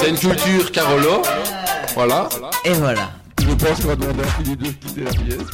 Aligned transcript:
C'est 0.00 0.08
une 0.10 0.16
culture 0.18 0.72
Carolo. 0.72 1.22
Voilà. 1.94 2.28
Et 2.64 2.72
voilà. 2.72 3.10
Je 3.40 3.54
pense 3.54 3.80
qu'on 3.80 3.88
va 3.88 3.96
demander 3.96 4.22
à 4.22 4.26
Philippe 4.26 4.62
de 4.62 4.68
quitter 4.70 5.04
la 5.04 5.10
pièce. 5.10 5.38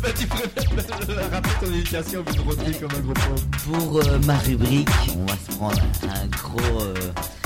Bah, 0.00 0.10
tu 0.16 0.26
préfères 0.28 1.30
rappeler 1.32 1.52
ton 1.60 1.72
éducation 1.74 2.22
vu 2.22 2.32
de 2.36 2.78
comme 2.78 2.90
un 2.96 3.00
gros 3.00 3.12
pauvre. 3.14 3.44
Pour 3.66 3.98
euh, 3.98 4.18
ma 4.26 4.38
rubrique, 4.38 4.88
on 5.16 5.24
va 5.26 5.34
se 5.36 5.56
prendre 5.56 5.80
un 6.04 6.26
gros. 6.28 6.82
euh, 6.82 6.94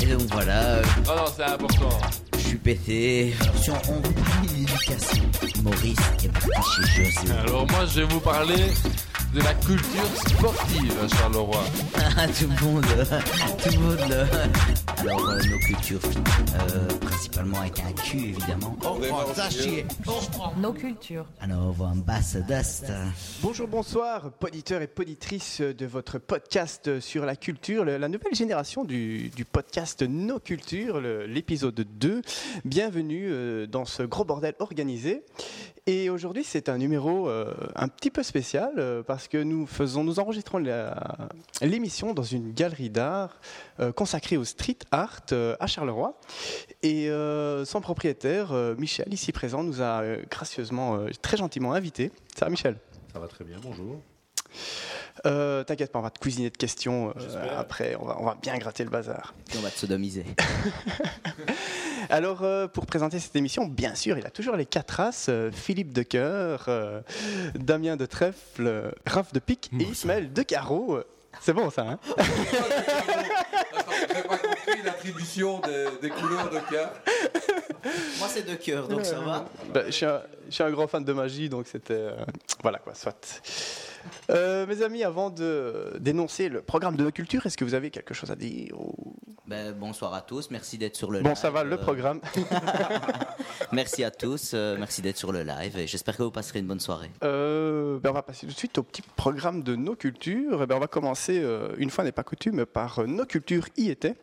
Et 0.03 0.07
donc 0.07 0.21
voilà, 0.33 0.53
euh, 0.61 0.83
Oh 1.09 1.13
non, 1.17 1.25
c'est 1.35 1.45
important. 1.45 1.99
je 2.37 2.41
suis 2.49 2.57
pété. 2.59 3.35
Alors, 3.41 3.55
si 3.57 3.71
on, 3.71 3.75
on 3.89 3.95
vous 3.95 4.13
parle 4.13 4.47
d'éducation, 4.55 5.23
Maurice 5.63 5.99
est 6.25 6.29
parti 6.29 6.83
chez 6.95 7.05
José. 7.05 7.33
Alors 7.43 7.67
moi, 7.71 7.87
je 7.87 8.01
vais 8.01 8.07
vous 8.07 8.21
parler 8.21 8.65
de 9.35 9.41
la 9.41 9.55
culture 9.55 10.05
sportive 10.29 10.93
à 11.03 11.09
Charleroi. 11.09 11.65
Ah, 12.19 12.27
tout 12.29 12.45
le 12.47 12.67
monde, 12.67 12.85
tout 13.63 13.71
le 13.71 13.79
monde. 13.79 14.29
Alors, 14.99 15.29
euh, 15.31 15.39
nos 15.51 15.59
cultures, 15.59 16.01
euh, 16.05 16.89
principalement 17.01 17.61
avec 17.61 17.81
un 17.81 17.93
cul 17.93 18.19
évidemment. 18.29 18.77
Oh, 18.85 18.99
ça 19.35 19.49
chie. 19.49 19.85
Nos 20.59 20.73
cultures. 20.75 21.25
Alors, 21.41 21.67
on 21.69 21.71
voit 21.71 21.89
un 21.89 21.97
basse 21.97 22.37
dust. 22.47 22.93
Bonjour, 23.43 23.69
bonsoir, 23.69 24.33
poditeurs 24.33 24.83
et 24.83 24.87
poditrices 24.87 25.61
de 25.63 25.87
votre 25.87 26.19
podcast 26.19 27.01
sur 27.01 27.25
la 27.25 27.35
culture, 27.37 27.85
le- 27.87 27.97
la 27.97 28.09
nouvelle 28.09 28.35
génération 28.35 28.85
du, 28.85 29.31
du 29.31 29.45
podcast 29.47 30.03
Nos 30.03 30.41
Cultures, 30.41 31.01
le- 31.01 31.25
l'épisode 31.27 31.75
2. 31.99 32.21
Bienvenue 32.67 33.29
euh, 33.31 33.67
dans 33.67 33.87
ce 33.87 34.03
gros 34.03 34.25
bordel 34.25 34.55
organisé. 34.59 35.23
Et 35.89 36.11
aujourd'hui, 36.11 36.45
c'est 36.45 36.69
un 36.69 36.79
numéro 36.79 37.29
euh, 37.29 37.53
un 37.75 37.89
petit 37.89 38.11
peu 38.13 38.23
spécial 38.23 38.71
euh, 38.79 39.03
parce 39.03 39.22
que 39.29 39.39
nous 39.39 39.67
faisons, 39.67 40.05
nous 40.05 40.19
enregistrons 40.19 40.63
l'émission 41.61 42.15
dans 42.15 42.23
une 42.23 42.53
galerie 42.53 42.91
d'art 42.91 43.41
euh, 43.81 43.93
consacrée 43.93 44.37
au 44.37 44.45
street 44.45 44.79
art 44.91 45.21
euh, 45.33 45.57
à 45.61 45.67
Charleroi. 45.67 46.19
Et 46.83 47.11
euh, 47.11 47.65
son 47.65 47.81
propriétaire, 47.81 48.53
Michel, 48.79 49.13
ici 49.13 49.33
présent, 49.33 49.63
nous 49.63 49.83
a 49.83 50.03
gracieusement, 50.31 51.07
très 51.21 51.37
gentiment 51.37 51.73
invité. 51.73 52.11
Ça 52.37 52.47
va, 52.47 52.51
Michel? 52.51 52.77
Ça 53.13 53.19
va 53.19 53.29
très 53.29 53.45
bien, 53.45 53.59
bonjour. 53.63 54.01
Euh, 55.27 55.65
T'inquiète 55.65 55.93
pas, 55.93 55.99
on 55.99 56.03
va 56.03 56.11
te 56.11 56.19
cuisiner 56.19 56.51
de 56.51 56.57
questions 56.57 57.15
euh, 57.17 57.59
après, 57.59 57.97
on 58.01 58.05
va, 58.05 58.17
on 58.21 58.25
va 58.25 58.37
bien 58.41 58.57
gratter 58.59 58.85
le 58.85 58.91
bazar. 58.91 59.35
Puis 59.49 59.59
on 59.59 59.63
va 59.63 59.71
te 59.71 59.79
sodomiser. 59.79 60.25
Alors, 62.11 62.43
euh, 62.43 62.67
pour 62.67 62.87
présenter 62.87 63.19
cette 63.19 63.37
émission, 63.37 63.67
bien 63.67 63.95
sûr, 63.95 64.19
il 64.19 64.27
a 64.27 64.31
toujours 64.31 64.57
les 64.57 64.67
quatre 64.67 64.91
races 64.93 65.27
euh, 65.29 65.51
Philippe 65.53 65.93
de 65.93 66.03
Coeur, 66.03 66.65
euh, 66.69 67.01
Damien 67.55 67.97
de 67.97 68.07
Trèfle, 68.07 68.67
euh, 68.67 68.91
Raph 69.07 69.33
de 69.33 69.39
Pique 69.39 69.71
et 69.79 69.85
Ismaël 69.85 70.33
de 70.33 70.43
Carreau. 70.43 70.99
C'est 71.41 71.53
bon 71.55 71.71
ça, 71.71 71.83
hein 71.83 71.99
L'attribution 74.85 75.61
des, 75.61 75.87
des 76.01 76.11
couleurs 76.11 76.51
de 76.51 76.59
cœur. 76.71 76.91
Moi, 78.19 78.29
c'est 78.29 78.49
de 78.49 78.55
cœur, 78.55 78.89
donc 78.89 79.05
ça 79.05 79.19
va. 79.21 79.45
Bah, 79.75 79.83
je, 79.87 79.91
suis 79.93 80.07
un, 80.07 80.23
je 80.49 80.55
suis 80.55 80.63
un 80.63 80.71
grand 80.71 80.87
fan 80.87 81.05
de 81.05 81.13
magie, 81.13 81.49
donc 81.49 81.67
c'était. 81.67 81.95
euh, 81.95 82.17
voilà 82.63 82.79
quoi, 82.79 82.95
soit. 82.95 83.43
Euh, 84.31 84.67
mes 84.67 84.83
amis, 84.83 85.05
avant 85.05 85.31
de 85.31 85.95
d'énoncer 86.01 86.49
le 86.49 86.61
programme 86.63 86.97
de 86.97 87.05
nos 87.05 87.11
cultures, 87.13 87.45
est-ce 87.47 87.57
que 87.57 87.65
vous 87.65 87.75
avez 87.75 87.91
quelque 87.91 88.15
chose 88.15 88.31
à 88.31 88.37
dire 88.37 88.73
ou- 88.81 89.15
Ben, 89.47 89.73
bonsoir 89.73 90.15
à 90.15 90.21
tous, 90.23 90.51
merci 90.51 90.79
d'être 90.79 90.97
sur 90.97 91.11
le 91.11 91.21
Bon, 91.21 91.31
live. 91.31 91.39
ça 91.39 91.51
va, 91.51 91.63
le 91.65 91.75
Euh, 91.75 91.77
programme. 91.77 92.21
Merci 93.73 94.05
à 94.05 94.11
tous, 94.11 94.53
euh, 94.55 94.77
merci 94.79 95.01
d'être 95.01 95.17
sur 95.17 95.33
le 95.33 95.43
live 95.43 95.79
et 95.79 95.87
j'espère 95.87 96.17
que 96.17 96.23
vous 96.23 96.31
passerez 96.31 96.59
une 96.59 96.67
bonne 96.67 96.81
soirée. 96.81 97.11
Euh, 97.25 97.99
ben, 98.01 98.11
on 98.11 98.13
va 98.13 98.23
passer 98.23 98.47
tout 98.47 98.53
de 98.53 98.59
suite 98.59 98.77
au 98.77 98.83
petit 98.83 99.01
programme 99.17 99.63
de 99.63 99.75
nos 99.77 99.95
cultures. 99.97 100.61
Eh 100.63 100.67
ben, 100.67 100.77
on 100.77 100.81
va 100.81 100.89
commencer, 100.89 101.41
euh, 101.43 101.69
une 101.79 101.89
fois 101.91 102.05
n'est 102.05 102.13
pas 102.13 102.23
coutume, 102.23 102.67
par 102.67 102.99
euh, 103.01 103.07
nos 103.07 103.25
cultures 103.25 103.67
y 103.79 103.89
étaient. 103.91 104.15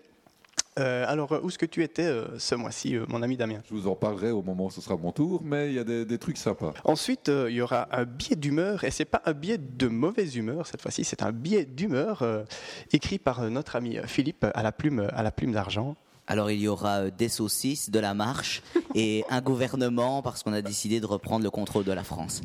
Euh, 0.80 1.06
alors, 1.08 1.32
où 1.44 1.50
est-ce 1.50 1.58
que 1.58 1.66
tu 1.66 1.84
étais 1.84 2.06
euh, 2.06 2.40
ce 2.40 2.56
mois-ci, 2.56 2.96
euh, 2.96 3.06
mon 3.10 3.22
ami 3.22 3.38
Damien 3.38 3.60
Je 3.68 3.74
vous 3.74 3.88
en 3.88 3.96
parlerai 3.96 4.32
au 4.32 4.42
moment 4.42 4.68
où 4.68 4.72
ce 4.72 4.82
sera 4.82 4.96
mon 4.98 5.12
tour, 5.12 5.42
mais 5.44 5.70
il 5.70 5.76
y 5.76 5.80
a 5.80 5.84
des, 5.84 6.06
des 6.06 6.18
trucs 6.18 6.38
sympas. 6.38 6.74
Ensuite, 6.86 7.30
euh, 7.30 7.50
il 7.50 7.58
y 7.58 7.62
aura 7.62 7.88
un 7.92 8.06
billet 8.06 8.36
d'humeur, 8.36 8.84
et 8.84 8.92
c'est 8.92 9.06
pas 9.06 9.22
un 9.26 9.34
billet 9.34 9.58
de 9.58 9.88
mauvaise 9.88 10.36
humeur 10.36 10.68
cette 10.68 10.82
fois-ci, 10.82 11.04
c'est 11.04 11.24
un 11.24 11.32
billet 11.32 11.66
d'humeur 11.66 12.22
euh, 12.22 12.44
écrit 12.92 13.20
par 13.20 13.42
notre 13.50 13.76
ami 13.76 13.98
Philippe 14.06 14.46
à 14.54 14.64
la 14.64 14.72
plume, 14.72 15.08
à 15.14 15.24
la 15.24 15.32
plume 15.32 15.52
d'argent. 15.52 15.96
Alors 16.28 16.52
il 16.52 16.60
y 16.60 16.68
aura 16.68 17.10
des 17.10 17.28
saucisses, 17.28 17.90
de 17.90 18.00
la 18.00 18.14
marche 18.14 18.62
et 18.96 19.26
un 19.30 19.42
gouvernement 19.42 20.22
parce 20.22 20.44
qu'on 20.44 20.54
a 20.54 20.62
décidé 20.62 21.00
de 21.00 21.06
reprendre 21.06 21.44
le 21.44 21.50
contrôle 21.50 21.84
de 21.84 21.92
la 21.92 22.04
France. 22.04 22.42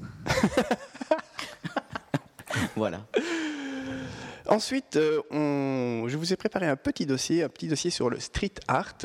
voilà. 2.77 3.01
Ensuite, 4.47 4.97
euh, 4.97 5.23
je 6.07 6.17
vous 6.17 6.33
ai 6.33 6.37
préparé 6.37 6.67
un 6.67 6.77
petit 6.77 7.07
dossier, 7.07 7.43
un 7.43 7.49
petit 7.49 7.69
dossier 7.69 7.91
sur 7.91 8.11
le 8.11 8.21
street 8.21 8.55
art. 8.69 8.99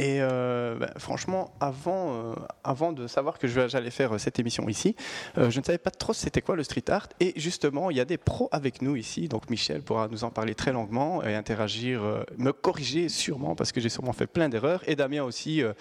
Et 0.00 0.22
euh, 0.22 0.76
ben, 0.76 0.90
franchement, 0.96 1.52
avant, 1.60 2.14
euh, 2.14 2.34
avant 2.64 2.92
de 2.92 3.06
savoir 3.06 3.38
que 3.38 3.46
j'allais 3.46 3.90
faire 3.90 4.14
euh, 4.14 4.18
cette 4.18 4.38
émission 4.38 4.66
ici, 4.66 4.96
euh, 5.36 5.50
je 5.50 5.60
ne 5.60 5.64
savais 5.64 5.76
pas 5.76 5.90
trop 5.90 6.14
c'était 6.14 6.40
quoi 6.40 6.56
le 6.56 6.64
street 6.64 6.88
art. 6.88 7.06
Et 7.20 7.34
justement, 7.36 7.90
il 7.90 7.98
y 7.98 8.00
a 8.00 8.06
des 8.06 8.16
pros 8.16 8.48
avec 8.50 8.80
nous 8.80 8.96
ici. 8.96 9.28
Donc 9.28 9.50
Michel 9.50 9.82
pourra 9.82 10.08
nous 10.08 10.24
en 10.24 10.30
parler 10.30 10.54
très 10.54 10.72
longuement 10.72 11.22
et 11.22 11.34
interagir, 11.34 12.00
me 12.38 12.50
corriger 12.52 13.10
sûrement 13.10 13.54
parce 13.54 13.72
que 13.72 13.80
j'ai 13.82 13.90
sûrement 13.90 14.14
fait 14.14 14.26
plein 14.26 14.48
d'erreurs. 14.48 14.82
Et 14.86 14.96
Damien 14.96 15.22
aussi 15.22 15.58
il 15.58 15.74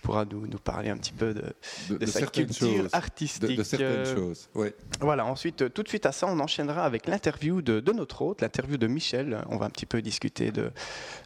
pourra 0.00 0.24
nous, 0.24 0.46
nous 0.46 0.58
parler 0.58 0.90
un 0.90 0.96
petit 0.96 1.12
peu 1.12 1.34
de, 1.34 1.42
De, 1.88 1.94
de 1.94 1.98
de 1.98 2.06
sa 2.06 2.26
culture 2.26 2.86
artistique. 2.92 3.56
de 3.56 3.62
certaines 3.64 4.06
choses, 4.06 4.48
voilà, 5.00 5.24
ensuite, 5.24 5.72
tout 5.74 5.82
de 5.82 5.88
suite 5.88 6.06
à 6.06 6.12
ça, 6.12 6.28
on 6.28 6.38
enchaînera 6.38 6.84
avec 6.84 7.08
l'interview 7.08 7.62
de 7.62 7.92
notre 7.92 8.22
hôte, 8.22 8.42
l'interview 8.42 8.76
de 8.76 8.86
Michel. 8.86 9.42
On 9.48 9.56
va 9.56 9.66
un 9.66 9.70
petit 9.70 9.86
peu 9.86 10.00
discuter 10.02 10.52
de, 10.52 10.70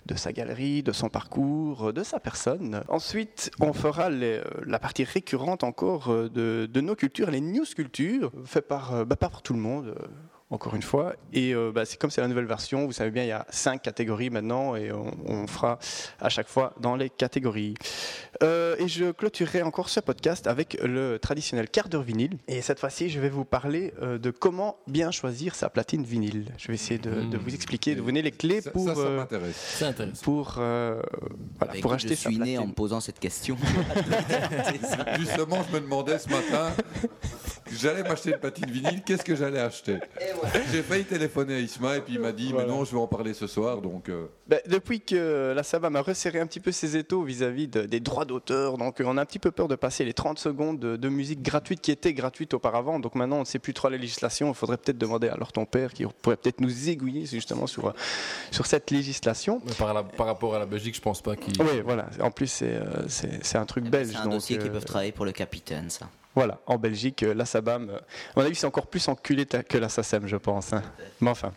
de 0.07 0.15
sa 0.15 0.33
galerie, 0.33 0.83
de 0.83 0.93
son 0.93 1.09
parcours, 1.09 1.93
de 1.93 2.03
sa 2.03 2.21
personne. 2.21 2.83
Ensuite, 2.89 3.51
on 3.61 3.73
fera 3.73 4.11
euh, 4.11 4.43
la 4.67 4.79
partie 4.79 5.05
récurrente 5.05 5.65
encore 5.65 6.11
euh, 6.11 6.29
de, 6.29 6.81
nos 6.81 6.95
cultures, 6.95 7.31
les 7.31 7.41
news 7.41 7.65
cultures, 7.75 8.31
fait 8.45 8.63
par, 8.63 8.95
euh, 8.95 9.05
bah, 9.05 9.17
par 9.17 9.43
tout 9.43 9.55
le 9.55 9.61
monde. 9.61 9.95
Encore 10.51 10.75
une 10.75 10.83
fois. 10.83 11.15
Et 11.33 11.55
euh, 11.55 11.73
bah, 11.75 11.85
c'est 11.85 11.99
comme 11.99 12.11
c'est 12.11 12.21
la 12.21 12.29
nouvelle 12.29 12.47
version, 12.47 12.87
vous 12.87 12.93
savez 12.93 13.11
bien, 13.11 13.25
il 13.25 13.29
y 13.29 13.33
a 13.33 13.47
cinq 13.51 13.83
catégories 13.83 14.31
maintenant 14.31 14.77
et 14.77 14.93
on, 14.93 15.13
on 15.27 15.47
fera 15.47 15.79
à 16.21 16.29
chaque 16.29 16.49
fois 16.49 16.75
dans 16.81 16.97
les 16.97 17.11
catégories. 17.11 17.75
Euh, 18.43 18.77
et 18.79 18.89
je 18.89 19.11
clôturerai 19.13 19.63
encore 19.63 19.89
ce 19.89 20.01
podcast 20.01 20.47
avec 20.47 20.79
le 20.83 21.19
traditionnel 21.19 21.69
quart 21.69 21.89
d'heure 21.89 22.03
vinyle. 22.03 22.39
Et 22.49 22.63
cette 22.63 22.79
fois-ci, 22.79 23.09
je 23.09 23.21
vais 23.21 23.29
vous 23.29 23.45
parler 23.45 23.95
euh, 24.03 24.19
de 24.19 24.31
comment 24.31 24.77
bien 24.87 25.11
choisir 25.11 25.55
sa 25.55 25.71
platine 25.71 26.05
vinyle. 26.05 26.53
Je 26.59 26.69
vais 26.69 26.75
essayer 26.75 26.99
de, 26.99 27.23
de 27.23 27.39
vous 27.39 27.55
expliquer, 27.55 27.95
de 27.95 28.01
vous 28.01 28.07
donner 28.07 28.23
les 28.23 28.33
clés 28.33 28.61
Ça, 28.61 28.71
pour, 28.71 28.89
ça, 28.89 28.95
ça 28.95 29.01
euh, 29.01 30.07
pour, 30.23 30.57
euh, 30.59 31.01
voilà, 31.59 31.73
Bah, 31.75 31.81
pour 31.81 31.93
acheter 31.93 32.11
je 32.11 32.21
sa 32.21 32.31
suis 32.31 32.39
né 32.39 32.59
en 32.59 32.67
me 32.67 32.73
posant 32.73 33.01
cette 33.01 33.19
question. 33.19 33.57
Justement, 35.19 35.65
je 35.69 35.75
me 35.75 35.81
demandais 35.81 36.19
ce 36.19 36.29
matin, 36.29 36.71
j'allais 37.73 38.03
m'acheter 38.03 38.31
une 38.31 38.39
patine 38.39 38.71
vinyle, 38.71 39.03
qu'est-ce 39.05 39.25
que 39.25 39.35
j'allais 39.37 39.59
acheter 39.61 39.99
J'ai 40.73 40.83
failli 40.83 41.05
téléphoner 41.05 41.55
à 41.55 41.59
Isma 41.61 41.97
et 41.97 42.01
puis 42.01 42.15
il 42.15 42.21
m'a 42.21 42.33
dit, 42.33 42.51
Voilà. 42.53 42.67
mais 42.67 42.73
non, 42.73 42.85
je 42.85 42.93
vais 42.93 42.99
en 43.01 43.07
parler 43.07 43.35
ce 43.35 43.47
soir, 43.47 43.81
donc... 43.81 44.09
euh, 44.09 44.27
Ben, 44.49 44.61
depuis 44.67 45.01
que 45.01 45.53
la 45.55 45.63
Saba 45.63 45.91
m'a 45.91 46.01
resserré 46.03 46.41
un 46.41 46.47
petit 46.47 46.61
peu 46.61 46.73
ses 46.73 46.97
étaux 46.97 47.23
vis-à-vis 47.23 47.69
de- 47.69 47.83
des 47.87 48.01
droits 48.01 48.25
d'auteur, 48.25 48.77
donc 48.79 49.01
euh, 49.01 49.05
on 49.07 49.17
a 49.17 49.23
un 49.23 49.25
petit 49.25 49.39
peu 49.39 49.51
peur 49.51 49.69
de 49.69 49.75
passer 49.77 50.05
les 50.05 50.13
30 50.15 50.39
secondes 50.39 50.79
de, 50.79 50.97
de 50.97 51.09
musique 51.09 51.43
gratuite 51.43 51.81
qui 51.81 51.91
était 51.91 52.13
gratuite 52.15 52.55
auparavant. 52.55 52.99
Donc 53.01 53.15
maintenant, 53.15 53.37
on 53.37 53.41
ne 53.41 53.45
sait 53.45 53.59
plus 53.59 53.75
trop 53.75 53.89
la 53.89 53.97
législation. 53.97 54.49
Il 54.49 54.55
faudrait 54.55 54.77
peut-être 54.77 54.99
demander 54.99 55.29
à 55.29 55.37
leur 55.37 55.53
ton 55.53 55.65
père 55.67 55.93
qui 55.93 56.05
pourrait 56.23 56.37
peut-être 56.37 56.61
nous 56.61 56.89
aiguiller 56.89 57.27
justement 57.27 57.67
sur, 57.67 57.89
euh, 57.89 57.93
sur 58.51 58.67
cette 58.67 58.91
législation. 58.91 59.61
Mais 59.67 59.73
par, 59.73 59.95
la- 59.95 60.03
par 60.03 60.27
rapport 60.27 60.55
à 60.55 60.59
la 60.59 60.67
Belgique, 60.67 60.95
je 60.97 61.01
pense 61.01 61.23
pas 61.23 61.37
qu'il. 61.37 61.55
Oui, 61.61 61.81
voilà. 61.85 62.09
En 62.21 62.31
plus, 62.31 62.47
c'est 62.49 62.75
euh, 62.75 63.09
c'est- 63.09 63.43
c'est 63.45 63.59
un 63.59 63.65
truc 63.67 63.85
belge. 63.85 64.11
C'est 64.13 64.17
un 64.19 64.25
donc, 64.25 64.33
dossier 64.35 64.59
qui 64.59 64.69
euh, 64.69 64.71
peuvent 64.73 64.85
travailler 64.85 65.13
pour 65.13 65.25
le 65.25 65.33
capitaine, 65.33 65.89
ça. 65.91 66.09
Voilà, 66.35 66.59
en 66.67 66.79
Belgique, 66.79 67.23
euh, 67.23 67.33
la 67.33 67.45
SABAM, 67.45 67.91
euh, 67.91 67.99
mon 68.37 68.43
avis, 68.43 68.55
c'est 68.55 68.67
encore 68.67 68.89
plus 68.89 69.07
enculé 69.09 69.47
que 69.47 69.79
la 69.79 69.89
SACEM, 69.89 70.27
je 70.27 70.37
pense. 70.37 70.73
hein. 70.73 70.83
Mais 71.21 71.31
enfin. 71.31 71.53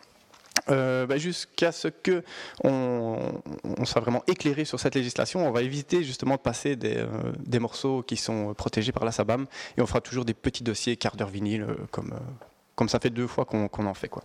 Euh, 0.69 1.05
bah, 1.05 1.17
Jusqu'à 1.17 1.71
ce 1.71 1.87
que 1.87 2.23
on, 2.63 3.41
on 3.63 3.85
soit 3.85 4.01
vraiment 4.01 4.23
éclairé 4.27 4.65
sur 4.65 4.79
cette 4.79 4.95
législation, 4.95 5.47
on 5.47 5.51
va 5.51 5.61
éviter 5.61 6.03
justement 6.03 6.35
de 6.35 6.41
passer 6.41 6.75
des, 6.75 6.97
euh, 6.97 7.59
morceaux 7.59 8.03
qui 8.03 8.17
sont 8.17 8.53
protégés 8.53 8.91
par 8.91 9.05
la 9.05 9.11
SABAM 9.11 9.45
et 9.77 9.81
on 9.81 9.85
fera 9.85 10.01
toujours 10.01 10.25
des 10.25 10.33
petits 10.33 10.63
dossiers 10.63 10.97
quart 10.97 11.15
d'heure 11.15 11.29
vinyle 11.29 11.65
comme, 11.91 12.89
ça 12.89 12.99
fait 12.99 13.11
deux 13.11 13.27
fois 13.27 13.45
qu'on 13.45 13.85
en 13.85 13.93
fait. 13.93 14.09
Quoi. 14.09 14.23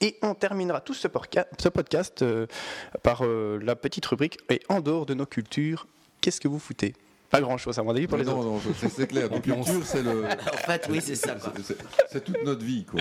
Et 0.00 0.18
on 0.20 0.34
terminera 0.34 0.80
tout 0.80 0.94
ce, 0.94 1.08
podcast 1.08 2.24
par 3.02 3.24
la 3.24 3.76
petite 3.76 4.04
rubrique 4.06 4.38
et 4.50 4.60
en 4.68 4.80
dehors 4.80 5.06
de 5.06 5.14
nos 5.14 5.26
cultures, 5.26 5.86
qu'est-ce 6.20 6.40
que 6.40 6.48
vous 6.48 6.58
foutez? 6.58 6.92
Pas 7.30 7.40
grand 7.40 7.58
chose 7.58 7.78
à 7.78 7.82
mon 7.82 7.90
avis 7.90 8.06
pour 8.06 8.18
les 8.18 8.24
non, 8.24 8.38
autres. 8.38 8.68
non, 8.68 8.74
c'est- 8.78 8.88
c'est 8.88 9.06
clair, 9.06 9.28
la 9.30 9.40
culture, 9.40 9.84
c'est 9.84 10.02
le... 10.02 10.24
En 10.26 10.56
fait, 10.58 10.86
oui, 10.90 11.00
c'est 11.02 11.16
ça. 11.16 11.36
c'est- 12.10 12.24
toute 12.24 12.42
notre 12.44 12.64
vie, 12.64 12.84
quoi. 12.84 13.00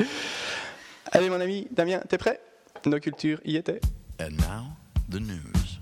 Allez 1.12 1.30
mon 1.30 1.40
ami 1.40 1.68
Damien, 1.72 2.02
t'es 2.10 2.18
prêt? 2.18 2.40
Nos 2.86 3.00
cultures 3.00 3.40
y 3.46 3.56
étaient. 3.56 3.82
And 4.20 4.32
now, 4.38 4.66
the 5.10 5.20
news. 5.20 5.80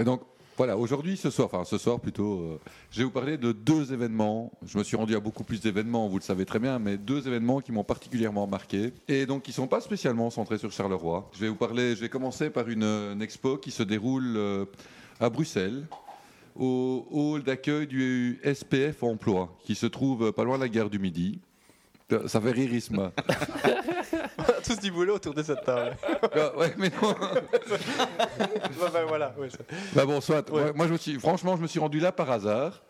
Et 0.00 0.04
donc, 0.04 0.22
voilà, 0.56 0.78
aujourd'hui, 0.78 1.16
ce 1.16 1.28
soir, 1.30 1.48
enfin 1.52 1.64
ce 1.64 1.76
soir 1.76 2.00
plutôt, 2.00 2.40
euh, 2.40 2.60
je 2.90 2.98
vais 2.98 3.04
vous 3.04 3.10
parler 3.10 3.36
de 3.36 3.52
deux 3.52 3.92
événements. 3.92 4.50
Je 4.66 4.78
me 4.78 4.82
suis 4.82 4.96
rendu 4.96 5.14
à 5.14 5.20
beaucoup 5.20 5.44
plus 5.44 5.60
d'événements, 5.60 6.08
vous 6.08 6.18
le 6.18 6.22
savez 6.22 6.46
très 6.46 6.58
bien, 6.58 6.78
mais 6.78 6.96
deux 6.96 7.28
événements 7.28 7.60
qui 7.60 7.70
m'ont 7.70 7.84
particulièrement 7.84 8.46
marqué 8.46 8.94
et 9.08 9.26
donc 9.26 9.42
qui 9.42 9.50
ne 9.50 9.54
sont 9.54 9.66
pas 9.66 9.82
spécialement 9.82 10.30
centrés 10.30 10.56
sur 10.56 10.72
Charleroi. 10.72 11.30
Je 11.34 11.40
vais 11.40 11.48
vous 11.48 11.54
parler, 11.54 11.94
je 11.94 12.00
vais 12.00 12.08
commencer 12.08 12.48
par 12.48 12.68
une, 12.68 13.20
expo 13.20 13.58
qui 13.58 13.70
se 13.70 13.82
déroule 13.82 14.36
euh, 14.36 14.64
à 15.20 15.28
Bruxelles, 15.28 15.86
au 16.56 17.06
hall 17.10 17.42
d'accueil 17.42 17.86
du 17.86 18.40
SPF 18.42 19.02
Emploi, 19.02 19.54
qui 19.64 19.74
se 19.74 19.86
trouve 19.86 20.32
pas 20.32 20.44
loin 20.44 20.56
de 20.56 20.62
la 20.62 20.68
gare 20.68 20.88
du 20.88 20.98
Midi. 20.98 21.40
Ça 22.26 22.40
fait 22.40 22.52
rire 22.52 22.72
Isma. 22.72 23.12
On 24.50 24.58
a 24.58 24.62
tous 24.62 24.78
du 24.80 24.90
boulot 24.90 25.14
autour 25.16 25.34
de 25.34 25.42
cette 25.42 25.64
table. 25.64 25.96
Ah, 26.32 26.56
ouais, 26.56 26.74
mais 26.78 26.90
non. 27.02 27.14
Bah, 28.78 28.90
bah, 28.92 29.04
voilà, 29.08 29.34
ouais, 29.38 29.50
ça- 29.50 29.58
Bah 29.94 30.04
bon, 30.06 30.20
soit. 30.20 30.48
Ouais. 30.50 30.72
Moi, 30.74 30.86
je 30.86 30.92
me 30.92 30.98
suis, 30.98 31.18
franchement, 31.18 31.56
je 31.56 31.62
me 31.62 31.66
suis 31.66 31.80
rendu 31.80 31.98
là 32.00 32.12
par 32.12 32.30
hasard. 32.30 32.82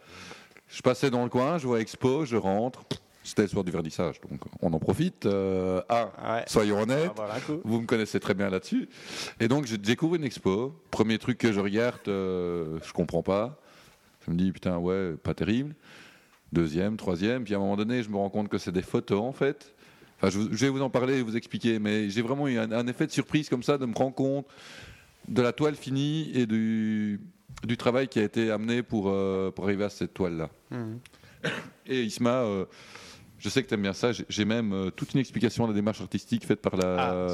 Je 0.68 0.80
passais 0.82 1.10
dans 1.10 1.22
le 1.24 1.30
coin, 1.30 1.58
je 1.58 1.66
vois 1.66 1.80
Expo, 1.80 2.24
je 2.24 2.36
rentre. 2.36 2.82
C'était 3.22 3.42
le 3.42 3.48
soir 3.48 3.64
du 3.64 3.70
vernissage, 3.70 4.20
donc 4.22 4.40
on 4.62 4.72
en 4.72 4.78
profite. 4.78 5.26
Euh, 5.26 5.82
ah, 5.88 6.10
Ouais. 6.36 6.44
soyons 6.46 6.80
honnêtes. 6.80 7.10
Ah, 7.10 7.12
voilà, 7.16 7.40
cool. 7.40 7.60
Vous 7.64 7.80
me 7.80 7.86
connaissez 7.86 8.18
très 8.20 8.34
bien 8.34 8.48
là-dessus. 8.50 8.88
Et 9.40 9.48
donc, 9.48 9.66
je 9.66 9.76
découvre 9.76 10.14
une 10.16 10.24
expo. 10.24 10.74
Premier 10.90 11.18
truc 11.18 11.38
que 11.38 11.52
je 11.52 11.60
regarde, 11.60 12.00
euh, 12.08 12.78
je 12.82 12.92
comprends 12.92 13.22
pas. 13.22 13.58
Je 14.26 14.30
me 14.32 14.36
dis, 14.36 14.52
putain, 14.52 14.78
ouais, 14.78 15.12
pas 15.22 15.34
terrible. 15.34 15.74
Deuxième, 16.52 16.96
troisième. 16.96 17.44
Puis 17.44 17.54
à 17.54 17.58
un 17.58 17.60
moment 17.60 17.76
donné, 17.76 18.02
je 18.02 18.08
me 18.08 18.16
rends 18.16 18.30
compte 18.30 18.48
que 18.48 18.58
c'est 18.58 18.72
des 18.72 18.82
photos, 18.82 19.20
en 19.20 19.32
fait. 19.32 19.74
Enfin, 20.22 20.28
je, 20.30 20.56
vais 20.56 20.68
vous 20.68 20.82
en 20.82 20.90
parler 20.90 21.18
et 21.18 21.22
vous 21.22 21.36
expliquer. 21.36 21.78
Mais 21.78 22.10
j'ai 22.10 22.22
vraiment 22.22 22.46
eu 22.48 22.58
un, 22.58 22.70
un 22.72 22.86
effet 22.86 23.06
de 23.06 23.12
surprise 23.12 23.48
comme 23.48 23.62
ça, 23.62 23.78
de 23.78 23.86
me 23.86 23.94
rendre 23.94 24.14
compte 24.14 24.46
de 25.28 25.42
la 25.42 25.52
toile 25.52 25.74
finie 25.74 26.30
et 26.34 26.46
du, 26.46 27.20
du 27.64 27.76
travail 27.76 28.08
qui 28.08 28.18
a 28.18 28.22
été 28.22 28.50
amené 28.50 28.82
pour, 28.82 29.08
euh, 29.08 29.50
pour 29.50 29.64
arriver 29.64 29.84
à 29.84 29.88
cette 29.90 30.14
toile-là. 30.14 30.50
Mhm. 30.70 30.98
Et 31.86 32.02
Isma, 32.02 32.42
euh, 32.42 32.64
je 33.38 33.48
sais 33.48 33.62
que 33.62 33.68
tu 33.68 33.74
aimes 33.74 33.82
bien 33.82 33.94
ça. 33.94 34.10
J'ai- 34.12 34.44
même 34.44 34.72
euh, 34.72 34.90
toute 34.90 35.14
une 35.14 35.20
explication 35.20 35.64
de 35.64 35.72
la 35.72 35.74
démarche 35.74 36.00
artistique 36.00 36.44
faite 36.44 36.60
par 36.60 36.76
la, 36.76 37.26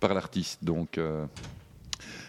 Ah, 0.00 0.08
l'artiste. 0.14 0.62
Donc, 0.62 1.00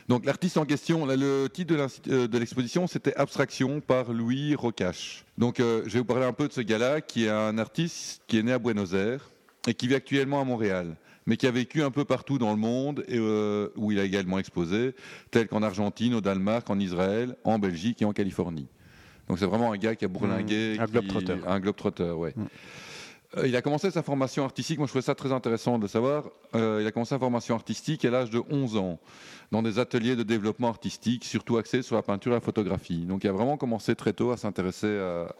donc 0.07 0.25
l'artiste 0.25 0.57
en 0.57 0.65
question, 0.65 1.06
là, 1.06 1.15
le 1.15 1.47
titre 1.47 1.75
de 2.07 2.38
l'exposition, 2.38 2.88
c'était 2.88 3.13
Abstraction 3.15 3.81
par 3.81 4.13
Louis 4.13 4.56
Rocache. 4.56 5.25
Donc, 5.38 5.59
euh, 5.59 5.83
je 5.85 5.94
vais 5.94 6.00
vous 6.00 6.06
parler 6.06 6.25
un 6.25 6.33
peu 6.33 6.47
de 6.47 6.53
ce 6.53 6.62
gars-là, 6.62 7.01
qui 7.01 7.25
est 7.25 7.30
un 7.30 7.57
artiste 7.57 8.21
qui 8.25 8.39
est 8.39 8.44
né 8.44 8.53
à 8.53 8.57
Buenos 8.59 8.94
Aires 8.94 9.30
et 9.67 9.73
qui 9.73 9.87
vit 9.87 9.95
actuellement 9.95 10.41
à 10.41 10.43
Montréal, 10.43 10.95
mais 11.25 11.37
qui 11.37 11.45
a 11.45 11.51
vécu 11.51 11.83
un 11.83 11.91
peu 11.91 12.05
partout 12.05 12.37
dans 12.37 12.51
le 12.51 12.57
monde 12.57 13.03
et 13.07 13.17
euh, 13.17 13.69
où 13.75 13.91
il 13.91 13.99
a 13.99 14.03
également 14.03 14.39
exposé, 14.39 14.95
tel 15.29 15.47
qu'en 15.47 15.61
Argentine, 15.61 16.15
au 16.15 16.21
Danemark, 16.21 16.69
en 16.69 16.79
Israël, 16.79 17.35
en 17.43 17.59
Belgique 17.59 18.01
et 18.01 18.05
en 18.05 18.13
Californie. 18.13 18.67
Donc, 19.27 19.37
c'est 19.39 19.45
vraiment 19.45 19.73
un 19.73 19.77
gars 19.77 19.95
qui 19.95 20.05
a 20.05 20.07
bourlingué, 20.07 20.77
Mmh, 20.77 20.81
un 20.81 20.85
globe-trotter. 20.85 21.35
un 21.45 21.59
globe-trotter, 21.59 22.11
ouais. 22.11 22.33
Mm. 22.35 22.45
Euh, 23.35 23.47
il 23.47 23.55
a 23.57 23.61
commencé 23.61 23.91
sa 23.91 24.03
formation 24.03 24.45
artistique, 24.45 24.77
moi 24.77 24.87
je 24.87 24.91
trouvais 24.91 25.01
ça 25.03 25.15
très 25.15 25.33
intéressant 25.33 25.79
de 25.79 25.87
savoir, 25.87 26.29
Euh, 26.55 26.79
il 26.81 26.87
a 26.87 26.91
commencé 26.91 27.09
sa 27.09 27.19
formation 27.19 27.55
artistique 27.55 28.05
à 28.05 28.09
l'âge 28.09 28.29
de 28.29 28.41
11 28.49 28.77
ans, 28.77 28.99
dans 29.51 29.61
des 29.61 29.79
ateliers 29.79 30.15
de 30.15 30.23
développement 30.23 30.69
artistique, 30.69 31.25
surtout 31.25 31.57
axés 31.57 31.81
sur 31.81 31.97
la 31.97 32.01
peinture 32.03 32.31
et 32.31 32.35
la 32.35 32.41
photographie. 32.41 33.05
Donc 33.05 33.25
il 33.25 33.27
a 33.27 33.33
vraiment 33.33 33.57
commencé 33.57 33.95
très 33.95 34.13
tôt 34.13 34.31
à 34.31 34.37
s'intéresser 34.37 34.87
à, 34.87 35.35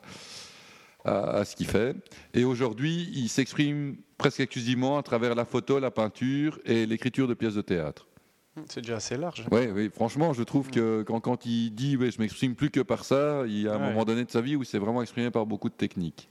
à- 1.08 1.30
à 1.40 1.46
ce 1.46 1.56
qu'il 1.56 1.68
fait. 1.68 1.96
Et 2.34 2.44
aujourd'hui, 2.44 3.10
il 3.14 3.30
s'exprime 3.30 3.96
presque 4.18 4.40
exclusivement 4.40 4.98
à 4.98 5.04
travers 5.04 5.36
la 5.36 5.46
photo, 5.46 5.80
la 5.80 5.92
peinture 5.92 6.60
et 6.66 6.86
l'écriture 6.86 7.28
de 7.28 7.34
pièces 7.34 7.56
de 7.56 7.62
théâtre. 7.62 8.08
C'est 8.70 8.82
déjà 8.82 8.96
assez 8.96 9.18
large. 9.18 9.46
Oui, 9.52 9.68
oui, 9.74 9.90
franchement, 9.94 10.34
je 10.34 10.42
trouve 10.42 10.72
que 10.72 11.04
quand, 11.04 11.20
quand 11.20 11.46
il 11.46 11.70
dit 11.72 11.96
ouais, 11.96 12.10
je 12.10 12.20
m'exprime 12.20 12.56
plus 12.56 12.72
que 12.72 12.80
par 12.80 13.06
ça, 13.06 13.44
il 13.46 13.62
y 13.62 13.68
a 13.68 13.74
un 13.76 13.80
Ouais. 13.80 13.90
moment 13.90 14.04
donné 14.04 14.26
de 14.26 14.32
sa 14.32 14.42
vie 14.42 14.56
où 14.56 14.64
il 14.64 14.66
s'est 14.66 14.80
vraiment 14.80 15.02
exprimé 15.04 15.30
par 15.30 15.46
beaucoup 15.46 15.70
de 15.70 15.76
techniques. 15.76 16.28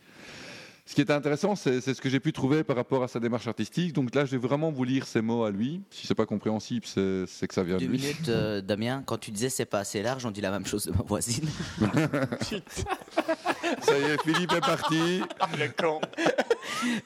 Ce 0.89 0.95
qui 0.95 1.01
est 1.01 1.11
intéressant, 1.11 1.57
c'est 1.57 1.81
ce 1.81 2.01
que 2.01 2.09
j'ai 2.09 2.21
pu 2.21 2.33
trouver 2.33 2.63
par 2.63 2.77
rapport 2.77 3.03
à 3.03 3.09
sa 3.09 3.19
démarche 3.19 3.49
artistique. 3.49 3.93
Donc 3.93 4.15
là, 4.15 4.25
je 4.25 4.31
vais 4.37 4.39
vraiment 4.47 4.71
vous 4.71 4.85
lire 4.85 5.05
ces 5.05 5.21
mots 5.21 5.43
à 5.43 5.51
lui. 5.51 5.81
Si 5.91 6.07
c'est 6.07 6.15
pas 6.15 6.27
compréhensible, 6.27 6.87
c'est 6.87 7.49
que 7.49 7.55
ça 7.55 7.65
vient 7.65 7.75
de 7.77 7.81
Deux 7.81 7.89
lui. 7.91 7.99
minutes, 7.99 8.29
euh, 8.29 8.61
Damien. 8.61 9.03
Quand 9.05 9.19
tu 9.19 9.33
disais 9.33 9.49
c'est 9.49 9.65
pas 9.65 9.81
assez 9.81 10.01
large, 10.01 10.25
on 10.27 10.31
dit 10.31 10.41
la 10.41 10.53
même 10.53 10.65
chose 10.67 10.87
de 10.87 10.93
ma 10.93 11.03
voisine. 11.03 11.49
Ça 13.83 13.99
y 13.99 14.03
est, 14.03 14.23
Philippe 14.23 14.53
est 14.53 14.61
parti. 14.61 15.21
Le 15.59 15.69
con. 15.83 16.01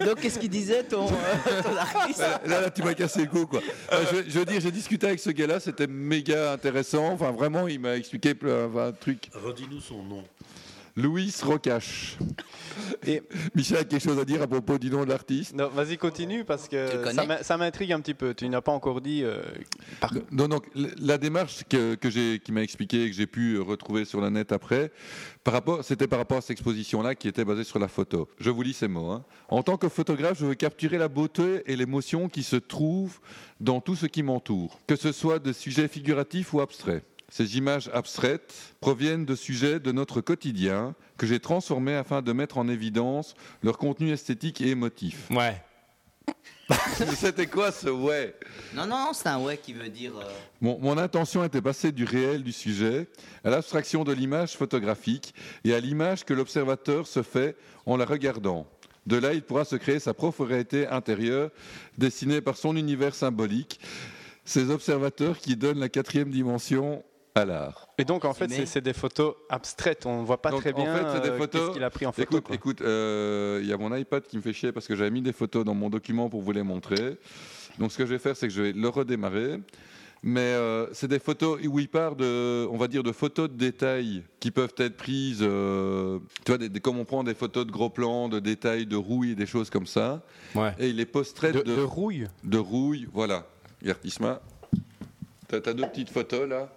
Donc, 0.04 0.20
qu'est-ce 0.20 0.38
qu'il 0.38 0.50
disait 0.50 0.82
ton, 0.84 1.06
euh, 1.06 1.62
ton 1.62 1.76
artiste 1.76 2.20
Là, 2.46 2.60
là, 2.62 2.70
tu 2.70 2.82
m'as 2.82 2.94
cassé 2.94 3.22
le 3.22 3.26
coup, 3.26 3.46
quoi. 3.46 3.60
Euh, 3.92 4.04
je, 4.12 4.30
je 4.30 4.38
veux 4.38 4.44
dire, 4.44 4.60
j'ai 4.60 4.70
discuté 4.70 5.06
avec 5.06 5.20
ce 5.20 5.30
gars-là, 5.30 5.60
c'était 5.60 5.86
méga 5.86 6.52
intéressant. 6.52 7.08
Enfin, 7.12 7.30
vraiment, 7.30 7.68
il 7.68 7.80
m'a 7.80 7.96
expliqué 7.96 8.34
enfin, 8.42 8.88
un 8.88 8.92
truc. 8.92 9.30
Redis-nous 9.34 9.80
son 9.80 10.02
nom. 10.02 10.24
Louis 10.96 11.32
Rocache. 11.42 12.19
Et 13.06 13.22
Michel 13.54 13.78
a 13.78 13.84
quelque 13.84 14.02
chose 14.02 14.19
à 14.19 14.25
dire 14.25 14.42
à 14.42 14.46
propos 14.46 14.78
du 14.78 14.90
nom 14.90 15.04
de 15.04 15.08
l'artiste? 15.10 15.54
Non, 15.54 15.69
vas-y, 15.69 15.96
continue 15.96 16.44
parce 16.44 16.69
que 16.69 17.12
ça 17.12 17.25
m'in- 17.26 17.42
ça 17.42 17.56
m'intrigue 17.56 17.92
un 17.92 18.00
petit 18.00 18.14
peu. 18.14 18.34
Tu 18.34 18.48
n'as 18.48 18.60
pas 18.60 18.72
encore 18.72 19.00
dit. 19.00 19.22
euh, 19.25 19.40
par- 20.00 20.12
Non, 20.31 20.48
donc 20.48 20.66
la 20.75 21.19
démarche 21.19 21.64
que, 21.69 21.94
que 21.94 22.10
j'ai, 22.10 22.38
qui 22.40 22.52
m'a 22.52 22.62
expliqué 22.62 23.04
et 23.04 23.10
que 23.10 23.16
j'ai 23.16 23.26
pu 23.26 23.58
retrouver 23.58 24.04
sur 24.04 24.20
le 24.20 24.31
net 24.31 24.52
après, 24.52 24.92
par 25.44 25.54
rapport, 25.54 25.82
c'était 25.84 26.06
par 26.06 26.19
rapport 26.19 26.38
à 26.38 26.40
cette 26.40 26.50
exposition-là 26.52 27.14
qui 27.14 27.28
était 27.28 27.44
basée 27.44 27.64
sur 27.64 27.78
la 27.78 27.88
photo. 27.88 28.28
Je 28.38 28.50
vous 28.50 28.62
lis 28.62 28.75
ces 28.75 28.88
mots. 28.88 29.10
hein. 29.10 29.25
En 29.48 29.62
tant 29.62 29.76
que 29.76 29.88
photographe, 29.88 30.38
je 30.38 30.46
veux 30.46 30.54
capturer 30.54 30.98
la 30.98 31.08
beauté 31.08 31.62
et 31.66 31.76
l'émotion 31.76 32.28
qui 32.28 32.43
se 32.43 32.56
trouvent 32.56 33.20
dans 33.60 33.81
tout 33.81 33.94
ce 33.96 34.06
qui 34.06 34.22
m'entoure, 34.22 34.81
que 34.86 34.96
ce 34.96 35.12
soit 35.12 35.38
de 35.38 35.52
sujets 35.52 35.88
figuratifs 35.88 36.52
ou 36.54 36.60
abstraits. 36.60 37.04
Ces 37.31 37.56
images 37.56 37.88
abstraites 37.94 38.53
proviennent 38.81 39.25
de 39.25 39.35
sujets 39.37 39.79
de 39.81 39.93
notre 39.93 40.21
quotidien 40.21 40.94
que 41.17 41.27
j'ai 41.27 41.41
transformés 41.41 41.94
afin 41.94 42.23
de 42.23 42.32
mettre 42.32 42.59
en 42.59 42.69
évidence 42.69 43.35
leur 43.62 43.79
contenu 43.79 44.11
esthétique 44.11 44.61
et 44.61 44.69
émotif. 44.69 45.29
Ouais. 45.31 45.62
C'était 47.17 47.47
quoi 47.49 47.73
ce 47.73 47.88
ouais? 47.88 48.37
Non, 48.75 48.87
non, 48.87 49.11
c'est 49.12 49.29
un 49.29 49.38
ouais 49.41 49.56
qui 49.56 49.73
veut 49.73 49.88
dire. 49.88 50.12
euh, 50.17 50.31
Mon, 50.61 50.79
mon 50.79 50.99
intention 50.99 51.43
était 51.43 51.62
passée 51.62 51.91
du 51.91 52.05
réel 52.05 52.44
du 52.44 52.53
sujet 52.53 53.09
à 53.43 53.50
l'abstraction 53.50 54.05
de 54.05 54.12
l'image 54.12 54.56
photographique 54.56 55.35
et 55.65 55.75
à 55.75 55.81
l'image 55.81 56.25
que 56.25 56.32
l'observateur 56.34 57.08
se 57.08 57.22
fait 57.22 57.56
en 57.87 57.96
la 57.96 58.05
regardant. 58.05 58.67
De 59.06 59.17
là, 59.17 59.32
il 59.34 59.43
pourra 59.43 59.65
se 59.65 59.75
créer 59.77 59.99
sa 59.99 60.15
propre 60.15 60.44
réalité 60.44 60.87
intérieure, 60.87 61.51
dessinée 61.99 62.41
par 62.41 62.56
son 62.56 62.77
univers 62.77 63.15
symbolique, 63.15 63.81
ces 64.44 64.70
observateurs 64.70 65.39
qui 65.39 65.56
donnent 65.56 65.81
la 65.81 65.89
quatrième 65.89 66.31
dimension 66.31 67.03
à 67.34 67.44
l'art. 67.44 67.89
Et 67.99 68.05
donc, 68.05 68.25
en 68.25 68.34
fait, 68.34 68.49
c'est 68.67 68.81
des 68.81 68.93
photos 68.93 69.34
abstraites. 69.49 70.05
On 70.06 70.20
ne 70.22 70.27
voit 70.27 70.43
pas 70.43 70.51
Donc, 70.51 70.60
très 70.60 70.72
en 70.72 70.77
bien 70.77 70.94
fait, 70.96 71.05
c'est 71.15 71.20
des 71.22 71.29
euh, 71.31 71.39
photos- 71.39 71.60
qu'est-ce 71.60 71.72
qu'il 71.75 71.84
a 71.84 71.91
pris 71.91 72.06
en 72.06 72.13
photo. 72.13 72.41
Écoute, 72.53 72.81
euh, 72.81 73.60
il 73.63 73.69
y 73.69 73.72
a 73.72 73.77
mon 73.77 73.94
iPad 73.94 74.22
qui 74.25 74.37
me 74.37 74.43
fait 74.43 74.53
chier 74.53 74.72
parce 74.72 74.87
que 74.87 74.96
j'avais 74.96 75.10
mis 75.10 75.22
des 75.22 75.32
photos 75.32 75.65
dans 75.65 75.75
mon 75.75 75.91
document 75.91 76.29
pour 76.29 76.43
vous 76.43 76.53
les 76.53 76.63
montrer. 76.63 77.19
Donc 77.79 77.93
ce 77.93 77.99
que 77.99 78.05
je 78.06 78.10
vais 78.13 78.19
faire, 78.19 78.37
c'est 78.37 78.49
que 78.49 78.53
je 78.53 78.63
vais 78.63 78.72
le 78.72 78.89
redémarrer. 78.89 79.60
Mais 80.22 80.41
euh, 80.41 80.87
c'est 80.93 81.08
des 81.08 81.19
photos 81.19 81.58
où 81.67 81.79
il 81.79 81.89
part 81.89 82.15
de, 82.15 82.67
on 82.70 82.77
va 82.77 82.89
dire, 82.89 83.03
de 83.03 83.10
photos 83.13 83.49
de 83.49 83.55
détails 83.56 84.22
qui 84.39 84.51
peuvent 84.51 84.75
être 84.77 84.96
prises, 84.99 85.39
euh, 85.41 86.19
tu 86.44 86.51
vois, 86.53 86.58
des- 86.58 86.69
des- 86.69 86.81
comme 86.81 86.99
on 86.99 87.06
prend 87.06 87.25
des 87.25 87.32
photos 87.32 87.65
de 87.65 87.70
gros 87.70 87.89
plans, 87.89 88.29
de 88.29 88.39
détails, 88.39 88.84
de 88.84 88.96
rouille, 88.96 89.34
des 89.34 89.46
choses 89.46 89.70
comme 89.70 89.87
ça. 89.87 90.20
Ouais. 90.55 90.75
Et 90.79 90.91
il 90.91 90.96
les 90.96 91.06
post-traite 91.06 91.55
de, 91.55 91.63
de, 91.63 91.75
de 91.77 91.81
rouille? 91.81 92.27
de 92.44 92.58
rouille, 92.58 93.08
voilà. 93.15 93.46
Regarde, 93.81 94.01
Isma. 94.05 94.41
T'as 95.49 95.56
as 95.56 95.72
deux 95.72 95.87
petites 95.87 96.10
photos 96.10 96.46
là. 96.46 96.69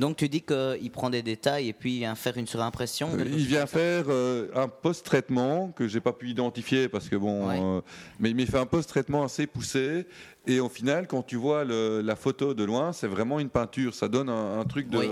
Donc, 0.00 0.16
tu 0.16 0.28
dis 0.28 0.40
qu'il 0.40 0.90
prend 0.90 1.10
des 1.10 1.22
détails 1.22 1.68
et 1.68 1.72
puis 1.72 1.94
il 1.94 1.98
vient 2.00 2.14
faire 2.14 2.36
une 2.38 2.46
surimpression 2.46 3.10
Euh, 3.18 3.24
Il 3.26 3.46
vient 3.46 3.66
faire 3.66 4.06
euh, 4.08 4.48
un 4.54 4.66
post-traitement 4.66 5.72
que 5.76 5.86
j'ai 5.86 6.00
pas 6.00 6.12
pu 6.14 6.30
identifier 6.30 6.88
parce 6.88 7.08
que 7.08 7.16
bon, 7.16 7.46
Ouais. 7.48 7.60
euh, 7.60 7.80
mais, 8.18 8.30
il 8.30 8.46
fait 8.46 8.58
un 8.58 8.66
post-traitement 8.66 9.22
assez 9.24 9.46
poussé 9.46 10.06
et 10.46 10.58
au 10.58 10.70
final, 10.70 11.06
quand 11.06 11.22
tu 11.22 11.36
vois 11.36 11.64
le- 11.64 12.00
la 12.00 12.16
photo 12.16 12.54
de 12.54 12.64
loin, 12.64 12.92
c'est 12.94 13.06
vraiment 13.08 13.38
une 13.40 13.50
peinture. 13.50 13.94
Ça 13.94 14.08
donne 14.08 14.30
un, 14.30 14.60
un 14.60 14.64
truc 14.64 14.88
de. 14.88 14.96
Oui. 14.98 15.04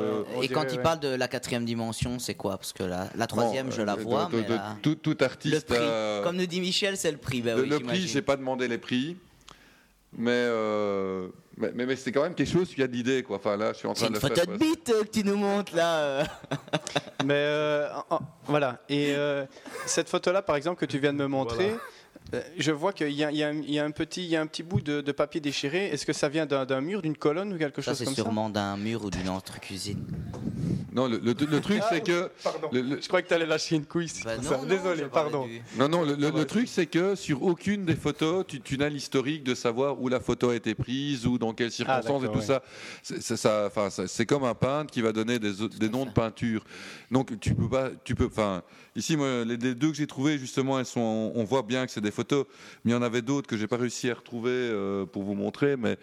Et 0.43 0.49
quand 0.49 0.63
dirait, 0.63 0.73
il 0.73 0.77
ouais. 0.79 0.83
parle 0.83 1.01
de 1.01 1.09
la 1.09 1.29
quatrième 1.29 1.67
dimension, 1.67 2.19
c'est 2.19 2.35
quoi? 2.35 2.57
Parce 2.57 2.73
que 2.73 2.83
la, 2.83 3.09
la 3.15 3.27
troisième, 3.27 3.67
Bon, 3.67 3.73
je 3.73 3.83
la 3.83 3.95
vois, 3.95 4.25
de- 4.27 4.31
de- 4.33 4.37
mais 4.41 4.49
de- 4.49 4.55
la- 4.55 4.77
tout, 4.81 4.95
tout 4.95 5.15
le 5.19 5.23
artiste. 5.25 5.67
prix, 5.67 5.77
a- 5.79 6.23
comme 6.25 6.37
nous 6.37 6.47
dit 6.47 6.61
Michel, 6.63 6.97
c'est 6.97 7.13
le 7.13 7.19
prix. 7.19 7.43
Bah 7.43 7.55
le, 7.57 7.63
oui, 7.65 7.69
le 7.69 7.79
prix, 7.81 8.09
j'ai 8.09 8.23
pas 8.23 8.37
demandé 8.37 8.67
les 8.69 8.79
prix, 8.79 9.17
mais 10.17 10.31
euh, 10.33 11.29
mais, 11.59 11.71
mais, 11.75 11.87
mais 11.87 11.97
c'est 11.97 12.13
quand 12.13 12.23
même 12.23 12.35
quelque 12.35 12.51
chose 12.51 12.69
qui 12.75 12.83
a 12.83 12.87
de 12.87 12.93
l'idée 12.93 13.23
quoi. 13.23 13.37
Enfin 13.37 13.57
là, 13.57 13.73
je 13.73 13.79
suis 13.79 13.89
en 13.89 13.95
C'est 13.95 14.07
train 14.07 14.09
une 14.09 14.15
de 14.15 14.19
le 14.19 14.21
photo 14.21 14.35
faire. 14.35 14.47
de 14.47 14.57
bite 14.59 14.91
euh, 14.91 15.03
que 15.05 15.09
tu 15.09 15.25
nous 15.25 15.37
montres 15.37 15.75
là. 15.75 16.25
Mais 17.25 17.35
euh, 17.35 17.89
voilà. 18.47 18.81
Et 18.89 19.15
euh, 19.17 19.45
cette 19.87 20.09
photo-là, 20.09 20.43
par 20.43 20.57
exemple, 20.57 20.79
que 20.81 20.87
tu 20.87 20.99
viens 20.99 21.13
de 21.13 21.19
me 21.19 21.27
montrer, 21.27 21.75
je 22.59 22.71
vois 22.73 22.93
qu'il 22.93 23.11
y, 23.11 23.25
a- 23.25 23.31
il 23.31 23.37
y 23.37 23.43
a 23.43 23.49
un- 23.49 23.55
il 23.63 23.71
y 23.73 23.79
a 23.79 23.85
un 23.85 23.91
petit, 23.91 24.23
il 24.25 24.29
y 24.31 24.37
a 24.37 24.41
un 24.41 24.47
petit 24.47 24.63
bout 24.63 24.81
de, 24.81 25.01
de 25.01 25.13
papier 25.13 25.41
déchiré. 25.41 25.87
Est-ce 25.87 26.07
que 26.07 26.13
ça 26.13 26.29
vient 26.29 26.47
d'un 26.47 26.81
mur, 26.81 27.03
d'une 27.03 27.17
colonne 27.17 27.53
ou 27.53 27.59
quelque 27.59 27.83
Ça, 27.83 27.91
chose 27.93 27.99
c'est 27.99 28.05
comme 28.05 28.15
sûrement 28.15 28.51
d'un 28.51 28.77
mur 28.77 29.05
ou 29.05 29.11
d'une 29.11 29.29
autre 29.29 29.59
cuisine. 29.61 30.05
Non, 30.93 31.07
le, 31.07 31.19
le- 31.19 31.35
le 31.35 31.61
truc, 31.61 31.83
c'est 31.91 32.01
que. 32.03 32.31
Pardon. 32.43 32.69
le- 32.73 32.81
le- 32.81 33.01
Je 33.03 33.09
crois 33.09 33.21
que 33.23 33.29
tu 33.29 33.35
allais 33.35 33.47
lâcher 33.47 33.77
une 33.77 33.85
couille. 33.85 34.11
Bah 34.25 34.35
pour 34.37 34.45
non, 34.45 34.51
ça. 34.51 34.57
non, 34.59 34.65
Désolé, 34.65 35.03
pardon. 35.13 35.47
du- 35.47 35.61
Non, 35.77 35.89
non, 35.89 36.03
le, 36.03 36.15
le- 36.15 36.31
le 36.31 36.45
truc, 36.47 36.67
c'est 36.69 36.87
que 36.87 37.15
sur 37.15 37.43
aucune 37.43 37.85
des 37.85 37.95
photos, 37.97 38.45
tu, 38.49 38.61
tu 38.61 38.79
n'as 38.79 38.89
l'historique 38.89 39.45
de 39.45 39.55
savoir 39.55 40.01
où 40.01 40.09
la 40.09 40.21
photo 40.21 40.51
a 40.51 40.55
été 40.57 40.75
prise 40.75 41.27
ou 41.27 41.37
dans 41.39 41.53
quelles 41.53 41.71
circonstances 41.73 42.25
et 42.25 42.29
tout 42.29 42.39
ouais. 42.39 42.45
ça. 42.45 42.63
C'est- 43.03 43.21
C'est 43.21 43.37
ça, 43.37 43.65
enfin, 43.67 43.91
ça- 43.91 44.09
c'est 44.09 44.25
comme 44.27 44.45
un 44.45 44.55
peintre 44.55 44.91
qui 44.93 45.03
va 45.03 45.13
donner 45.13 45.39
des, 45.39 45.89
noms 45.91 46.07
de 46.07 46.11
peinture. 46.11 46.65
Donc, 47.11 47.39
tu 47.41 47.55
peux 47.55 47.69
pas. 47.69 47.91
Tu 48.05 48.15
peux, 48.15 48.27
enfin, 48.27 48.63
ici, 48.97 49.17
moi, 49.17 49.45
les, 49.45 49.57
les 49.57 49.75
deux 49.75 49.89
que 49.91 49.97
j'ai 49.97 50.07
trouvées, 50.07 50.39
justement, 50.39 50.79
elles 50.79 50.87
sont, 50.87 51.33
on 51.35 51.45
voit 51.45 51.63
bien 51.63 51.85
que 51.87 51.93
c'est 51.93 52.01
des 52.01 52.11
photos, 52.11 52.47
mais 52.85 52.93
il 52.93 52.95
y 52.95 52.97
en 52.97 53.03
avait 53.03 53.23
d'autres 53.23 53.47
que 53.47 53.57
j'ai 53.57 53.67
pas 53.67 53.77
réussi 53.77 54.11
à 54.11 54.15
retrouver 54.15 54.51
euh, 54.53 55.05
pour 55.07 55.23
vous 55.23 55.35
montrer, 55.35 55.77
mais, 55.77 55.97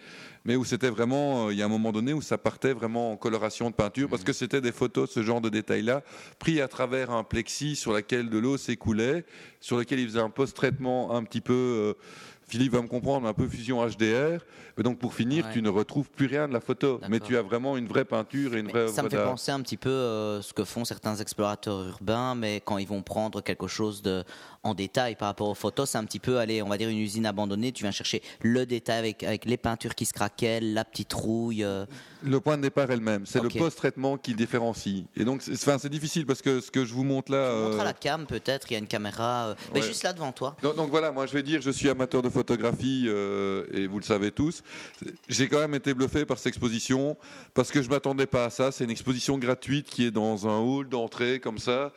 mais 0.46 0.54
où 0.56 0.64
c'était 0.64 0.90
vraiment, 0.90 1.48
euh, 1.48 1.52
il 1.52 1.58
y 1.58 1.62
a 1.62 1.64
un 1.64 1.68
moment 1.68 1.92
donné 1.92 2.12
où 2.12 2.22
ça 2.22 2.38
partait 2.38 2.72
vraiment 2.72 3.12
en 3.12 3.16
coloration 3.16 3.68
de 3.68 3.74
peinture, 3.74 4.08
parce 4.08 4.22
que 4.22 4.32
c'était 4.32 4.60
des 4.60 4.72
photos, 4.72 5.10
ce 5.10 5.22
genre 5.22 5.40
de 5.40 5.48
détails-là, 5.48 6.02
pris 6.38 6.60
à 6.60 6.68
travers 6.68 7.10
un 7.10 7.24
plexi 7.24 7.74
sur 7.74 7.92
lequel 7.92 8.30
de 8.30 8.38
l'eau 8.38 8.56
s'écoulait, 8.56 9.24
sur 9.60 9.76
lequel 9.76 9.98
il 10.00 10.06
faisait 10.06 10.20
un 10.20 10.30
post-traitement 10.30 11.14
un 11.14 11.24
petit 11.24 11.40
peu, 11.40 11.52
euh, 11.52 11.94
Philippe 12.48 12.72
va 12.74 12.82
me 12.82 12.86
comprendre, 12.86 13.26
un 13.26 13.34
peu 13.34 13.48
fusion 13.48 13.84
HDR. 13.84 14.40
Mais 14.76 14.82
donc 14.84 14.98
pour 14.98 15.14
finir, 15.14 15.46
Ouais. 15.46 15.52
tu 15.52 15.62
ne 15.62 15.68
retrouves 15.68 16.10
plus 16.10 16.26
rien 16.26 16.46
de 16.46 16.52
la 16.52 16.60
photo, 16.60 17.00
mais 17.08 17.18
tu 17.18 17.36
as 17.36 17.42
vraiment 17.42 17.76
une 17.76 17.86
vraie 17.86 18.04
peinture 18.04 18.54
et 18.54 18.60
une 18.60 18.66
Mais 18.66 18.72
vraie 18.72 18.88
ça 18.88 19.02
me 19.02 19.08
fait 19.08 19.16
penser 19.16 19.50
un 19.50 19.60
petit 19.62 19.78
peu 19.78 19.88
euh, 19.88 20.42
ce 20.42 20.52
que 20.52 20.64
font 20.64 20.84
certains 20.84 21.16
explorateurs 21.16 21.82
urbains, 21.88 22.34
mais 22.34 22.60
quand 22.64 22.78
ils 22.78 22.86
vont 22.86 23.02
prendre 23.02 23.40
quelque 23.40 23.66
chose 23.66 24.02
de, 24.02 24.22
en 24.66 24.74
détail 24.74 25.14
par 25.14 25.28
rapport 25.28 25.48
aux 25.48 25.54
photos, 25.54 25.90
c'est 25.90 25.98
un 25.98 26.04
petit 26.04 26.18
peu, 26.18 26.38
allez, 26.38 26.62
on 26.62 26.68
va 26.68 26.76
dire 26.76 26.88
une 26.88 26.98
usine 26.98 27.26
abandonnée, 27.26 27.72
tu 27.72 27.84
viens 27.84 27.92
chercher 27.92 28.22
le 28.42 28.66
détail 28.66 28.98
avec, 28.98 29.22
avec 29.22 29.44
les 29.44 29.56
peintures 29.56 29.94
qui 29.94 30.04
se 30.04 30.12
craquellent, 30.12 30.74
la 30.74 30.84
petite 30.84 31.12
rouille. 31.12 31.64
euh, 31.64 31.86
Le 32.22 32.40
point 32.40 32.56
de 32.56 32.62
départ 32.62 32.90
est 32.90 32.96
le 32.96 33.02
même, 33.02 33.26
c'est 33.26 33.42
le 33.42 33.48
post-traitement 33.48 34.16
qui 34.18 34.34
différencie. 34.34 35.04
Et 35.16 35.24
donc, 35.24 35.42
c'est 35.42 35.88
difficile 35.88 36.26
parce 36.26 36.42
que 36.42 36.60
ce 36.60 36.70
que 36.70 36.84
je 36.84 36.92
vous 36.92 37.04
montre 37.04 37.30
là. 37.32 37.50
tu 37.50 37.62
montres 37.62 37.76
euh, 37.76 37.80
à 37.80 37.84
la 37.84 37.92
cam 37.92 38.26
peut-être, 38.26 38.70
il 38.70 38.74
y 38.74 38.76
a 38.76 38.80
une 38.80 38.86
caméra, 38.86 39.48
euh, 39.48 39.54
mais 39.72 39.82
juste 39.82 40.02
là 40.02 40.12
devant 40.12 40.32
toi. 40.32 40.56
Donc, 40.62 40.76
donc 40.76 40.90
voilà, 40.90 41.12
moi 41.12 41.26
je 41.26 41.32
vais 41.32 41.42
dire, 41.42 41.60
je 41.60 41.70
suis 41.70 41.88
amateur 41.88 42.22
de 42.22 42.28
photographie 42.28 43.04
euh, 43.06 43.64
et 43.72 43.86
vous 43.86 43.98
le 43.98 44.04
savez 44.04 44.30
tous. 44.32 44.62
J'ai 45.28 45.48
quand 45.48 45.58
même 45.58 45.74
été 45.74 45.94
bluffé 45.94 46.24
par 46.24 46.38
cette 46.38 46.48
exposition 46.48 47.16
parce 47.54 47.70
que 47.70 47.82
je 47.82 47.88
m'attendais 47.88 48.26
pas 48.26 48.46
à 48.46 48.50
ça. 48.50 48.72
C'est 48.72 48.84
une 48.84 48.90
exposition 48.90 49.38
gratuite 49.38 49.86
qui 49.88 50.06
est 50.06 50.10
dans 50.10 50.48
un 50.48 50.58
hall 50.58 50.88
d'entrée 50.88 51.40
comme 51.40 51.58
ça, 51.58 51.92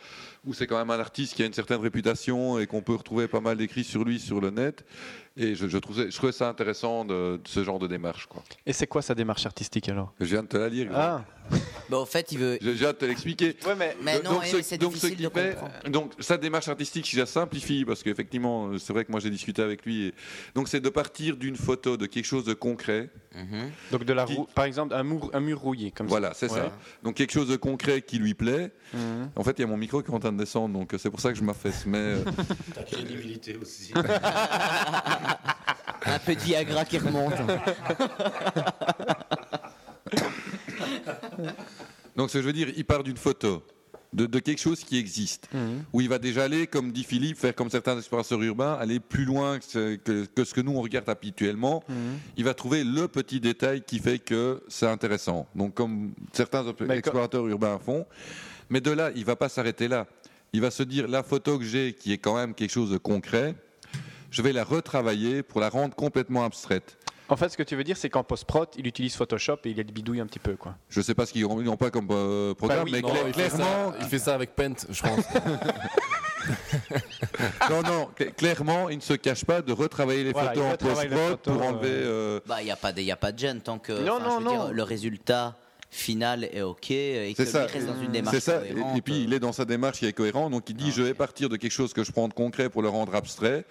où 0.46 0.53
c'est 0.53 0.67
quand 0.67 0.77
même 0.77 0.89
un 0.89 1.00
artiste 1.00 1.36
qui 1.36 1.43
a 1.43 1.46
une 1.46 1.53
certaine 1.53 1.81
réputation 1.81 2.60
et 2.60 2.67
qu'on 2.67 2.81
peut 2.81 2.96
retrouver 2.96 3.27
pas 3.27 3.41
mal 3.41 3.58
d'écrits 3.58 3.84
sur 3.84 4.03
lui 4.03 4.19
sur 4.19 4.39
le 4.39 4.50
net. 4.50 4.86
Et 5.38 5.55
je, 5.55 5.67
je 5.67 5.77
trouvais, 5.77 6.12
je 6.12 6.15
trouvais 6.17 6.31
ça 6.33 6.50
intéressant 6.50 7.05
de, 7.05 7.38
de 7.38 7.48
ce 7.48 7.63
genre 7.63 7.79
de 7.79 7.88
démarche. 7.88 8.25
Quoi. 8.27 8.43
Et 8.65 8.74
c'est 8.74 8.88
quoi 8.88 9.01
sa 9.01 9.15
démarche 9.15 9.45
artistique 9.45 9.88
alors? 9.88 10.13
Je 10.19 10.25
viens 10.25 10.43
de 10.43 10.48
te 10.48 10.57
la 10.57 10.67
lire. 10.69 10.89
Ah, 10.93 11.24
Bah, 11.89 11.98
au 11.98 12.05
fait, 12.05 12.31
il 12.31 12.38
veut. 12.39 12.57
Je 12.62 12.67
je 12.67 12.71
viens 12.74 12.89
de 12.91 12.98
te 12.98 13.05
l'expliquer. 13.05 13.55
ouais, 13.65 13.75
mais 13.77 13.95
Mais 14.03 14.15
Donc, 14.15 14.24
non, 14.25 14.31
donc, 14.33 14.45
ce- 14.45 14.62
c'est 14.62 14.77
donc, 14.77 14.91
ce 14.91 15.07
difficile 15.07 15.17
qui 15.17 15.24
de 15.24 15.29
fait- 15.29 15.55
comprendre. 15.55 15.89
Donc 15.89 16.12
sa 16.19 16.38
démarche 16.38 16.67
artistique, 16.67 17.05
si 17.07 17.15
je 17.15 17.21
la 17.21 17.25
simplifie, 17.25 17.86
parce 17.86 18.03
qu'effectivement, 18.03 18.77
c'est 18.77 18.91
vrai 18.93 19.05
que 19.05 19.12
moi 19.12 19.19
j'ai 19.19 19.29
discuté 19.31 19.62
avec 19.62 19.86
lui. 19.86 20.07
et- 20.07 20.13
donc 20.55 20.67
c'est 20.67 20.79
de 20.81 20.89
partir 20.89 21.38
d'une 21.38 21.55
photo, 21.55 21.95
de 21.98 22.05
quelque 22.05 22.25
chose 22.25 22.43
de 22.45 22.53
concret. 22.53 23.09
Mhm. 23.36 23.69
donc 23.91 24.03
de 24.05 24.13
la 24.13 24.25
Qui- 24.25 24.33
roue, 24.36 24.48
par 24.55 24.65
exemple 24.65 24.93
un 24.95 25.03
mur, 25.03 25.29
un 25.33 25.39
mur 25.39 25.59
rouillé 25.59 25.91
comme 25.91 26.07
Voilà, 26.07 26.33
c'est 26.33 26.51
Ouais. 26.51 26.57
ça. 26.59 26.71
Donc 27.03 27.13
quelque 27.15 27.31
chose 27.31 27.48
de 27.48 27.55
concret 27.57 28.01
qui 28.01 28.17
lui 28.17 28.33
plaît. 28.33 28.71
ça. 28.91 28.98
Mhm. 28.98 29.29
En 29.36 29.43
fait, 29.43 29.51
il 29.59 29.62
y 29.62 29.63
a 29.63 29.67
mon 29.67 29.77
micro 29.77 30.01
qui 30.01 30.12
est 30.12 30.13
en 30.13 30.19
train 30.19 30.31
de 30.33 30.38
descendre, 30.38 30.74
donc 30.77 30.93
c'est 30.98 31.12
pour 31.12 31.19
ça 31.21 31.31
que 31.31 31.38
je 31.38 31.43
m'affaisse. 31.43 31.86
Mais 31.86 31.98
euh, 32.00 32.24
Ta 32.75 32.83
crédibilité 32.83 33.55
aussi. 33.62 33.93
Un 36.05 36.19
peu 36.19 36.33
de 36.35 36.39
Viagra 36.39 36.85
qui 36.85 36.97
remonte. 36.97 37.33
donc 42.15 42.29
ce 42.29 42.33
que 42.38 42.41
je 42.41 42.45
veux 42.47 42.53
dire, 42.53 42.69
il 42.75 42.85
part 42.85 43.03
d'une 43.03 43.17
photo. 43.17 43.63
De, 44.11 44.25
de 44.25 44.39
quelque 44.39 44.57
chose 44.59 44.83
qui 44.83 44.97
existe, 44.97 45.47
Mhm. 45.53 45.83
où 45.93 46.01
il 46.01 46.09
va 46.09 46.17
déjà 46.17 46.43
aller, 46.45 46.65
comme 46.65 46.91
dit 46.91 47.03
Philippe, 47.03 47.38
faire 47.38 47.53
comme 47.53 47.69
certains 47.69 47.95
explorateurs 47.95 48.41
urbains, 48.41 48.73
aller 48.73 48.99
plus 48.99 49.23
loin 49.23 49.59
que 49.59 49.65
ce 49.65 49.95
que, 49.97 50.25
que 50.25 50.43
ce 50.45 50.55
que 50.55 50.61
nous 50.61 50.71
on 50.71 50.81
regarde 50.81 51.07
habituellement. 51.07 51.83
Mhm. 51.88 51.95
il 52.35 52.43
va 52.43 52.55
trouver 52.55 52.83
le 52.83 53.07
petit 53.07 53.39
détail 53.39 53.83
qui 53.83 53.99
fait 53.99 54.17
que 54.17 54.63
c'est 54.67 54.88
intéressant. 54.88 55.45
Donc, 55.53 55.75
comme 55.75 56.13
certains 56.33 56.65
Mais 56.88 56.97
explorateurs 56.97 57.45
urbains 57.47 57.77
font. 57.77 58.07
Mais 58.71 58.81
de 58.81 58.89
là, 58.89 59.11
il 59.15 59.25
va 59.25 59.35
pas 59.35 59.47
s'arrêter 59.47 59.88
là. 59.88 60.07
Il 60.53 60.61
va 60.61 60.71
se 60.71 60.81
dire 60.81 61.07
la 61.07 61.21
photo 61.21 61.59
que 61.59 61.65
j'ai, 61.65 61.93
qui 61.93 62.11
est 62.11 62.17
quand 62.17 62.35
même 62.35 62.55
quelque 62.55 62.71
chose 62.71 62.89
de 62.89 62.97
concret, 62.97 63.53
je 64.31 64.41
vais 64.41 64.53
la 64.53 64.63
retravailler 64.63 65.43
pour 65.43 65.59
la 65.62 65.69
rendre 65.69 65.95
complètement 65.95 66.43
abstraite. 66.45 66.98
En 67.31 67.36
fait, 67.38 67.50
ce 67.50 67.57
que 67.57 67.62
tu 67.63 67.75
veux 67.75 67.83
dire, 67.83 67.95
c'est 67.95 68.09
qu'en 68.09 68.24
post-prod, 68.24 68.67
il 68.75 68.88
utilise 68.88 69.15
Photoshop 69.15 69.57
et 69.65 69.69
il 69.69 69.83
bidouille 69.83 70.19
un 70.19 70.25
petit 70.25 70.39
peu, 70.39 70.55
quoi. 70.55 70.75
Je 70.89 71.00
sais 71.00 71.13
pas 71.13 71.27
ce 71.27 71.33
qu'ils 71.33 71.45
ont, 71.45 71.62
ils 71.62 71.69
ont 71.69 71.77
pas 71.77 71.91
comme 71.91 72.07
euh, 72.09 72.55
programme, 72.55 72.79
Bah 72.79 72.83
oui, 72.86 72.91
mais 72.91 73.01
Non, 73.01 73.13
il, 73.27 73.33
fait 73.33 73.50
clairement, 73.50 73.91
ça, 73.91 73.98
il 74.01 74.05
fait 74.07 74.17
ça 74.19 74.33
avec 74.33 74.55
Paint, 74.55 74.74
je 74.89 75.01
pense. 75.03 75.25
non, 77.69 77.83
non, 77.83 78.09
cl- 78.17 78.33
clairement, 78.33 78.89
il 78.89 78.98
ne 78.98 79.01
se 79.01 79.13
cache 79.13 79.45
pas 79.45 79.62
de 79.62 79.71
retravailler 79.71 80.24
les 80.24 80.31
Voilà, 80.31 80.53
photos 80.53 80.65
en 80.65 80.71
les 80.71 80.77
post-prod 81.09 81.38
pour 81.39 81.62
enlever. 81.62 81.88
euh, 81.89 82.38
euh, 82.38 82.39
Bah, 82.48 82.62
il 82.62 82.65
n'y 82.65 82.71
a, 82.71 82.75
pas 82.75 82.91
de- 82.91 83.01
y 83.01 83.12
a 83.12 83.15
pas 83.15 83.31
de 83.31 83.38
gêne 83.39 83.62
tant 83.62 83.77
que 83.77 83.91
Non, 83.93 84.19
non, 84.19 84.39
je 84.39 84.43
veux 84.43 84.50
dire, 84.50 84.63
non. 84.65 84.71
le 84.71 84.83
résultat 84.83 85.55
final 85.89 86.43
est 86.43 86.62
OK 86.62 86.91
et 86.91 87.34
que 87.36 87.46
ça. 87.46 87.65
reste 87.65 87.88
dans 87.88 88.00
une 88.00 88.12
démarche 88.12 88.36
C'est 88.36 88.51
ça. 88.51 88.65
Et, 88.65 88.74
cohérente. 88.74 88.98
et 88.98 89.01
puis 89.01 89.24
il 89.24 89.34
est 89.34 89.39
dans 89.39 89.51
sa 89.51 89.65
démarche 89.65 90.00
qui 90.00 90.05
est 90.05 90.13
cohérent. 90.13 90.50
Donc 90.50 90.69
il 90.69 90.75
dit 90.75 90.89
Ah, 90.89 90.93
je 90.96 91.01
vais 91.01 91.13
partir 91.13 91.50
de 91.50 91.58
quelque 91.58 91.72
chose 91.72 91.93
que 91.93 92.03
je 92.03 92.12
prends 92.12 92.27
de 92.27 92.34
concret 92.34 92.69
pour 92.69 92.81
le 92.81 92.89
rendre 92.89 93.15
abstrait. 93.15 93.65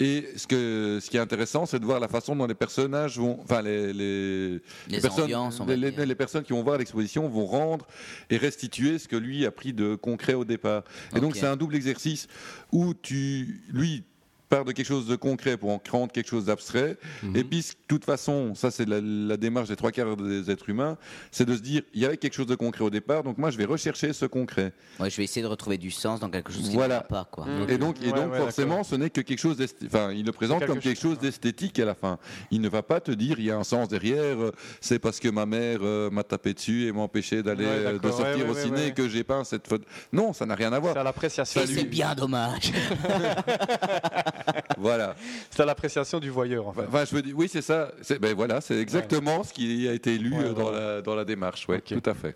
Et 0.00 0.28
ce 0.36 0.46
que 0.46 0.98
ce 1.00 1.08
qui 1.08 1.16
est 1.16 1.20
intéressant, 1.20 1.66
c'est 1.66 1.78
de 1.78 1.84
voir 1.84 2.00
la 2.00 2.08
façon 2.08 2.34
dont 2.34 2.46
les 2.46 2.54
personnages 2.54 3.18
vont, 3.18 3.38
enfin 3.42 3.62
les 3.62 3.92
les, 3.92 4.60
Les 4.88 5.00
personnes, 5.00 5.24
ambiances, 5.24 5.60
les, 5.66 6.14
personnes 6.14 6.42
qui 6.42 6.52
vont 6.52 6.62
voir 6.62 6.78
l'exposition 6.78 7.28
vont 7.28 7.46
rendre 7.46 7.86
et 8.30 8.36
restituer 8.36 8.98
ce 8.98 9.08
que 9.08 9.16
lui 9.16 9.46
a 9.46 9.50
pris 9.50 9.72
de 9.72 9.94
concret 9.94 10.34
au 10.34 10.44
départ. 10.44 10.82
Et 11.14 11.20
donc 11.20 11.36
c'est 11.36 11.46
un 11.46 11.56
double 11.56 11.76
exercice 11.76 12.26
où 12.72 12.94
tu 12.94 13.62
lui 13.72 14.04
part 14.50 14.64
de 14.66 14.72
quelque 14.72 14.86
chose 14.86 15.06
de 15.06 15.16
concret 15.16 15.56
pour 15.56 15.70
en 15.70 15.80
rendre 15.90 16.12
quelque 16.12 16.28
chose 16.28 16.44
d'abstrait. 16.44 16.98
Mhm. 17.22 17.36
Et 17.36 17.44
puis, 17.44 17.60
de 17.60 17.64
toute 17.88 18.04
façon, 18.04 18.54
ça 18.54 18.70
c'est 18.70 18.86
la, 18.86 19.00
la 19.00 19.36
démarche 19.38 19.68
des 19.68 19.76
trois 19.76 19.92
quarts 19.92 20.16
des 20.16 20.50
êtres 20.50 20.68
humains, 20.68 20.98
c'est 21.30 21.46
de 21.46 21.54
se 21.56 21.60
dire, 21.62 21.82
il 21.94 22.00
y 22.02 22.04
avait 22.04 22.16
quelque 22.18 22.34
chose 22.34 22.46
de 22.46 22.54
concret 22.56 22.84
au 22.84 22.90
départ, 22.90 23.22
donc 23.22 23.38
moi 23.38 23.50
je 23.50 23.56
vais 23.56 23.64
rechercher 23.64 24.12
ce 24.12 24.26
concret. 24.26 24.72
Ouais, 24.98 25.08
je 25.08 25.16
vais 25.16 25.24
essayer 25.24 25.42
de 25.42 25.46
retrouver 25.46 25.78
du 25.78 25.90
sens 25.90 26.20
dans 26.20 26.28
quelque 26.28 26.52
chose 26.52 26.68
qui 26.68 26.74
Voilà. 26.74 26.96
ne 26.96 27.00
va 27.00 27.06
pas. 27.06 27.28
Quoi. 27.30 27.46
Et 27.68 27.78
donc, 27.78 27.96
et 28.02 28.06
Ouais, 28.06 28.12
donc 28.20 28.32
ouais, 28.32 28.38
forcément, 28.38 28.82
ce 28.84 28.96
n'est 28.96 29.08
que 29.10 29.20
quelque 29.22 29.38
chose 29.38 29.56
Enfin, 29.86 30.10
il 30.12 30.26
le 30.26 30.32
présente 30.32 30.58
quelque 30.60 30.68
comme 30.72 30.80
quelque 30.80 31.00
chose- 31.00 31.12
chose 31.12 31.18
d'esthétique 31.20 31.78
à 31.78 31.84
la 31.84 31.94
fin. 31.94 32.18
Il 32.50 32.60
ne 32.60 32.68
va 32.68 32.82
pas 32.82 33.00
te 33.00 33.10
dire, 33.12 33.38
il 33.38 33.44
y 33.46 33.50
a 33.50 33.56
un 33.56 33.64
sens 33.64 33.88
derrière, 33.88 34.38
euh, 34.40 34.52
c'est 34.80 34.98
parce 34.98 35.20
que 35.20 35.28
ma 35.28 35.46
mère 35.46 35.78
euh, 35.82 36.10
m'a 36.10 36.24
tapé 36.24 36.52
dessus 36.54 36.86
et 36.86 36.92
m'a 36.92 37.02
empêché 37.02 37.42
d'aller 37.42 37.64
Ouais, 37.64 37.70
euh, 37.70 37.98
de 37.98 38.10
sortir 38.10 38.44
Ouais, 38.46 38.50
au 38.50 38.54
ciné 38.54 38.86
ouais. 38.86 38.92
que 38.92 39.08
j'ai 39.08 39.22
peint 39.24 39.44
cette 39.44 39.68
photo. 39.68 39.84
Non, 40.12 40.32
ça 40.32 40.44
n'a 40.46 40.54
rien 40.56 40.72
à 40.72 40.78
voir. 40.80 40.94
C'est 40.94 40.98
à 41.00 41.04
l'appréciation. 41.04 41.60
C'est 41.66 41.84
bien 41.84 42.14
dommage. 42.14 42.72
Voilà. 44.78 45.14
C'est 45.50 45.62
à 45.62 45.66
l'appréciation 45.66 46.18
du 46.20 46.30
voyeur, 46.30 46.66
en 46.68 46.72
fait. 46.72 46.84
Enfin, 46.88 47.04
je 47.04 47.14
veux 47.14 47.22
dire, 47.22 47.34
oui, 47.36 47.48
c'est 47.50 47.62
ça. 47.62 47.90
C'est- 48.02 48.18
Ben 48.18 48.34
voilà, 48.34 48.60
c'est 48.60 48.78
exactement 48.78 49.42
ce 49.42 49.52
qui 49.52 49.88
a 49.88 49.92
été 49.92 50.16
lu 50.18 50.32
Ouais, 50.32 50.44
euh, 50.44 50.52
dans, 50.52 50.62
voilà. 50.62 50.78
la, 50.96 51.02
dans 51.02 51.14
la 51.14 51.24
démarche. 51.24 51.68
Ouais, 51.68 51.78
Ok. 51.78 52.00
tout 52.00 52.10
à 52.10 52.14
fait. 52.14 52.34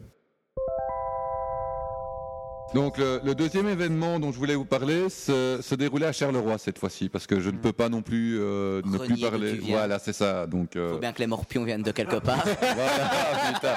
Donc 2.75 2.99
le, 2.99 3.21
le 3.23 3.37
deuxième 3.37 3.69
événement 3.69 4.19
dont 4.19 4.33
je 4.33 4.37
voulais 4.39 4.57
vous 4.57 4.65
parler 4.65 5.09
se, 5.09 5.61
se 5.63 5.75
déroulait 5.77 6.07
à 6.07 6.13
Charleroi 6.13 6.59
cette 6.59 6.77
fois-ci 6.81 7.09
parce 7.09 7.25
que 7.25 7.39
je 7.39 7.51
ne 7.51 7.57
peux 7.59 7.73
pas 7.73 7.89
non 7.89 8.03
plus 8.03 8.37
euh, 8.41 8.83
ne 8.85 8.99
plus 8.99 9.13
Renier 9.13 9.23
parler. 9.31 9.61
Voilà, 9.63 10.01
c'est 10.01 10.13
ça. 10.13 10.49
Donc 10.49 10.75
euh, 10.75 10.95
faut 10.95 10.99
bien 10.99 11.13
que 11.13 11.21
les 11.21 11.29
morpions 11.29 11.63
viennent 11.63 11.85
de 11.85 11.93
quelque 11.93 12.17
part. 12.21 12.45
voilà, 12.45 13.53
putain. 13.55 13.75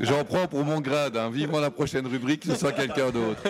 J'en 0.00 0.24
prends 0.24 0.46
pour 0.46 0.64
mon 0.64 0.80
grade. 0.80 1.18
Hein. 1.18 1.28
Vivement 1.30 1.60
la 1.60 1.70
prochaine 1.70 2.06
rubrique, 2.06 2.46
que 2.46 2.52
ce 2.54 2.56
soit 2.58 2.72
quelqu'un 2.80 3.10
d'autre. 3.10 3.42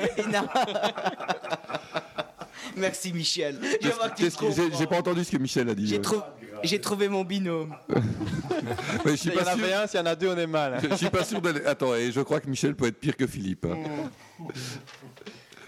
Merci 2.76 3.12
Michel. 3.12 3.58
Je 3.82 3.88
vois 3.88 4.08
que 4.10 4.16
tu 4.16 4.22
Qu'est-ce 4.24 4.36
que- 4.36 4.50
J'ai 4.50 4.72
j'ai 4.76 4.86
pas 4.86 4.98
entendu 4.98 5.24
ce 5.24 5.30
que 5.32 5.36
Michel 5.38 5.68
a 5.68 5.74
dit. 5.74 5.86
J'ai 5.86 5.98
euh. 5.98 6.02
trou- 6.02 6.22
j'ai 6.62 6.80
trouvé 6.80 7.08
mon 7.08 7.24
binôme. 7.24 7.74
Mais 9.04 9.12
je 9.12 9.16
suis 9.16 9.30
Il 9.30 9.34
y 9.34 9.40
en 9.40 9.44
pas 9.44 9.54
sûr. 9.54 9.64
avait 9.64 9.72
un, 9.74 9.86
s'il 9.86 10.00
y 10.00 10.02
en 10.02 10.06
a 10.06 10.14
deux, 10.16 10.28
on 10.28 10.36
est 10.38 10.46
mal. 10.46 10.78
Je, 10.82 10.88
je 10.88 10.94
suis 10.94 11.10
pas 11.10 11.24
sûr 11.24 11.40
d'aller. 11.40 11.64
Attends, 11.66 11.94
et 11.94 12.10
je 12.12 12.20
crois 12.20 12.40
que 12.40 12.48
Michel 12.48 12.74
peut 12.74 12.86
être 12.86 12.98
pire 12.98 13.16
que 13.16 13.26
Philippe. 13.26 13.66
hein. 13.66 13.76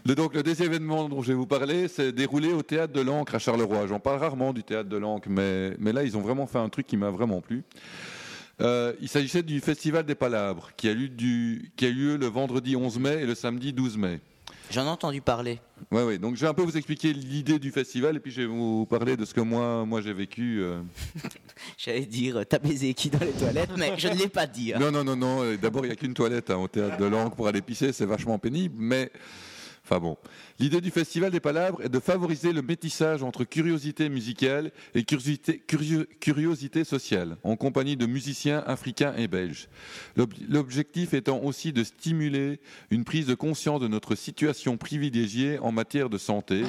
Le, 0.06 0.14
donc, 0.14 0.34
le 0.34 0.42
deuxième 0.42 0.68
événement 0.68 1.08
dont 1.08 1.20
je 1.20 1.28
vais 1.28 1.34
vous 1.34 1.46
parler, 1.46 1.88
c'est 1.88 2.12
déroulé 2.12 2.52
au 2.52 2.62
théâtre 2.62 2.92
de 2.92 3.00
l'Ancre 3.00 3.34
à 3.34 3.38
Charleroi. 3.40 3.88
J'en 3.88 3.98
parle 3.98 4.20
rarement 4.20 4.52
du 4.52 4.62
théâtre 4.62 4.88
de 4.88 4.96
l'Ancre, 4.96 5.28
mais, 5.28 5.72
mais 5.80 5.92
là, 5.92 6.04
ils 6.04 6.16
ont 6.16 6.20
vraiment 6.20 6.46
fait 6.46 6.58
un 6.58 6.68
truc 6.68 6.86
qui 6.86 6.96
m'a 6.96 7.10
vraiment 7.10 7.40
plu. 7.40 7.64
Euh, 8.60 8.92
il 9.00 9.08
s'agissait 9.08 9.42
du 9.42 9.60
Festival 9.60 10.06
des 10.06 10.14
Palabres, 10.14 10.70
qui 10.76 10.88
a, 10.88 10.94
lieu 10.94 11.08
du, 11.08 11.72
qui 11.76 11.86
a 11.86 11.90
lieu 11.90 12.16
le 12.16 12.26
vendredi 12.26 12.76
11 12.76 12.98
mai 13.00 13.14
et 13.22 13.26
le 13.26 13.34
samedi 13.34 13.72
12 13.72 13.98
mai. 13.98 14.20
J'en 14.70 14.84
ai 14.84 14.88
entendu 14.88 15.20
parler. 15.20 15.58
Ouais, 15.92 16.02
ouais. 16.02 16.18
Donc, 16.18 16.36
je 16.36 16.40
vais 16.40 16.48
un 16.48 16.54
peu 16.54 16.62
vous 16.62 16.76
expliquer 16.76 17.12
l'idée 17.12 17.58
du 17.58 17.70
festival 17.70 18.16
et 18.16 18.20
puis 18.20 18.32
je 18.32 18.40
vais 18.42 18.46
vous 18.46 18.84
parler 18.86 19.16
de 19.16 19.24
ce 19.24 19.32
que 19.32 19.40
moi, 19.40 19.84
moi 19.86 20.00
j'ai 20.00 20.12
vécu. 20.12 20.60
euh. 20.60 20.80
J'allais 21.78 22.04
dire, 22.06 22.42
t'as 22.48 22.58
baisé 22.58 22.92
qui 22.94 23.08
dans 23.10 23.20
les 23.20 23.30
toilettes, 23.32 23.70
mais 23.76 23.92
je 23.96 24.08
ne 24.08 24.14
l'ai 24.16 24.28
pas 24.28 24.46
dit. 24.46 24.72
hein. 24.74 24.78
Non, 24.80 24.90
non, 24.90 25.04
non, 25.04 25.16
non. 25.16 25.42
euh, 25.42 25.56
D'abord, 25.56 25.84
il 25.84 25.88
n'y 25.88 25.92
a 25.92 25.96
qu'une 25.96 26.14
toilette 26.14 26.50
hein, 26.50 26.56
au 26.56 26.68
théâtre 26.68 26.96
de 26.96 27.04
l'Ancre 27.04 27.36
pour 27.36 27.46
aller 27.48 27.62
pisser, 27.62 27.92
c'est 27.92 28.06
vachement 28.06 28.38
pénible. 28.38 28.74
Mais 28.78 29.10
Enfin 29.88 30.00
bon. 30.00 30.16
L'idée 30.58 30.80
du 30.80 30.90
Festival 30.90 31.30
des 31.30 31.38
Palabres 31.38 31.80
est 31.80 31.88
de 31.88 32.00
favoriser 32.00 32.52
le 32.52 32.60
métissage 32.60 33.22
entre 33.22 33.44
curiosité 33.44 34.08
musicale 34.08 34.72
et 34.96 35.04
curiosité, 35.04 35.62
curio- 35.64 36.06
curiosité 36.18 36.82
sociale, 36.82 37.36
en 37.44 37.54
compagnie 37.54 37.96
de 37.96 38.04
musiciens 38.06 38.64
africains 38.66 39.14
et 39.16 39.28
belges. 39.28 39.68
L'ob- 40.16 40.34
L'objectif 40.48 41.14
étant 41.14 41.38
aussi 41.40 41.72
de 41.72 41.84
stimuler 41.84 42.58
une 42.90 43.04
prise 43.04 43.26
de 43.26 43.34
conscience 43.34 43.80
de 43.80 43.86
notre 43.86 44.16
situation 44.16 44.76
privilégiée 44.76 45.60
en 45.60 45.70
matière 45.70 46.10
de 46.10 46.18
santé 46.18 46.64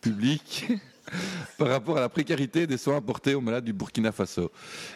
publique 0.00 0.66
par 1.58 1.68
rapport 1.68 1.96
à 1.98 2.00
la 2.00 2.08
précarité 2.08 2.66
des 2.66 2.76
soins 2.78 2.96
apportés 2.96 3.34
aux 3.34 3.40
malades 3.40 3.64
du 3.64 3.72
Burkina 3.72 4.12
Faso. 4.12 4.50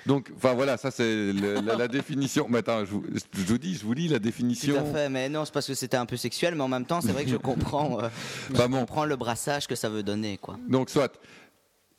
Donc, 0.07 0.31
enfin 0.37 0.55
voilà, 0.55 0.77
ça 0.77 0.91
c'est 0.91 1.33
la, 1.33 1.61
la 1.77 1.89
définition. 1.89 2.47
Mais 2.49 2.59
attends, 2.59 2.85
je 2.85 2.91
vous, 2.93 3.05
je 3.33 3.45
vous 3.45 3.59
dis, 3.59 3.75
je 3.75 3.85
vous 3.85 3.93
lis 3.93 4.09
la 4.09 4.19
Tout 4.19 4.25
définition. 4.25 4.77
à 4.81 4.85
fait, 4.95 5.09
mais 5.09 5.29
non, 5.29 5.45
c'est 5.45 5.53
parce 5.55 5.67
que 5.67 5.75
c'était 5.75 5.97
un 5.97 6.07
peu 6.07 6.17
sexuel, 6.17 6.55
mais 6.55 6.63
en 6.63 6.69
même 6.69 6.87
temps, 6.87 7.01
c'est 7.01 7.13
vrai 7.13 7.25
que 7.25 7.31
je 7.31 7.37
comprends, 7.37 8.01
euh, 8.01 8.09
je 8.51 8.55
Bah 8.57 8.69
bon. 8.69 8.81
comprends 8.81 9.05
le 9.05 9.17
brassage 9.17 9.67
que 9.67 9.75
ça 9.75 9.89
veut 9.89 10.03
donner, 10.03 10.39
quoi. 10.39 10.59
Donc, 10.69 10.91
soit. 10.91 11.13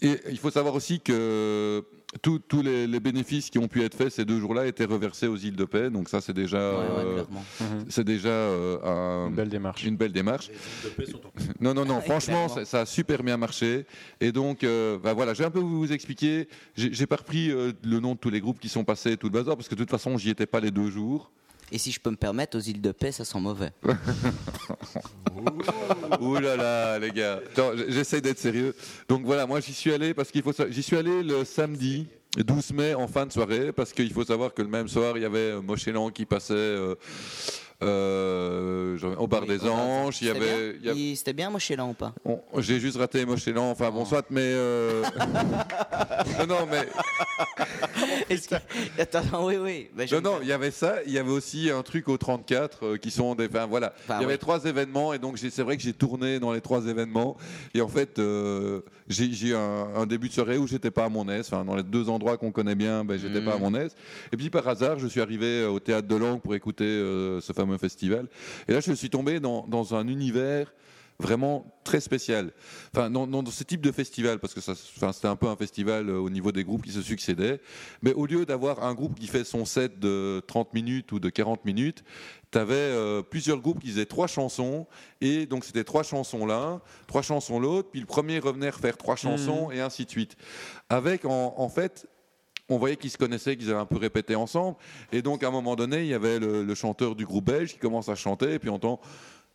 Et 0.01 0.19
il 0.29 0.37
faut 0.37 0.51
savoir 0.51 0.75
aussi 0.75 0.99
que 0.99 1.83
tous 2.21 2.61
les, 2.61 2.87
les 2.87 2.99
bénéfices 2.99 3.49
qui 3.49 3.59
ont 3.59 3.67
pu 3.67 3.83
être 3.83 3.95
faits 3.95 4.11
ces 4.11 4.25
deux 4.25 4.39
jours-là 4.39 4.65
étaient 4.65 4.85
reversés 4.85 5.27
aux 5.27 5.35
îles 5.35 5.55
de 5.55 5.65
paix. 5.65 5.89
Donc 5.89 6.07
ça, 6.09 6.21
c'est 6.21 6.33
déjà, 6.33 6.57
Ouais, 6.71 6.77
ouais, 6.77 6.83
euh, 7.05 7.13
clairement. 7.15 7.43
c'est 7.89 8.03
déjà 8.05 8.29
euh, 8.29 8.77
un- 8.83 9.27
Une 9.29 9.35
belle 9.35 9.49
démarche. 9.49 9.83
une 9.83 9.97
belle 9.97 10.13
démarche. 10.13 10.47
Les 10.49 10.53
îles 10.55 10.61
de 10.85 10.89
paix 10.89 11.11
sont 11.11 11.17
en- 11.17 11.31
Non, 11.63 11.73
non, 11.73 11.85
non. 11.85 11.95
Ouais, 11.97 12.01
franchement, 12.01 12.47
ça, 12.47 12.65
ça 12.65 12.81
a 12.81 12.85
super 12.85 13.23
bien 13.23 13.37
marché. 13.37 13.85
Et 14.21 14.31
donc, 14.31 14.63
euh, 14.63 14.97
bah 14.97 15.13
voilà, 15.13 15.33
j'ai 15.33 15.43
un 15.43 15.51
peu 15.51 15.59
vous, 15.59 15.79
vous 15.79 15.91
expliquer. 15.91 16.47
J'ai 16.75 16.93
j'ai 16.93 17.05
pas 17.07 17.17
repris 17.17 17.51
euh, 17.51 17.73
le 17.83 17.99
nom 17.99 18.13
de 18.13 18.19
tous 18.19 18.29
les 18.29 18.39
groupes 18.39 18.59
qui 18.59 18.69
sont 18.69 18.83
passés, 18.85 19.17
tout 19.17 19.27
le 19.27 19.33
bazar, 19.33 19.55
parce 19.57 19.67
que 19.67 19.75
de 19.75 19.79
toute 19.81 19.91
façon, 19.91 20.17
j'y 20.17 20.29
étais 20.29 20.45
pas 20.47 20.59
les 20.61 20.71
deux 20.71 20.89
jours. 20.89 21.31
Et 21.71 21.77
si 21.77 21.91
je 21.91 21.99
peux 21.99 22.09
me 22.09 22.15
permettre, 22.15 22.57
aux 22.57 22.61
îles 22.61 22.81
de 22.81 22.91
paix, 22.91 23.11
ça 23.11 23.25
sent 23.25 23.39
mauvais. 23.39 23.71
Ouh 26.21 26.35
là 26.35 26.55
là, 26.55 26.99
les 26.99 27.11
gars. 27.11 27.41
J'essaie 27.89 28.21
d'être 28.21 28.39
sérieux. 28.39 28.73
Donc 29.09 29.25
voilà, 29.25 29.45
moi 29.45 29.59
j'y 29.59 29.73
suis 29.73 29.91
allé 29.91 30.13
parce 30.13 30.31
qu'il 30.31 30.43
faut. 30.43 30.53
J'y 30.69 30.83
suis 30.83 30.95
allé 30.95 31.23
le 31.23 31.43
samedi. 31.43 32.07
12 32.37 32.73
mai 32.73 32.93
en 32.93 33.07
fin 33.07 33.25
de 33.25 33.31
soirée 33.31 33.71
parce 33.71 33.93
qu'il 33.93 34.13
faut 34.13 34.23
savoir 34.23 34.53
que 34.53 34.61
le 34.61 34.67
même 34.67 34.87
soir 34.87 35.17
il 35.17 35.23
y 35.23 35.25
avait 35.25 35.53
euh, 35.53 35.61
Mochelan 35.61 36.11
qui 36.11 36.25
passait 36.25 36.53
euh, 36.53 36.93
euh, 37.83 38.97
genre, 38.97 39.21
au 39.21 39.27
bar 39.27 39.41
Oui, 39.41 39.47
des 39.49 39.67
anges 39.67 40.17
il 40.21 40.27
y 40.27 40.29
avait, 40.31 40.39
bien 40.39 40.73
il 40.79 40.85
y 40.85 40.89
avait- 40.89 40.99
Il- 40.99 41.15
C'était 41.17 41.33
bien, 41.33 41.51
là 41.51 41.85
ou 41.85 41.93
pas? 41.93 42.13
J'ai 42.57 42.79
juste 42.79 42.97
raté 42.97 43.25
Mochelan 43.25 43.69
enfin 43.69 43.91
bon 43.91 44.01
Oh. 44.01 44.05
soit 44.05 44.25
mais 44.29 44.41
euh, 44.43 45.03
non 46.39 46.47
non 46.47 46.67
mais 46.69 46.87
Est-ce 48.29 48.47
que- 48.47 48.55
Attends, 48.99 49.45
oui, 49.45 49.57
oui. 49.57 49.89
bah, 49.95 50.03
non 50.11 50.21
non 50.21 50.39
il 50.41 50.47
y 50.47 50.51
avait 50.51 50.71
ça 50.71 50.95
il 51.05 51.11
y 51.11 51.19
avait 51.19 51.29
aussi 51.31 51.69
un 51.69 51.83
truc 51.83 52.07
au 52.09 52.17
34 52.17 52.85
euh, 52.85 52.97
qui 52.97 53.11
sont 53.11 53.35
des 53.35 53.47
enfin 53.47 53.65
voilà 53.67 53.93
Enfin, 54.03 54.15
il 54.19 54.21
y 54.21 54.25
avait 54.25 54.33
oui. 54.33 54.39
trois 54.39 54.65
événements 54.65 55.13
et 55.13 55.19
donc 55.19 55.37
c'est 55.37 55.61
vrai 55.61 55.77
que 55.77 55.83
j'ai 55.83 55.93
tourné 55.93 56.39
dans 56.39 56.51
les 56.53 56.61
trois 56.61 56.85
événements 56.87 57.37
et 57.73 57.81
en 57.81 57.87
fait 57.87 58.19
j'ai 59.07 59.25
eu 59.49 59.55
un, 59.55 59.87
un 59.95 60.05
début 60.05 60.29
de 60.29 60.33
soirée 60.33 60.57
où 60.57 60.67
j'étais 60.67 60.91
pas 60.91 61.05
à 61.05 61.09
mon 61.09 61.27
aise 61.29 61.47
enfin 61.51 61.63
dans 61.63 61.75
les 61.75 61.83
deux 61.83 62.09
endroits 62.09 62.37
qu'on 62.37 62.51
connaît 62.51 62.75
bien 62.75 63.05
ben 63.05 63.17
j'étais 63.19 63.41
pas 63.41 63.53
à 63.53 63.57
mon 63.57 63.73
aise 63.75 63.95
et 64.31 64.37
puis 64.37 64.49
par 64.49 64.67
hasard 64.67 64.97
je 64.99 65.07
suis 65.07 65.21
arrivé 65.21 65.65
au 65.65 65.79
théâtre 65.79 66.07
de 66.07 66.15
Langue 66.15 66.41
pour 66.41 66.55
écouter 66.55 66.85
ce 66.85 67.53
fameux 67.55 67.66
festival. 67.77 68.27
Et 68.67 68.73
là 68.73 68.79
je 68.79 68.93
suis 68.93 69.09
tombé 69.09 69.39
dans, 69.39 69.67
dans 69.67 69.95
un 69.95 70.07
univers 70.07 70.73
vraiment 71.19 71.65
très 71.83 71.99
spécial. 71.99 72.51
Enfin, 72.93 73.09
dans, 73.09 73.25
dans 73.25 73.43
ce 73.45 73.63
type 73.63 73.81
de 73.81 73.91
festival, 73.91 74.39
parce 74.39 74.53
que 74.53 74.61
ça, 74.61 74.73
enfin, 74.73 75.11
c'était 75.11 75.27
un 75.27 75.35
peu 75.35 75.47
un 75.47 75.55
festival 75.55 76.09
euh, 76.09 76.19
au 76.19 76.29
niveau 76.29 76.51
des 76.51 76.63
groupes 76.63 76.83
qui 76.83 76.91
se 76.91 77.01
succédaient, 77.01 77.59
mais 78.01 78.13
au 78.13 78.25
lieu 78.25 78.45
d'avoir 78.45 78.83
un 78.83 78.93
groupe 78.93 79.19
qui 79.19 79.27
fait 79.27 79.43
son 79.43 79.65
set 79.65 79.99
de 79.99 80.43
30 80.47 80.73
minutes 80.73 81.11
ou 81.11 81.19
de 81.19 81.29
40 81.29 81.65
minutes, 81.65 82.03
tu 82.51 82.57
avais 82.59 83.23
plusieurs 83.29 83.59
groupes 83.59 83.79
qui 83.81 83.87
faisaient 83.89 84.05
trois 84.05 84.27
chansons, 84.27 84.87
et 85.19 85.45
donc 85.47 85.65
c'était 85.65 85.83
trois 85.83 86.03
chansons 86.03 86.45
l'un, 86.45 86.81
trois 87.07 87.21
chansons 87.21 87.59
l'autre, 87.59 87.89
puis 87.91 87.99
le 87.99 88.05
premier 88.05 88.39
revenait 88.39 88.69
refaire 88.69 88.95
trois 88.95 89.15
chansons, 89.15 89.69
et 89.71 89.81
ainsi 89.81 90.05
de 90.05 90.09
suite. 90.09 90.37
Avec, 90.89 91.25
en, 91.25 91.55
en 91.57 91.67
fait, 91.67 92.07
on 92.69 92.77
voyait 92.77 92.97
qu'ils 92.97 93.11
se 93.11 93.17
connaissaient, 93.17 93.55
qu'ils 93.55 93.69
avaient 93.69 93.79
un 93.79 93.85
peu 93.85 93.97
répété 93.97 94.35
ensemble. 94.35 94.77
Et 95.11 95.21
donc, 95.21 95.43
à 95.43 95.47
un 95.47 95.51
moment 95.51 95.75
donné, 95.75 96.01
il 96.01 96.07
y 96.07 96.13
avait 96.13 96.39
le, 96.39 96.75
chanteur 96.75 97.15
du 97.15 97.25
groupe 97.25 97.45
belge 97.45 97.73
qui 97.73 97.79
commence 97.79 98.09
à 98.09 98.15
chanter, 98.15 98.53
et 98.53 98.59
puis 98.59 98.69
on 98.69 98.75
entend 98.75 98.99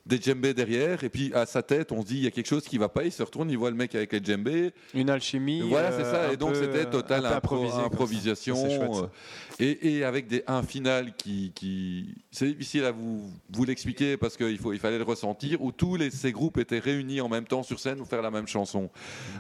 des 0.05 0.21
djembés 0.21 0.53
derrière, 0.53 1.05
et 1.05 1.09
puis 1.09 1.33
à 1.33 1.47
sa 1.47 1.63
tête, 1.63 1.93
on 1.93 2.03
se 2.03 2.07
dit, 2.09 2.17
il 2.17 2.25
y 2.25 2.27
a 2.27 2.31
quelque 2.33 2.49
chose 2.49 2.65
qui 2.65 2.77
va 2.77 2.89
pas, 2.89 3.05
il 3.05 3.13
se 3.13 3.23
retourne, 3.23 3.49
il 3.51 3.57
voit 3.57 3.71
le 3.71 3.77
mec 3.77 3.95
avec 3.95 4.13
les 4.13 4.21
djembés. 4.23 4.73
Une 4.95 5.09
alchimie. 5.11 5.61
Voilà, 5.69 5.93
c'est 5.93 6.05
euh, 6.05 6.27
ça. 6.27 6.33
Et 6.33 6.37
donc, 6.37 6.57
c'était 6.57 6.87
total 6.91 7.25
impro- 7.25 7.85
improvisation. 7.85 8.57
Euh, 8.67 9.07
et, 9.61 9.97
et 9.99 10.05
avec 10.05 10.27
des, 10.27 10.43
un 10.49 10.63
final 10.65 11.15
qui. 11.17 11.53
qui 11.55 12.07
c'est 12.33 12.47
difficile 12.49 12.85
à 12.85 12.91
vous, 12.91 13.31
vous 13.53 13.65
l'expliquer 13.65 14.17
parce 14.17 14.37
qu'il 14.37 14.59
faut, 14.59 14.73
il 14.73 14.79
fallait 14.81 14.99
le 14.99 15.05
ressentir, 15.05 15.63
où 15.63 15.71
tous 15.71 15.97
les, 15.97 16.11
ces 16.11 16.33
groupes 16.33 16.59
étaient 16.59 16.79
réunis 16.81 17.21
en 17.21 17.29
même 17.29 17.45
temps 17.45 17.63
sur 17.63 17.79
scène 17.79 17.99
pour 17.99 18.09
faire 18.09 18.23
la 18.23 18.31
même 18.31 18.49
chanson. 18.49 18.91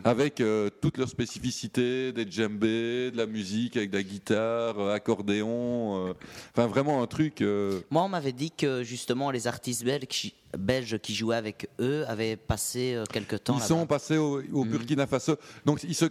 Avec 0.04 0.40
euh, 0.40 0.70
toutes 0.80 0.96
leurs 0.98 1.08
spécificités, 1.08 2.12
des 2.12 2.30
djembés, 2.30 3.10
de 3.10 3.16
la 3.16 3.26
musique 3.26 3.76
avec 3.76 3.90
de 3.90 3.96
la 3.96 4.02
guitare, 4.04 4.78
euh, 4.78 4.94
accordéon. 4.94 6.08
euh, 6.08 6.12
Enfin, 6.54 6.66
vraiment 6.68 7.02
un 7.02 7.06
truc. 7.06 7.40
euh, 7.40 7.80
Moi, 7.90 8.02
on 8.02 8.08
m'avait 8.08 8.32
dit 8.32 8.50
que 8.50 8.82
justement 8.84 9.30
les 9.30 9.46
artistes 9.46 9.84
belges 9.84 10.32
belges 10.58 10.98
qui 10.98 11.14
jouaient 11.14 11.36
avec 11.36 11.68
eux 11.80 12.04
avaient 12.08 12.36
passé 12.36 12.94
euh, 12.94 13.04
quelque 13.04 13.36
temps 13.36 13.56
Ils 13.56 13.62
sont 13.62 13.86
passés 13.86 14.16
au, 14.18 14.42
au 14.52 14.64
Mhm. 14.64 14.70
Burkina 14.70 15.06
Faso. 15.06 15.36
Donc, 15.64 15.82
ils 15.84 15.94
se 15.94 16.06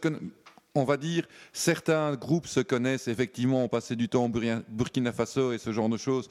on 0.74 0.84
va 0.86 0.96
dire, 0.98 1.28
certains 1.52 2.16
groupes 2.16 2.48
se 2.48 2.62
connaissent 2.62 3.08
effectivement, 3.10 3.64
ont 3.64 3.68
passé 3.68 3.96
du 3.96 4.08
temps 4.08 4.26
au 4.26 4.30
Burkina- 4.30 4.64
Faso 5.12 5.52
et 5.52 5.58
ce 5.58 5.72
genre 5.74 5.90
de 5.90 5.98
choses 5.98 6.30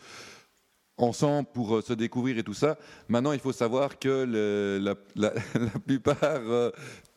ensemble 0.97 1.49
pour 1.53 1.77
euh, 1.77 1.83
se 1.83 1.93
découvrir 1.95 2.37
et 2.39 2.43
tout 2.43 2.55
ça. 2.55 2.77
Maintenant, 3.09 3.33
il 3.33 3.41
faut 3.41 3.53
savoir 3.53 3.99
que 3.99 4.25
le- 4.25 4.79
la, 4.83 4.95
la- 5.15 5.35
la 5.55 5.79
plupart, 5.79 6.19
euh, 6.23 6.71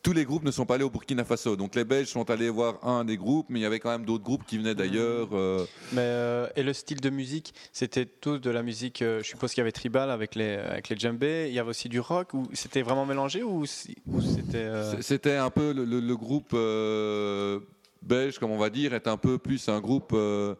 tous 0.04 0.12
les 0.13 0.26
groupes 0.26 0.44
ne 0.44 0.52
sont 0.52 0.66
pas 0.66 0.76
allés 0.76 0.84
au 0.84 0.89
Burkina 0.89 1.24
Faso. 1.24 1.56
Donc 1.56 1.74
les 1.76 1.86
Belges 1.86 2.08
sont 2.10 2.30
allés 2.30 2.50
voir 2.50 2.86
un 2.86 3.06
des 3.06 3.16
groupes, 3.18 3.48
mais 3.50 3.60
il 3.60 3.63
y 3.63 3.66
avait 3.66 3.80
quand 3.80 3.89
même 3.89 4.06
d'autres 4.06 4.24
groupes 4.24 4.44
qui 4.46 4.58
venaient 4.58 4.76
d'ailleurs. 4.76 5.30
euh, 5.32 5.66
Mais, 5.94 6.02
euh, 6.02 6.48
et 6.58 6.62
le 6.63 6.74
style 6.74 7.00
de 7.00 7.10
musique, 7.10 7.54
c'était 7.72 8.06
tout 8.06 8.38
de 8.38 8.50
la 8.50 8.63
musique, 8.63 9.02
euh, 9.02 9.20
je 9.24 9.30
suppose 9.30 9.52
qu'il 9.52 9.60
y 9.60 9.62
avait 9.62 9.72
tribal 9.72 10.12
avec 10.12 10.36
les, 10.36 10.56
avec 10.58 10.89
les 10.89 10.98
djembés, 10.98 11.46
il 11.48 11.54
y 11.54 11.60
avait 11.60 11.70
aussi 11.70 11.88
du 11.89 12.02
rock, 12.02 12.34
ou 12.34 12.44
c'était 12.54 12.82
vraiment 12.82 13.06
mélangé, 13.06 13.44
ou, 13.44 13.66
c'était... 13.66 14.58
euh, 14.58 15.02
C'était 15.02 15.38
un 15.38 15.50
peu 15.50 15.72
le, 15.74 15.86
le- 15.86 16.02
le 16.02 16.18
groupe 16.18 16.52
euh, 16.54 17.60
belge, 18.02 18.39
comme 18.39 18.52
on 18.52 18.58
va 18.58 18.70
dire, 18.70 18.94
est 18.94 19.08
un 19.08 19.18
peu 19.18 19.38
plus 19.38 19.70
un 19.70 19.80
groupe. 19.80 20.12
euh, 20.13 20.54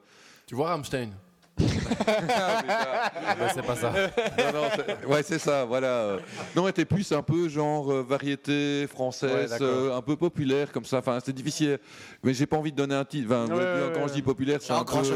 Tu 0.48 0.56
vois 0.56 0.70
Rammstein? 0.70 1.10
Ben, 1.58 1.68
C'est 3.54 3.62
pas 3.66 3.76
ça. 3.76 3.92
Non, 3.92 4.62
non, 4.62 4.68
c'est- 4.76 5.06
ouais, 5.06 5.24
c'est 5.24 5.40
ça, 5.40 5.66
voilà. 5.66 5.88
euh. 5.88 6.20
Non, 6.56 6.68
était 6.68 6.86
plus 6.86 7.12
un 7.12 7.22
peu 7.22 7.48
genre 7.48 7.92
euh, 7.92 8.04
variété 8.08 8.88
française, 8.88 9.56
euh, 9.62 9.96
un 9.96 10.02
peu 10.02 10.16
populaire 10.16 10.72
comme 10.72 10.86
ça. 10.86 10.98
Enfin, 10.98 11.20
c'est 11.24 11.34
difficile, 11.34 11.78
mais 12.24 12.34
j'ai 12.34 12.46
pas 12.46 12.58
envie 12.58 12.72
de 12.72 12.78
donner 12.78 12.96
un 12.96 13.06
titre. 13.06 13.28
Enfin, 13.32 13.54
Ouais, 13.54 13.62
ouais, 13.64 13.92
quand 13.94 14.02
ouais. 14.02 14.08
je 14.08 14.14
dis 14.14 14.22
populaire, 14.22 14.60
c'est 14.62 14.74
un 14.74 14.78
Encore 14.78 15.02
peu. 15.02 15.08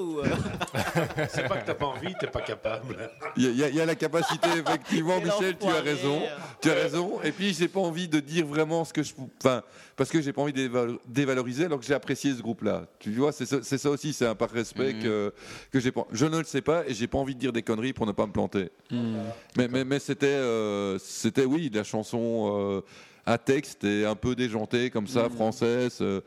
Ou, 0.00 0.18
euh, 0.20 0.24
C'est 1.28 1.46
pas 1.48 1.56
que 1.58 1.66
t'as 1.66 1.74
pas 1.74 1.86
envie, 1.86 2.14
t'es 2.18 2.26
pas 2.26 2.40
capable. 2.40 2.96
Il 3.36 3.44
y, 3.56 3.62
a- 3.64 3.68
y 3.68 3.76
y 3.76 3.86
la 3.86 3.94
capacité, 3.94 4.48
effectivement, 4.66 5.18
Michel, 5.20 5.56
tu 5.58 5.68
as 5.68 5.80
raison. 5.80 6.20
Tu 6.60 6.70
as 6.70 6.74
raison. 6.74 7.20
Et 7.22 7.30
puis, 7.32 7.54
j'ai 7.54 7.68
pas 7.68 7.80
envie 7.80 8.08
de 8.08 8.20
dire 8.20 8.46
vraiment 8.46 8.84
ce 8.84 8.92
que 8.92 9.02
je. 9.02 9.12
Enfin, 9.42 9.62
parce 9.96 10.10
que 10.10 10.20
j'ai 10.20 10.32
pas 10.32 10.42
envie 10.42 10.52
de 10.52 10.60
déval- 10.68 10.98
dévaloriser 11.06 11.66
alors 11.66 11.78
que 11.78 11.84
j'ai 11.86 11.94
apprécié 11.94 12.32
ce 12.34 12.42
groupe-là. 12.42 12.86
Tu 12.98 13.12
vois, 13.12 13.32
c'est 13.32 13.46
ça, 13.46 13.90
aussi, 13.90 14.12
c'est 14.12 14.26
un 14.26 14.34
par 14.34 14.50
respect 14.50 14.92
Mhm. 14.94 15.02
que, 15.02 15.32
que 15.72 15.80
j'ai 15.80 15.92
pas. 15.92 16.06
Je 16.12 16.26
ne 16.26 16.38
le 16.38 16.44
sais 16.44 16.62
pas 16.62 16.84
et 16.86 16.94
j'ai 16.94 17.06
pas 17.06 17.18
envie 17.18 17.34
de 17.34 17.40
dire 17.40 17.52
des 17.52 17.62
conneries 17.62 17.92
pour 17.92 18.06
ne 18.06 18.12
pas 18.12 18.26
me 18.26 18.32
planter. 18.32 18.70
hmm. 18.90 19.16
Mais, 19.56 19.68
mais, 19.68 19.84
mais 19.84 19.98
c'était, 19.98 20.26
euh, 20.26 20.98
c'était, 20.98 21.44
oui, 21.44 21.70
de 21.70 21.76
la 21.78 21.84
chanson 21.84 22.52
euh, 22.76 22.80
à 23.26 23.38
texte 23.38 23.84
et 23.84 24.04
un 24.04 24.16
peu 24.16 24.34
déjantée 24.34 24.90
comme 24.90 25.06
ça, 25.06 25.28
française. 25.30 25.98
euh, 26.00 26.20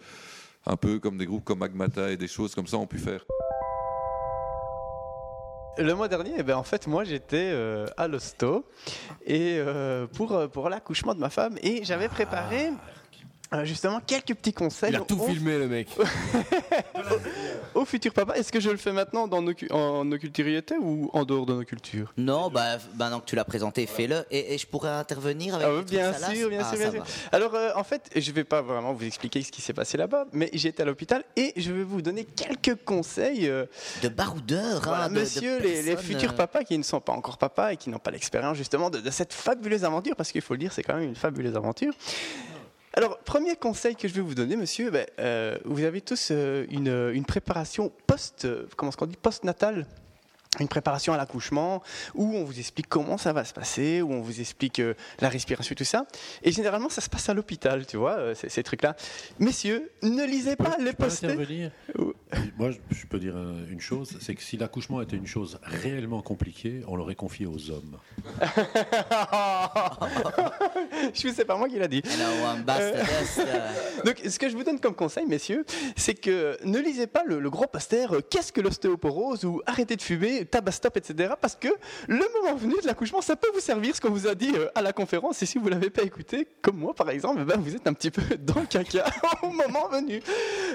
un 0.70 0.76
peu 0.76 1.00
comme 1.00 1.18
des 1.18 1.26
groupes 1.26 1.46
comme 1.46 1.60
Magmata 1.60 2.12
et 2.12 2.18
des 2.18 2.28
choses 2.28 2.54
comme 2.54 2.68
ça 2.68 2.76
ont 2.78 2.88
pu 2.88 2.98
faire. 2.98 3.24
Le 5.80 5.94
mois 5.94 6.08
dernier, 6.08 6.32
eh 6.40 6.44
ben, 6.44 6.56
en 6.58 6.64
fait, 6.64 6.88
moi, 6.88 7.04
j'étais 7.04 7.52
euh, 7.54 7.86
à 7.98 8.08
l'hosto 8.08 8.66
et 9.26 9.58
euh, 9.60 10.08
pour, 10.08 10.50
pour 10.50 10.70
l'accouchement 10.70 11.14
de 11.14 11.20
ma 11.20 11.30
femme 11.30 11.56
et 11.62 11.84
j'avais 11.86 12.10
préparé 12.10 12.72
euh, 13.54 13.66
justement 13.66 14.00
quelques 14.06 14.34
petits 14.36 14.54
conseils 14.54 14.92
Il 14.92 14.96
a 14.98 15.00
tout 15.02 15.20
au, 15.20 15.26
filmé, 15.28 15.58
le 15.58 15.68
mec. 15.68 15.88
au 17.76 17.86
futur 17.86 18.14
papa. 18.14 18.36
Est-ce 18.36 18.52
que 18.52 18.60
je 18.60 18.70
le 18.70 18.78
fais 18.78 18.92
maintenant 18.92 19.28
dans 19.28 19.42
nos, 19.42 19.54
cu- 19.54 19.72
en 19.72 20.04
nos 20.06 20.18
ou 20.82 21.10
en 21.14 21.26
dehors 21.26 21.46
de 21.46 21.54
nos 21.54 21.64
cultures? 21.64 22.14
Non, 22.18 22.50
bah, 22.50 22.78
maintenant 22.98 23.20
que 23.20 23.26
tu 23.26 23.36
l'as 23.36 23.46
présenté, 23.46 23.86
fais-le. 23.86 24.26
Et, 24.32 24.54
et 24.54 24.58
je 24.58 24.68
pourrais 24.68 24.90
intervenir 24.90 25.56
avec 25.56 25.68
Ah 25.68 25.74
oui, 25.76 25.84
bien 25.84 26.14
sûr, 26.14 26.50
bien 26.50 26.62
Ah, 26.64 26.70
sûr, 26.70 26.78
bien 26.80 26.92
sûr. 26.92 27.04
Alors, 27.32 27.56
euh, 27.56 27.70
en 27.76 27.84
fait, 27.84 28.10
je 28.16 28.32
vais 28.32 28.44
pas 28.44 28.62
vraiment 28.62 28.94
vous 28.94 29.06
expliquer 29.06 29.42
ce 29.44 29.52
qui 29.52 29.62
s'est 29.62 29.74
passé 29.74 29.98
là-bas, 29.98 30.26
mais 30.34 30.50
j'étais 30.54 30.84
à 30.84 30.86
l'hôpital 30.86 31.24
et 31.36 31.54
je 31.56 31.72
vais 31.72 31.84
vous 31.84 32.02
donner 32.02 32.26
quelques 32.26 32.84
conseils. 32.84 33.48
euh, 33.48 33.66
De 34.02 34.10
baroudeur, 34.10 34.82
Voilà, 34.84 35.06
hein, 35.06 35.10
de- 35.10 35.16
de 35.16 35.20
monsieur, 35.22 35.60
les, 35.60 35.82
les 35.84 35.98
futurs 35.98 36.34
papas 36.36 36.64
qui 36.64 36.78
ne 36.78 36.84
sont 36.84 37.00
pas 37.00 37.14
encore 37.14 37.38
papas 37.38 37.72
et 37.74 37.78
qui 37.78 37.90
n'ont 37.90 38.00
pas 38.00 38.12
l'expérience 38.12 38.58
justement 38.58 38.90
de, 38.90 39.00
de 39.00 39.10
cette 39.12 39.34
fabuleuse 39.34 39.84
aventure, 39.86 40.16
parce 40.16 40.32
qu'il 40.32 40.42
faut 40.42 40.54
le 40.54 40.60
dire, 40.60 40.74
c'est 40.74 40.84
quand 40.84 40.96
même 40.96 41.08
une 41.10 41.16
fabuleuse 41.16 41.56
aventure. 41.56 41.94
Alors, 42.98 43.20
premier 43.20 43.56
conseil 43.56 43.96
que 43.96 44.08
je 44.08 44.14
vais 44.16 44.22
vous 44.22 44.34
donner, 44.34 44.56
monsieur, 44.56 44.90
ben, 44.90 45.06
euh, 45.20 45.56
vous 45.66 45.84
avez 45.84 46.02
tous 46.02 46.30
euh, 46.32 46.66
une, 46.72 47.26
préparation 47.26 47.92
post, 48.08 48.46
euh, 48.46 48.66
comment 48.76 48.92
est-ce 48.92 49.06
dit, 49.06 49.16
post-natale? 49.16 49.86
Une 50.60 50.68
préparation 50.68 51.14
à 51.14 51.18
l'accouchement 51.18 51.82
où 52.16 52.36
on 52.36 52.44
vous 52.44 52.60
explique 52.60 52.88
comment 52.88 53.18
ça 53.18 53.34
va 53.34 53.46
se 53.46 53.54
passer, 53.54 54.02
où 54.02 54.12
on 54.12 54.22
vous 54.22 54.40
explique 54.40 54.80
euh, 54.80 54.94
la 55.20 55.30
respiration 55.30 55.74
et 55.74 55.76
tout 55.76 55.84
ça. 55.84 56.06
Et 56.44 56.52
généralement, 56.52 56.90
ça 56.90 57.02
se 57.02 57.10
passe 57.10 57.30
à 57.30 57.34
l'hôpital, 57.34 57.86
tu 57.86 57.98
vois, 57.98 58.18
euh, 58.18 58.36
ces, 58.36 58.50
ces 58.50 58.64
trucs-là. 58.64 58.96
Messieurs, 59.40 59.92
ne 60.04 60.24
lisez 60.26 60.56
pas 60.56 60.78
les 60.80 60.92
Je 60.92 60.96
posters. 60.96 61.36
Moi, 62.58 62.72
je- 62.72 62.78
peux 63.10 63.20
dire 63.20 63.36
euh, 63.38 63.66
une 63.72 63.80
chose, 63.80 64.18
c'est 64.20 64.36
que 64.36 64.42
si 64.42 64.58
l'accouchement 64.58 65.02
était 65.02 65.16
une 65.16 65.28
chose 65.28 65.60
réellement 65.64 66.22
compliquée, 66.22 66.82
on 66.88 66.98
l'aurait 66.98 67.16
confié 67.16 67.46
aux 67.46 67.70
hommes. 67.72 67.98
je 71.14 71.30
sais 71.30 71.46
pas 71.46 71.56
moi 71.56 71.70
qui 71.70 71.80
l'a 71.80 71.88
dit. 71.88 72.02
Euh, 72.70 73.04
Donc, 74.06 74.22
ce 74.28 74.38
que 74.40 74.50
je 74.50 74.56
vous 74.58 74.64
donne 74.64 74.80
comme 74.80 74.96
conseil, 74.96 75.26
messieurs, 75.26 75.66
c'est 75.96 76.16
que 76.16 76.58
ne 76.66 76.80
lisez 76.80 77.08
pas 77.08 77.24
le, 77.26 77.40
le 77.40 77.50
gros 77.50 77.68
poster 77.68 78.08
Qu'est-ce 78.30 78.52
que 78.52 78.62
l'ostéoporose 78.62 79.46
ou 79.46 79.62
Arrêtez 79.66 79.96
de 79.96 80.02
fumer, 80.02 80.46
tabastop, 80.48 80.98
etc. 80.98 81.34
Parce 81.40 81.56
que 81.56 81.68
le 82.08 82.26
moment 82.42 82.56
venu 82.56 82.76
de 82.82 82.88
l'accouchement, 82.88 83.22
ça 83.22 83.36
peut 83.36 83.50
vous 83.54 83.60
servir 83.60 83.96
ce 83.96 84.02
qu'on 84.02 84.10
vous 84.12 84.28
a 84.28 84.36
dit 84.36 84.54
euh, 84.56 84.68
à 84.76 84.82
la 84.82 84.94
conférence. 84.94 85.42
Et 85.44 85.46
si 85.46 85.58
vous 85.58 85.70
l'avez 85.70 85.90
pas 85.90 86.04
écouté, 86.04 86.48
comme 86.62 86.78
moi 86.78 86.94
par 86.94 87.10
exemple, 87.10 87.40
eh 87.42 87.46
ben, 87.46 87.58
vous 87.60 87.76
êtes 87.76 87.86
un 87.88 87.94
petit 87.94 88.12
peu 88.12 88.22
dans 88.40 88.60
le 88.60 88.66
caca 88.66 89.06
au 89.44 89.50
moment 89.50 89.88
venu. 89.90 90.22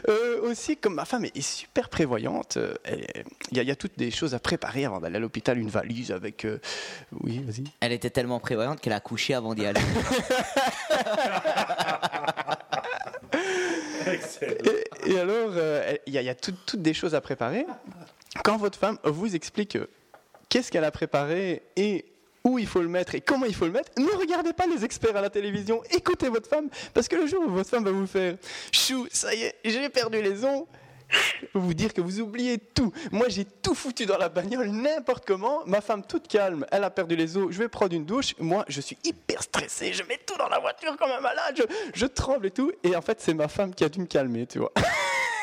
Euh, 0.09 0.41
aussi, 0.43 0.77
comme 0.77 0.95
ma 0.95 1.05
femme 1.05 1.25
est 1.25 1.41
super 1.41 1.89
prévoyante, 1.89 2.57
euh, 2.57 2.75
il 3.51 3.57
y, 3.57 3.61
a- 3.61 3.63
il 3.63 3.69
y 3.69 3.73
a 3.73 3.77
toutes 3.77 3.97
des 3.99 4.11
choses 4.11 4.35
à 4.35 4.39
préparer 4.39 4.85
avant 4.85 5.01
d'aller 5.01 5.17
à 5.17 5.21
l'hôpital, 5.21 5.59
une 5.59 5.69
valise 5.69 6.13
avec. 6.13 6.45
euh, 6.45 6.59
Oui, 7.23 7.43
vas-y. 7.47 7.65
Elle 7.81 7.93
était 7.93 8.11
tellement 8.11 8.41
prévoyante 8.41 8.81
qu'elle 8.81 8.93
a 8.93 9.01
couché 9.01 9.35
avant 9.35 9.55
d'y 9.55 9.67
aller. 9.67 9.81
Et, 15.05 15.13
et 15.13 15.19
alors, 15.19 15.51
euh, 15.57 15.95
il 16.07 16.13
y 16.13 16.19
a, 16.19 16.23
il 16.23 16.25
y 16.27 16.29
a 16.29 16.35
tout- 16.35 16.55
toutes 16.67 16.83
des 16.83 16.93
choses 16.95 17.15
à 17.15 17.21
préparer. 17.21 17.65
Quand 18.45 18.57
votre 18.57 18.79
femme 18.79 18.99
vous 19.05 19.35
explique 19.35 19.77
euh, 19.77 19.87
qu'est-ce 20.49 20.71
qu'elle 20.71 20.85
a 20.85 20.91
préparé 20.91 21.63
et 21.77 22.07
où 22.45 22.59
il 22.59 22.67
faut 22.67 22.81
le 22.81 22.89
mettre 22.89 23.15
et 23.15 23.21
comment 23.21 23.47
il 23.47 23.55
faut 23.55 23.67
le 23.67 23.73
mettre, 23.73 23.91
ne 23.99 24.11
regardez 24.19 24.53
pas 24.53 24.67
les 24.67 24.85
experts 24.85 25.17
à 25.17 25.21
la 25.21 25.31
télévision, 25.31 25.83
écoutez 25.91 26.29
votre 26.29 26.49
femme, 26.49 26.69
parce 26.93 27.07
que 27.07 27.17
le 27.17 27.27
jour 27.27 27.45
où 27.47 27.51
votre 27.51 27.71
femme 27.71 27.85
va 27.85 27.93
vous 27.93 28.07
faire 28.07 28.37
chou, 28.73 29.07
ça 29.13 29.35
y 29.35 29.43
est, 29.43 29.55
j'ai 29.65 29.89
perdu 29.91 30.21
les 30.21 30.45
ongles, 30.45 30.67
vous 31.55 31.75
dire 31.75 31.93
que 31.93 32.01
vous 32.01 32.21
oubliez 32.21 32.59
tout. 32.59 32.93
Moi, 33.11 33.29
j'ai 33.29 33.45
tout 33.45 33.75
foutu 33.75 34.07
dans 34.07 34.19
la 34.19 34.29
bagnole, 34.29 34.69
n'importe 34.71 35.27
comment. 35.27 35.61
Ma 35.67 35.81
femme, 35.81 36.03
toute 36.05 36.27
calme, 36.27 36.67
elle 36.71 36.85
a 36.85 36.91
perdu 36.91 37.17
les 37.17 37.37
os. 37.37 37.49
Je 37.51 37.59
vais 37.59 37.69
prendre 37.69 37.95
une 37.95 38.07
douche. 38.07 38.35
Moi, 38.39 38.65
je 38.69 38.81
suis 38.81 38.97
hyper 39.05 39.43
stressé. 39.43 39.93
Je 39.93 40.03
mets 40.05 40.19
tout 40.25 40.39
dans 40.39 40.49
la 40.49 40.59
voiture 40.59 40.97
comme 40.97 41.11
un 41.11 41.21
malade. 41.21 41.55
Je, 41.57 41.63
je 41.95 42.07
tremble 42.07 42.47
et 42.47 42.51
tout. 42.51 42.73
Et 42.83 42.97
en 42.97 43.03
fait, 43.03 43.21
c'est 43.21 43.35
ma 43.35 43.49
femme 43.49 43.75
qui 43.75 43.85
a 43.85 43.89
dû 43.89 44.01
me 44.01 44.07
calmer, 44.07 44.47
tu 44.47 44.59
vois. 44.59 44.73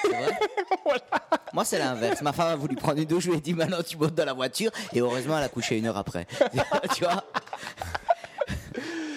Moi, 1.53 1.65
c'est 1.65 1.79
l'inverse. 1.79 2.21
Ma 2.21 2.31
femme 2.33 2.47
a 2.49 2.55
voulu 2.55 2.75
prendre 2.75 2.99
une 2.99 3.05
douche, 3.05 3.23
je 3.25 3.29
lui 3.31 3.37
ai 3.37 3.41
dit 3.41 3.53
maintenant 3.53 3.81
tu 3.85 3.97
montes 3.97 4.13
dans 4.15 4.25
la 4.25 4.33
voiture. 4.33 4.71
Et 4.93 4.99
heureusement, 4.99 5.37
elle 5.37 5.43
a 5.45 5.49
couché 5.49 5.77
une 5.77 5.87
heure 5.87 5.97
après. 5.97 6.25
tu 6.95 7.03
vois 7.03 7.23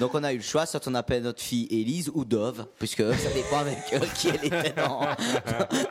Donc, 0.00 0.14
on 0.14 0.24
a 0.24 0.32
eu 0.32 0.38
le 0.38 0.42
choix 0.42 0.66
soit 0.66 0.86
on 0.88 0.94
appelle 0.94 1.22
notre 1.22 1.40
fille 1.40 1.68
Élise 1.70 2.10
ou 2.14 2.24
Dove, 2.24 2.66
puisque 2.78 3.02
ça 3.14 3.30
dépend 3.34 3.58
avec 3.58 3.78
euh, 3.92 4.00
qui 4.16 4.28
elle 4.30 4.44
était 4.46 4.72
dans, 4.72 5.06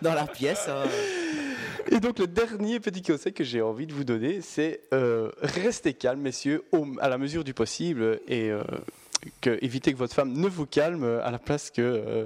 dans 0.01 0.13
la 0.13 0.27
pièce. 0.27 0.67
hein. 0.67 0.83
Et 1.89 1.99
donc 1.99 2.19
le 2.19 2.27
dernier 2.27 2.79
petit 2.79 3.01
conseil 3.01 3.33
que 3.33 3.43
j'ai 3.43 3.61
envie 3.61 3.87
de 3.87 3.93
vous 3.93 4.03
donner, 4.03 4.41
c'est 4.41 4.81
euh, 4.93 5.31
restez 5.41 5.93
calme, 5.93 6.19
messieurs, 6.21 6.63
au- 6.71 6.85
à 6.99 7.09
la 7.09 7.17
mesure 7.17 7.43
du 7.43 7.53
possible, 7.53 8.19
et 8.27 8.51
euh, 8.51 8.61
que, 9.41 9.57
évitez 9.61 9.93
que 9.93 9.97
votre 9.97 10.13
femme 10.13 10.33
ne 10.33 10.47
vous 10.47 10.65
calme 10.65 11.03
à 11.23 11.31
la 11.31 11.39
place 11.39 11.69
que 11.71 11.81
euh, 11.81 12.25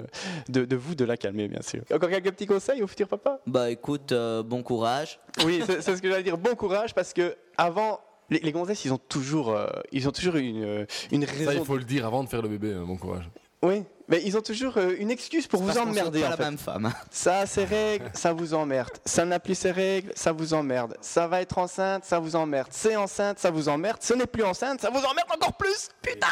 de, 0.50 0.66
de 0.66 0.76
vous 0.76 0.96
de 0.96 1.06
la 1.06 1.18
calmer, 1.18 1.48
bien 1.48 1.62
sûr. 1.62 1.82
Encore 1.94 2.10
quelques 2.10 2.32
petits 2.32 2.48
conseils 2.48 2.82
au 2.82 2.88
futur 2.88 3.08
papa? 3.08 3.40
Bah, 3.48 3.70
écoute, 3.70 4.12
euh, 4.12 4.44
bon 4.44 4.64
courage. 4.64 5.20
Oui, 5.46 5.62
c'est 5.68 5.82
ce 5.96 6.02
que 6.02 6.10
j'allais 6.10 6.24
dire. 6.24 6.38
Bon 6.38 6.56
courage, 6.56 6.94
parce 6.94 7.14
que 7.14 7.36
avant. 7.58 8.00
Les, 8.32 8.40
les 8.40 8.52
gonzesses, 8.52 8.84
ils 8.86 8.92
ont 8.92 8.98
toujours, 8.98 9.52
euh, 9.52 9.68
ils 9.92 10.08
ont 10.08 10.12
toujours 10.12 10.38
une, 10.38 10.88
une 11.12 11.26
Ça, 11.28 11.32
raison. 11.32 11.52
il 11.60 11.64
faut 11.64 11.78
le 11.78 11.84
dire 11.84 12.08
avant 12.08 12.24
de 12.24 12.28
faire 12.28 12.42
le 12.42 12.50
bébé, 12.50 12.74
hein, 12.74 12.84
bon 12.88 12.98
courage. 12.98 13.30
Oui, 13.62 13.84
mais 14.08 14.22
ils 14.24 14.38
ont 14.38 14.42
toujours 14.42 14.78
euh, 14.78 14.96
une 15.00 15.12
excuse 15.12 15.48
pour 15.48 15.62
vous 15.64 15.78
emmerder. 15.78 16.22
pas 16.22 16.28
en 16.28 16.30
la 16.32 16.38
fait. 16.38 16.44
même 16.44 16.58
femme. 16.58 16.94
Ça 17.12 17.40
a 17.40 17.46
ses 17.46 17.66
règles, 17.66 18.10
ça 18.14 18.34
vous 18.34 18.54
emmerde. 18.54 18.90
Ça 19.06 19.26
n'a 19.26 19.40
plus 19.40 19.56
ses 19.56 19.72
règles, 19.72 20.12
ça 20.16 20.32
vous 20.32 20.54
emmerde. 20.54 20.96
Ça 21.02 21.28
va 21.28 21.42
être 21.42 21.58
enceinte, 21.58 22.06
ça 22.06 22.20
vous 22.20 22.36
emmerde. 22.36 22.68
C'est 22.72 22.96
enceinte, 22.96 23.40
ça 23.40 23.50
vous 23.52 23.68
emmerde. 23.70 23.98
Ce 24.02 24.14
n'est 24.14 24.28
plus 24.28 24.44
enceinte, 24.44 24.82
ça 24.82 24.90
vous 24.90 25.00
emmerde 25.00 25.28
encore 25.34 25.54
plus. 25.54 25.90
Putain 26.02 26.28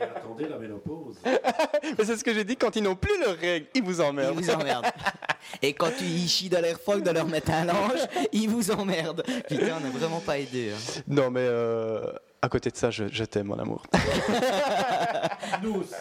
Et 0.00 0.02
attendez 0.04 0.48
la 0.48 0.58
ménopause. 0.58 1.16
Mais 1.24 2.04
c'est 2.04 2.16
ce 2.16 2.24
que 2.24 2.34
j'ai 2.34 2.44
dit, 2.44 2.56
quand 2.56 2.74
ils 2.76 2.82
n'ont 2.82 2.96
plus 2.96 3.18
leurs 3.20 3.36
règles, 3.36 3.66
ils 3.74 3.82
vous 3.82 4.00
Ils 4.00 4.02
emmerdent. 4.02 4.38
vous 4.40 4.50
emmerdent. 4.50 4.86
Et 5.62 5.72
quand 5.72 5.90
tu 5.96 6.04
y 6.04 6.28
chies 6.28 6.48
dans 6.48 6.60
l'air 6.60 6.78
froid 6.80 6.96
de 6.98 7.10
leur 7.10 7.26
mettre 7.26 7.50
un 7.50 7.64
linge, 7.64 8.00
ils 8.32 8.48
vous 8.48 8.70
emmerdent. 8.70 9.22
Putain, 9.48 9.76
on 9.78 9.80
n'a 9.80 9.90
vraiment 9.90 10.20
pas 10.20 10.38
aidé. 10.38 10.72
hein. 10.72 11.00
Non 11.08 11.30
mais 11.30 11.40
euh, 11.42 12.12
à 12.42 12.48
côté 12.48 12.70
de 12.70 12.76
ça, 12.76 12.90
je, 12.90 13.04
je 13.08 13.24
t'aime 13.24 13.48
mon 13.48 13.58
amour. 13.58 13.82
Nous 15.62 15.76
aussi. 15.76 15.94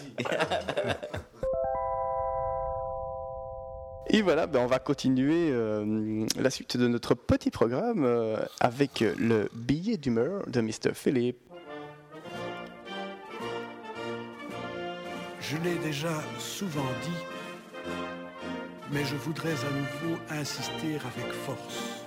Et 4.12 4.24
voilà, 4.24 4.48
ben 4.48 4.60
on 4.62 4.66
va 4.66 4.80
continuer 4.80 5.50
euh, 5.52 6.26
la 6.40 6.50
suite 6.50 6.78
de 6.78 6.88
notre 6.88 7.14
petit 7.14 7.52
programme 7.52 8.06
euh, 8.06 8.38
avec 8.60 9.02
le 9.02 9.50
billet 9.54 9.98
d'humeur 9.98 10.48
de 10.48 10.62
Mr. 10.62 10.96
Philippe. 10.96 11.38
Je 15.40 15.58
l'ai 15.58 15.76
déjà 15.78 16.24
souvent 16.40 16.90
dit, 17.04 17.92
mais 18.92 19.06
je 19.06 19.16
voudrais 19.16 19.52
à 19.52 20.04
nouveau 20.04 20.20
insister 20.32 20.96
avec 20.96 21.32
force. 21.32 22.06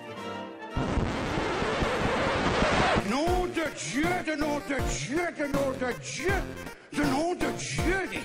Nom 3.08 3.31
de 3.72 3.78
Dieu, 3.78 4.04
de 4.26 4.40
nom 4.40 4.58
de 4.68 4.76
Dieu, 4.90 5.20
de 5.38 5.46
nom 5.52 5.70
de 5.72 5.92
Dieu, 6.02 6.32
de 6.92 7.02
nom 7.04 7.34
de 7.34 7.46
Dieu. 7.58 8.20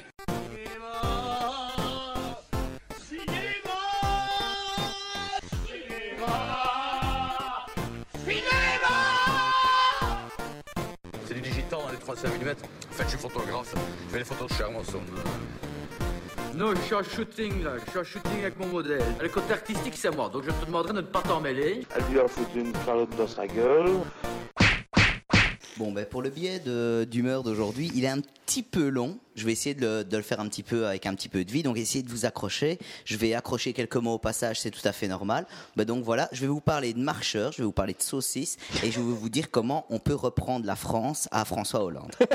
C'est 11.26 11.34
du 11.34 11.42
digital 11.42 11.80
dans 11.80 11.92
les 11.92 11.98
35 11.98 12.30
mm. 12.30 12.50
En 12.50 12.94
fait, 12.94 13.04
je 13.04 13.10
suis 13.10 13.18
photographe. 13.18 13.74
Je 13.74 14.12
fais 14.12 14.20
les 14.20 14.26
photos 14.26 14.52
chères, 14.58 14.72
moi, 14.72 14.82
ça. 14.86 14.98
Non, 16.56 16.74
je 16.76 16.82
suis 16.82 16.96
en 16.96 17.04
shooting 17.04 17.64
là, 17.64 17.74
je 17.86 17.92
suis 17.92 18.00
en 18.00 18.04
shooting 18.04 18.40
avec 18.42 18.58
mon 18.58 18.66
modèle. 18.68 19.04
Le 19.22 19.30
côté 19.30 19.54
artistique, 19.54 19.94
c'est 19.96 20.10
moi, 20.10 20.28
donc 20.28 20.44
je 20.44 20.50
te 20.50 20.66
demanderai 20.66 20.94
de 20.94 21.02
ne 21.02 21.06
pas 21.06 21.22
t'en 21.22 21.40
mêler. 21.40 21.86
Elle 21.96 22.04
lui 22.12 22.20
a 22.20 22.28
foutu 22.28 22.62
une 22.62 22.74
calotte 22.84 23.16
dans 23.16 23.28
sa 23.28 23.46
gueule. 23.46 23.92
Bon, 25.78 25.92
ben 25.92 26.06
pour 26.06 26.24
le 26.24 26.32
de- 26.32 27.08
d'humeur 27.10 27.44
d'aujourd'hui, 27.44 27.92
il 27.94 28.04
est 28.04 28.08
un 28.10 28.22
petit 28.22 28.64
peu 28.64 28.90
long. 28.90 29.20
Je 29.36 29.46
vais 29.46 29.52
essayer 29.52 29.76
de 29.76 29.82
le, 29.82 30.04
de 30.04 30.18
le 30.18 30.24
faire 30.24 30.40
un 30.40 30.48
petit 30.48 30.64
peu 30.64 30.88
avec 30.88 31.06
un 31.06 31.14
petit 31.14 31.30
peu 31.30 31.46
de 31.46 31.52
vie. 31.52 31.62
Donc, 31.62 31.78
essayez 31.78 32.04
de 32.04 32.10
vous 32.10 32.26
accrocher. 32.26 32.80
Je 33.06 33.16
vais 33.16 33.36
accrocher 33.36 33.74
quelques 33.74 33.98
mots 33.98 34.16
au 34.16 34.18
passage, 34.18 34.60
c'est 34.60 34.72
tout 34.72 34.86
à 34.86 34.92
fait 34.92 35.08
normal. 35.08 35.46
Ben 35.76 35.86
donc 35.86 36.04
voilà, 36.04 36.30
je 36.32 36.42
vais 36.42 36.48
vous 36.48 36.62
parler 36.62 36.94
de 36.94 37.00
marcheurs, 37.00 37.52
je 37.52 37.60
vais 37.60 37.64
vous 37.64 37.72
parler 37.72 37.94
de 37.94 38.02
saucisses 38.02 38.58
et 38.84 38.90
je 38.90 39.00
vais 39.00 39.06
vous 39.06 39.30
dire 39.30 39.52
comment 39.52 39.86
on 39.90 40.00
peut 40.00 40.16
reprendre 40.16 40.66
la 40.66 40.76
France 40.76 41.28
à 41.32 41.46
François 41.46 41.84
Hollande. 41.84 42.14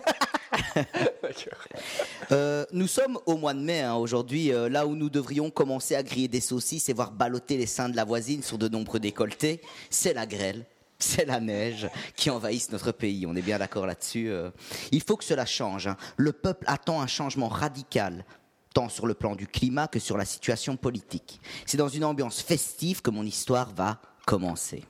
Euh, 2.31 2.67
nous 2.73 2.87
sommes 2.87 3.19
au 3.27 3.37
mois 3.37 3.55
de 3.55 3.61
mai 3.61 3.81
hein, 3.81 3.95
aujourd'hui, 3.95 4.53
euh, 4.53 4.69
là 4.69 4.87
où 4.87 4.95
nous 4.95 5.09
devrions 5.09 5.51
commencer 5.51 5.95
à 5.95 6.03
griller 6.03 6.29
des 6.29 6.41
saucisses 6.43 6.89
et 6.89 6.93
voir 6.93 7.11
balloter 7.11 7.57
les 7.57 7.67
seins 7.67 7.89
de 7.89 7.97
la 7.97 8.05
voisine 8.05 8.43
sur 8.43 8.59
de 8.59 8.69
nombreux 8.69 9.01
décolletés. 9.01 9.61
C'est 9.89 10.13
la 10.13 10.27
grêle. 10.27 10.67
C'est 11.03 11.25
la 11.25 11.41
neige 11.41 11.89
qui 12.15 12.31
envahissent 12.31 12.71
notre 12.71 12.93
pays, 12.93 13.27
on 13.27 13.35
est 13.35 13.43
bien 13.43 13.59
d'accord 13.59 13.87
là-dessus. 13.87 14.31
euh. 14.31 14.51
Il 14.93 15.03
faut 15.03 15.17
que 15.17 15.25
cela 15.25 15.45
change. 15.45 15.89
hein. 15.89 15.97
Le 16.17 16.33
peuple 16.33 16.65
attend 16.69 17.01
un 17.01 17.09
changement 17.09 17.49
radical, 17.49 18.25
tant 18.73 18.89
sur 18.89 19.07
le 19.09 19.15
plan 19.15 19.35
du 19.35 19.49
climat 19.49 19.89
que 19.89 19.99
sur 19.99 20.17
la 20.17 20.25
situation 20.25 20.77
politique. 20.77 21.41
C'est 21.67 21.77
dans 21.77 21.89
une 21.89 22.05
ambiance 22.05 22.41
festive 22.41 23.03
que 23.03 23.11
mon 23.11 23.25
histoire 23.25 23.75
va 23.75 24.01
commencer. 24.27 24.85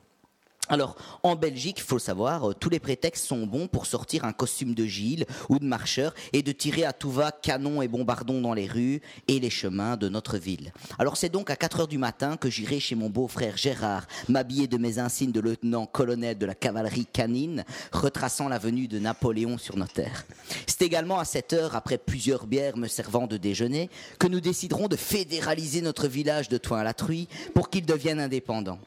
Alors, 0.73 0.97
en 1.23 1.37
Belgique, 1.37 1.81
il 1.81 1.83
faut 1.83 1.97
le 1.97 2.01
savoir, 2.01 2.49
euh, 2.49 2.55
tous 2.55 2.71
les 2.71 2.81
prétextes 2.81 3.27
sont 3.27 3.45
bons 3.45 3.67
pour 3.67 3.85
sortir 3.85 4.25
un 4.25 4.33
costume 4.33 4.73
de 4.73 4.87
Gilles 4.87 5.27
ou 5.51 5.59
de 5.59 5.67
marcheur 5.67 6.15
et 6.33 6.43
de 6.43 6.51
tirer 6.51 6.87
à 6.87 6.95
tout 6.95 7.11
va 7.11 7.31
canons 7.31 7.83
et 7.83 7.89
bombardons 7.89 8.41
dans 8.41 8.55
les 8.55 8.67
rues 8.67 9.03
et 9.29 9.39
les 9.39 9.51
chemins 9.51 9.99
de 9.99 10.09
notre 10.09 10.39
ville. 10.39 10.73
Alors, 10.99 11.19
c'est 11.19 11.29
donc 11.29 11.51
à 11.51 11.57
4 11.57 11.81
heures 11.81 11.89
du 11.89 11.99
matin 11.99 12.39
que 12.39 12.49
j'irai 12.49 12.81
chez 12.81 12.95
mon 12.95 13.11
beau-frère 13.11 13.59
Gérard, 13.59 14.07
m'habiller 14.31 14.67
de 14.67 14.79
mes 14.79 14.99
insignes 14.99 15.31
de 15.31 15.41
lieutenant-colonel 15.41 16.39
de 16.39 16.47
la 16.47 16.55
cavalerie 16.55 17.05
canine, 17.05 17.67
retraçant 17.93 18.49
la 18.49 18.59
venue 18.59 18.89
de 18.89 18.99
Napoléon 18.99 19.59
sur 19.59 19.77
nos 19.77 19.85
terres. 19.85 20.25
C'est 20.67 20.81
également 20.81 21.19
à 21.19 21.27
7 21.27 21.53
heures, 21.53 21.77
après 21.77 21.99
plusieurs 21.99 22.47
bières 22.47 22.79
me 22.79 22.89
servant 22.89 23.27
de 23.27 23.37
déjeuner, 23.37 23.91
que 24.19 24.27
nous 24.27 24.41
déciderons 24.41 24.89
de 24.89 24.97
fédéraliser 24.97 25.83
notre 25.83 26.09
village 26.09 26.49
de 26.49 26.57
Toin-la-Truie 26.57 27.29
pour 27.53 27.69
qu'il 27.69 27.85
devienne 27.85 28.21
indépendant. 28.21 28.79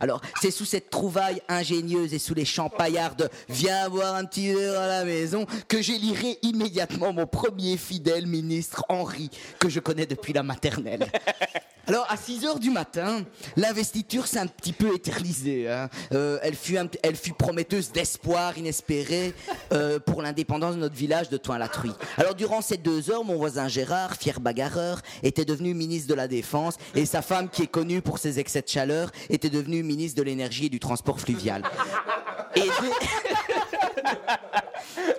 Alors, 0.00 0.20
c'est 0.40 0.50
sous 0.50 0.64
cette 0.64 0.90
trouvaille 0.90 1.40
ingénieuse 1.48 2.14
et 2.14 2.18
sous 2.18 2.34
les 2.34 2.44
champaillards 2.44 3.16
de 3.16 3.28
Viens 3.48 3.88
boire 3.88 4.14
un 4.14 4.24
petit 4.24 4.52
verre 4.52 4.80
à 4.80 4.86
la 4.86 5.04
maison 5.04 5.46
que 5.68 5.80
j'élirai 5.82 6.38
immédiatement 6.42 7.12
mon 7.12 7.26
premier 7.26 7.76
fidèle 7.76 8.26
ministre 8.26 8.84
Henri, 8.88 9.30
que 9.58 9.68
je 9.68 9.80
connais 9.80 10.06
depuis 10.06 10.32
la 10.32 10.42
maternelle. 10.42 11.06
Alors, 11.86 12.06
à 12.08 12.16
6 12.16 12.46
heures 12.46 12.58
du 12.60 12.70
matin, 12.70 13.24
l'investiture 13.58 14.26
s'est 14.26 14.38
un 14.38 14.46
petit 14.46 14.72
peu 14.72 14.94
éternisée. 14.94 15.70
hein. 15.70 15.90
Euh, 16.12 16.38
elle, 16.42 16.54
fut 16.54 16.78
un- 16.78 16.88
elle 17.02 17.14
fut 17.14 17.34
prometteuse 17.34 17.92
d'espoir 17.92 18.56
inespéré 18.56 19.34
euh, 19.72 19.98
pour 19.98 20.22
l'indépendance 20.22 20.76
de 20.76 20.80
notre 20.80 20.94
village 20.94 21.28
de 21.28 21.36
Toin-la-Truie. 21.36 21.92
Alors, 22.16 22.34
durant 22.34 22.62
ces 22.62 22.78
deux 22.78 23.10
heures, 23.10 23.22
mon 23.24 23.36
voisin 23.36 23.68
Gérard, 23.68 24.14
fier 24.16 24.40
bagarreur, 24.40 25.02
était 25.22 25.44
devenu 25.44 25.74
ministre 25.74 26.08
de 26.08 26.14
la 26.14 26.26
Défense 26.26 26.76
et 26.94 27.04
sa 27.04 27.20
femme, 27.20 27.50
qui 27.50 27.62
est 27.62 27.66
connue 27.66 28.00
pour 28.00 28.18
ses 28.18 28.38
excès 28.38 28.62
de 28.62 28.68
chaleur, 28.68 29.10
était 29.28 29.50
devenue 29.50 29.73
ministre 29.82 30.18
de 30.18 30.22
l'Énergie 30.24 30.66
et 30.66 30.70
du 30.70 30.80
Transport 30.80 31.20
fluvial. 31.20 31.62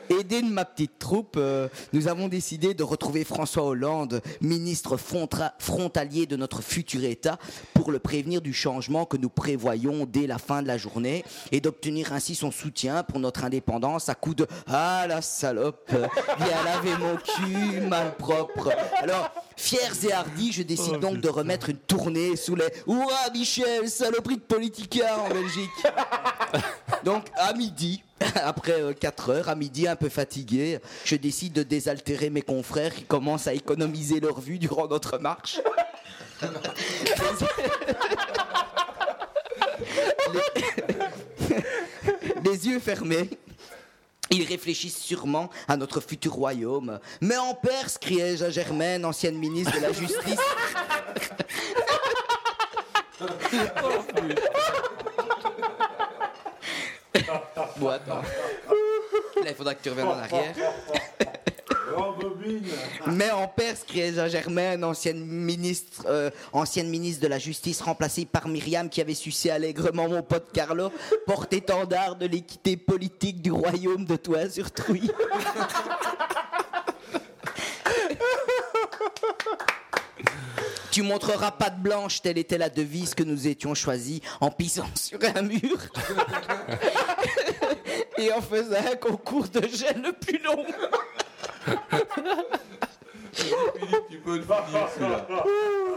aidé 0.09 0.41
de 0.41 0.47
ma 0.47 0.65
petite 0.65 0.99
troupe, 0.99 1.35
euh, 1.37 1.67
nous 1.93 2.07
avons 2.07 2.27
décidé 2.27 2.73
de 2.73 2.83
retrouver 2.83 3.23
François 3.23 3.63
Hollande, 3.63 4.21
ministre 4.41 4.97
frontalier 4.97 6.25
de 6.25 6.35
notre 6.35 6.61
futur 6.61 7.03
État, 7.03 7.37
pour 7.73 7.91
le 7.91 7.99
prévenir 7.99 8.41
du 8.41 8.53
changement 8.53 9.05
que 9.05 9.17
nous 9.17 9.29
prévoyons 9.29 10.05
dès 10.05 10.27
la 10.27 10.37
fin 10.37 10.61
de 10.61 10.67
la 10.67 10.77
journée 10.77 11.23
et 11.51 11.61
d'obtenir 11.61 12.13
ainsi 12.13 12.35
son 12.35 12.51
soutien 12.51 13.03
pour 13.03 13.19
notre 13.19 13.43
indépendance 13.43 14.09
à 14.09 14.15
coup 14.15 14.35
de 14.35 14.47
Ah 14.67 15.05
la 15.07 15.21
salope, 15.21 15.91
viens 15.91 16.63
laver 16.63 16.97
mon 16.97 17.15
cul, 17.17 17.81
malpropre. 17.81 18.69
Alors, 18.97 19.29
fiers 19.57 20.07
et 20.07 20.13
hardis, 20.13 20.51
je 20.51 20.63
décide 20.63 20.99
donc 20.99 21.19
de 21.19 21.29
remettre 21.29 21.69
une 21.69 21.77
tournée 21.77 22.35
sous 22.35 22.55
les 22.55 22.67
Ouah 22.87 23.29
Michel, 23.33 23.89
saloperie 23.89 24.37
de 24.37 24.41
politica 24.41 25.19
en 25.19 25.29
Belgique. 25.29 25.69
Donc 27.03 27.25
à 27.35 27.53
midi, 27.53 28.01
après 28.35 28.81
4 28.99 29.29
heures, 29.29 29.49
à 29.49 29.55
midi 29.55 29.87
un 29.87 29.95
peu 29.95 30.09
fatigué, 30.09 30.79
je 31.03 31.15
décide 31.15 31.53
de 31.53 31.63
désaltérer 31.63 32.29
mes 32.29 32.41
confrères 32.41 32.93
qui 32.93 33.03
commencent 33.03 33.47
à 33.47 33.53
économiser 33.53 34.19
leur 34.19 34.39
vue 34.39 34.59
durant 34.59 34.87
notre 34.87 35.17
marche. 35.17 35.59
Les, 36.41 36.49
les 42.43 42.67
yeux 42.67 42.79
fermés. 42.79 43.29
Ils 44.31 44.43
réfléchissent 44.43 44.97
sûrement 44.97 45.51
à 45.67 45.77
notre 45.77 46.01
futur 46.01 46.33
royaume. 46.33 46.99
Mais 47.21 47.37
en 47.37 47.53
Perse, 47.53 47.99
criai-je 47.99 48.45
à 48.45 48.49
Germaine, 48.49 49.05
ancienne 49.05 49.37
ministre 49.37 49.75
de 49.75 49.81
la 49.81 49.93
Justice. 49.93 50.39
Bon, 57.77 57.89
attends. 57.89 58.21
Là, 58.21 59.49
il 59.49 59.55
faudra 59.55 59.75
que 59.75 59.83
tu 59.83 59.89
reviennes 59.89 60.07
en 60.07 60.17
arrière. 60.17 60.53
Mais 63.07 63.31
en 63.31 63.47
Perse, 63.47 63.85
Germaine, 63.87 64.83
ancienne 64.83 65.23
ministre, 65.25 66.05
euh, 66.07 66.29
ancienne 66.51 66.89
ministre 66.89 67.21
de 67.21 67.27
la 67.27 67.39
Justice, 67.39 67.81
remplacée 67.81 68.25
par 68.25 68.47
Myriam, 68.47 68.89
qui 68.89 69.01
avait 69.01 69.13
sucé 69.13 69.49
allègrement 69.49 70.09
mon 70.09 70.23
pote 70.23 70.51
Carlo, 70.51 70.91
porte-étendard 71.25 72.15
de 72.15 72.25
l'équité 72.25 72.77
politique 72.77 73.41
du 73.41 73.51
royaume 73.51 74.05
de 74.05 74.15
Tois 74.15 74.49
sur 74.49 74.71
Trouille. 74.71 75.11
Tu 80.95 81.01
montreras 81.01 81.51
patte 81.51 81.81
blanche, 81.81 82.21
telle 82.21 82.37
était 82.37 82.57
la 82.57 82.69
devise 82.69 83.15
que 83.15 83.23
nous 83.23 83.49
étions 83.49 83.75
choisis 83.75 84.21
en 84.39 84.49
pissant 84.49 84.87
sur 84.95 85.19
un 85.35 85.41
mur 85.41 85.59
et 88.17 88.31
en 88.31 88.41
faisant 88.41 88.77
un 88.77 88.95
concours 88.95 89.49
de 89.49 89.67
gel 89.67 90.01
le 90.01 90.13
plus 90.13 90.41
long. 90.41 90.65
tu 94.09 94.19
peux 94.19 94.37
le 94.37 94.43
finir 94.43 94.89
celui-là. 94.95 95.27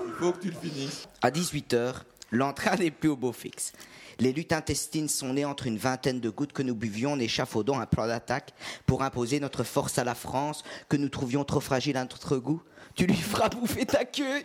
Il 0.09 0.15
faut 0.19 0.33
que 0.33 0.41
tu 0.41 0.51
le 0.51 0.57
finisses. 0.57 1.07
À 1.23 1.31
18h, 1.31 1.95
l'entrain 2.33 2.75
n'est 2.75 2.91
plus 2.91 3.11
au 3.11 3.17
beau 3.17 3.31
fixe. 3.31 3.75
Les 4.19 4.33
luttes 4.33 4.53
intestines 4.53 5.09
sont 5.09 5.35
nées 5.35 5.45
entre 5.45 5.69
une 5.69 5.79
vingtaine 5.79 6.19
de 6.19 6.29
gouttes 6.29 6.53
que 6.53 6.65
nous 6.65 6.75
buvions 6.75 7.13
en 7.13 7.21
échafaudant 7.21 7.79
un 7.79 7.87
plan 7.87 8.09
d'attaque 8.09 8.53
pour 8.85 9.05
imposer 9.05 9.39
notre 9.39 9.63
force 9.63 9.97
à 9.99 10.03
la 10.03 10.17
France 10.17 10.65
que 10.89 10.97
nous 10.97 11.09
trouvions 11.09 11.45
trop 11.45 11.61
fragile 11.61 11.97
à 11.97 12.03
notre 12.03 12.39
goût. 12.39 12.63
Tu 12.99 13.07
lui 13.07 13.15
feras 13.15 13.49
bouffer 13.49 13.87
ta 13.87 14.05
queue 14.05 14.43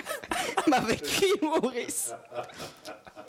m'avait 0.66 0.96
crié 0.96 1.32
Maurice, 1.40 2.12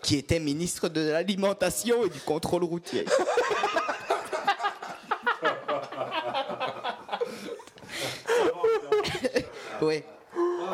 qui 0.01 0.17
était 0.17 0.41
ministre 0.41 0.89
de 0.89 1.11
l'Alimentation 1.11 2.03
et 2.03 2.09
du 2.09 2.19
Contrôle 2.19 2.65
routier. 2.65 3.05
Oui. 9.81 10.03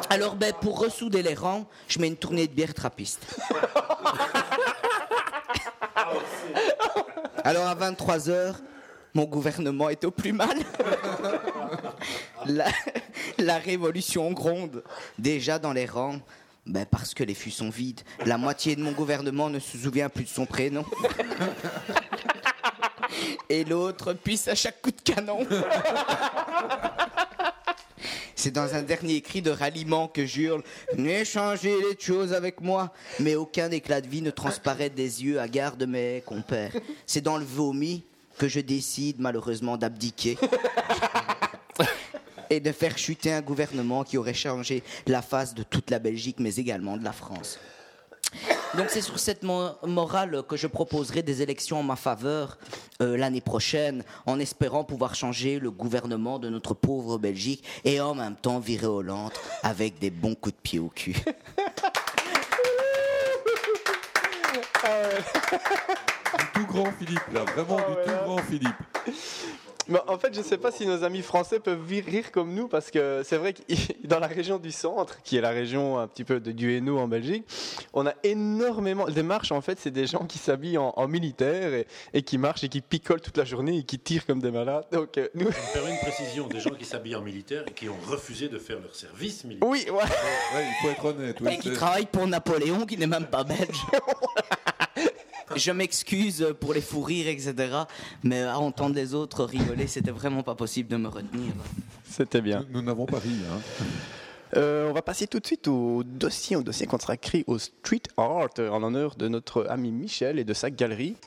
Alors, 0.09 0.33
ben, 0.33 0.51
pour 0.51 0.79
ressouder 0.79 1.21
les 1.21 1.35
rangs, 1.35 1.67
je 1.87 1.99
mets 1.99 2.07
une 2.07 2.17
tournée 2.17 2.47
de 2.47 2.53
bière 2.53 2.73
trappiste. 2.73 3.37
Alors, 7.43 7.67
à 7.67 7.75
23h, 7.75 8.55
mon 9.13 9.25
gouvernement 9.25 9.89
est 9.89 10.03
au 10.05 10.09
plus 10.09 10.33
mal. 10.33 10.57
La, 13.37 13.57
révolution 13.57 14.31
gronde. 14.31 14.83
Déjà 15.17 15.59
dans 15.59 15.73
les 15.73 15.85
rangs, 15.85 16.19
ben, 16.65 16.85
parce 16.85 17.13
que 17.13 17.23
les 17.23 17.33
fûts 17.33 17.51
sont 17.51 17.69
vides. 17.69 18.01
La 18.25 18.37
moitié 18.37 18.75
de 18.75 18.81
mon 18.81 18.91
gouvernement 18.91 19.49
ne 19.49 19.59
se 19.59 19.77
souvient 19.77 20.09
plus 20.09 20.23
de 20.25 20.29
son 20.29 20.45
prénom. 20.45 20.85
Et 23.49 23.63
l'autre 23.63 24.13
pisse 24.13 24.47
à 24.47 24.55
chaque 24.55 24.81
coup 24.81 24.91
de 24.91 25.01
canon. 25.01 25.47
C'est 28.35 28.51
dans 28.51 28.75
un 28.75 28.83
dernier 28.83 29.21
cri 29.21 29.41
de 29.41 29.49
ralliement 29.49 30.07
que 30.07 30.25
j'hurle 30.25 30.61
Venez 30.93 31.25
changer 31.25 31.73
les 31.81 31.97
choses 31.99 32.33
avec 32.33 32.61
moi. 32.61 32.93
Mais 33.19 33.35
aucun 33.35 33.71
éclat 33.71 34.01
de 34.01 34.07
vie 34.07 34.21
ne 34.21 34.29
transparaît 34.29 34.89
des 34.89 35.23
yeux 35.23 35.39
hagards 35.39 35.77
de 35.77 35.85
mes 35.85 36.21
compères. 36.25 36.73
C'est 37.07 37.21
dans 37.21 37.37
le 37.37 37.45
vomi 37.45 38.03
que 38.37 38.47
je 38.47 38.59
décide 38.59 39.19
malheureusement 39.19 39.77
d'abdiquer. 39.77 40.37
Et 42.55 42.61
de 42.61 42.71
faire 42.71 42.97
chuter 42.97 43.33
un 43.33 43.41
gouvernement 43.41 44.05
qui 44.05 44.17
aurait 44.17 44.33
changé 44.33 44.81
la 45.07 45.21
face 45.21 45.53
de 45.53 45.61
toute 45.63 45.89
la 45.91 45.99
Belgique, 45.99 46.37
mais 46.39 46.55
également 46.55 46.95
de 46.95 47.03
la 47.03 47.11
France. 47.11 47.59
Donc 48.77 48.85
c'est 48.89 49.01
sur 49.01 49.19
cette 49.19 49.43
mo- 49.43 49.71
morale 49.85 50.41
que 50.47 50.55
je 50.55 50.67
proposerai 50.67 51.21
des 51.21 51.41
élections 51.41 51.79
en 51.81 51.83
ma 51.83 51.97
faveur 51.97 52.57
euh, 53.01 53.17
l'année 53.17 53.41
prochaine, 53.41 54.05
en 54.25 54.39
espérant 54.39 54.85
pouvoir 54.85 55.15
changer 55.15 55.59
le 55.59 55.69
gouvernement 55.69 56.39
de 56.39 56.47
notre 56.47 56.73
pauvre 56.73 57.17
Belgique 57.17 57.61
et 57.83 57.99
en 57.99 58.15
même 58.15 58.35
temps 58.37 58.59
virer 58.59 58.87
Hollande 58.87 59.33
avec 59.61 59.99
des 59.99 60.09
bons 60.11 60.35
coups 60.35 60.55
de 60.55 60.61
pied 60.61 60.79
au 60.79 60.87
cul. 60.87 61.15
Du 66.37 66.61
tout 66.61 66.65
grand 66.67 66.91
Philippe, 66.99 67.21
là. 67.33 67.43
Vraiment 67.55 67.77
du 67.77 67.95
tout 68.05 68.11
grand 68.25 68.37
Philippe. 68.39 68.75
Mais 69.87 69.99
en 70.07 70.17
fait, 70.17 70.33
je 70.33 70.39
ne 70.39 70.43
sais 70.43 70.57
pas 70.57 70.71
si 70.71 70.85
nos 70.87 71.03
amis 71.03 71.21
français 71.21 71.59
peuvent 71.59 71.85
rire 71.87 72.31
comme 72.31 72.53
nous, 72.53 72.67
parce 72.67 72.89
que 72.89 73.21
c'est 73.23 73.37
vrai 73.37 73.53
que 73.53 73.61
dans 74.07 74.19
la 74.19 74.27
région 74.27 74.57
du 74.57 74.71
centre, 74.71 75.21
qui 75.23 75.37
est 75.37 75.41
la 75.41 75.49
région 75.51 75.99
un 75.99 76.07
petit 76.07 76.23
peu 76.23 76.39
de, 76.39 76.51
du 76.51 76.75
Hainaut 76.75 76.97
en 76.97 77.07
Belgique, 77.07 77.45
on 77.93 78.05
a 78.07 78.13
énormément. 78.23 79.05
Les 79.05 79.21
marches, 79.23 79.51
en 79.51 79.61
fait, 79.61 79.79
c'est 79.79 79.91
des 79.91 80.07
gens 80.07 80.25
qui 80.25 80.37
s'habillent 80.39 80.77
en, 80.79 80.93
en 80.95 81.07
militaire 81.07 81.73
et, 81.73 81.85
et 82.13 82.21
qui 82.23 82.37
marchent 82.37 82.63
et 82.63 82.69
qui 82.69 82.81
picolent 82.81 83.21
toute 83.21 83.37
la 83.37 83.45
journée 83.45 83.77
et 83.77 83.83
qui 83.83 83.99
tirent 83.99 84.25
comme 84.25 84.39
des 84.41 84.51
malades. 84.51 84.85
Donc, 84.91 85.17
euh, 85.17 85.27
nous. 85.35 85.45
Je 85.45 85.47
me 85.47 85.73
permets 85.73 85.91
une 85.91 85.99
précision 85.99 86.47
des 86.47 86.59
gens 86.59 86.71
qui 86.71 86.85
s'habillent 86.85 87.15
en 87.15 87.21
militaire 87.21 87.63
et 87.67 87.71
qui 87.71 87.87
ont 87.89 87.97
refusé 88.07 88.49
de 88.49 88.57
faire 88.57 88.79
leur 88.79 88.95
service 88.95 89.43
militaire. 89.43 89.69
Oui, 89.69 89.85
ouais. 89.89 89.93
Ouais, 89.93 90.65
il 90.67 90.75
faut 90.81 90.89
être 90.89 91.05
honnête. 91.05 91.37
oui, 91.41 91.53
Et 91.53 91.57
qui 91.59 91.69
c'est- 91.69 91.75
travaille 91.75 92.05
pour 92.07 92.25
Napoléon, 92.25 92.85
qui 92.85 92.97
n'est 92.97 93.07
même 93.07 93.27
pas 93.27 93.43
belge. 93.43 93.59
Je 95.55 95.71
m'excuse 95.71 96.47
pour 96.59 96.73
les 96.73 96.81
fous 96.81 97.01
rires, 97.01 97.27
etc. 97.27 97.53
Mais 98.23 98.43
à 98.43 98.59
entendre 98.59 98.95
les 98.95 99.13
autres 99.13 99.43
rigoler, 99.43 99.87
c'était 99.87 100.11
vraiment 100.11 100.43
pas 100.43 100.55
possible 100.55 100.89
de 100.89 100.97
me 100.97 101.07
retenir. 101.07 101.53
C'était 102.09 102.41
bien. 102.41 102.65
Nous 102.71 102.81
n'avons 102.81 103.05
pas 103.05 103.19
ri. 103.19 103.35
Hein. 103.51 103.85
Euh, 104.55 104.89
on 104.89 104.93
va 104.93 105.01
passer 105.01 105.27
tout 105.27 105.39
de 105.39 105.45
suite 105.45 105.67
au 105.67 106.03
dossier, 106.03 106.55
au 106.55 106.63
dossier 106.63 106.87
consacré 106.87 107.43
au 107.47 107.57
street 107.57 108.03
art, 108.15 108.49
euh, 108.59 108.69
en 108.69 108.79
l'honneur 108.79 109.15
de 109.15 109.27
notre 109.27 109.67
ami 109.69 109.91
Michel 109.91 110.39
et 110.39 110.43
de 110.43 110.53
sa 110.53 110.69
galerie. 110.69 111.17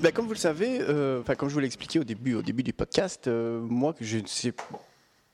Ben, 0.00 0.12
comme 0.12 0.26
vous 0.26 0.32
le 0.32 0.38
savez, 0.38 0.78
euh, 0.80 1.20
enfin, 1.20 1.34
comme 1.34 1.48
je 1.48 1.54
vous 1.54 1.60
l'ai 1.60 1.66
expliqué 1.66 1.98
au 1.98 2.04
début, 2.04 2.34
au 2.34 2.42
début 2.42 2.62
du 2.62 2.72
podcast, 2.72 3.26
euh, 3.26 3.60
moi, 3.60 3.96
je 4.00 4.18
ne 4.18 4.26
sais 4.26 4.52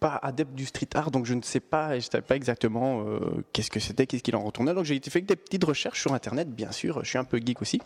pas 0.00 0.18
adepte 0.22 0.54
du 0.54 0.64
street 0.64 0.88
art, 0.94 1.10
donc 1.10 1.26
je 1.26 1.34
ne 1.34 1.42
sais 1.42 1.60
pas, 1.60 1.98
je 1.98 2.08
savais 2.10 2.22
pas 2.22 2.34
exactement 2.34 3.04
euh, 3.06 3.44
qu'est-ce 3.52 3.70
que 3.70 3.78
c'était, 3.78 4.06
qu'est-ce 4.06 4.22
qu'il 4.22 4.34
en 4.36 4.42
retournait. 4.42 4.72
Donc 4.72 4.86
j'ai 4.86 4.98
fait 5.00 5.20
des 5.20 5.36
petites 5.36 5.64
recherches 5.64 6.00
sur 6.00 6.14
Internet, 6.14 6.48
bien 6.48 6.72
sûr, 6.72 7.04
je 7.04 7.10
suis 7.10 7.18
un 7.18 7.24
peu 7.24 7.38
geek 7.44 7.60
aussi. 7.60 7.82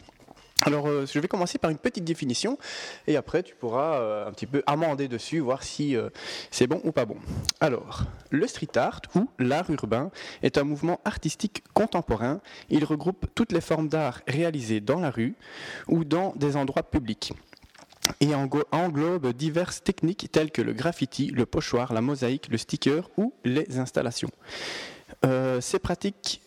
Alors, 0.62 0.88
euh, 0.88 1.06
je 1.06 1.18
vais 1.20 1.28
commencer 1.28 1.58
par 1.58 1.70
une 1.70 1.78
petite 1.78 2.04
définition 2.04 2.58
et 3.06 3.16
après 3.16 3.42
tu 3.44 3.54
pourras 3.54 4.00
euh, 4.00 4.28
un 4.28 4.32
petit 4.32 4.46
peu 4.46 4.62
amender 4.66 5.06
dessus, 5.06 5.38
voir 5.38 5.62
si 5.62 5.96
euh, 5.96 6.10
c'est 6.50 6.66
bon 6.66 6.80
ou 6.82 6.90
pas 6.90 7.04
bon. 7.04 7.16
Alors, 7.60 8.02
le 8.30 8.46
street 8.48 8.76
art 8.76 9.00
ou 9.14 9.28
l'art 9.38 9.70
urbain 9.70 10.10
est 10.42 10.58
un 10.58 10.64
mouvement 10.64 11.00
artistique 11.04 11.62
contemporain. 11.74 12.40
Il 12.70 12.84
regroupe 12.84 13.26
toutes 13.36 13.52
les 13.52 13.60
formes 13.60 13.88
d'art 13.88 14.20
réalisées 14.26 14.80
dans 14.80 14.98
la 14.98 15.10
rue 15.10 15.36
ou 15.86 16.04
dans 16.04 16.32
des 16.34 16.56
endroits 16.56 16.82
publics 16.82 17.32
et 18.20 18.34
englobe 18.34 19.32
diverses 19.32 19.82
techniques 19.82 20.32
telles 20.32 20.50
que 20.50 20.62
le 20.62 20.72
graffiti, 20.72 21.28
le 21.28 21.46
pochoir, 21.46 21.92
la 21.92 22.00
mosaïque, 22.00 22.48
le 22.48 22.58
sticker 22.58 23.08
ou 23.16 23.32
les 23.44 23.78
installations. 23.78 24.30
Ces 25.60 25.78
pratiques 25.78 26.40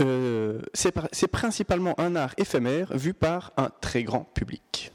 euh, 0.00 0.60
c'est 0.72 1.28
principalement 1.28 1.98
un 1.98 2.16
art 2.16 2.34
éphémère 2.36 2.96
vu 2.96 3.14
par 3.14 3.52
un 3.56 3.70
très 3.80 4.02
grand 4.02 4.24
public. 4.34 4.92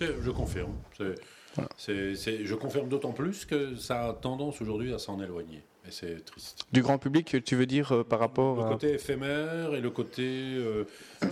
Je 0.00 0.30
confirme. 0.30 0.74
Je 0.98 2.54
confirme 2.54 2.88
d'autant 2.88 3.12
plus 3.12 3.44
que 3.44 3.76
ça 3.76 4.08
a 4.08 4.12
tendance 4.12 4.60
aujourd'hui 4.60 4.92
à 4.92 4.98
s'en 4.98 5.20
éloigner. 5.20 5.62
Et 5.88 5.90
c'est 5.90 6.24
triste. 6.24 6.66
Du 6.72 6.82
grand 6.82 6.98
public, 6.98 7.36
tu 7.44 7.56
veux 7.56 7.64
dire 7.66 7.92
euh, 7.92 8.04
par 8.04 8.18
rapport 8.18 8.56
Le 8.56 8.62
à... 8.64 8.68
côté 8.68 8.92
éphémère 8.94 9.74
et 9.74 9.80
le 9.80 9.90
côté. 9.90 10.22
euh, 10.24 10.84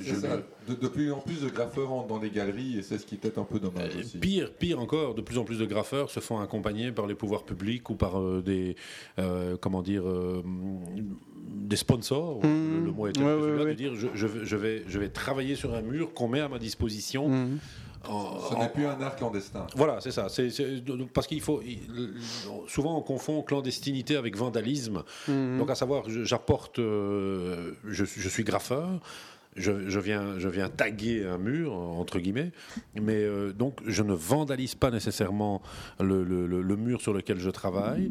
je 0.03 0.15
De, 0.15 0.75
de 0.75 0.89
plus 0.89 1.13
en 1.13 1.21
plus 1.21 1.43
de 1.43 1.49
graffeurs 1.49 1.91
rentrent 1.91 2.09
dans 2.09 2.19
les 2.19 2.31
galeries 2.31 2.79
et 2.79 2.83
c'est 2.83 2.99
ce 2.99 3.07
qui 3.07 3.15
est 3.15 3.19
peut-être 3.19 3.39
un 3.39 3.45
peu 3.45 3.61
dommage 3.61 3.95
aussi. 3.97 4.19
Pire, 4.19 4.53
pire 4.53 4.81
encore, 4.81 5.15
de 5.15 5.21
plus 5.23 5.39
en 5.39 5.45
plus 5.45 5.59
de 5.59 5.67
graffeurs 5.67 6.11
se 6.11 6.19
font 6.21 6.41
accompagner 6.41 6.91
par 6.91 7.07
les 7.07 7.15
pouvoirs 7.15 7.45
publics 7.45 7.89
ou 7.91 7.95
par 7.95 8.19
euh, 8.21 8.43
des, 8.43 8.75
euh, 9.19 9.57
comment 9.61 9.83
dire, 9.83 10.09
euh, 10.09 10.43
des 11.55 11.77
sponsors. 11.77 12.41
le, 12.43 12.85
le 12.85 12.91
mot 12.93 13.07
est 13.07 13.17
Mmh. 13.19 13.23
Ouais, 13.23 13.35
ouais, 13.35 13.41
celui-là, 13.43 13.65
ouais. 13.65 13.71
de 13.71 13.77
dire 13.77 13.95
je, 13.95 14.09
je 14.15 14.27
vais- 14.27 14.45
je 14.45 14.57
vais, 14.57 14.83
je 14.89 14.99
vais 14.99 15.09
travailler 15.09 15.55
sur 15.55 15.75
un 15.75 15.83
mur 15.83 16.13
qu'on 16.15 16.29
met 16.29 16.41
à 16.41 16.49
ma 16.49 16.59
disposition. 16.59 17.29
Mmh. 17.29 17.59
En- 18.09 18.41
Ce 18.51 18.55
n'est 18.55 18.69
plus 18.69 18.87
un 18.87 19.01
art 19.01 19.17
clandestin. 19.17 19.67
Voilà, 19.75 20.01
c'est 20.01 20.11
ça. 20.11 20.29
C'est, 20.29 20.51
c'est- 20.51 20.83
parce 21.13 21.27
qu'il 21.27 21.41
faut. 21.41 21.61
il- 21.63 21.79
souvent, 22.69 22.97
on 22.99 23.03
confond 23.03 23.43
clandestinité 23.43 24.17
avec 24.17 24.37
vandalisme. 24.37 25.03
Mhm. 25.29 25.59
Donc, 25.59 25.71
à 25.71 25.75
savoir, 25.75 26.05
j'apporte. 26.09 26.79
euh, 26.79 27.73
je, 27.87 28.05
je 28.05 28.29
suis 28.29 28.45
graffeur. 28.45 28.89
Je, 29.59 29.89
je 29.89 29.99
viens, 30.01 30.39
je 30.39 30.51
viens 30.51 30.69
taguer 30.69 31.25
un 31.25 31.39
mur, 31.39 31.73
entre 31.73 32.19
guillemets, 32.19 32.53
mais 33.01 33.15
euh, 33.25 33.55
donc 33.55 33.81
je 33.87 34.03
ne 34.03 34.13
vandalise 34.13 34.75
pas 34.75 34.91
nécessairement 34.91 35.63
le, 35.99 36.25
le- 36.25 36.47
le- 36.47 36.61
le 36.61 36.77
mur 36.77 37.01
sur 37.01 37.15
lequel 37.15 37.39
je 37.39 37.49
travaille. 37.49 38.11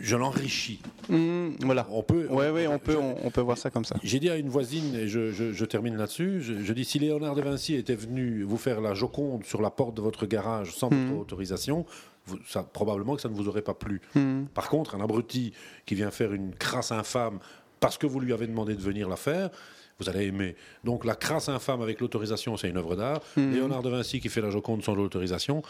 Je 0.00 0.16
l'enrichis. 0.16 0.80
Mmh, 1.10 1.50
voilà. 1.60 1.86
On 1.90 2.02
peut. 2.02 2.26
Ouais, 2.28 2.50
ouais, 2.50 2.66
on 2.66 2.78
peut, 2.78 2.96
on, 2.96 3.16
on 3.22 3.30
peut 3.30 3.42
voir 3.42 3.58
ça 3.58 3.70
comme 3.70 3.84
ça. 3.84 3.96
J'ai 4.02 4.18
dit 4.18 4.30
à 4.30 4.36
une 4.36 4.48
voisine, 4.48 4.94
et 4.94 5.08
je, 5.08 5.30
je- 5.30 5.52
je 5.52 5.64
termine 5.66 5.96
là-dessus, 5.96 6.40
je, 6.40 6.54
je 6.62 6.72
dis 6.72 6.84
si 6.84 6.98
Léonard 6.98 7.34
de 7.34 7.42
Vinci 7.42 7.74
était 7.74 7.94
venu 7.94 8.42
vous 8.42 8.56
faire 8.56 8.80
la 8.80 8.94
Joconde 8.94 9.44
sur 9.44 9.60
la 9.60 9.70
porte 9.70 9.94
de 9.96 10.00
votre 10.00 10.24
garage 10.26 10.72
sans 10.74 10.90
Mhm. 10.90 11.08
votre 11.10 11.20
autorisation, 11.20 11.84
vous- 12.26 12.38
ça, 12.48 12.62
probablement 12.62 13.14
que 13.16 13.20
ça 13.22 13.28
ne 13.28 13.34
vous 13.34 13.48
aurait 13.48 13.62
pas 13.62 13.74
plu. 13.74 14.00
Mhm. 14.14 14.46
Par 14.54 14.68
contre, 14.70 14.94
un 14.94 15.00
abruti 15.00 15.52
qui 15.84 15.94
vient 15.94 16.10
faire 16.10 16.32
une 16.32 16.54
crasse 16.54 16.92
infâme 16.92 17.38
parce 17.78 17.98
que 17.98 18.06
vous 18.06 18.20
lui 18.20 18.32
avez 18.32 18.46
demandé 18.46 18.74
de 18.74 18.80
venir 18.82 19.08
la 19.08 19.16
faire, 19.16 19.50
vous 19.98 20.08
allez 20.08 20.26
aimer. 20.26 20.56
Donc 20.82 21.04
la 21.04 21.14
crasse 21.14 21.50
infâme 21.50 21.82
avec 21.82 22.00
l'autorisation, 22.00 22.56
c'est 22.56 22.70
une 22.70 22.78
œuvre 22.78 22.96
d'art. 22.96 23.20
Léonard 23.36 23.82
de 23.82 23.90
Vinci 23.90 24.18
qui 24.20 24.30
fait 24.30 24.40
la 24.40 24.50
Joconde 24.50 24.82
sans 24.82 24.94
l'autorisation, 24.94 25.62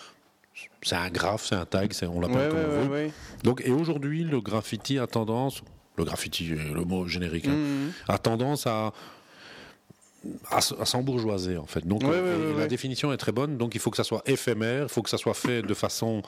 c'est 0.82 0.96
un 0.96 1.10
graphe, 1.10 1.46
c'est 1.46 1.54
un 1.54 1.66
tag, 1.66 1.92
c'est- 1.92 2.06
on 2.06 2.20
l'appelle 2.20 2.36
Ouais, 2.36 2.48
comme 2.48 2.58
ouais, 2.58 2.78
on 2.78 2.84
veut. 2.84 2.90
ouais. 2.90 3.12
Donc, 3.44 3.62
et 3.64 3.70
aujourd'hui, 3.70 4.24
le 4.24 4.40
graffiti 4.40 4.98
a 4.98 5.06
tendance, 5.06 5.62
le 5.96 6.04
graffiti, 6.04 6.52
est 6.52 6.72
le 6.74 6.84
mot 6.84 7.06
générique, 7.06 7.46
hein, 7.48 7.54
Mhm. 7.56 7.92
a 8.08 8.18
tendance 8.18 8.66
à 8.66 8.92
à, 10.50 10.60
s'embourgeoiser 10.60 11.56
en 11.56 11.64
fait. 11.64 11.86
Donc 11.86 12.02
Ouais, 12.02 12.10
euh, 12.12 12.48
ouais, 12.48 12.52
la 12.52 12.58
ouais. 12.64 12.68
définition 12.68 13.10
est 13.10 13.16
très 13.16 13.32
bonne. 13.32 13.56
Donc 13.56 13.74
il 13.74 13.80
faut 13.80 13.90
que 13.90 13.96
ça 13.96 14.04
soit 14.04 14.20
éphémère, 14.26 14.82
il 14.82 14.88
faut 14.90 15.00
que 15.00 15.08
ça 15.08 15.16
soit 15.16 15.32
fait 15.32 15.62
de 15.62 15.72
façon. 15.72 16.20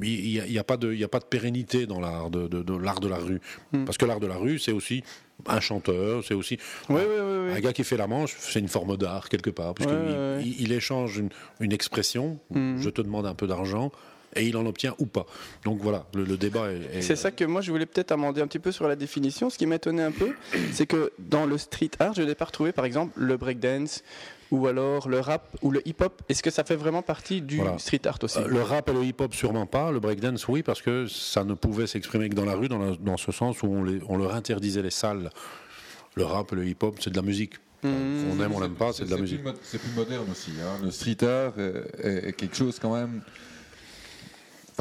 Il 0.00 0.40
n'y 0.48 0.58
a, 0.58 0.62
pas 0.62 0.76
de, 0.76 0.92
il 0.92 1.00
y 1.00 1.02
a 1.02 1.08
pas 1.08 1.18
de 1.18 1.24
pérennité 1.24 1.86
dans 1.86 1.98
l'art 1.98 2.30
de, 2.30 2.46
de- 2.46 2.62
de 2.62 2.76
l'art 2.76 3.00
de 3.00 3.08
la 3.08 3.16
rue, 3.16 3.40
Hmm. 3.72 3.84
parce 3.86 3.98
que 3.98 4.06
l'art 4.06 4.20
de 4.20 4.28
la 4.28 4.36
rue 4.36 4.60
c'est 4.60 4.70
aussi 4.70 5.02
un 5.46 5.60
chanteur, 5.60 6.22
c'est 6.24 6.34
aussi 6.34 6.58
Ouais, 6.88 6.96
ouais, 6.96 7.06
ouais, 7.06 7.46
ouais. 7.48 7.52
un 7.54 7.60
gars 7.60 7.72
qui 7.72 7.84
fait 7.84 7.96
la 7.96 8.06
manche, 8.06 8.34
c'est 8.38 8.58
une 8.60 8.68
forme 8.68 8.96
d'art 8.96 9.28
quelque 9.28 9.50
part, 9.50 9.74
puisqu'il 9.74 10.46
il, 10.46 10.60
il 10.62 10.72
échange 10.72 11.18
une, 11.18 11.28
une 11.60 11.72
expression. 11.72 12.38
Hmm. 12.50 12.78
Je 12.80 12.90
te 12.90 13.00
demande 13.02 13.26
un 13.26 13.34
peu 13.34 13.46
d'argent. 13.46 13.90
Et 14.34 14.46
il 14.46 14.56
en 14.56 14.64
obtient 14.64 14.94
ou 14.98 15.04
pas. 15.04 15.26
Donc 15.66 15.80
voilà, 15.82 16.06
le, 16.14 16.24
le 16.24 16.38
débat 16.38 16.72
est. 16.72 17.00
est- 17.00 17.02
C'est 17.02 17.16
ça 17.16 17.30
que 17.30 17.44
moi 17.44 17.60
je 17.60 17.70
voulais 17.70 17.84
peut-être 17.84 18.12
amender 18.12 18.40
un 18.40 18.46
petit 18.46 18.58
peu 18.60 18.72
sur 18.72 18.88
la 18.88 18.96
définition. 18.96 19.50
Ce 19.50 19.58
qui 19.58 19.66
m'étonnait 19.66 20.04
un 20.04 20.10
peu, 20.10 20.30
c'est 20.72 20.86
que 20.86 21.12
dans 21.18 21.44
le 21.44 21.58
street 21.58 21.90
art, 21.98 22.14
je 22.14 22.22
n'ai 22.22 22.34
pas 22.34 22.46
retrouvé 22.46 22.72
par 22.72 22.86
exemple 22.86 23.12
le 23.20 23.36
breakdance 23.36 24.02
ou 24.52 24.66
alors 24.68 25.08
le 25.08 25.18
rap 25.18 25.56
ou 25.62 25.70
le 25.72 25.80
hip-hop. 25.88 26.22
Est-ce 26.28 26.42
que 26.42 26.50
ça 26.50 26.62
fait 26.62 26.76
vraiment 26.76 27.02
partie 27.02 27.40
du 27.42 27.56
Voilà. 27.56 27.78
street 27.78 28.02
art 28.06 28.18
aussi 28.22 28.38
Euh, 28.38 28.46
le 28.46 28.62
rap 28.62 28.88
et 28.88 28.92
le 28.92 29.02
hip-hop, 29.02 29.34
sûrement 29.34 29.66
pas. 29.66 29.90
Le 29.90 29.98
breakdance, 29.98 30.46
oui, 30.46 30.62
parce 30.62 30.80
que 30.82 31.06
ça 31.08 31.42
ne 31.42 31.54
pouvait 31.54 31.86
s'exprimer 31.86 32.28
que 32.28 32.34
dans 32.34 32.44
la 32.44 32.54
rue, 32.54 32.68
dans, 32.68 32.78
la- 32.78 32.96
dans 32.96 33.16
ce 33.16 33.32
sens 33.32 33.62
où 33.62 33.66
on, 33.66 33.82
les- 33.82 34.00
on 34.08 34.16
leur 34.16 34.34
interdisait 34.34 34.82
les 34.82 34.90
salles. 34.90 35.30
Le 36.14 36.24
rap 36.24 36.52
et 36.52 36.56
le 36.56 36.66
hip-hop, 36.66 36.96
c'est 37.00 37.10
de 37.10 37.16
la 37.16 37.22
musique. 37.22 37.54
Mmh. 37.82 37.88
On 38.30 38.40
aime, 38.44 38.52
on 38.54 38.60
l'aime 38.60 38.74
pas, 38.74 38.92
c'est 38.92 39.06
de 39.06 39.10
la 39.10 39.16
musique. 39.16 39.40
C'est 39.62 39.78
plus 39.80 39.90
moderne 39.96 40.26
aussi. 40.30 40.52
hein. 40.62 40.78
Le 40.84 40.90
street 40.92 41.24
art 41.24 41.58
est, 41.58 42.06
est- 42.06 42.28
est 42.28 42.32
quelque 42.34 42.54
chose 42.54 42.78
quand 42.80 42.94
même. 42.94 43.22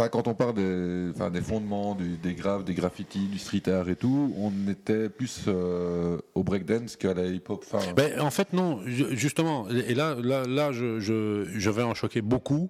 Quand 0.10 0.28
on 0.28 0.34
parle 0.34 0.54
des, 0.56 1.42
fondements, 1.42 1.96
des 2.22 2.34
graves, 2.34 2.64
des 2.64 2.74
graffitis, 2.74 3.28
du 3.28 3.38
street 3.40 3.64
art 3.70 3.90
et 3.90 3.96
tout, 3.96 4.34
on 4.38 4.52
était 4.70 5.10
plus 5.10 5.46
euh, 5.48 6.18
au 6.36 6.44
breakdance 6.44 6.96
qu'à 6.96 7.14
la 7.14 7.26
hip-hop. 7.26 7.64
Ben, 7.96 8.20
en 8.22 8.32
fait, 8.32 8.54
non, 8.54 8.80
ju- 8.86 9.16
justement. 9.18 9.68
Et 9.70 9.94
là, 9.94 10.16
là, 10.22 10.44
là 10.48 10.72
je- 10.72 11.00
je 11.00 11.70
vais 11.70 11.84
en 11.84 11.94
choquer 11.94 12.22
beaucoup, 12.22 12.70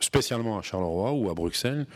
spécialement 0.00 0.58
à 0.58 0.62
Charleroi 0.62 1.12
ou 1.12 1.30
à 1.30 1.34
Bruxelles. 1.34 1.86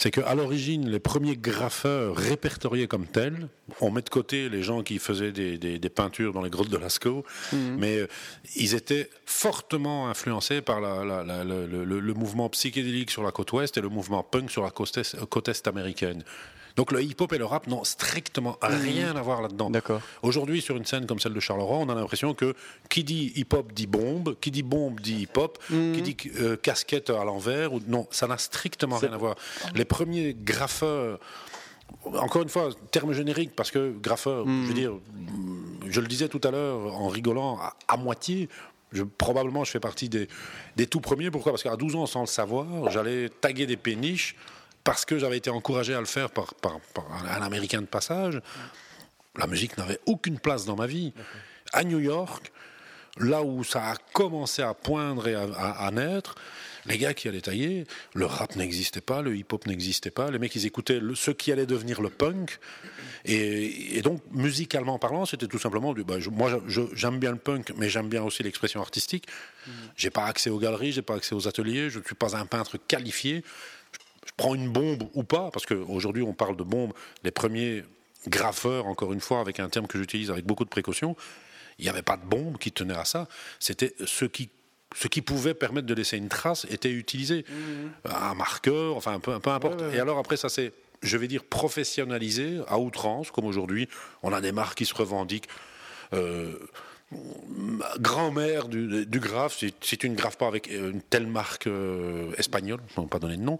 C'est 0.00 0.12
qu'à 0.12 0.32
l'origine, 0.36 0.88
les 0.88 1.00
premiers 1.00 1.36
graffeurs 1.36 2.14
répertoriés 2.16 2.86
comme 2.86 3.06
tels, 3.06 3.48
on 3.80 3.90
met 3.90 4.00
de 4.02 4.08
côté 4.08 4.48
les 4.48 4.62
gens 4.62 4.82
qui 4.84 5.00
faisaient 5.00 5.32
des, 5.32 5.58
des- 5.58 5.80
des 5.80 5.88
peintures 5.88 6.32
dans 6.32 6.40
les 6.42 6.50
grottes 6.50 6.70
de 6.70 6.76
Lascaux, 6.76 7.24
mais 7.52 7.98
euh, 7.98 8.06
ils 8.54 8.74
étaient 8.74 9.10
fortement 9.26 10.08
influencés 10.08 10.60
par 10.60 10.80
la- 10.80 11.04
la- 11.04 11.24
la- 11.24 11.42
le, 11.44 11.66
le- 11.66 11.98
le 12.00 12.14
mouvement 12.14 12.48
psychédélique 12.48 13.10
sur 13.10 13.24
la 13.24 13.32
côte 13.32 13.52
ouest 13.52 13.76
et 13.76 13.80
le 13.80 13.88
mouvement 13.88 14.22
punk 14.22 14.50
sur 14.52 14.62
la 14.62 14.70
côte 14.70 14.96
est, 14.98 15.16
côte 15.28 15.48
est 15.48 15.66
américaine. 15.66 16.22
Donc 16.78 16.92
le 16.92 17.02
hip-hop 17.02 17.32
et 17.32 17.38
le 17.38 17.44
rap 17.44 17.66
n'ont 17.66 17.82
strictement 17.82 18.56
rien 18.62 19.16
à 19.16 19.20
voir 19.20 19.42
là-dedans. 19.42 19.68
D'accord. 19.68 20.00
Aujourd'hui, 20.22 20.62
sur 20.62 20.76
une 20.76 20.84
scène 20.84 21.06
comme 21.06 21.18
celle 21.18 21.34
de 21.34 21.40
Charleroi, 21.40 21.76
on 21.76 21.88
a 21.88 21.94
l'impression 21.96 22.34
que 22.34 22.54
qui 22.88 23.02
dit 23.02 23.32
hip-hop 23.34 23.72
dit 23.72 23.88
bombe, 23.88 24.36
qui 24.40 24.52
dit 24.52 24.62
bombe 24.62 25.00
dit 25.00 25.22
hip-hop, 25.22 25.58
qui 25.66 26.02
dit 26.02 26.16
euh, 26.38 26.56
casquette 26.56 27.10
à 27.10 27.24
l'envers. 27.24 27.72
Ou... 27.72 27.80
Non, 27.88 28.06
ça 28.12 28.28
n'a 28.28 28.38
strictement 28.38 28.96
rien 28.96 29.12
à 29.12 29.16
voir. 29.16 29.34
Les 29.74 29.84
premiers 29.84 30.36
graffeurs. 30.38 31.18
Encore 32.04 32.42
une 32.42 32.48
fois, 32.48 32.68
terme 32.92 33.12
générique, 33.12 33.56
parce 33.56 33.72
que 33.72 33.92
graffeur, 34.00 34.46
je 34.46 34.68
veux 34.68 34.74
dire, 34.74 34.92
je 35.88 36.00
le 36.00 36.06
disais 36.06 36.28
tout 36.28 36.40
à 36.44 36.52
l'heure 36.52 36.94
en 36.94 37.08
rigolant 37.08 37.58
à, 37.58 37.74
à 37.88 37.96
moitié, 37.96 38.48
je, 38.92 39.02
probablement 39.02 39.64
je 39.64 39.72
fais 39.72 39.80
partie 39.80 40.08
des, 40.08 40.28
des 40.76 40.86
tout 40.86 41.00
premiers. 41.00 41.32
Pourquoi? 41.32 41.50
Parce 41.50 41.64
qu'à 41.64 41.74
12 41.74 41.96
ans, 41.96 42.06
sans 42.06 42.20
le 42.20 42.26
savoir, 42.26 42.88
j'allais 42.92 43.30
taguer 43.30 43.66
des 43.66 43.76
péniches 43.76 44.36
parce 44.88 45.04
que 45.04 45.18
j'avais 45.18 45.36
été 45.36 45.50
encouragé 45.50 45.92
à 45.92 46.00
le 46.00 46.06
faire 46.06 46.30
par, 46.30 46.54
un 47.30 47.42
Américain 47.42 47.82
de 47.82 47.86
passage. 47.86 48.40
La 49.36 49.46
musique 49.46 49.76
n'avait 49.76 50.00
aucune 50.06 50.38
place 50.38 50.64
dans 50.64 50.76
ma 50.76 50.86
vie. 50.86 51.12
À 51.74 51.84
New 51.84 51.98
York, 51.98 52.50
là 53.18 53.42
où 53.42 53.64
ça 53.64 53.90
a 53.90 53.96
commencé 54.14 54.62
à 54.62 54.72
poindre 54.72 55.28
et 55.28 55.34
à, 55.34 55.90
naître, 55.92 56.36
les 56.86 56.96
gars 56.96 57.12
qui 57.12 57.28
allaient 57.28 57.42
tailler, 57.42 57.86
le 58.14 58.24
rap 58.24 58.56
n'existait 58.56 59.02
pas, 59.02 59.20
le 59.20 59.36
hip-hop 59.36 59.66
n'existait 59.66 60.10
pas, 60.10 60.30
les 60.30 60.38
mecs 60.38 60.54
ils 60.54 60.64
écoutaient 60.64 61.02
ce 61.14 61.32
qui 61.32 61.52
allait 61.52 61.66
devenir 61.66 62.00
le 62.00 62.08
punk. 62.08 62.58
Et, 63.26 64.00
donc, 64.00 64.22
musicalement 64.30 64.98
parlant, 64.98 65.26
c'était 65.26 65.48
tout 65.48 65.58
simplement 65.58 65.92
du. 65.92 66.02
bah, 66.02 66.16
moi, 66.32 66.62
j'aime 66.94 67.18
bien 67.18 67.32
le 67.32 67.38
punk, 67.38 67.74
mais 67.76 67.90
j'aime 67.90 68.08
bien 68.08 68.22
aussi 68.22 68.42
l'expression 68.42 68.80
artistique. 68.80 69.26
J'ai 69.96 70.08
pas 70.08 70.24
accès 70.24 70.48
aux 70.48 70.58
galeries, 70.58 70.92
j'ai 70.92 71.02
pas 71.02 71.16
accès 71.16 71.34
aux 71.34 71.46
ateliers, 71.46 71.90
je 71.90 71.98
ne 71.98 72.04
suis 72.04 72.14
pas 72.14 72.34
un 72.38 72.46
peintre 72.46 72.78
qualifié. 72.78 73.44
Je, 74.28 74.32
prends 74.36 74.54
une 74.54 74.70
bombe 74.70 75.08
ou 75.14 75.22
pas, 75.22 75.50
parce 75.50 75.66
qu'aujourd'hui 75.66 76.22
on 76.22 76.32
parle 76.32 76.56
de 76.56 76.62
bombe. 76.62 76.92
Les 77.24 77.30
premiers 77.30 77.84
graffeurs, 78.26 78.86
encore 78.86 79.12
une 79.12 79.20
fois, 79.20 79.40
avec 79.40 79.60
un 79.60 79.68
terme 79.68 79.86
que 79.86 79.98
j'utilise 79.98 80.30
avec 80.30 80.44
beaucoup 80.44 80.64
de 80.64 80.70
précaution, 80.70 81.16
il 81.78 81.84
n'y 81.84 81.88
avait 81.88 82.02
pas 82.02 82.16
de 82.16 82.24
bombe 82.24 82.58
qui 82.58 82.72
tenait 82.72 82.94
à 82.94 83.04
ça. 83.04 83.28
C'était 83.58 83.94
ce 84.04 84.24
qui 84.24 84.50
ce 84.96 85.06
qui 85.06 85.20
pouvait 85.20 85.54
permettre 85.54 85.86
de 85.86 85.94
laisser 85.94 86.16
une 86.16 86.28
trace 86.28 86.66
était 86.70 86.90
utilisé. 86.90 87.44
Un 88.04 88.34
marqueur, 88.34 88.96
enfin 88.96 89.20
peu, 89.20 89.38
peu 89.38 89.50
importe. 89.50 89.82
Et 89.92 90.00
alors 90.00 90.18
après, 90.18 90.36
ça 90.36 90.48
s'est, 90.48 90.72
je 91.02 91.16
vais 91.16 91.28
dire, 91.28 91.44
professionnalisé 91.44 92.60
à 92.68 92.78
outrance, 92.78 93.30
comme 93.30 93.44
aujourd'hui. 93.44 93.88
On 94.22 94.32
a 94.32 94.40
des 94.40 94.52
marques 94.52 94.78
qui 94.78 94.86
se 94.86 94.94
revendiquent. 94.94 95.48
Euh, 96.14 96.54
grand-mère 98.00 98.68
du, 98.68 99.06
du 99.06 99.20
graphe, 99.20 99.56
si, 99.56 99.72
si 99.80 99.96
tu 99.96 100.08
ne 100.10 100.14
graves 100.14 100.36
pas 100.36 100.46
avec 100.46 100.70
euh, 100.70 100.90
une 100.90 101.00
telle 101.02 101.26
marque 101.26 101.66
euh, 101.66 102.30
espagnole, 102.36 102.80
on 102.96 103.02
ne 103.02 103.06
va 103.06 103.10
pas 103.10 103.18
donner 103.18 103.36
de 103.36 103.42
nom, 103.42 103.58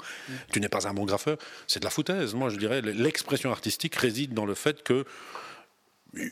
tu 0.52 0.60
n'es 0.60 0.68
pas 0.68 0.86
un 0.86 0.94
bon 0.94 1.04
graffeur, 1.04 1.38
c'est 1.66 1.80
de 1.80 1.84
la 1.84 1.90
foutaise. 1.90 2.34
Moi, 2.34 2.50
je 2.50 2.56
dirais, 2.56 2.82
l'expression 2.82 3.50
artistique 3.50 3.94
réside 3.96 4.34
dans 4.34 4.44
le 4.46 4.54
fait 4.54 4.82
que 4.82 5.04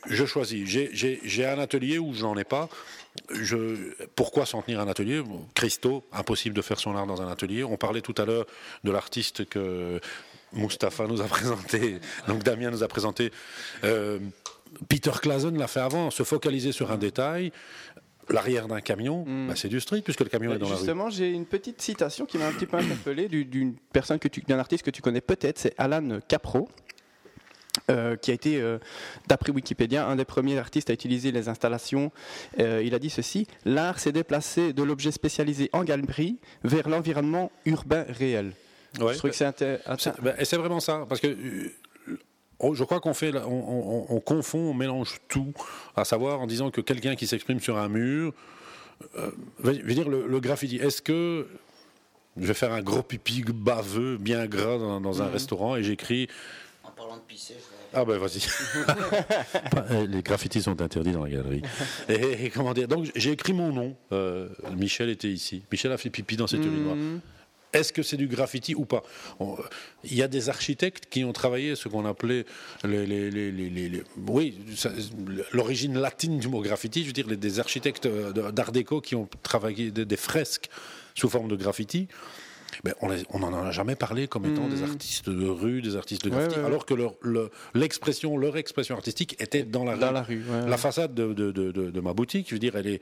je 0.09 0.25
choisis. 0.25 0.67
J'ai- 0.67 1.45
un 1.45 1.59
atelier 1.59 1.99
où 1.99 2.13
je 2.13 2.21
n'en 2.23 2.35
ai 2.37 2.43
pas. 2.43 2.67
Je, 3.31 3.93
pourquoi 4.15 4.45
s'en 4.45 4.61
tenir 4.61 4.79
à 4.79 4.83
un 4.83 4.87
atelier? 4.87 5.23
Christo, 5.53 6.03
impossible 6.11 6.55
de 6.55 6.61
faire 6.61 6.79
son 6.79 6.95
art 6.95 7.07
dans 7.07 7.21
un 7.21 7.27
atelier. 7.31 7.63
On 7.63 7.77
parlait 7.77 8.01
tout 8.01 8.15
à 8.17 8.25
l'heure 8.25 8.45
de 8.83 8.91
l'artiste 8.91 9.47
que 9.49 9.99
Mustapha 10.53 11.07
nous 11.07 11.21
a 11.21 11.25
présenté, 11.25 11.99
donc 12.27 12.43
Damien 12.43 12.71
nous 12.71 12.83
a 12.83 12.87
présenté. 12.87 13.31
Euh, 13.83 14.19
Peter 14.89 15.11
Clasen 15.21 15.57
l'a 15.57 15.67
fait 15.67 15.79
avant, 15.79 16.09
se 16.11 16.23
focaliser 16.23 16.71
sur 16.71 16.91
un 16.91 16.97
détail. 16.97 17.51
L'arrière 18.29 18.67
d'un 18.67 18.81
camion, 18.81 19.23
bah, 19.47 19.53
c'est 19.55 19.69
du 19.69 19.79
street 19.79 20.01
puisque 20.01 20.19
le 20.19 20.25
camion 20.29 20.51
est 20.53 20.57
dans 20.57 20.65
la 20.67 20.73
rue. 20.73 20.77
Justement, 20.79 21.09
j'ai 21.09 21.29
une 21.31 21.45
petite 21.45 21.81
citation 21.81 22.25
qui 22.25 22.37
m'a 22.37 22.47
un 22.47 22.51
petit 22.51 22.65
peu 22.65 22.75
interpellé 22.77 23.29
du- 23.29 23.45
d'une 23.45 23.75
personne 23.93 24.19
que 24.19 24.27
tu, 24.27 24.41
d'un 24.41 24.59
artiste 24.59 24.83
que 24.83 24.91
tu 24.91 25.01
connais 25.01 25.21
peut-être, 25.21 25.57
c'est 25.59 25.73
Alan 25.77 26.19
Capro. 26.27 26.67
euh, 27.91 28.15
qui 28.15 28.31
a 28.31 28.33
été, 28.33 28.59
euh, 28.59 28.79
d'après 29.27 29.51
Wikipédia, 29.51 30.07
un 30.07 30.15
des 30.15 30.25
premiers 30.25 30.57
artistes 30.57 30.89
à 30.89 30.93
utiliser 30.93 31.31
les 31.31 31.47
installations. 31.47 32.11
Euh, 32.59 32.81
il 32.83 32.95
a 32.95 32.99
dit 32.99 33.09
ceci 33.11 33.45
L'art 33.65 33.99
s'est 33.99 34.11
déplacé 34.11 34.73
de 34.73 34.81
l'objet 34.83 35.11
spécialisé 35.11 35.69
en 35.73 35.83
galerie 35.83 36.37
vers 36.63 36.89
l'environnement 36.89 37.51
urbain 37.65 38.03
réel. 38.09 38.53
Ouais. 38.99 39.13
Je 39.13 39.19
trouve 39.19 39.29
que 39.29 39.35
c'est 39.37 39.63
ben, 40.21 40.35
et 40.39 40.43
c'est 40.45 40.57
vraiment 40.57 40.79
ça, 40.79 41.05
parce 41.07 41.21
que 41.21 41.27
on- 42.59 42.73
je 42.73 42.83
crois 42.83 42.99
qu'on 42.99 43.13
fait, 43.13 43.35
on, 43.35 43.47
on- 43.47 44.05
on 44.09 44.19
confond, 44.19 44.59
on 44.59 44.73
mélange 44.73 45.19
tout, 45.27 45.53
à 45.95 46.05
savoir 46.05 46.39
en 46.41 46.47
disant 46.47 46.71
que 46.71 46.81
quelqu'un 46.81 47.15
qui 47.15 47.27
s'exprime 47.27 47.59
sur 47.59 47.77
un 47.77 47.87
mur, 47.89 48.33
euh, 49.17 49.29
veut 49.59 49.93
dire 49.93 50.09
le, 50.09 50.27
le 50.27 50.39
graffiti. 50.39 50.77
Est-ce 50.77 51.01
que 51.01 51.47
je 52.35 52.45
vais 52.45 52.53
faire 52.53 52.73
un 52.73 52.81
gros 52.81 53.03
pipi 53.03 53.43
baveux, 53.47 54.17
bien 54.17 54.45
gras 54.47 54.77
dans, 54.77 54.99
dans 55.01 55.21
un 55.21 55.27
Mhm. 55.27 55.31
restaurant 55.33 55.75
et 55.75 55.83
j'écris 55.83 56.27
En 56.83 56.89
parlant 56.91 57.15
de 57.17 57.21
pisser, 57.21 57.55
ah 57.93 58.03
ben 58.05 58.17
vas-y. 58.17 58.41
Euh, 59.91 60.05
Les 60.07 60.21
graffitis 60.21 60.61
sont 60.61 60.81
interdits 60.81 61.11
dans 61.11 61.23
la 61.23 61.29
galerie. 61.29 61.61
Et, 62.09 62.45
et 62.45 62.49
comment 62.49 62.73
dire? 62.73 62.87
Donc 62.87 63.09
j'ai 63.15 63.31
écrit 63.31 63.53
mon 63.53 63.71
nom. 63.71 63.95
Euh, 64.11 64.49
Michel 64.75 65.09
était 65.09 65.29
ici. 65.29 65.63
Michel 65.71 65.91
a 65.91 65.97
fait 65.97 66.09
pipi 66.09 66.35
dans 66.35 66.47
cette 66.47 66.63
urinoir. 66.65 66.95
Est-ce 67.77 67.93
que 67.93 68.03
c'est 68.03 68.17
du 68.17 68.27
graffiti 68.27 68.75
ou 68.75 68.85
pas 68.85 69.03
euh, 69.41 69.45
Il 70.03 70.15
y 70.15 70.23
a 70.23 70.27
des 70.27 70.49
architectes 70.49 71.05
qui 71.09 71.23
ont 71.23 71.33
travaillé 71.33 71.75
ce 71.75 71.87
qu'on 71.89 72.05
appelait 72.05 72.45
les, 72.83 73.05
les- 73.05 73.29
les- 73.31 73.51
les- 73.51 74.03
oui, 74.27 74.57
l'origine 75.53 75.97
latine 75.97 76.39
du 76.39 76.47
mot 76.47 76.61
graffiti. 76.61 77.01
Je 77.01 77.07
veux 77.07 77.13
dire, 77.13 77.27
les- 77.27 77.37
des 77.37 77.59
architectes 77.59 78.05
euh, 78.05 78.51
d'art 78.51 78.71
déco 78.71 79.01
qui 79.01 79.15
ont 79.15 79.27
travaillé 79.43 79.91
des, 79.91 80.05
des 80.05 80.17
fresques 80.17 80.69
sous 81.15 81.29
forme 81.29 81.47
de 81.49 81.55
graffiti. 81.55 82.07
Ben, 82.83 82.93
on 83.01 83.39
n'en 83.39 83.53
a 83.65 83.71
jamais 83.71 83.95
parlé 83.95 84.27
comme 84.27 84.45
étant 84.45 84.67
des 84.67 84.83
artistes 84.83 85.29
de 85.29 85.47
rue, 85.47 85.81
des 85.81 85.95
artistes 85.95 86.23
de 86.25 86.29
graffiti, 86.29 86.55
ouais, 86.55 86.61
ouais. 86.61 86.67
alors 86.67 86.85
que 86.85 86.93
leur, 86.93 87.15
le- 87.21 87.49
l'expression, 87.73 88.37
leur 88.37 88.55
expression 88.57 88.95
artistique 88.95 89.35
était 89.41 89.63
dans 89.63 89.83
la 89.83 89.95
Dans 89.95 90.09
rue. 90.09 90.13
la 90.13 90.21
rue, 90.23 90.43
La 90.67 90.77
façade 90.77 91.15
de, 91.15 91.33
de- 91.33 91.51
de- 91.51 91.71
de- 91.71 91.89
de 91.89 92.01
ma 92.01 92.13
boutique, 92.13 92.47
je 92.49 92.55
veux 92.55 92.59
dire, 92.59 92.75
elle 92.75 92.87
est, 92.87 93.01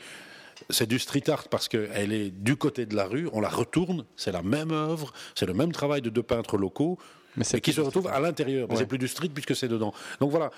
c'est 0.69 0.87
du 0.87 0.99
street 0.99 1.29
art 1.29 1.47
parce 1.49 1.67
qu'elle 1.67 2.13
est 2.13 2.29
du 2.31 2.55
côté 2.55 2.85
de 2.85 2.95
la 2.95 3.05
rue, 3.05 3.29
on 3.33 3.41
la 3.41 3.49
retourne, 3.49 4.05
c'est 4.15 4.31
la 4.31 4.41
même 4.41 4.71
œuvre, 4.71 5.13
c'est 5.35 5.45
le 5.45 5.53
même 5.53 5.71
travail 5.71 6.01
de 6.01 6.09
deux 6.09 6.23
peintres 6.23 6.57
locaux. 6.57 6.97
Mais 7.37 7.43
c'est 7.43 7.57
et 7.57 7.61
qui 7.61 7.73
se 7.73 7.81
retrouvent 7.81 8.07
à 8.07 8.19
l'intérieur. 8.21 8.67
Mais 8.69 8.75
Ouais. 8.75 8.79
c'est 8.79 8.85
plus 8.87 8.97
du 8.97 9.09
street 9.09 9.27
puisque 9.33 9.55
c'est 9.57 9.67
dedans. 9.67 9.93
Donc 10.21 10.31
voilà, 10.31 10.51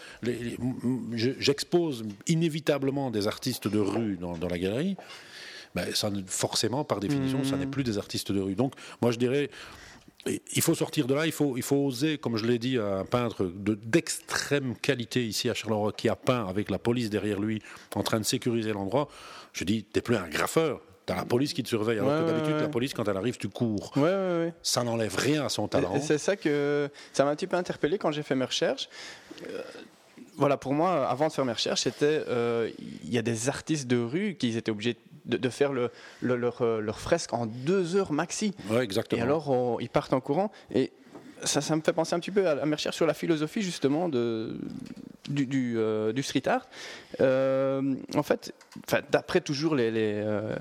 j'expose 1.13 2.03
inévitablement 2.27 3.09
des 3.11 3.27
artistes 3.27 3.67
de 3.67 3.79
rue 3.79 4.17
dans, 4.17 4.37
dans 4.37 4.47
la 4.47 4.57
galerie. 4.59 4.95
Ben, 5.75 5.93
ça, 5.93 6.11
forcément, 6.25 6.83
par 6.83 6.99
définition, 6.99 7.43
ça 7.43 7.57
n'est 7.57 7.67
plus 7.67 7.83
des 7.83 7.97
artistes 7.97 8.31
de 8.31 8.39
rue. 8.39 8.55
Donc, 8.55 8.73
moi, 9.01 9.11
je 9.11 9.17
dirais, 9.17 9.49
il 10.55 10.61
faut 10.61 10.73
sortir 10.75 11.07
de 11.07 11.13
là, 11.13 11.25
il 11.25 11.31
faut, 11.31 11.55
il 11.57 11.63
faut 11.63 11.75
oser, 11.77 12.17
comme 12.17 12.37
je 12.37 12.45
l'ai 12.45 12.57
dit 12.57 12.77
à 12.79 12.99
un 12.99 13.05
peintre 13.05 13.45
de- 13.45 13.75
d'extrême 13.75 14.75
qualité 14.75 15.25
ici 15.25 15.49
à 15.49 15.53
Charleroi, 15.53 15.93
qui 15.93 16.09
a 16.09 16.15
peint 16.15 16.45
avec 16.47 16.69
la 16.71 16.79
police 16.79 17.09
derrière 17.09 17.39
lui, 17.39 17.61
en 17.95 18.03
train 18.03 18.19
de 18.19 18.25
sécuriser 18.25 18.73
l'endroit. 18.73 19.07
Je 19.53 19.63
dis, 19.63 19.83
t'es 19.83 20.01
plus 20.01 20.15
un 20.15 20.27
graffeur, 20.27 20.81
t'as 21.05 21.15
la 21.15 21.25
police 21.25 21.53
qui 21.53 21.63
te 21.63 21.67
surveille. 21.69 21.99
Alors 21.99 22.11
Ouais, 22.11 22.21
que 22.21 22.27
d'habitude, 22.31 22.55
ouais. 22.55 22.61
la 22.61 22.67
police, 22.69 22.93
quand 22.93 23.07
elle 23.07 23.17
arrive, 23.17 23.37
tu 23.37 23.49
cours. 23.49 23.93
Ça 24.61 24.83
n'enlève 24.83 25.15
rien 25.17 25.45
à 25.45 25.49
son 25.49 25.67
talent. 25.67 25.99
C'est 26.01 26.17
ça 26.17 26.35
que 26.35 26.89
ça 27.13 27.23
m'a 27.25 27.31
un 27.31 27.35
petit 27.35 27.47
peu 27.47 27.55
interpellé 27.57 27.97
quand 27.97 28.11
j'ai 28.11 28.23
fait 28.23 28.35
mes 28.35 28.45
recherches. 28.45 28.89
Euh, 29.49 29.61
voilà, 30.35 30.57
pour 30.57 30.73
moi, 30.73 31.07
avant 31.07 31.27
de 31.27 31.33
faire 31.33 31.45
mes 31.45 31.53
recherches, 31.53 31.81
c'était 31.81 32.23
euh, 32.27 32.69
il 33.03 33.11
y 33.11 33.17
a 33.17 33.21
des 33.23 33.49
artistes 33.49 33.87
de 33.87 33.97
rue 33.97 34.35
qui 34.35 34.55
étaient 34.55 34.69
obligés 34.71 34.97
de, 35.25 35.37
de 35.37 35.49
faire 35.49 35.73
le, 35.73 35.89
le- 36.21 36.35
leur, 36.35 36.61
euh, 36.61 36.79
leur 36.79 36.99
fresque 36.99 37.33
en 37.33 37.45
deux 37.47 37.95
heures 37.95 38.11
maxi. 38.11 38.53
Ouais, 38.69 38.83
exactement. 38.83 39.19
Et 39.19 39.23
alors, 39.23 39.49
on- 39.49 39.79
ils 39.79 39.89
partent 39.89 40.13
en 40.13 40.19
courant. 40.21 40.51
Et 40.73 40.91
ça, 41.43 41.61
ça 41.61 41.75
me 41.75 41.81
fait 41.81 41.93
penser 41.93 42.13
un 42.15 42.19
petit 42.19 42.31
peu 42.31 42.47
à, 42.47 42.65
mes 42.65 42.75
recherches 42.75 42.95
sur 42.95 43.05
la 43.07 43.13
philosophie, 43.13 43.61
justement, 43.61 44.09
de, 44.09 44.57
du, 45.29 45.45
du, 45.45 45.75
euh, 45.77 46.13
du 46.13 46.23
street 46.23 46.47
art. 46.47 46.67
Euh, 47.21 47.95
en 48.15 48.23
fait, 48.23 48.53
d'après 49.11 49.41
toujours 49.41 49.75
les, 49.75 49.91
les, 49.91 50.13
euh, 50.15 50.55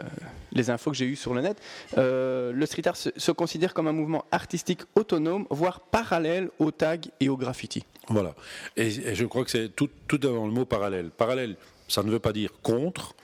les 0.53 0.71
infos 0.71 0.91
que 0.91 0.97
j'ai 0.97 1.07
eues 1.07 1.17
sur 1.17 1.35
le 1.35 1.41
net, 1.43 1.59
le 1.97 2.65
street 2.67 2.87
art 2.89 2.97
se, 2.97 3.11
se 3.17 3.33
considère 3.33 3.75
comme 3.75 3.89
un 3.89 3.93
mouvement 3.93 4.25
artistique 4.31 4.83
autonome, 4.95 5.47
voire 5.51 5.81
parallèle 5.81 6.51
au 6.59 6.71
tag 6.71 7.07
et 7.21 7.29
au 7.29 7.37
graffiti. 7.37 7.85
Voilà. 8.09 8.35
Et, 8.77 8.87
et 8.89 9.15
je 9.15 9.25
crois 9.25 9.45
que 9.45 9.51
c'est 9.51 9.69
tout, 9.75 9.89
tout 10.07 10.19
dans 10.19 10.47
le 10.47 10.53
mot 10.53 10.65
parallèle. 10.65 11.11
Parallèle, 11.11 11.57
ça 11.89 12.03
ne 12.03 12.11
veut 12.11 12.19
pas 12.21 12.33
dire 12.33 12.51
contre, 12.63 13.15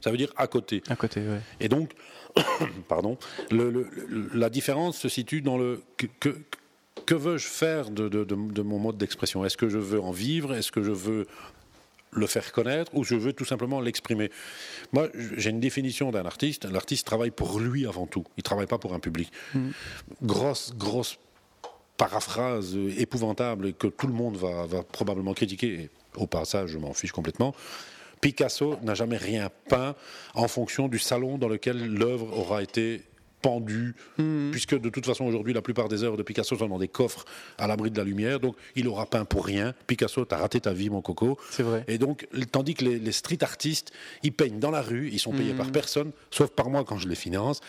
ça 0.00 0.10
veut 0.10 0.16
dire 0.16 0.32
à 0.36 0.46
côté. 0.46 0.82
À 0.88 0.96
côté, 0.96 1.20
oui. 1.20 1.36
Et 1.60 1.68
donc, 1.68 1.92
pardon, 2.88 3.18
le- 3.50 3.70
le- 3.70 3.88
le- 4.08 4.30
la 4.34 4.48
différence 4.48 4.96
se 4.98 5.08
situe 5.08 5.42
dans 5.42 5.58
le 5.58 5.82
que, 5.96 6.06
que, 6.18 6.30
que 7.10 7.16
veux-je 7.16 7.48
faire 7.48 7.90
de, 7.90 8.08
de- 8.08 8.22
de- 8.22 8.52
de 8.58 8.62
mon 8.62 8.78
mode 8.78 8.96
d'expression? 8.96 9.44
Est-ce 9.44 9.56
que 9.56 9.68
je 9.68 9.78
veux 9.78 10.00
en 10.00 10.12
vivre? 10.12 10.54
Est-ce 10.54 10.70
que 10.70 10.80
je 10.82 10.92
veux 10.92 11.26
le 12.12 12.26
faire 12.28 12.52
connaître? 12.52 12.94
Ou 12.94 13.02
je 13.02 13.16
veux 13.16 13.32
tout 13.32 13.44
simplement 13.44 13.80
l'exprimer? 13.80 14.30
Moi, 14.92 15.08
j'ai 15.36 15.50
une 15.50 15.58
définition 15.58 16.12
d'un 16.12 16.24
artiste. 16.24 16.66
L'artiste 16.66 17.04
travaille 17.06 17.32
pour 17.32 17.58
lui 17.58 17.84
avant 17.84 18.06
tout. 18.06 18.24
Il 18.36 18.44
travaille 18.44 18.66
pas 18.68 18.78
pour 18.78 18.94
un 18.94 19.00
public. 19.00 19.32
Grosse, 20.22 20.72
grosse 20.76 21.18
paraphrase 21.96 22.76
épouvantable 22.96 23.74
que 23.74 23.88
tout 23.88 24.06
le 24.06 24.14
monde 24.14 24.36
va, 24.36 24.66
va 24.66 24.84
probablement 24.84 25.34
critiquer. 25.34 25.90
Au 26.14 26.28
passage, 26.28 26.70
je 26.70 26.78
m'en 26.78 26.94
fiche 26.94 27.12
complètement. 27.12 27.54
Picasso 28.20 28.76
n'a 28.82 28.94
jamais 28.94 29.16
rien 29.16 29.50
peint 29.68 29.96
en 30.34 30.46
fonction 30.46 30.86
du 30.86 31.00
salon 31.00 31.38
dans 31.38 31.48
lequel 31.48 31.92
l'œuvre 31.92 32.38
aura 32.38 32.62
été 32.62 33.02
pendue, 33.42 33.94
puisque 34.50 34.78
de 34.78 34.88
toute 34.88 35.06
façon 35.06 35.24
aujourd'hui 35.24 35.52
la 35.52 35.62
plupart 35.62 35.88
des 35.88 36.02
œuvres 36.04 36.16
de 36.16 36.22
Picasso 36.22 36.56
sont 36.56 36.68
dans 36.68 36.78
des 36.78 36.88
coffres 36.88 37.24
à 37.58 37.66
l'abri 37.66 37.90
de 37.90 37.96
la 37.98 38.04
lumière, 38.04 38.40
donc 38.40 38.56
il 38.76 38.86
aura 38.88 39.06
peint 39.06 39.24
pour 39.24 39.44
rien. 39.46 39.74
Picasso, 39.86 40.24
t'as 40.24 40.38
raté 40.38 40.60
ta 40.60 40.72
vie 40.72 40.90
mon 40.90 41.00
coco. 41.02 41.38
C'est 41.50 41.62
vrai. 41.62 41.84
Et 41.88 41.98
donc, 41.98 42.26
tandis 42.52 42.74
que 42.74 42.84
les, 42.84 42.98
les 42.98 43.12
street 43.12 43.42
artistes, 43.42 43.92
ils 44.22 44.32
peignent 44.32 44.58
dans 44.58 44.70
la 44.70 44.82
rue, 44.82 45.08
ils 45.12 45.18
sont 45.18 45.32
payés 45.32 45.54
par 45.54 45.70
personne, 45.70 46.12
sauf 46.30 46.50
par 46.50 46.70
moi 46.70 46.84
quand 46.84 46.98
je 46.98 47.08
les 47.08 47.14
finance, 47.14 47.60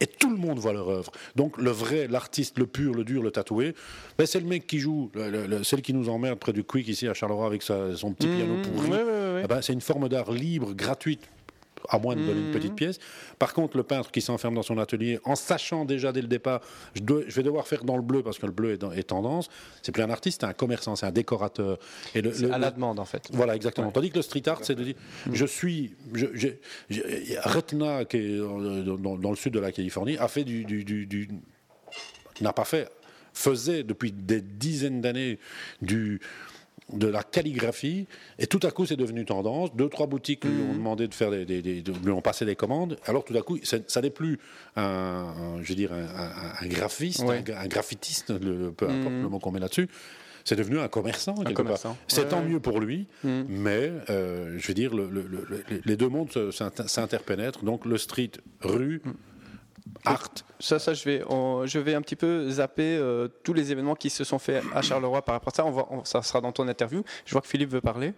et 0.00 0.06
tout 0.06 0.30
le 0.30 0.36
monde 0.36 0.58
voit 0.58 0.72
leur 0.72 0.88
œuvre. 0.88 1.12
Donc 1.36 1.58
le 1.58 1.70
vrai, 1.70 2.06
l'artiste, 2.08 2.58
le 2.58 2.66
pur, 2.66 2.94
le 2.94 3.04
dur, 3.04 3.22
le 3.22 3.30
tatoué, 3.30 3.74
ben, 4.16 4.26
c'est 4.26 4.40
le 4.40 4.46
mec 4.46 4.66
qui 4.66 4.78
joue, 4.78 5.10
le- 5.14 5.30
le- 5.30 5.46
le- 5.46 5.62
celle 5.64 5.82
qui 5.82 5.92
nous 5.92 6.08
emmerde 6.08 6.38
près 6.38 6.52
du 6.54 6.64
Quick 6.64 6.88
ici 6.88 7.06
à 7.06 7.12
Charleroi 7.14 7.46
avec 7.46 7.62
sa- 7.62 7.94
son 7.96 8.12
petit 8.14 8.26
piano 8.28 8.54
pourri. 8.62 8.88
ouais, 8.88 8.96
ouais, 8.96 9.04
ouais. 9.34 9.42
Eh 9.44 9.46
ben, 9.46 9.60
c'est 9.60 9.72
une 9.74 9.80
forme 9.82 10.08
d'art 10.08 10.32
libre, 10.32 10.72
gratuite 10.72 11.20
à 11.88 11.98
moins 11.98 12.14
de 12.16 12.20
donner 12.24 12.40
une 12.40 12.50
petite 12.52 12.74
pièce. 12.74 12.98
Par 13.38 13.52
contre, 13.54 13.76
le 13.76 13.82
peintre 13.82 14.10
qui 14.10 14.20
s'enferme 14.20 14.54
dans 14.54 14.62
son 14.62 14.78
atelier 14.78 15.18
en 15.24 15.34
sachant 15.34 15.84
déjà 15.84 16.12
dès 16.12 16.20
le 16.22 16.28
départ, 16.28 16.60
je, 16.94 17.00
dois- 17.02 17.22
je 17.26 17.34
vais 17.34 17.42
devoir 17.42 17.66
faire 17.66 17.84
dans 17.84 17.96
le 17.96 18.02
bleu 18.02 18.22
parce 18.22 18.38
que 18.38 18.46
le 18.46 18.52
bleu 18.52 18.72
est, 18.72 18.78
dans- 18.78 18.92
est 18.92 19.02
tendance, 19.04 19.48
c'est 19.82 19.92
plus 19.92 20.02
un 20.02 20.10
artiste, 20.10 20.40
c'est 20.42 20.46
un 20.46 20.52
commerçant, 20.52 20.96
c'est 20.96 21.06
un 21.06 21.10
décorateur. 21.12 21.78
Et 22.14 22.22
le- 22.22 22.32
C'est 22.32 22.46
le- 22.46 22.52
à 22.54 22.58
la 22.58 22.70
demande, 22.70 22.98
en 23.00 23.04
fait. 23.04 23.28
voilà, 23.32 23.56
exactement. 23.56 23.90
Tandis 23.90 24.10
que 24.10 24.16
le 24.16 24.22
street 24.22 24.42
art, 24.48 24.60
c'est 24.62 24.74
de 24.74 24.84
dire, 24.84 24.94
je 25.32 25.46
suis, 25.46 25.94
je, 26.14 26.26
je- 26.34 26.48
je- 26.90 27.00
Retna, 27.44 28.04
qui 28.04 28.16
est 28.18 28.36
dans, 28.38 28.96
dans- 28.98 29.16
dans 29.16 29.30
le 29.30 29.36
sud 29.36 29.52
de 29.54 29.58
la 29.60 29.72
Californie, 29.72 30.16
a 30.18 30.28
fait 30.28 30.44
du, 30.44 30.64
du- 30.64 30.84
du- 30.84 31.06
du- 31.06 31.28
n'a 32.40 32.52
pas 32.52 32.64
fait, 32.64 32.88
faisait 33.32 33.82
depuis 33.84 34.12
des 34.12 34.40
dizaines 34.40 35.00
d'années 35.00 35.38
du 35.82 36.20
de 36.92 37.06
la 37.06 37.22
calligraphie 37.22 38.06
et 38.38 38.46
tout 38.46 38.60
à 38.62 38.70
coup 38.70 38.86
c'est 38.86 38.96
devenu 38.96 39.24
tendance 39.24 39.74
deux 39.74 39.88
trois 39.88 40.06
boutiques 40.06 40.44
lui 40.44 40.62
ont 40.70 40.74
demandé 40.74 41.08
de 41.08 41.14
faire 41.14 41.30
des, 41.30 41.44
des- 41.44 41.62
des- 41.62 41.82
de- 41.82 41.92
lui 42.04 42.10
ont 42.12 42.20
passé 42.20 42.44
des 42.44 42.56
commandes 42.56 42.96
alors 43.06 43.24
tout 43.24 43.36
à 43.36 43.42
coup 43.42 43.58
ça 43.62 44.00
n'est 44.00 44.10
plus 44.10 44.38
un, 44.76 44.82
un- 44.82 45.62
je 45.62 45.68
veux 45.68 45.74
dire 45.74 45.92
un, 45.92 46.66
graphiste 46.66 47.20
Ouais. 47.24 47.38
un, 47.38 47.42
gra- 47.42 47.58
un 47.58 47.66
graffitiste 47.68 48.30
le- 48.30 48.72
peu 48.72 48.86
importe 48.88 49.14
le 49.14 49.28
mot 49.28 49.38
qu'on 49.38 49.52
met 49.52 49.60
là-dessus 49.60 49.88
c'est 50.42 50.56
devenu 50.56 50.78
un 50.80 50.88
commerçant. 50.88 51.34
C'est 52.08 52.22
Ouais, 52.22 52.28
tant 52.28 52.40
ouais. 52.40 52.48
mieux 52.48 52.60
pour 52.60 52.80
lui, 52.80 53.06
mais 53.24 53.92
euh, 54.08 54.56
je 54.58 54.68
veux 54.68 54.74
dire, 54.74 54.94
le- 54.94 55.10
le- 55.10 55.20
le- 55.30 55.46
le- 55.48 55.82
les 55.84 55.96
deux 55.98 56.08
mondes 56.08 56.30
s'interpénètrent. 56.86 57.62
Donc 57.62 57.84
le 57.84 57.98
street, 57.98 58.30
rue, 58.62 59.02
art. 60.04 60.30
Ça, 60.58 60.78
ça 60.78 60.94
je, 60.94 61.04
vais, 61.04 61.24
je 61.64 61.78
vais 61.78 61.94
un 61.94 62.02
petit 62.02 62.16
peu 62.16 62.48
zapper 62.50 62.96
euh, 62.96 63.28
tous 63.42 63.52
les 63.52 63.72
événements 63.72 63.94
qui 63.94 64.10
se 64.10 64.24
sont 64.24 64.38
faits 64.38 64.62
à 64.74 64.82
Charleroi 64.82 65.22
par 65.22 65.34
rapport 65.34 65.52
à 65.52 65.56
ça. 65.56 66.20
Ça 66.20 66.22
sera 66.22 66.40
dans 66.40 66.52
ton 66.52 66.68
interview. 66.68 67.02
Je 67.24 67.32
vois 67.32 67.40
que 67.40 67.48
Philippe 67.48 67.70
veut 67.70 67.80
parler. 67.80 68.14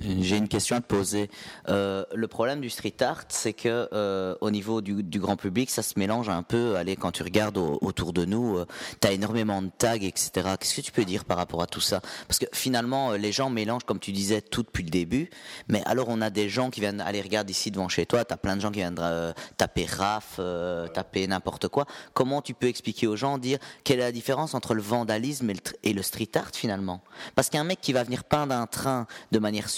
J'ai 0.00 0.36
une 0.36 0.48
question 0.48 0.76
à 0.76 0.80
te 0.80 0.86
poser. 0.86 1.30
Euh, 1.68 2.04
le 2.14 2.28
problème 2.28 2.60
du 2.60 2.68
street 2.70 2.94
art, 3.00 3.24
c'est 3.28 3.52
que 3.52 3.88
euh, 3.92 4.34
au 4.40 4.50
niveau 4.50 4.80
du, 4.82 5.02
grand 5.18 5.36
public, 5.36 5.70
ça 5.70 5.82
se 5.82 5.98
mélange 5.98 6.28
un 6.28 6.42
peu. 6.42 6.76
Allez, 6.76 6.96
quand 6.96 7.12
tu 7.12 7.22
regardes 7.22 7.56
au- 7.56 7.78
autour 7.80 8.12
de 8.12 8.24
nous, 8.24 8.58
tu 9.00 9.08
as 9.08 9.12
énormément 9.12 9.62
de 9.62 9.70
tags, 9.78 9.94
etc. 9.94 10.30
Qu'est-ce 10.60 10.76
que 10.76 10.80
tu 10.82 10.92
peux 10.92 11.04
dire 11.04 11.24
par 11.24 11.36
rapport 11.38 11.62
à 11.62 11.66
tout 11.66 11.80
ça? 11.80 12.00
Parce 12.28 12.38
que 12.38 12.46
finalement, 12.52 13.12
euh, 13.12 13.16
les 13.16 13.32
gens 13.32 13.48
mélangent, 13.50 13.84
comme 13.84 13.98
tu 14.00 14.12
disais, 14.12 14.40
tout 14.42 14.62
depuis 14.62 14.82
le 14.84 14.90
début. 14.90 15.30
Mais 15.68 15.82
alors, 15.86 16.06
on 16.08 16.20
a 16.20 16.30
des 16.30 16.48
gens 16.48 16.70
qui 16.70 16.80
viennent 16.80 17.00
aller 17.00 17.22
regarder 17.22 17.52
ici 17.52 17.70
devant 17.70 17.88
chez 17.88 18.04
toi. 18.06 18.24
Tu 18.24 18.34
as 18.34 18.36
plein 18.36 18.56
de 18.56 18.60
gens 18.60 18.70
qui 18.70 18.80
viennent 18.80 18.98
euh, 19.00 19.32
taper 19.56 19.86
RAF, 19.86 20.36
euh, 20.38 20.88
taper 20.88 21.26
n'importe 21.26 21.68
quoi. 21.68 21.86
Comment 22.12 22.42
tu 22.42 22.52
peux 22.54 22.66
expliquer 22.68 23.06
aux 23.06 23.16
gens, 23.16 23.38
dire 23.38 23.58
quelle 23.84 23.98
est 24.00 24.02
la 24.02 24.12
différence 24.12 24.54
entre 24.54 24.74
le 24.74 24.82
vandalisme 24.82 25.48
et 25.50 25.54
le, 25.54 25.60
tr- 25.60 25.74
et 25.82 25.92
le 25.92 26.02
street 26.02 26.28
art 26.34 26.50
finalement? 26.52 27.02
Parce 27.34 27.48
qu'un 27.50 27.64
mec 27.64 27.80
qui 27.80 27.92
va 27.92 28.02
venir 28.04 28.24
peindre 28.24 28.54
un 28.54 28.66
train 28.66 29.06
de 29.32 29.38
manière 29.38 29.68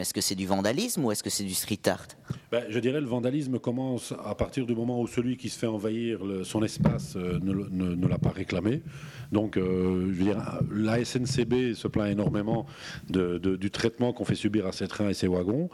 est-ce 0.00 0.14
que 0.14 0.20
c'est 0.20 0.34
du 0.34 0.46
vandalisme 0.46 1.04
ou 1.04 1.12
est-ce 1.12 1.22
que 1.22 1.30
c'est 1.30 1.44
du 1.44 1.54
street 1.54 1.80
art? 1.86 2.06
Ben, 2.50 2.64
je 2.68 2.78
dirais 2.78 3.00
le 3.00 3.06
vandalisme 3.06 3.58
commence 3.58 4.12
à 4.24 4.34
partir 4.34 4.66
du 4.66 4.74
moment 4.74 5.00
où 5.00 5.06
celui 5.06 5.36
qui 5.36 5.48
se 5.48 5.58
fait 5.58 5.66
envahir 5.66 6.20
son 6.44 6.62
espace 6.62 7.14
euh, 7.16 7.38
ne, 7.42 8.06
l'a 8.06 8.18
pas 8.18 8.30
réclamé. 8.30 8.82
Donc, 9.32 9.56
euh, 9.56 10.12
je 10.12 10.18
veux 10.18 10.24
dire, 10.24 10.60
la 10.72 11.04
SNCB 11.04 11.74
se 11.74 11.88
plaint 11.88 12.10
énormément 12.10 12.66
du 13.08 13.70
traitement 13.70 14.12
qu'on 14.12 14.24
fait 14.24 14.34
subir 14.34 14.66
à 14.66 14.72
ses 14.72 14.88
trains 14.88 15.08
et 15.08 15.14
ses 15.14 15.28
wagons 15.28 15.68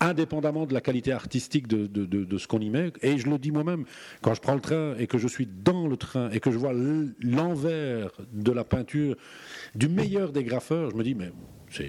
indépendamment 0.00 0.66
de 0.66 0.74
la 0.74 0.82
qualité 0.82 1.12
artistique 1.12 1.68
de, 1.68 1.86
de- 1.86 2.38
ce 2.38 2.46
qu'on 2.46 2.60
y 2.60 2.68
met. 2.68 2.92
Et 3.02 3.16
je 3.16 3.28
le 3.30 3.38
dis 3.38 3.50
moi-même, 3.50 3.84
quand 4.20 4.34
je 4.34 4.42
prends 4.42 4.54
le 4.54 4.60
train 4.60 4.94
et 4.98 5.06
que 5.06 5.16
je 5.16 5.26
suis 5.26 5.46
dans 5.46 5.86
le 5.86 5.96
train 5.96 6.28
et 6.30 6.38
que 6.40 6.50
je 6.50 6.58
vois 6.58 6.74
l'envers 7.20 8.10
de 8.32 8.52
la 8.52 8.64
peinture 8.64 9.16
du 9.74 9.88
meilleur 9.88 10.32
des 10.32 10.44
graffeurs, 10.44 10.90
je 10.90 10.96
me 10.96 11.02
dis, 11.02 11.14
mais 11.14 11.32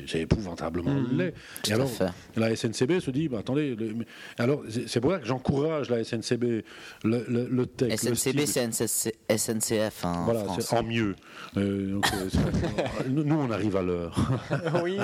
c'est 0.07 0.19
épouvantablement 0.21 0.93
Mhm. 0.93 1.17
laid. 1.17 1.33
Et 1.69 1.73
alors, 1.73 1.89
la 2.35 2.55
SNCB 2.55 2.99
se 2.99 3.11
dit, 3.11 3.27
bah, 3.27 3.39
attendez, 3.39 3.75
le- 3.75 4.05
alors 4.37 4.63
c'est 4.87 4.99
pour 4.99 5.11
ça 5.11 5.19
que 5.19 5.25
j'encourage 5.25 5.89
la 5.89 6.03
SNCB, 6.03 6.63
le, 7.03 7.25
le, 7.27 7.47
le 7.49 7.65
texte, 7.65 8.13
SNCB, 8.13 8.45
c'est 8.45 9.13
SNCF 9.29 10.05
hein, 10.05 10.13
en 10.13 10.25
Voilà, 10.25 10.43
mieux. 10.83 11.15
Euh, 11.57 11.91
donc, 11.93 12.05
euh, 12.13 12.29
nous, 13.09 13.35
on 13.35 13.51
arrive 13.51 13.75
à 13.77 13.81
l'heure. 13.81 14.15
oui. 14.83 14.97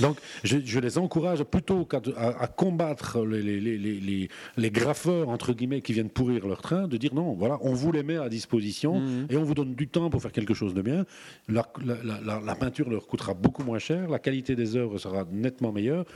Donc, 0.00 0.18
je, 0.44 0.58
je 0.64 0.78
les 0.78 0.98
encourage 0.98 1.42
plutôt 1.44 1.84
qu'à 1.84 2.00
à, 2.16 2.42
à 2.42 2.46
combattre 2.46 3.24
les, 3.24 3.42
les, 3.42 3.60
les, 3.60 3.78
les, 3.78 4.00
les- 4.00 4.28
les 4.56 4.70
graffeurs, 4.70 5.28
entre 5.28 5.52
guillemets, 5.52 5.80
qui 5.82 5.92
viennent 5.92 6.10
pourrir 6.10 6.46
leur 6.46 6.62
train, 6.62 6.88
de 6.88 6.96
dire 6.96 7.14
non, 7.14 7.32
voilà, 7.34 7.58
on 7.62 7.72
vous 7.72 7.92
les 7.92 8.02
met 8.02 8.16
à 8.16 8.28
disposition 8.28 9.00
Mhm. 9.00 9.26
et 9.30 9.36
on 9.36 9.44
vous 9.44 9.54
donne 9.54 9.74
du 9.74 9.88
temps 9.88 10.10
pour 10.10 10.20
faire 10.22 10.32
quelque 10.32 10.54
chose 10.54 10.74
de 10.74 10.82
bien. 10.82 11.04
La, 11.48 11.66
la- 11.84 11.96
la- 12.04 12.20
la- 12.20 12.40
la 12.40 12.54
peinture 12.54 12.88
leur 12.90 13.06
coûtera 13.06 13.34
beaucoup 13.34 13.62
moins 13.64 13.78
cher, 13.82 14.08
la 14.08 14.18
qualité 14.18 14.56
des 14.56 14.76
œuvres 14.76 14.98
sera 14.98 15.26
nettement 15.30 15.72
meilleure. 15.72 16.06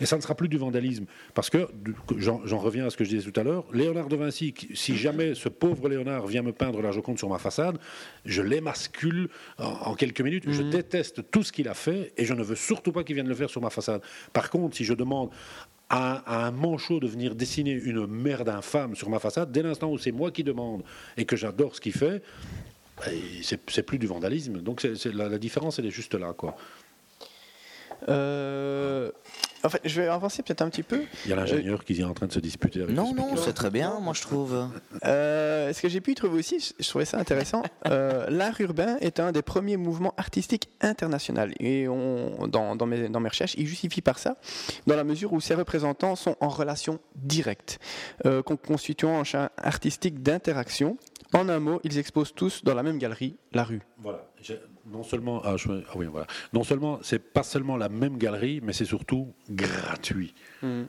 Et 0.00 0.04
ça 0.04 0.16
ne 0.16 0.20
sera 0.20 0.34
plus 0.34 0.48
du 0.48 0.58
vandalisme. 0.58 1.06
Parce 1.32 1.48
que, 1.48 1.68
j'en 2.18 2.58
reviens 2.58 2.86
à 2.86 2.90
ce 2.90 2.96
que 2.98 3.04
je 3.04 3.08
disais 3.08 3.30
tout 3.30 3.40
à 3.40 3.42
l'heure, 3.42 3.64
Léonard 3.72 4.08
de 4.08 4.16
Vinci, 4.16 4.52
si 4.74 4.94
jamais 4.94 5.34
ce 5.34 5.48
pauvre 5.48 5.88
Léonard 5.88 6.26
vient 6.26 6.42
me 6.42 6.52
peindre 6.52 6.82
la 6.82 6.90
Joconde 6.90 7.18
sur 7.18 7.30
ma 7.30 7.38
façade, 7.38 7.78
je 8.26 8.42
l'émascule 8.42 9.28
en, 9.58 9.64
en 9.64 9.94
quelques 9.94 10.20
minutes. 10.20 10.44
Je 10.48 10.62
déteste 10.62 11.30
tout 11.30 11.42
ce 11.42 11.50
qu'il 11.50 11.68
a 11.68 11.74
fait 11.74 12.12
et 12.18 12.26
je 12.26 12.34
ne 12.34 12.42
veux 12.42 12.56
surtout 12.56 12.92
pas 12.92 13.04
qu'il 13.04 13.14
vienne 13.14 13.28
le 13.28 13.34
faire 13.34 13.48
sur 13.48 13.62
ma 13.62 13.70
façade. 13.70 14.02
Par 14.34 14.50
contre, 14.50 14.76
si 14.76 14.84
je 14.84 14.92
demande 14.92 15.30
à, 15.88 16.16
à 16.30 16.46
un 16.46 16.50
manchot 16.50 17.00
de 17.00 17.06
venir 17.06 17.34
dessiner 17.34 17.72
une 17.72 18.06
merde 18.06 18.50
infâme 18.50 18.96
sur 18.96 19.08
ma 19.08 19.18
façade, 19.18 19.50
dès 19.50 19.62
l'instant 19.62 19.90
où 19.90 19.96
c'est 19.96 20.12
moi 20.12 20.30
qui 20.30 20.44
demande 20.44 20.82
et 21.16 21.24
que 21.24 21.36
j'adore 21.36 21.74
ce 21.74 21.80
qu'il 21.80 21.94
fait, 21.94 22.22
c'est 23.42 23.82
plus 23.82 23.98
du 23.98 24.06
vandalisme. 24.06 24.60
Donc 24.60 24.86
la 25.04 25.38
différence, 25.38 25.78
elle 25.78 25.86
est 25.86 25.90
juste 25.90 26.14
là. 26.14 26.32
Quoi. 26.32 26.56
Euh, 28.08 29.10
en 29.64 29.68
fait, 29.68 29.80
je 29.84 30.00
vais 30.00 30.08
avancer 30.08 30.42
peut-être 30.42 30.62
un 30.62 30.68
petit 30.70 30.82
peu. 30.84 31.02
Il 31.24 31.30
y 31.30 31.32
a 31.32 31.36
l'ingénieur 31.36 31.84
qui 31.84 32.00
est 32.00 32.04
en 32.04 32.14
train 32.14 32.26
de 32.26 32.32
se 32.32 32.38
disputer 32.38 32.82
avec 32.82 32.94
Non, 32.94 33.12
non, 33.14 33.36
c'est 33.36 33.52
très 33.52 33.70
bien, 33.70 33.98
moi 34.00 34.12
je 34.14 34.22
trouve. 34.22 34.68
Euh, 35.04 35.72
ce 35.72 35.82
que 35.82 35.88
j'ai 35.88 36.00
pu 36.00 36.12
y 36.12 36.14
trouver 36.14 36.38
aussi, 36.38 36.74
je- 36.78 36.88
trouvais 36.88 37.04
ça 37.04 37.18
intéressant. 37.18 37.62
euh, 37.88 38.28
L'art 38.30 38.60
urbain 38.60 38.96
est 39.00 39.18
un 39.18 39.32
des 39.32 39.42
premiers 39.42 39.76
mouvements 39.76 40.14
artistiques 40.16 40.68
internationaux. 40.80 41.46
Et 41.58 41.88
on, 41.88 42.46
dans, 42.46 42.76
dans 42.76 42.86
mes, 42.86 43.08
dans 43.08 43.18
mes 43.20 43.28
recherches, 43.28 43.54
il 43.58 43.66
justifie 43.66 44.02
par 44.02 44.18
ça, 44.18 44.36
dans 44.86 44.94
la 44.96 45.04
mesure 45.04 45.32
où 45.32 45.40
ses 45.40 45.54
représentants 45.54 46.14
sont 46.16 46.36
en 46.40 46.48
relation 46.48 47.00
directe, 47.16 47.78
euh, 48.24 48.42
con- 48.42 48.56
constituant 48.56 49.18
un 49.18 49.24
champ 49.24 49.48
artistique 49.56 50.22
d'interaction. 50.22 50.96
En 51.32 51.48
un 51.48 51.58
mot, 51.58 51.80
ils 51.82 51.98
exposent 51.98 52.32
tous 52.34 52.62
dans 52.62 52.74
la 52.74 52.84
même 52.84 52.98
galerie, 52.98 53.36
la 53.52 53.64
rue. 53.64 53.82
Voilà. 53.98 54.28
Non 54.92 55.02
seulement, 55.02 55.40
ah, 55.44 55.56
je- 55.56 55.68
ah 55.88 55.92
oui, 55.96 56.06
voilà. 56.06 56.26
Non 56.52 56.62
seulement, 56.62 57.00
c'est 57.02 57.18
pas 57.18 57.42
seulement 57.42 57.76
la 57.76 57.88
même 57.88 58.18
galerie, 58.18 58.60
mais 58.62 58.72
c'est 58.72 58.84
surtout 58.84 59.32
gratuit. 59.50 60.32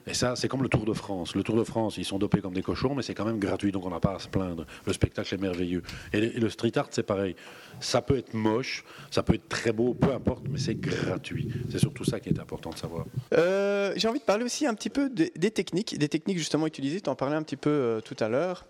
Et 0.06 0.14
ça, 0.14 0.34
c'est 0.36 0.48
comme 0.48 0.62
le 0.62 0.68
Tour 0.68 0.84
de 0.84 0.92
France. 0.92 1.34
Le 1.34 1.42
Tour 1.42 1.56
de 1.56 1.64
France, 1.64 1.98
ils 1.98 2.04
sont 2.04 2.18
dopés 2.18 2.40
comme 2.40 2.54
des 2.54 2.62
cochons, 2.62 2.94
mais 2.94 3.02
c'est 3.02 3.14
quand 3.14 3.24
même 3.24 3.38
gratuit, 3.38 3.70
donc 3.72 3.84
on 3.86 3.90
n'a 3.90 4.00
pas 4.00 4.14
à 4.14 4.18
se 4.18 4.28
plaindre. 4.28 4.66
Le 4.86 4.92
spectacle 4.92 5.32
est 5.34 5.38
merveilleux. 5.38 5.82
Et 6.12 6.20
le, 6.20 6.36
et 6.36 6.40
le 6.40 6.48
street 6.48 6.72
art, 6.76 6.88
c'est 6.90 7.02
pareil. 7.02 7.34
Ça 7.80 8.02
peut 8.02 8.16
être 8.18 8.34
moche, 8.34 8.84
ça 9.10 9.22
peut 9.22 9.34
être 9.34 9.48
très 9.48 9.72
beau, 9.72 9.94
peu 9.94 10.12
importe, 10.12 10.44
mais 10.50 10.58
c'est 10.58 10.74
gratuit. 10.74 11.48
C'est 11.70 11.78
surtout 11.78 12.04
ça 12.04 12.18
qui 12.20 12.28
est 12.28 12.38
important 12.40 12.70
de 12.70 12.76
savoir. 12.78 13.04
Euh, 13.34 13.92
J'ai 13.96 14.08
envie 14.08 14.18
de 14.20 14.24
parler 14.24 14.44
aussi 14.44 14.66
un 14.66 14.74
petit 14.74 14.90
peu 14.90 15.10
des, 15.10 15.32
des 15.36 15.50
techniques, 15.50 15.96
des 15.98 16.08
techniques 16.08 16.38
justement 16.38 16.66
utilisées. 16.66 17.00
Tu 17.00 17.10
en 17.10 17.14
parlais 17.14 17.36
un 17.36 17.42
petit 17.42 17.56
peu 17.56 17.70
euh, 17.70 18.00
tout 18.00 18.16
à 18.20 18.28
l'heure. 18.28 18.64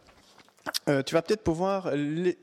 Euh, 0.89 1.03
tu 1.03 1.15
vas 1.15 1.23
peut-être 1.23 1.43
pouvoir 1.43 1.91
les, 1.95 2.37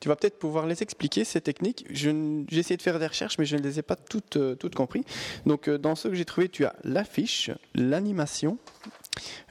tu 0.00 0.08
vas 0.08 0.16
peut-être 0.16 0.38
pouvoir 0.38 0.66
les 0.66 0.82
expliquer 0.82 1.24
ces 1.24 1.40
techniques. 1.40 1.86
J'ai 1.90 2.10
essayé 2.52 2.76
de 2.76 2.82
faire 2.82 2.98
des 2.98 3.06
recherches, 3.06 3.38
mais 3.38 3.44
je 3.46 3.56
ne 3.56 3.62
les 3.62 3.78
ai 3.78 3.82
pas 3.82 3.96
toutes, 3.96 4.36
euh, 4.36 4.54
toutes 4.54 4.74
compris. 4.74 5.04
Donc, 5.46 5.68
euh, 5.68 5.78
dans 5.78 5.94
ce 5.94 6.08
que 6.08 6.14
j'ai 6.14 6.24
trouvé, 6.24 6.48
tu 6.48 6.64
as 6.64 6.74
l'affiche, 6.84 7.50
l'animation, 7.74 8.58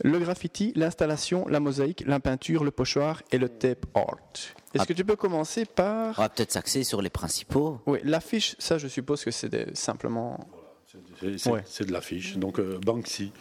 le 0.04 0.20
graffiti, 0.20 0.72
l'installation, 0.76 1.48
la 1.48 1.60
mosaïque, 1.60 2.04
la 2.06 2.20
peinture, 2.20 2.64
le 2.64 2.72
pochoir 2.72 3.24
et 3.32 3.38
le 3.38 3.50
tape 3.50 3.86
art. 3.96 4.18
Est-ce 4.74 4.84
Ah. 4.84 4.86
que 4.86 4.94
tu 4.94 5.04
peux 5.06 5.16
commencer 5.16 5.66
par 5.66 6.20
On 6.20 6.22
va 6.22 6.30
peut-être 6.30 6.52
s'axer 6.52 6.84
sur 6.84 7.02
les 7.02 7.10
principaux. 7.10 7.80
oui, 7.88 8.00
l'affiche 8.04 8.56
Ça, 8.60 8.78
je 8.78 8.88
suppose 8.88 9.24
que 9.24 9.32
c'est 9.32 9.50
des- 9.50 9.74
simplement. 9.74 10.48
C'est 11.20 11.38
c'est- 11.40 11.50
Ouais. 11.50 11.64
c'est 11.66 11.86
de 11.88 11.92
l'affiche. 11.92 12.38
Donc, 12.38 12.60
euh, 12.60 12.78
Banksy. 12.86 13.32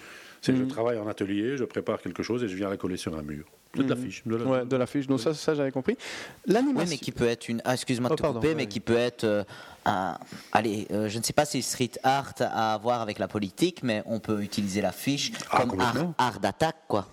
C'est 0.41 0.55
je 0.55 0.63
Mhm. 0.63 0.69
travaille 0.69 0.99
en 0.99 1.07
atelier, 1.09 1.57
je 1.57 1.65
prépare 1.65 2.01
quelque 2.03 2.23
chose 2.23 2.43
et 2.45 2.49
je 2.49 2.55
viens 2.57 2.69
la 2.69 2.77
coller 2.77 2.97
sur 2.97 3.17
un 3.17 3.23
mur. 3.23 3.45
De 3.77 3.83
Mhm. 3.83 3.89
l'affiche. 3.89 4.23
de 4.27 4.37
la- 4.37 4.45
Ouais, 4.45 4.65
de 4.65 4.77
l'affiche. 4.77 5.07
Donc 5.07 5.21
ça, 5.21 5.35
ça 5.35 5.55
j'avais 5.55 5.71
compris. 5.73 5.97
Oui, 5.99 6.53
L'animation. 6.55 6.91
mais 6.91 6.99
qui 6.99 7.13
peut 7.13 7.27
être 7.27 7.49
une. 7.49 7.61
Ah, 7.65 7.75
excuse-moi 7.75 8.09
de 8.09 8.15
Oh, 8.15 8.17
te 8.17 8.23
pardon, 8.23 8.39
couper, 8.39 8.49
ouais. 8.51 8.55
mais 8.55 8.67
qui 8.67 8.81
peut 8.81 8.97
être 8.97 9.25
euh, 9.25 9.45
un. 9.85 10.17
Allez, 10.53 10.87
euh, 10.93 11.09
je 11.09 11.19
ne 11.19 11.23
sais 11.23 11.33
pas 11.33 11.45
si 11.45 11.61
street 11.63 11.93
art 12.03 12.33
a 12.41 12.75
à 12.75 12.79
voir 12.79 13.01
avec 13.01 13.19
la 13.19 13.29
politique, 13.29 13.83
mais 13.83 14.03
on 14.07 14.21
peut 14.21 14.43
utiliser 14.43 14.81
l'affiche 14.81 15.33
Ah, 15.51 15.65
comme 15.67 15.81
art 16.19 16.41
d'attaque, 16.41 16.77
quoi. 16.89 17.09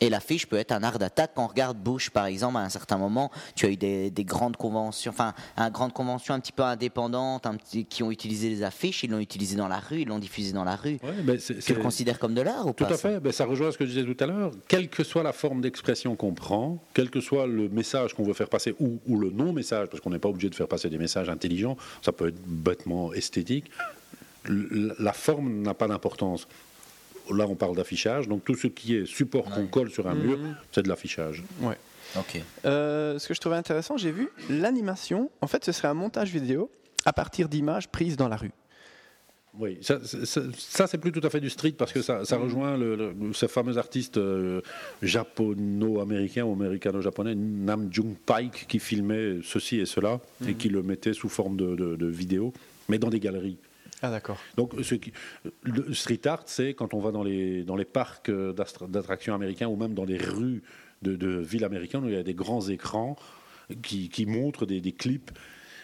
Et 0.00 0.08
l'affiche 0.10 0.46
peut 0.46 0.56
être 0.56 0.72
un 0.72 0.82
art 0.82 0.98
d'attaque. 0.98 1.32
Quand 1.34 1.44
on 1.44 1.48
regarde 1.48 1.76
Bush, 1.78 2.10
par 2.10 2.26
exemple, 2.26 2.56
à 2.56 2.60
un 2.60 2.68
certain 2.68 2.96
moment, 2.96 3.30
tu 3.54 3.66
as 3.66 3.70
eu 3.70 3.76
des, 3.76 4.10
des 4.10 4.24
grandes 4.24 4.56
conventions, 4.56 5.10
enfin, 5.10 5.34
une 5.56 5.68
grande 5.70 5.92
convention 5.92 6.34
un 6.34 6.40
petit 6.40 6.52
peu 6.52 6.62
indépendante, 6.62 7.46
un 7.46 7.54
petit- 7.56 7.84
qui 7.84 8.02
ont 8.02 8.10
utilisé 8.10 8.48
les 8.48 8.62
affiches, 8.62 9.04
ils 9.04 9.10
l'ont 9.10 9.18
utilisé 9.18 9.56
dans 9.56 9.68
la 9.68 9.78
rue, 9.78 10.00
ils 10.02 10.08
l'ont 10.08 10.18
diffusé 10.18 10.52
dans 10.52 10.64
la 10.64 10.76
rue. 10.76 10.98
Ouais, 11.02 11.22
ben, 11.22 11.38
c'est- 11.38 11.54
Tu 11.54 11.62
c'est- 11.62 11.74
le 11.74 11.82
considères 11.82 12.18
comme 12.18 12.34
de 12.34 12.40
l'art 12.42 12.66
ou 12.66 12.72
Tout 12.72 12.84
pas 12.84 12.90
à 12.90 12.96
ça 12.96 13.08
fait. 13.10 13.20
Ben, 13.20 13.32
ça 13.32 13.44
rejoint 13.44 13.70
ce 13.72 13.78
que 13.78 13.84
je 13.86 13.90
disais 13.90 14.04
tout 14.14 14.22
à 14.22 14.26
l'heure. 14.26 14.50
Quelle 14.68 14.88
que 14.88 15.04
soit 15.04 15.22
la 15.22 15.32
forme 15.32 15.60
d'expression 15.60 16.16
qu'on 16.16 16.34
prend, 16.34 16.78
quel 16.94 17.10
que 17.10 17.20
soit 17.20 17.46
le 17.46 17.68
message 17.68 18.14
qu'on 18.14 18.24
veut 18.24 18.34
faire 18.34 18.48
passer 18.48 18.74
ou, 18.80 18.98
ou 19.06 19.18
le 19.18 19.30
non-message, 19.30 19.88
parce 19.88 20.00
qu'on 20.02 20.10
n'est 20.10 20.18
pas 20.18 20.28
obligé 20.28 20.48
de 20.50 20.54
faire 20.54 20.68
passer 20.68 20.88
des 20.90 20.98
messages 20.98 21.28
intelligents, 21.28 21.76
ça 22.02 22.12
peut 22.12 22.28
être 22.28 22.40
bêtement 22.46 23.12
esthétique, 23.12 23.70
la 24.46 25.12
forme 25.12 25.62
n'a 25.62 25.74
pas 25.74 25.88
d'importance. 25.88 26.46
Là, 27.32 27.46
on 27.48 27.54
parle 27.54 27.74
d'affichage, 27.76 28.28
donc 28.28 28.44
tout 28.44 28.54
ce 28.54 28.66
qui 28.66 28.94
est 28.96 29.06
support 29.06 29.44
qu'on 29.46 29.66
colle 29.66 29.90
sur 29.90 30.06
un 30.08 30.14
mur, 30.14 30.36
Mhm. 30.38 30.56
c'est 30.72 30.82
de 30.82 30.88
l'affichage. 30.88 31.42
Ouais. 31.60 31.76
Ok. 32.16 32.40
Euh, 32.64 33.18
ce 33.18 33.26
que 33.28 33.34
je 33.34 33.40
trouvais 33.40 33.56
intéressant, 33.56 33.96
j'ai 33.96 34.12
vu 34.12 34.28
l'animation. 34.50 35.30
En 35.40 35.46
fait, 35.46 35.64
ce 35.64 35.72
serait 35.72 35.88
un 35.88 35.94
montage 35.94 36.30
vidéo 36.30 36.70
à 37.06 37.12
partir 37.12 37.48
d'images 37.48 37.88
prises 37.88 38.16
dans 38.16 38.28
la 38.28 38.36
rue. 38.36 38.52
Oui, 39.56 39.78
ça, 39.82 40.00
ça- 40.04 40.26
ça- 40.26 40.42
ça, 40.58 40.86
c'est 40.88 40.98
plus 40.98 41.12
tout 41.12 41.20
à 41.24 41.30
fait 41.30 41.40
du 41.40 41.48
street 41.48 41.72
parce 41.78 41.92
que 41.92 42.02
ça, 42.02 42.24
ça 42.24 42.36
rejoint 42.36 42.76
le, 42.76 42.96
le- 42.96 43.14
ce 43.32 43.46
fameux 43.46 43.78
artiste 43.78 44.16
euh, 44.18 44.60
japono-américain 45.00 46.44
ou 46.44 46.52
américano-japonais, 46.52 47.34
Nam 47.34 47.88
Jung 47.92 48.14
Paik, 48.26 48.66
qui 48.68 48.78
filmait 48.78 49.38
ceci 49.42 49.78
et 49.80 49.86
cela 49.86 50.20
et 50.46 50.54
qui 50.54 50.68
le 50.68 50.82
mettait 50.82 51.12
sous 51.12 51.28
forme 51.28 51.56
de, 51.56 51.74
de- 51.76 51.96
de 51.96 52.06
vidéo, 52.06 52.52
mais 52.88 52.98
dans 52.98 53.10
des 53.10 53.20
galeries. 53.20 53.56
Ah 54.06 54.10
d'accord. 54.10 54.38
Donc, 54.56 54.72
ce 54.82 54.94
qui- 54.96 55.12
le 55.62 55.92
street 55.94 56.20
art, 56.26 56.42
c'est 56.46 56.74
quand 56.74 56.92
on 56.94 57.00
va 57.00 57.10
dans 57.10 57.22
les, 57.22 57.62
dans 57.64 57.76
les 57.76 57.84
parcs 57.86 58.30
d'attractions 58.30 59.34
américains 59.34 59.66
ou 59.68 59.76
même 59.76 59.94
dans 59.94 60.04
les 60.04 60.18
rues 60.18 60.62
de, 61.02 61.16
de 61.16 61.28
villes 61.38 61.64
américaines 61.64 62.04
où 62.04 62.08
il 62.08 62.14
y 62.14 62.18
a 62.18 62.22
des 62.22 62.34
grands 62.34 62.66
écrans 62.68 63.16
qui, 63.82 64.08
qui 64.10 64.26
montrent 64.26 64.66
des, 64.66 64.80
des 64.80 64.92
clips 64.92 65.30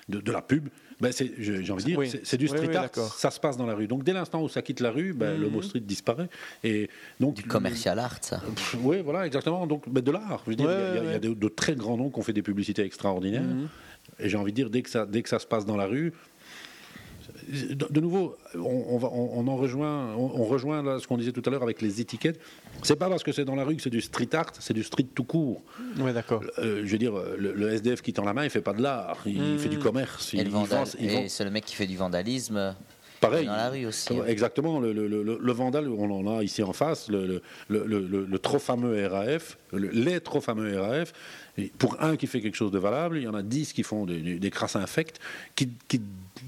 de, 0.08 0.20
de 0.20 0.32
la 0.32 0.42
pub. 0.42 0.68
Ben, 1.00 1.12
c'est- 1.12 1.32
j'ai 1.38 1.72
envie 1.72 1.82
de 1.84 1.88
dire, 1.88 1.98
Oui. 1.98 2.10
c'est 2.10 2.26
c'est 2.26 2.36
du 2.36 2.46
street 2.46 2.68
oui, 2.68 2.76
art, 2.76 2.90
ça 2.94 3.30
se 3.30 3.40
passe 3.40 3.56
dans 3.56 3.64
la 3.64 3.74
rue. 3.74 3.86
Donc, 3.86 4.04
dès 4.04 4.12
l'instant 4.12 4.42
où 4.42 4.50
ça 4.50 4.60
quitte 4.60 4.80
la 4.80 4.90
rue, 4.90 5.14
ben, 5.14 5.40
le 5.40 5.46
Mhm. 5.46 5.52
mot 5.54 5.62
street 5.62 5.80
disparaît. 5.80 6.28
Et 6.62 6.90
donc, 7.18 7.36
Du 7.36 7.44
commercial 7.44 7.98
art, 7.98 8.18
ça. 8.20 8.42
oui, 8.82 9.00
voilà, 9.02 9.24
exactement. 9.26 9.66
Donc, 9.66 9.88
ben, 9.88 10.02
de 10.02 10.10
l'art. 10.10 10.42
Je 10.44 10.50
veux 10.50 10.56
dire, 10.56 10.66
Ouais, 10.66 10.74
il 10.96 11.04
y 11.04 11.08
a- 11.08 11.12
y 11.12 11.14
a, 11.14 11.18
de, 11.18 11.32
de 11.32 11.48
très 11.48 11.74
grands 11.74 11.96
noms 11.96 12.10
qui 12.10 12.18
ont 12.18 12.22
fait 12.22 12.34
des 12.34 12.42
publicités 12.42 12.82
extraordinaires. 12.82 13.40
Mhm. 13.42 13.68
Et 14.18 14.28
j'ai 14.28 14.36
envie 14.36 14.52
de 14.52 14.56
dire, 14.56 14.68
dès 14.68 14.82
que 14.82 14.90
ça, 14.90 15.06
dès 15.06 15.22
que 15.22 15.28
ça 15.30 15.38
se 15.38 15.46
passe 15.46 15.64
dans 15.64 15.76
la 15.78 15.86
rue, 15.86 16.12
de, 17.48 18.00
nouveau, 18.00 18.36
on, 18.54 18.84
on 18.90 18.98
va, 18.98 19.08
on, 19.12 19.40
on 19.40 19.48
en 19.48 19.56
rejoint, 19.56 20.14
on, 20.16 20.30
on 20.40 20.44
rejoint 20.44 20.82
là 20.82 20.98
ce 20.98 21.06
qu'on 21.06 21.16
disait 21.18 21.32
tout 21.32 21.42
à 21.46 21.50
l'heure 21.50 21.62
avec 21.62 21.80
les 21.82 22.00
étiquettes. 22.00 22.40
C'est 22.82 22.96
pas 22.96 23.08
parce 23.08 23.22
que 23.22 23.32
c'est 23.32 23.44
dans 23.44 23.54
la 23.56 23.64
rue 23.64 23.76
que 23.76 23.82
c'est 23.82 23.90
du 23.90 24.00
street 24.00 24.28
art, 24.34 24.50
c'est 24.58 24.74
du 24.74 24.82
street 24.82 25.06
tout 25.14 25.24
court. 25.24 25.62
Ouais, 25.98 26.12
d'accord. 26.12 26.42
Euh, 26.58 26.82
je 26.84 26.92
veux 26.92 26.98
dire, 26.98 27.12
le, 27.38 27.52
le 27.52 27.70
SDF 27.72 28.02
qui 28.02 28.12
tend 28.12 28.24
la 28.24 28.34
main, 28.34 28.44
il 28.44 28.50
fait 28.50 28.60
pas 28.62 28.72
de 28.74 28.82
l'art, 28.82 29.18
il 29.26 29.40
Mm. 29.54 29.58
fait 29.58 29.68
du 29.68 29.78
commerce. 29.78 30.34
Et, 30.34 30.38
il, 30.38 30.42
le 30.44 30.48
il 30.48 30.52
vandal- 30.52 30.84
vend- 30.84 30.92
il 31.00 31.10
et 31.10 31.28
c'est 31.28 31.44
le 31.44 31.50
mec 31.50 31.64
qui 31.64 31.74
fait 31.74 31.86
du 31.86 31.96
vandalisme 31.96 32.74
Pareil. 33.20 33.44
dans 33.46 33.52
la 33.56 33.68
rue 33.68 33.84
aussi. 33.86 34.14
hein. 34.16 34.24
Exactement, 34.26 34.80
le, 34.80 34.92
le, 34.94 35.06
le, 35.06 35.22
le 35.40 35.52
vandal, 35.52 35.88
on 35.88 36.10
en 36.10 36.38
a 36.38 36.42
ici 36.42 36.62
en 36.62 36.72
face, 36.72 37.08
le, 37.10 37.26
le, 37.26 37.42
le, 37.68 37.84
le- 37.84 38.06
le- 38.06 38.24
le 38.24 38.38
trop 38.38 38.58
fameux 38.58 39.06
RAF, 39.06 39.58
le- 39.72 39.88
les 39.90 40.20
trop 40.20 40.40
fameux 40.40 40.80
RAF. 40.80 41.12
Et 41.60 41.72
pour 41.78 42.00
un 42.02 42.16
qui 42.16 42.26
fait 42.26 42.40
quelque 42.40 42.56
chose 42.56 42.70
de 42.70 42.78
valable, 42.78 43.18
il 43.18 43.24
y 43.24 43.28
en 43.28 43.34
a 43.34 43.42
dix 43.42 43.72
qui 43.72 43.82
font 43.82 44.06
des, 44.06 44.38
des, 44.38 44.50
crasses 44.50 44.76
infects, 44.76 45.18
qui, 45.54 45.68
qui 45.88 46.00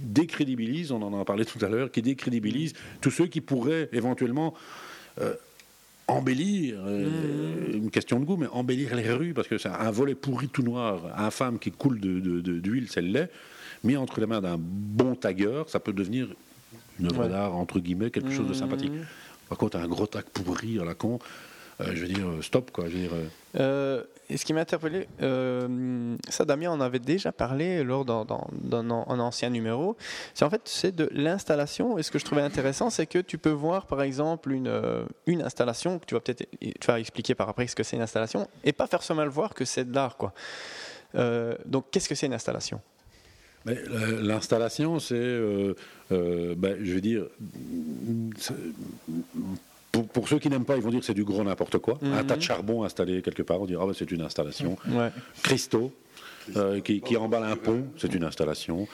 décrédibilisent, 0.02 0.92
on 0.92 1.02
en 1.02 1.20
a 1.20 1.24
parlé 1.24 1.44
tout 1.44 1.62
à 1.64 1.68
l'heure, 1.68 1.90
qui 1.90 2.02
décrédibilisent 2.02 2.74
tous 3.00 3.10
ceux 3.10 3.26
qui 3.26 3.40
pourraient 3.40 3.88
éventuellement 3.92 4.54
euh, 5.20 5.34
embellir, 6.08 6.76
euh, 6.86 7.72
une 7.72 7.90
question 7.90 8.18
de 8.20 8.24
goût, 8.24 8.36
mais 8.36 8.46
embellir 8.48 8.94
les 8.96 9.10
rues, 9.12 9.34
parce 9.34 9.48
que 9.48 9.58
c'est 9.58 9.68
un 9.68 9.90
volet 9.90 10.14
pourri 10.14 10.48
tout 10.48 10.62
noir, 10.62 11.00
infâme 11.16 11.58
qui 11.58 11.70
coule 11.70 12.00
de- 12.00 12.20
de- 12.20 12.40
de- 12.40 12.58
d'huile, 12.58 12.86
c'est 12.90 13.02
le 13.02 13.08
lait, 13.08 13.30
mis 13.84 13.96
entre 13.96 14.20
les 14.20 14.26
mains 14.26 14.40
d'un 14.40 14.56
bon 14.58 15.14
tagueur, 15.14 15.68
ça 15.68 15.80
peut 15.80 15.92
devenir 15.92 16.28
une 16.98 17.06
œuvre 17.06 17.22
Ouais. 17.24 17.28
d'art, 17.28 17.54
entre 17.54 17.78
guillemets, 17.80 18.10
quelque 18.10 18.30
chose 18.30 18.46
de 18.46 18.52
Mhm. 18.52 18.58
sympathique. 18.58 18.92
Par 19.48 19.58
contre, 19.58 19.76
un 19.76 19.86
gros 19.88 20.06
tag 20.06 20.24
pourri 20.32 20.78
à 20.80 20.84
la 20.84 20.94
con, 20.94 21.18
euh, 21.80 21.92
je 21.94 22.02
veux 22.02 22.08
dire, 22.08 22.26
stop, 22.42 22.70
quoi. 22.70 22.84
Je 22.88 22.94
veux 22.94 23.00
dire, 23.00 23.12
Euh, 23.56 24.02
et 24.30 24.36
ce 24.36 24.44
qui 24.44 24.52
m'a 24.54 24.60
interpellé, 24.60 25.08
euh, 25.20 26.16
ça 26.28 26.44
Damien 26.44 26.70
en 26.70 26.80
avait 26.80 26.98
déjà 26.98 27.32
parlé 27.32 27.82
lors 27.84 28.04
d'un 28.04 28.24
d'un- 28.24 28.46
d'un 28.52 28.90
an- 28.90 29.04
un 29.08 29.18
ancien 29.18 29.50
numéro, 29.50 29.96
c'est 30.34 30.44
en 30.44 30.50
fait 30.50 30.62
c'est 30.64 30.94
de 30.94 31.08
l'installation. 31.12 31.98
Et 31.98 32.02
ce 32.02 32.10
que 32.10 32.18
je 32.18 32.24
trouvais 32.24 32.42
intéressant, 32.42 32.88
c'est 32.90 33.06
que 33.06 33.18
tu 33.18 33.36
peux 33.38 33.50
voir 33.50 33.86
par 33.86 34.00
exemple 34.02 34.52
une, 34.52 34.68
euh, 34.68 35.04
installation, 35.44 35.98
que 35.98 36.06
tu 36.06 36.14
vas 36.14 36.20
peut-être 36.20 36.46
tu 36.60 36.86
vas 36.86 36.98
expliquer 37.00 37.34
par 37.34 37.48
après 37.48 37.66
ce 37.66 37.74
que 37.76 37.82
c'est 37.82 37.96
une 37.96 38.02
installation, 38.02 38.48
et 38.64 38.72
pas 38.72 38.86
faire 38.86 39.02
seulement 39.02 39.24
le 39.24 39.30
voir 39.30 39.54
que 39.54 39.64
c'est 39.64 39.84
de 39.84 39.94
l'art. 39.94 40.16
Euh, 41.14 41.54
donc 41.66 41.86
qu'est-ce 41.90 42.08
que 42.08 42.14
c'est 42.14 42.26
une 42.26 42.34
installation? 42.34 42.80
L'installation, 43.64 44.98
c'est, 44.98 45.14
ben, 46.10 46.76
je 46.82 46.92
veux 46.94 47.00
dire, 47.00 47.26
pour, 49.93 50.09
pour 50.09 50.28
ceux 50.28 50.38
qui 50.38 50.49
n'aiment 50.49 50.64
pas, 50.64 50.76
ils 50.76 50.82
vont 50.82 50.90
dire 50.90 51.01
que 51.01 51.07
c'est 51.07 51.14
du 51.14 51.24
gros 51.24 51.45
n'importe 51.45 51.78
quoi. 51.78 51.99
Un 52.03 52.22
Mhm. 52.22 52.26
tas 52.26 52.36
de 52.36 52.43
charbon 52.43 52.82
installé 52.82 53.20
quelque 53.22 53.43
part, 53.43 53.61
on 53.61 53.66
dira 53.66 53.82
ah 53.84 53.86
ben, 53.86 53.93
c'est 53.97 54.11
une 54.11 54.22
installation. 54.22 54.76
Ouais. 54.90 55.11
Cristaux. 55.43 55.93
euh, 56.57 56.80
qui, 56.80 57.01
qui 57.01 57.16
emballe 57.16 57.45
un 57.45 57.55
pont, 57.55 57.84
c'est 57.97 58.12
une 58.14 58.24
installation. 58.24 58.88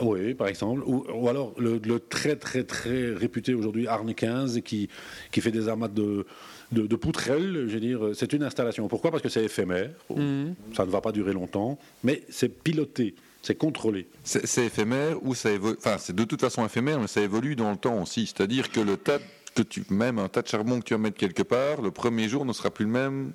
Oui, 0.00 0.32
par 0.34 0.48
exemple. 0.48 0.82
Ou, 0.86 1.04
ou 1.12 1.28
alors 1.28 1.52
le, 1.58 1.78
le 1.84 2.00
très 2.00 2.36
très 2.36 2.64
très 2.64 3.12
réputé 3.12 3.52
aujourd'hui 3.54 3.86
Arne 3.86 4.14
15 4.14 4.60
qui, 4.64 4.88
qui 5.30 5.40
fait 5.42 5.50
des 5.50 5.68
armades 5.68 5.92
de, 5.94 6.24
de, 6.72 6.86
de 6.86 6.96
poutrelles, 6.96 7.66
je 7.68 7.74
veux 7.74 7.80
dire, 7.80 8.00
c'est 8.14 8.32
une 8.32 8.42
installation. 8.42 8.88
Pourquoi? 8.88 9.10
Parce 9.10 9.22
que 9.22 9.28
c'est 9.28 9.44
éphémère, 9.44 9.90
Mhm. 10.08 10.54
ça 10.74 10.86
ne 10.86 10.90
va 10.90 11.00
pas 11.00 11.12
durer 11.12 11.32
longtemps, 11.34 11.78
mais 12.02 12.22
c'est 12.30 12.48
piloté, 12.48 13.14
c'est 13.42 13.56
contrôlé. 13.56 14.06
C'est 14.24 14.46
c'est 14.46 14.66
éphémère 14.66 15.22
ou 15.22 15.34
ça 15.34 15.50
évolue. 15.50 15.76
Enfin, 15.78 15.96
c'est 15.98 16.14
de 16.16 16.24
toute 16.24 16.40
façon 16.40 16.64
éphémère, 16.64 16.98
mais 17.00 17.08
ça 17.08 17.20
évolue 17.20 17.56
dans 17.56 17.70
le 17.70 17.76
temps 17.76 18.00
aussi. 18.00 18.26
C'est-à-dire 18.26 18.70
que 18.70 18.80
le 18.80 18.96
tas 18.96 19.18
que 19.50 19.62
tu, 19.62 19.84
même 19.90 20.18
un 20.18 20.28
tas 20.28 20.42
de 20.42 20.48
charbon 20.48 20.80
que 20.80 20.84
tu 20.84 20.94
vas 20.94 20.98
mettre 20.98 21.16
quelque 21.16 21.42
part, 21.42 21.82
le 21.82 21.90
premier 21.90 22.28
jour 22.28 22.44
ne 22.44 22.52
sera 22.52 22.70
plus 22.70 22.84
le 22.84 22.90
même 22.90 23.32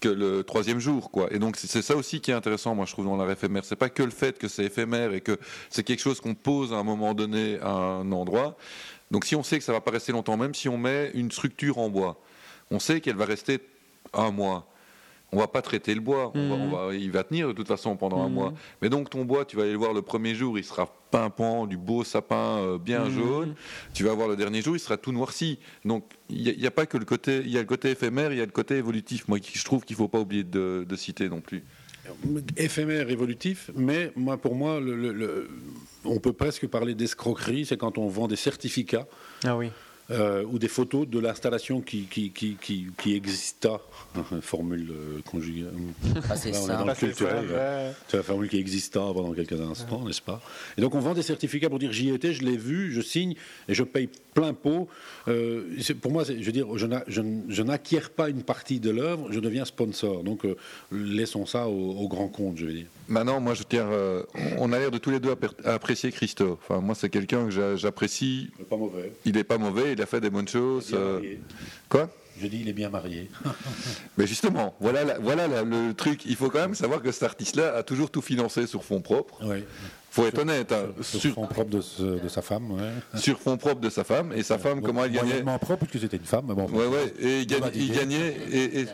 que 0.00 0.08
le 0.08 0.42
troisième 0.42 0.80
jour, 0.80 1.10
quoi. 1.10 1.32
Et 1.32 1.38
donc 1.38 1.56
c'est 1.56 1.80
ça 1.80 1.94
aussi 1.96 2.20
qui 2.20 2.32
est 2.32 2.34
intéressant, 2.34 2.74
moi 2.74 2.86
je 2.86 2.92
trouve 2.92 3.04
dans 3.04 3.16
l'art 3.16 3.30
éphémère. 3.30 3.64
C'est 3.64 3.76
pas 3.76 3.88
que 3.88 4.02
le 4.02 4.10
fait 4.10 4.36
que 4.38 4.48
c'est 4.48 4.64
éphémère 4.64 5.14
et 5.14 5.20
que 5.20 5.38
c'est 5.70 5.84
quelque 5.84 6.00
chose 6.00 6.20
qu'on 6.20 6.34
pose 6.34 6.72
à 6.72 6.76
un 6.76 6.82
moment 6.82 7.14
donné 7.14 7.58
à 7.60 7.70
un 7.70 8.10
endroit. 8.12 8.56
Donc 9.10 9.24
si 9.24 9.36
on 9.36 9.42
sait 9.42 9.58
que 9.58 9.64
ça 9.64 9.72
va 9.72 9.80
pas 9.80 9.92
rester 9.92 10.12
longtemps, 10.12 10.36
même 10.36 10.54
si 10.54 10.68
on 10.68 10.76
met 10.76 11.10
une 11.14 11.30
structure 11.30 11.78
en 11.78 11.88
bois, 11.88 12.20
on 12.70 12.80
sait 12.80 13.00
qu'elle 13.00 13.16
va 13.16 13.26
rester 13.26 13.60
un 14.12 14.30
mois. 14.30 14.71
On 15.34 15.38
va 15.38 15.46
pas 15.48 15.62
traiter 15.62 15.94
le 15.94 16.00
bois, 16.02 16.30
on 16.34 16.48
va- 16.50 16.54
on 16.56 16.68
va- 16.88 16.94
il 16.94 17.10
va 17.10 17.24
tenir 17.24 17.48
de 17.48 17.52
toute 17.54 17.66
façon 17.66 17.96
pendant 17.96 18.20
un 18.22 18.28
Mhm. 18.28 18.34
mois. 18.34 18.52
Mais 18.82 18.90
donc 18.90 19.08
ton 19.08 19.24
bois, 19.24 19.46
tu 19.46 19.56
vas 19.56 19.62
aller 19.62 19.72
le 19.72 19.78
voir 19.78 19.94
le 19.94 20.02
premier 20.02 20.34
jour, 20.34 20.58
il 20.58 20.64
sera 20.64 20.94
pimpant, 21.10 21.66
du 21.66 21.78
beau 21.78 22.04
sapin 22.04 22.58
euh, 22.58 22.78
bien 22.78 23.04
Mhm. 23.06 23.10
jaune. 23.14 23.54
Tu 23.94 24.04
vas 24.04 24.12
voir 24.12 24.28
le 24.28 24.36
dernier 24.36 24.60
jour, 24.60 24.76
il 24.76 24.78
sera 24.80 24.98
tout 24.98 25.10
noirci. 25.12 25.58
Donc 25.86 26.04
il 26.28 26.54
n'y 26.58 26.66
a, 26.66 26.70
pas 26.70 26.84
que 26.84 26.98
le 26.98 27.06
côté, 27.06 27.38
il 27.44 27.50
y 27.50 27.56
a 27.56 27.60
le 27.60 27.66
côté 27.66 27.90
éphémère, 27.90 28.30
il 28.32 28.38
y 28.38 28.42
a 28.42 28.44
le 28.46 28.50
côté 28.52 28.76
évolutif. 28.76 29.26
Moi, 29.26 29.40
qui- 29.40 29.58
je 29.58 29.64
trouve 29.64 29.84
qu'il 29.84 29.96
faut 29.96 30.08
pas 30.08 30.20
oublier 30.20 30.44
de, 30.44 30.84
de 30.86 30.96
citer 30.96 31.28
non 31.30 31.40
plus. 31.40 31.64
éphémère, 32.56 33.08
évolutif, 33.10 33.70
mais 33.76 34.12
moi, 34.16 34.36
pour 34.36 34.54
moi, 34.54 34.80
le- 34.80 34.96
le- 34.96 35.12
le- 35.12 35.48
on 36.04 36.18
peut 36.18 36.32
presque 36.32 36.66
parler 36.66 36.94
d'escroquerie, 36.94 37.64
c'est 37.64 37.76
quand 37.76 37.96
on 37.96 38.08
vend 38.08 38.26
des 38.28 38.36
certificats 38.36 39.06
Ah 39.44 39.56
oui. 39.56 39.70
Euh, 40.12 40.44
ou 40.44 40.58
des 40.58 40.68
photos 40.68 41.08
de 41.08 41.18
l'installation 41.18 41.80
qui, 41.80 42.02
qui, 42.04 42.30
qui, 42.30 42.56
qui, 42.60 42.86
qui 42.98 43.14
exista, 43.14 43.80
formule 44.40 44.90
euh, 44.90 45.20
conjugale. 45.30 45.72
Passé 46.28 46.50
Là, 46.52 46.58
on 46.58 46.62
est 46.62 46.66
simple. 46.66 46.72
dans 46.72 46.78
le 46.80 46.86
Passé 46.86 47.06
culturel. 47.06 47.36
simple, 47.36 47.52
là. 47.52 47.86
ouais. 47.88 47.92
C'est 48.08 48.16
la 48.18 48.22
formule 48.22 48.48
qui 48.48 48.58
exista 48.58 49.00
pendant 49.00 49.32
quelques 49.32 49.60
instants, 49.60 50.04
n'est-ce 50.04 50.22
pas? 50.22 50.40
Et 50.76 50.80
donc 50.80 50.94
on 50.94 51.00
vend 51.00 51.14
des 51.14 51.22
certificats 51.22 51.68
pour 51.68 51.78
dire 51.78 51.92
j'y 51.92 52.10
étais, 52.10 52.32
je 52.32 52.44
l'ai 52.44 52.56
vu, 52.56 52.92
je 52.92 53.00
signe 53.00 53.34
et 53.68 53.74
je 53.74 53.82
paye 53.82 54.08
plein 54.34 54.54
pot. 54.54 54.88
Euh, 55.28 55.64
pour 56.00 56.10
moi, 56.12 56.24
je 56.24 56.32
veux 56.32 56.52
dire, 56.52 56.66
je 56.76 56.86
n'a- 56.86 57.04
je 57.06 57.20
n- 57.20 57.42
je 57.48 57.62
n'acquiers 57.62 58.00
pas 58.16 58.28
une 58.28 58.42
partie 58.42 58.80
de 58.80 58.90
l'œuvre, 58.90 59.28
je 59.30 59.40
deviens 59.40 59.64
sponsor. 59.64 60.22
Donc 60.24 60.44
euh, 60.44 60.56
laissons 60.90 61.46
ça 61.46 61.68
au, 61.68 61.92
au 61.92 62.08
grand 62.08 62.28
compte, 62.28 62.56
je 62.56 62.66
veux 62.66 62.72
dire. 62.72 62.86
Maintenant, 63.08 63.40
moi, 63.40 63.54
je 63.54 63.62
tiens. 63.62 63.86
euh, 63.90 64.22
on 64.58 64.72
a 64.72 64.78
l'air 64.78 64.90
de 64.90 64.98
tous 64.98 65.10
les 65.10 65.20
deux 65.20 65.34
à 65.64 65.72
apprécier 65.74 66.10
Christophe. 66.12 66.58
Enfin, 66.68 66.80
moi, 66.80 66.94
c'est 66.94 67.10
quelqu'un 67.10 67.44
que 67.46 67.50
j'a- 67.50 67.76
j'apprécie. 67.76 68.50
Pas 68.70 68.76
mauvais. 68.76 69.12
Il 69.24 69.34
n'est 69.34 69.44
pas 69.44 69.58
mauvais, 69.58 69.92
il 69.92 70.00
a 70.02 70.06
fait 70.06 70.20
des 70.20 70.30
bonnes 70.30 70.48
choses. 70.48 70.96
Quoi? 71.88 72.08
Je 72.40 72.46
dis 72.46 72.60
il 72.60 72.68
est 72.68 72.72
bien 72.72 72.88
marié. 72.88 73.28
Mais 74.16 74.26
justement, 74.26 74.74
voilà, 74.80 75.04
la- 75.04 75.18
voilà 75.18 75.46
la- 75.48 75.62
le 75.62 75.92
truc. 75.94 76.22
Il 76.26 76.36
faut 76.36 76.50
quand 76.50 76.60
même 76.60 76.74
savoir 76.74 77.02
que 77.02 77.12
cet 77.12 77.22
artiste-là 77.24 77.76
a 77.76 77.82
toujours 77.82 78.10
tout 78.10 78.22
financé 78.22 78.66
sur 78.66 78.84
fonds 78.84 79.00
propres. 79.00 79.38
Oui. 79.42 79.64
faut 80.10 80.26
être 80.26 80.38
honnête. 80.40 80.72
hein, 80.72 80.88
Sur, 81.00 81.20
sur, 81.20 81.34
fonds 81.34 81.46
propres 81.46 81.70
de, 81.70 81.80
ce- 81.80 82.22
de 82.22 82.28
sa 82.28 82.42
femme, 82.42 82.70
ouais. 82.72 82.90
sur 83.20 83.38
fonds 83.40 83.56
propres 83.56 83.80
de 83.80 83.88
sa 83.90 84.04
femme. 84.04 84.32
Et 84.34 84.42
sa 84.42 84.58
femme, 84.58 84.82
comment 84.82 85.04
elle 85.04 85.12
gagnait 85.12 85.28
Moyennement 85.28 85.58
propre, 85.58 85.86
puisque 85.86 86.02
c'était 86.04 86.16
une 86.18 86.24
femme, 86.24 86.44
mais 86.48 86.54
bon. 86.54 86.66
Ouais, 86.68 86.86
ouais, 86.86 87.14
et 87.20 87.40
il, 87.40 87.46
gagne- 87.46 87.70
gagnait, 87.70 88.36
et, 88.50 88.80
et- 88.80 88.86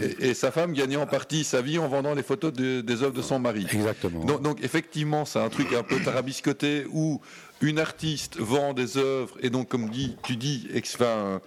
et- 0.00 0.28
et 0.30 0.34
sa 0.34 0.50
femme 0.50 0.72
gagnait 0.72 0.96
en 0.96 1.06
partie 1.06 1.44
sa 1.44 1.62
vie 1.62 1.78
en 1.78 1.86
vendant 1.88 2.14
les 2.14 2.22
photos 2.24 2.52
de- 2.52 2.80
des 2.80 3.02
œuvres 3.02 3.14
de 3.14 3.22
son 3.22 3.38
mari. 3.38 3.66
Exactement. 3.72 4.24
Donc, 4.24 4.42
donc, 4.42 4.64
effectivement, 4.64 5.24
c'est 5.24 5.38
un 5.40 5.48
truc 5.48 5.72
un 5.72 5.82
peu 5.84 6.00
tarabiscoté 6.00 6.86
où 6.92 7.20
une 7.60 7.78
artiste 7.78 8.36
vend 8.38 8.74
des 8.74 8.96
œuvres, 8.98 9.36
et 9.40 9.48
donc, 9.50 9.68
comme 9.68 9.88
dit, 9.88 10.16
tu 10.24 10.36
dis, 10.36 10.66
ex- 10.74 10.96
enfin, 10.96 11.40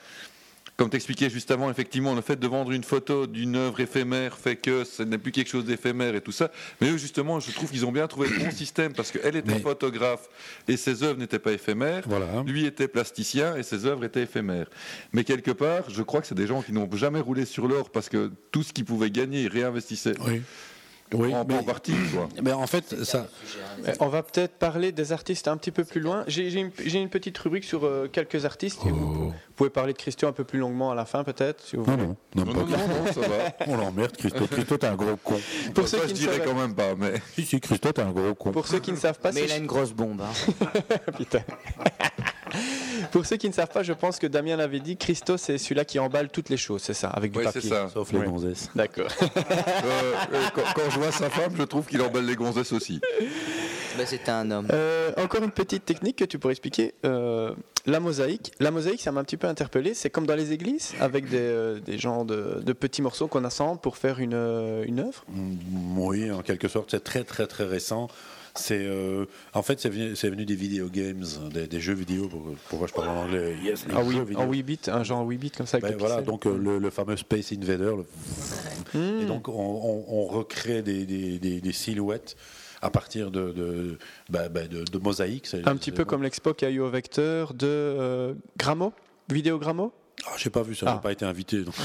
comme 0.78 0.92
t'expliquais 0.92 1.30
juste 1.32 1.50
avant, 1.50 1.72
effectivement, 1.72 2.14
le 2.14 2.22
fait 2.22 2.36
de 2.40 2.48
vendre 2.48 2.72
une 2.72 2.84
photo 2.84 3.26
d'une 3.26 3.56
œuvre 3.56 3.80
éphémère 3.80 4.38
fait 4.38 4.56
que 4.56 4.84
ce 4.84 5.02
n'est 5.02 5.18
plus 5.18 5.32
quelque 5.32 5.50
chose 5.50 5.66
d'éphémère 5.66 6.14
et 6.14 6.22
tout 6.22 6.32
ça. 6.32 6.52
Mais 6.80 6.92
eux, 6.92 6.98
justement, 6.98 7.40
je 7.40 7.52
trouve 7.52 7.72
qu'ils 7.72 7.84
ont 7.88 7.92
bien 7.92 8.06
trouvé 8.08 8.30
le 8.30 8.38
bon 8.38 8.52
système 8.52 8.94
parce 8.94 9.12
qu'elle 9.12 9.36
était 9.36 9.56
Mais- 9.56 9.60
photographe 9.60 10.30
et 10.68 10.78
ses 10.78 11.02
œuvres 11.02 11.18
n'étaient 11.18 11.40
pas 11.40 11.52
éphémères. 11.52 12.04
Voilà. 12.06 12.44
Lui 12.46 12.66
était 12.68 12.88
plasticien 12.88 13.56
et 13.56 13.64
ses 13.64 13.88
œuvres 13.88 14.06
étaient 14.06 14.22
éphémères. 14.22 14.68
Mais 15.14 15.24
quelque 15.24 15.50
part, 15.52 15.90
je 15.90 16.04
crois 16.04 16.22
que 16.22 16.28
c'est 16.28 16.36
des 16.36 16.46
gens 16.48 16.62
qui 16.62 16.74
n'ont 16.74 16.88
jamais 16.94 17.22
roulé 17.22 17.46
sur 17.46 17.68
l'or 17.68 17.90
parce 17.90 18.08
que 18.08 18.32
tout 18.52 18.62
ce 18.62 18.72
qu'ils 18.72 18.86
pouvaient 18.86 19.10
gagner, 19.10 19.42
ils 19.44 19.48
réinvestissaient 19.48 20.14
Oui. 20.28 20.44
Oui, 21.14 21.34
en, 21.34 21.46
mais- 21.46 21.64
partie. 21.64 21.94
Quoi. 22.14 22.28
Mais 22.44 22.52
en 22.52 22.68
fait, 22.68 23.04
ça. 23.06 23.28
On 24.02 24.08
va 24.10 24.24
peut-être 24.24 24.54
parler 24.58 24.92
des 24.92 25.14
artistes 25.14 25.48
un 25.48 25.56
petit 25.56 25.72
peu 25.72 25.86
plus 25.86 26.02
loin. 26.02 26.24
J'ai 26.28 26.52
une, 26.54 27.10
petite 27.10 27.38
rubrique 27.38 27.64
sur 27.64 27.86
euh, 27.86 28.10
quelques 28.12 28.44
artistes. 28.46 28.82
et 28.86 28.90
Vous, 28.90 29.28
vous 29.30 29.34
pouvez 29.56 29.70
parler 29.70 29.94
de 29.94 29.98
Christian 29.98 30.28
un 30.30 30.34
peu 30.34 30.44
plus 30.44 30.60
longuement 30.60 30.92
à 30.92 30.96
la 30.96 31.06
fin, 31.06 31.24
peut-être. 31.24 31.62
Si 31.64 31.76
vous 31.78 31.86
Non, 31.86 31.92
voulez. 31.94 32.08
non, 32.08 32.16
non, 32.36 32.46
Non, 32.46 32.54
pas 32.66 32.78
non, 32.78 32.88
non, 32.88 33.04
non, 33.06 33.14
ça 33.14 33.22
va. 33.22 33.66
On 33.68 33.78
l'emmerde, 33.78 34.18
Christo. 34.18 34.48
Christo, 34.48 34.78
t'es 34.78 34.88
un 34.88 34.96
gros 34.96 35.16
con. 35.24 35.40
Pour 35.74 35.88
ça, 35.88 35.98
ceux 35.98 36.04
je 36.04 36.08
qui 36.08 36.14
ne 36.14 36.18
dirais 36.20 36.34
savaient- 36.40 36.46
quand 36.46 36.56
même 36.60 36.76
pas. 36.76 36.96
Mais 36.96 37.14
Si, 37.36 37.46
si, 37.46 37.60
Christo, 37.62 37.92
t'es 37.94 38.02
un 38.02 38.12
gros 38.12 38.36
con. 38.36 38.52
Pour 38.52 38.68
ceux 38.68 38.80
qui 38.80 38.92
ne 38.92 38.98
savent 38.98 39.20
pas, 39.20 39.32
Mais 39.32 39.42
c'est 39.42 39.46
il 39.48 39.52
a 39.54 39.58
une 39.58 39.66
grosse 39.68 39.94
bombe. 39.94 40.22
hein. 40.22 40.78
Putain. 41.18 41.40
Pour 43.12 43.26
ceux 43.26 43.38
qui 43.38 43.48
ne 43.48 43.54
savent 43.54 43.70
pas, 43.70 43.84
je 43.84 43.94
pense 43.94 44.20
que 44.20 44.28
Damien 44.28 44.56
l'avait 44.56 44.80
dit, 44.80 44.98
Christo, 44.98 45.38
c'est 45.38 45.58
celui-là 45.58 45.86
qui 45.86 46.00
emballe 46.00 46.30
toutes 46.30 46.50
les 46.50 46.58
choses, 46.58 46.82
c'est 46.82 46.94
ça, 46.94 47.10
avec 47.10 47.32
du 47.32 47.38
Ouais, 47.40 47.44
papier. 47.46 47.62
c'est 47.62 47.70
ça. 47.70 47.90
Sauf 47.94 48.12
les 48.12 48.20
Ouais. 48.20 48.26
gonzesses. 48.28 48.70
D'accord. 48.76 49.08
euh, 49.22 49.28
euh, 50.34 50.42
quand, 50.54 50.62
quand 50.76 50.90
je 50.90 51.00
vois 51.00 51.12
sa 51.12 51.30
femme, 51.30 51.54
je 51.58 51.64
trouve 51.64 51.86
qu'il 51.86 52.02
emballe 52.02 52.26
les 52.26 52.36
gonzesses 52.36 52.74
aussi. 52.74 53.00
Ben, 53.98 54.06
C'était 54.06 54.32
un 54.32 54.50
homme. 54.52 54.68
Euh, 54.72 55.12
encore 55.18 55.42
une 55.44 55.52
petite 55.52 55.86
technique 55.86 56.18
que 56.18 56.26
tu 56.26 56.38
pourrais 56.40 56.54
expliquer. 56.54 56.94
Euh, 57.06 57.54
la 57.86 58.00
mosaïque. 58.00 58.52
La 58.60 58.70
mosaïque, 58.70 59.02
ça 59.02 59.12
m'a 59.12 59.22
un 59.22 59.24
petit 59.24 59.38
peu 59.38 59.48
interpellé. 59.48 59.94
C'est 59.94 60.10
comme 60.10 60.26
dans 60.28 60.36
les 60.36 60.52
églises, 60.52 60.94
avec 61.00 61.30
des, 61.30 61.38
euh, 61.40 61.80
des 61.80 61.98
genres 61.98 62.26
de, 62.26 62.62
de 62.64 62.74
petits 62.74 63.02
morceaux 63.02 63.28
qu'on 63.28 63.44
assemble 63.46 63.80
pour 63.80 63.98
faire 63.98 64.20
une, 64.20 64.34
une 64.86 65.00
œuvre. 65.00 65.24
Mm, 65.30 65.98
Oui, 66.00 66.32
en 66.32 66.42
quelque 66.42 66.68
sorte, 66.68 66.92
c'est 66.92 67.04
très 67.04 67.24
très 67.24 67.48
très 67.48 67.64
récent. 67.66 68.08
C'est 68.58 68.80
euh, 68.82 69.26
en 69.54 69.62
fait 69.62 69.80
c'est 69.80 69.90
venu, 69.90 70.46
des 70.46 70.56
video 70.56 70.88
games, 70.90 71.24
des, 71.54 71.68
des 71.68 71.80
jeux 71.80 71.94
vidéo. 71.94 72.28
Pour- 72.28 72.56
Pourquoi 72.70 72.88
je 72.88 72.94
parle 72.94 73.10
en 73.10 73.24
anglais? 73.24 73.56
Yes, 73.64 73.86
les 73.88 73.94
En 73.96 74.04
8 74.08 74.16
jeux 74.18 74.24
vidéo. 74.24 74.40
en 74.42 74.52
8 74.52 74.64
bits, 74.64 74.80
un 74.88 75.04
genre 75.04 75.26
8 75.28 75.38
bits 75.38 75.52
comme 75.52 75.68
ça. 75.68 75.78
Avec 75.78 75.92
Ben 75.92 75.98
voilà, 75.98 76.16
pixels. 76.18 76.32
donc 76.32 76.46
euh, 76.48 76.58
le, 76.58 76.80
le 76.80 76.90
fameux 76.90 77.16
Space 77.18 77.52
Invader. 77.54 77.94
le- 77.98 78.06
Hmm. 78.94 79.22
Et 79.22 79.26
donc 79.26 79.48
on, 79.50 79.52
on- 79.54 80.06
on 80.08 80.26
recrée 80.28 80.82
des, 80.82 81.06
des- 81.06 81.40
des- 81.40 81.60
des 81.62 81.72
silhouettes 81.74 82.36
à 82.82 82.90
partir 82.90 83.32
de, 83.32 83.52
de, 83.52 83.98
bah, 84.30 84.50
bah, 84.50 84.66
de, 84.68 84.84
de 84.84 84.98
mosaïques. 84.98 85.50
Un 85.66 85.76
petit 85.76 85.92
peu 85.92 86.06
comme 86.06 86.24
l'expo 86.24 86.54
qu'il 86.54 86.68
y 86.68 86.72
a 86.72 86.74
eu 86.74 86.80
au 86.80 86.90
vecteur 86.90 87.54
de 87.54 87.68
euh, 87.68 88.34
Grammo, 88.58 88.94
Vidéo 89.30 89.58
Grammo. 89.60 89.92
Ah, 90.26 90.32
j'ai 90.38 90.50
pas 90.50 90.64
vu 90.64 90.74
ça, 90.74 90.86
Ah. 90.88 90.94
j'ai 90.96 91.02
pas 91.04 91.12
été 91.12 91.26
invité. 91.26 91.64
donc. 91.64 91.76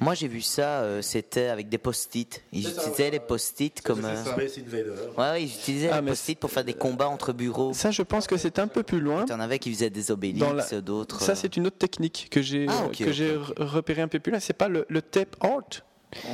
Moi, 0.00 0.14
j'ai 0.14 0.28
vu 0.28 0.40
ça, 0.40 0.80
euh, 0.82 1.02
c'était 1.02 1.46
avec 1.48 1.68
des 1.68 1.78
post-it. 1.78 2.42
Ils 2.52 2.64
C'est 2.64 2.70
ça, 2.74 2.80
utilisaient 2.82 3.04
ouais. 3.04 3.10
les 3.10 3.20
post-it 3.20 3.80
comme. 3.82 4.04
euh, 4.04 4.24
Space 4.24 4.58
Invader. 4.58 4.90
Ouais, 5.16 5.30
ouais, 5.30 5.42
ils 5.44 5.48
utilisaient 5.52 5.90
Ah, 5.92 5.96
les 5.96 6.02
mais 6.02 6.10
post-it 6.12 6.38
pour 6.38 6.50
faire 6.50 6.64
des 6.64 6.74
combats 6.74 7.08
entre 7.08 7.32
bureaux. 7.32 7.72
Ça, 7.74 7.90
je 7.90 8.02
pense 8.02 8.26
que 8.26 8.36
c'est 8.36 8.58
un 8.58 8.68
peu 8.68 8.82
plus 8.82 9.00
loin. 9.00 9.24
Il 9.26 9.30
y 9.30 9.34
en 9.34 9.40
avait 9.40 9.58
qui 9.58 9.72
faisaient 9.72 9.90
des 9.90 10.04
Dans 10.04 10.14
obélix, 10.14 10.72
la- 10.72 10.80
d'autres. 10.80 11.20
Ça, 11.20 11.32
euh, 11.32 11.34
c'est 11.34 11.56
une 11.56 11.66
autre 11.66 11.78
technique 11.78 12.28
que 12.30 12.42
j'ai 12.42 12.66
Ah, 12.68 12.84
ok, 12.86 12.96
que 12.98 13.04
ok, 13.04 13.10
j'ai 13.12 13.36
ok. 13.36 13.42
re- 13.58 13.62
repéré 13.64 14.02
un 14.02 14.08
peu 14.08 14.18
plus 14.20 14.30
loin. 14.30 14.40
C'est 14.40 14.52
pas 14.52 14.68
le, 14.68 14.86
le 14.88 15.02
tape 15.02 15.36
art. 15.40 15.82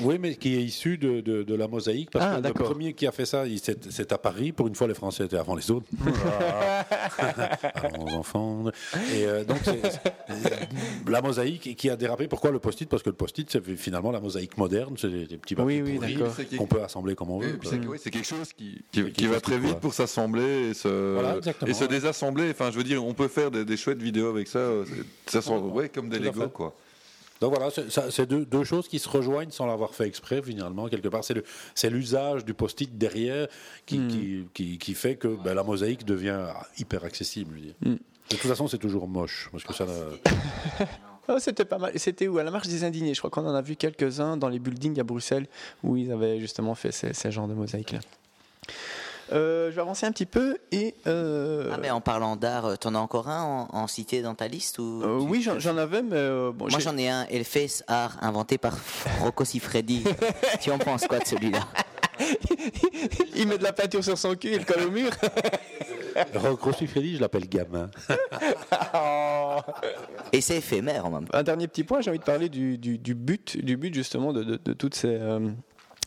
Oui, 0.03 0.19
mais 0.21 0.37
qui 0.37 0.55
est 0.57 0.63
issu 0.63 0.99
de, 0.99 1.21
de, 1.21 1.43
de 1.43 1.55
la 1.55 1.67
mosaïque. 1.69 2.11
Parce 2.11 2.25
Ah, 2.25 2.41
que 2.41 2.47
le 2.47 2.53
premier 2.55 2.93
qui 2.93 3.07
a 3.07 3.13
fait 3.13 3.27
ça, 3.27 3.47
il- 3.47 3.59
c'est 3.59 3.91
c'est 3.91 4.13
à 4.13 4.19
Paris. 4.19 4.53
Pour 4.53 4.69
une 4.69 4.75
fois, 4.75 4.87
les 4.87 4.95
Français 4.95 5.25
étaient 5.25 5.37
avant 5.37 5.55
les 5.57 5.71
autres. 5.71 5.87
Allons, 7.75 8.07
enfants. 8.19 8.65
Et 9.15 9.27
euh, 9.27 9.45
donc, 9.45 9.59
c'est- 9.65 9.83
c'est- 10.29 10.69
la 11.09 11.23
mosaïque 11.23 11.75
qui 11.77 11.91
a 11.91 11.97
dérapé. 11.97 12.29
Pourquoi 12.29 12.51
le 12.51 12.59
post-it? 12.59 12.89
Parce 12.89 13.03
que 13.03 13.11
le 13.11 13.17
post-it, 13.17 13.51
c'est 13.51 13.63
finalement 13.77 14.11
la 14.11 14.21
mosaïque 14.21 14.57
moderne. 14.59 14.95
C'est 14.99 15.09
des, 15.11 15.37
petits 15.39 15.55
papiers 15.55 15.83
Oui, 15.83 16.19
qu'on 16.57 16.67
peut 16.67 16.83
assembler 16.83 17.15
comme 17.15 17.31
on 17.31 17.39
veut. 17.41 17.59
c'est 17.65 17.79
oui, 17.85 17.99
c'est 18.01 18.11
quelque 18.11 18.27
chose 18.29 18.53
qui, 18.53 18.83
qui, 18.93 19.05
Qui 19.05 19.13
qui 19.13 19.27
va 19.27 19.41
très 19.41 19.59
vite 19.59 19.73
quoi. 19.73 19.81
pour 19.81 19.95
s'assembler 19.95 20.71
et 20.71 20.75
se, 20.75 21.15
Voilà, 21.15 21.39
et 21.67 21.75
se 21.75 21.85
désassembler. 21.85 22.51
Enfin, 22.51 22.71
je 22.71 22.77
veux 22.77 22.85
dire, 22.85 23.05
on 23.05 23.15
peut 23.15 23.29
faire 23.29 23.51
des, 23.51 23.65
des 23.65 23.77
chouettes 23.77 24.03
vidéos 24.03 24.29
avec 24.29 24.49
ça. 24.49 24.69
Ça 25.27 25.43
sent 25.43 25.51
ouais, 25.57 25.89
comme 25.89 26.09
des 26.09 26.19
Lego, 26.19 26.49
quoi. 26.49 26.75
Donc 27.41 27.55
voilà, 27.55 27.69
c'est 28.11 28.27
deux, 28.27 28.45
deux 28.45 28.65
choses 28.65 28.89
qui 28.89 28.99
se 28.99 29.09
rejoignent 29.09 29.51
sans 29.51 29.67
l'avoir 29.67 29.95
fait 29.95 30.07
exprès 30.07 30.41
finalement 30.43 30.89
quelque 30.89 31.09
part. 31.09 31.23
C'est 31.75 31.91
l'usage 31.91 32.45
du 32.45 32.55
post-it 32.55 32.97
derrière 32.97 33.49
qui, 33.87 33.99
Hmm. 33.99 34.09
qui, 34.09 34.45
qui- 34.55 34.79
qui 34.79 34.95
fait 34.95 35.17
que 35.17 35.29
ben, 35.29 35.53
la 35.55 35.63
mosaïque 35.65 36.05
devient 36.05 36.47
hyper 36.79 37.05
accessible. 37.05 37.55
je 37.57 37.61
veux 37.61 37.67
dire. 37.67 37.75
Hmm. 37.83 37.95
De 38.31 38.37
toute 38.37 38.41
façon, 38.49 38.69
c'est 38.69 38.79
toujours 38.79 39.07
moche 39.09 39.49
parce 39.53 39.65
que 39.65 39.75
ça. 39.75 39.87
Oh, 41.27 41.37
c'était 41.39 41.65
pas 41.65 41.79
mal. 41.79 41.93
C'était 41.99 42.29
où? 42.29 42.37
À 42.37 42.43
la 42.45 42.51
marche 42.51 42.69
des 42.69 42.85
Indignés. 42.85 43.15
Je 43.15 43.19
crois 43.21 43.31
qu'on 43.31 43.47
en 43.47 43.55
a 43.55 43.63
vu 43.63 43.77
quelques-uns 43.77 44.37
dans 44.37 44.51
les 44.51 44.59
buildings 44.59 45.01
à 45.01 45.05
Bruxelles 45.05 45.47
où 45.83 45.97
ils 45.97 46.13
avaient 46.13 46.39
justement 46.39 46.75
fait 46.75 46.93
ces, 46.93 47.15
ces 47.15 47.31
genres 47.33 47.49
de 47.49 47.55
mosaïques-là. 47.55 48.01
Euh, 49.35 49.71
je 49.71 49.75
vais 49.77 49.81
avancer 49.83 50.07
un 50.07 50.13
petit 50.13 50.27
peu 50.27 50.57
et. 50.73 50.95
euh, 51.07 51.71
Ah, 51.75 51.79
mais 51.81 51.91
en 51.91 52.01
parlant 52.01 52.37
d'art, 52.37 52.67
euh, 52.67 52.77
t'en 52.77 52.95
as 52.95 52.99
encore 52.99 53.29
un 53.29 53.43
en, 53.43 53.69
en 53.77 53.87
cité 53.89 54.23
dans 54.23 54.35
ta 54.35 54.47
liste 54.49 54.79
ou 54.79 55.03
euh, 55.03 55.19
tu- 55.21 55.27
oui, 55.27 55.47
j'en 55.59 55.77
avais, 55.77 56.03
mais 56.03 56.17
euh, 56.17 56.53
bon, 56.53 56.69
Moi 56.71 56.79
j'en 56.79 56.97
ai 56.97 57.09
un, 57.09 57.27
Elface 57.31 57.83
Art, 57.89 58.17
inventé 58.23 58.59
par 58.59 58.77
Rocco 59.23 59.45
Siffredi. 59.45 60.05
tu 60.61 60.71
en 60.71 60.79
penses 60.79 61.07
quoi 61.09 61.19
de 61.19 61.27
celui-là? 61.27 61.61
Il 63.35 63.49
met 63.49 63.59
de 63.59 63.65
la 63.65 63.73
peinture 63.73 64.05
sur 64.05 64.17
son 64.17 64.37
cul 64.37 64.49
et 64.53 64.59
le 64.59 64.65
colle 64.65 64.85
au 64.85 64.91
mur. 64.91 65.11
Rocco 66.35 66.71
Freddy, 66.73 67.17
je 67.17 67.21
l'appelle 67.21 67.49
gamin. 67.49 67.91
Et 70.33 70.41
c'est 70.41 70.57
éphémère 70.59 71.07
en 71.07 71.11
même 71.11 71.27
temps. 71.27 71.37
Un 71.37 71.43
dernier 71.43 71.67
petit 71.69 71.83
point, 71.85 72.01
j'ai 72.01 72.11
envie 72.11 72.21
de 72.21 72.25
parler 72.25 72.49
du, 72.49 72.79
du- 72.79 72.99
du 72.99 73.15
but, 73.15 73.57
du 73.65 73.77
but 73.77 73.93
justement 73.93 74.33
de, 74.33 74.45
de- 74.45 74.61
de 74.65 74.73
toutes 74.75 74.95
ces, 74.95 75.09
euh, 75.21 75.49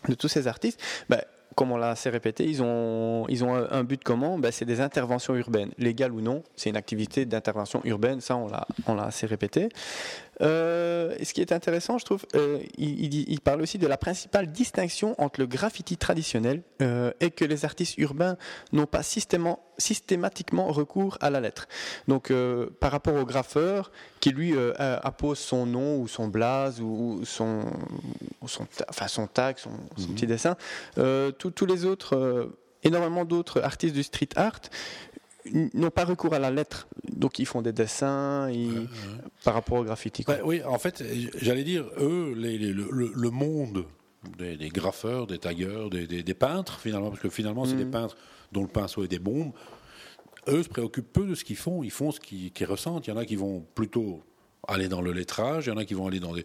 de 0.08 0.14
tous 0.16 0.30
ces 0.30 0.48
artistes. 0.48 0.80
Ben, 1.10 1.22
comme 1.58 1.72
on 1.72 1.78
l'a 1.78 1.90
assez 1.90 2.12
répété, 2.12 2.46
ils 2.46 2.62
ont, 2.62 3.26
un, 3.72 3.84
but 3.84 4.04
commun, 4.04 4.38
ben, 4.38 4.52
c'est 4.52 4.64
des 4.64 4.80
interventions 4.80 5.34
urbaines, 5.34 5.72
légales 5.80 6.12
ou 6.12 6.22
non. 6.22 6.44
C'est 6.56 6.70
une 6.70 6.78
activité 6.78 7.26
d'intervention 7.26 7.82
urbaine, 7.84 8.22
ça 8.22 8.38
on 8.38 8.48
l'a 8.96 9.04
assez 9.04 9.26
répété. 9.26 9.70
Euh, 10.42 11.16
et 11.18 11.26
ce 11.26 11.34
qui 11.34 11.42
est 11.42 11.52
intéressant, 11.52 11.98
je 11.98 12.06
trouve, 12.06 12.26
euh, 12.36 12.60
il, 12.78 13.00
il 13.06 13.10
dit- 13.10 13.26
il 13.28 13.42
parle 13.42 13.62
aussi 13.62 13.78
de 13.78 13.88
la 13.88 13.98
principale 13.98 14.52
distinction 14.52 15.16
entre 15.20 15.40
le 15.40 15.48
graffiti 15.48 15.98
traditionnel 15.98 16.62
euh, 16.82 17.12
et 17.20 17.32
que 17.32 17.44
les 17.46 17.66
artistes 17.66 17.98
urbains 17.98 18.38
n'ont 18.72 18.86
pas 18.86 19.02
systéma- 19.02 19.58
systématiquement 19.78 20.68
recours 20.68 21.18
à 21.22 21.30
la 21.30 21.40
lettre. 21.40 21.68
Donc, 22.08 22.32
par 22.80 22.92
rapport 22.92 23.16
au 23.16 23.26
graffeur 23.26 23.92
qui 24.20 24.32
lui 24.32 24.54
appose 24.78 25.38
son 25.40 25.66
nom 25.66 26.00
ou 26.00 26.08
son 26.08 26.28
blaze 26.28 26.82
ou, 26.82 27.22
son, 27.26 27.64
enfin, 28.90 29.08
son 29.08 29.28
tag, 29.28 29.58
son, 29.58 29.72
son 29.98 30.08
petit 30.10 30.28
dessin, 30.28 30.56
tous- 31.38 31.66
les 31.66 31.86
autres, 31.86 32.50
énormément 32.84 33.26
d'autres 33.26 33.62
artistes 33.62 33.94
du 33.96 34.04
street 34.04 34.30
art 34.36 34.62
n'ont 35.74 35.90
pas 35.90 36.06
recours 36.06 36.34
à 36.34 36.40
la 36.40 36.52
lettre. 36.52 36.88
Donc, 37.12 37.40
ils 37.40 37.46
font 37.46 37.62
des 37.62 37.74
dessins 37.74 38.50
ils- 38.52 38.88
par 39.44 39.54
rapport 39.54 39.78
au 39.80 39.84
graffiti. 39.84 40.24
Ouais, 40.28 40.42
oui, 40.44 40.62
en 40.64 40.78
fait, 40.80 41.04
j'allais 41.42 41.64
dire, 41.64 41.86
eux, 42.00 42.34
les- 42.36 42.58
les- 42.58 42.74
le, 42.74 42.88
le- 42.92 43.12
le 43.16 43.30
monde 43.30 43.86
des, 44.38 44.58
des 44.58 44.70
graffeurs, 44.70 45.28
des 45.28 45.38
taggeurs, 45.40 45.90
des, 45.90 46.08
des- 46.08 46.24
des 46.24 46.34
peintres, 46.34 46.80
finalement, 46.80 47.10
parce 47.10 47.22
que 47.22 47.30
finalement, 47.30 47.66
c'est 47.66 47.76
des 47.76 47.86
peintres 47.86 48.18
dont 48.52 48.62
le 48.62 48.68
pinceau 48.68 49.04
est 49.04 49.08
des 49.08 49.20
bombes, 49.20 49.52
eux 50.48 50.64
se 50.64 50.70
préoccupent 50.70 51.12
peu 51.12 51.26
de 51.26 51.36
ce 51.36 51.44
qu'ils 51.44 51.56
font, 51.58 51.84
ils 51.84 51.92
font 51.92 52.12
ce 52.12 52.20
qu'ils 52.20 52.52
ressentent. 52.66 53.08
Il 53.08 53.10
y 53.10 53.14
en 53.14 53.18
a 53.18 53.26
qui 53.26 53.36
vont 53.36 53.66
plutôt 53.76 54.22
aller 54.68 54.88
dans 54.88 55.02
le 55.02 55.12
lettrage, 55.12 55.66
il 55.68 55.70
y 55.70 55.72
en 55.72 55.78
a 55.78 55.86
qui 55.86 55.94
vont 55.94 56.08
aller 56.08 56.20
dans 56.20 56.34
des, 56.34 56.44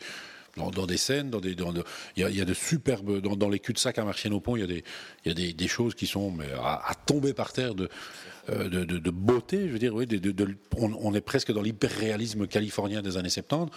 dans, 0.56 0.70
dans 0.70 0.86
des 0.86 0.96
scènes, 0.96 1.30
dans 1.30 1.40
des, 1.40 1.54
dans 1.54 1.72
il, 2.16 2.22
y 2.22 2.24
a, 2.24 2.30
il 2.30 2.36
y 2.36 2.40
a 2.40 2.44
de 2.44 2.54
superbes, 2.54 3.20
dans, 3.20 3.36
dans 3.36 3.48
les 3.48 3.58
cul-de-sac 3.58 3.98
à 3.98 4.04
Marchienne-au-Pont, 4.04 4.56
il 4.56 4.60
y 4.60 4.64
a, 4.64 4.66
des, 4.66 4.84
il 5.24 5.28
y 5.28 5.30
a 5.30 5.34
des, 5.34 5.52
des 5.52 5.68
choses 5.68 5.94
qui 5.94 6.06
sont 6.06 6.30
mais, 6.30 6.50
à, 6.52 6.82
à 6.88 6.94
tomber 6.94 7.32
par 7.32 7.52
terre 7.52 7.74
de, 7.74 7.88
de, 8.48 8.84
de- 8.84 9.10
beauté, 9.10 9.68
je 9.68 9.72
veux 9.72 9.78
dire, 9.78 9.94
oui, 9.94 10.06
on 10.76 11.14
est 11.14 11.20
presque 11.20 11.52
dans 11.52 11.62
l'hyper-réalisme 11.62 12.46
californien 12.46 13.02
des 13.02 13.16
années 13.16 13.28
70 13.28 13.70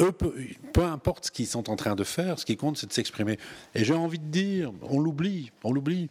eux, 0.00 0.12
peu, 0.12 0.34
peu 0.72 0.82
importe 0.84 1.26
ce 1.26 1.30
qu'ils 1.30 1.46
sont 1.46 1.70
en 1.70 1.76
train 1.76 1.94
de 1.94 2.04
faire, 2.04 2.38
ce 2.38 2.46
qui 2.46 2.56
compte, 2.56 2.78
c'est 2.78 2.86
de 2.86 2.92
s'exprimer. 2.92 3.38
Et 3.74 3.84
j'ai 3.84 3.94
envie 3.94 4.18
de 4.18 4.24
dire, 4.24 4.72
on 4.82 4.98
l'oublie, 4.98 5.52
on 5.62 5.72
l'oublie. 5.72 6.08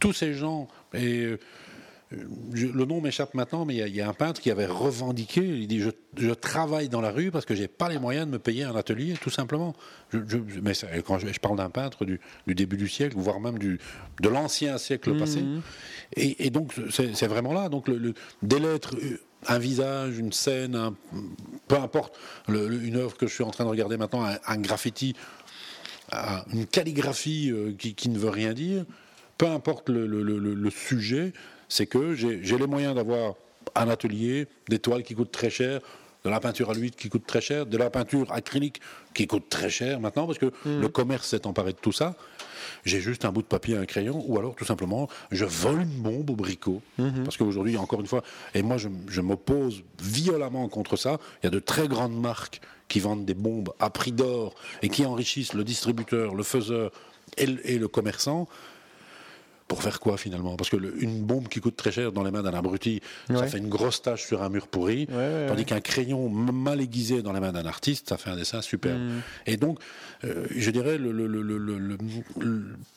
Tous 0.00 0.12
ces 0.12 0.34
gens, 0.34 0.68
et 0.92 1.20
euh, 1.20 1.38
je- 2.54 2.66
le 2.66 2.84
nom 2.84 3.00
m'échappe 3.00 3.34
maintenant, 3.34 3.64
mais 3.64 3.74
il 3.74 3.78
y 3.78 3.82
a- 3.82 3.86
il 3.88 3.94
y, 3.96 4.00
a 4.00 4.08
un 4.08 4.12
peintre 4.14 4.40
qui 4.40 4.50
avait 4.50 4.66
revendiqué, 4.66 5.40
il 5.42 5.66
dit, 5.68 5.80
je, 5.80 5.90
je 6.16 6.30
travaille 6.32 6.88
dans 6.88 7.00
la 7.00 7.10
rue 7.10 7.30
parce 7.30 7.44
que 7.44 7.54
j'ai 7.54 7.68
pas 7.68 7.88
les 7.88 7.98
moyens 7.98 8.26
de 8.26 8.32
me 8.32 8.38
payer 8.38 8.64
un 8.64 8.74
atelier, 8.76 9.14
tout 9.20 9.30
simplement. 9.30 9.74
Je, 10.12 10.18
mais 10.62 10.74
ça- 10.74 10.86
quand 11.06 11.18
je, 11.18 11.38
parle 11.40 11.56
d'un 11.56 11.70
peintre 11.70 12.04
du, 12.04 12.20
du 12.46 12.54
début 12.54 12.76
du 12.76 12.88
siècle, 12.88 13.16
voire 13.18 13.40
même 13.40 13.58
du, 13.58 13.78
de 14.20 14.28
l'ancien 14.28 14.78
siècle 14.78 15.16
passé. 15.18 15.40
Et, 16.16 16.46
et 16.46 16.50
donc, 16.50 16.72
c'est 16.90 17.26
vraiment 17.26 17.52
là. 17.52 17.68
Donc, 17.68 17.88
le, 17.88 17.96
le- 17.98 18.14
des 18.42 18.58
lettres, 18.60 18.94
euh, 19.02 19.18
un 19.46 19.58
visage, 19.58 20.18
une 20.18 20.32
scène, 20.32 20.74
un- 20.74 20.94
peu 21.68 21.76
importe, 21.76 22.14
le- 22.48 22.68
le- 22.68 22.82
une 22.82 22.96
œuvre 22.96 23.16
que 23.16 23.26
je 23.26 23.34
suis 23.34 23.44
en 23.44 23.50
train 23.50 23.64
de 23.64 23.68
regarder 23.70 23.96
maintenant, 23.96 24.24
un, 24.24 24.36
un 24.46 24.56
graffiti, 24.58 25.14
un- 26.12 26.42
une 26.52 26.66
calligraphie 26.66 27.50
euh, 27.50 27.72
qui, 27.76 27.94
qui 27.94 28.08
ne 28.08 28.18
veut 28.18 28.30
rien 28.30 28.52
dire, 28.52 28.84
peu 29.36 29.46
importe 29.48 29.88
le 29.90 30.70
sujet, 30.70 31.32
c'est 31.74 31.86
que 31.86 32.14
j'ai 32.14 32.56
les 32.56 32.66
moyens 32.68 32.94
d'avoir 32.94 33.34
un 33.74 33.88
atelier, 33.88 34.46
des 34.68 34.78
toiles 34.78 35.02
qui 35.02 35.16
coûtent 35.16 35.32
très 35.32 35.50
cher, 35.50 35.80
de 36.24 36.30
la 36.30 36.38
peinture 36.38 36.70
à 36.70 36.74
l'huile 36.74 36.92
qui 36.92 37.08
coûte 37.08 37.26
très 37.26 37.40
cher, 37.40 37.66
de 37.66 37.76
la 37.76 37.90
peinture 37.90 38.30
acrylique 38.30 38.80
qui 39.12 39.26
coûte 39.26 39.48
très 39.48 39.70
cher 39.70 39.98
maintenant, 39.98 40.26
parce 40.26 40.38
que 40.38 40.52
le 40.64 40.86
commerce 40.86 41.26
s'est 41.26 41.48
emparé 41.48 41.72
de 41.72 41.78
tout 41.78 41.90
ça. 41.90 42.14
J'ai 42.84 43.00
juste 43.00 43.24
un 43.24 43.32
bout 43.32 43.42
de 43.42 43.48
papier 43.48 43.74
et 43.74 43.78
un 43.78 43.86
crayon, 43.86 44.24
ou 44.28 44.38
alors 44.38 44.54
tout 44.54 44.64
simplement, 44.64 45.08
je 45.32 45.44
vole 45.44 45.82
une 45.82 46.00
bombe 46.00 46.30
au 46.30 46.36
bricot. 46.36 46.80
Parce 47.24 47.36
qu'aujourd'hui, 47.36 47.76
encore 47.76 48.00
une 48.00 48.06
fois, 48.06 48.22
et 48.54 48.62
moi 48.62 48.76
je, 48.76 48.88
je 49.08 49.20
m'oppose 49.20 49.82
violemment 50.00 50.68
contre 50.68 50.94
ça, 50.94 51.18
il 51.42 51.46
y 51.46 51.48
a 51.48 51.50
de 51.50 51.58
très 51.58 51.88
grandes 51.88 52.16
marques 52.16 52.60
qui 52.86 53.00
vendent 53.00 53.24
des 53.24 53.34
bombes 53.34 53.72
à 53.80 53.90
prix 53.90 54.12
d'or 54.12 54.54
et 54.82 54.88
qui 54.88 55.04
enrichissent 55.04 55.54
le 55.54 55.64
distributeur, 55.64 56.36
le 56.36 56.44
faiseur 56.44 56.92
et 57.36 57.46
le, 57.46 57.68
et 57.68 57.78
le 57.78 57.88
commerçant. 57.88 58.46
Pour 59.74 59.82
faire 59.82 59.98
quoi 60.00 60.16
finalement? 60.16 60.56
Parce 60.56 60.70
que 60.70 60.76
le- 60.76 61.02
une 61.02 61.22
bombe 61.24 61.48
qui 61.48 61.60
coûte 61.60 61.76
très 61.76 61.90
cher 61.92 62.12
dans 62.12 62.22
les 62.22 62.30
mains 62.30 62.42
d'un 62.42 62.54
abruti, 62.54 63.00
ça 63.28 63.46
fait 63.46 63.58
une 63.58 63.68
grosse 63.68 64.00
tache 64.02 64.24
sur 64.24 64.42
un 64.42 64.48
mur 64.48 64.68
pourri, 64.68 65.06
Ouais, 65.10 65.16
ouais, 65.16 65.46
tandis 65.48 65.64
qu'un 65.64 65.80
crayon 65.80 66.28
mal 66.28 66.80
aiguisé 66.80 67.22
dans 67.22 67.32
les 67.32 67.40
mains 67.40 67.52
d'un 67.52 67.66
artiste, 67.66 68.08
ça 68.08 68.16
fait 68.16 68.30
un 68.30 68.36
dessin 68.36 68.62
superbe. 68.62 69.00
Mm. 69.00 69.20
Et 69.46 69.56
donc, 69.56 69.78
euh, 70.24 70.46
je 70.54 70.70
dirais, 70.70 70.96
le, 70.98 71.12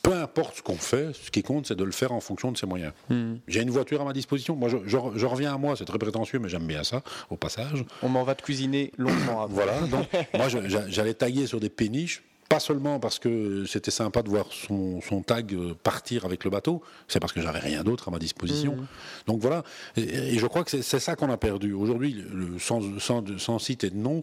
peu 0.04 0.14
importe 0.14 0.58
ce 0.58 0.62
qu'on 0.62 0.76
fait, 0.78 1.14
ce 1.14 1.32
qui 1.32 1.44
compte, 1.44 1.68
c'est 1.68 1.76
de 1.76 1.84
le 1.84 1.92
faire 1.92 2.12
en 2.12 2.20
fonction 2.20 2.52
de 2.52 2.58
ses 2.58 2.66
moyens. 2.66 2.94
Mm. 3.10 3.34
J'ai 3.48 3.62
une 3.62 3.70
voiture 3.72 4.02
à 4.02 4.06
ma 4.06 4.14
disposition. 4.14 4.56
Moi, 4.56 4.70
je, 4.70 4.78
je- 4.86 4.98
je 5.16 5.26
reviens 5.26 5.54
à 5.54 5.58
moi, 5.58 5.76
c'est 5.76 5.86
très 5.86 5.98
prétentieux, 6.00 6.40
mais 6.40 6.50
j'aime 6.50 6.68
bien 6.68 6.84
ça, 6.84 7.02
au 7.30 7.36
passage. 7.38 7.84
On 8.04 8.10
m'en 8.10 8.24
va 8.24 8.36
te 8.36 8.44
cuisiner 8.44 8.92
longuement 8.98 9.42
après. 9.44 9.54
Voilà, 9.56 9.80
donc 9.88 10.06
moi 10.36 10.48
j'allais 10.90 11.14
taguer 11.14 11.48
sur 11.48 11.60
des 11.60 11.70
péniches, 11.70 12.24
pas 12.50 12.60
seulement 12.60 13.00
parce 13.00 13.20
que 13.20 13.66
c'était 13.66 13.92
sympa 13.92 14.24
de 14.24 14.30
voir 14.30 14.48
son, 14.52 15.02
son 15.02 15.22
tag 15.22 15.54
euh, 15.54 15.74
partir 15.84 16.26
avec 16.26 16.44
le 16.44 16.50
bateau, 16.50 16.82
c'est 17.08 17.20
parce 17.20 17.34
que 17.34 17.42
j'avais 17.42 17.60
rien 17.60 17.84
d'autre 17.84 18.08
à 18.08 18.12
ma 18.12 18.20
disposition. 18.20 18.78
Donc 19.26 19.42
voilà, 19.42 19.64
et, 19.96 20.02
et 20.02 20.40
je 20.40 20.46
crois 20.48 20.64
que 20.64 20.82
c'est 20.82 21.00
ça 21.00 21.16
qu'on 21.16 21.30
a 21.30 21.38
perdu. 21.38 21.74
Aujourd'hui, 21.74 22.24
sans, 22.60 23.00
sans, 23.00 23.24
sans 23.38 23.60
site 23.60 23.84
et 23.84 23.90
de 23.90 23.98
nom, 23.98 24.22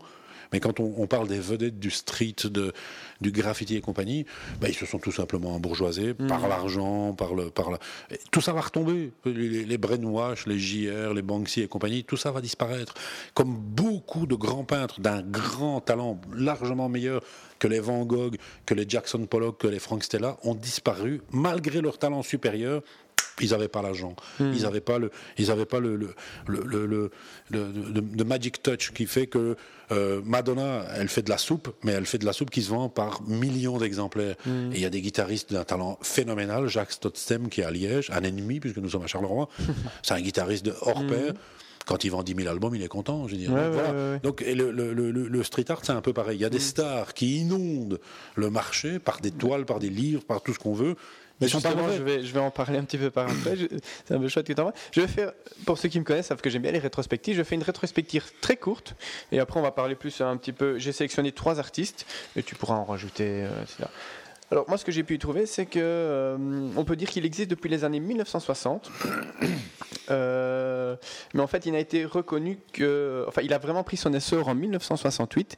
Mais 0.53 0.61
quand 0.61 0.81
on, 0.81 0.95
on 0.99 1.07
parle 1.07 1.29
des 1.29 1.39
vedettes 1.41 1.79
du 1.79 1.91
street, 1.91 2.37
de, 2.45 2.73
du 3.21 3.31
graffiti 3.31 3.77
et 3.77 3.81
compagnie, 3.81 4.27
ben, 4.61 4.69
ils 4.69 4.75
se 4.75 4.87
sont 4.87 4.99
tout 4.99 5.13
simplement 5.13 5.55
embourgeoisés 5.55 6.15
Mm. 6.19 6.27
par 6.27 6.49
l'argent, 6.49 7.15
par 7.15 7.35
le, 7.35 7.51
par 7.51 7.71
et 8.11 8.19
Tout 8.31 8.41
ça 8.41 8.53
va 8.53 8.61
retomber. 8.61 9.13
Les, 9.25 9.33
les, 9.33 9.65
les 9.65 9.79
Brainwash, 9.79 10.47
les 10.47 10.59
JR, 10.59 11.15
les 11.15 11.23
Banksy 11.23 11.63
et 11.63 11.69
compagnie, 11.69 12.05
tout 12.05 12.17
ça 12.17 12.31
va 12.31 12.41
disparaître. 12.41 12.95
Comme 13.35 13.55
beaucoup 13.55 14.27
de 14.27 14.35
grands 14.35 14.65
peintres 14.65 15.01
d'un 15.01 15.23
grand 15.23 15.81
talent 15.81 16.21
largement 16.37 16.89
meilleur 16.89 17.23
que 17.59 17.69
les 17.69 17.81
Van 17.81 18.05
Gogh, 18.05 18.37
que 18.67 18.75
les 18.75 18.85
Jackson 18.89 19.27
Pollock, 19.27 19.59
que 19.59 19.67
les 19.69 19.79
Frank 19.79 20.03
Stella 20.03 20.37
ont 20.43 20.55
disparu 20.55 21.23
malgré 21.31 21.81
leur 21.81 21.99
talent 21.99 22.23
supérieur. 22.23 22.83
Ils 23.41 23.51
n'avaient 23.51 23.67
pas 23.69 23.83
l'argent, 23.83 24.15
ils 24.39 24.63
n'avaient 24.63 24.81
pas 24.81 24.99
le, 24.99 25.11
ils 25.39 25.51
avaient 25.51 25.65
pas 25.67 25.81
le, 25.81 25.97
le, 25.97 26.15
le, 26.47 26.87
le, 26.87 27.11
le- 27.51 28.25
magic 28.25 28.63
touch 28.63 28.93
qui 28.93 29.07
fait 29.07 29.27
que 29.27 29.57
euh, 29.93 30.21
Madonna, 30.25 30.85
elle 30.97 31.09
fait 31.09 31.23
de 31.23 31.31
la 31.31 31.39
soupe, 31.39 31.75
mais 31.83 31.93
elle 31.93 32.07
fait 32.07 32.19
de 32.19 32.25
la 32.27 32.33
soupe 32.33 32.51
qui 32.51 32.63
se 32.63 32.71
vend 32.71 32.89
par 32.89 33.23
millions 33.27 33.79
d'exemplaires. 33.79 34.37
Et 34.47 34.75
il 34.77 34.81
y 34.81 34.85
a 34.87 34.91
des 34.91 35.01
guitaristes 35.01 35.53
d'un 35.53 35.65
talent 35.65 35.99
phénoménal, 36.03 36.69
Jacques 36.69 36.93
Stotstem 36.93 37.49
qui 37.49 37.61
est 37.61 37.65
à 37.65 37.71
Liège, 37.71 38.11
un 38.11 38.23
ennemi 38.23 38.61
puisque 38.61 38.79
nous 38.79 38.91
sommes 38.91 39.03
à 39.05 39.07
Charleroi. 39.09 39.49
C'est 40.03 40.15
un 40.15 40.21
guitariste 40.21 40.65
de 40.67 40.75
hors 40.83 41.05
pair. 41.07 41.33
Quand 41.87 42.03
il 42.03 42.11
vend 42.11 42.23
10 42.23 42.35
000 42.37 42.49
albums, 42.49 42.75
il 42.75 42.83
est 42.83 42.89
content, 42.89 43.27
je 43.29 43.33
veux 43.33 43.39
dire. 43.39 43.53
Ouais, 43.53 43.61
Donc, 43.61 43.75
ouais, 43.75 43.83
voilà. 43.83 44.13
ouais. 44.13 44.21
Donc, 44.23 44.41
et 44.41 44.55
le, 44.55 44.71
le- 44.71 44.95
le- 44.95 45.11
le- 45.11 45.29
le 45.29 45.43
street 45.43 45.67
art, 45.69 45.81
c'est 45.83 45.93
un 45.93 46.01
peu 46.01 46.15
pareil. 46.15 46.39
Il 46.39 46.41
y 46.41 46.45
a 46.47 46.49
des 46.49 46.59
stars 46.59 47.13
qui 47.13 47.41
inondent 47.43 48.01
le 48.37 48.49
marché 48.49 48.99
par 48.99 49.21
des 49.21 49.31
toiles, 49.31 49.67
par 49.67 49.81
des 49.81 49.91
livres, 49.91 50.25
par 50.25 50.41
tout 50.43 50.55
ce 50.55 50.59
qu'on 50.59 50.73
veut. 50.73 50.95
Mais 51.45 51.49
justement, 51.51 51.91
je 51.91 52.03
vais, 52.03 52.25
je 52.25 52.33
vais 52.33 52.41
en 52.41 52.51
parler 52.51 52.79
un 52.79 52.85
petit 52.85 52.99
peu 52.99 53.11
par 53.11 53.29
après. 53.29 53.57
C'est 54.05 54.15
un 54.15 54.19
peu 54.19 54.29
chouette 54.29 54.47
que 54.47 54.53
tu 54.53 54.61
en 54.61 54.65
parles. 54.65 54.77
Je 54.93 55.01
vais 55.01 55.07
faire, 55.07 55.33
pour 55.67 55.79
ceux 55.79 55.89
qui 55.89 55.99
me 55.99 56.05
connaissent, 56.05 56.27
savent 56.27 56.41
que 56.41 56.51
j'aime 56.51 56.63
bien 56.63 56.73
les 56.73 56.79
rétrospectives. 56.79 57.37
Je 57.37 57.43
fais 57.43 57.55
une 57.55 57.63
rétrospective 57.63 58.25
très 58.41 58.57
courte 58.57 58.95
et 59.33 59.39
après 59.39 59.61
on 59.61 59.63
va 59.63 59.71
parler 59.71 59.95
plus 59.95 60.21
un 60.21 60.37
petit 60.37 60.53
peu. 60.53 60.79
J'ai 60.79 60.93
sélectionné 60.93 61.33
trois 61.33 61.59
artistes 61.59 62.07
et 62.37 62.43
tu 62.43 62.55
pourras 62.55 62.75
en 62.75 62.85
rajouter, 62.85 63.45
euh, 63.45 63.63
etc. 63.63 63.85
Alors 64.51 64.67
moi, 64.69 64.79
ce 64.79 64.85
que 64.85 64.93
j'ai 64.93 65.03
pu 65.03 65.15
y 65.15 65.19
trouver, 65.19 65.47
c'est 65.47 65.67
que 65.67 65.79
euh, 65.81 66.37
on 66.77 66.85
peut 66.85 66.97
dire 66.97 67.09
qu'il 67.09 67.25
existe 67.25 67.51
depuis 67.51 67.69
les 67.71 67.85
années 67.85 68.01
1960. 68.01 68.91
Euh, 70.11 70.97
mais 71.33 71.41
en 71.41 71.47
fait, 71.47 71.65
il 71.65 71.73
n'a 71.73 71.79
été 71.79 72.05
reconnu 72.05 72.59
que, 72.75 73.25
enfin, 73.27 73.41
il 73.43 73.55
a 73.55 73.59
vraiment 73.59 73.83
pris 73.85 73.97
son 73.97 74.13
essor 74.13 74.49
en 74.49 74.55
1968, 74.55 75.57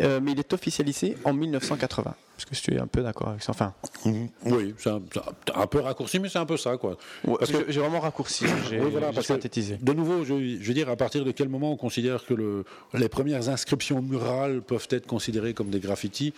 euh, 0.00 0.18
mais 0.20 0.32
il 0.32 0.38
est 0.40 0.52
officialisé 0.52 1.16
en 1.24 1.32
1980. 1.32 2.14
Parce 2.36 2.44
que 2.46 2.54
tu 2.56 2.74
es 2.74 2.80
un 2.80 2.88
peu 2.88 3.02
d'accord 3.02 3.28
avec 3.28 3.42
ça. 3.44 3.52
Enfin, 3.52 3.72
Mhm. 4.04 4.28
Oui, 4.46 4.74
c'est 4.78 4.90
un, 4.90 5.66
peu 5.68 5.78
raccourci, 5.78 6.18
mais 6.18 6.28
c'est 6.28 6.40
un 6.40 6.46
peu 6.46 6.56
ça, 6.56 6.76
quoi. 6.76 6.96
Ouais, 7.24 7.36
Parce 7.38 7.52
que- 7.52 7.70
j'ai- 7.70 7.78
vraiment 7.80 8.00
raccourci, 8.00 8.44
j'ai 8.68 8.80
Oui, 8.80 8.90
voilà, 8.90 9.12
synthétisé. 9.22 9.76
De 9.80 9.92
nouveau, 9.92 10.24
je, 10.24 10.34
je 10.60 10.66
veux 10.66 10.74
dire, 10.74 10.90
à 10.90 10.96
partir 10.96 11.24
de 11.24 11.30
quel 11.30 11.48
moment 11.48 11.70
on 11.70 11.76
considère 11.76 12.26
que 12.26 12.34
le, 12.34 12.64
les 12.94 13.08
premières 13.08 13.48
inscriptions 13.48 14.02
murales 14.02 14.60
peuvent 14.62 14.88
être 14.90 15.06
considérées 15.06 15.54
comme 15.54 15.70
des 15.70 15.78
graffitis? 15.78 16.34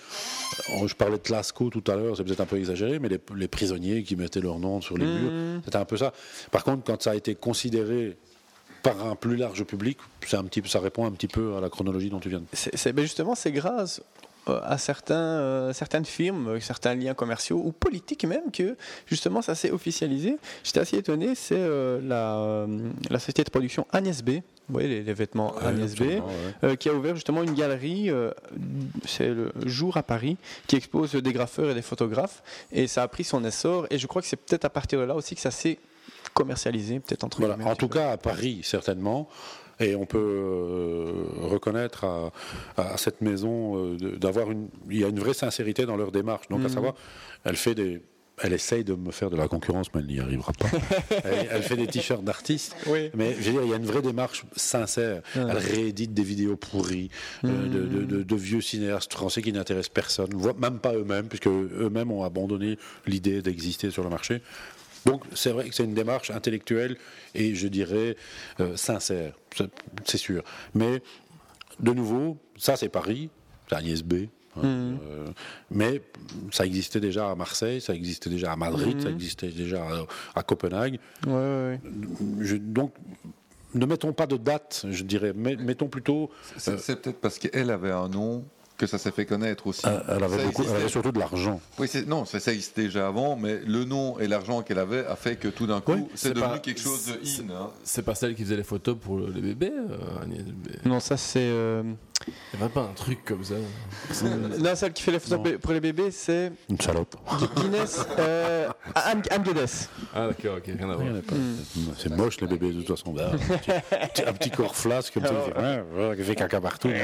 Je 0.87 0.95
parlais 0.95 1.17
de 1.17 1.33
Lascaux 1.33 1.71
tout 1.71 1.86
à 1.91 1.97
l'heure, 1.97 2.17
c'est 2.17 2.25
peut-être 2.25 2.41
un 2.41 2.47
peu 2.47 2.57
exagéré, 2.57 2.99
mais 2.99 3.09
les, 3.09 3.21
les 3.37 3.49
prisonniers 3.49 4.03
qui 4.03 4.17
mettaient 4.17 4.41
leur 4.41 4.59
nom 4.59 4.81
sur 4.81 4.97
les 4.99 5.07
Mhm. 5.07 5.21
murs, 5.21 5.33
c'était 5.65 5.77
un 5.77 5.85
peu 5.85 5.97
ça. 5.97 6.13
Par 6.51 6.65
contre, 6.65 6.85
quand 6.85 7.03
ça 7.03 7.11
a 7.13 7.15
été 7.15 7.35
considéré 7.35 8.17
par 8.83 9.05
un 9.07 9.17
plus 9.17 9.37
large 9.37 9.65
public, 9.65 9.99
c'est 10.27 10.37
un 10.37 10.45
petit, 10.45 10.63
ça 10.69 10.79
répond 10.81 11.07
un 11.07 11.11
petit 11.13 11.29
peu 11.29 11.57
à 11.57 11.61
la 11.61 11.69
chronologie 11.69 12.09
dont 12.11 12.21
tu 12.21 12.29
viens 12.29 12.41
de 12.41 12.45
C'est- 12.53 12.93
ben 12.93 13.03
justement, 13.03 13.35
c'est 13.35 13.51
grâce 13.53 14.01
euh, 14.49 14.61
à 14.63 14.79
certains, 14.79 15.15
euh, 15.17 15.73
certaines 15.73 16.05
firmes, 16.05 16.47
euh, 16.47 16.61
certains 16.61 16.95
liens 16.95 17.15
commerciaux 17.15 17.61
ou 17.65 17.73
politiques 17.73 18.25
même 18.25 18.53
que 18.53 18.77
justement 19.07 19.43
ça 19.43 19.57
s'est 19.57 19.73
officialisé. 19.73 20.37
J'étais 20.63 20.79
assez 20.79 20.99
étonné, 20.99 21.35
c'est 21.35 21.57
euh, 21.59 22.01
la, 22.01 22.37
euh, 22.37 22.91
la 23.11 23.19
société 23.19 23.43
de 23.43 23.51
production 23.51 23.89
Agnès 23.91 24.23
B. 24.23 24.39
Voyez 24.69 24.89
les, 24.89 25.03
les 25.03 25.15
vêtements 25.15 25.55
Ouais, 25.57 25.67
Agnès 25.67 25.95
B, 25.95 26.03
absolument, 26.03 26.27
ouais. 26.27 26.33
euh, 26.65 26.75
qui 26.77 26.89
a 26.89 26.95
ouvert 26.95 27.15
justement 27.15 27.43
une 27.43 27.55
galerie, 27.55 28.11
euh, 28.11 28.33
c'est 29.05 29.29
le 29.29 29.53
jour 29.65 29.97
à 29.97 30.03
Paris, 30.03 30.37
qui 30.67 30.77
expose 30.77 31.13
des 31.13 31.33
graffeurs 31.33 31.71
et 31.71 31.75
des 31.75 31.83
photographes. 31.83 32.43
Et 32.73 32.87
ça 32.89 33.03
a 33.05 33.09
pris 33.09 33.23
son 33.25 33.45
essor. 33.45 33.87
Et 33.91 33.99
je 33.99 34.07
crois 34.07 34.23
que 34.23 34.29
c'est 34.29 34.37
peut-être 34.37 34.65
à 34.65 34.71
partir 34.71 34.99
de 34.99 35.05
là 35.05 35.15
aussi 35.15 35.35
que 35.37 35.41
ça 35.41 35.51
s'est 35.53 35.79
commercialisé, 36.35 37.01
peut-être 37.01 37.25
entre 37.25 37.39
Voilà, 37.41 37.57
en 37.65 37.77
tout 37.77 37.89
cas 37.89 38.11
à 38.13 38.17
Paris, 38.17 38.61
certainement. 38.65 39.29
Et 39.79 39.95
on 39.95 40.07
peut 40.07 40.19
euh, 40.19 41.13
reconnaître 41.49 42.05
à, 42.05 42.33
à 42.77 42.97
cette 42.97 43.21
maison 43.21 43.95
d'avoir 43.97 44.51
une. 44.51 44.69
Il 44.91 44.99
y 44.99 45.05
a 45.05 45.09
une 45.09 45.21
vraie 45.21 45.35
sincérité 45.35 45.85
dans 45.87 45.97
leur 45.97 46.13
démarche. 46.13 46.49
Donc, 46.49 46.61
à 46.61 46.65
Mhm. 46.65 46.69
savoir, 46.71 46.95
elle 47.45 47.57
fait 47.57 47.75
des. 47.75 48.01
Elle 48.43 48.53
essaye 48.53 48.85
de 48.85 48.95
me 48.95 49.13
faire 49.13 49.31
de 49.31 49.37
la 49.37 49.49
concurrence, 49.49 49.87
mais 49.95 50.01
elle 50.01 50.07
n'y 50.09 50.21
arrivera 50.21 50.53
pas. 50.53 50.69
elle, 51.25 51.49
elle 51.51 51.63
fait 51.63 51.77
des 51.77 51.87
t-shirts 51.87 52.23
d'artistes, 52.23 52.77
Oui. 52.87 53.11
mais 53.15 53.33
je 53.33 53.45
veux 53.51 53.53
dire, 53.53 53.63
il 53.63 53.71
y 53.71 53.73
a 53.73 53.77
une 53.77 53.87
vraie 53.87 54.03
démarche 54.03 54.45
sincère. 54.57 55.23
Ouais. 55.35 55.43
Elle 55.49 55.57
réédite 55.57 56.13
des 56.13 56.23
vidéos 56.23 56.57
pourries 56.57 57.11
euh, 57.45 57.67
de, 57.69 57.81
de- 57.87 58.05
de- 58.05 58.23
de 58.23 58.37
vieux 58.37 58.61
cinéastes 58.61 59.13
français 59.15 59.41
qui 59.41 59.53
n'intéressent 59.53 59.89
personne, 59.95 60.29
même 60.59 60.81
pas 60.81 60.93
eux-mêmes, 60.95 61.29
puisque 61.29 61.47
eux-mêmes 61.49 62.11
ont 62.13 62.25
abandonné 62.25 62.79
l'idée 63.07 63.41
d'exister 63.41 63.91
sur 63.91 64.03
le 64.05 64.11
marché. 64.11 64.43
Donc 65.07 65.23
c'est 65.35 65.51
vrai 65.51 65.69
que 65.69 65.75
c'est 65.75 65.85
une 65.85 65.95
démarche 65.95 66.31
intellectuelle 66.31 66.97
et 67.35 67.55
je 67.55 67.69
dirais 67.69 68.17
euh, 68.61 68.77
sincère, 68.77 69.33
c'est- 69.57 69.71
c'est 70.05 70.19
sûr. 70.19 70.43
Mais 70.75 71.01
de 71.81 71.93
nouveau, 71.93 72.37
ça 72.59 72.77
c'est 72.77 72.89
Paris, 72.91 73.31
c'est 73.71 73.77
Agnès 73.77 74.03
B. 74.03 74.27
hein, 74.57 74.63
Mhm. 74.67 74.99
euh, 75.11 75.27
mais 75.71 76.03
ça 76.51 76.65
existait 76.67 77.01
déjà 77.01 77.31
à 77.31 77.35
Marseille, 77.35 77.81
ça 77.81 77.95
existait 77.95 78.31
déjà 78.31 78.53
à 78.53 78.57
Madrid, 78.57 79.01
ça 79.03 79.11
existait 79.11 79.49
déjà 79.49 79.83
à, 79.83 80.39
à 80.39 80.43
Copenhague. 80.43 80.99
Ouais, 81.27 81.33
ouais, 81.33 81.39
ouais. 81.39 81.81
Je- 82.41 82.57
donc 82.57 82.93
ne 83.75 83.85
mettons 83.87 84.13
pas 84.13 84.27
de 84.27 84.37
date, 84.37 84.87
je 84.91 85.03
dirais, 85.03 85.33
mais 85.35 85.57
mettons 85.57 85.89
plutôt. 85.89 86.31
C'est 86.57 86.73
euh, 86.73 86.79
c'est 86.79 87.01
peut-être 87.03 87.21
parce 87.21 87.39
qu'elle 87.39 87.71
avait 87.71 87.91
un 87.93 88.09
nom 88.09 88.45
que 88.79 88.87
ça 88.87 88.99
s'est 88.99 89.11
fait 89.11 89.25
connaître 89.25 89.67
aussi. 89.69 89.87
Euh, 89.87 90.01
elle 90.07 90.23
avait 90.23 90.45
beaucoup- 90.45 90.63
elle 90.63 90.77
avait 90.77 90.89
surtout 90.91 91.11
de 91.11 91.19
l'argent. 91.19 91.63
Oui, 91.79 91.89
c'est- 91.89 92.07
non, 92.07 92.27
ça, 92.27 92.39
ça 92.41 92.53
existait 92.53 92.83
déjà 92.83 93.07
avant, 93.09 93.35
mais 93.35 93.59
le 93.67 93.85
nom 93.85 94.19
et 94.19 94.29
l'argent 94.29 94.61
qu'elle 94.63 94.79
avait 94.79 95.05
a 95.07 95.17
fait 95.17 95.37
que 95.37 95.49
tout 95.49 95.67
d'un 95.67 95.81
coup, 95.81 95.93
Oui, 95.93 96.05
c'est 96.15 96.29
c'est 96.29 96.35
devenu 96.35 96.51
pas- 96.53 96.59
quelque 96.59 96.81
chose 96.81 97.07
de 97.07 97.25
c'est- 97.25 97.41
in. 97.43 97.51
hein. 97.55 97.71
C'est 97.85 98.03
pas 98.03 98.15
celle 98.15 98.35
qui 98.35 98.43
faisait 98.45 98.57
les 98.57 98.65
photos 98.65 98.95
pour 99.01 99.17
le- 99.17 99.31
les 99.31 99.41
bébés, 99.41 99.73
euh, 99.73 100.23
Agnès 100.23 100.45
B. 100.45 100.69
Non, 100.85 101.01
ça 101.01 101.17
c'est. 101.17 101.39
euh, 101.41 101.83
Il 102.29 102.61
y 102.61 102.63
avait 102.63 102.73
pas 102.73 102.81
un 102.83 102.93
truc 102.95 103.25
comme 103.25 103.45
ça. 103.45 103.55
Non, 104.59 104.75
celle 104.75 104.93
qui 104.93 105.03
fait 105.03 105.13
les 105.13 105.19
photos 105.21 105.59
pour 105.61 105.73
les 105.73 105.81
bébés, 105.81 106.11
c'est 106.11 106.53
Une 106.69 106.81
salope. 106.81 107.15
Gu- 107.39 107.63
Guinness. 107.63 108.05
euh, 108.19 108.69
Anne, 108.95 109.23
Anne 109.31 109.43
Guedes. 109.43 109.69
Ah 110.15 110.29
d'accord, 110.29 110.57
ok, 110.59 110.65
rien 110.67 110.91
à 110.91 110.95
voir. 110.97 111.07
C'est 111.99 112.11
moche 112.11 112.41
les 112.41 112.47
bébés 112.47 112.73
de 112.73 112.81
toute 112.83 112.97
façon. 112.97 113.13
Ben, 113.13 113.31
un, 113.33 114.07
petit, 114.09 114.23
un 114.27 114.33
petit 114.33 114.51
corps 114.51 114.75
flasque 114.75 115.15
comme 115.15 115.25
ça, 115.25 115.33
qui 116.17 116.23
fait, 116.25 116.35
caca 116.35 116.61
partout. 116.61 116.89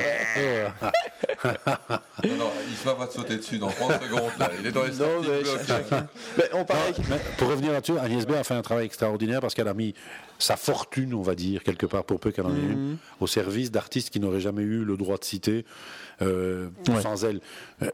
Non, 1.45 2.37
non, 2.37 2.51
Isma 2.73 2.95
va 2.95 3.07
te 3.07 3.15
sauter 3.15 3.37
dessus 3.37 3.59
dans 3.59 3.69
30 3.69 3.93
secondes. 4.03 4.31
Là. 4.39 4.51
Il 4.61 4.67
est 4.67 4.71
dans 4.73 4.83
les 4.85 4.93
Non, 4.93 5.23
mais 5.23 5.43
Mais 6.39 6.45
on 6.53 6.65
parlait. 6.65 6.93
Mais 7.11 7.17
pour 7.37 7.49
revenir 7.49 7.73
là-dessus, 7.73 7.99
Agnès 7.99 8.27
B 8.27 8.33
a 8.33 8.45
fait 8.45 8.55
un 8.55 8.63
travail 8.63 8.87
extraordinaire 8.87 9.41
parce 9.41 9.55
qu'elle 9.55 9.69
a 9.69 9.75
mis 9.75 9.95
sa 10.43 10.57
fortune, 10.57 11.15
on 11.15 11.23
va 11.23 11.35
dire, 11.35 11.63
quelque 11.63 11.87
part, 11.87 12.05
pour 12.05 12.19
peu 12.19 12.33
qu'elle 12.33 12.47
en 12.47 12.55
ait 12.55 12.59
une, 12.59 12.97
au 13.21 13.27
service 13.27 13.71
d'artistes 13.71 14.11
qui 14.11 14.19
n'auraient 14.19 14.41
jamais 14.41 14.63
eu 14.63 14.85
le 14.85 14.97
droit 14.97 15.17
de 15.17 15.25
citer 15.25 15.65
euh, 16.21 16.69
sans 17.01 17.25
elle. 17.25 17.41
Euh, 17.83 17.91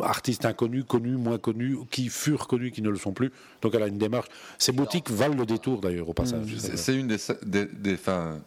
artistes 0.00 0.44
inconnus, 0.44 0.84
connus, 0.86 1.16
moins 1.16 1.38
connus, 1.38 1.78
qui 1.90 2.08
furent 2.08 2.48
connus, 2.48 2.72
qui 2.72 2.82
ne 2.82 2.90
le 2.90 2.96
sont 2.96 3.12
plus. 3.12 3.30
Donc 3.62 3.74
elle 3.74 3.82
a 3.82 3.86
une 3.86 3.98
démarche. 3.98 4.28
Ces 4.58 4.72
boutiques 4.72 5.10
valent 5.10 5.36
le 5.36 5.46
détour 5.46 5.80
d'ailleurs, 5.80 6.08
au 6.08 6.14
passage. 6.14 6.46
C'est 6.58 6.76
c'est 6.76 6.94
une 6.96 7.06
des, 7.06 7.16
des, 7.46 7.66
des, 7.66 7.94
enfin, 7.94 8.40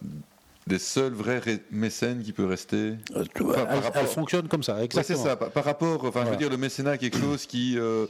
des 0.68 0.80
seules 0.80 1.14
vraies 1.14 1.40
ré- 1.40 1.64
mécènes 1.72 2.22
qui 2.22 2.34
peut 2.34 2.46
rester. 2.46 2.94
Enfin, 3.16 3.24
par 3.36 3.56
elle, 3.72 3.80
rapport- 3.80 3.92
elle 4.02 4.08
fonctionne 4.08 4.48
comme 4.48 4.64
ça, 4.64 4.74
Ouais, 4.74 4.80
c'est 4.92 4.98
exactement. 5.00 5.24
ça. 5.24 5.36
Par, 5.36 5.50
par 5.50 5.64
rapport, 5.64 6.04
enfin, 6.06 6.24
je 6.26 6.32
veux 6.32 6.36
dire, 6.36 6.50
le 6.50 6.58
mécénat 6.58 6.96
est 6.96 6.98
quelque 6.98 7.20
chose 7.20 7.46
qui, 7.46 7.78
euh, 7.78 8.06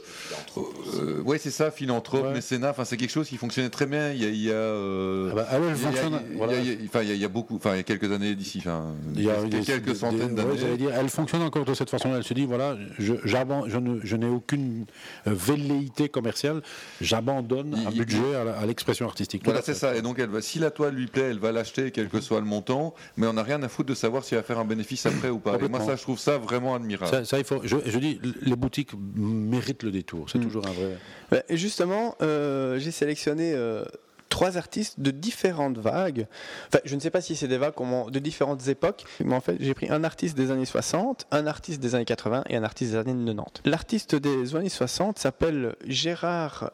euh, 0.56 1.20
ouais, 1.22 1.38
c'est 1.38 1.50
ça, 1.50 1.70
philanthrope, 1.70 2.24
Ouais. 2.26 2.32
mécénat. 2.34 2.70
Enfin, 2.70 2.84
c'est 2.84 2.96
quelque 2.96 3.10
chose 3.12 3.28
qui 3.28 3.36
fonctionnait 3.36 3.70
très 3.70 3.86
bien. 3.86 4.10
Il 4.12 4.22
y 4.22 4.26
a, 4.26 4.28
il 4.28 4.42
y 4.42 4.50
a, 4.50 4.54
euh, 4.54 5.28
Ah 5.32 5.34
bah, 5.36 5.46
elle 5.52 5.62
il 5.68 5.76
y 5.76 5.78
fonctionne, 5.78 6.20
il 6.34 7.24
a- 7.24 7.28
beaucoup, 7.28 7.56
enfin, 7.56 7.72
il 7.74 7.76
y 7.78 7.80
a 7.80 7.82
quelques 7.84 8.10
années 8.10 8.34
d'ici, 8.34 8.58
enfin, 8.58 8.94
Il 9.14 9.22
y 9.24 9.30
a 9.30 9.42
des- 9.44 9.60
quelques 9.60 9.84
des- 9.86 9.94
centaines 9.94 10.38
ouais, 10.38 10.56
d'années. 10.56 10.88
elle 10.94 11.08
fonctionne 11.08 11.42
encore 11.42 11.64
de 11.64 11.74
cette 11.74 11.90
façon-là. 11.90 12.16
Elle 12.18 12.24
se 12.24 12.34
dit 12.34 12.46
voilà, 12.46 12.76
je, 12.98 13.14
je 13.24 14.16
n'ai 14.16 14.26
aucune 14.28 14.86
euh, 15.26 15.32
velléité 15.34 16.08
commerciale, 16.08 16.62
j'abandonne 17.00 17.74
un 17.86 17.90
budget 17.90 18.34
à, 18.34 18.66
l'expression 18.66 19.06
artistique. 19.06 19.42
Voilà, 19.44 19.62
c'est 19.62 19.74
ça. 19.74 19.96
Et 19.96 20.02
donc, 20.02 20.18
elle 20.18 20.28
va, 20.30 20.40
si 20.40 20.58
la 20.58 20.70
toile 20.70 20.94
lui 20.94 21.06
plaît, 21.06 21.28
elle 21.30 21.38
va 21.38 21.52
l'acheter, 21.52 21.90
quel 21.90 22.08
que 22.08 22.20
soit 22.20 22.40
le 22.40 22.46
montant. 22.48 22.94
Mais 23.16 23.26
on 23.26 23.34
n'a 23.34 23.42
rien 23.42 23.62
à 23.62 23.68
foutre 23.68 23.88
de 23.88 23.94
savoir 23.94 24.24
si 24.24 24.34
elle 24.34 24.40
va 24.40 24.46
faire 24.46 24.58
un 24.58 24.64
bénéfice 24.64 25.06
après 25.06 25.30
ou 25.30 25.38
pas. 25.38 25.56
Et 25.60 25.68
moi, 25.68 25.80
ça, 25.80 25.96
je 25.96 26.02
trouve 26.02 26.18
ça 26.18 26.38
vraiment 26.38 26.74
admirable. 26.74 27.10
Ça, 27.10 27.24
ça, 27.24 27.38
il 27.38 27.44
faut, 27.44 27.60
je, 27.62 27.76
je 27.84 27.98
dis, 27.98 28.20
les 28.42 28.56
boutiques 28.56 28.92
méritent 29.14 29.82
le 29.82 29.90
détour. 29.90 30.28
C'est 30.30 30.40
toujours 30.40 30.66
un 30.66 30.72
vrai. 30.72 31.44
Et 31.48 31.56
justement, 31.56 32.16
euh, 32.22 32.78
j'ai 32.78 32.90
sélectionné 32.90 33.52
euh, 33.54 33.84
trois 34.28 34.56
artistes 34.56 35.00
de 35.00 35.10
différentes 35.10 35.78
vagues. 35.78 36.26
Enfin, 36.68 36.80
je 36.84 36.94
ne 36.94 37.00
sais 37.00 37.10
pas 37.10 37.20
si 37.20 37.36
c'est 37.36 37.48
des 37.48 37.58
vagues 37.58 37.74
de 38.10 38.18
différentes 38.18 38.68
époques, 38.68 39.04
mais 39.24 39.34
en 39.34 39.40
fait, 39.40 39.56
j'ai 39.60 39.74
pris 39.74 39.90
un 39.90 40.04
artiste 40.04 40.36
des 40.36 40.50
années 40.50 40.64
60, 40.64 41.26
un 41.30 41.46
artiste 41.46 41.80
des 41.80 41.94
années 41.94 42.04
80 42.04 42.44
et 42.48 42.56
un 42.56 42.64
artiste 42.64 42.92
des 42.92 42.98
années 42.98 43.24
90. 43.24 43.62
L'artiste 43.64 44.14
des 44.14 44.54
années 44.56 44.68
60 44.68 45.18
s'appelle 45.18 45.76
Gérard 45.86 46.70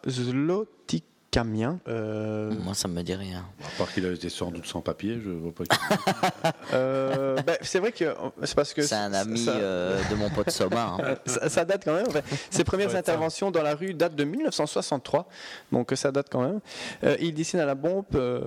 Camien. 1.34 1.80
Euh, 1.88 2.52
Moi, 2.62 2.74
ça 2.74 2.86
me 2.86 3.02
dit 3.02 3.14
rien. 3.16 3.44
À 3.60 3.76
part 3.78 3.92
qu'il 3.92 4.06
a 4.06 4.12
été 4.12 4.28
sans 4.28 4.52
doute 4.52 4.66
sans 4.66 4.80
papier, 4.80 5.18
je 5.24 5.30
vois 5.30 5.50
pas. 5.52 5.64
euh, 6.72 7.36
ben, 7.44 7.56
c'est 7.60 7.80
vrai 7.80 7.90
que 7.90 8.14
c'est 8.44 8.54
parce 8.54 8.72
que 8.72 8.82
C'est 8.82 8.94
un 8.94 9.12
ami 9.12 9.44
ça- 9.44 9.50
euh, 9.56 10.00
de 10.10 10.14
mon 10.14 10.30
pote 10.30 10.50
Soma. 10.50 10.96
hein. 11.00 11.16
ça, 11.26 11.48
ça 11.48 11.64
date 11.64 11.82
quand 11.84 11.94
même. 11.94 12.06
Enfin, 12.08 12.20
ses 12.50 12.62
premières 12.62 12.90
Ouais, 12.90 12.96
interventions 12.96 13.50
dans 13.50 13.62
la 13.64 13.74
rue 13.74 13.94
datent 13.94 14.14
de 14.14 14.22
1963, 14.22 15.26
donc 15.72 15.92
ça 15.96 16.12
date 16.12 16.28
quand 16.30 16.42
même. 16.42 16.60
Euh, 17.02 17.16
il 17.20 17.34
dessine 17.34 17.58
à 17.58 17.66
la 17.66 17.74
bombe 17.74 18.04
euh, 18.14 18.40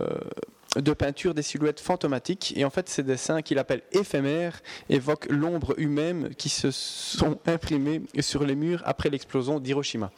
de 0.76 0.94
peinture 0.94 1.34
des 1.34 1.42
silhouettes 1.42 1.80
fantomatiques, 1.80 2.54
et 2.58 2.66
en 2.66 2.70
fait, 2.70 2.90
ces 2.90 3.02
dessins 3.02 3.42
qu'il 3.42 3.58
appelle 3.58 3.82
éphémères 3.94 4.62
évoquent 4.90 5.28
l'ombre 5.30 5.74
humaine 5.78 6.30
qui 6.38 6.50
se 6.50 6.72
sont 6.72 7.40
imprimés 7.46 8.02
sur 8.20 8.44
les 8.46 8.56
murs 8.56 8.82
après 8.86 9.10
l'explosion 9.10 9.60
d'Hiroshima. 9.60 10.12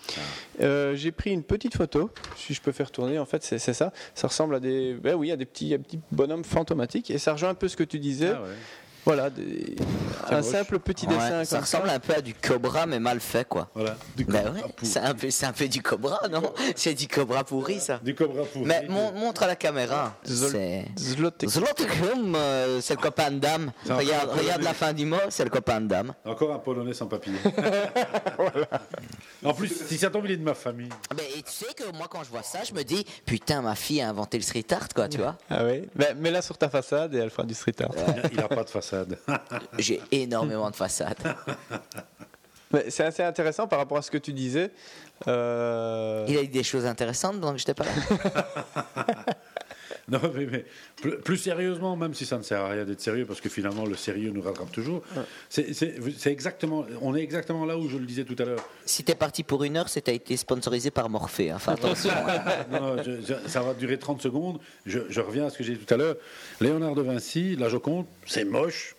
Euh, 0.62 0.96
J'ai 0.96 1.12
pris 1.12 1.32
une 1.32 1.44
petite 1.44 1.78
photo, 1.78 2.10
si 2.36 2.54
je 2.54 2.62
peux 2.62 2.72
faire 2.72 2.92
tourner. 2.92 3.20
En 3.20 3.26
fait, 3.26 3.44
c'est 3.44 3.60
c'est 3.60 3.74
ça. 3.74 3.94
Ça 4.16 4.28
ressemble 4.28 4.56
à 4.56 4.60
des, 4.60 4.96
ben 4.96 5.16
oui, 5.16 5.32
à 5.32 5.38
des 5.38 5.46
petits, 5.46 5.74
à 5.74 5.78
des 5.78 5.84
petits 5.84 6.00
bonhommes 6.12 6.44
fantomatiques, 6.44 7.12
et 7.12 7.20
ça 7.20 7.34
rejoint 7.34 7.50
un 7.50 7.56
peu 7.56 7.68
ce 7.68 7.78
que 7.78 7.84
tu 7.84 8.00
disais. 8.00 8.34
Ah 8.36 8.42
ouais. 8.42 8.48
Voilà, 9.06 9.30
des- 9.30 9.76
un 10.30 10.42
simple 10.42 10.80
petit 10.80 11.08
Ouais, 11.08 11.14
dessin. 11.16 11.46
ça 11.46 11.60
ressemble 11.62 11.90
un 11.90 12.00
peu 12.00 12.14
à 12.16 12.22
du 12.22 12.34
cobra, 12.34 12.86
mais 12.86 13.00
mal 13.00 13.20
fait, 13.20 13.48
quoi. 13.48 13.70
Voilà. 13.74 13.96
Bah 14.28 14.40
ouais, 14.54 14.62
c'est 14.84 15.00
un, 15.00 15.14
peu- 15.16 15.32
c'est 15.32 15.46
un 15.46 15.54
peu 15.54 15.68
du 15.68 15.82
cobra, 15.82 16.20
non 16.30 16.54
C'est 16.76 16.94
du 16.94 17.08
cobra 17.08 17.44
pourri, 17.44 17.80
ça. 17.80 18.00
Du 18.04 18.14
cobra 18.16 18.44
pourri. 18.44 18.66
Mais 18.66 18.86
mon- 18.90 19.12
montre 19.14 19.44
à 19.44 19.48
la 19.48 19.56
caméra. 19.56 20.16
Zlotek. 20.28 20.90
Euh, 22.36 22.82
c'est 22.82 22.96
le 22.96 23.02
copain 23.02 23.32
de 23.32 23.40
dame. 23.40 23.72
Regarde, 23.88 24.62
la 24.62 24.74
fin 24.74 24.94
du 24.94 25.06
mot, 25.06 25.18
c'est 25.30 25.44
le 25.44 25.50
copain 25.50 25.82
de 25.82 25.88
dame. 25.88 26.14
Encore 26.26 26.54
un 26.54 26.60
Polonais 26.60 26.94
sans 26.94 27.08
papier. 27.08 27.34
En 29.44 29.54
plus, 29.54 29.70
si 29.88 29.98
ça 29.98 30.10
tombe, 30.10 30.26
il 30.26 30.32
est 30.32 30.38
de 30.38 30.44
ma 30.44 30.54
famille. 30.54 30.90
Mais 31.16 31.24
et 31.38 31.42
tu 31.42 31.52
sais 31.52 31.74
que 31.74 31.90
moi, 31.96 32.08
quand 32.10 32.24
je 32.24 32.30
vois 32.30 32.44
ça, 32.44 32.60
je 32.68 32.74
me 32.74 32.84
dis, 32.84 33.06
putain, 33.26 33.62
ma 33.62 33.76
fille 33.76 34.02
a 34.02 34.10
inventé 34.10 34.38
le 34.38 34.44
street 34.44 34.66
art, 34.72 34.90
quoi, 34.94 35.08
tu 35.08 35.18
vois. 35.18 35.38
Ah 35.50 35.64
oui 35.64 35.88
Mets-la 36.18 36.42
sur 36.42 36.58
ta 36.58 36.70
façade 36.70 37.16
et 37.16 37.20
elle 37.20 37.30
fera 37.30 37.44
du 37.44 37.54
street 37.54 37.76
art. 37.82 37.92
Il 38.32 38.38
n'a 38.38 38.48
pas 38.50 38.64
de 38.66 38.70
façade. 38.70 38.89
J'ai 39.78 40.02
énormément 40.12 40.70
de 40.70 40.76
façades. 40.76 41.18
Mais 42.72 42.90
C'est 42.90 43.04
assez 43.04 43.24
intéressant 43.24 43.68
par 43.68 43.80
rapport 43.80 43.98
à 43.98 44.02
ce 44.02 44.12
que 44.12 44.18
tu 44.18 44.32
disais. 44.32 44.72
Euh, 45.28 46.26
Il 46.28 46.38
a 46.38 46.42
dit 46.42 46.50
des 46.50 46.64
choses 46.64 46.86
intéressantes, 46.86 47.40
donc 47.40 47.58
j'étais 47.58 47.74
pas 47.74 47.86
là. 47.86 48.46
Non, 50.12 50.20
mais, 50.36 50.46
mais 50.52 50.66
plus, 51.02 51.18
plus 51.20 51.38
sérieusement, 51.38 51.96
même 51.96 52.14
si 52.14 52.26
ça 52.26 52.38
ne 52.38 52.44
sert 52.44 52.62
à 52.62 52.70
rien 52.70 52.84
d'être 52.86 53.02
sérieux, 53.02 53.26
parce 53.26 53.42
que 53.42 53.50
finalement 53.50 53.86
le 53.86 53.96
sérieux 53.96 54.32
nous 54.32 54.42
rattrape 54.42 54.72
toujours, 54.72 55.04
c'est- 55.50 56.28
exactement, 56.28 56.86
on 57.02 57.16
est 57.16 57.22
exactement 57.22 57.66
là 57.66 57.78
où 57.78 57.88
je 57.90 57.98
le 57.98 58.06
disais 58.06 58.24
tout 58.24 58.36
à 58.40 58.46
l'heure. 58.46 58.64
Si 58.86 59.04
t'es 59.04 59.16
parti 59.16 59.44
pour 59.44 59.64
une 59.64 59.78
heure, 59.78 59.90
c'est 59.90 60.02
t'as 60.02 60.14
été 60.14 60.36
sponsorisé 60.38 60.92
par 60.92 61.10
Morphée. 61.10 61.52
hein. 61.52 61.60
Fais 61.60 61.72
attention. 61.72 62.10
Non, 62.72 62.96
non, 62.96 63.04
je- 63.04 63.22
je- 63.22 63.48
ça 63.50 63.62
va 63.62 63.74
durer 63.74 63.98
30 64.00 64.22
secondes. 64.22 64.60
Je, 64.86 65.00
je 65.10 65.22
reviens 65.22 65.46
à 65.46 65.50
ce 65.50 65.58
que 65.58 65.64
j'ai 65.64 65.74
dit 65.74 65.86
tout 65.86 65.94
à 65.94 65.98
l'heure. 65.98 66.16
Léonard 66.62 66.96
de 66.96 67.02
Vinci, 67.02 67.56
la 67.56 67.70
Joconde, 67.70 68.06
c'est 68.26 68.46
moche, 68.46 68.96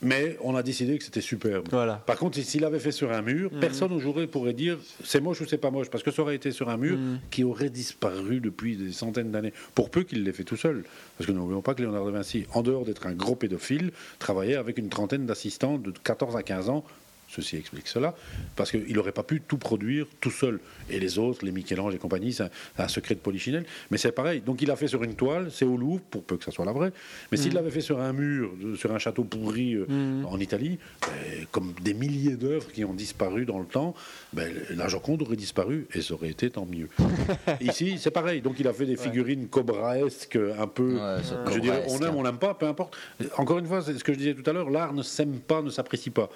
mais 0.00 0.36
on 0.42 0.54
a 0.54 0.62
décidé 0.62 0.98
que 0.98 1.04
c'était 1.04 1.20
superbe. 1.20 1.68
Voilà. 1.70 1.96
Par 1.96 2.16
contre, 2.16 2.38
s'il 2.38 2.64
avait 2.64 2.78
fait 2.78 2.92
sur 2.92 3.12
un 3.12 3.22
mur, 3.22 3.50
personne 3.60 3.92
aujourd'hui 3.92 4.26
pourrait 4.26 4.52
dire 4.52 4.78
c'est 5.04 5.20
moche 5.20 5.40
ou 5.40 5.46
c'est 5.46 5.58
pas 5.58 5.70
moche, 5.70 5.90
parce 5.90 6.04
que 6.04 6.10
ça 6.10 6.22
aurait 6.22 6.36
été 6.36 6.52
sur 6.52 6.68
un 6.68 6.76
mur 6.76 6.98
qui 7.30 7.44
aurait 7.44 7.70
disparu 7.70 8.40
depuis 8.40 8.76
des 8.76 8.92
centaines 8.92 9.30
d'années, 9.30 9.52
pour 9.74 9.90
peu 9.90 10.02
qu'il 10.04 10.24
l'ait 10.24 10.32
fait 10.32 10.44
tout 10.44 10.56
seul. 10.56 10.84
Parce 11.16 11.26
que 11.26 11.32
n'oublions 11.32 11.62
pas 11.62 11.74
que 11.74 11.82
Léonard 11.82 12.04
de 12.04 12.10
Vinci, 12.10 12.46
en 12.52 12.62
dehors 12.62 12.84
d'être 12.84 13.06
un 13.06 13.12
gros 13.12 13.34
pédophile, 13.34 13.92
travaillait 14.18 14.56
avec 14.56 14.78
une 14.78 14.88
trentaine 14.88 15.26
d'assistants 15.26 15.78
de 15.78 15.92
14 16.02 16.36
à 16.36 16.42
15 16.42 16.68
ans. 16.68 16.84
Ceci 17.30 17.56
explique 17.56 17.86
cela, 17.88 18.14
parce 18.56 18.70
qu'il 18.70 18.94
n'aurait 18.94 19.12
pas 19.12 19.22
pu 19.22 19.42
tout 19.46 19.58
produire 19.58 20.06
tout 20.20 20.30
seul. 20.30 20.60
Et 20.88 20.98
les 20.98 21.18
autres, 21.18 21.44
les 21.44 21.52
Michel-Ange 21.52 21.94
et 21.94 21.98
compagnie, 21.98 22.32
c'est 22.32 22.44
un, 22.44 22.50
un 22.78 22.88
secret 22.88 23.14
de 23.14 23.20
Polichinelle. 23.20 23.66
Mais 23.90 23.98
c'est 23.98 24.12
pareil. 24.12 24.40
Donc 24.40 24.62
il 24.62 24.70
a 24.70 24.76
fait 24.76 24.88
sur 24.88 25.02
une 25.04 25.14
toile, 25.14 25.50
c'est 25.52 25.66
au 25.66 25.76
Louvre, 25.76 26.00
pour 26.10 26.22
peu 26.24 26.38
que 26.38 26.44
ça 26.44 26.50
soit 26.50 26.64
la 26.64 26.72
vraie. 26.72 26.90
Mais 27.30 27.36
s'il 27.36 27.52
l'avait 27.52 27.70
fait 27.70 27.82
sur 27.82 28.00
un 28.00 28.12
mur, 28.14 28.52
de- 28.58 28.76
sur 28.76 28.94
un 28.94 28.98
château 28.98 29.24
pourri 29.24 29.74
euh, 29.74 29.86
en 30.24 30.38
Italie, 30.40 30.78
ben, 31.02 31.46
comme 31.52 31.74
des 31.82 31.92
milliers 31.94 32.36
d'œuvres 32.36 32.72
qui 32.72 32.84
ont 32.84 32.94
disparu 32.94 33.44
dans 33.44 33.58
le 33.58 33.66
temps, 33.66 33.94
ben, 34.32 34.50
la 34.74 34.88
Joconde 34.88 35.20
aurait 35.22 35.36
disparu 35.36 35.86
et 35.94 36.00
ça 36.00 36.14
aurait 36.14 36.30
été 36.30 36.48
tant 36.50 36.64
mieux. 36.66 36.88
Ici, 37.60 37.96
c'est 37.98 38.10
pareil. 38.10 38.40
Donc 38.40 38.58
il 38.58 38.66
a 38.68 38.72
fait 38.72 38.86
des 38.86 38.96
figurines 38.96 39.48
cobraesques, 39.48 40.38
un 40.58 40.66
peu. 40.66 40.94
Ouais, 40.94 41.60
dirais, 41.60 41.84
on 41.88 41.98
cobraesque, 41.98 42.02
aime, 42.02 42.08
hein. 42.08 42.14
on 42.16 42.22
n'aime 42.22 42.38
pas, 42.38 42.54
peu 42.54 42.66
importe. 42.66 42.96
Encore 43.36 43.58
une 43.58 43.66
fois, 43.66 43.82
c'est 43.82 43.92
ce 43.98 44.02
que 44.04 44.12
je 44.14 44.18
disais 44.18 44.34
tout 44.34 44.48
à 44.48 44.52
l'heure, 44.54 44.70
l'art 44.70 44.94
ne 44.94 45.02
s'aime 45.02 45.40
pas, 45.40 45.60
ne 45.60 45.70
s'apprécie 45.70 46.10
pas. 46.10 46.30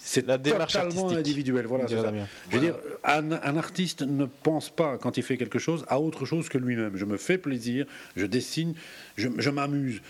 C'est- 0.00 0.26
La 0.26 0.38
démarche 0.38 0.72
totalement 0.72 1.02
artistique, 1.02 1.18
individuel. 1.18 1.66
Voilà, 1.66 1.86
ça. 1.88 2.12
Je 2.50 2.54
veux 2.56 2.60
dire, 2.60 2.74
un, 3.04 3.32
un 3.32 3.56
artiste 3.56 4.02
ne 4.02 4.24
pense 4.24 4.70
pas, 4.70 4.96
quand 4.98 5.16
il 5.18 5.22
fait 5.22 5.36
quelque 5.36 5.58
chose, 5.58 5.84
à 5.88 6.00
autre 6.00 6.24
chose 6.24 6.48
que 6.48 6.58
lui-même. 6.58 6.96
Je 6.96 7.04
me 7.04 7.16
fais 7.16 7.36
plaisir, 7.38 7.84
je 8.16 8.24
dessine, 8.26 8.74
je, 9.16 9.28
je 9.36 9.50
m'amuse. 9.50 10.00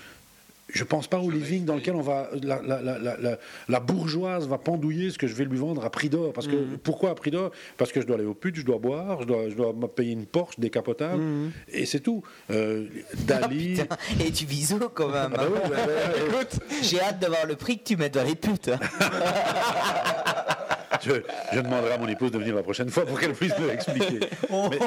Je 0.73 0.83
pense 0.83 1.07
pas 1.07 1.19
au 1.19 1.31
living 1.31 1.65
dans 1.67 1.75
lequel 1.77 1.95
on 1.95 2.01
va 2.01 2.31
la, 2.43 2.61
la- 2.63 2.81
la- 2.81 2.99
la- 2.99 3.17
la- 3.19 3.39
la 3.69 3.81
bourgeoise 3.81 4.49
va 4.49 4.57
pendouiller 4.59 5.11
ce 5.11 5.19
que 5.19 5.27
je 5.27 5.35
vais 5.35 5.45
lui 5.45 5.59
vendre 5.59 5.85
à 5.85 5.91
prix 5.91 6.09
d'or. 6.09 6.33
Parce 6.33 6.47
que 6.47 6.57
Mhm. 6.57 6.79
pourquoi 6.83 7.11
à 7.11 7.15
prix 7.15 7.31
d'or? 7.31 7.51
Parce 7.77 7.93
que 7.93 8.01
je 8.01 8.07
dois 8.07 8.17
aller 8.17 8.25
au 8.25 8.33
put, 8.35 8.53
je 8.55 8.63
dois 8.65 8.79
boire, 8.79 9.21
je 9.21 9.27
dois, 9.27 9.49
je 9.51 9.55
dois 9.55 9.73
me 9.75 9.87
payer 9.87 10.13
une 10.13 10.25
Porsche 10.27 10.59
décapotable 10.59 11.23
Mhm. 11.23 11.53
et 11.69 11.85
c'est 11.87 12.01
tout. 12.01 12.23
Euh, 12.51 12.87
Dali. 13.27 13.75
Putain, 13.77 13.97
Et 14.25 14.31
du 14.31 14.47
bisou 14.47 14.79
quand 14.95 15.09
même. 15.09 15.33
Ah 15.35 15.37
bah 15.37 15.47
oui, 15.53 15.59
bah, 15.69 15.77
bah, 15.87 16.59
j'ai 16.83 17.01
hâte 17.01 17.21
de 17.21 17.27
voir 17.27 17.47
le 17.47 17.57
prix 17.57 17.79
que 17.79 17.85
tu 17.85 17.97
mets 17.97 18.09
dans 18.11 18.25
les 18.25 18.35
putes. 18.35 18.71
je, 21.05 21.13
je 21.53 21.61
demanderai 21.61 21.93
à 21.93 21.99
mon 21.99 22.09
épouse 22.09 22.31
de 22.33 22.39
venir 22.39 22.55
la 22.55 22.63
prochaine 22.63 22.89
fois 22.91 23.05
pour 23.07 23.19
qu'elle 23.21 23.33
puisse 23.35 23.57
me 23.59 23.69
l'expliquer. 23.69 24.21
Mais- 24.51 24.79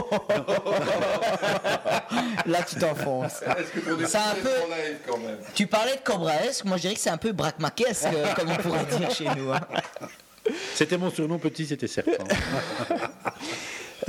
Là, 2.51 2.59
tu 2.63 2.75
t'enfonces. 2.75 3.41
C'est 4.07 4.17
un 4.17 4.35
peu. 4.41 4.49
quand 5.07 5.17
même? 5.17 5.37
Tu 5.53 5.67
parlais 5.67 5.95
de 5.95 6.01
cobraesque, 6.01 6.65
moi 6.65 6.77
je 6.77 6.81
dirais 6.83 6.93
que 6.93 6.99
c'est 6.99 7.09
un 7.09 7.17
peu 7.17 7.31
braquemaquesque, 7.33 8.05
euh, 8.13 8.33
comme 8.35 8.49
on 8.51 8.55
pourrait 8.55 8.85
dire 8.97 9.11
chez 9.11 9.25
nous. 9.37 9.51
hein. 9.51 9.59
C'était 10.75 10.97
mon 10.97 11.09
surnom 11.11 11.37
petit, 11.39 11.65
c'était 11.67 11.87
serpent. 11.87 12.23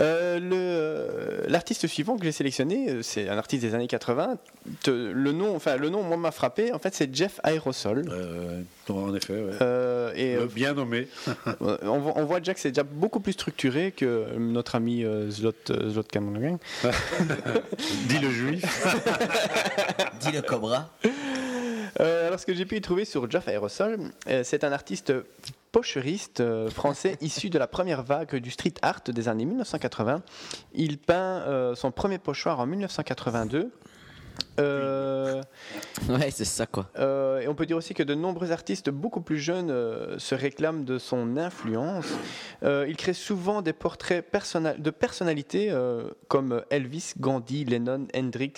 Euh, 0.01 0.39
euh, 0.53 1.41
L'artiste 1.49 1.87
suivant 1.87 2.17
que 2.17 2.25
j'ai 2.25 2.33
sélectionné, 2.33 2.91
euh, 2.91 3.03
c'est 3.03 3.29
un 3.29 3.39
artiste 3.39 3.63
des 3.63 3.75
années 3.75 3.87
80. 3.87 4.39
Te- 4.83 4.91
le 4.91 5.33
nom, 5.33 5.57
enfin 5.57 5.77
le 5.77 5.89
nom 5.89 6.03
moi 6.03 6.17
m'a 6.17 6.31
frappé. 6.31 6.73
En 6.73 6.79
fait, 6.79 6.95
c'est 6.95 7.15
Jeff 7.15 7.41
Aerosol. 7.45 8.05
Euh, 8.11 8.63
en 8.89 9.15
effet, 9.15 9.33
ouais. 9.35 9.53
Euh, 9.61 10.13
et 10.15 10.37
Le 10.37 10.47
bien 10.47 10.75
nommé. 10.75 11.09
on, 11.61 11.99
voit, 11.99 12.13
on 12.17 12.25
voit 12.25 12.39
déjà 12.41 12.55
que 12.55 12.61
c'est 12.61 12.71
déjà 12.71 12.85
beaucoup 12.85 13.21
plus 13.21 13.33
structuré 13.33 13.93
que 13.93 14.37
notre 14.39 14.75
ami 14.77 15.05
euh, 15.05 15.31
Zlot, 15.31 15.53
euh, 15.71 16.03
Monogang. 16.21 16.59
Dit 18.09 18.19
le 18.19 18.31
juif. 18.31 18.87
Dis 20.21 20.33
le 20.33 20.43
cobra. 20.43 20.91
Euh, 22.01 22.29
alors, 22.29 22.39
ce 22.39 22.47
que 22.47 22.55
j'ai 22.55 22.65
pu 22.65 22.77
y 22.77 22.81
trouver 22.81 23.05
sur 23.05 23.29
Jeff 23.31 23.49
Aerosol, 23.49 23.99
euh, 24.29 24.43
c'est 24.45 24.63
un 24.65 24.73
artiste 24.73 25.13
pocheriste 25.73 26.41
euh, 26.41 26.69
français 26.71 27.17
issu 27.21 27.51
de 27.51 27.59
la 27.59 27.67
première 27.67 28.03
vague 28.03 28.37
du 28.37 28.51
street 28.51 28.75
art 28.83 29.01
des 29.07 29.29
années 29.29 29.45
1980. 29.45 30.23
Il 30.75 30.99
peint 30.99 31.15
euh, 31.47 31.75
son 31.75 31.91
premier 31.91 32.19
pochoir 32.19 32.61
en 32.61 32.67
1982. 32.67 33.71
Euh, 34.61 35.43
Ouais, 36.09 36.31
c'est 36.31 36.45
ça 36.45 36.67
quoi. 36.67 36.89
euh, 36.99 37.41
et 37.41 37.49
on 37.49 37.55
peut 37.55 37.67
dire 37.67 37.77
aussi 37.77 37.93
que 37.95 38.03
de 38.05 38.15
nombreux 38.15 38.53
artistes 38.53 38.89
beaucoup 38.91 39.21
plus 39.21 39.39
jeunes 39.39 39.71
euh, 39.71 40.19
se 40.19 40.35
réclament 40.35 40.85
de 40.85 40.99
son 40.99 41.37
influence. 41.37 42.07
Il 42.63 42.97
crée 42.97 43.13
souvent 43.15 43.63
des 43.63 43.73
portraits 43.73 44.25
personna- 44.31 44.75
de 44.79 44.91
personnalités 44.91 45.73
comme 46.29 46.63
Elvis, 46.71 47.13
Gandhi, 47.19 47.65
Lennon, 47.65 48.07
Hendrix, 48.17 48.53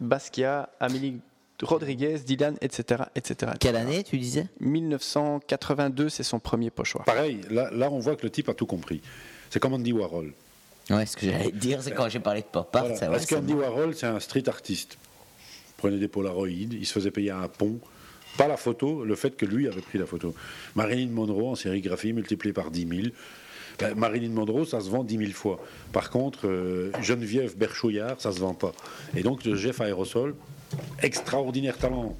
Basquiat, 0.00 0.70
Amélie 0.80 1.20
Rodriguez, 1.62 2.18
Dylan, 2.24 2.56
etc. 2.60 3.04
etc. 3.14 3.52
Quelle 3.58 3.76
année 3.76 4.04
tu 4.04 4.18
disais? 4.18 4.46
1982, 4.60 6.08
c'est 6.08 6.22
son 6.22 6.38
premier 6.38 6.70
pochoir. 6.70 7.04
Pareil, 7.04 7.40
là, 7.50 7.70
là, 7.72 7.90
on 7.90 7.98
voit 7.98 8.16
que 8.16 8.22
le 8.22 8.30
type 8.30 8.48
a 8.48 8.54
tout 8.54 8.66
compris. 8.66 9.00
C'est 9.50 9.60
comme 9.60 9.74
Andy 9.74 9.92
Warhol. 9.92 10.32
Ouais, 10.90 11.04
ce 11.04 11.16
que 11.16 11.26
j'allais 11.26 11.50
te 11.50 11.56
dire, 11.56 11.82
c'est 11.82 11.90
quand 11.92 12.08
j'ai 12.08 12.20
parlé 12.20 12.40
de 12.40 12.46
pop 12.46 12.74
art, 12.74 12.86
Voilà. 12.86 13.08
Parce 13.08 13.26
qu'Andy 13.26 13.52
Warhol, 13.52 13.94
c'est 13.94 14.06
un 14.06 14.20
street 14.20 14.48
artiste? 14.48 14.96
Il 15.00 15.74
prenait 15.76 15.98
des 15.98 16.08
polaroïdes, 16.08 16.72
il 16.72 16.86
se 16.86 16.92
faisait 16.92 17.10
payer 17.10 17.30
un 17.30 17.48
pont. 17.48 17.78
Pas 18.36 18.48
la 18.48 18.56
photo, 18.56 19.04
le 19.04 19.14
fait 19.16 19.36
que 19.36 19.44
lui 19.44 19.66
avait 19.68 19.80
pris 19.80 19.98
la 19.98 20.06
photo. 20.06 20.34
Marilyn 20.74 21.10
Monroe 21.10 21.50
en 21.50 21.54
sérigraphie 21.56 22.12
multipliée 22.12 22.52
par 22.52 22.70
10 22.70 22.88
000. 22.88 23.02
Ben, 23.78 23.94
Marilyn 23.94 24.30
Monroe, 24.30 24.64
ça 24.64 24.80
se 24.80 24.88
vend 24.88 25.04
10 25.04 25.18
000 25.18 25.30
fois. 25.32 25.60
Par 25.92 26.10
contre, 26.10 26.46
euh, 26.48 26.90
Geneviève 27.02 27.56
Berchouillard, 27.56 28.20
ça 28.20 28.32
se 28.32 28.40
vend 28.40 28.54
pas. 28.54 28.72
Et 29.16 29.22
donc, 29.22 29.44
le 29.44 29.54
Jeff 29.56 29.80
Aerosol, 29.80 30.34
extraordinaire 31.02 31.76
talent 31.76 32.16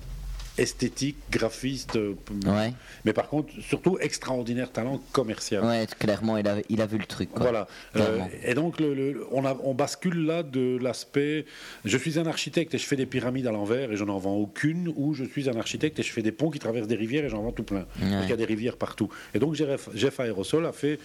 esthétique, 0.58 1.16
graphiste. 1.30 1.96
euh, 1.96 2.14
Ouais. 2.46 2.72
Mais 3.04 3.12
par 3.12 3.28
contre, 3.28 3.52
surtout 3.60 3.98
extraordinaire 4.00 4.70
talent 4.72 5.00
commercial. 5.12 5.64
Ouais, 5.64 5.86
clairement, 5.98 6.36
il 6.36 6.46
a, 6.48 6.56
il 6.68 6.80
a 6.80 6.86
vu 6.86 6.98
le 6.98 7.06
truc. 7.06 7.30
quoi. 7.30 7.42
Voilà. 7.42 7.66
Euh, 7.96 8.18
et 8.44 8.54
donc, 8.54 8.80
le- 8.80 8.94
le- 8.94 9.26
on, 9.30 9.44
a- 9.44 9.56
on 9.62 9.74
bascule 9.74 10.24
là 10.26 10.42
de 10.42 10.78
l'aspect. 10.80 11.44
Je 11.84 11.96
suis 11.96 12.18
un 12.18 12.26
architecte 12.26 12.74
et 12.74 12.78
je 12.78 12.84
fais 12.84 12.96
des 12.96 13.06
pyramides 13.06 13.46
à 13.46 13.52
l'envers 13.52 13.92
et 13.92 13.96
je 13.96 14.04
n'en 14.04 14.18
vends 14.18 14.34
aucune, 14.36 14.92
ou 14.96 15.14
je 15.14 15.24
suis 15.24 15.48
un 15.48 15.56
architecte 15.56 15.98
et 15.98 16.02
je 16.02 16.12
fais 16.12 16.22
des 16.22 16.32
ponts 16.32 16.50
qui 16.50 16.58
traversent 16.58 16.88
des 16.88 16.96
rivières 16.96 17.24
et 17.24 17.28
j'en 17.28 17.42
vends 17.42 17.52
tout 17.52 17.62
plein. 17.62 17.86
Ouais. 18.00 18.10
Donc, 18.10 18.24
il 18.24 18.30
y 18.30 18.32
a 18.32 18.36
des 18.36 18.44
rivières 18.44 18.76
partout. 18.76 19.08
Et 19.34 19.38
donc, 19.38 19.54
Jeff, 19.54 19.88
Jeff 19.94 20.18
Aerosol 20.20 20.66
a 20.66 20.72
fait 20.72 20.98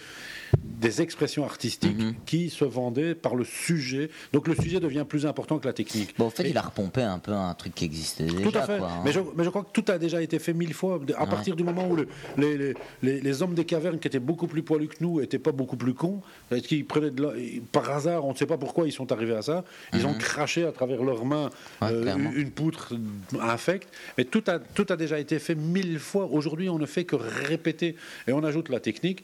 des 0.58 1.00
expressions 1.02 1.44
artistiques 1.44 1.98
Mhm. 1.98 2.14
qui 2.26 2.50
se 2.50 2.64
vendaient 2.64 3.14
par 3.14 3.34
le 3.34 3.44
sujet. 3.44 4.10
Donc, 4.32 4.48
le 4.48 4.54
sujet 4.54 4.80
devient 4.80 5.04
plus 5.08 5.26
important 5.26 5.58
que 5.58 5.66
la 5.66 5.72
technique. 5.72 6.14
Bon, 6.18 6.26
en 6.26 6.30
fait, 6.30 6.44
Et- 6.44 6.50
il 6.50 6.58
a 6.58 6.62
repompé 6.62 7.02
un 7.02 7.18
peu 7.18 7.32
un 7.32 7.54
truc 7.54 7.74
qui 7.74 7.84
existait 7.84 8.24
déjà. 8.24 8.50
tout 8.50 8.56
à 8.58 8.62
fait. 8.66 8.78
quoi, 8.78 8.88
hein. 8.90 9.02
mais, 9.04 9.12
je, 9.12 9.20
mais 9.36 9.43
je 9.44 9.50
crois 9.50 9.62
que 9.62 9.70
tout 9.72 9.84
a 9.92 9.98
déjà 9.98 10.20
été 10.22 10.38
fait 10.38 10.52
mille 10.52 10.74
fois. 10.74 10.98
À 11.16 11.24
Ouais. 11.24 11.30
partir 11.30 11.54
du 11.56 11.62
moment 11.64 11.86
où 11.88 11.94
le- 11.96 12.08
les, 12.36 12.56
les- 12.58 12.74
les- 13.02 13.20
les 13.20 13.42
hommes 13.42 13.54
des 13.54 13.64
cavernes, 13.64 13.98
qui 13.98 14.08
étaient 14.08 14.18
beaucoup 14.18 14.46
plus 14.46 14.62
poilus 14.62 14.88
que 14.88 14.96
nous, 15.00 15.20
n'étaient 15.20 15.38
pas 15.38 15.52
beaucoup 15.52 15.76
plus 15.76 15.94
cons, 15.94 16.20
qu'ils 16.66 16.84
prenaient 16.86 17.10
de 17.10 17.22
la- 17.22 17.32
par 17.72 17.90
hasard, 17.90 18.24
on 18.24 18.32
ne 18.32 18.36
sait 18.36 18.46
pas 18.46 18.58
pourquoi 18.58 18.86
ils 18.86 18.92
sont 18.92 19.12
arrivés 19.12 19.34
à 19.34 19.42
ça, 19.42 19.64
ils 19.92 20.06
ont 20.06 20.12
Mhm. 20.12 20.18
craché 20.18 20.64
à 20.64 20.72
travers 20.72 21.02
leurs 21.04 21.24
mains 21.24 21.50
Ouais, 21.82 21.88
euh, 21.92 22.16
une 22.34 22.50
poutre 22.50 22.94
infecte. 23.40 23.88
Mais 24.18 24.24
tout 24.24 24.42
a, 24.46 24.58
tout 24.58 24.86
a 24.88 24.96
déjà 24.96 25.18
été 25.18 25.38
fait 25.38 25.54
mille 25.54 25.98
fois. 25.98 26.26
Aujourd'hui, 26.30 26.68
on 26.68 26.78
ne 26.78 26.86
fait 26.86 27.04
que 27.04 27.16
répéter. 27.16 27.96
Et 28.26 28.32
on 28.32 28.42
ajoute 28.44 28.68
la 28.70 28.80
technique. 28.80 29.22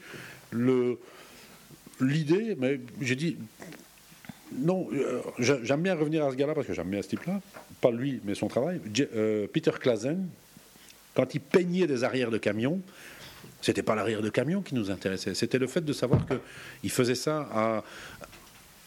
Le, 0.51 0.97
l'idée, 1.99 2.55
mais 2.59 2.79
j'ai 3.01 3.15
dit. 3.15 3.37
Non, 4.53 4.87
euh, 4.93 5.21
j'a- 5.39 5.63
j'aime 5.63 5.81
bien 5.81 5.95
revenir 5.95 6.25
à 6.25 6.31
ce 6.31 6.35
gars-là 6.35 6.53
parce 6.53 6.67
que 6.67 6.73
j'aime 6.73 6.89
bien 6.89 7.01
ce 7.01 7.07
type-là. 7.07 7.39
Pas 7.81 7.91
lui, 7.91 8.21
mais 8.23 8.35
son 8.35 8.47
travail. 8.47 8.79
Euh, 9.15 9.47
Peter 9.51 9.71
Klazen, 9.79 10.27
quand 11.15 11.33
il 11.33 11.41
peignait 11.41 11.87
des 11.87 12.03
arrières 12.03 12.29
de 12.31 12.37
camions, 12.37 12.79
c'était 13.61 13.83
pas 13.83 13.95
l'arrière 13.95 14.21
de 14.21 14.29
camion 14.29 14.61
qui 14.61 14.75
nous 14.75 14.89
intéressait, 14.91 15.33
c'était 15.33 15.57
le 15.57 15.67
fait 15.67 15.81
de 15.81 15.93
savoir 15.93 16.21
qu'il 16.79 16.91
faisait 16.91 17.15
ça 17.15 17.47
à, 17.53 17.83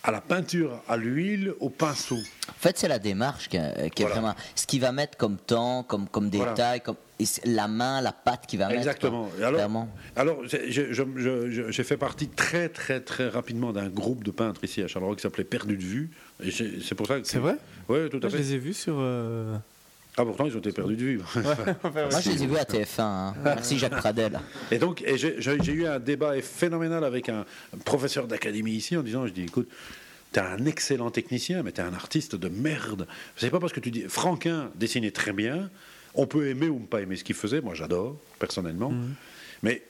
à 0.04 0.10
la 0.10 0.20
peinture, 0.20 0.80
à 0.88 0.96
l'huile, 0.96 1.52
au 1.60 1.70
pinceau. 1.70 2.18
En 2.48 2.52
fait, 2.60 2.78
c'est 2.78 2.88
la 2.88 2.98
démarche 2.98 3.48
qui, 3.48 3.56
est- 3.56 3.90
qui 3.90 4.02
est 4.02 4.06
Voilà. 4.06 4.20
vraiment. 4.20 4.34
Ce 4.54 4.66
qu'il 4.66 4.80
va 4.80 4.92
mettre 4.92 5.16
comme 5.16 5.36
temps, 5.38 5.82
comme, 5.82 6.08
comme 6.08 6.28
Voilà. 6.30 6.52
détail, 6.52 6.80
comme, 6.80 6.96
et 7.20 7.26
c'est 7.26 7.46
la 7.46 7.68
main, 7.68 8.00
la 8.00 8.12
patte 8.12 8.46
qu'il 8.46 8.58
va 8.58 8.72
Exactement. 8.74 9.30
mettre. 9.38 9.52
Quoi. 9.68 9.86
alors, 10.16 10.38
j'ai- 10.46 10.70
je- 10.72 10.92
je- 10.92 11.02
je- 11.16 11.70
je- 11.70 11.82
fait 11.82 11.96
partie 11.96 12.28
très 12.28 12.68
très 12.68 13.00
très 13.00 13.28
rapidement 13.28 13.72
d'un 13.72 13.88
groupe 13.88 14.24
de 14.24 14.30
peintres 14.30 14.64
ici 14.64 14.82
à 14.82 14.88
Charleroi 14.88 15.14
qui 15.16 15.22
s'appelait 15.22 15.44
Perdu 15.44 15.76
de 15.76 15.82
vue. 15.82 16.10
C'est 16.50 16.94
pour 16.94 17.06
ça 17.06 17.20
que 17.20 17.26
C'est 17.26 17.38
vrai? 17.38 17.56
Oui, 17.88 18.08
tout 18.10 18.16
à 18.16 18.20
Moi, 18.20 18.28
je 18.30 18.36
fait. 18.36 18.38
les 18.42 18.54
ai 18.54 18.58
vus 18.58 18.74
sur. 18.74 18.96
euh, 18.98 19.56
Ah 20.16 20.24
pourtant 20.24 20.46
ils 20.46 20.54
ont 20.56 20.60
été 20.60 20.70
perdus 20.72 20.96
de 20.96 21.02
vue. 21.02 21.18
Moi, 21.34 22.20
je 22.20 22.30
les 22.30 22.42
ai 22.42 22.46
vus 22.46 22.56
à 22.56 22.64
TF1. 22.64 23.02
hein. 23.02 23.34
Merci 23.44 23.78
Jacques 23.78 23.96
Pradel. 23.96 24.38
Et 24.70 24.78
donc, 24.78 25.02
j'ai 25.16 25.72
eu 25.72 25.86
un 25.86 25.98
débat 26.00 26.40
phénoménal 26.42 27.04
avec 27.04 27.28
un 27.28 27.44
professeur 27.84 28.26
d'académie 28.26 28.72
ici 28.72 28.96
en 28.96 29.02
disant, 29.02 29.26
je 29.26 29.32
dis, 29.32 29.42
écoute, 29.42 29.68
t'es 30.32 30.40
un 30.40 30.66
excellent 30.66 31.10
technicien, 31.10 31.62
mais 31.62 31.72
t'es 31.72 31.82
un 31.82 31.94
artiste 31.94 32.34
de 32.36 32.48
merde. 32.48 33.06
C'est 33.36 33.50
pas 33.50 33.60
parce 33.60 33.72
que 33.72 33.80
tu 33.80 33.90
dis, 33.90 34.04
Franquin 34.08 34.70
dessinait 34.76 35.10
très 35.12 35.32
bien, 35.32 35.68
on 36.14 36.26
peut 36.26 36.48
aimer 36.48 36.68
ou 36.68 36.78
ne 36.78 36.86
pas 36.86 37.00
aimer 37.00 37.16
ce 37.16 37.24
qu'il 37.24 37.34
faisait, 37.34 37.60
moi 37.60 37.74
j'adore, 37.74 38.16
personnellement, 38.38 38.92
mais 39.62 39.82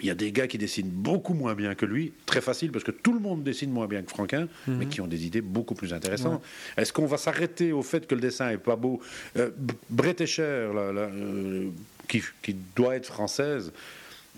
il 0.00 0.06
y 0.06 0.10
a 0.10 0.14
des 0.14 0.32
gars 0.32 0.46
qui 0.46 0.56
dessinent 0.56 0.88
beaucoup 0.88 1.34
moins 1.34 1.54
bien 1.54 1.74
que 1.74 1.84
lui, 1.84 2.12
très 2.24 2.40
facile, 2.40 2.70
parce 2.70 2.84
que 2.84 2.92
tout 2.92 3.12
le 3.12 3.18
monde 3.18 3.42
dessine 3.42 3.70
moins 3.70 3.86
bien 3.86 4.02
que 4.02 4.08
Franquin, 4.08 4.48
mais 4.66 4.86
qui 4.86 5.00
ont 5.00 5.06
des 5.06 5.26
idées 5.26 5.40
beaucoup 5.42 5.74
plus 5.74 5.92
intéressantes. 5.92 6.42
Est-ce 6.76 6.92
qu'on 6.92 7.06
va 7.06 7.18
s'arrêter 7.18 7.72
au 7.72 7.82
fait 7.82 8.06
que 8.06 8.14
le 8.14 8.20
dessin 8.20 8.50
est 8.50 8.58
pas 8.58 8.76
beau? 8.76 9.00
Euh, 9.36 9.50
Brett 9.90 10.20
Escher, 10.20 10.42
euh, 10.42 11.68
qui, 12.08 12.22
qui 12.42 12.54
doit 12.74 12.96
être 12.96 13.06
française, 13.06 13.72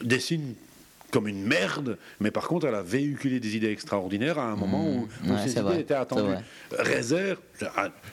dessine 0.03 0.55
comme 1.13 1.29
une 1.29 1.45
merde, 1.45 1.99
mais 2.21 2.31
par 2.31 2.49
contre, 2.49 2.67
elle 2.67 2.75
a 2.75 2.83
véhiculé 2.83 3.39
des 3.39 3.55
idées 3.55 3.71
extraordinaires 3.71 4.39
à 4.39 4.47
un 4.47 4.57
moment 4.57 4.89
où, 4.89 5.09
où 5.27 5.31
ouais, 5.31 5.49
idées 5.49 5.61
vrai, 5.61 5.81
étaient 5.83 5.93
attendues. 5.95 6.35
Réserve, 6.73 7.39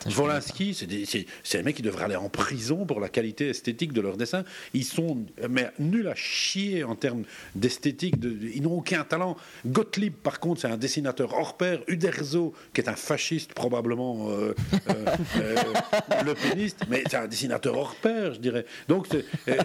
Volinsky, 0.05 0.73
c'est 0.73 0.85
des 0.87 1.63
mecs 1.63 1.75
qui 1.75 1.81
devraient 1.81 2.05
aller 2.05 2.15
en 2.15 2.29
prison 2.29 2.85
pour 2.85 2.99
la 2.99 3.09
qualité 3.09 3.49
esthétique 3.49 3.93
de 3.93 4.01
leurs 4.01 4.17
dessins. 4.17 4.43
Ils 4.73 4.85
sont 4.85 5.17
mais 5.49 5.69
nuls 5.79 6.07
à 6.07 6.15
chier 6.15 6.83
en 6.83 6.95
termes 6.95 7.23
d'esthétique, 7.55 8.19
de- 8.19 8.37
ils 8.53 8.61
n'ont 8.61 8.77
aucun 8.77 9.03
talent. 9.03 9.35
Gottlieb, 9.65 10.13
par 10.13 10.39
contre, 10.39 10.61
c'est 10.61 10.67
un 10.67 10.77
dessinateur 10.77 11.33
hors 11.33 11.57
pair. 11.57 11.79
Uderzo, 11.87 12.53
qui 12.73 12.81
est 12.81 12.89
un 12.89 12.95
fasciste, 12.95 13.53
probablement 13.53 14.29
euh, 14.29 14.53
euh, 14.89 15.05
euh, 15.37 15.55
le 16.25 16.33
péniste, 16.33 16.79
mais 16.89 17.03
c'est 17.09 17.17
un 17.17 17.27
dessinateur 17.27 17.77
hors 17.77 17.95
pair, 17.95 18.33
je 18.33 18.39
dirais. 18.39 18.65
Donc, 18.87 19.07
c'est- 19.11 19.25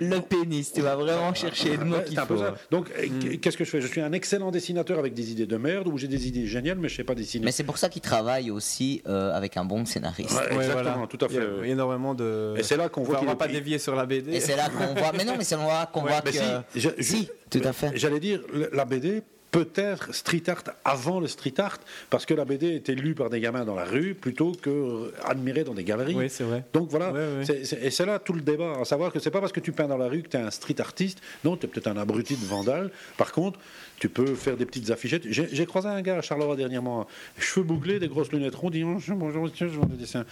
Le 0.00 0.20
pénis, 0.20 0.72
tu 0.72 0.80
vas 0.82 0.96
vraiment 0.96 1.32
chercher 1.34 1.76
le 1.76 1.84
mot 1.84 1.96
qu'il 2.06 2.18
un 2.18 2.26
faut. 2.26 2.36
ça. 2.38 2.54
Donc, 2.70 2.90
euh, 2.98 3.36
qu'est-ce 3.40 3.56
que 3.56 3.64
je 3.64 3.70
fais? 3.70 3.80
Je 3.80 3.86
suis 3.86 4.00
un 4.00 4.12
excellent 4.12 4.50
dessinateur 4.50 4.98
avec 4.98 5.14
des 5.14 5.32
idées 5.32 5.46
de 5.46 5.56
merde, 5.56 5.88
ou 5.88 5.98
j'ai 5.98 6.08
des 6.08 6.28
idées 6.28 6.46
géniales, 6.46 6.78
mais 6.78 6.88
je 6.88 6.96
sais 6.96 7.04
pas 7.04 7.14
dessiner. 7.14 7.44
Mais 7.44 7.52
c'est 7.52 7.64
pour 7.64 7.78
ça 7.78 7.88
qu'il 7.88 8.02
travaille 8.02 8.50
aussi 8.50 8.79
euh, 9.06 9.32
avec 9.36 9.56
un 9.56 9.64
bon 9.64 9.84
scénariste. 9.84 10.30
Ouais, 10.32 10.54
exactement, 10.54 10.92
voilà. 10.92 11.06
tout 11.08 11.18
à 11.24 11.28
Il 11.30 11.34
y 11.34 11.38
a 11.38 11.40
fait. 11.40 11.68
énormément 11.70 12.14
de. 12.14 12.54
Et 12.56 12.62
c'est 12.62 12.76
là 12.76 12.88
qu'on 12.88 13.02
voit 13.02 13.16
Enfin, 13.16 13.18
on 13.18 13.20
qu'il 13.20 13.38
va 13.38 13.44
est- 13.44 13.48
pas 13.48 13.48
dévier 13.48 13.78
sur 13.78 13.94
la 13.94 14.06
BD. 14.06 14.32
Et 14.32 14.40
c'est 14.40 14.56
là 14.56 14.68
qu'on 14.68 14.94
voit. 15.00 15.12
Mais 15.16 15.24
non, 15.24 15.34
mais 15.38 15.44
c'est 15.44 15.56
là 15.56 15.88
qu'on 15.92 16.00
voit 16.02 16.20
que. 16.20 16.32
si, 16.32 16.38
je- 16.76 16.80
je- 16.96 17.02
Si, 17.02 17.28
tout 17.50 17.60
à 17.64 17.72
fait. 17.72 17.92
J'allais 17.94 18.20
dire, 18.20 18.40
la 18.72 18.84
BD 18.84 19.22
peut 19.50 19.68
être 19.74 20.14
street 20.14 20.44
art 20.46 20.62
avant 20.84 21.18
le 21.18 21.26
street 21.26 21.54
art, 21.58 21.78
parce 22.08 22.24
que 22.24 22.34
la 22.34 22.44
BD 22.44 22.72
était 22.76 22.94
lue 22.94 23.16
par 23.16 23.30
des 23.30 23.40
gamins 23.40 23.64
dans 23.64 23.74
la 23.74 23.84
rue 23.84 24.14
plutôt 24.14 24.52
que 24.52 24.70
euh, 24.70 25.12
admirée 25.24 25.64
dans 25.64 25.74
des 25.74 25.82
galeries. 25.82 26.14
Oui, 26.14 26.30
c'est 26.30 26.44
vrai. 26.44 26.62
Donc 26.72 26.88
voilà, 26.88 27.12
et 27.48 27.90
c'est 27.90 28.06
là 28.06 28.20
tout 28.20 28.32
le 28.32 28.42
débat, 28.42 28.74
à 28.80 28.84
savoir 28.84 29.10
que 29.12 29.18
c'est 29.18 29.32
pas 29.32 29.40
parce 29.40 29.50
que 29.50 29.58
tu 29.58 29.72
peins 29.72 29.88
dans 29.88 29.96
la 29.98 30.06
rue 30.06 30.22
que 30.22 30.28
tu 30.28 30.36
es 30.36 30.40
un 30.40 30.52
street 30.52 30.80
artiste, 30.80 31.18
non, 31.42 31.56
tu 31.56 31.66
es 31.66 31.68
peut-être 31.68 31.88
un 31.88 31.96
abruti 31.96 32.36
de 32.36 32.46
vandale. 32.46 32.92
Par 33.16 33.32
contre, 33.32 33.58
tu 34.00 34.08
peux 34.08 34.34
faire 34.34 34.56
des 34.56 34.64
petites 34.64 34.90
affichettes. 34.90 35.24
J'ai 35.28 35.46
j'ai 35.52 35.66
croisé 35.66 35.86
un 35.86 36.00
gars 36.00 36.16
à 36.16 36.22
Charleroi 36.22 36.56
dernièrement, 36.56 37.06
cheveux 37.38 37.64
bouclés, 37.64 38.00
des 38.00 38.08
grosses 38.08 38.32
lunettes 38.32 38.54
rondes, 38.54 38.74
il 38.74 38.78
dit 38.78 38.84
bonjour, 38.84 39.16
bonjour, 39.16 39.44
monsieur, 39.44 39.68
je 39.68 39.78
vends 39.78 39.86
des 39.86 39.96
dessins. 39.96 40.24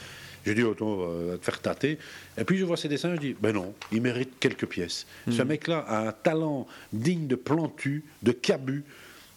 Je 0.46 0.52
dis, 0.52 0.62
autant 0.62 1.00
euh, 1.00 1.36
te 1.36 1.44
faire 1.44 1.60
tâter. 1.60 1.98
Et 2.38 2.44
puis 2.44 2.56
je 2.56 2.64
vois 2.64 2.78
ses 2.78 2.88
dessins, 2.88 3.14
je 3.14 3.20
dis, 3.20 3.36
ben 3.38 3.52
non, 3.52 3.74
il 3.92 4.00
mérite 4.00 4.30
quelques 4.40 4.66
pièces. 4.66 5.06
Ce 5.30 5.42
mec-là 5.42 5.84
a 5.86 6.08
un 6.08 6.12
talent 6.12 6.66
digne 6.92 7.26
de 7.26 7.36
Plantu, 7.36 8.04
de 8.22 8.32
Cabu. 8.32 8.84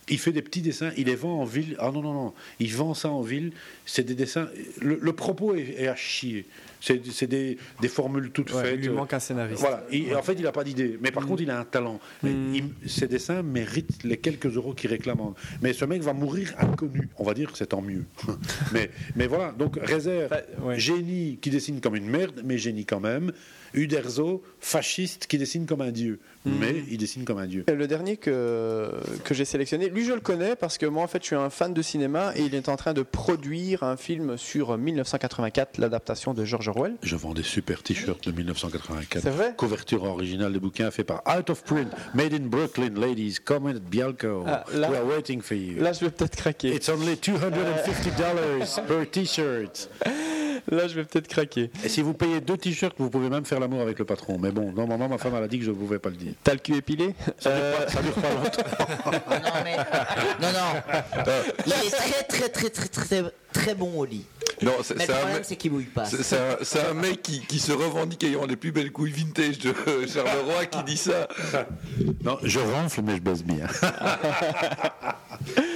Il 0.10 0.18
fait 0.20 0.32
des 0.32 0.42
petits 0.42 0.62
dessins, 0.62 0.92
il 0.98 1.06
les 1.06 1.16
vend 1.16 1.40
en 1.42 1.46
ville. 1.46 1.76
Ah 1.80 1.92
non, 1.94 2.02
non, 2.02 2.14
non, 2.14 2.34
il 2.60 2.74
vend 2.76 2.94
ça 2.94 3.10
en 3.10 3.22
ville. 3.22 3.52
C'est 3.86 4.04
des 4.04 4.16
dessins. 4.16 4.50
Le, 4.82 4.98
le 5.02 5.14
propos 5.14 5.56
est, 5.56 5.76
est 5.78 5.88
à 5.88 5.96
chier. 5.96 6.46
C'est 6.82 7.28
des, 7.28 7.60
des 7.80 7.88
formules 7.88 8.32
toutes 8.32 8.52
Ouais, 8.54 8.64
faites. 8.64 8.76
il 8.82 8.88
lui 8.88 8.90
manque 8.90 9.14
un 9.14 9.20
scénariste. 9.20 9.62
Voilà. 9.62 9.84
Il- 9.92 10.16
En 10.16 10.24
fait, 10.24 10.34
il 10.34 10.42
n'a 10.42 10.52
pas 10.52 10.64
d'idée. 10.64 10.98
Mais 11.00 11.12
par 11.12 11.28
contre, 11.28 11.44
il 11.44 11.52
a 11.52 11.60
un 11.60 11.64
talent. 11.64 12.00
Mais 12.24 12.32
il- 12.32 12.90
ses 12.90 13.08
dessins 13.08 13.44
méritent 13.44 14.04
les 14.04 14.18
quelques 14.18 14.48
euros 14.48 14.74
qu'il 14.74 14.90
réclame. 14.90 15.20
Mais 15.62 15.74
ce 15.74 15.86
mec 15.86 16.02
va 16.02 16.14
mourir 16.14 16.54
inconnu. 16.58 17.08
On 17.18 17.24
va 17.24 17.36
dire 17.36 17.52
que 17.52 17.58
c'est 17.58 17.68
tant 17.68 17.84
mieux. 17.84 18.04
mais, 18.74 18.90
mais 19.16 19.28
voilà. 19.28 19.52
Donc, 19.52 19.78
réserve. 19.82 20.34
ouais. 20.64 20.80
Génie 20.80 21.38
qui 21.40 21.52
dessine 21.52 21.80
comme 21.80 21.96
une 21.96 22.10
merde, 22.10 22.42
mais 22.44 22.58
génie 22.58 22.86
quand 22.86 23.00
même. 23.00 23.32
Uderzo, 23.74 24.42
fasciste 24.60 25.28
qui 25.28 25.38
dessine 25.38 25.66
comme 25.66 25.82
un 25.82 25.92
dieu. 25.92 26.20
Mais 26.46 26.84
il 26.90 26.98
dessine 26.98 27.24
comme 27.24 27.38
un 27.38 27.46
dieu. 27.46 27.64
Et 27.68 27.74
Le 27.74 27.86
dernier 27.88 28.18
que, 28.18 28.90
que 29.24 29.36
j'ai 29.36 29.46
sélectionné, 29.46 29.90
lui 29.90 30.04
je 30.06 30.14
le 30.14 30.20
connais 30.22 30.56
parce 30.56 30.80
que 30.80 30.88
moi 30.88 31.04
en 31.04 31.08
fait 31.08 31.22
je 31.22 31.28
suis 31.28 31.36
un 31.36 31.52
fan 31.52 31.72
de 31.74 31.82
cinéma 31.84 32.34
et 32.36 32.42
il 32.42 32.56
est 32.56 32.68
en 32.68 32.78
train 32.78 32.94
de 32.94 33.04
produire 33.04 33.84
un 33.84 33.96
film 33.96 34.38
sur 34.38 34.76
1984, 34.76 35.78
l'adaptation 35.78 36.34
de 36.34 36.44
George 36.44 36.68
Orwell. 36.68 36.96
Je 37.04 37.16
vends 37.16 37.36
des 37.36 37.44
super 37.44 37.84
t-shirts 37.84 38.28
de 38.28 38.32
1984. 38.36 39.22
C'est 39.24 39.30
vrai 39.30 39.54
Couverture 39.56 40.04
originale 40.04 40.52
des 40.54 40.60
bouquins 40.60 40.90
fait 40.90 41.04
par 41.04 41.22
Out 41.28 41.52
of 41.52 41.64
Print, 41.64 41.90
Made 42.16 42.34
in 42.34 42.48
Brooklyn, 42.48 42.96
ladies. 43.00 43.36
Come 43.46 43.68
in 43.68 43.76
at 43.76 43.80
Bialco. 43.80 44.44
Ah, 44.48 44.64
là- 44.74 44.90
We 44.90 44.98
are 44.98 45.06
waiting 45.06 45.42
for 45.42 45.56
you. 45.56 45.80
Là 45.80 45.94
je 45.94 46.00
vais 46.06 46.10
peut-être 46.12 46.36
craquer. 46.36 46.74
It's 46.76 46.90
only 46.90 47.16
$250 47.18 48.82
per 48.88 49.06
t-shirt. 49.06 49.90
Là 50.70 50.88
je 50.88 50.96
vais 50.96 51.04
peut-être 51.04 51.28
craquer. 51.28 51.72
Et 51.84 51.90
si 51.90 52.02
vous 52.02 52.14
payez 52.14 52.42
deux 52.42 52.58
t-shirts, 52.58 52.96
vous 53.00 53.10
pouvez 53.10 53.30
même 53.30 53.46
faire 53.46 53.60
l'amour 53.60 53.82
avec 53.82 53.98
le 54.00 54.06
patron. 54.06 54.38
Mais 54.40 54.52
bon, 54.52 54.72
normalement, 54.72 55.08
ma 55.10 55.18
femme 55.18 55.34
elle 55.38 55.44
a 55.44 55.48
dit 55.48 55.60
que 55.60 55.66
je 55.66 55.72
ne 55.72 55.76
pouvais 55.76 56.00
pas 56.00 56.10
le 56.10 56.16
dire. 56.16 56.34
T'as 56.44 56.54
le 56.54 56.60
cul 56.60 56.76
épilé 56.76 57.14
Ça 57.40 57.52
dure 57.52 57.62
pas, 57.78 57.88
ça 57.90 58.02
dure 58.02 58.14
pas 58.14 58.30
longtemps. 58.34 58.62
Non, 59.42 59.62
mais- 59.64 59.78
non, 60.42 60.52
non. 60.52 61.24
Il 61.66 61.72
est 61.74 61.90
très, 61.90 62.24
très, 62.24 62.50
très, 62.50 62.70
très, 62.70 62.88
très, 62.88 63.24
très 63.54 63.76
bon 63.76 63.98
au 64.00 64.06
lit. 64.06 64.26
Non, 64.64 64.74
c'est 64.84 64.94
le 64.96 65.02
un, 65.02 65.06
problème, 65.06 65.34
mec- 65.38 65.46
c'est 65.46 65.56
qu'il 65.56 65.72
mouille 65.72 65.86
pas. 65.86 66.06
c'est- 66.06 66.22
c'est 66.24 66.38
un- 66.38 66.58
c'est 66.62 66.86
un 66.86 66.94
mec 66.94 67.22
qui, 67.24 67.40
qui 67.42 67.60
se 67.60 67.72
revendique 67.72 68.24
ayant 68.24 68.46
les 68.46 68.56
plus 68.56 68.72
belles 68.72 68.92
couilles 68.92 69.12
vintage 69.12 69.58
de 69.60 69.74
Charleroi 70.08 70.66
qui 70.68 70.84
dit 70.84 70.98
ça. 70.98 71.28
Non, 72.24 72.38
je 72.44 72.60
ronfle, 72.60 73.02
mais 73.04 73.16
je 73.16 73.22
baisse 73.22 73.44
bien. 73.44 73.66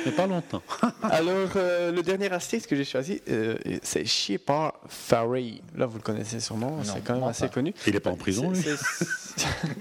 mais 0.06 0.12
pas 0.12 0.28
longtemps. 0.28 0.62
Alors 1.02 1.50
euh, 1.56 1.92
le 1.92 2.02
dernier 2.04 2.32
artiste 2.32 2.68
que 2.68 2.76
j'ai 2.76 2.86
choisi, 2.86 3.22
euh, 3.30 3.56
c'est 3.82 4.06
Shepard 4.06 4.74
Fairey. 4.88 5.62
Là 5.76 5.86
vous 5.86 5.98
le 5.98 6.04
connaissez 6.04 6.40
sûrement, 6.40 6.80
c'est 6.84 7.04
quand 7.04 7.16
même 7.16 7.24
assez 7.24 7.48
pas. 7.48 7.54
connu. 7.56 7.74
Il 7.88 7.94
n'est 7.94 8.00
pas 8.00 8.12
en 8.12 8.16
prison, 8.16 8.52
lui. 8.52 8.64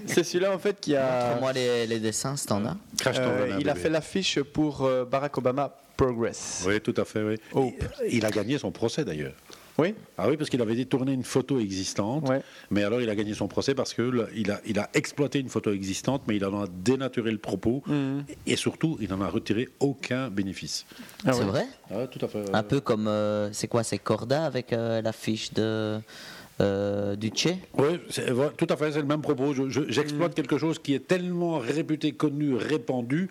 C'est- 0.07 0.23
celui-là 0.23 0.53
en 0.53 0.59
fait 0.59 0.79
qui 0.79 0.95
a. 0.95 1.37
Moi, 1.39 1.53
les, 1.53 1.87
les 1.87 1.99
dessins, 1.99 2.35
c'est 2.35 2.51
en 2.51 2.65
a. 2.65 2.75
Crash 2.97 3.17
ton 3.17 3.23
Euh, 3.23 3.57
il 3.59 3.69
a 3.69 3.75
fait 3.75 3.89
l'affiche 3.89 4.39
pour 4.41 4.83
euh, 4.83 5.05
Barack 5.05 5.37
Obama 5.37 5.75
Progress. 5.97 6.63
Oui, 6.67 6.79
tout 6.81 6.93
à 6.97 7.05
fait, 7.05 7.23
oui. 7.23 7.35
Oh. 7.53 7.71
Il, 8.07 8.17
il 8.17 8.25
a 8.25 8.31
gagné 8.31 8.57
son 8.57 8.71
procès, 8.71 9.05
d'ailleurs. 9.05 9.33
Oui. 9.77 9.93
Ah 10.17 10.29
oui, 10.29 10.37
parce 10.37 10.49
qu'il 10.49 10.61
avait 10.61 10.75
détourné 10.75 11.11
une 11.11 11.25
photo 11.25 11.59
existante. 11.59 12.31
Mais 12.71 12.83
alors, 12.85 13.01
il 13.01 13.09
a 13.09 13.15
gagné 13.15 13.33
son 13.33 13.49
procès 13.49 13.75
parce 13.75 13.93
que 13.93 14.01
là, 14.03 14.23
il 14.33 14.49
a, 14.49 14.61
il 14.65 14.79
a 14.79 14.89
exploité 14.93 15.37
une 15.39 15.49
photo 15.49 15.73
existante, 15.73 16.21
mais 16.29 16.37
il 16.37 16.45
en 16.45 16.63
a 16.63 16.67
dénaturé 16.67 17.29
le 17.29 17.37
propos. 17.39 17.83
Mhm. 17.85 18.23
Et 18.47 18.55
surtout, 18.55 18.97
il 19.01 19.09
n'en 19.09 19.19
a 19.19 19.27
retiré 19.27 19.67
aucun 19.81 20.29
bénéfice. 20.29 20.85
c'est 21.25 21.31
vrai 21.43 21.65
Ah, 21.91 22.07
tout 22.07 22.23
à 22.23 22.29
fait. 22.29 22.45
Un 22.53 22.63
peu 22.63 22.79
comme, 22.79 23.07
euh, 23.09 23.51
c'est 23.51 23.67
quoi, 23.67 23.83
c'est 23.83 23.97
Corda 23.97 24.45
avec 24.45 24.71
euh, 24.71 25.01
l'affiche 25.01 25.51
de 25.53 25.99
euh, 26.61 27.17
du 27.17 27.31
Che 27.35 27.47
Oui, 27.77 27.99
tout 28.57 28.67
à 28.69 28.77
fait, 28.77 28.93
c'est 28.93 28.99
le 29.01 29.05
même 29.07 29.21
propos. 29.21 29.53
Je- 29.53 29.67
je- 29.69 29.89
J'exploite 29.89 30.31
Mm. 30.31 30.35
quelque 30.35 30.57
chose 30.57 30.79
qui 30.79 30.93
est 30.93 31.05
tellement 31.05 31.59
réputé, 31.59 32.13
connu, 32.13 32.55
répandu. 32.55 33.29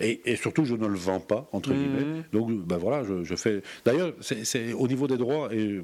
Et, 0.00 0.20
et 0.30 0.36
surtout, 0.36 0.64
je 0.64 0.74
ne 0.74 0.86
le 0.86 0.96
vends 0.96 1.20
pas, 1.20 1.48
entre 1.52 1.70
Mm. 1.70 1.74
guillemets. 1.74 2.22
Donc, 2.32 2.50
ben 2.52 2.76
voilà, 2.76 3.02
je, 3.04 3.24
je 3.24 3.34
fais. 3.34 3.62
D'ailleurs, 3.84 4.12
c'est 4.20 4.44
c'est 4.44 4.72
au 4.72 4.86
niveau 4.86 5.06
des 5.08 5.16
droits, 5.16 5.48
et 5.52 5.80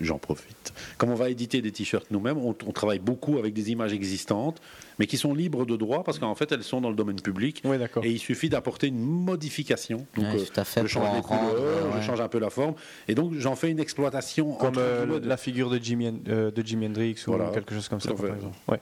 j'en 0.00 0.18
profite. 0.18 0.72
Comme 0.98 1.10
on 1.10 1.14
va 1.14 1.30
éditer 1.30 1.62
des 1.62 1.70
t-shirts 1.70 2.08
nous-mêmes, 2.10 2.38
on, 2.38 2.56
on 2.66 2.72
travaille 2.72 2.98
beaucoup 2.98 3.38
avec 3.38 3.54
des 3.54 3.70
images 3.70 3.92
existantes, 3.92 4.60
mais 4.98 5.06
qui 5.06 5.16
sont 5.16 5.32
libres 5.34 5.64
de 5.64 5.76
droit 5.76 6.02
parce 6.02 6.18
qu'en 6.18 6.34
fait, 6.34 6.50
elles 6.50 6.64
sont 6.64 6.80
dans 6.80 6.90
le 6.90 6.96
domaine 6.96 7.20
public. 7.20 7.62
et 8.02 8.10
il 8.10 8.18
suffit 8.18 8.48
d'apporter 8.48 8.88
une 8.88 8.98
modification. 8.98 10.06
Donc, 10.16 10.24
Ouais, 10.24 10.40
euh, 10.40 10.44
tout 10.44 10.60
à 10.60 10.64
fait, 10.64 10.82
je 10.82 10.88
change 10.88 11.04
les 11.04 11.20
rendre, 11.20 11.22
couleurs, 11.22 11.86
ouais. 11.94 12.00
je 12.00 12.06
change 12.06 12.20
un 12.20 12.26
peu 12.28 12.40
la 12.40 12.50
forme. 12.50 12.74
Et 13.06 13.14
donc, 13.14 13.34
j'en 13.38 13.54
fais 13.54 13.70
une 13.70 13.78
exploitation. 13.78 14.50
Comme 14.54 14.70
entre 14.70 14.80
euh, 14.80 15.20
la 15.22 15.36
figure 15.36 15.70
de 15.70 15.78
Jimi, 15.78 16.12
euh, 16.28 16.50
de 16.50 16.66
Jimi 16.66 16.86
Hendrix 16.86 17.14
ou 17.28 17.30
Voilà. 17.30 17.50
quelque 17.50 17.72
chose 17.74 17.86
comme 17.88 18.00
ça, 18.00 18.12
par 18.14 18.26
exemple. 18.34 18.56
Ouais. 18.66 18.80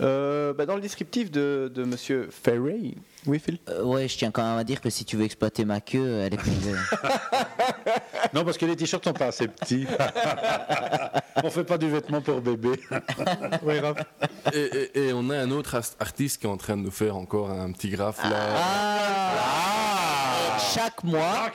Euh, 0.00 0.52
bah, 0.54 0.66
dans 0.66 0.74
le 0.74 0.80
descriptif 0.80 1.30
de, 1.30 1.70
de 1.72 1.84
Monsieur 1.84 2.28
Ferry, 2.30 2.96
oui 3.26 3.38
Phil 3.38 3.58
Euh, 3.68 3.84
Ouais, 3.84 4.08
je 4.08 4.18
tiens 4.18 4.32
quand 4.32 4.42
même 4.42 4.58
à 4.58 4.64
dire 4.64 4.80
que 4.80 4.90
si 4.90 5.04
tu 5.04 5.16
veux 5.16 5.24
exploiter 5.24 5.64
ma 5.64 5.80
queue, 5.80 6.20
elle 6.24 6.34
est 6.34 6.36
privée. 6.36 6.74
Non, 8.32 8.44
parce 8.44 8.58
que 8.58 8.66
les 8.66 8.74
t-shirts 8.74 9.04
sont 9.04 9.12
pas 9.12 9.26
assez 9.26 9.46
petits. 9.46 9.86
on 11.44 11.50
fait 11.50 11.62
pas 11.62 11.78
du 11.78 11.88
vêtement 11.88 12.20
pour 12.20 12.40
bébé. 12.40 12.70
oui, 13.62 13.78
Raph. 13.78 13.98
Et, 14.52 14.58
et- 14.94 15.08
et 15.08 15.12
on 15.12 15.30
a 15.30 15.38
un 15.38 15.50
autre 15.52 15.80
artiste 16.00 16.40
qui 16.40 16.46
est 16.46 16.50
en 16.50 16.56
train 16.56 16.76
de 16.76 16.82
nous 16.82 16.90
faire 16.90 17.16
encore 17.16 17.50
un 17.50 17.70
petit 17.70 17.90
graphe 17.90 18.22
là. 18.24 18.30
Ah. 18.56 20.58
chaque 20.74 21.04
mois, 21.04 21.50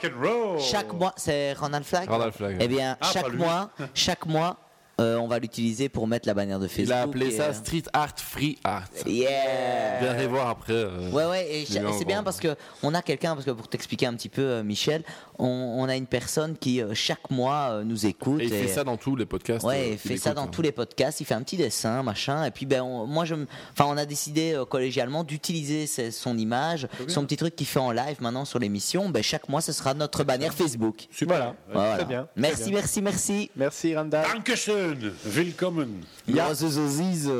chaque 0.58 0.92
mois, 0.94 1.12
c'est 1.16 1.52
Ronald 1.52 1.84
Flag. 1.84 2.08
Ronald 2.08 2.32
Flag, 2.32 2.56
Eh 2.58 2.62
ouais. 2.62 2.68
bien, 2.68 2.96
Ah, 3.00 3.10
chaque 3.12 3.32
mois, 3.34 3.70
chaque 3.94 4.24
mois, 4.26 4.56
euh, 5.00 5.16
on 5.18 5.26
va 5.26 5.38
l'utiliser 5.38 5.88
pour 5.88 6.06
mettre 6.06 6.28
la 6.28 6.34
bannière 6.34 6.58
de 6.60 6.68
Facebook. 6.68 6.86
Il 6.88 6.92
a 6.92 7.02
appelé 7.02 7.26
et, 7.26 7.30
ça 7.30 7.44
euh, 7.48 7.52
Street 7.54 7.82
Art 7.92 8.14
Free 8.18 8.58
Art. 8.64 8.84
Yeah. 9.06 10.00
Viens 10.00 10.10
aller 10.12 10.26
voir 10.26 10.48
après. 10.48 10.72
euh, 10.74 11.10
Ouais, 11.10 11.24
ouais, 11.26 11.48
et 11.62 11.64
c'est 11.66 12.04
bien 12.04 12.22
parce 12.22 12.38
que 12.38 12.54
on 12.82 12.94
a 12.94 13.02
quelqu'un, 13.02 13.34
parce 13.34 13.44
que 13.46 13.50
pour 13.50 13.68
t'expliquer 13.68 14.06
un 14.06 14.14
petit 14.14 14.28
peu, 14.28 14.42
euh, 14.42 14.62
Michel, 14.62 15.02
on, 15.38 15.46
on 15.46 15.88
a 15.88 15.96
une 15.96 16.06
personne 16.06 16.56
qui 16.56 16.80
euh, 16.82 16.94
chaque 16.94 17.30
mois 17.30 17.68
euh, 17.70 17.84
nous 17.84 18.06
écoute. 18.06 18.40
Et 18.40 18.44
il 18.44 18.50
fait 18.50 18.68
ça 18.68 18.84
dans 18.84 18.96
tous 18.96 19.16
les 19.16 19.26
podcasts. 19.26 19.64
Ouais, 19.64 19.80
euh, 19.80 19.92
il 19.92 19.98
fait 19.98 20.16
ça 20.16 20.30
écoute, 20.30 20.36
dans 20.36 20.48
hein. 20.48 20.50
tous 20.52 20.62
les 20.62 20.72
podcasts. 20.72 21.20
Il 21.20 21.24
fait 21.24 21.34
un 21.34 21.42
petit 21.42 21.56
dessin, 21.56 22.02
machin. 22.02 22.44
Et 22.44 22.50
puis, 22.50 22.66
ben, 22.66 22.82
on- 22.82 23.06
moi, 23.06 23.24
je, 23.24 23.34
me- 23.34 23.46
enfin, 23.72 23.86
on 23.88 23.96
a 23.96 24.04
décidé 24.06 24.52
euh, 24.52 24.64
collégialement 24.64 25.24
d'utiliser 25.24 25.86
ses- 25.86 26.10
son 26.10 26.36
image, 26.36 26.86
son 27.08 27.24
petit 27.24 27.36
truc 27.36 27.56
qu'il 27.56 27.66
fait 27.66 27.78
en 27.80 27.90
live 27.92 28.16
maintenant 28.20 28.44
sur 28.44 28.58
l'émission. 28.58 29.08
Ben, 29.08 29.22
chaque 29.22 29.48
mois, 29.48 29.60
ce 29.60 29.72
sera 29.72 29.94
notre 29.94 30.24
bannière 30.24 30.52
Facebook. 30.54 31.06
Voilà. 31.26 31.54
Voilà. 31.72 31.96
Très 31.96 32.04
bien. 32.04 32.22
très 32.24 32.40
Merci, 32.40 32.64
bien. 32.64 32.72
merci, 32.80 33.02
merci. 33.02 33.50
Merci 33.56 33.94
Randall. 33.96 34.24
Dankeschön, 34.32 34.89
willkommen. 35.24 36.04
Ja. 36.26 36.48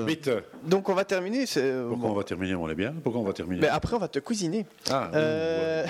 Bitte. 0.06 0.42
Donc 0.64 0.88
on 0.88 0.94
va 0.94 1.04
terminer. 1.04 1.46
c'est, 1.46 1.62
euh, 1.62 1.88
Pourquoi 1.88 2.08
bon. 2.08 2.14
on 2.14 2.16
va 2.18 2.24
terminer? 2.24 2.54
On 2.54 2.68
est 2.68 2.74
bien? 2.74 2.92
Pourquoi 3.02 3.20
on 3.20 3.24
va 3.24 3.32
terminer? 3.32 3.60
Mais 3.62 3.68
après, 3.68 3.94
on 3.96 3.98
va 3.98 4.08
te 4.08 4.18
cuisiner. 4.18 4.66
Ah, 4.90 5.10
Euh, 5.14 5.86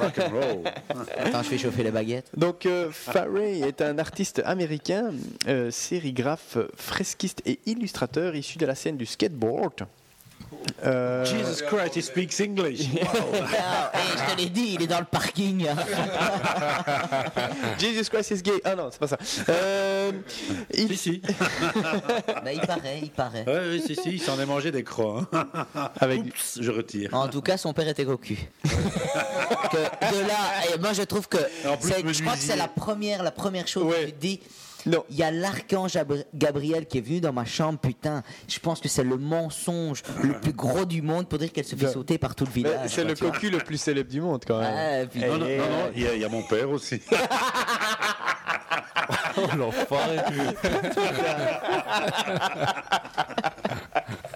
rock 0.00 0.18
and 0.18 0.30
roll. 0.32 0.72
Attends, 1.18 1.42
je 1.42 1.48
fais 1.48 1.58
chauffer 1.58 1.82
les 1.82 1.90
baguettes. 1.90 2.30
Donc, 2.36 2.66
euh, 2.66 2.88
Farrey 2.90 3.58
est 3.60 3.80
un 3.82 3.98
artiste 3.98 4.42
américain, 4.44 5.10
euh, 5.46 5.70
sérigraphe, 5.70 6.58
fresquiste 6.76 7.42
et 7.46 7.58
illustrateur 7.66 8.34
issu 8.34 8.58
de 8.58 8.66
la 8.66 8.74
scène 8.74 8.96
du 8.96 9.06
skateboard. 9.06 9.86
Euh, 10.84 11.24
Jesus 11.24 11.62
Christ, 11.66 11.96
he 11.96 12.02
speaks 12.02 12.40
English. 12.40 12.80
Hey, 12.90 14.16
je 14.16 14.32
te 14.34 14.40
l'ai 14.40 14.48
dit, 14.48 14.72
il 14.74 14.82
est 14.82 14.86
dans 14.86 15.00
le 15.00 15.04
parking. 15.04 15.66
Jesus 17.78 18.08
Christ 18.10 18.30
is 18.30 18.42
gay. 18.42 18.60
Ah 18.64 18.74
non, 18.74 18.88
c'est 18.90 18.98
pas 19.00 19.08
ça. 19.08 19.18
Euh, 19.48 20.12
il... 20.74 20.88
Si, 20.88 20.96
si. 20.96 21.22
Ben, 22.44 22.52
il 22.54 22.60
paraît, 22.60 23.00
il 23.02 23.10
paraît. 23.10 23.44
Oui, 23.46 23.54
oui, 23.70 23.82
si, 23.84 23.94
si, 23.96 24.10
il 24.14 24.20
s'en 24.20 24.38
est 24.38 24.46
mangé 24.46 24.70
des 24.70 24.84
croix. 24.84 25.26
hein. 25.32 25.48
Avec... 26.00 26.20
Oups, 26.20 26.58
je 26.60 26.70
retire. 26.70 27.14
En 27.14 27.28
tout 27.28 27.42
cas, 27.42 27.56
son 27.56 27.72
père 27.72 27.88
était 27.88 28.04
cocu. 28.04 28.38
que 28.62 30.14
de 30.14 30.20
là, 30.26 30.74
et 30.74 30.78
moi 30.78 30.92
je 30.92 31.02
trouve 31.02 31.28
que 31.28 31.38
En 31.66 31.76
plus, 31.76 31.92
c'est- 31.92 32.12
je 32.12 32.22
crois 32.22 32.34
que 32.34 32.38
c'est 32.40 32.56
la 32.56 32.68
première, 32.68 33.22
la 33.22 33.30
première 33.32 33.66
chose 33.68 33.92
que 33.94 34.06
tu 34.06 34.12
dis. 34.12 34.40
Non. 34.86 35.04
Il 35.10 35.16
y 35.16 35.22
a 35.22 35.30
l'archange 35.30 35.96
Abri- 35.96 36.24
Gabriel 36.34 36.86
qui 36.86 36.98
est 36.98 37.00
venu 37.00 37.20
dans 37.20 37.32
ma 37.32 37.44
chambre, 37.44 37.78
putain. 37.78 38.22
Je 38.48 38.58
pense 38.60 38.80
que 38.80 38.88
c'est 38.88 39.04
le 39.04 39.16
mensonge 39.16 40.02
le 40.22 40.38
plus 40.40 40.52
gros 40.52 40.84
du 40.84 41.02
monde 41.02 41.28
pour 41.28 41.38
dire 41.38 41.52
qu'elle 41.52 41.64
se 41.64 41.76
fait 41.76 41.88
sauter 41.92 42.18
par 42.18 42.34
tout 42.34 42.44
le 42.44 42.50
Mais 42.50 42.56
village. 42.68 42.90
c'est 42.90 43.02
quoi, 43.02 43.10
le 43.10 43.16
cocu 43.32 43.50
le 43.50 43.58
plus 43.58 43.78
célèbre 43.78 44.10
du 44.10 44.20
monde 44.20 44.42
quand 44.46 44.60
même. 44.60 45.04
Ah, 45.04 45.06
puis- 45.10 45.20
Non, 45.20 45.38
non, 45.38 45.46
Eh, 45.48 45.58
non, 45.58 45.64
non, 45.64 45.90
il 45.94 46.02
y, 46.02 46.06
a- 46.06 46.14
il 46.14 46.20
y 46.20 46.24
a 46.24 46.28
mon 46.28 46.42
père 46.42 46.70
aussi. 46.70 47.00
Oh, 49.40 49.46
l'enfoiré. 49.56 50.16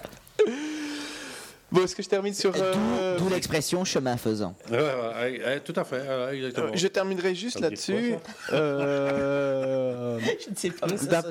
Bon, 1.73 1.83
est-ce 1.83 1.95
que 1.95 2.03
je 2.03 2.07
termine 2.09 2.33
sur. 2.35 2.51
D'où- 2.51 2.59
euh, 2.61 3.17
D'où 3.17 3.29
l'expression 3.29 3.83
chemin 3.83 4.15
faisant. 4.15 4.55
Ouais, 4.71 4.77
ouais, 4.77 4.83
ouais, 4.83 5.43
ouais, 5.45 5.59
tout 5.59 5.73
à 5.75 5.83
fait, 5.83 5.97
ouais, 6.01 6.35
exactement. 6.37 6.67
Je 6.75 6.87
terminerai 6.87 7.33
juste 7.35 7.59
là-dessus. 7.59 8.13
Euh, 8.51 10.19
Je 10.45 10.49
ne 10.51 10.55
sais 10.55 10.69
pas. 10.69 10.87
mais 10.89 10.97
ça 10.97 11.23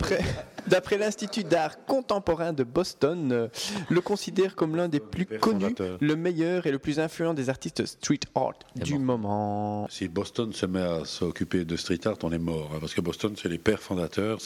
D'après, 0.67 0.99
l'Institut 0.99 1.45
d'art 1.45 1.85
contemporain 1.85 2.53
de 2.53 2.63
Boston, 2.65 3.31
euh, 3.33 3.49
le 3.89 4.01
considère 4.01 4.55
comme 4.55 4.77
l'un 4.77 4.89
des 4.89 5.01
plus 5.01 5.27
connus, 5.27 5.61
fondateur. 5.67 5.99
le 6.01 6.17
meilleur 6.17 6.67
et 6.67 6.71
le 6.71 6.79
plus 6.79 7.01
influent 7.01 7.35
des 7.35 7.49
artistes 7.49 7.85
street 7.85 8.21
art 8.35 8.55
du 8.77 8.99
moment. 8.99 9.87
Si 9.91 10.09
Boston 10.09 10.53
se 10.53 10.67
met 10.67 10.81
à 10.83 11.05
s'occuper 11.05 11.65
de 11.65 11.77
street 11.77 12.01
art, 12.07 12.17
on 12.23 12.33
est 12.33 12.39
mort. 12.39 12.71
hein, 12.75 12.79
parce 12.81 12.95
que 12.95 13.01
Boston, 13.01 13.35
c'est 13.41 13.49
les 13.49 13.59
pères 13.59 13.81
fondateurs. 13.83 14.39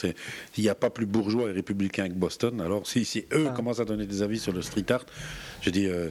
Il 0.57 0.63
n'y 0.63 0.69
a 0.69 0.75
pas 0.75 0.89
plus 0.89 1.05
bourgeois 1.05 1.49
et 1.49 1.53
républicain 1.53 2.07
que 2.07 2.13
Boston. 2.13 2.61
Alors, 2.61 2.85
si, 2.87 3.05
si 3.05 3.25
eux 3.33 3.47
Ah. 3.49 3.53
commencent 3.55 3.79
à 3.79 3.85
donner 3.85 4.05
des 4.05 4.21
avis 4.21 4.39
sur 4.39 4.53
le 4.53 4.61
street 4.61 4.91
art, 4.91 5.05
je 5.61 5.69
dis. 5.69 5.86
Euh, 5.89 6.09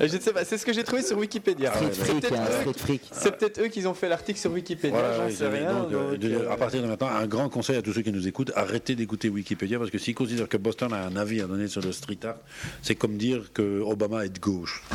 Je 0.00 0.16
ne 0.16 0.20
sais 0.20 0.32
pas, 0.32 0.44
c'est 0.44 0.58
ce 0.58 0.64
que 0.66 0.72
j'ai 0.72 0.84
trouvé 0.84 1.02
sur 1.02 1.18
Wikipédia. 1.18 1.70
Ouais, 1.72 1.88
C'est 1.92 2.04
Freak, 2.04 2.20
peut-être 2.20 2.34
hein, 2.40 2.44
eux, 2.50 2.60
street 2.60 2.78
freak. 2.78 3.02
c'est 3.12 3.36
peut-être 3.36 3.60
eux 3.62 3.68
qui 3.68 3.86
ont 3.86 3.94
fait 3.94 4.08
l'article 4.08 4.38
sur 4.38 4.52
Wikipédia, 4.52 4.98
voilà, 4.98 5.28
j'en 5.30 5.34
sais 5.36 5.48
rien. 5.48 5.72
donc, 5.72 5.92
euh, 5.92 6.10
donc, 6.12 6.18
de- 6.18 6.34
euh, 6.34 6.50
à 6.52 6.56
partir 6.56 6.82
de 6.82 6.86
maintenant, 6.86 7.08
un 7.08 7.26
grand 7.26 7.48
conseil 7.48 7.76
à 7.76 7.82
tous 7.82 7.92
ceux 7.92 8.02
qui 8.02 8.12
nous 8.12 8.26
écoutent 8.28 8.52
arrêtez 8.56 8.94
d'écouter 8.94 9.28
Wikipédia 9.28 9.78
parce 9.78 9.90
que 9.90 9.98
s'ils 9.98 10.14
considèrent 10.14 10.48
que 10.48 10.56
Boston 10.56 10.92
a 10.92 11.04
un 11.06 11.16
avis 11.16 11.40
à 11.40 11.46
donner 11.46 11.68
sur 11.68 11.80
le 11.82 11.92
street 11.92 12.18
art, 12.24 12.36
c'est 12.82 12.94
comme 12.94 13.16
dire 13.16 13.52
que 13.54 13.80
Obama 13.80 14.24
est 14.24 14.30
de 14.30 14.38
gauche. 14.40 14.82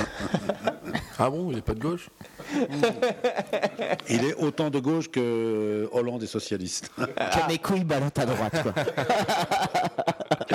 Ah 1.24 1.30
bon, 1.30 1.52
il 1.52 1.58
n'est 1.58 1.62
pas 1.62 1.76
de 1.76 1.80
gauche? 1.80 2.10
Il 4.10 4.26
est 4.26 4.34
autant 4.36 4.72
de 4.72 4.80
gauche 4.80 5.08
que 5.12 5.88
Hollande 5.92 6.24
est 6.24 6.28
socialiste. 6.28 6.90
Que 6.98 7.48
mes 7.48 7.60
couilles 7.60 7.84
ballottent 7.84 8.18
à 8.18 8.26
droite, 8.26 8.64
quoi. 8.64 8.74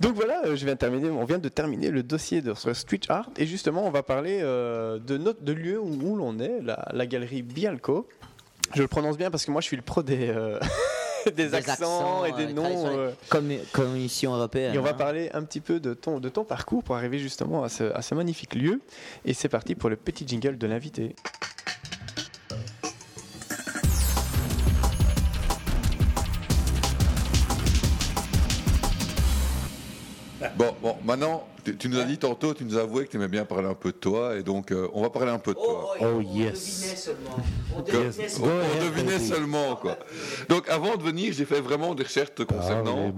Donc 0.00 0.14
voilà, 0.16 0.42
je 0.56 0.64
viens 0.64 0.74
de 0.74 0.78
terminer, 0.78 1.10
on 1.10 1.24
vient 1.24 1.38
de 1.38 1.48
terminer 1.48 1.90
le 1.90 2.02
dossier 2.02 2.42
de 2.42 2.52
sur 2.54 2.68
art 3.10 3.28
et 3.36 3.46
justement 3.46 3.86
on 3.86 3.90
va 3.90 4.02
parler 4.02 4.38
euh, 4.42 4.98
de 4.98 5.16
notre 5.16 5.42
de 5.42 5.52
lieu 5.52 5.78
où, 5.80 5.88
où 6.02 6.16
l'on 6.16 6.38
est, 6.38 6.60
la, 6.62 6.88
la 6.92 7.06
galerie 7.06 7.42
Bialco. 7.42 8.06
Je 8.74 8.82
le 8.82 8.88
prononce 8.88 9.16
bien 9.18 9.30
parce 9.30 9.44
que 9.44 9.50
moi 9.50 9.60
je 9.60 9.66
suis 9.66 9.76
le 9.76 9.82
pro 9.82 10.02
des, 10.02 10.28
euh, 10.30 10.58
des, 11.36 11.54
accents, 11.54 12.24
et 12.24 12.32
des 12.32 12.46
euh, 12.46 12.52
noms. 12.52 13.12
Commu- 13.30 13.60
Commission 13.72 14.34
européenne. 14.34 14.74
et 14.74 14.78
on 14.78 14.82
va 14.82 14.90
hein. 14.90 14.94
parler 14.94 15.30
un 15.34 15.42
petit 15.44 15.60
peu 15.60 15.78
de 15.80 15.94
ton, 15.94 16.20
de 16.20 16.28
ton 16.28 16.44
parcours 16.44 16.82
pour 16.82 16.96
arriver 16.96 17.18
justement 17.18 17.64
à 17.64 17.68
ce, 17.68 17.84
à 17.92 18.02
ce 18.02 18.14
magnifique 18.14 18.54
lieu. 18.54 18.80
Et 19.24 19.34
c'est 19.34 19.48
parti 19.48 19.74
pour 19.74 19.90
le 19.90 19.96
petit 19.96 20.26
jingle 20.26 20.56
de 20.58 20.66
l'invité. 20.66 21.14
Bon, 30.56 30.74
bon, 30.82 30.96
maintenant, 31.04 31.46
tu, 31.64 31.76
tu 31.76 31.88
nous 31.88 31.98
as 31.98 32.04
dit 32.04 32.18
tantôt, 32.18 32.52
tu 32.54 32.64
nous 32.64 32.76
as 32.76 32.82
avoué 32.82 33.06
que 33.06 33.10
tu 33.10 33.16
aimais 33.16 33.28
bien 33.28 33.44
parler 33.44 33.68
un 33.68 33.74
peu 33.74 33.90
de 33.92 33.96
toi, 33.96 34.36
et 34.36 34.42
donc 34.42 34.70
euh, 34.70 34.88
on 34.92 35.02
va 35.02 35.10
parler 35.10 35.30
un 35.30 35.38
peu 35.38 35.52
de 35.52 35.58
toi. 35.58 35.94
Oh, 36.00 36.20
yes. 36.20 36.94
Que- 37.86 38.42
on, 38.42 38.44
on 38.44 38.84
devinait 38.84 39.18
seulement, 39.18 39.76
quoi. 39.76 39.98
Donc 40.48 40.68
avant 40.68 40.96
de 40.96 41.02
venir, 41.02 41.32
j'ai 41.32 41.44
fait 41.44 41.60
vraiment 41.60 41.94
des 41.94 42.02
recherches 42.04 42.34
te 42.34 42.42
concernant. 42.42 43.12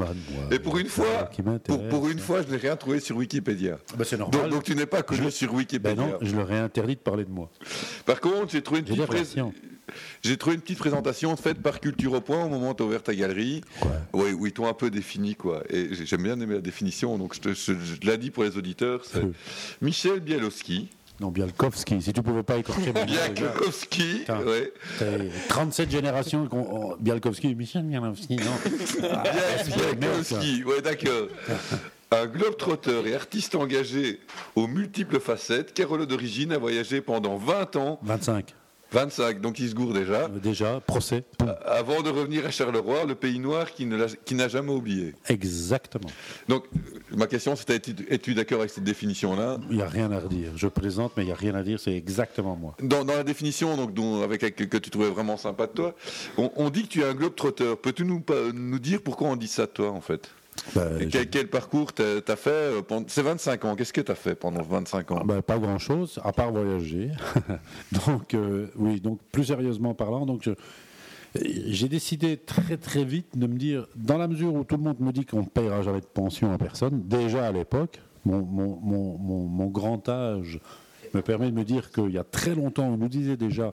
Et 0.51 0.59
pour 0.59 0.79
une 0.79 0.87
fois, 0.89 1.29
pour, 1.65 1.89
pour 1.89 2.09
une 2.09 2.19
fois, 2.21 2.43
je 2.43 2.49
n'ai 2.53 2.59
rien 2.59 2.77
trouvé 2.77 3.01
sur 3.01 3.17
Wikipédia. 3.17 3.79
Bah, 3.97 4.05
c'est 4.05 4.19
normal. 4.19 4.43
Donc, 4.43 4.51
donc 4.51 4.63
tu 4.65 4.75
n'es 4.77 4.87
pas 4.87 5.03
connu 5.03 5.31
sur 5.31 5.51
Ben 5.51 5.57
Wikipédia. 5.59 5.95
non, 6.07 6.19
je 6.21 6.37
leur 6.37 6.51
ai 6.53 6.59
interdit 6.59 6.95
de 6.95 7.01
parler 7.01 7.25
de 7.25 7.31
moi. 7.31 7.51
Par 8.07 8.21
contre, 8.21 8.51
j'ai 8.51 8.63
trouvé 8.63 8.81
une 8.81 8.87
petite 8.87 9.11
versions. 9.11 9.53
J'ai 10.23 10.37
trouvé 10.37 10.57
une 10.57 10.63
petite 10.63 10.79
présentation 10.79 11.37
faite 11.37 11.59
par 11.63 11.81
Culture 11.81 12.13
au 12.15 12.21
Point 12.21 12.45
au 12.45 12.49
moment 12.49 12.71
où 12.71 12.75
tu 12.75 12.83
as 12.83 12.87
ouvert 12.87 13.03
ta 13.03 13.15
galerie. 13.15 13.63
Oui, 14.13 14.33
où 14.33 14.47
ils 14.47 14.53
t'ont 14.53 14.67
un 14.67 14.73
peu 14.75 14.91
défini, 14.91 15.35
quoi. 15.35 15.63
Et 15.71 15.95
j'ai- 15.95 16.07
j'aime 16.07 16.23
bien 16.23 16.39
aimer 16.41 16.55
la 16.55 16.61
définition, 16.61 17.17
donc 17.19 17.35
je, 17.35 17.41
te, 17.41 17.49
je, 17.55 17.73
je 17.73 18.01
l'ai 18.07 18.19
dit 18.19 18.31
pour 18.31 18.45
les 18.45 18.57
auditeurs. 18.57 19.03
C'est 19.05 19.23
Michel 19.83 20.21
Bielowski, 20.21 20.89
Non, 21.21 21.29
Bialkowski. 21.31 22.03
Si 22.03 22.13
tu 22.13 22.23
pouvais 22.23 22.43
pas 22.43 22.57
écorcher 22.57 22.93
mon 22.93 23.05
Putain, 24.19 24.41
ouais. 24.45 24.73
t'as 24.99 25.07
37 25.49 25.91
générations. 25.91 26.47
qu'on- 26.49 26.97
Bialkowski, 26.99 27.55
Michel 27.55 27.83
Bialkowski, 27.85 28.37
non? 28.37 29.11
Ah. 29.13 29.23
Bialkowski, 29.97 30.65
ouais, 30.65 30.83
d'accord. 30.83 31.29
Un 32.11 32.27
globe-trotteur 32.27 33.07
et 33.09 33.15
artiste 33.15 33.55
engagé 33.57 34.21
aux 34.55 34.67
multiples 34.69 35.19
facettes, 35.19 35.75
Carolo 35.75 36.07
d'origine 36.07 36.53
a 36.53 36.59
voyagé 36.59 37.01
pendant 37.01 37.37
20 37.39 37.75
ans. 37.77 37.99
25. 38.03 38.55
25, 38.95 39.41
donc 39.41 39.59
il 39.59 39.69
se 39.69 39.75
gourre 39.75 39.93
déjà. 39.93 40.29
Déjà, 40.29 40.81
procès. 40.87 41.25
Avant 41.67 42.01
de 42.01 42.11
revenir 42.11 42.47
à 42.47 42.51
Charleroi, 42.53 43.05
le 43.05 43.17
pays 43.17 43.41
noir 43.41 43.73
qui 43.73 43.87
ne 43.87 43.97
l'a- 43.97 44.07
qui 44.25 44.35
n'a 44.37 44.47
jamais 44.47 44.71
oublié. 44.73 45.15
Exactement. 45.29 46.09
Donc, 46.49 46.65
euh, 46.77 47.17
ma 47.17 47.27
question 47.27 47.57
c'était 47.57 47.75
es-tu- 48.09 48.35
d'accord 48.35 48.61
avec 48.61 48.71
cette 48.71 48.85
définition-là? 48.85 49.59
Il 49.71 49.77
n'y 49.77 49.83
a 49.83 49.89
rien 49.89 50.13
à 50.13 50.21
redire. 50.21 50.53
Je 50.55 50.69
présente, 50.69 51.13
mais 51.17 51.25
il 51.25 51.27
n'y 51.27 51.33
a 51.33 51.37
rien 51.37 51.57
à 51.57 51.63
dire. 51.65 51.81
C'est 51.81 51.95
exactement 51.97 52.55
moi. 52.57 52.77
dans, 52.81 53.05
dans 53.05 53.15
la 53.17 53.25
définition 53.25 53.77
donc, 53.77 53.93
dont, 53.95 54.23
avec, 54.23 54.43
avec- 54.45 54.69
que 54.69 54.77
tu 54.79 54.91
trouvais 54.91 55.11
vraiment 55.11 55.37
sympa 55.37 55.67
de 55.67 55.73
toi, 55.73 55.95
on, 56.39 56.53
on 56.55 56.71
dit 56.71 56.83
que 56.85 56.89
tu 56.89 57.01
es 57.01 57.05
un 57.05 57.15
globe-trotteur. 57.15 57.77
Peux-tu 57.79 58.05
nous, 58.05 58.23
nous 58.55 58.79
dire 58.79 59.01
pourquoi 59.03 59.29
on 59.29 59.37
dit 59.37 59.49
ça 59.49 59.67
de 59.67 59.73
toi, 59.73 59.91
en 59.91 60.01
fait? 60.01 60.31
Bah, 60.75 60.83
Et 61.01 61.09
quel, 61.09 61.29
quel 61.29 61.49
parcours 61.49 61.93
t'as 61.93 62.21
as 62.27 62.37
fait 62.37 62.83
pendant... 62.87 63.05
C'est 63.09 63.23
25 63.23 63.65
ans. 63.65 63.75
Qu'est-ce 63.77 63.93
que 63.93 64.01
tu 64.01 64.11
as 64.13 64.15
fait 64.15 64.35
pendant 64.35 64.63
25 64.63 65.11
ans? 65.13 65.23
Ben, 65.25 65.43
pas 65.43 65.59
grand 65.59 65.79
chose, 65.79 66.19
à 66.25 66.33
part 66.33 66.53
voyager. 66.53 67.11
donc, 68.07 68.35
euh, 68.35 68.69
oui, 68.77 69.01
donc 69.01 69.21
plus 69.33 69.45
sérieusement 69.45 69.95
parlant, 69.95 70.27
donc 70.27 70.49
j'ai 71.37 71.89
décidé 71.89 72.37
très 72.37 72.77
très 72.77 73.05
vite 73.05 73.37
de 73.37 73.47
me 73.47 73.57
dire, 73.59 73.87
dans 73.97 74.19
la 74.19 74.29
mesure 74.29 74.55
où 74.55 74.63
tout 74.65 74.77
le 74.77 74.83
monde 74.85 75.01
me 75.01 75.11
dit 75.13 75.25
qu'on 75.27 75.41
ne 75.43 75.47
payera 75.49 75.83
jamais 75.83 76.01
de 76.01 76.07
pension 76.07 76.53
à 76.53 76.59
personne, 76.59 77.03
déjà 77.09 77.47
à 77.47 77.53
l'époque, 77.53 78.01
mon, 78.25 78.41
mon- 78.43 78.79
mon- 78.81 79.19
mon- 79.19 79.47
mon 79.49 79.67
grand 79.67 80.09
âge 80.09 80.61
me 81.13 81.23
permet 81.23 81.51
de 81.51 81.57
me 81.57 81.65
dire 81.65 81.91
qu'il 81.91 82.11
y 82.11 82.19
a 82.19 82.25
très 82.25 82.55
longtemps, 82.55 82.87
on 82.87 82.97
nous 82.97 83.09
disait 83.09 83.37
déjà, 83.37 83.73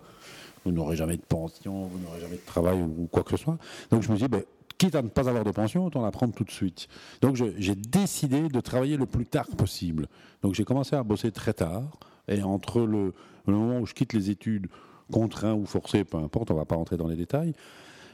vous 0.65 0.71
n'aurez 0.71 0.95
jamais 0.95 1.17
de 1.17 1.21
pension, 1.21 1.85
vous 1.85 1.99
n'aurez 1.99 2.19
jamais 2.19 2.35
de 2.35 2.45
travail 2.45 2.79
ou, 2.79 3.03
ou 3.03 3.07
quoi 3.07 3.23
que 3.23 3.31
ce 3.31 3.37
soit. 3.37 3.57
Donc 3.91 4.01
je 4.01 4.11
me 4.11 4.17
dis, 4.17 4.27
ben, 4.27 4.41
quitte 4.85 4.95
à 4.95 5.01
ne 5.01 5.07
pas 5.09 5.27
avoir 5.29 5.43
de 5.43 5.51
pension, 5.51 5.85
autant 5.85 6.01
la 6.01 6.11
prendre 6.11 6.33
tout 6.33 6.43
de 6.43 6.51
suite. 6.51 6.87
Donc 7.21 7.35
j'ai 7.35 7.75
décidé 7.75 8.47
de 8.49 8.59
travailler 8.59 8.97
le 8.97 9.05
plus 9.05 9.25
tard 9.25 9.47
possible. 9.47 10.07
Donc 10.41 10.53
j'ai 10.55 10.63
commencé 10.65 10.95
à 10.95 11.03
bosser 11.03 11.31
très 11.31 11.53
tard, 11.53 11.97
et 12.27 12.41
entre 12.43 12.81
le, 12.81 13.13
le 13.47 13.53
moment 13.53 13.79
où 13.79 13.85
je 13.85 13.93
quitte 13.93 14.13
les 14.13 14.29
études, 14.29 14.67
contraint 15.11 15.53
ou 15.53 15.65
forcé, 15.65 16.03
peu 16.03 16.17
importe, 16.17 16.51
on 16.51 16.53
ne 16.55 16.59
va 16.59 16.65
pas 16.65 16.75
rentrer 16.75 16.97
dans 16.97 17.07
les 17.07 17.15
détails, 17.15 17.53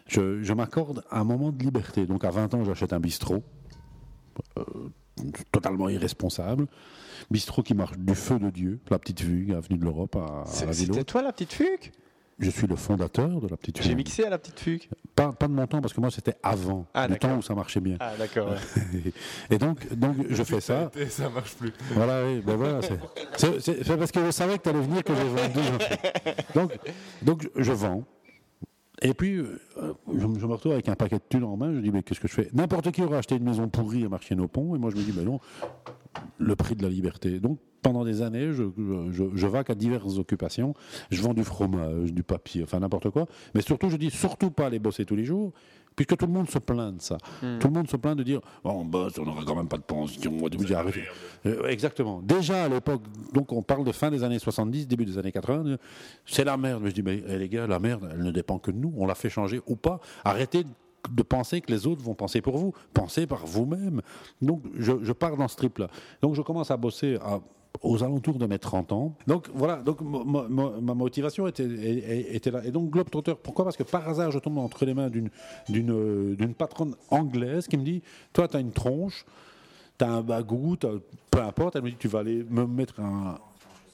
je, 0.08 0.42
je 0.44 0.54
m'accorde 0.54 1.04
un 1.12 1.24
moment 1.24 1.52
de 1.52 1.62
liberté. 1.64 2.06
Donc 2.06 2.24
à 2.24 2.32
20 2.32 2.54
ans, 2.56 2.64
j'achète 2.64 2.94
un 2.94 3.00
bistrot, 3.00 3.44
euh, 4.58 4.64
totalement 5.52 5.90
irresponsable. 5.90 6.68
Bistrot 7.32 7.64
qui 7.64 7.74
marche 7.74 7.98
du 7.98 8.16
feu 8.16 8.40
de 8.40 8.50
Dieu, 8.50 8.80
la 8.90 9.00
petite 9.00 9.22
Fugue, 9.22 9.52
avenue 9.54 9.78
de 9.80 9.84
l'Europe 9.84 10.16
à, 10.16 10.42
à 10.42 10.46
C'est- 10.46 10.66
la 10.66 10.74
C'était 10.74 11.04
toi 11.04 11.22
la 11.22 11.32
petite 11.34 11.54
fugue? 11.54 11.92
Je 12.40 12.52
suis 12.52 12.68
le 12.68 12.76
fondateur 12.76 13.42
de 13.42 13.48
la 13.48 13.58
petite 13.58 13.80
Fugue. 13.80 13.88
J'ai 13.88 13.96
mixé 13.96 14.24
à 14.24 14.30
la 14.30 14.38
petite 14.38 14.60
fugue. 14.60 14.84
Pas, 15.16 15.32
pas 15.32 15.48
de 15.48 15.54
mon 15.54 15.66
temps, 15.66 15.82
parce 15.82 15.92
que 15.94 16.00
moi 16.00 16.12
c'était 16.12 16.36
avant, 16.44 16.86
Ah, 16.94 17.08
du 17.08 17.18
temps 17.18 17.36
où 17.38 17.42
ça 17.42 17.56
marchait 17.56 17.80
bien. 17.80 17.98
Ah, 18.00 18.12
d'accord, 18.16 18.50
ouais. 18.52 19.12
Et 19.50 19.58
donc, 19.58 19.92
donc 19.96 20.18
je 20.30 20.44
fais 20.44 20.62
ça. 20.62 20.92
Et 20.96 21.08
ça 21.08 21.30
marche 21.30 21.56
plus. 21.56 21.74
Voilà, 21.94 22.24
oui, 22.26 22.42
ben 22.46 22.56
voilà, 22.56 22.80
c'est- 22.84 23.00
parce 23.98 24.12
que 24.12 24.24
je 24.26 24.32
savais 24.32 24.58
que 24.60 24.64
tu 24.64 24.70
allais 24.70 24.82
venir 24.82 25.04
que 25.04 25.14
j'ai 25.16 25.24
vendu. 25.24 25.68
Donc, 26.54 26.78
donc 27.24 27.50
je 27.56 27.72
vends. 27.72 28.04
Et 29.02 29.14
puis, 29.14 29.36
euh, 29.38 29.60
je, 30.08 30.26
me- 30.28 30.40
je 30.40 30.46
me 30.46 30.54
retrouve 30.54 30.74
avec 30.74 30.90
un 30.90 30.96
paquet 30.96 31.18
de 31.18 31.24
thunes 31.30 31.44
en 31.44 31.56
main. 31.58 31.74
Je 31.74 31.80
dis, 31.80 31.92
mais 31.92 32.02
qu'est-ce 32.04 32.20
que 32.20 32.28
je 32.28 32.34
fais? 32.34 32.50
N'importe 32.54 32.92
qui 32.92 33.02
aurait 33.04 33.18
acheté 33.18 33.36
une 33.36 33.44
maison 33.44 33.68
pourrie 33.68 34.06
à 34.06 34.10
Marchienne-au-Pont. 34.10 34.76
Et 34.76 34.80
moi, 34.80 34.90
je 34.92 34.96
me 34.96 35.02
dis, 35.04 35.14
mais 35.16 35.24
non, 35.24 35.40
le 36.40 36.56
prix 36.56 36.76
de 36.76 36.82
la 36.84 36.90
liberté. 36.90 37.40
Donc, 37.40 37.60
pendant 37.82 38.04
des 38.04 38.22
années, 38.22 38.54
je, 38.54 38.64
je, 39.12 39.24
je 39.34 39.48
vaque 39.48 39.70
à 39.70 39.76
diverses 39.76 40.18
occupations. 40.18 40.74
Je 41.12 41.22
vends 41.22 41.34
du 41.34 41.44
fromage, 41.44 42.14
du 42.14 42.24
papier, 42.24 42.64
enfin 42.64 42.80
n'importe 42.80 43.10
quoi. 43.10 43.26
Mais 43.56 43.62
surtout, 43.62 43.90
je 43.90 43.98
dis 43.98 44.10
surtout 44.12 44.52
pas 44.52 44.68
aller 44.68 44.80
bosser 44.80 45.06
tous 45.06 45.16
les 45.16 45.26
jours, 45.26 45.54
puisque 45.96 46.16
tout 46.18 46.26
le 46.28 46.32
monde 46.32 46.50
se 46.50 46.60
plaint 46.60 46.96
de 46.98 47.02
ça. 47.02 47.18
Hmm. 47.42 47.60
Tout 47.60 47.68
le 47.68 47.74
monde 47.74 47.90
se 47.90 47.98
plaint 47.98 48.18
de 48.18 48.24
dire 48.24 48.40
Bon, 48.64 48.72
on 48.82 48.86
bosse, 48.86 49.18
on 49.20 49.26
n'aura 49.26 49.44
quand 49.46 49.56
même 49.56 49.68
pas 49.68 49.78
de 49.78 49.84
pension. 49.84 50.32
Euh, 51.46 51.68
exactement. 51.68 52.22
Déjà 52.22 52.66
à 52.66 52.70
l'époque, 52.70 53.02
donc 53.34 53.52
on 53.52 53.62
parle 53.62 53.84
de 53.84 53.92
fin 53.92 54.12
des 54.12 54.24
années 54.24 54.40
70, 54.40 54.88
début 54.88 55.06
des 55.06 55.18
années 55.18 55.32
80, 55.32 55.66
euh, 55.68 55.78
c'est 56.26 56.44
la 56.44 56.58
merde. 56.58 56.82
Mais 56.84 56.90
je 56.90 56.96
dis 56.96 57.04
Mais 57.04 57.24
eh, 57.28 57.38
les 57.38 57.50
gars, 57.50 57.68
la 57.68 57.80
merde, 57.80 58.10
elle 58.12 58.24
ne 58.24 58.32
dépend 58.32 58.60
que 58.60 58.72
de 58.72 58.78
nous. 58.78 58.94
On 58.98 59.06
la 59.08 59.16
fait 59.16 59.30
changer 59.30 59.62
ou 59.68 59.76
pas. 59.76 60.00
Arrêtez 60.24 60.66
de 61.10 61.24
penser 61.24 61.62
que 61.62 61.72
les 61.72 61.88
autres 61.88 62.02
vont 62.04 62.16
penser 62.16 62.42
pour 62.42 62.58
vous. 62.58 62.74
Pensez 62.94 63.28
par 63.28 63.46
vous-même. 63.46 64.02
Donc, 64.42 64.62
je, 64.78 64.92
je 65.02 65.14
pars 65.14 65.38
dans 65.38 65.48
ce 65.48 65.56
trip-là. 65.56 65.88
Donc, 66.22 66.36
je 66.36 66.42
commence 66.42 66.70
à 66.70 66.78
bosser 66.78 67.16
à- 67.22 67.40
aux 67.82 68.04
alentours 68.04 68.38
de 68.38 68.46
mes 68.46 68.60
30 68.60 68.92
ans. 68.92 69.16
Donc, 69.28 69.48
voilà. 69.54 69.78
Donc, 69.78 70.00
ma 70.02 70.94
motivation 70.94 71.48
était, 71.48 71.68
là. 72.52 72.66
Et 72.66 72.72
donc, 72.72 72.90
Globetrotter, 72.90 73.36
pourquoi? 73.42 73.66
Parce 73.66 73.78
que 73.78 73.84
par 73.84 74.08
hasard, 74.08 74.32
je 74.32 74.40
tombe 74.40 74.58
entre 74.58 74.86
les 74.86 74.94
mains 74.94 75.10
d'une, 75.10 75.30
euh, 75.92 76.36
patronne 76.58 76.96
anglaise 77.10 77.68
qui 77.68 77.78
me 77.78 77.84
dit 77.84 78.02
Toi, 78.34 78.48
tu 78.48 78.58
as 78.58 78.60
une 78.60 78.72
tronche, 78.72 79.26
tu 79.98 80.06
as 80.06 80.12
un 80.12 80.22
bagou, 80.22 80.76
t'as- 80.76 80.90
peu 81.32 81.42
importe. 81.42 81.76
Elle 81.76 81.84
me 81.84 81.90
dit 81.92 81.98
Tu 82.00 82.08
vas 82.08 82.20
aller 82.20 82.44
me 82.50 82.66
mettre 82.66 83.00
un. 83.00 83.38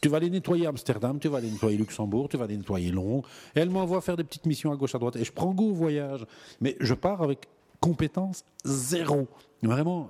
Tu 0.02 0.10
vas 0.10 0.18
aller 0.18 0.30
nettoyer 0.30 0.68
Amsterdam, 0.68 1.18
tu 1.18 1.30
vas 1.30 1.38
aller 1.38 1.50
nettoyer 1.50 1.78
Luxembourg, 1.78 2.28
tu 2.28 2.36
vas 2.36 2.44
aller 2.44 2.58
nettoyer 2.58 2.92
Londres. 2.92 3.26
Et 3.56 3.60
elle 3.62 3.70
m'envoie 3.70 4.02
faire 4.02 4.18
des 4.18 4.26
petites 4.26 4.46
missions 4.46 4.72
à 4.72 4.76
gauche, 4.76 4.94
à 4.96 5.00
droite. 5.00 5.16
Et 5.16 5.24
je 5.24 5.32
prends 5.32 5.54
goût 5.54 5.70
au 5.70 5.74
voyage. 5.74 6.26
Mais 6.60 6.76
je 6.82 6.94
pars 6.94 7.22
avec 7.22 7.48
compétence 7.80 8.44
zéro. 8.66 9.28
Vraiment, 9.62 10.10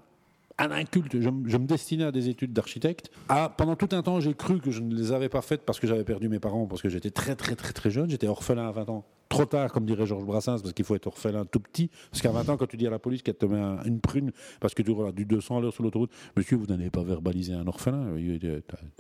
un 0.57 0.71
inculte. 0.71 1.19
Je, 1.19 1.29
me- 1.29 1.65
destinais 1.65 2.03
à 2.05 2.11
des 2.11 2.29
études 2.29 2.53
d'architecte. 2.53 3.09
Ah, 3.29 3.53
pendant 3.57 3.75
tout 3.75 3.89
un 3.91 4.01
temps, 4.03 4.19
j'ai 4.19 4.33
cru 4.33 4.59
que 4.59 4.71
je 4.71 4.81
ne 4.81 4.93
les 4.95 5.11
avais 5.11 5.29
pas 5.29 5.41
faites 5.41 5.63
parce 5.63 5.79
que 5.79 5.87
j'avais 5.87 6.03
perdu 6.03 6.29
mes 6.29 6.39
parents, 6.39 6.65
parce 6.67 6.81
que 6.81 6.89
j'étais 6.89 7.11
très, 7.11 7.35
très, 7.35 7.55
très, 7.55 7.73
très 7.73 7.89
jeune. 7.89 8.09
J'étais 8.09 8.27
orphelin 8.27 8.67
à 8.67 8.71
20 8.71 8.89
ans. 8.89 9.05
Trop 9.29 9.45
tard, 9.45 9.71
comme 9.71 9.85
dirait 9.85 10.05
Georges 10.05 10.25
Brassens, 10.25 10.61
parce 10.61 10.73
qu'il 10.73 10.85
faut 10.85 10.93
être 10.93 11.07
orphelin 11.07 11.43
tout 11.45 11.59
petit. 11.59 11.89
Parce 12.11 12.21
qu'à 12.21 12.29
20 12.31 12.49
ans, 12.49 12.57
quand 12.57 12.67
tu 12.67 12.77
dis 12.77 12.85
à 12.85 12.91
la 12.91 12.99
police 12.99 13.23
qu'elle 13.23 13.33
te 13.35 13.47
met 13.47 13.57
un- 13.59 13.81
une 13.83 13.99
prune 13.99 14.31
parce 14.59 14.75
que 14.75 14.83
tu 14.83 14.91
roules 14.91 15.11
du 15.13 15.25
200 15.25 15.57
à 15.57 15.61
l'heure 15.61 15.73
sur 15.73 15.81
l'autoroute, 15.83 16.11
monsieur, 16.37 16.55
vous 16.57 16.67
n'allez 16.67 16.91
pas 16.91 17.01
verbaliser 17.03 17.53
un 17.53 17.65
orphelin. 17.65 18.15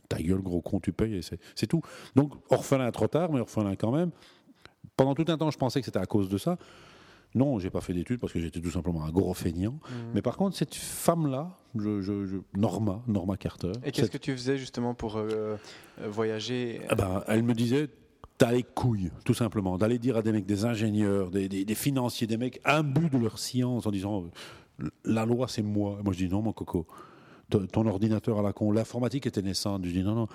Ta, 0.09 0.21
gueule, 0.21 0.41
gros 0.41 0.61
con, 0.61 0.79
tu 0.79 0.91
payes, 0.91 1.21
c'est 1.55 1.67
tout. 1.67 1.81
Donc, 2.15 2.33
orphelin 2.49 2.89
trop 2.91 3.07
tard, 3.07 3.31
mais 3.31 3.41
orphelin 3.41 3.75
quand 3.75 3.91
même. 3.91 4.09
Pendant 4.97 5.13
tout 5.13 5.25
un 5.27 5.37
temps, 5.37 5.51
je 5.51 5.57
pensais 5.57 5.79
que 5.81 5.85
c'était 5.85 5.99
à 5.99 6.05
cause 6.05 6.29
de 6.29 6.37
ça. 6.39 6.57
Non, 7.35 7.57
j'ai 7.59 7.69
pas 7.69 7.81
fait 7.81 7.93
d'études 7.93 8.19
parce 8.19 8.31
que 8.31 8.39
j'étais 8.39 8.59
tout 8.61 8.69
simplement 8.71 9.03
un 9.03 9.09
gros 9.11 9.33
feignant. 9.33 9.79
Mais 10.13 10.21
par 10.21 10.37
contre, 10.37 10.55
cette 10.55 10.75
femme-là, 10.75 11.57
je, 11.77 12.01
je- 12.01 12.25
je- 12.25 12.37
Norma, 12.55 13.01
Norma 13.07 13.37
Carter. 13.37 13.71
Et 13.83 13.91
qu'est-ce 13.91 14.05
cette- 14.11 14.13
que 14.13 14.17
tu 14.17 14.31
faisais 14.33 14.57
justement 14.57 14.93
pour 14.93 15.17
euh, 15.17 15.27
euh, 16.01 16.07
voyager? 16.09 16.81
Ah 16.89 16.95
ben, 16.95 17.23
elle 17.27 17.41
me 17.43 17.53
disait, 17.53 17.87
t'as 18.37 18.51
les 18.51 18.63
couilles, 18.63 19.09
tout 19.25 19.33
simplement, 19.33 19.77
d'aller 19.79 19.97
dire 19.97 20.17
à 20.17 20.21
des 20.21 20.31
mecs, 20.31 20.45
des 20.45 20.65
ingénieurs, 20.65 21.31
des, 21.31 21.49
des- 21.49 21.65
des 21.65 21.75
financiers, 21.75 22.27
des 22.27 22.37
mecs 22.37 22.61
imbus 22.65 23.09
de 23.09 23.17
leur 23.17 23.39
science 23.39 23.87
en 23.87 23.91
disant, 23.91 24.25
euh, 24.81 24.89
la 25.05 25.25
loi 25.25 25.47
c'est 25.47 25.63
moi. 25.63 25.97
Et 25.99 26.03
moi 26.03 26.13
je 26.13 26.19
dis, 26.19 26.29
non 26.29 26.41
mon 26.43 26.53
coco, 26.53 26.85
ton 27.71 27.85
ordinateur 27.87 28.39
à 28.39 28.41
la 28.41 28.53
con, 28.53 28.71
l'informatique 28.71 29.27
était 29.27 29.41
naissante. 29.41 29.85
Je 29.85 29.91
dis, 29.91 30.03
non, 30.03 30.15
non, 30.15 30.27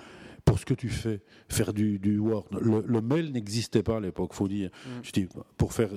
pour 0.49 0.57
ce 0.57 0.65
que 0.65 0.73
tu 0.73 0.89
fais, 0.89 1.21
faire 1.47 1.73
du, 1.73 1.99
du 1.99 2.17
Word, 2.17 2.45
le, 2.59 2.83
le 2.87 3.01
mail 3.01 3.31
n'existait 3.31 3.83
pas 3.83 3.97
à 3.97 3.99
l'époque, 3.99 4.33
faut 4.33 4.47
dire. 4.47 4.71
Je 5.03 5.11
dis, 5.11 5.27
pour 5.57 5.73
faire 5.73 5.89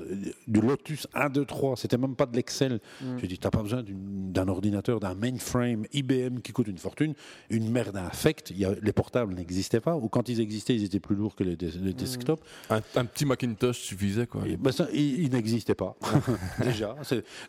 du 0.46 0.60
Lotus 0.60 1.06
1, 1.14 1.30
2, 1.30 1.46
3, 1.46 1.76
c'était 1.78 1.96
même 1.96 2.14
pas 2.14 2.26
de 2.26 2.36
l'Excel. 2.36 2.78
Mm. 3.00 3.16
Je 3.16 3.26
dis, 3.26 3.38
t'as 3.38 3.48
pas 3.50 3.62
besoin 3.62 3.82
d'un 3.88 4.48
ordinateur, 4.48 5.00
d'un 5.00 5.14
mainframe 5.14 5.86
IBM 5.94 6.40
qui 6.42 6.52
coûte 6.52 6.66
une 6.68 6.76
fortune, 6.76 7.14
une 7.48 7.70
merde 7.70 7.96
infecte. 7.96 8.50
Il 8.50 8.58
y 8.58 8.66
a- 8.66 8.74
les 8.82 8.92
portables 8.92 9.32
n'existaient 9.34 9.80
pas, 9.80 9.96
ou 9.96 10.08
quand 10.10 10.28
ils 10.28 10.38
existaient, 10.40 10.74
ils 10.76 10.84
étaient 10.84 11.00
plus 11.00 11.16
lourds 11.16 11.34
que 11.34 11.44
les, 11.44 11.56
des- 11.56 11.70
les 11.70 11.94
desktops. 11.94 12.42
Un, 12.68 12.82
un 12.96 13.04
petit 13.06 13.24
Macintosh 13.24 13.78
suffisait, 13.78 14.26
quoi. 14.26 14.46
Et 14.46 14.58
ben 14.58 14.70
ça, 14.70 14.86
il, 14.92 15.22
il 15.24 15.30
n'existait 15.30 15.74
pas 15.74 15.96
déjà. 16.62 16.94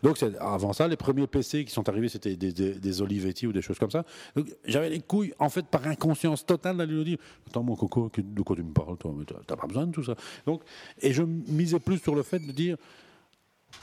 Donc 0.02 0.18
avant 0.40 0.72
ça, 0.72 0.88
les 0.88 0.96
premiers 0.96 1.26
PC 1.26 1.66
qui 1.66 1.72
sont 1.72 1.86
arrivés, 1.88 2.08
c'était 2.08 2.34
des, 2.36 2.50
des, 2.52 2.72
des 2.74 3.02
Olivetti 3.02 3.46
ou 3.46 3.52
des 3.52 3.60
choses 3.62 3.78
comme 3.78 3.90
ça. 3.90 4.04
Donc 4.34 4.46
j'avais 4.64 4.88
les 4.88 5.00
couilles, 5.00 5.34
en 5.38 5.50
fait, 5.50 5.66
par 5.66 5.86
inconscience 5.86 6.46
totale, 6.46 6.76
lui 6.94 7.04
dire 7.04 7.18
"Attends, 7.46 7.62
mon 7.62 7.76
coco, 7.76 8.10
de 8.16 8.42
quoi 8.42 8.56
tu 8.56 8.62
me 8.62 8.72
parles, 8.72 8.96
toi 8.96 9.12
t'as- 9.46 9.56
pas 9.56 9.66
besoin 9.66 9.86
de 9.86 9.92
tout 9.92 10.04
ça." 10.04 10.14
Donc, 10.46 10.62
et 11.00 11.12
je 11.12 11.22
misais 11.22 11.78
plus 11.80 11.98
sur 11.98 12.14
le 12.14 12.22
fait 12.22 12.38
de 12.38 12.52
dire 12.52 12.76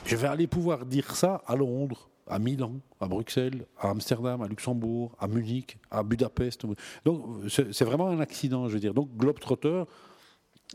"Je 0.06 0.16
vais 0.16 0.28
aller 0.28 0.48
pouvoir 0.48 0.86
dire 0.86 1.16
ça 1.16 1.42
à 1.46 1.56
Londres." 1.56 2.08
à 2.28 2.40
Milan, 2.40 2.74
à 3.02 3.08
Bruxelles, 3.08 3.66
à 3.78 3.90
Amsterdam, 3.90 4.42
à 4.42 4.48
Luxembourg, 4.48 5.14
à 5.20 5.28
Munich, 5.28 5.78
à 5.90 6.02
Budapest. 6.02 6.66
Donc 7.04 7.26
c'est 7.50 7.84
vraiment 7.84 8.08
un 8.08 8.22
accident, 8.22 8.70
je 8.70 8.74
veux 8.76 8.80
dire. 8.80 8.94
Donc 8.94 9.10
Globetrotter, 9.18 9.84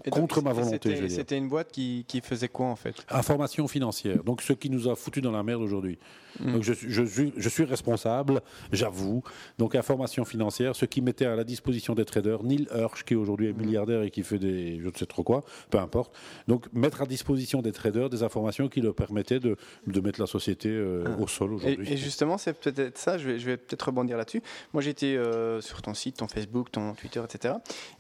Et 0.05 0.11
contre 0.11 0.43
ma 0.43 0.53
volonté. 0.53 1.09
C'était 1.09 1.39
une 1.39 1.49
boîte 1.49 1.73
qui, 1.73 2.05
qui 2.07 2.21
faisait 2.21 2.49
quoi 2.49 2.67
en 2.67 2.77
fait? 2.77 2.95
Information 3.09 3.67
financière, 3.67 4.23
donc 4.25 4.43
ce 4.43 4.53
qui 4.53 4.69
nous 4.71 4.89
a 4.89 4.95
foutu 4.97 5.21
dans 5.23 5.31
la 5.33 5.43
merde 5.43 5.63
aujourd'hui. 5.63 5.99
Mm. 6.39 6.53
Donc 6.53 6.63
je, 6.65 6.73
suis- 6.75 6.91
je 6.91 7.03
suis, 7.03 7.33
je 7.37 7.49
suis 7.49 7.65
responsable, 7.65 8.43
j'avoue. 8.73 9.23
Donc 9.59 9.75
information 9.75 10.27
financière, 10.27 10.77
ce 10.77 10.85
qui 10.85 11.01
mettait 11.01 11.25
à 11.25 11.35
la 11.35 11.45
disposition 11.45 11.95
des 11.95 12.05
traders, 12.05 12.43
Neil 12.43 12.69
Hirsch 12.75 13.05
qui 13.05 13.15
aujourd'hui 13.15 13.47
est 13.49 13.53
Mm. 13.55 13.61
milliardaire 13.65 14.03
et 14.03 14.11
qui 14.11 14.23
fait 14.23 14.39
des, 14.39 14.79
je 14.81 14.87
ne 14.89 14.93
sais 14.95 15.07
trop 15.07 15.23
quoi, 15.23 15.45
peu 15.71 15.79
importe. 15.79 16.15
Donc 16.47 16.67
mettre 16.75 17.01
à 17.01 17.07
disposition 17.07 17.63
des 17.63 17.73
traders 17.73 18.11
des 18.11 18.23
informations 18.23 18.69
qui 18.69 18.83
leur 18.83 18.95
permettaient 18.95 19.41
de, 19.41 19.57
de 19.87 20.01
mettre 20.01 20.21
la 20.21 20.27
société 20.27 20.69
euh, 20.69 21.05
au 21.19 21.27
sol 21.27 21.55
aujourd'hui. 21.55 21.91
et 21.91 21.97
justement, 21.97 22.37
c'est 22.37 22.53
peut-être 22.53 22.99
ça, 22.99 23.17
je 23.17 23.27
vais, 23.29 23.39
je 23.39 23.47
vais 23.47 23.57
peut-être 23.57 23.83
rebondir 23.87 24.19
là-dessus. 24.19 24.43
Moi, 24.75 24.83
j'étais 24.83 25.17
euh, 25.17 25.63
sur 25.63 25.81
ton 25.81 25.95
site, 25.95 26.19
ton 26.19 26.29
Facebook, 26.29 26.71
ton 26.71 26.93
Twitter, 26.93 27.23
etc. 27.25 27.55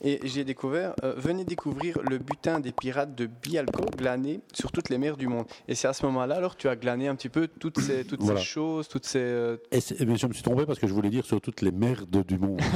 Et 0.04 0.20
j'ai 0.24 0.44
découvert, 0.44 0.94
euh, 1.04 1.14
venez 1.16 1.44
découvrir 1.86 2.10
le 2.10 2.18
butin 2.18 2.60
des 2.60 2.72
pirates 2.72 3.14
de 3.14 3.26
Bialco 3.26 3.84
glané 3.96 4.40
sur 4.52 4.72
toutes 4.72 4.88
les 4.88 4.98
mers 4.98 5.16
du 5.16 5.26
monde. 5.28 5.46
Et 5.68 5.74
c'est 5.74 5.88
à 5.88 5.92
ce 5.92 6.04
moment-là, 6.06 6.36
alors, 6.36 6.56
tu 6.56 6.68
as 6.68 6.76
glané 6.76 7.08
un 7.08 7.14
petit 7.16 7.28
peu 7.28 7.46
toutes 7.48 7.80
ces, 7.80 8.04
toutes 8.04 8.22
Voilà. 8.22 8.40
ces 8.40 8.46
choses, 8.46 8.88
toutes 8.88 9.06
ces... 9.06 9.18
euh, 9.20 9.56
Et 9.72 9.80
mais 10.04 10.16
je 10.16 10.26
me 10.26 10.32
suis 10.32 10.42
trompé 10.42 10.66
parce 10.66 10.78
que 10.78 10.86
je 10.86 10.92
voulais 10.94 11.10
dire 11.10 11.24
sur 11.24 11.40
toutes 11.40 11.60
les 11.62 11.72
merdes 11.72 12.24
du 12.26 12.38
monde. 12.38 12.60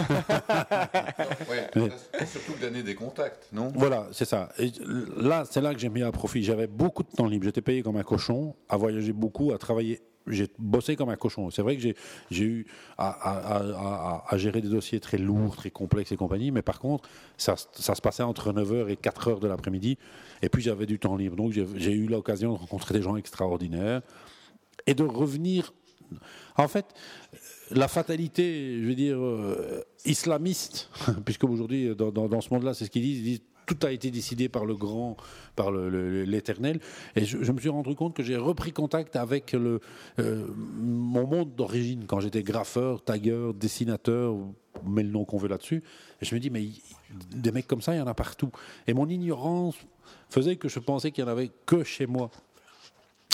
Ouais, 1.51 1.69
Mais- 1.77 2.27
surtout 2.27 2.53
gagner 2.61 2.83
des 2.83 2.95
contacts, 2.95 3.49
non? 3.53 3.73
Voilà, 3.75 4.07
c'est 4.13 4.25
ça. 4.25 4.51
Et 4.59 4.71
là, 5.17 5.45
c'est 5.51 5.61
là 5.61 5.75
que 5.75 5.81
j'ai 5.81 5.89
mis 5.89 6.03
à 6.03 6.13
profit. 6.13 6.43
J'avais 6.43 6.67
beaucoup 6.67 7.03
de 7.03 7.09
temps 7.09 7.27
libre. 7.27 7.45
J'étais 7.45 7.61
payé 7.63 7.83
comme 7.83 7.97
un 7.97 8.03
cochon, 8.03 8.55
à 8.69 8.77
voyager 8.77 9.13
beaucoup, 9.13 9.53
à 9.53 9.59
travailler. 9.59 10.01
J'ai 10.27 10.49
bossé 10.59 10.97
comme 10.97 11.09
un 11.09 11.17
cochon. 11.17 11.51
C'est 11.51 11.63
vrai 11.63 11.77
que 11.77 11.83
j'ai 12.31 12.45
eu 12.45 12.67
à, 12.99 14.23
gérer 14.37 14.61
des 14.61 14.69
dossiers 14.69 15.01
très 15.01 15.19
lourds, 15.19 15.57
très 15.57 15.71
complexes 15.71 16.13
et 16.13 16.17
compagnie, 16.17 16.51
mais 16.51 16.63
par 16.63 16.79
contre, 16.79 17.09
ça, 17.37 17.57
se 17.57 18.01
passait 18.03 18.23
entre 18.23 18.53
9h 18.53 18.89
et 18.89 18.97
4h 18.97 19.41
de 19.41 19.49
l'après-midi, 19.49 19.99
et 20.43 20.49
puis 20.49 20.63
j'avais 20.63 20.87
du 20.87 20.99
temps 20.99 21.17
libre. 21.17 21.37
Donc 21.37 21.53
j'ai 21.53 21.93
eu 21.93 22.07
l'occasion 22.07 22.53
de 22.53 22.59
rencontrer 22.59 22.95
des 22.95 23.03
gens 23.03 23.17
extraordinaires 23.17 24.03
et 24.87 24.95
de 24.95 25.03
revenir. 25.05 25.73
En 26.57 26.69
fait, 26.69 26.87
la 27.71 27.89
fatalité, 27.89 28.81
je 28.83 28.87
veux 28.87 28.95
dire, 28.95 29.19
euh, 29.19 29.83
islamiste, 30.05 30.91
puisque 31.25 31.45
aujourd'hui, 31.45 31.95
dans, 31.95 32.11
dans- 32.11 32.29
dans 32.29 32.41
ce 32.41 32.53
monde-là, 32.53 32.75
c'est 32.75 32.85
ce 32.85 32.91
qu'ils 32.91 33.03
disent, 33.03 33.19
ils 33.19 33.25
disent 33.25 33.43
tout 33.71 33.87
a 33.87 33.93
été 33.93 34.11
décidé 34.11 34.49
par 34.49 34.65
le 34.65 34.75
grand, 34.75 35.17
par 35.55 35.71
l'éternel. 35.71 36.81
Et 37.15 37.25
je, 37.25 37.53
me 37.53 37.61
suis 37.61 37.69
rendu 37.69 37.95
compte 37.95 38.15
que 38.15 38.23
j'ai 38.23 38.37
repris 38.37 38.73
contact 38.73 39.15
avec 39.15 39.53
le, 39.53 39.81
euh, 40.19 40.47
mon 40.57 41.27
monde 41.27 41.55
d'origine, 41.55 42.05
quand 42.07 42.19
j'étais 42.19 42.43
graffeur, 42.43 43.03
tagueur, 43.03 43.55
dessinateur, 43.55 44.37
met 44.85 45.05
le 45.05 45.11
nom 45.11 45.25
qu'on 45.25 45.39
veut 45.39 45.49
là-dessus. 45.49 45.85
Je 46.21 46.35
me 46.35 46.41
dis, 46.41 46.51
mais 46.51 46.67
des 47.33 47.53
mecs 47.53 47.69
comme 47.69 47.83
ça, 47.83 47.95
il 47.95 47.99
y 47.99 48.01
en 48.01 48.09
a 48.09 48.15
partout. 48.15 48.51
Et 48.89 48.95
mon 48.95 49.09
ignorance 49.09 49.77
faisait 50.31 50.57
que 50.57 50.69
je 50.69 50.81
pensais 50.81 51.13
qu'il 51.13 51.23
n'y 51.25 51.31
en 51.31 51.33
avait 51.33 51.51
que 51.67 51.85
chez 51.85 52.07
moi. 52.07 52.31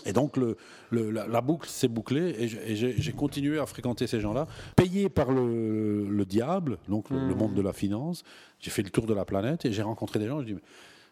Et 0.05 0.13
donc 0.13 0.37
le, 0.37 0.57
le- 0.91 1.11
la, 1.11 1.27
la 1.27 1.41
boucle 1.41 1.69
s'est 1.69 1.89
bouclée 1.89 2.35
et 2.39 2.49
j'ai 2.77 3.13
continué 3.13 3.59
à 3.59 3.67
fréquenter 3.67 4.07
ces 4.07 4.21
gens-là, 4.21 4.47
payés 4.77 5.09
par 5.09 5.33
le, 5.33 6.07
le 6.09 6.25
diable, 6.25 6.79
donc 6.89 7.11
le, 7.11 7.27
le 7.29 7.35
monde 7.35 7.55
de 7.55 7.63
la 7.63 7.73
finance. 7.73 8.23
J'ai 8.61 8.71
fait 8.71 8.83
le 8.83 8.91
tour 8.91 9.07
de 9.07 9.15
la 9.15 9.25
planète 9.25 9.65
et 9.65 9.73
j'ai 9.73 9.83
rencontré 9.83 10.19
des 10.19 10.27
gens. 10.29 10.41
Je 10.43 10.47
dis, 10.47 10.57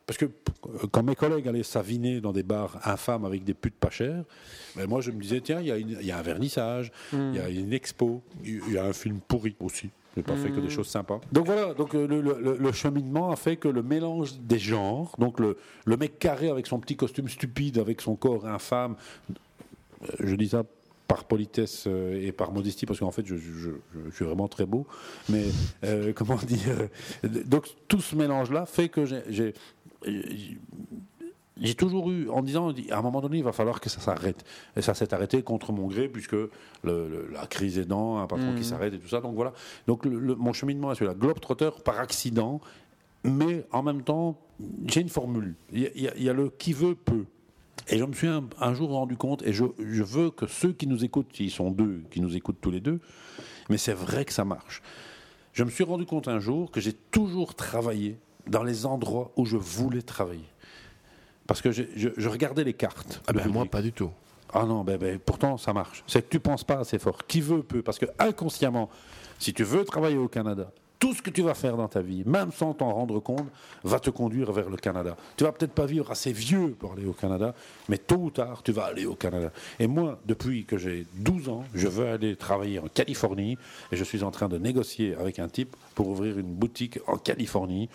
parce 0.06 0.18
que 0.18 0.26
euh, 0.26 0.86
quand 0.92 1.02
mes 1.02 1.16
collègues 1.16 1.48
allaient 1.48 1.62
s'aviner 1.62 2.20
dans 2.20 2.32
des 2.32 2.42
bars 2.42 2.78
infâmes 2.84 3.24
avec 3.24 3.42
des 3.42 3.54
putes 3.54 3.74
pas 3.74 3.90
chères, 3.90 4.22
ben 4.76 4.86
moi 4.86 5.00
je 5.00 5.10
me 5.10 5.20
disais 5.20 5.40
tiens 5.40 5.60
il 5.60 5.66
y, 5.66 5.72
a 5.72 5.78
y 5.78 6.12
un 6.12 6.22
vernissage, 6.22 6.92
il 7.12 7.34
y 7.34 7.38
a 7.40 7.48
une 7.48 7.72
expo, 7.72 8.22
il 8.44 8.60
il 8.68 8.74
y 8.74 8.78
a 8.78 8.84
un 8.84 8.92
film 8.92 9.18
pourri 9.26 9.56
aussi. 9.60 9.88
Je 10.14 10.20
n'ai 10.20 10.24
pas 10.24 10.36
fait 10.36 10.50
que 10.50 10.60
des 10.60 10.70
choses 10.70 10.86
sympas. 10.86 11.20
Donc 11.32 11.46
voilà, 11.46 11.74
donc 11.74 11.94
euh, 11.94 12.06
le, 12.06 12.20
le- 12.20 12.38
le- 12.40 12.56
le 12.56 12.72
cheminement 12.72 13.30
a 13.32 13.36
fait 13.36 13.56
que 13.56 13.66
le 13.68 13.82
mélange 13.82 14.38
des 14.38 14.58
genres, 14.60 15.14
donc 15.18 15.40
le, 15.40 15.56
le 15.86 15.96
mec 15.96 16.18
carré 16.20 16.48
avec 16.48 16.66
son 16.68 16.78
petit 16.78 16.96
costume 16.96 17.28
stupide, 17.28 17.78
avec 17.78 18.00
son 18.00 18.14
corps 18.14 18.46
infâme, 18.46 18.94
euh, 20.02 20.06
je 20.20 20.34
dis 20.36 20.48
ça 20.50 20.62
par 21.08 21.24
politesse 21.24 21.84
euh, 21.86 22.18
et 22.26 22.32
par 22.32 22.52
modestie, 22.52 22.86
parce 22.86 22.98
qu'en 23.00 23.10
fait, 23.10 23.26
je, 23.26 23.36
je- 23.36 23.52
je- 23.52 23.70
je 24.10 24.14
suis 24.14 24.24
vraiment 24.24 24.48
très 24.48 24.66
beau. 24.66 24.86
Mais 25.28 25.44
euh, 25.84 26.12
comment 26.16 26.36
dire 26.36 26.88
Donc, 27.46 27.66
tout 27.88 28.00
ce 28.00 28.14
mélange-là 28.14 28.66
fait 28.66 28.88
que 28.88 29.04
j'ai- 29.04 29.52
j'ai. 31.60 31.74
toujours 31.74 32.10
eu, 32.10 32.28
en 32.30 32.42
disant, 32.42 32.72
à 32.90 32.98
un 32.98 33.02
moment 33.02 33.20
donné, 33.20 33.38
il 33.38 33.44
va 33.44 33.52
falloir 33.52 33.80
que 33.80 33.88
ça 33.88 34.00
s'arrête. 34.00 34.44
Et 34.76 34.82
ça 34.82 34.94
s'est 34.94 35.12
arrêté 35.14 35.42
contre 35.42 35.72
mon 35.72 35.86
gré, 35.86 36.08
puisque 36.08 36.32
le- 36.32 36.48
le- 36.82 37.28
la 37.32 37.46
crise 37.46 37.78
aidant, 37.78 38.18
un 38.18 38.26
patron 38.26 38.54
qui 38.56 38.64
s'arrête 38.64 38.94
et 38.94 38.98
tout 38.98 39.08
ça. 39.08 39.20
Donc 39.20 39.34
voilà. 39.34 39.52
Donc 39.86 40.04
le- 40.04 40.34
mon 40.34 40.52
cheminement 40.52 40.90
est 40.92 40.94
celui-là. 40.96 41.14
Globetrotter 41.14 41.70
par 41.84 41.98
accident, 42.00 42.60
mais 43.22 43.64
en 43.72 43.82
même 43.82 44.02
temps, 44.02 44.38
j'ai 44.86 45.00
une 45.00 45.08
formule. 45.08 45.54
Il 45.72 45.80
y, 45.80 46.08
a- 46.08 46.16
y 46.16 46.24
y 46.24 46.32
le 46.32 46.50
qui 46.50 46.72
veut 46.72 46.94
peut. 46.94 47.24
Et 47.88 47.98
je 47.98 48.04
me 48.04 48.12
suis 48.12 48.28
un, 48.28 48.44
un 48.60 48.72
jour 48.74 48.90
rendu 48.90 49.16
compte, 49.16 49.42
et 49.42 49.52
je, 49.52 49.64
je 49.78 50.02
veux 50.02 50.30
que 50.30 50.46
ceux 50.46 50.72
qui 50.72 50.86
nous 50.86 51.04
écoutent, 51.04 51.38
ils 51.40 51.50
sont 51.50 51.70
deux, 51.70 52.02
qui 52.10 52.20
nous 52.20 52.34
écoutent 52.36 52.60
tous 52.60 52.70
les 52.70 52.80
deux, 52.80 53.00
mais 53.68 53.78
c'est 53.78 53.92
vrai 53.92 54.24
que 54.24 54.32
ça 54.32 54.44
marche. 54.44 54.80
Je 55.52 55.64
me 55.64 55.70
suis 55.70 55.84
rendu 55.84 56.06
compte 56.06 56.26
un 56.28 56.38
jour 56.38 56.70
que 56.70 56.80
j'ai 56.80 56.92
toujours 56.92 57.54
travaillé 57.54 58.16
dans 58.46 58.62
les 58.62 58.86
endroits 58.86 59.32
où 59.36 59.44
je 59.44 59.56
voulais 59.56 60.02
travailler. 60.02 60.44
Parce 61.46 61.60
que 61.60 61.70
je, 61.72 61.82
je 61.94 62.28
regardais 62.28 62.64
les 62.64 62.74
cartes. 62.74 63.20
Ah 63.26 63.32
ben, 63.32 63.48
moi, 63.48 63.66
pas 63.66 63.82
du 63.82 63.92
tout. 63.92 64.10
Ah 64.52 64.64
non, 64.64 64.84
ben, 64.84 64.96
ben, 64.96 65.18
pourtant 65.18 65.58
ça 65.58 65.72
marche. 65.72 66.04
C'est 66.06 66.22
que 66.22 66.30
tu 66.30 66.40
penses 66.40 66.64
pas 66.64 66.78
assez 66.78 66.98
fort. 66.98 67.26
Qui 67.26 67.40
veut 67.40 67.62
peut. 67.62 67.82
Parce 67.82 67.98
que 67.98 68.06
inconsciemment, 68.18 68.88
si 69.38 69.52
tu 69.52 69.64
veux 69.64 69.84
travailler 69.84 70.16
au 70.16 70.28
Canada, 70.28 70.70
tout 71.04 71.12
ce 71.12 71.20
que 71.20 71.30
tu 71.30 71.42
vas 71.42 71.54
faire 71.54 71.76
dans 71.76 71.88
ta 71.88 72.00
vie, 72.00 72.22
même 72.24 72.52
sans 72.52 72.72
t'en 72.72 72.92
rendre 72.92 73.20
compte, 73.20 73.46
va 73.82 74.00
te 74.00 74.10
conduire 74.10 74.52
vers 74.52 74.70
le 74.70 74.76
Canada. 74.76 75.16
Tu 75.36 75.44
vas 75.44 75.52
peut-être 75.52 75.72
pas 75.72 75.86
vivre 75.86 76.10
assez 76.10 76.32
vieux 76.32 76.70
pour 76.78 76.92
aller 76.92 77.04
au 77.04 77.12
Canada, 77.12 77.54
mais 77.88 77.98
tôt 77.98 78.16
ou 78.16 78.30
tard, 78.30 78.62
tu 78.62 78.72
vas 78.72 78.84
aller 78.84 79.04
au 79.04 79.14
Canada. 79.14 79.50
Et 79.78 79.86
moi, 79.86 80.18
depuis 80.24 80.64
que 80.64 80.78
j'ai 80.78 81.06
12 81.16 81.48
ans, 81.48 81.64
je 81.74 81.88
veux 81.88 82.06
aller 82.06 82.36
travailler 82.36 82.78
en 82.78 82.88
Californie 82.88 83.58
et 83.92 83.96
je 83.96 84.04
suis 84.04 84.22
en 84.22 84.30
train 84.30 84.48
de 84.48 84.56
négocier 84.56 85.14
avec 85.16 85.40
un 85.40 85.48
type 85.48 85.76
pour 85.94 86.08
ouvrir 86.08 86.38
une 86.38 86.54
boutique 86.54 86.98
en 87.06 87.18
Californie. 87.18 87.90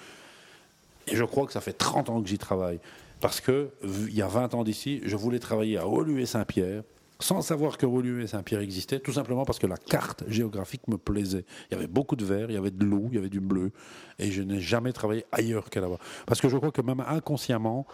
Et 1.08 1.16
je 1.16 1.24
crois 1.24 1.48
que 1.48 1.54
ça 1.54 1.62
fait 1.62 1.74
30 1.74 2.10
ans 2.10 2.22
que 2.22 2.28
j'y 2.28 2.38
travaille. 2.38 2.80
Parce 3.22 3.41
que, 3.41 3.70
il 3.84 4.16
y 4.16 4.22
a 4.22 4.28
20 4.28 4.54
ans 4.54 4.64
d'ici, 4.64 5.02
je 5.04 5.16
voulais 5.16 5.40
travailler 5.40 5.78
à 5.78 5.86
Woluwe-Saint-Pierre, 5.88 6.84
sans 7.20 7.41
savoir 7.41 7.78
que 7.78 7.86
Woluwe-Saint-Pierre 7.86 8.62
existait, 8.62 9.00
tout 9.00 9.12
simplement 9.12 9.44
parce 9.44 9.60
que 9.60 9.68
la 9.68 9.76
carte 9.78 10.24
géographique 10.30 10.88
me 10.88 10.98
plaisait. 10.98 11.44
Il 11.70 11.74
y 11.74 11.78
avait 11.78 11.88
beaucoup 11.88 12.16
de 12.16 12.24
vert, 12.24 12.50
il 12.50 12.54
y 12.54 12.58
avait 12.58 12.72
de 12.72 12.86
l'eau, 12.86 13.08
il 13.12 13.16
y 13.16 13.18
avait 13.18 13.30
du 13.30 13.41
bleu, 13.41 13.72
et 14.20 14.32
je 14.32 14.41
n'ai 14.41 14.62
jamais 14.62 14.94
travaillé 14.94 15.26
ailleurs 15.34 15.70
qu'à 15.70 15.82
là-bas. 15.82 15.98
Parce 16.26 16.40
que 16.40 16.48
je 16.48 16.56
crois 16.58 16.72
que 16.72 16.82
même 16.82 17.04
inconsciemment, 17.06 17.86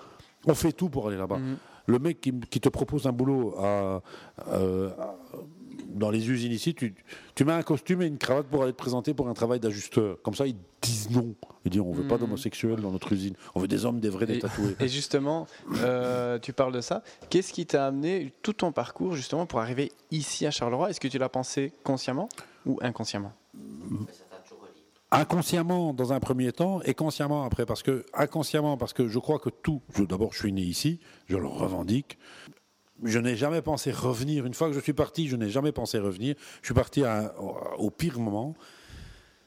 on 0.46 0.54
fait 0.54 0.74
tout 0.74 0.90
pour 0.90 1.08
aller 1.08 1.18
là-bas. 1.18 1.40
Le 1.88 2.00
mec 2.00 2.20
qui, 2.22 2.32
qui 2.50 2.60
te 2.60 2.70
propose 2.70 3.06
un 3.08 3.12
boulot 3.12 3.56
à- 3.60 4.02
euh, 4.50 4.90
à- 5.00 5.16
dans 5.94 6.10
les 6.10 6.30
usines 6.30 6.52
ici, 6.52 6.74
tu, 6.76 6.94
tu 7.36 7.46
mets 7.46 7.54
un 7.54 7.64
costume 7.64 8.02
et 8.02 8.06
une 8.08 8.18
cravate 8.18 8.48
pour 8.48 8.64
aller 8.64 8.72
te 8.74 8.78
présenter 8.78 9.14
pour 9.14 9.28
un 9.28 9.34
travail 9.34 9.60
d'ajusteur. 9.60 10.22
Comme 10.24 10.34
ça, 10.36 10.46
ils 10.48 10.56
disent 10.82 11.10
non. 11.10 11.36
Ils 11.66 11.72
disent 11.72 11.82
on 11.82 11.92
veut 11.92 12.08
pas 12.08 12.16
Mhm. 12.16 12.22
d'homosexuels 12.22 12.80
dans 12.82 12.92
notre 12.92 13.12
usine. 13.14 13.34
On 13.56 13.60
veut 13.60 13.68
des 13.68 13.86
hommes, 13.86 14.00
des 14.00 14.10
vrais, 14.10 14.26
des 14.26 14.36
Et, 14.36 14.40
tatoués. 14.40 14.76
et 14.80 14.88
justement, 14.88 15.48
euh, 15.78 16.38
tu 16.40 16.54
parles 16.54 16.74
de 16.74 16.82
ça. 16.82 17.04
Qu'est-ce 17.30 17.54
qui 17.54 17.66
t'a 17.66 17.88
amené 17.88 18.34
tout 18.44 18.54
ton 18.54 18.72
parcours 18.72 19.16
justement 19.16 19.46
pour 19.46 19.60
arriver 19.60 19.92
ici 20.12 20.46
à 20.46 20.52
Charleroi? 20.52 20.90
Est-ce 20.90 21.00
que 21.00 21.08
tu 21.08 21.18
l'as 21.18 21.30
pensé 21.30 21.72
consciemment 21.84 22.30
ou 22.66 22.78
inconsciemment? 22.82 23.34
Inconsciemment 25.12 25.94
dans 25.94 26.12
un 26.14 26.20
premier 26.20 26.52
temps 26.52 26.82
et 26.82 26.94
consciemment 26.94 27.44
après 27.44 27.66
parce 27.66 27.84
que 27.84 28.06
inconsciemment 28.14 28.76
parce 28.76 28.92
que 28.92 29.08
je 29.08 29.20
crois 29.20 29.40
que 29.40 29.50
tout. 29.50 29.82
D'abord, 29.98 30.34
je 30.34 30.40
suis 30.40 30.52
né 30.52 30.62
ici, 30.62 31.00
je 31.28 31.38
le 31.38 31.48
revendique. 31.48 32.18
Je 33.04 33.20
n'ai 33.20 33.36
jamais 33.36 33.62
pensé 33.62 33.92
revenir. 33.92 34.46
Une 34.46 34.54
fois 34.54 34.70
que 34.70 34.74
je 34.74 34.80
suis 34.80 34.94
parti, 34.94 35.28
je 35.28 35.36
n'ai 35.36 35.50
jamais 35.50 35.72
pensé 35.72 36.00
revenir. 36.00 36.36
Je 36.62 36.68
suis 36.68 36.74
parti 36.74 37.04
au, 37.78 37.90
pire 37.90 38.20
moment, 38.20 38.56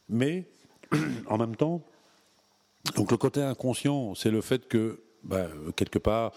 mais 0.08 0.46
en 1.26 1.38
même 1.38 1.56
temps, 1.56 1.82
donc 2.94 3.10
le 3.10 3.16
côté 3.16 3.42
inconscient, 3.42 4.14
c'est 4.14 4.30
le 4.30 4.40
fait 4.40 4.68
que 4.68 5.00
ben, 5.24 5.48
quelque 5.76 5.98
part, 5.98 6.32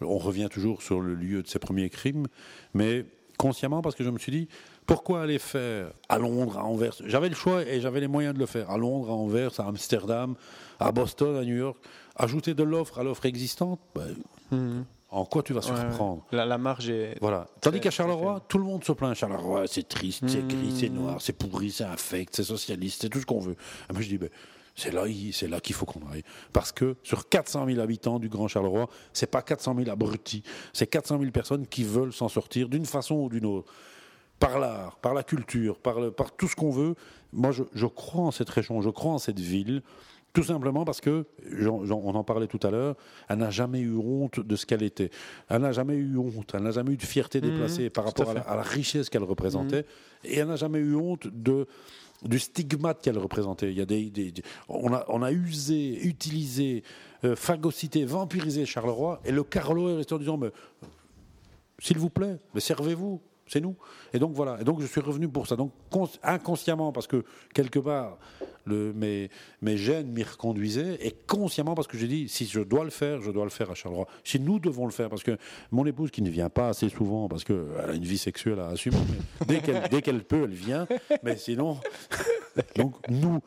on 0.00 0.18
revient 0.18 0.48
toujours 0.50 0.82
sur 0.82 1.00
le 1.00 1.14
lieu 1.14 1.42
de 1.42 1.48
ses 1.48 1.58
premiers 1.58 1.90
crimes, 1.90 2.26
mais 2.74 3.04
consciemment 3.38 3.82
parce 3.82 3.94
que 3.94 4.04
je 4.04 4.10
me 4.10 4.18
suis 4.18 4.32
dit 4.32 4.48
pourquoi 4.86 5.22
aller 5.22 5.38
faire 5.38 5.92
à 6.08 6.18
Londres, 6.18 6.58
à 6.58 6.64
Anvers? 6.64 6.94
J'avais 7.06 7.28
le 7.28 7.34
choix 7.34 7.62
et 7.62 7.80
j'avais 7.80 8.00
les 8.00 8.08
moyens 8.08 8.34
de 8.34 8.38
le 8.38 8.46
faire 8.46 8.70
à 8.70 8.78
Londres, 8.78 9.10
à 9.10 9.12
Anvers, 9.12 9.58
à 9.60 9.64
Amsterdam, 9.64 10.34
à 10.80 10.90
Boston, 10.90 11.36
à 11.36 11.44
New 11.44 11.56
York. 11.56 11.78
Ajouter 12.16 12.54
de 12.54 12.62
l'offre 12.62 12.98
à 12.98 13.02
l'offre 13.02 13.26
existante, 13.26 13.80
ben, 13.94 14.84
en 15.12 15.24
quoi 15.24 15.42
tu 15.42 15.52
vas 15.52 15.60
Ouais, 15.60 15.70
ouais. 15.70 15.76
surprendre 15.80 16.24
la, 16.32 16.44
la 16.46 16.58
marge 16.58 16.88
est. 16.90 17.16
Voilà. 17.20 17.46
Tandis 17.60 17.80
qu'à 17.80 17.90
Charleroi, 17.90 18.40
tout 18.48 18.58
le 18.58 18.64
monde 18.64 18.82
se 18.84 18.92
plaint. 18.92 19.14
Charleroi, 19.14 19.66
c'est 19.66 19.86
triste, 19.86 20.24
c'est 20.26 20.46
gris, 20.46 20.74
c'est 20.76 20.88
Mm. 20.88 20.94
noir, 20.94 21.20
c'est 21.20 21.32
pourri, 21.34 21.70
c'est 21.70 21.84
infect, 21.84 22.34
c'est 22.34 22.42
socialiste, 22.44 23.02
c'est 23.02 23.08
tout 23.08 23.20
ce 23.20 23.26
qu'on 23.26 23.40
veut. 23.40 23.56
Et 23.88 23.92
moi, 23.92 24.02
je 24.02 24.08
dis, 24.08 24.18
ben, 24.18 24.30
c'est 24.74 24.90
là, 24.92 25.04
c'est 25.32 25.48
là 25.48 25.60
qu'il 25.60 25.74
faut 25.74 25.84
qu'on 25.84 26.00
aille. 26.10 26.22
Parce 26.52 26.72
que 26.72 26.96
sur 27.02 27.28
400 27.28 27.66
000 27.66 27.78
habitants 27.80 28.18
du 28.18 28.28
Grand 28.30 28.48
Charleroi, 28.48 28.88
c'est 29.12 29.30
pas 29.30 29.42
400 29.42 29.74
000 29.76 29.90
abrutis, 29.90 30.42
c'est 30.72 30.86
400 30.86 31.18
000 31.18 31.30
personnes 31.30 31.66
qui 31.66 31.84
veulent 31.84 32.12
s'en 32.12 32.28
sortir 32.28 32.68
d'une 32.70 32.86
façon 32.86 33.16
ou 33.16 33.28
d'une 33.28 33.44
autre. 33.46 33.70
Par 34.38 34.58
l'art, 34.58 34.96
par 34.96 35.14
la 35.14 35.22
culture, 35.22 35.78
par, 35.78 36.00
le- 36.00 36.10
par 36.10 36.32
tout 36.34 36.48
ce 36.48 36.56
qu'on 36.56 36.70
veut. 36.70 36.96
Moi, 37.32 37.52
je, 37.52 37.62
je 37.74 37.86
crois 37.86 38.24
en 38.24 38.30
cette 38.32 38.48
région, 38.50 38.80
je 38.80 38.90
crois 38.90 39.12
en 39.12 39.18
cette 39.18 39.38
ville. 39.38 39.82
Tout 40.32 40.42
simplement 40.44 40.84
parce 40.86 41.00
que, 41.02 41.26
on 41.60 42.14
en 42.14 42.24
parlait 42.24 42.46
tout 42.46 42.60
à 42.62 42.70
l'heure, 42.70 42.96
elle 43.28 43.36
n'a 43.38 43.50
jamais 43.50 43.80
eu 43.80 43.94
honte 43.96 44.40
de 44.40 44.56
ce 44.56 44.64
qu'elle 44.64 44.82
était. 44.82 45.10
Elle 45.50 45.60
n'a 45.60 45.72
jamais 45.72 45.94
eu 45.94 46.16
honte, 46.16 46.52
elle 46.54 46.62
n'a 46.62 46.70
jamais 46.70 46.92
eu 46.92 46.96
de 46.96 47.02
fierté 47.02 47.40
Mhm, 47.42 47.50
déplacée 47.50 47.90
par 47.90 48.04
à 48.04 48.06
rapport 48.08 48.30
à 48.30 48.34
la, 48.34 48.42
fait. 48.42 48.48
à 48.48 48.56
la 48.56 48.62
richesse 48.62 49.10
qu'elle 49.10 49.24
représentait. 49.24 49.84
Et 50.24 50.38
elle 50.38 50.48
n'a 50.48 50.56
jamais 50.56 50.78
eu 50.78 50.94
honte 50.96 51.26
de, 51.26 51.66
du 52.22 52.38
stigmate 52.38 53.02
qu'elle 53.02 53.18
représentait. 53.18 53.70
Il 53.72 53.76
y 53.76 53.82
a 53.82 53.84
des, 53.84 54.08
des- 54.08 54.32
des- 54.32 54.42
on, 54.70 54.94
a, 54.94 55.04
on 55.08 55.22
a 55.22 55.30
usé, 55.32 56.02
utilisé, 56.06 56.82
euh, 57.24 57.36
phagocyté, 57.36 58.06
vampirisé 58.06 58.64
Charleroi, 58.64 59.20
et 59.26 59.32
le 59.32 59.44
Carlo 59.44 59.90
est 59.90 59.96
resté 59.96 60.14
en 60.14 60.18
disant, 60.18 60.38
mais 60.38 60.50
s'il 61.78 61.98
vous 61.98 62.10
plaît, 62.10 62.38
mais 62.54 62.60
servez-vous, 62.60 63.20
c'est 63.52 63.60
nous. 63.60 63.76
Et 64.14 64.18
donc 64.18 64.32
voilà, 64.34 64.58
et 64.60 64.64
donc 64.64 64.80
je 64.80 64.86
suis 64.86 65.00
revenu 65.00 65.28
pour 65.28 65.46
ça. 65.46 65.56
Donc 65.56 65.72
cons- 65.90 66.08
inconsciemment, 66.22 66.92
parce 66.92 67.06
que 67.06 67.24
quelque 67.54 67.78
part, 67.78 68.18
mes, 68.66 69.28
mes 69.60 69.76
gènes 69.76 70.08
m'y 70.12 70.22
reconduisaient, 70.22 70.98
et 71.06 71.14
consciemment 71.26 71.74
parce 71.74 71.88
que 71.88 71.98
j'ai 71.98 72.06
dit, 72.08 72.28
si 72.28 72.46
je 72.46 72.60
dois 72.60 72.84
le 72.84 72.90
faire, 72.90 73.20
je 73.20 73.30
dois 73.30 73.44
le 73.44 73.50
faire 73.50 73.70
à 73.70 73.74
Charleroi. 73.74 74.06
Si 74.24 74.38
nous 74.40 74.58
devons 74.58 74.86
le 74.86 74.92
faire, 74.92 75.08
parce 75.10 75.22
que 75.22 75.36
mon 75.70 75.84
épouse 75.86 76.10
qui 76.10 76.22
ne 76.22 76.30
vient 76.30 76.48
pas 76.48 76.68
assez 76.68 76.88
souvent, 76.88 77.28
parce 77.28 77.44
qu'elle 77.44 77.66
a 77.88 77.92
une 77.92 78.04
vie 78.04 78.18
sexuelle 78.18 78.60
à 78.60 78.68
assumer, 78.68 78.96
dès 79.46 79.60
qu'elle 80.02 80.24
peut, 80.24 80.44
elle 80.44 80.54
vient, 80.54 80.86
mais 81.22 81.36
sinon, 81.36 81.78
donc 82.76 82.94
nous, 83.08 83.40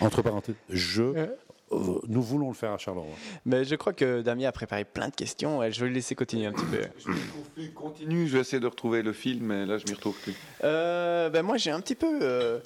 entre 0.00 0.22
parenthèses, 0.22 0.56
je, 0.68 1.28
nous 1.72 2.22
voulons 2.22 2.48
le 2.48 2.54
faire 2.54 2.72
à 2.72 2.78
Charleroi. 2.78 3.08
Mais 3.44 3.64
je 3.64 3.74
crois 3.74 3.92
que 3.92 4.22
Damien 4.22 4.48
a 4.48 4.52
préparé 4.52 4.84
plein 4.84 5.08
de 5.08 5.14
questions. 5.14 5.62
et 5.62 5.72
Je 5.72 5.80
vais 5.80 5.88
le 5.88 5.94
laisser 5.94 6.14
continuer 6.14 6.46
un 6.46 6.52
petit 6.52 6.64
peu. 6.66 7.62
Continue, 7.74 8.26
je 8.28 8.34
vais 8.34 8.40
essayer 8.40 8.60
de 8.60 8.66
retrouver 8.66 9.02
le 9.02 9.12
film, 9.12 9.46
mais 9.46 9.66
là 9.66 9.78
je 9.78 9.84
m'y 9.86 9.94
retrouve 9.94 10.16
plus. 10.20 10.34
Euh, 10.64 11.28
ben 11.30 11.42
moi, 11.42 11.56
j'ai 11.56 11.70
un 11.70 11.80
petit 11.80 11.94
peu. 11.96 12.18
euh, 12.22 12.60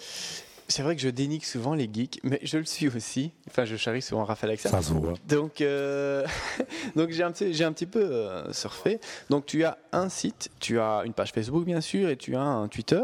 C'est 0.70 0.82
vrai 0.82 0.94
que 0.94 1.02
je 1.02 1.08
dénigre 1.08 1.44
souvent 1.44 1.74
les 1.74 1.90
geeks, 1.92 2.20
mais 2.22 2.38
je 2.44 2.56
le 2.56 2.64
suis 2.64 2.86
aussi. 2.86 3.32
Enfin, 3.48 3.64
je 3.64 3.74
charrie 3.74 4.02
souvent 4.02 4.24
Raphaël 4.24 4.50
avec 4.50 4.60
ça. 4.60 4.80
Se 4.80 4.92
voit. 4.92 5.14
Donc, 5.28 5.60
euh, 5.62 6.24
donc 6.96 7.10
j'ai 7.10 7.24
un 7.24 7.32
petit, 7.32 7.64
un 7.64 7.72
petit 7.72 7.86
peu 7.86 8.00
euh, 8.00 8.52
surfé. 8.52 9.00
Donc, 9.30 9.46
tu 9.46 9.64
as 9.64 9.78
un 9.90 10.08
site, 10.08 10.48
tu 10.60 10.78
as 10.78 11.02
une 11.04 11.12
page 11.12 11.32
Facebook 11.32 11.64
bien 11.64 11.80
sûr, 11.80 12.08
et 12.08 12.16
tu 12.16 12.36
as 12.36 12.42
un 12.42 12.68
Twitter. 12.68 13.00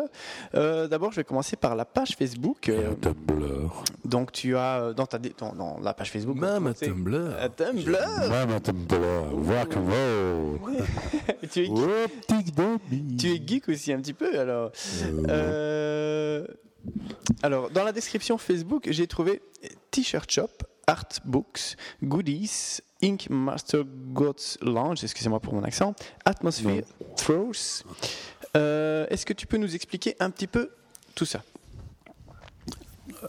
Euh, 0.55 0.87
D'abord, 0.87 1.11
je 1.11 1.17
vais 1.17 1.25
commencer 1.25 1.57
par 1.57 1.75
la 1.75 1.85
page 1.85 2.15
Facebook. 2.17 2.69
euh, 2.69 2.95
Tumblr. 3.01 3.85
donc, 4.05 4.31
tu 4.31 4.57
as 4.57 4.93
dans 4.93 5.07
ta, 5.07 5.19
dans, 5.19 5.53
dans 5.53 5.81
la 5.81 5.93
page 5.93 6.13
Facebook. 6.13 6.37
Même 6.37 6.69
un 6.69 6.73
Tumblr. 6.73 7.37
Un 7.41 7.49
Tumblr. 7.49 7.99
Même 8.31 8.51
un 8.51 8.61
Tumblr, 8.61 8.97
rock 9.33 9.77
and 9.77 9.91
roll. 9.91 10.77
tu, 11.51 11.63
es 11.63 11.67
geek, 11.67 13.17
tu 13.19 13.27
es 13.33 13.43
geek 13.45 13.69
aussi 13.69 13.93
un 13.93 14.01
petit 14.01 14.15
peu 14.15 14.39
alors. 14.39 14.71
Alors 17.43 17.71
dans 17.71 17.85
la 17.85 17.93
description 17.93 18.39
Facebook, 18.39 18.87
j'ai 18.91 19.07
trouvé 19.07 19.43
T-shirt 19.91 20.31
shop, 20.31 20.49
art 20.87 21.09
books, 21.25 21.77
goodies, 22.03 22.81
Ink 23.03 23.29
Master 23.31 23.85
Gods 23.85 24.59
Lounge, 24.63 25.03
excusez-moi 25.05 25.41
pour 25.41 25.55
mon 25.55 25.63
accent, 25.65 25.95
Atmosphere, 26.25 26.85
Throws. 27.17 27.83
Euh, 28.57 29.07
Est-ce 29.11 29.27
que 29.27 29.33
tu 29.33 29.47
peux 29.47 29.59
nous 29.59 29.75
expliquer 29.75 30.17
un 30.21 30.31
petit 30.31 30.47
peu 30.47 30.71
tout 31.15 31.27
ça? 31.27 31.43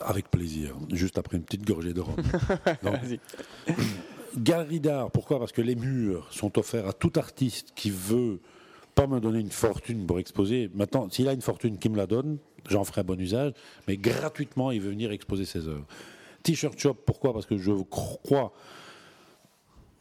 Avec 0.02 0.30
plaisir, 0.30 0.76
juste 0.92 1.18
après 1.18 1.38
une 1.38 1.44
petite 1.44 1.66
gorgée 1.66 1.94
de 1.94 2.02
rhum. 2.02 2.16
Galerie 4.38 4.80
d'art, 4.80 5.10
pourquoi? 5.12 5.40
Parce 5.40 5.52
que 5.52 5.62
les 5.62 5.76
murs 5.76 6.28
sont 6.32 6.58
offerts 6.60 6.88
à 6.88 6.94
tout 6.94 7.14
artiste 7.16 7.70
qui 7.76 7.90
veut 7.90 8.40
pas 8.94 9.08
me 9.08 9.20
donner 9.20 9.40
une 9.40 9.52
fortune 9.52 10.06
pour 10.06 10.20
exposer. 10.20 10.70
Maintenant, 10.74 11.10
s'il 11.10 11.28
a 11.28 11.34
une 11.34 11.42
fortune 11.42 11.78
qui 11.78 11.90
me 11.90 11.98
la 11.98 12.08
donne, 12.08 12.38
j'en 12.68 12.84
ferai 12.84 13.03
bon 13.03 13.19
usage, 13.19 13.53
mais 13.88 13.98
gratuitement, 13.98 14.72
il 14.72 14.81
veut 14.81 14.91
venir 14.91 15.11
exposer 15.11 15.45
ses 15.45 15.68
œuvres. 15.68 15.85
T-shirt 16.44 16.77
shop, 16.80 16.95
pourquoi? 17.06 17.34
Parce 17.34 17.45
que 17.45 17.57
je 17.57 17.72
crois, 17.89 18.53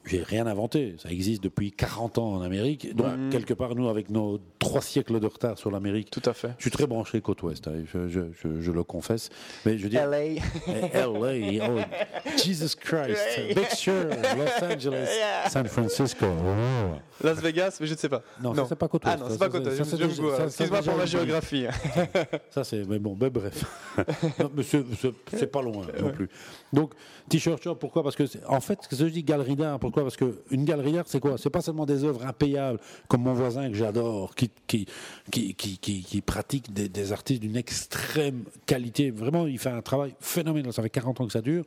j'ai 0.06 0.22
rien 0.22 0.46
inventé, 0.46 0.94
ça 0.98 1.10
existe 1.10 1.42
depuis 1.42 1.72
40 1.72 2.18
ans 2.18 2.32
en 2.34 2.40
Amérique. 2.42 2.94
Donc, 2.94 3.06
Ouais. 3.06 3.12
quelque 3.30 3.52
part, 3.54 3.74
nous, 3.74 3.88
avec 3.88 4.08
nos 4.10 4.38
trois 4.58 4.80
siècles 4.80 5.20
de 5.20 5.26
retard 5.26 5.58
sur 5.58 5.70
l'Amérique, 5.70 6.10
Tout 6.10 6.22
à 6.24 6.32
fait. 6.32 6.50
je 6.58 6.62
suis 6.62 6.70
très 6.70 6.86
branché 6.86 7.20
côte 7.20 7.42
ouest, 7.42 7.66
hein, 7.68 7.82
je, 7.92 8.08
je- 8.08 8.20
je- 8.42 8.60
je 8.60 8.70
le 8.70 8.82
confesse. 8.84 9.28
Mais 9.64 9.76
je 9.78 9.88
dire, 9.88 10.06
LA. 10.08 10.24
Eh, 10.24 10.40
LA, 10.94 11.68
oh, 11.68 11.80
Jesus 12.44 12.76
Christ, 12.80 13.18
Big 13.54 13.68
Sur, 13.74 13.92
Los 14.04 14.64
Angeles, 14.64 15.08
Yeah. 15.18 15.50
San 15.50 15.66
Francisco. 15.66 16.26
oh. 16.26 16.96
Las 17.24 17.40
Vegas, 17.40 17.78
mais 17.80 17.86
je 17.86 17.92
ne 17.94 17.98
sais 17.98 18.08
pas. 18.08 18.22
Non, 18.42 18.54
ça, 18.54 18.66
c'est 18.68 18.76
pas 18.76 18.88
côte 18.88 19.02
Ah 19.06 19.10
ouest. 19.12 19.20
non, 19.20 19.26
Ça, 19.26 19.32
c'est 19.32 19.38
pas 19.38 19.48
côte 19.48 19.64
ça, 19.64 19.70
ouest. 19.70 20.40
Excuse-moi 20.46 20.82
pour 20.82 20.96
ma 20.96 21.06
géographie. 21.06 21.64
Ça, 22.50 22.62
c'est. 22.64 22.84
Mais 22.88 22.98
bon, 22.98 23.14
ben 23.14 23.30
bref. 23.30 23.64
non, 24.38 24.50
mais 24.54 24.62
c'est- 24.62 25.46
pas 25.46 25.62
loin 25.62 25.86
non 26.00 26.10
plus. 26.10 26.28
Donc, 26.72 26.92
T-shirt 27.28 27.62
shop, 27.62 27.76
pourquoi? 27.76 28.02
Parce 28.02 28.16
que, 28.16 28.24
en 28.46 28.60
fait, 28.60 28.78
ce 28.82 28.88
que 28.88 28.96
je 28.96 29.04
dis 29.06 29.22
galerie 29.22 29.56
d'art, 29.56 29.78
pourquoi 29.78 29.95
Parce 30.02 30.16
qu'une 30.16 30.64
galerie 30.64 30.92
d'art, 30.92 31.04
c'est 31.06 31.20
quoi? 31.20 31.36
C'est 31.38 31.50
pas 31.50 31.60
seulement 31.62 31.86
des 31.86 32.04
œuvres 32.04 32.24
impayables, 32.26 32.78
comme 33.08 33.22
mon 33.22 33.32
voisin 33.34 33.68
que 33.68 33.74
j'adore, 33.76 34.34
qui, 34.34 34.50
qui, 34.66 34.86
qui, 35.30 35.54
qui, 35.54 35.78
qui- 35.78 36.02
qui 36.02 36.20
pratique 36.20 36.72
des, 36.72 36.88
des 36.88 37.12
artistes 37.12 37.40
d'une 37.42 37.56
extrême 37.56 38.44
qualité. 38.66 39.10
Vraiment, 39.10 39.46
il 39.46 39.58
fait 39.58 39.70
un 39.70 39.82
travail 39.82 40.14
phénoménal. 40.20 40.72
Ça 40.72 40.82
fait 40.82 40.90
40 40.90 41.20
ans 41.20 41.26
que 41.26 41.32
ça 41.32 41.40
dure, 41.42 41.64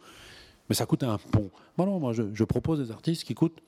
mais 0.69 0.75
ça 0.75 0.85
coûte 0.85 1.03
un 1.03 1.17
pont. 1.17 1.49
Moi, 1.77 1.87
non, 1.87 1.99
moi, 1.99 2.13
je, 2.13 2.23
je 2.33 2.43
propose 2.43 2.79
des 2.79 2.91
artistes 2.91 3.23
qui 3.23 3.33
coûtent 3.35 3.61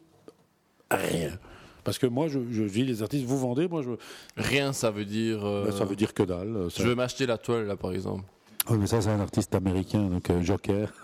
rien. 0.89 1.37
Parce 1.83 1.97
que 1.97 2.05
moi, 2.05 2.27
je, 2.27 2.39
je 2.51 2.63
dis 2.63 2.83
les 2.83 3.01
artistes, 3.01 3.25
vous 3.25 3.39
vendez, 3.39 3.67
moi, 3.67 3.81
je. 3.81 3.89
Rien, 4.37 4.71
ça 4.71 4.91
veut 4.91 5.05
dire. 5.05 5.43
euh, 5.43 5.65
Ben, 5.65 5.71
ça 5.71 5.83
veut 5.85 5.95
dire 5.95 6.13
que 6.13 6.21
dalle. 6.23 6.69
ça- 6.69 6.83
Je 6.83 6.87
vais 6.87 6.93
m'acheter 6.95 7.25
la 7.25 7.37
toile, 7.39 7.65
là, 7.65 7.75
par 7.75 7.91
exemple. 7.91 8.23
Oui, 8.69 8.77
mais 8.77 8.87
ça, 8.87 9.01
c'est 9.01 9.09
un 9.09 9.19
artiste 9.19 9.55
américain, 9.55 10.03
donc 10.07 10.29
euh, 10.29 10.41
Joker. 10.41 10.93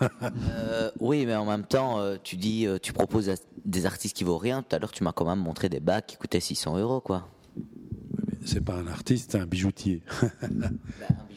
Euh, 0.50 0.90
oui, 1.00 1.26
mais 1.26 1.34
en 1.34 1.44
même 1.44 1.64
temps, 1.64 1.98
euh, 2.00 2.16
tu 2.22 2.36
dis, 2.36 2.66
euh, 2.66 2.78
tu 2.80 2.92
proposes 2.92 3.30
des 3.64 3.86
artistes 3.86 4.16
qui 4.16 4.24
vaut 4.24 4.38
rien. 4.38 4.62
Tout 4.62 4.76
à 4.76 4.78
l'heure, 4.78 4.92
tu 4.92 5.02
m'as 5.04 5.12
quand 5.12 5.24
même 5.26 5.38
montré 5.38 5.68
des 5.68 5.80
bacs 5.80 6.06
qui 6.06 6.16
coûtaient 6.16 6.40
600 6.40 6.78
euros, 6.78 7.00
quoi. 7.00 7.28
c'est 8.44 8.64
pas 8.64 8.74
un 8.74 8.86
artiste, 8.86 9.32
c'est 9.32 9.38
un 9.38 9.46
bijoutier. 9.46 10.02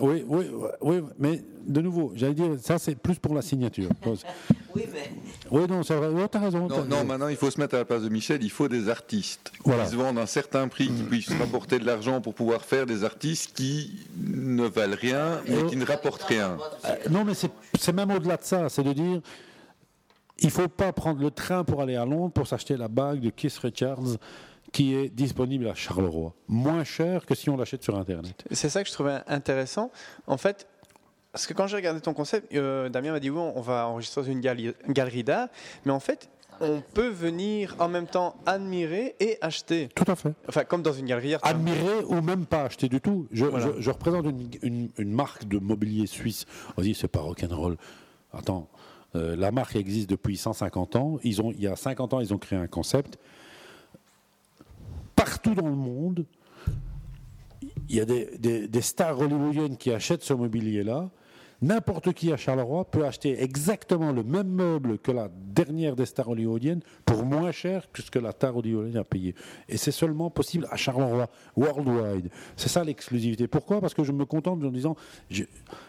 oui, 0.00 0.24
oui, 0.26 0.46
oui, 0.80 1.00
mais 1.18 1.42
de 1.66 1.80
nouveau, 1.80 2.12
j'allais 2.14 2.34
dire, 2.34 2.50
ça, 2.62 2.78
c'est 2.78 2.94
plus 2.94 3.16
pour 3.18 3.34
la 3.34 3.42
signature. 3.42 3.88
oui, 4.06 4.84
mais. 4.92 5.10
Oui, 5.50 5.62
non, 5.68 5.82
c'est 5.82 5.94
vrai. 5.96 6.28
T'as 6.30 6.38
raison. 6.40 6.60
Non, 6.60 6.68
t'as- 6.68 6.84
non, 6.84 7.04
maintenant 7.04 7.28
il 7.28 7.36
faut 7.36 7.50
se 7.50 7.60
mettre 7.60 7.74
à 7.74 7.78
la 7.78 7.84
place 7.84 8.02
de 8.02 8.08
Michel, 8.08 8.42
il 8.42 8.50
faut 8.50 8.68
des 8.68 8.88
artistes 8.88 9.52
Voilà. 9.64 9.84
qui 9.84 9.90
se 9.90 9.96
vendent 9.96 10.18
à 10.18 10.22
un 10.22 10.26
certain 10.26 10.68
prix, 10.68 10.88
qui 10.88 11.02
puissent 11.02 11.32
rapporter 11.38 11.78
de 11.78 11.84
l'argent 11.86 12.20
pour 12.20 12.34
pouvoir 12.34 12.62
faire 12.64 12.86
des 12.86 13.04
artistes 13.04 13.56
qui 13.56 14.06
ne 14.16 14.64
valent 14.66 14.96
rien, 15.00 15.40
mais 15.48 15.64
qui 15.66 15.76
ne 15.76 15.84
rapportent 15.84 16.24
rien. 16.24 16.56
Euh, 16.84 16.94
non, 17.10 17.24
mais 17.24 17.34
c'est 17.34 17.50
c'est 17.78 17.92
même 17.92 18.10
au-delà 18.10 18.36
de 18.36 18.44
ça. 18.44 18.68
C'est 18.68 18.82
de 18.82 18.92
dire, 18.92 19.20
il 20.38 20.50
faut 20.50 20.68
pas 20.68 20.92
prendre 20.92 21.20
le 21.20 21.30
train 21.30 21.64
pour 21.64 21.80
aller 21.80 21.96
à 21.96 22.04
Londres 22.04 22.32
pour 22.32 22.46
s'acheter 22.46 22.76
la 22.76 22.88
bague 22.88 23.20
de 23.20 23.30
Keith 23.30 23.56
Richards 23.58 24.18
qui 24.72 24.94
est 24.94 25.08
disponible 25.08 25.68
à 25.68 25.74
Charleroi. 25.74 26.34
Moins 26.48 26.84
cher 26.84 27.24
que 27.26 27.34
si 27.34 27.48
on 27.50 27.56
l'achète 27.56 27.82
sur 27.82 27.96
Internet. 27.96 28.44
C'est 28.50 28.68
ça 28.68 28.82
que 28.82 28.88
je 28.88 28.94
trouvais 28.94 29.18
intéressant. 29.26 29.90
En 30.26 30.36
fait, 30.36 30.66
parce 31.32 31.46
que 31.46 31.54
quand 31.54 31.66
j'ai 31.66 31.76
regardé 31.76 32.00
ton 32.00 32.14
concept, 32.14 32.54
euh, 32.54 32.88
Damien 32.88 33.12
m'a 33.12 33.20
dit 33.20 33.30
oui, 33.30 33.38
on 33.38 33.60
va 33.60 33.86
enregistrer 33.88 34.22
dans 34.22 34.28
une 34.28 34.40
galerie, 34.40 34.72
galerie 34.88 35.24
d'art, 35.24 35.48
mais 35.84 35.92
en 35.92 36.00
fait, 36.00 36.28
on 36.60 36.80
peut 36.94 37.08
venir 37.08 37.76
en 37.78 37.88
même 37.88 38.06
temps 38.06 38.34
admirer 38.46 39.14
et 39.20 39.36
acheter. 39.42 39.90
Tout 39.94 40.10
à 40.10 40.16
fait. 40.16 40.32
Enfin, 40.48 40.64
comme 40.64 40.80
dans 40.82 40.94
une 40.94 41.04
galerie 41.04 41.30
d'art. 41.32 41.40
Admirer 41.44 42.02
ou 42.08 42.22
même 42.22 42.46
pas 42.46 42.62
acheter 42.62 42.88
du 42.88 43.00
tout. 43.02 43.26
Je, 43.30 43.44
Voilà. 43.44 43.66
je- 43.76 43.80
je 43.82 43.90
représente 43.90 44.24
une, 44.24 44.48
une- 44.62 44.88
une 44.96 45.12
marque 45.12 45.46
de 45.46 45.58
mobilier 45.58 46.06
suisse. 46.06 46.46
On 46.78 46.82
dit 46.82 46.94
c'est 46.94 47.08
pas 47.08 47.20
rock'n'roll. 47.20 47.76
Attends, 48.32 48.68
euh, 49.14 49.36
la 49.36 49.50
marque 49.50 49.76
existe 49.76 50.08
depuis 50.08 50.38
150 50.38 50.96
ans. 50.96 51.18
Ils 51.24 51.42
ont, 51.42 51.52
il 51.52 51.60
y 51.60 51.66
a 51.66 51.76
50 51.76 52.14
ans, 52.14 52.20
ils 52.20 52.32
ont 52.32 52.38
créé 52.38 52.58
un 52.58 52.66
concept. 52.66 53.18
Partout 55.26 55.56
dans 55.56 55.66
le 55.66 55.74
monde, 55.74 56.24
il 57.88 57.96
y 57.96 58.00
a 58.00 58.04
des, 58.04 58.80
stars 58.80 59.18
hollywoodiennes 59.18 59.76
qui 59.76 59.90
achètent 59.90 60.22
ce 60.22 60.34
mobilier-là. 60.34 61.10
N'importe 61.62 62.12
qui 62.12 62.32
à 62.32 62.36
Charleroi 62.36 62.84
peut 62.84 63.04
acheter 63.06 63.42
exactement 63.42 64.12
le 64.12 64.22
même 64.22 64.48
meuble 64.48 64.98
que 64.98 65.10
la 65.10 65.28
dernière 65.32 65.96
des 65.96 66.04
stars 66.04 66.28
hollywoodiennes 66.28 66.80
pour 67.06 67.24
moins 67.24 67.50
cher 67.50 67.90
que 67.92 68.02
ce 68.02 68.10
que 68.10 68.18
la 68.18 68.32
star 68.32 68.56
hollywoodienne 68.56 68.98
a 68.98 69.04
payé. 69.04 69.34
Et 69.68 69.76
c'est 69.78 69.90
seulement 69.90 70.28
possible 70.28 70.66
à 70.70 70.76
Charleroi, 70.76 71.28
worldwide. 71.56 72.28
C'est 72.56 72.68
ça 72.68 72.84
l'exclusivité. 72.84 73.48
Pourquoi? 73.48 73.80
Parce 73.80 73.94
que 73.94 74.04
je 74.04 74.12
me 74.12 74.24
contente 74.26 74.62
en 74.62 74.70
disant, 74.70 74.96
je, 75.30 75.44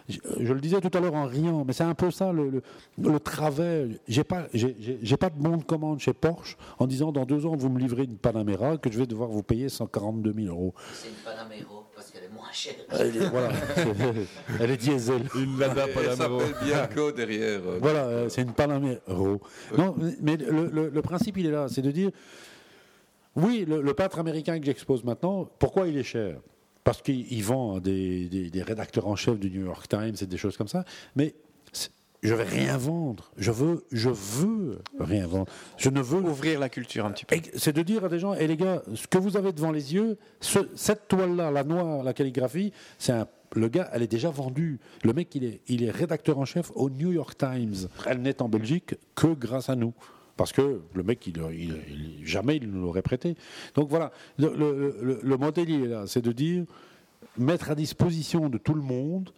le 0.07 0.60
disais 0.61 0.80
tout 0.80 0.95
à 0.98 1.02
l'heure 1.02 1.15
en 1.15 1.26
riant, 1.26 1.65
mais 1.65 1.73
c'est 1.73 1.84
un 1.84 1.95
peu 1.95 2.11
ça 2.11 2.31
le, 2.31 2.49
le, 2.49 2.61
le 2.98 3.19
travers. 3.19 3.88
J'ai 4.07 4.23
pas, 4.23 4.48
j'ai- 4.53 5.18
pas 5.18 5.30
de 5.30 5.38
bon 5.39 5.57
de 5.57 5.64
commande 5.64 5.99
chez 5.99 6.14
Porsche 6.14 6.56
en 6.80 6.88
disant 6.88 7.11
dans 7.11 7.26
deux 7.26 7.45
ans 7.45 7.56
vous 7.56 7.69
me 7.69 7.80
livrez 7.80 8.03
une 8.03 8.18
Panamera 8.18 8.77
que 8.77 8.91
je 8.91 8.99
vais 8.99 9.07
devoir 9.07 9.30
vous 9.30 9.44
payer 9.44 9.68
142 9.68 10.31
000 10.34 10.48
euros. 10.48 10.73
C'est 10.94 11.10
une 11.10 11.15
Panamero 11.26 11.84
parce 11.98 12.11
qu'elle 12.11 12.24
est 12.26 12.34
moins 12.34 12.52
chère. 12.53 12.76
Elle 12.91 13.18
est, 13.18 13.28
voilà, 13.30 13.49
elle 14.61 14.72
est 14.72 14.78
diesel. 14.78 15.24
Une 15.36 15.57
Lada 15.60 15.88
Panamero. 15.88 16.40
ça 16.40 16.45
s'appelle 16.48 16.65
Bianco 16.68 17.11
derrière. 17.11 17.60
euh, 17.65 17.80
Voilà, 17.82 18.06
euh, 18.06 18.30
c'est 18.30 18.44
une 18.44 18.53
Panamero. 18.53 19.41
Non, 19.78 19.95
mais 20.22 20.38
le, 20.38 20.68
le- 20.68 20.90
le 20.90 21.02
principe, 21.02 21.38
il 21.38 21.48
est 21.48 21.52
là, 21.52 21.68
c'est 21.69 21.82
de 21.82 21.91
dire, 21.91 22.11
oui, 23.36 23.65
le, 23.68 23.82
le 23.82 23.94
peintre 23.94 24.19
américain 24.19 24.60
que 24.60 24.65
j'expose 24.65 25.03
maintenant, 25.03 25.49
pourquoi 25.60 25.88
il 25.88 25.98
est 25.98 26.03
cher? 26.03 26.38
Parce 26.84 27.02
qu'il 27.02 27.32
il 27.32 27.44
vend 27.44 27.80
des, 27.80 28.28
des- 28.30 28.49
des 28.49 28.61
rédacteurs 28.61 29.07
en 29.07 29.15
chef 29.15 29.38
du 29.40 29.49
New 29.49 29.65
York 29.65 29.88
Times 29.90 30.15
et 30.22 30.26
des 30.26 30.38
choses 30.38 30.56
comme 30.56 30.68
ça, 30.69 30.86
mais 31.15 31.34
je 32.23 32.34
vais 32.34 32.44
rien 32.44 32.77
vendre. 32.77 33.31
Je 33.38 33.52
veux, 33.52 33.85
je 33.91 34.10
veux 34.10 34.80
rien 34.99 35.27
vendre. 35.27 35.45
Je 35.77 35.89
ne 35.89 36.02
veux 36.02 36.19
ouvrir 36.19 36.60
la 36.60 36.69
culture 36.69 37.06
un 37.06 37.11
petit 37.11 37.26
peu. 37.26 37.35
C'est 37.56 37.73
de 37.76 37.81
dire 37.84 38.03
à 38.06 38.10
des 38.10 38.19
gens, 38.19 38.34
et 38.34 38.48
les 38.48 38.57
gars, 38.57 38.81
ce 38.95 39.07
que 39.07 39.18
vous 39.18 39.38
avez 39.38 39.52
devant 39.53 39.72
les 39.72 39.94
yeux, 39.94 40.18
ce- 40.39 40.68
cette 40.76 41.07
toile-là, 41.07 41.52
la 41.52 41.64
noire, 41.64 42.03
la 42.03 42.14
calligraphie, 42.14 42.73
c'est 42.98 43.14
un 43.14 43.27
le 43.56 43.69
gars, 43.69 43.89
elle 43.94 44.03
est 44.03 44.11
déjà 44.11 44.30
vendue. 44.30 44.77
Le 45.06 45.14
mec, 45.14 45.34
il 45.34 45.45
est, 45.45 45.61
il 45.69 45.81
est 45.81 45.89
rédacteur 45.89 46.38
en 46.38 46.44
chef 46.44 46.69
au 46.76 46.89
New 46.89 47.14
York 47.14 47.38
Times. 47.38 47.88
Elle 48.06 48.22
n'est 48.22 48.41
en 48.41 48.49
Belgique 48.49 48.95
que 49.15 49.27
grâce 49.27 49.69
à 49.69 49.76
nous. 49.77 49.94
Parce 50.35 50.52
que 50.52 50.81
le 50.94 51.02
mec, 51.03 51.26
il, 51.27 51.38
il- 51.53 51.77
il- 52.19 52.27
jamais 52.27 52.57
il 52.57 52.69
nous 52.69 52.81
l'aurait 52.81 53.02
prêté. 53.02 53.38
Donc 53.73 53.88
voilà, 53.89 54.11
le, 54.38 54.53
le- 54.53 54.98
le- 55.02 55.19
le 55.23 55.38
modèle, 55.38 55.69
il 55.69 55.85
est 55.85 55.88
là. 55.88 56.03
C'est 56.07 56.22
de 56.22 56.34
dire, 56.34 56.65
mettre 57.38 57.72
à 57.72 57.76
disposition 57.76 58.49
de 58.49 58.57
tout 58.57 58.73
le 58.73 58.81
monde, 58.81 59.31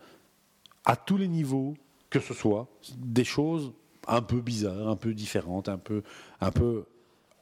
à 0.85 0.95
tous 0.95 1.17
les 1.17 1.27
niveaux, 1.27 1.75
que 2.09 2.19
ce 2.19 2.33
soit 2.33 2.67
des 2.97 3.23
choses 3.23 3.71
un 4.07 4.21
peu 4.21 4.41
bizarres, 4.41 4.87
un 4.87 4.95
peu 4.95 5.13
différentes, 5.13 5.69
un 5.69 5.77
peu, 5.77 6.01
un 6.41 6.51
peu 6.51 6.85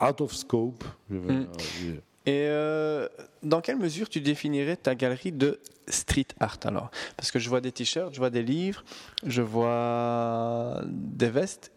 out 0.02 0.22
of 0.22 0.34
scope. 0.34 0.84
je 1.10 1.18
vais- 1.18 1.34
Mm. 1.34 1.48
euh, 1.86 1.94
Et 2.26 2.46
euh, 2.50 3.08
dans 3.42 3.62
quelle 3.62 3.78
mesure 3.78 4.10
tu 4.10 4.20
définirais 4.20 4.76
ta 4.76 4.96
galerie 4.96 5.32
de 5.32 5.60
street 5.88 6.28
art 6.42 6.58
alors? 6.66 6.92
Parce 7.16 7.32
que 7.32 7.40
je 7.40 7.48
vois 7.48 7.62
des 7.62 7.72
t-shirts, 7.72 8.14
je 8.14 8.18
vois 8.20 8.30
des 8.30 8.44
livres, 8.44 8.84
je 9.26 9.42
vois 9.42 10.82
des 10.86 11.30
vestes. 11.30 11.72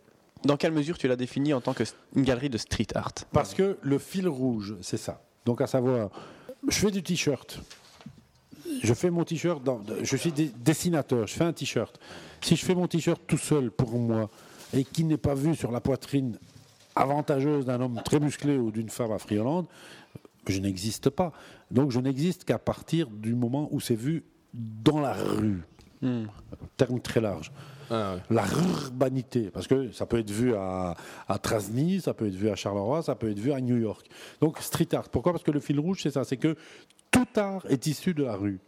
Dans 0.44 0.56
quelle 0.56 0.72
mesure 0.72 0.98
tu 0.98 1.06
la 1.06 1.14
définis 1.16 1.52
en 1.54 1.60
tant 1.60 1.72
qu'une 1.74 1.86
galerie 2.24 2.50
de 2.50 2.58
street 2.58 2.88
art? 2.96 3.12
Parce 3.32 3.54
que 3.54 3.78
le 3.80 3.98
fil 4.00 4.26
rouge, 4.26 4.74
c'est 4.80 4.96
ça. 4.96 5.22
Donc 5.44 5.60
à 5.60 5.66
savoir, 5.68 6.10
je 6.66 6.78
fais 6.78 6.90
du 6.90 7.02
t-shirt. 7.02 7.60
Je 8.82 8.94
fais 8.94 9.10
mon 9.10 9.24
t-shirt, 9.24 9.62
dans- 9.62 9.80
je 10.02 10.16
suis 10.16 10.32
dessinateur, 10.32 11.26
je 11.26 11.34
fais 11.34 11.44
un 11.44 11.52
t-shirt. 11.52 11.98
Si 12.40 12.56
je 12.56 12.64
fais 12.64 12.74
mon 12.74 12.86
t-shirt 12.86 13.20
tout 13.26 13.38
seul 13.38 13.70
pour 13.70 13.92
moi 13.98 14.30
et 14.74 14.84
qui 14.84 15.04
n'est 15.04 15.16
pas 15.18 15.34
vu 15.34 15.54
sur 15.54 15.70
la 15.72 15.80
poitrine 15.80 16.38
avantageuse 16.96 17.64
d'un 17.66 17.80
homme 17.80 18.00
très 18.04 18.20
musclé 18.20 18.56
ou 18.58 18.70
d'une 18.70 18.88
femme 18.88 19.12
affriolante, 19.12 19.68
je 20.48 20.58
n'existe 20.60 21.10
pas. 21.10 21.32
Donc 21.70 21.90
je 21.90 22.00
n'existe 22.00 22.44
qu'à 22.44 22.58
partir 22.58 23.08
du 23.08 23.34
moment 23.34 23.68
où 23.70 23.80
c'est 23.80 23.94
vu 23.94 24.24
dans 24.54 25.00
la 25.00 25.12
rue. 25.14 25.62
Terme 26.76 27.00
très 27.00 27.20
large. 27.20 27.52
La 28.30 28.44
urbanité, 28.46 29.50
parce 29.50 29.66
que 29.66 29.90
ça 29.92 30.06
peut 30.06 30.18
être 30.18 30.30
vu 30.30 30.54
à, 30.54 30.96
à 31.28 31.38
Trasny, 31.38 32.00
ça 32.00 32.14
peut 32.14 32.26
être 32.28 32.34
vu 32.34 32.48
à 32.48 32.54
Charleroi, 32.54 33.02
ça 33.02 33.14
peut 33.16 33.30
être 33.30 33.38
vu 33.38 33.52
à 33.52 33.60
New 33.60 33.76
York. 33.76 34.06
Donc 34.40 34.58
street 34.60 34.88
art. 34.94 35.08
Pourquoi? 35.08 35.32
Parce 35.32 35.42
que 35.44 35.50
le 35.50 35.60
fil 35.60 35.78
rouge, 35.80 35.98
c'est 36.02 36.10
ça, 36.12 36.22
c'est 36.24 36.36
que 36.36 36.56
tout 37.24 37.40
art 37.40 37.62
est 37.68 37.86
issu 37.86 38.14
de 38.14 38.24
la 38.24 38.34
rue. 38.34 38.58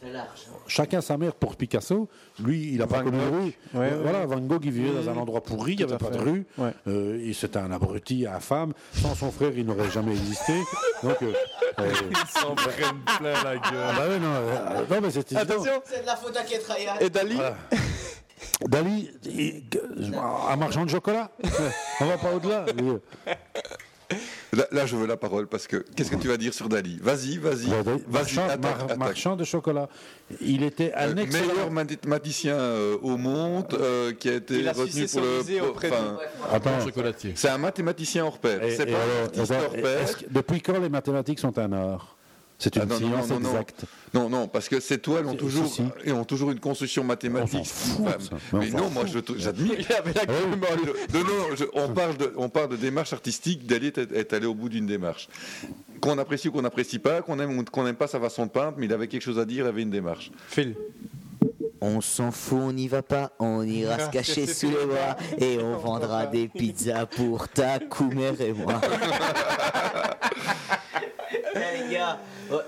Chacun 0.67 1.01
sa 1.01 1.17
mère 1.17 1.35
pour 1.35 1.57
Picasso. 1.57 2.09
Lui, 2.43 2.71
il 2.73 2.79
n'a 2.79 2.87
pas 2.87 3.03
connu 3.03 3.19
la 3.19 3.25
rue. 3.29 3.53
Ouais, 3.75 3.91
ouais. 3.91 3.91
voilà, 4.03 4.27
Van 4.27 4.41
Gogh, 4.41 4.65
il 4.65 4.71
vivait 4.73 4.91
Mmh. 4.91 5.05
dans 5.05 5.11
un 5.11 5.17
endroit 5.17 5.43
pourri, 5.43 5.73
il 5.73 5.79
n'y 5.79 5.85
avait 5.85 5.97
pas 5.99 6.11
de 6.11 6.19
rue. 6.19 6.47
Ouais. 6.59 6.73
Euh, 6.89 7.19
et 7.25 7.33
c'était 7.33 7.59
un 7.59 7.71
abruti 7.73 8.27
infâme. 8.27 8.73
Sans 8.95 9.15
son 9.15 9.31
frère, 9.31 9.53
il 9.57 9.65
n'aurait 9.67 9.91
jamais 9.91 10.13
existé. 10.13 10.53
Donc, 11.03 11.17
euh, 11.23 11.33
euh, 11.81 11.93
Ils 12.11 12.41
s'en 12.41 12.55
prennent 12.55 13.01
plein 13.19 13.43
la 13.45 13.57
gueule. 13.57 13.63
ah 13.89 13.93
bah 13.97 14.09
ouais, 14.09 14.19
non, 14.19 14.29
euh, 14.35 14.85
non, 14.91 15.01
mais. 15.01 15.37
Attention 15.39 15.83
C'est 15.85 16.03
de 16.03 16.07
la 16.07 16.17
faute 16.17 16.37
à 16.37 16.43
Ketrayan. 16.43 16.95
Et 17.01 17.11
Dali 17.11 17.35
Voilà. 17.35 17.57
Dali, 18.69 19.11
il- 19.25 19.63
un 20.51 20.57
marchand 20.57 20.85
de 20.85 20.91
chocolat 20.91 21.31
On 22.01 22.07
va 22.07 22.19
pas 22.19 22.33
au-delà. 22.35 22.67
Là, 24.53 24.67
là, 24.73 24.87
je 24.87 24.97
veux 24.97 25.07
la 25.07 25.17
parole 25.17 25.47
parce 25.47 25.67
que 25.67 25.79
qu'est-ce 25.97 26.11
que 26.11 26.17
tu 26.17 26.29
vas 26.29 26.37
dire 26.37 26.53
sur 26.55 26.69
Dali? 26.69 26.99
Vas-y, 27.03 27.39
vas-y, 27.39 27.67
vas-y, 27.69 28.03
marchand, 28.11 28.47
mar- 28.61 28.99
marchand 28.99 29.37
de 29.37 29.45
chocolat. 29.45 29.89
Il 30.41 30.63
était 30.63 30.93
un 30.95 31.17
Euh, 31.17 31.23
excellent. 31.23 31.47
meilleur 31.47 31.71
mathématicien 31.71 32.55
euh, 32.55 32.97
au 33.03 33.17
monde 33.17 33.67
euh, 33.81 34.13
qui 34.13 34.29
a 34.29 34.35
été 34.35 34.55
Il 34.61 34.69
a 34.69 34.73
retenu 34.73 35.07
pour 35.07 35.21
le. 35.21 35.69
auprès 35.69 35.91
de- 35.91 35.95
enfin, 35.95 36.19
Attends. 36.53 36.81
Chocolatier. 36.85 37.33
C'est 37.37 37.49
un 37.49 37.59
mathématicien 37.59 38.25
hors 38.25 38.39
pair. 38.39 38.63
Et- 38.63 38.77
C'est 38.77 38.87
pas 38.87 38.99
un 38.99 39.25
artiste 39.25 39.53
hors 39.53 39.73
pair. 39.73 40.19
que- 40.19 40.25
depuis 40.31 40.61
quand 40.61 40.79
les 40.79 40.89
mathématiques 40.89 41.39
sont 41.39 41.59
un 41.59 41.73
art? 41.73 42.17
C'est 42.63 42.77
une 42.77 42.83
Ah, 42.83 42.87
non, 42.87 43.01
non, 43.01 43.09
science 43.09 43.29
non, 43.29 43.35
non, 43.35 43.41
non. 43.41 43.51
exacte. 43.51 43.85
Non, 44.15 44.29
non, 44.29 44.47
parce 44.47 44.69
que 44.69 44.79
ces 44.79 44.99
toiles 44.99 45.27
ont 45.27 45.35
toujours, 45.35 45.67
si, 45.67 45.83
si. 45.83 46.09
et 46.09 46.13
ont 46.13 46.25
toujours 46.25 46.53
une 46.53 46.61
construction 46.61 47.03
mathématique. 47.03 47.61
On 47.61 47.65
s'en 47.65 47.97
fout, 47.97 48.07
Enfin, 48.07 48.17
ça. 48.21 48.37
Mais 48.59 48.73
on 48.75 48.79
non, 48.79 48.91
moi 48.91 49.05
j'admire. 49.37 49.75
On, 51.75 51.89
parle 51.89 52.17
de, 52.17 52.33
on 52.37 52.49
parle 52.49 52.69
de 52.69 52.77
démarche 52.77 53.13
artistique, 53.13 53.67
Dali 53.67 53.89
est, 53.89 54.33
allé 54.33 54.47
au 54.47 54.55
bout 54.55 54.69
d'une 54.69 54.87
démarche. 54.87 55.29
Qu'on 56.01 56.19
apprécie 56.19 56.49
ou 56.49 56.53
qu'on 56.53 56.63
n'apprécie 56.63 56.99
pas, 57.01 57.21
qu'on 57.23 57.41
aime 57.41 57.59
ou 57.59 57.65
qu'on 57.65 57.83
n'aime 57.83 57.97
pas 57.97 58.07
sa 58.07 58.21
façon 58.21 58.47
de 58.47 58.51
peindre, 58.51 58.75
mais 58.79 58.87
il 58.87 58.93
avait 58.93 59.09
quelque 59.09 59.23
chose 59.23 59.39
à 59.41 59.45
dire, 59.45 59.65
il 59.65 59.69
avait 59.69 59.83
une 59.83 59.91
démarche. 59.91 60.31
Phil. 60.49 60.77
On 61.81 62.01
s'en 62.01 62.31
fout, 62.31 62.59
on 62.63 62.73
n'y 62.73 62.87
va 62.87 63.03
pas, 63.03 63.33
on 63.41 63.63
ira 63.65 63.99
se 63.99 64.11
cacher 64.11 64.47
sous 64.47 64.69
les 64.71 64.87
bras 64.87 65.17
et 65.39 65.59
on 65.61 65.77
vendra 65.79 66.27
des 66.27 66.47
pizzas 66.47 67.07
pour 67.07 67.49
ta 67.49 67.81
coumère 67.81 68.41
et 68.41 68.53
moi. 68.53 68.81
Eh, 71.55 71.59
les 71.89 71.95
gars, 71.95 72.19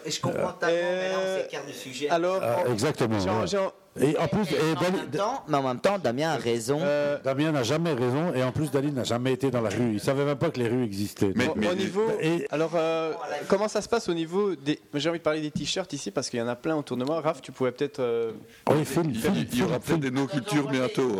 je 0.06 0.20
comprends 0.20 0.52
tellement, 0.52 0.90
mais 0.90 1.08
là 1.10 1.14
on 1.22 1.42
s'écarte 1.42 1.66
du 1.66 1.72
sujet. 1.72 2.08
Alors, 2.10 2.40
Ah, 2.42 2.70
exactement. 2.70 3.18
Jean- 3.20 3.40
ouais. 3.42 3.46
Jean- 3.46 3.72
Et 4.00 4.18
en 4.18 4.26
plus, 4.26 4.42
et 4.52 4.56
en 4.76 4.80
Dali- 4.80 4.96
même 4.96 5.06
temps, 5.10 5.44
mais 5.46 5.56
en 5.56 5.62
même 5.62 5.78
temps, 5.78 5.98
Damien 6.00 6.30
a 6.30 6.36
raison. 6.36 6.80
euh, 6.82 7.16
Damien 7.22 7.52
n'a 7.52 7.62
jamais 7.62 7.92
raison, 7.92 8.34
et 8.34 8.42
en 8.42 8.50
plus, 8.50 8.68
Dali 8.72 8.90
n'a 8.90 9.04
jamais 9.04 9.32
été 9.32 9.52
dans 9.52 9.60
la 9.60 9.70
rue. 9.70 9.92
Il 9.92 10.00
savait 10.00 10.24
même 10.24 10.36
pas 10.36 10.50
que 10.50 10.58
les 10.58 10.66
rues 10.66 10.82
existaient. 10.82 11.30
Mais- 11.36 11.46
au- 11.46 11.52
au 11.52 11.74
niveau, 11.76 12.02
et- 12.20 12.44
alors, 12.50 12.72
euh, 12.74 13.12
comment 13.46 13.68
ça 13.68 13.80
se 13.80 13.88
passe 13.88 14.08
au 14.08 14.14
niveau 14.14 14.56
des. 14.56 14.80
J'ai 14.94 15.08
envie 15.10 15.20
de 15.20 15.22
parler 15.22 15.40
des 15.42 15.52
t-shirts 15.52 15.92
ici 15.92 16.10
parce 16.10 16.28
qu'il 16.28 16.40
y 16.40 16.42
en 16.42 16.48
a 16.48 16.56
plein 16.56 16.74
autour 16.74 16.96
de 16.96 17.04
moi. 17.04 17.20
Raph, 17.20 17.40
tu 17.40 17.52
pouvais 17.52 17.70
peut-être. 17.70 18.00
euh, 18.00 18.32
Oui, 18.68 18.78
Il, 19.04 19.10
il- 19.14 19.48
il 19.52 19.58
y 19.60 19.62
aura 19.62 19.78
peut-être 19.78 20.00
des 20.00 20.10
no-cultures 20.10 20.68
bientôt. 20.68 21.12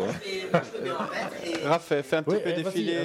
hein. 0.53 0.59
Raph, 1.65 1.93
fais 2.03 2.17
un 2.17 2.23
petit 2.23 2.35
Oui, 2.35 2.41
peu 2.43 2.49
eh, 2.49 2.61
défiler. 2.61 2.97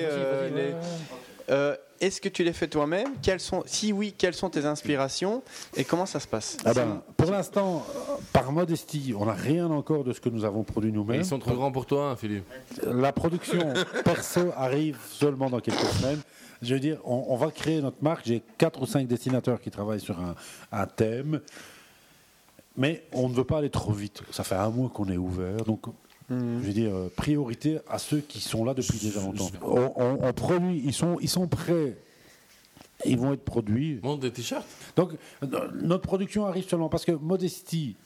Euh, 1.51 1.77
Est-ce 2.01 2.21
que 2.21 2.29
tu 2.29 2.45
les 2.45 2.53
fais 2.53 2.69
toi-même? 2.69 3.09
Sont, 3.39 3.63
Si 3.67 3.93
oui, 3.93 4.15
quelles 4.17 4.35
sont 4.35 4.51
tes 4.51 4.65
inspirations? 4.65 5.43
Et 5.77 5.85
comment 5.85 6.07
ça 6.07 6.21
se 6.21 6.27
passe? 6.27 6.57
Ah 6.65 6.73
ben, 6.73 7.03
pour 7.17 7.31
l'instant, 7.31 7.85
par 8.33 8.53
modestie, 8.53 9.15
on 9.19 9.27
n'a 9.27 9.33
rien 9.35 9.67
encore 9.71 10.05
de 10.05 10.13
ce 10.13 10.21
que 10.21 10.29
nous 10.29 10.45
avons 10.45 10.63
produit 10.63 10.93
nous-mêmes. 10.93 11.21
ils 11.21 11.27
sont 11.27 11.39
trop 11.39 11.55
grands 11.55 11.73
pour 11.73 11.87
toi, 11.87 12.11
hein, 12.11 12.17
Philippe. 12.17 12.45
La 12.85 13.13
production 13.13 13.73
perso 14.05 14.51
arrive 14.57 14.99
seulement 15.11 15.51
dans 15.51 15.61
quelques 15.61 15.79
semaines. 15.79 16.21
Je 16.63 16.75
veux 16.75 16.81
dire, 16.81 16.99
on, 17.05 17.25
on 17.29 17.37
va 17.37 17.51
créer 17.51 17.81
notre 17.81 18.03
marque. 18.03 18.27
J'ai 18.27 18.43
quatre 18.59 18.83
ou 18.83 18.87
cinq 18.87 19.07
dessinateurs 19.07 19.61
qui 19.61 19.71
travaillent 19.71 20.01
sur 20.01 20.19
un, 20.21 20.35
un 20.73 20.87
thème. 20.87 21.41
Mais 22.77 23.05
on 23.13 23.29
ne 23.29 23.35
veut 23.35 23.45
pas 23.45 23.59
aller 23.59 23.71
trop 23.71 23.93
vite. 23.93 24.23
Ça 24.31 24.45
fait 24.45 24.55
un 24.55 24.71
mois 24.71 24.89
qu'on 24.91 25.09
est 25.09 25.17
ouvert. 25.17 25.65
Donc, 25.65 25.87
je 26.31 26.35
veux 26.37 26.73
dire, 26.73 26.95
euh, 26.95 27.13
priorité 27.17 27.79
à 27.89 27.99
ceux 27.99 28.21
qui 28.21 28.41
sont 28.41 28.65
là 28.65 28.73
depuis 28.75 28.99
déjà 28.99 29.21
longtemps. 29.21 29.51
On, 29.63 29.93
on- 29.97 30.19
on 30.23 30.33
produit, 30.33 30.81
ils 30.85 30.93
sont, 30.95 31.19
ils 31.21 31.29
sont 31.29 31.49
prêts. 31.49 31.97
Ils 33.07 33.19
vont 33.19 33.33
être 33.33 33.45
produits. 33.45 33.99
Monte 34.03 34.21
des 34.21 34.31
t-shirts. 34.31 34.67
Donc, 34.95 35.13
euh, 35.43 35.69
notre 35.83 36.03
production 36.03 36.45
arrive 36.47 36.69
seulement 36.69 36.89
parce 36.91 37.05
que 37.05 37.13
modestie 37.13 37.97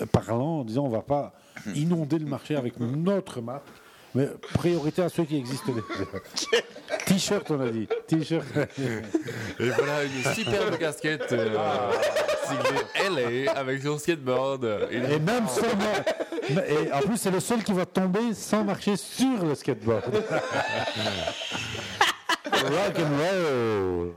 euh, 0.00 0.06
parlant, 0.06 0.60
en 0.60 0.64
disant 0.64 0.84
on 0.84 0.88
va 0.90 1.02
pas 1.02 1.34
inonder 1.74 2.18
le 2.18 2.26
marché 2.26 2.54
avec 2.56 2.78
notre 2.80 3.40
marque, 3.40 3.66
mais 4.16 4.28
priorité 4.54 5.02
à 5.02 5.10
ceux 5.10 5.24
qui 5.24 5.36
existent 5.36 5.72
déjà. 5.72 6.62
T-shirt, 7.06 7.50
on 7.50 7.60
a 7.60 7.68
dit. 7.68 7.86
T-shirt. 8.06 8.46
Et 9.60 9.68
voilà 9.68 10.04
une 10.04 10.34
superbe 10.34 10.78
casquette 10.78 11.30
euh, 11.32 11.92
LA 13.10 13.52
avec 13.52 13.82
son 13.82 13.98
skateboard. 13.98 14.88
Et 14.90 15.00
même 15.18 15.46
seulement. 15.48 16.64
Et 16.66 16.90
en 16.92 17.00
plus, 17.00 17.18
c'est 17.18 17.30
le 17.30 17.40
seul 17.40 17.62
qui 17.62 17.74
va 17.74 17.84
tomber 17.84 18.32
sans 18.32 18.64
marcher 18.64 18.96
sur 18.96 19.44
le 19.44 19.54
skateboard. 19.54 20.04
Rock 22.52 22.98
and 22.98 23.16
roll. 23.18 24.14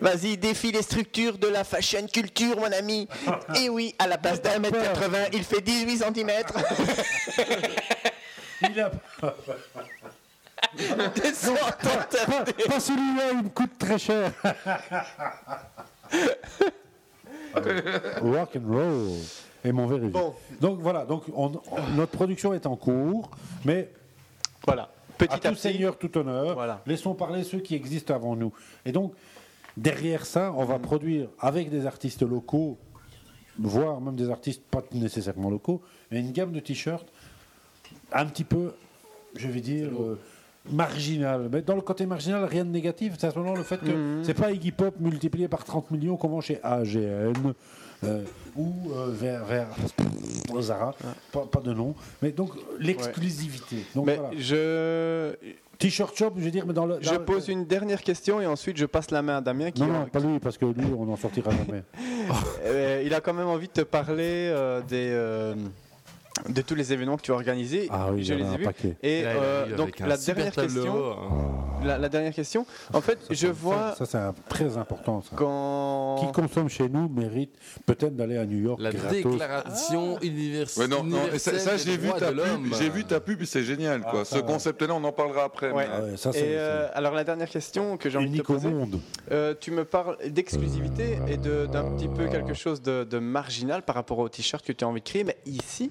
Vas-y, 0.00 0.36
défie 0.36 0.72
les 0.72 0.82
structures 0.82 1.38
de 1.38 1.48
la 1.48 1.64
fashion 1.64 2.06
culture, 2.06 2.56
mon 2.56 2.72
ami. 2.72 3.08
Et 3.56 3.68
oui, 3.68 3.94
à 3.98 4.06
la 4.06 4.18
place 4.18 4.40
d'un 4.40 4.58
mètre 4.58 4.80
80, 4.80 5.18
il 5.32 5.44
fait 5.44 5.60
18 5.60 5.98
cm. 5.98 6.30
Il 8.62 8.80
a 8.80 8.90
Descends 11.14 11.54
pas, 11.54 12.06
pas 12.68 12.80
celui-là, 12.80 13.30
il 13.32 13.44
me 13.44 13.48
coûte 13.48 13.78
très 13.78 13.98
cher. 13.98 14.32
Rock 18.20 18.56
and 18.56 18.68
roll. 18.72 19.08
Et 19.64 19.72
mon 19.72 19.86
verre. 19.86 20.08
Bon. 20.10 20.34
Donc 20.60 20.78
voilà, 20.80 21.04
donc 21.04 21.24
on- 21.34 21.52
on- 21.70 21.90
notre 21.96 22.12
production 22.12 22.54
est 22.54 22.66
en 22.66 22.76
cours, 22.76 23.30
mais 23.64 23.90
Voilà, 24.66 24.82
à 24.84 24.88
petit 25.18 25.32
à 25.34 25.38
tout 25.38 25.48
petit. 25.50 25.60
seigneur, 25.60 25.98
tout 25.98 26.16
honneur, 26.16 26.54
Voilà. 26.54 26.80
laissons 26.86 27.14
parler 27.14 27.42
ceux 27.44 27.58
qui 27.60 27.74
existent 27.74 28.14
avant 28.14 28.36
nous. 28.36 28.52
Et 28.84 28.92
donc, 28.92 29.14
derrière 29.76 30.26
ça, 30.26 30.52
on 30.56 30.64
va 30.64 30.78
produire 30.78 31.28
avec 31.40 31.70
des 31.70 31.86
artistes 31.86 32.22
locaux, 32.22 32.78
voire 33.58 34.00
même 34.00 34.14
des 34.16 34.30
artistes 34.30 34.62
pas 34.70 34.82
nécessairement 34.92 35.50
locaux, 35.50 35.82
mais 36.10 36.20
une 36.20 36.30
gamme 36.32 36.52
de 36.52 36.60
t-shirts 36.60 37.08
un 38.12 38.26
petit 38.26 38.44
peu, 38.44 38.72
je 39.36 39.48
vais 39.48 39.60
dire, 39.60 39.88
euh, 40.00 40.18
marginal. 40.70 41.48
Mais 41.52 41.62
dans 41.62 41.74
le 41.74 41.80
côté 41.80 42.06
marginal, 42.06 42.44
rien 42.44 42.64
de 42.64 42.70
négatif. 42.70 43.14
C'est 43.18 43.26
simplement 43.26 43.54
le 43.54 43.62
fait 43.62 43.78
que 43.78 44.22
c'est 44.22 44.34
pas 44.34 44.52
Iggy 44.52 44.72
Pop 44.72 44.94
multiplié 45.00 45.48
par 45.48 45.64
30 45.64 45.90
millions 45.90 46.16
comme 46.16 46.40
chez 46.40 46.60
AGN. 46.62 47.54
euh, 48.04 48.22
ou 48.56 48.92
euh, 48.92 49.08
vers, 49.10 49.44
vers 49.44 49.68
Zara, 50.60 50.94
pas, 51.32 51.46
pas 51.46 51.60
de 51.60 51.72
nom. 51.72 51.94
Mais 52.22 52.30
donc 52.30 52.50
l'exclusivité. 52.78 53.84
Donc, 53.94 54.06
Mais 54.06 54.16
voilà. 54.16 54.30
je. 54.38 55.34
T-shirt 55.78 56.16
shop, 56.16 56.32
je 56.36 56.42
veux 56.42 56.50
dire, 56.50 56.66
mais 56.66 56.72
dans 56.72 56.86
le. 56.86 56.98
Je 57.00 57.14
pose 57.14 57.48
une 57.48 57.64
dernière 57.64 58.02
question 58.02 58.40
et 58.40 58.46
ensuite 58.46 58.76
je 58.76 58.86
passe 58.86 59.12
la 59.12 59.22
main 59.22 59.36
à 59.36 59.40
Damien 59.40 59.70
qui 59.70 59.82
Non, 59.82 59.88
non, 59.88 60.06
pas 60.06 60.18
lui, 60.18 60.40
parce 60.40 60.58
que 60.58 60.64
lui, 60.64 60.86
on 60.98 61.04
n'en 61.06 61.16
sortira 61.16 61.50
jamais. 61.52 61.84
Euh, 62.64 63.02
il 63.06 63.14
a 63.14 63.20
quand 63.20 63.32
même 63.32 63.46
envie 63.46 63.68
de 63.68 63.72
te 63.72 63.80
parler 63.80 64.52
des, 64.86 65.54
de 66.48 66.62
tous 66.62 66.74
les 66.74 66.92
événements 66.92 67.16
que 67.16 67.22
tu 67.22 67.30
as 67.32 67.34
organisés. 67.34 67.88
Ah 67.90 68.08
oui, 68.12 68.24
je 68.24 68.34
les 68.34 68.42
a 68.44 68.46
ai 68.46 68.48
un 68.54 68.56
vus. 68.56 68.64
paquet. 68.64 68.96
Et 69.02 69.22
Là, 69.22 69.30
euh, 69.30 69.76
donc 69.76 69.88
avec 69.88 70.00
un 70.02 70.06
la 70.06 70.16
dernière 70.16 70.52
tableau, 70.54 70.74
question, 70.82 71.12
hein. 71.12 71.84
la, 71.84 71.98
la 71.98 72.08
dernière 72.08 72.32
question. 72.34 72.66
En 72.92 73.00
fait, 73.00 73.18
je 73.30 73.46
vois 73.48 73.94
Ça, 73.96 74.06
c'est 74.06 74.18
très 74.48 74.76
important, 74.76 75.22
ça. 75.22 75.30
quand 75.36 76.16
Qui 76.20 76.32
consomme 76.32 76.68
chez 76.68 76.88
nous 76.88 77.08
mérite 77.08 77.54
peut-être 77.86 78.14
d'aller 78.16 78.36
à 78.36 78.46
New 78.46 78.58
York. 78.58 78.80
La 78.80 78.90
gratos. 78.92 79.12
déclaration 79.12 80.18
univers- 80.20 80.68
Ouais, 80.76 80.88
non, 80.88 81.02
non, 81.04 81.18
ça, 81.38 81.50
universelle 81.52 81.78
j'ai 81.78 81.96
vu 81.96 82.08
ta 82.18 82.32
pub, 82.32 82.74
j'ai 82.78 82.88
vu 82.90 83.04
ta 83.04 83.20
pub, 83.20 83.42
et 83.42 83.46
c'est 83.46 83.62
génial, 83.62 84.02
quoi. 84.02 84.24
ça, 84.24 84.36
Ce 84.36 84.40
concept-là, 84.42 84.94
on 84.94 85.04
en 85.04 85.12
parlera 85.12 85.44
après. 85.44 85.70
Ouais. 85.70 85.86
mais- 85.86 85.94
Ah 85.94 86.02
ouais, 86.02 86.16
ça, 86.16 86.30
Et 86.30 86.42
euh, 86.56 86.88
alors 86.94 87.14
la 87.14 87.24
dernière 87.24 87.48
question 87.48 87.96
que 87.96 88.10
j'ai 88.10 88.18
envie 88.18 88.26
de 88.26 88.30
te 88.32 88.36
unique 88.38 88.50
au 88.50 88.54
poser, 88.54 88.68
monde. 88.70 89.00
euh, 89.32 89.54
tu 89.58 89.70
me 89.70 89.84
parles 89.84 90.16
d'exclusivité 90.28 91.18
et 91.28 91.36
de- 91.36 91.66
d'un 91.66 91.90
petit 91.92 92.08
peu 92.08 92.26
quelque 92.28 92.54
chose 92.54 92.82
de, 92.82 93.04
de 93.04 93.18
marginal 93.18 93.82
par 93.82 93.94
rapport 93.94 94.18
au 94.18 94.28
t-shirt 94.28 94.64
que 94.64 94.72
tu 94.72 94.84
as 94.84 94.88
envie 94.88 95.00
de 95.00 95.08
créer, 95.08 95.24
mais 95.24 95.36
ici, 95.46 95.90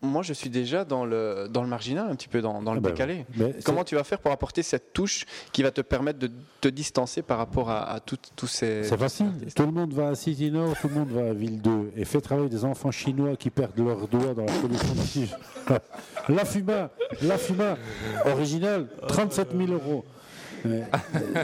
moi 0.00 0.22
je 0.22 0.32
suis 0.32 0.50
déjà 0.50 0.84
dans 0.84 1.04
le, 1.04 1.48
dans 1.50 1.62
le 1.62 1.68
marginal, 1.68 2.08
un 2.10 2.14
petit 2.14 2.28
peu 2.28 2.40
dans, 2.40 2.62
dans 2.62 2.72
le 2.72 2.78
Ah 2.78 2.80
ben 2.80 2.90
décalé. 2.90 3.26
Comment 3.64 3.84
tu 3.84 3.94
vas 3.96 4.04
faire 4.04 4.18
pour 4.20 4.30
apporter 4.30 4.62
cette 4.62 4.92
touche 4.92 5.24
qui 5.52 5.62
va 5.62 5.70
te 5.70 5.80
permettre 5.80 6.18
de 6.18 6.30
te 6.60 6.68
distancer 6.68 7.22
par 7.22 7.38
rapport 7.38 7.70
à, 7.70 7.90
à 7.92 8.00
tous 8.00 8.46
ces... 8.46 8.84
C'est 8.84 8.96
facile. 8.96 9.32
Tout 9.54 9.66
le 9.66 9.72
monde 9.72 9.92
va 9.92 10.08
à 10.08 10.14
City 10.14 10.50
Nord, 10.50 10.74
tout 10.80 10.88
le 10.88 10.94
monde 10.94 11.10
va 11.10 11.30
à 11.30 11.32
Ville 11.32 11.60
2 11.60 11.92
et 11.96 12.04
fait 12.04 12.20
travailler 12.20 12.48
des 12.48 12.64
enfants 12.64 12.90
chinois 12.90 13.36
qui 13.36 13.50
perdent 13.50 13.78
leurs 13.78 14.06
doigts 14.08 14.34
dans 14.34 14.44
la 14.46 14.52
t-shirts. 14.52 15.38
La 16.28 16.44
Fuma, 16.44 16.90
la 17.22 17.38
Fuma, 17.38 17.76
original, 18.26 18.86
37 19.06 19.56
000 19.56 19.72
euros. 19.72 20.04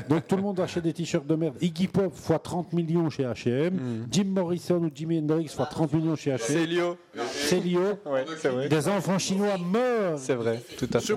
Donc 0.08 0.26
tout 0.26 0.36
le 0.36 0.42
monde 0.42 0.60
achète 0.60 0.84
des 0.84 0.92
t-shirts 0.92 1.26
de 1.26 1.34
merde. 1.34 1.56
Iggy 1.60 1.88
Pop 1.88 2.14
fois 2.14 2.38
30 2.38 2.72
millions 2.72 3.10
chez 3.10 3.24
H&M, 3.24 4.06
Jim 4.10 4.24
Morrison 4.24 4.76
ou 4.76 4.90
Jimi 4.94 5.18
Hendrix 5.18 5.48
fois 5.48 5.66
30 5.66 5.92
millions 5.92 6.16
chez 6.16 6.30
H&M. 6.30 6.38
Célio. 6.38 6.96
Célio. 7.30 7.98
Ouais, 8.04 8.24
c'est 8.40 8.48
vrai. 8.48 8.68
Des 8.68 8.88
enfants 8.88 9.18
chinois 9.18 9.58
meurent. 9.58 10.18
C'est 10.18 10.34
vrai, 10.34 10.62
tout 10.78 10.88
à 10.92 11.00
fait. 11.00 11.14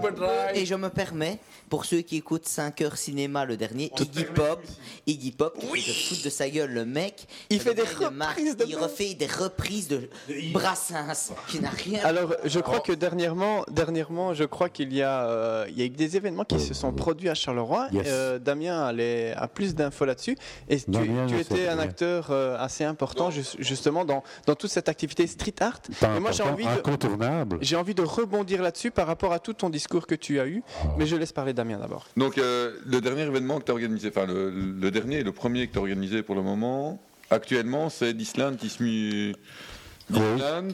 Et 0.55 0.65
je 0.65 0.75
me 0.75 0.89
permets, 0.89 1.39
pour 1.69 1.85
ceux 1.85 2.01
qui 2.01 2.17
écoutent 2.17 2.47
5 2.47 2.81
heures 2.81 2.97
cinéma, 2.97 3.45
le 3.45 3.57
dernier, 3.57 3.91
Iggy 3.99 4.25
Pop, 4.25 4.61
Iggy 5.05 5.31
Pop, 5.31 5.57
qui 5.73 5.81
se 5.81 6.15
fout 6.15 6.23
de 6.23 6.29
sa 6.29 6.49
gueule, 6.49 6.71
le 6.71 6.85
mec. 6.85 7.27
Il 7.49 7.59
fait 7.59 7.73
des 7.73 7.83
marque, 8.11 8.41
Il 8.67 8.75
refait 8.75 9.13
des 9.13 9.27
reprises 9.27 9.87
de 9.87 10.09
Brassens, 10.53 11.33
qui 11.47 11.59
n'a 11.59 11.69
rien. 11.69 12.01
Alors, 12.03 12.33
je 12.43 12.59
crois 12.59 12.79
que 12.79 12.91
dernièrement, 12.91 13.63
dernièrement, 13.69 14.33
je 14.33 14.43
crois 14.43 14.69
qu'il 14.69 14.93
y 14.93 15.01
a, 15.01 15.27
euh, 15.27 15.65
il 15.69 15.77
y 15.77 15.81
a 15.81 15.85
eu 15.85 15.89
des 15.89 16.17
événements 16.17 16.43
qui 16.43 16.59
se 16.59 16.73
sont 16.73 16.91
produits 16.91 17.29
à 17.29 17.35
Charleroi. 17.35 17.86
Yes. 17.91 18.05
Euh, 18.07 18.39
Damien 18.39 18.85
a, 18.85 18.93
les- 18.93 19.33
a 19.35 19.47
plus 19.47 19.75
d'infos 19.75 20.05
là-dessus. 20.05 20.37
Et 20.69 20.77
tu, 20.79 20.89
Damien, 20.91 21.25
tu 21.27 21.35
je 21.35 21.39
étais 21.41 21.55
sais, 21.55 21.67
un 21.67 21.79
acteur 21.79 22.27
euh, 22.31 22.57
assez 22.59 22.83
important 22.83 23.29
jus- 23.31 23.55
justement 23.59 24.05
dans, 24.05 24.23
dans 24.45 24.55
toute 24.55 24.69
cette 24.71 24.89
activité 24.89 25.25
street 25.27 25.53
art. 25.61 25.79
Et 26.15 26.19
moi, 26.19 26.31
j'ai 26.31 26.43
envie 26.43 26.65
de, 26.65 27.57
j'ai 27.61 27.75
envie 27.75 27.95
de 27.95 28.01
rebondir 28.03 28.61
là-dessus 28.61 28.91
par 28.91 29.07
rapport 29.07 29.33
à 29.33 29.39
tout 29.39 29.53
ton 29.53 29.69
discours 29.69 30.07
que 30.07 30.15
tu 30.15 30.39
as 30.39 30.47
eu. 30.47 30.63
Oh. 30.83 30.87
Mais 30.97 31.05
je 31.05 31.15
laisse 31.15 31.31
parler 31.33 31.53
Damien 31.53 31.77
d'abord. 31.79 32.05
Donc, 32.17 32.37
euh, 32.37 32.73
le 32.85 33.01
dernier 33.01 33.23
événement 33.23 33.59
que 33.59 33.65
tu 33.65 33.71
as 33.71 33.75
organisé, 33.75 34.09
enfin, 34.09 34.25
le, 34.25 34.49
le 34.49 34.91
dernier 34.91 35.17
et 35.19 35.23
le 35.23 35.31
premier 35.31 35.67
que 35.67 35.73
tu 35.73 35.77
as 35.79 35.81
organisé 35.81 36.23
pour 36.23 36.35
le 36.35 36.41
moment, 36.41 36.99
actuellement, 37.29 37.89
c'est 37.89 38.13
d'Islande 38.13 38.57
qui 38.57 38.69
se 38.69 38.81
mue. 38.83 39.33
D'Islande, 40.09 40.73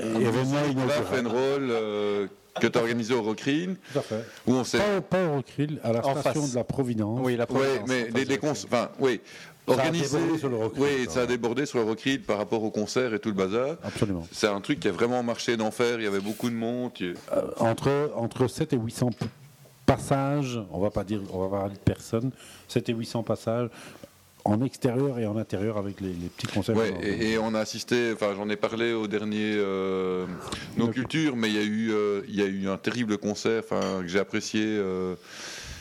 événement 0.00 0.64
inaugural. 0.70 0.98
Rock 0.98 1.24
and 1.24 1.28
Roll, 1.28 1.68
euh, 1.70 2.26
que 2.60 2.66
tu 2.66 2.78
as 2.78 2.80
organisé 2.82 3.14
au 3.14 3.22
Rockrin, 3.22 3.74
Tout 3.92 3.98
à 3.98 4.02
fait. 4.02 4.24
où 4.46 4.52
on 4.54 4.64
s'est. 4.64 4.78
Pas, 4.78 5.00
pas 5.00 5.26
au 5.26 5.32
Rockrill, 5.36 5.80
à 5.82 5.92
la 5.92 6.06
En 6.06 6.16
station 6.20 6.42
face. 6.42 6.50
de 6.52 6.56
la 6.56 6.64
Providence. 6.64 7.20
Oui, 7.22 7.36
la 7.36 7.46
Providence, 7.46 7.88
mais 7.88 8.08
en 8.10 8.16
les, 8.16 8.24
les 8.24 8.38
cons- 8.38 8.50
enfin, 8.52 8.88
oui, 9.00 9.20
Ça 9.66 9.72
a 9.72 9.76
organisé, 9.76 10.18
débordé 10.18 10.38
sur 10.38 10.48
le 10.48 10.56
Rockrill, 10.56 10.82
oui, 10.82 11.04
ça. 11.06 11.10
ça 11.12 11.20
a 11.22 11.26
débordé 11.26 11.66
sur 11.66 11.78
le 11.78 11.84
Rockrill 11.84 12.22
par 12.22 12.38
rapport 12.38 12.62
au 12.62 12.70
concert 12.70 13.12
et 13.14 13.18
tout 13.18 13.30
le 13.30 13.34
bazar. 13.34 13.76
Absolument. 13.82 14.26
C'est 14.32 14.46
un 14.48 14.60
truc 14.60 14.80
qui 14.80 14.88
a 14.88 14.92
vraiment 14.92 15.22
marché 15.22 15.56
d'enfer. 15.56 15.96
Il 15.98 16.04
y 16.04 16.06
avait 16.06 16.20
beaucoup 16.20 16.48
de 16.50 16.54
monde. 16.54 16.92
Euh, 17.02 17.14
entre, 17.58 18.12
entre 18.14 18.46
7 18.46 18.72
et 18.72 18.76
800 18.76 19.10
p- 19.18 19.26
passages, 19.86 20.60
on 20.70 20.80
va 20.80 20.90
pas 20.90 21.04
dire, 21.04 21.20
on 21.32 21.40
va 21.40 21.48
pas 21.48 21.58
parler 21.62 21.74
de 21.74 21.78
personnes, 21.80 22.30
7 22.68 22.88
et 22.88 22.92
800 22.92 23.22
passages 23.22 23.68
en 24.44 24.60
extérieur 24.62 25.18
et 25.18 25.26
en 25.26 25.36
intérieur 25.36 25.78
avec 25.78 26.00
les, 26.00 26.08
les 26.08 26.28
petits 26.28 26.46
concerts. 26.46 26.76
Ouais, 26.76 26.92
et, 27.02 27.32
et 27.32 27.38
on 27.38 27.54
a 27.54 27.60
assisté, 27.60 28.12
enfin 28.12 28.34
j'en 28.36 28.48
ai 28.50 28.56
parlé 28.56 28.92
au 28.92 29.06
dernier 29.06 29.54
euh, 29.56 30.26
Nos 30.76 30.88
Cultures, 30.88 31.34
mais 31.36 31.48
il 31.48 31.54
y, 31.54 31.58
a 31.58 31.62
eu, 31.62 31.90
euh, 31.92 32.20
il 32.28 32.36
y 32.36 32.42
a 32.42 32.46
eu 32.46 32.68
un 32.68 32.76
terrible 32.76 33.16
concert 33.18 33.62
que 33.68 34.06
j'ai 34.06 34.18
apprécié. 34.18 34.62
euh, 34.64 35.14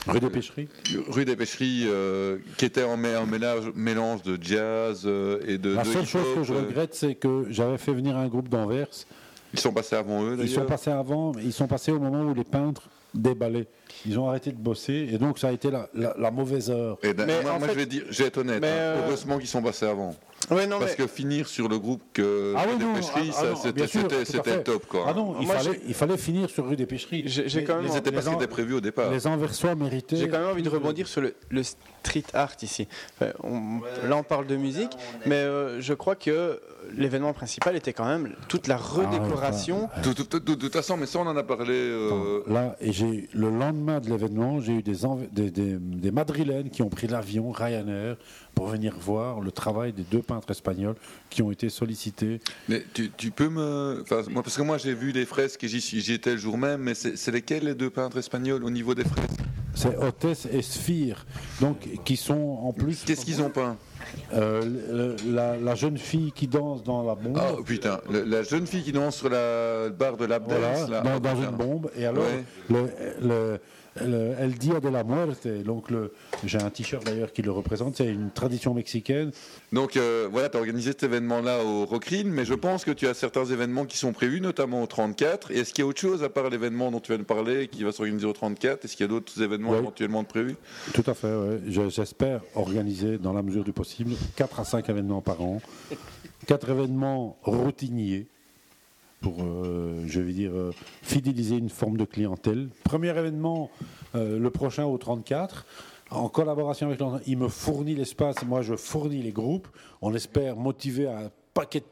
Rue 0.07 0.19
des 0.19 0.30
Pêcheries 0.30 0.68
Rue 1.07 1.26
des 1.26 1.35
Pêcheries, 1.35 1.84
euh, 1.88 2.38
qui 2.57 2.65
était 2.65 2.84
en, 2.84 3.02
un 3.03 3.26
mélange, 3.26 3.72
mélange 3.76 4.22
de 4.23 4.38
jazz 4.41 5.06
et 5.48 5.57
de. 5.57 5.73
La 5.76 5.84
de 5.84 5.88
seule 5.88 6.06
chose 6.06 6.26
que 6.35 6.44
je 6.44 6.53
regrette, 6.53 6.94
c'est 6.94 7.15
que 7.15 7.45
j'avais 7.49 7.77
fait 7.77 7.94
venir 7.94 8.18
un 8.18 8.27
groupe 8.27 8.49
d'Anvers. 8.49 8.88
Ils 9.53 9.60
sont 9.60 9.72
passés 9.72 9.95
avant 9.95 10.23
eux 10.23 10.38
Ils 10.41 10.49
sont 10.49 10.65
passés 10.65 10.90
avant, 10.91 11.31
ils 11.41 11.53
sont 11.53 11.68
passés 11.68 11.91
au 11.91 11.99
moment 11.99 12.23
où 12.23 12.34
les 12.34 12.44
peintres 12.44 12.90
déballaient. 13.14 13.68
Ils 14.06 14.20
ont 14.20 14.28
arrêté 14.30 14.52
de 14.52 14.58
bosser 14.58 15.10
et 15.12 15.18
donc 15.18 15.40
ça 15.40 15.48
a 15.48 15.52
été 15.52 15.72
la, 15.72 15.88
la- 15.94 16.16
la 16.18 16.32
mauvaise 16.32 16.70
heure. 16.70 16.98
Et 17.04 17.14
ben, 17.14 17.26
Mais 17.26 17.42
moi, 17.42 17.54
en 17.54 17.60
moi, 17.60 17.68
fait- 17.68 17.74
je 17.74 17.80
vais 17.80 17.86
dire, 17.86 18.04
je 18.10 18.22
vais 18.22 18.28
être 18.28 18.38
honnête. 18.38 18.60
Mais, 18.62 18.68
hein, 18.68 18.72
euh, 18.74 19.02
Heureusement 19.08 19.38
qu'ils 19.38 19.48
sont 19.48 19.62
passés 19.62 19.86
avant. 19.86 20.16
Ouais, 20.52 20.68
non, 20.68 20.78
Parce 20.80 20.92
mais- 20.92 20.98
que 20.98 21.08
finir 21.08 21.48
sur 21.48 21.70
le 21.70 21.80
groupe 21.80 22.02
que 22.12 22.54
Ah 22.58 22.64
oui, 22.68 22.74
Rue 22.74 22.80
des 22.80 23.00
Pêcheries, 23.00 23.32
ah, 23.34 23.44
ah 23.54 23.56
c'était 24.26 24.62
top. 24.64 24.86
Quoi. 24.88 25.06
Ah 25.08 25.14
non, 25.14 25.36
il, 25.40 25.46
Moi, 25.48 25.56
fallait, 25.56 25.72
j'ai- 25.80 25.82
il 25.88 25.94
fallait 25.94 26.18
finir 26.18 26.50
sur 26.50 26.68
rue 26.68 26.76
des 26.76 26.86
Pêcheries. 26.86 27.24
J'ai- 27.28 27.64
quand 27.64 27.82
même- 27.82 27.90
C'était 27.90 28.12
pas 28.12 28.22
ce 28.22 28.30
qui 28.30 28.36
était 28.36 28.48
prévu 28.48 28.74
au 28.74 28.82
départ. 28.82 29.10
Les 29.10 29.26
Anversois 29.26 29.74
méritaient. 29.76 30.18
J'ai 30.18 30.28
quand 30.28 30.40
même 30.40 30.50
envie 30.50 30.64
de 30.64 30.70
rebondir 30.70 31.08
sur 31.08 31.22
le, 31.22 31.34
le 31.50 31.64
street 31.64 32.24
art 32.34 32.52
ici. 32.62 32.90
Enfin, 33.16 33.32
on- 33.42 33.80
là, 34.08 34.18
on 34.18 34.24
parle 34.24 34.46
de 34.48 34.58
musique, 34.58 34.92
mais 35.26 35.36
euh, 35.36 35.80
je 35.80 35.94
crois 35.94 36.16
que 36.16 36.60
l'événement 36.98 37.34
principal 37.34 37.76
était 37.76 37.94
quand 37.94 38.06
même 38.06 38.34
toute 38.48 38.68
la 38.68 38.78
redécoration. 38.78 39.90
De, 40.03 40.14
de- 40.14 40.24
de- 40.40 40.40
de 40.40 40.56
toute 40.56 40.74
façon, 40.74 40.98
mais 40.98 41.06
ça, 41.06 41.20
on 41.20 41.28
en 41.28 41.36
a 41.38 41.44
parlé. 41.44 41.74
euh, 41.74 42.41
Là, 42.48 42.76
et 42.80 42.91
j'ai 42.91 43.30
le 43.34 43.49
lendemain 43.49 43.99
de 43.99 44.10
l'événement, 44.10 44.60
j'ai 44.60 44.74
eu 44.74 44.82
des, 44.84 45.06
env- 45.06 45.28
des, 45.32 45.52
des, 45.52 45.78
des 45.80 46.11
Madrilènes 46.11 46.70
qui 46.70 46.82
ont 46.82 46.90
pris 46.90 47.07
l'avion 47.07 47.52
Ryanair 47.52 48.18
pour 48.56 48.68
venir 48.68 48.95
voir 48.99 49.41
le 49.41 49.52
travail 49.52 49.94
des 49.94 50.03
deux 50.03 50.22
peintres 50.22 50.52
espagnols 50.52 50.95
qui 51.30 51.41
ont 51.41 51.52
été 51.52 51.70
sollicités. 51.70 52.40
Mais 52.70 52.84
tu, 52.94 53.11
tu 53.15 53.32
peux 53.32 53.49
me. 53.49 54.03
moi, 54.30 54.44
parce 54.44 54.57
que 54.57 54.61
moi, 54.61 54.78
j'ai 54.78 54.94
vu 54.94 55.11
les 55.11 55.26
fresques 55.26 55.64
et 55.64 55.68
j'y 55.68 56.14
étais 56.14 56.32
le 56.32 56.38
jour 56.38 56.57
même, 56.57 56.82
mais 56.82 56.94
c'est 56.95 57.32
lesquels 57.32 57.65
les 57.65 57.76
deux 57.76 57.90
peintres 57.90 58.18
espagnols 58.18 58.64
au 58.64 58.70
niveau 58.70 58.94
des 58.95 59.03
fresques? 59.03 59.40
C'est 59.76 59.98
Hôtesse 59.98 60.48
et 60.52 60.61
Sphire, 60.61 61.26
donc 61.60 61.78
qui 62.06 62.15
sont 62.15 62.60
en 62.61 62.72
plus. 62.74 63.03
Qu'est-ce 63.06 63.26
qu'ils 63.26 63.41
ont 63.41 63.49
peint? 63.49 63.76
Euh, 64.34 64.61
le- 64.91 65.15
la, 65.34 65.57
la 65.57 65.76
jeune 65.76 65.98
fille 65.98 66.31
qui 66.31 66.48
danse 66.48 66.84
dans 66.84 67.03
la 67.03 67.15
bombe. 67.15 67.40
Oh 67.57 67.61
putain, 67.64 67.99
le- 68.11 68.23
la 68.23 68.44
jeune 68.44 68.65
fille 68.68 68.84
qui 68.84 68.91
danse 68.91 69.18
sur 69.18 69.30
la 69.30 69.90
barre 69.90 70.18
de 70.18 70.26
l'Abdès. 70.26 70.56
Voilà, 70.57 70.88
là. 70.88 71.02
dans, 71.02 71.15
Oh, 71.18 71.19
dans 71.19 71.35
une 71.35 71.52
bombe. 71.56 71.90
Et 71.95 72.06
alors, 72.06 72.23
Ouais. 72.23 72.44
le, 73.22 73.60
le 74.02 74.34
El 74.40 74.53
Dia 74.56 74.80
de 74.80 74.90
la 74.90 75.03
Muerte, 75.03 75.48
donc 75.64 75.88
j'ai 76.44 76.57
un 76.60 76.70
t-shirt 76.70 77.06
d'ailleurs 77.06 77.32
qui 77.32 77.41
le 77.41 77.52
représente, 77.52 77.95
c'est 77.98 78.07
une 78.07 78.32
tradition 78.32 78.74
mexicaine. 78.74 79.32
Donc 79.72 79.98
euh, 79.98 80.28
voilà, 80.32 80.49
tu 80.49 80.57
as 80.57 80.60
organisé 80.60 80.91
cet 80.91 81.03
événement-là 81.03 81.64
au 81.64 81.86
Rockrin, 81.86 82.24
mais 82.26 82.45
je 82.45 82.53
pense 82.56 82.86
que 82.86 82.91
tu 82.91 83.07
as 83.07 83.14
certains 83.14 83.45
événements 83.45 83.86
qui 83.86 83.98
sont 83.98 84.11
prévus, 84.14 84.41
notamment 84.41 84.82
au 84.82 84.88
34. 84.88 85.52
Et 85.52 85.60
Est-ce 85.60 85.74
qu'il 85.74 85.84
y 85.84 85.86
a 85.86 85.90
autre 85.90 86.02
chose 86.02 86.24
à 86.24 86.30
part 86.30 86.49
l'événement 86.49 86.91
dont 86.91 86.99
tu 86.99 87.11
viens 87.11 87.20
de 87.20 87.24
parler 87.24 87.68
qui 87.68 87.84
va 87.84 87.91
s'organiser 87.91 88.26
au 88.26 88.34
34 88.34 88.84
Est-ce 88.86 88.95
qu'il 88.98 89.03
y 89.06 89.10
a 89.10 89.10
d'autres 89.10 89.41
événements 89.41 89.72
Ouais. 89.72 89.80
éventuellement 89.80 90.24
prévus? 90.24 90.56
Tout 90.94 91.03
à 91.07 91.14
fait, 91.14 91.28
ouais. 91.36 91.60
J'espère 91.90 92.41
organiser, 92.56 93.18
dans 93.18 93.34
la 93.34 93.41
mesure 93.44 93.64
du 93.64 93.74
possible, 93.74 94.11
4 94.36 94.60
à 94.60 94.64
5 94.65 94.90
événements 94.90 95.22
par 95.22 95.41
an. 95.41 95.61
4 96.48 96.70
événements 96.72 97.38
routiniers 97.44 98.28
pour, 99.24 99.38
euh, 99.41 100.04
je 100.06 100.20
vais 100.20 100.34
dire, 100.34 100.52
euh, 100.54 100.72
fidéliser 101.02 101.56
une 101.56 101.70
forme 101.70 101.95
de 101.95 102.04
clientèle. 102.04 102.70
Premier 102.84 103.18
événement, 103.18 103.72
euh, 104.16 104.38
le 104.38 104.50
prochain 104.52 104.86
au 104.86 104.98
34. 104.98 105.66
En 106.12 106.28
collaboration 106.28 106.88
avec 106.88 107.00
l'entreprise, 107.00 107.28
il 107.28 107.38
me 107.38 107.48
fournit 107.48 107.95
l'espace, 107.95 108.44
moi 108.45 108.62
je 108.62 108.76
fournis 108.76 109.24
les 109.24 109.32
groupes. 109.32 109.70
On 110.02 110.14
espère 110.14 110.58
motiver 110.58 111.08
un 111.08 111.32
paquet 111.54 111.84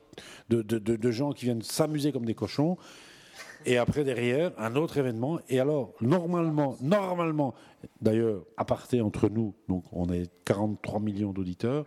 de, 0.49 1.12
gens 1.12 1.32
qui 1.32 1.45
viennent 1.45 1.62
s'amuser 1.62 2.12
comme 2.12 2.26
des 2.26 2.36
cochons. 2.36 2.78
Et 3.66 3.78
après, 3.78 4.03
derrière, 4.03 4.52
un 4.58 4.76
autre 4.76 4.98
événement. 4.98 5.40
Et 5.48 5.60
alors, 5.60 5.94
normalement, 6.02 6.76
normalement, 6.82 7.56
d'ailleurs, 8.02 8.44
à 8.58 8.66
partir 8.66 9.06
entre 9.06 9.30
nous, 9.30 9.53
donc 9.70 9.86
on 9.94 10.10
est 10.10 10.30
43 10.45 10.99
millions 10.99 11.32
d'auditeurs, 11.32 11.86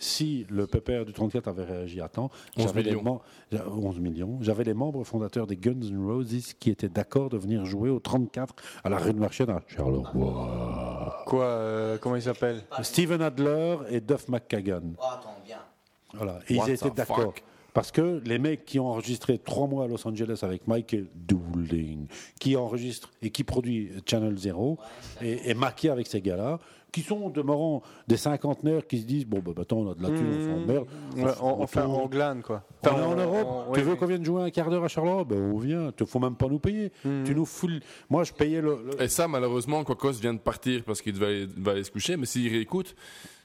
si 0.00 0.46
le 0.50 0.66
PPR 0.66 1.04
du 1.04 1.12
34 1.12 1.48
avait 1.48 1.64
réagi 1.64 2.00
à 2.00 2.08
temps, 2.08 2.30
11 2.56 2.66
j'avais 2.66 2.82
les, 2.82 2.90
millions. 2.96 3.02
mem- 3.02 3.18
j'a- 3.58 3.68
11 3.68 3.98
millions, 4.00 4.38
j'avais 4.40 4.64
les 4.64 4.74
membres 4.74 5.04
fondateurs 5.04 5.46
des 5.46 5.56
Guns 5.56 5.80
N' 5.82 6.04
Roses 6.06 6.54
qui 6.58 6.70
étaient 6.70 6.88
d'accord 6.88 7.30
de 7.30 7.36
venir 7.38 7.64
jouer 7.64 7.90
au 7.90 8.00
34 8.00 8.54
à 8.84 8.88
la 8.88 8.98
rue 8.98 9.12
de 9.12 9.18
Marchand 9.18 9.44
à 9.48 9.62
Charleroi. 9.68 11.22
Quoi 11.26 11.44
euh, 11.44 11.98
Comment 12.00 12.16
il 12.16 12.22
s'appelle? 12.22 12.62
Steven 12.82 13.22
Adler 13.22 13.76
et 13.90 14.00
Duff 14.00 14.28
McKagan. 14.28 14.82
Oh, 14.98 15.02
attends, 15.12 15.36
bien. 15.44 15.58
Voilà. 16.14 16.38
Et 16.48 16.54
ils 16.54 16.70
étaient 16.70 16.90
d'accord. 16.90 17.34
Parce 17.78 17.92
que 17.92 18.20
les 18.26 18.40
mecs 18.40 18.64
qui 18.64 18.80
ont 18.80 18.88
enregistré 18.88 19.38
trois 19.38 19.68
mois 19.68 19.84
à 19.84 19.86
Los 19.86 20.04
Angeles 20.04 20.40
avec 20.42 20.66
Michael 20.66 21.06
Dooling, 21.14 22.08
qui 22.40 22.56
enregistre 22.56 23.08
et 23.22 23.30
qui 23.30 23.44
produit 23.44 23.92
Channel 24.04 24.36
Zero, 24.36 24.78
et, 25.22 25.48
et 25.50 25.54
maquillé 25.54 25.92
avec 25.92 26.08
ces 26.08 26.20
gars-là, 26.20 26.58
qui 26.90 27.02
sont 27.02 27.30
demeurant 27.30 27.82
des 28.08 28.16
cinquantenaires 28.16 28.84
qui 28.84 28.98
se 28.98 29.04
disent 29.06 29.26
Bon, 29.26 29.38
bah, 29.38 29.52
attends, 29.60 29.76
on 29.76 29.92
a 29.92 29.94
de 29.94 30.02
la 30.02 30.08
thune, 30.08 30.26
on 30.26 30.38
Mmh. 30.38 30.60
s'emmerde. 30.60 30.86
Ouais, 31.18 31.32
on, 31.40 31.62
on 31.62 31.66
fait 31.68 31.80
on 31.82 32.06
glane, 32.08 32.42
quoi. 32.42 32.64
On 32.82 32.88
Enfin, 32.88 32.98
est 32.98 33.04
en 33.04 33.12
on- 33.12 33.16
Europe, 33.16 33.48
on- 33.68 33.72
tu 33.72 33.78
oui, 33.78 33.84
veux 33.86 33.92
oui. 33.92 33.98
qu'on 33.98 34.06
vienne 34.06 34.24
jouer 34.24 34.42
un 34.42 34.50
quart 34.50 34.70
d'heure 34.70 34.82
à 34.82 34.88
Charleroi? 34.88 35.22
Ben 35.22 35.38
on 35.38 35.58
vient, 35.58 35.92
il 36.00 36.06
faut 36.06 36.18
même 36.18 36.34
pas 36.34 36.48
nous 36.48 36.58
payer. 36.58 36.90
Mmh. 37.04 37.22
Tu 37.26 37.34
nous 37.36 37.44
fous 37.46 37.68
Moi 38.10 38.24
je 38.24 38.32
payais 38.32 38.60
le. 38.60 38.76
le- 38.90 39.00
Et 39.04 39.06
ça, 39.08 39.28
malheureusement, 39.28 39.84
Quacos 39.84 40.14
vient 40.14 40.34
de 40.34 40.40
partir 40.40 40.82
parce 40.82 41.00
qu'il 41.00 41.12
devait 41.12 41.46
devait 41.46 41.70
aller 41.70 41.84
se 41.84 41.92
coucher, 41.92 42.16
mais 42.16 42.26
s'il 42.26 42.50
réécoute, 42.50 42.96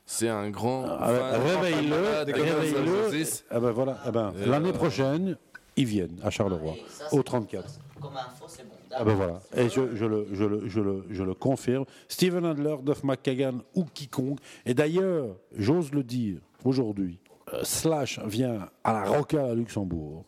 c'est 0.05 0.29
un 0.29 0.49
grand. 0.49 0.85
Ah, 0.87 1.37
réveille-le, 1.37 2.33
réveille-le. 2.33 3.23
Ah 3.49 3.59
ben 3.59 3.71
voilà, 3.71 3.97
ah 4.05 4.11
ben, 4.11 4.33
l'année 4.45 4.69
euh, 4.69 4.73
prochaine, 4.73 5.37
ils 5.75 5.85
viennent 5.85 6.19
à 6.23 6.29
Charleroi, 6.29 6.75
au 7.11 7.23
34. 7.23 7.79
Comme 8.01 8.11
info, 8.17 8.45
c'est 8.47 8.63
bon. 8.63 8.75
Ah 8.95 9.03
ben 9.03 9.15
voilà, 9.15 9.41
et 9.55 9.69
je, 9.69 9.95
je 9.95 10.05
le, 10.05 10.27
je, 10.33 10.43
le, 10.43 10.67
je, 10.67 10.79
le, 10.79 11.05
je 11.09 11.23
le 11.23 11.33
confirme. 11.33 11.85
Steven 12.07 12.45
Adler, 12.45 12.75
Duff 12.83 13.03
McKagan 13.03 13.59
ou 13.73 13.85
quiconque, 13.85 14.39
et 14.65 14.73
d'ailleurs, 14.73 15.35
j'ose 15.55 15.91
le 15.91 16.03
dire 16.03 16.37
aujourd'hui, 16.63 17.19
euh, 17.53 17.61
Slash 17.63 18.19
vient 18.25 18.69
à 18.83 18.93
la 18.93 19.03
Roca 19.05 19.45
à 19.45 19.53
Luxembourg, 19.55 20.25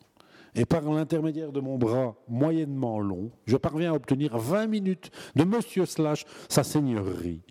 et 0.56 0.64
par 0.64 0.82
l'intermédiaire 0.82 1.52
de 1.52 1.60
mon 1.60 1.76
bras 1.76 2.16
moyennement 2.28 2.98
long, 2.98 3.30
je 3.44 3.56
parviens 3.56 3.92
à 3.92 3.94
obtenir 3.94 4.36
20 4.36 4.66
minutes 4.66 5.10
de 5.36 5.44
Monsieur 5.44 5.84
Slash, 5.86 6.24
sa 6.48 6.64
seigneurie. 6.64 7.42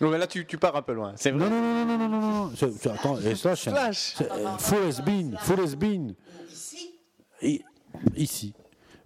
Non, 0.00 0.10
mais 0.10 0.18
là, 0.18 0.26
tu, 0.26 0.44
tu 0.46 0.58
pars 0.58 0.76
un 0.76 0.82
peu 0.82 0.92
loin. 0.92 1.12
C'est 1.16 1.30
vrai. 1.30 1.48
Non, 1.48 1.50
non, 1.50 1.60
non, 1.60 1.86
non, 1.86 1.98
non, 1.98 2.08
non, 2.08 2.20
non, 2.20 2.52
c'est- 2.56 2.70
c'est- 2.72 2.90
attends, 2.90 3.18
et 3.18 3.34
Slash, 3.34 3.62
Slash. 3.62 4.14
c'est, 4.18 4.30
euh, 4.30 4.58
full 4.58 4.78
has 4.88 5.00
been, 5.02 5.36
full 5.40 5.60
has 5.60 5.74
been. 5.74 6.14
Et- 7.42 7.62
ici. 8.16 8.52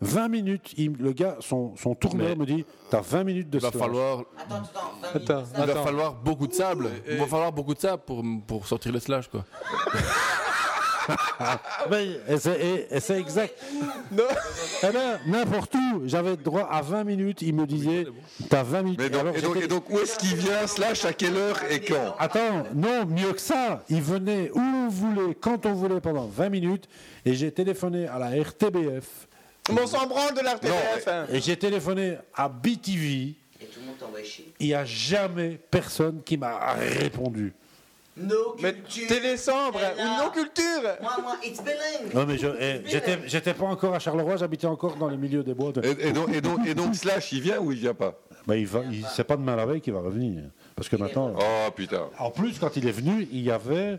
20 0.02 0.28
minutes, 0.28 0.72
il- 0.78 0.96
le 0.98 1.12
gars, 1.12 1.36
son, 1.40 1.76
son 1.76 1.94
tourneur 1.94 2.28
Mais- 2.30 2.34
me 2.36 2.46
dit 2.46 2.64
T'as 2.90 3.02
20 3.02 3.22
minutes 3.22 3.50
de 3.50 3.58
Il 3.58 3.62
va 3.62 3.70
slash. 3.70 3.82
falloir, 3.82 4.24
Attends, 4.38 4.62
il 5.14 5.56
va 5.58 5.62
attends. 5.72 5.84
falloir 5.84 6.14
beaucoup 6.14 6.46
de 6.48 6.54
sable. 6.54 6.90
Il 7.08 7.18
va 7.18 7.26
falloir 7.26 7.52
beaucoup 7.52 7.74
de 7.74 7.80
sable 7.80 8.02
pour, 8.04 8.24
pour 8.46 8.66
sortir 8.66 8.92
le 8.92 8.98
slash, 8.98 9.28
quoi. 9.28 9.44
Mais, 11.90 12.06
et 12.28 12.38
c'est, 12.38 12.60
et- 12.60 12.96
et 12.96 13.00
c'est 13.00 13.18
exact. 13.18 13.54
Eh 14.82 14.86
ben, 14.92 15.18
n'importe 15.26 15.74
où, 15.74 16.02
j'avais 16.06 16.36
droit 16.36 16.68
à 16.70 16.82
20 16.82 17.04
minutes, 17.04 17.42
il 17.42 17.54
me 17.54 17.66
disait 17.66 18.06
T'as 18.48 18.62
20 18.62 18.82
minutes. 18.82 19.00
Mais 19.00 19.10
donc- 19.10 19.20
Alors, 19.22 19.36
et, 19.36 19.40
donc, 19.42 19.54
j'étais- 19.54 19.64
et 19.66 19.68
donc, 19.68 19.90
où 19.90 19.98
est-ce 19.98 20.18
qu'il 20.18 20.36
vient, 20.36 20.66
slash, 20.66 21.04
à 21.04 21.12
quelle 21.12 21.36
heure 21.36 21.58
et 21.70 21.80
quand? 21.80 22.14
Attends, 22.18 22.64
non, 22.74 23.06
mieux 23.06 23.32
que 23.32 23.40
ça. 23.40 23.82
Il 23.88 24.02
venait 24.02 24.50
où 24.54 24.60
on 24.60 24.88
voulait, 24.88 25.34
quand 25.34 25.66
on 25.66 25.72
voulait, 25.72 26.00
pendant 26.00 26.26
20 26.26 26.48
minutes. 26.48 26.88
Et 27.24 27.34
j'ai 27.34 27.50
téléphoné 27.52 28.06
à 28.06 28.18
la 28.18 28.28
RTBF. 28.42 29.28
Mais 29.72 29.82
on 29.82 29.86
s'en 29.86 30.06
branle 30.06 30.34
de 30.34 30.40
la 30.40 30.54
RTBF. 30.54 31.06
hein. 31.08 31.26
Et 31.32 31.40
j'ai 31.40 31.56
téléphoné 31.56 32.16
à 32.34 32.48
BTV. 32.48 33.34
Et 33.62 33.66
tout 33.66 33.80
le 33.80 33.86
monde 33.86 33.98
t'envoie 33.98 34.22
chier. 34.24 34.52
Il 34.58 34.68
n'y 34.68 34.74
a 34.74 34.84
jamais 34.86 35.60
personne 35.70 36.22
qui 36.24 36.38
m'a 36.38 36.74
répondu. 36.98 37.52
No 38.16 38.56
Mais 38.60 38.74
Elle 38.86 39.14
ou 39.14 40.18
non 40.18 40.30
culture. 40.30 40.82
Moi, 41.00 41.12
moi, 41.22 41.36
it's 41.44 41.62
bilingue. 41.62 42.12
Non, 42.14 42.26
mais 42.26 42.36
je, 42.36 42.48
eh, 42.58 42.82
j'étais, 42.86 43.18
j'étais 43.26 43.54
pas 43.54 43.66
encore 43.66 43.94
à 43.94 43.98
Charleroi, 43.98 44.36
j'habitais 44.36 44.66
encore 44.66 44.96
dans 44.96 45.08
les 45.08 45.16
milieux 45.16 45.42
des 45.42 45.54
bois. 45.54 45.72
de- 45.72 45.82
et, 45.84 46.08
et 46.08 46.12
donc, 46.12 46.28
et, 46.34 46.40
donc, 46.40 46.66
et 46.66 46.74
donc, 46.74 46.94
slash, 46.94 47.32
il 47.32 47.40
vient 47.40 47.60
ou 47.60 47.72
il 47.72 47.78
vient 47.78 47.94
pas? 47.94 48.18
Bah, 48.46 48.56
il 48.56 48.66
va, 48.66 48.80
il, 48.90 49.06
c'est 49.06 49.24
pas 49.24 49.36
demain 49.36 49.54
la 49.54 49.64
veille 49.64 49.80
qu'il 49.80 49.92
va 49.92 50.00
revenir. 50.00 50.42
Parce 50.74 50.88
que 50.88 50.96
maintenant. 50.96 51.34
Oh 51.38 51.70
putain. 51.74 52.08
En 52.18 52.30
plus, 52.30 52.58
quand 52.58 52.76
il 52.76 52.86
est 52.88 52.92
venu, 52.92 53.28
il 53.30 53.42
y 53.42 53.50
avait 53.50 53.98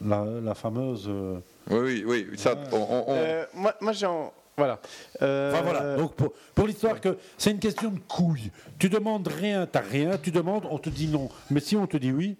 la, 0.00 0.24
la 0.42 0.54
fameuse. 0.54 1.06
euh, 1.08 1.38
Oui, 1.70 2.04
oui, 2.06 2.26
oui. 2.30 2.38
Ça, 2.38 2.54
on, 2.72 2.76
on- 2.76 3.04
on- 3.08 3.14
Euh, 3.16 3.44
moi, 3.54 3.74
moi 3.80 3.92
j'ai 3.92 4.06
en- 4.06 4.32
Voilà. 4.56 4.78
Euh, 5.22 5.50
Enfin, 5.52 5.62
voilà. 5.62 5.96
Donc 5.96 6.14
pour, 6.14 6.32
pour 6.54 6.66
l'histoire 6.66 7.00
que 7.00 7.16
c'est 7.38 7.50
une 7.50 7.58
question 7.58 7.90
de 7.90 7.98
couilles. 8.00 8.50
Tu 8.78 8.88
demandes 8.88 9.26
rien, 9.28 9.66
t'as 9.66 9.80
rien. 9.80 10.18
Tu 10.22 10.30
demandes, 10.30 10.66
on 10.70 10.78
te 10.78 10.90
dit 10.90 11.08
non. 11.08 11.28
Mais 11.50 11.60
si 11.60 11.74
on 11.76 11.86
te 11.86 11.96
dit 11.96 12.12
oui, 12.12 12.36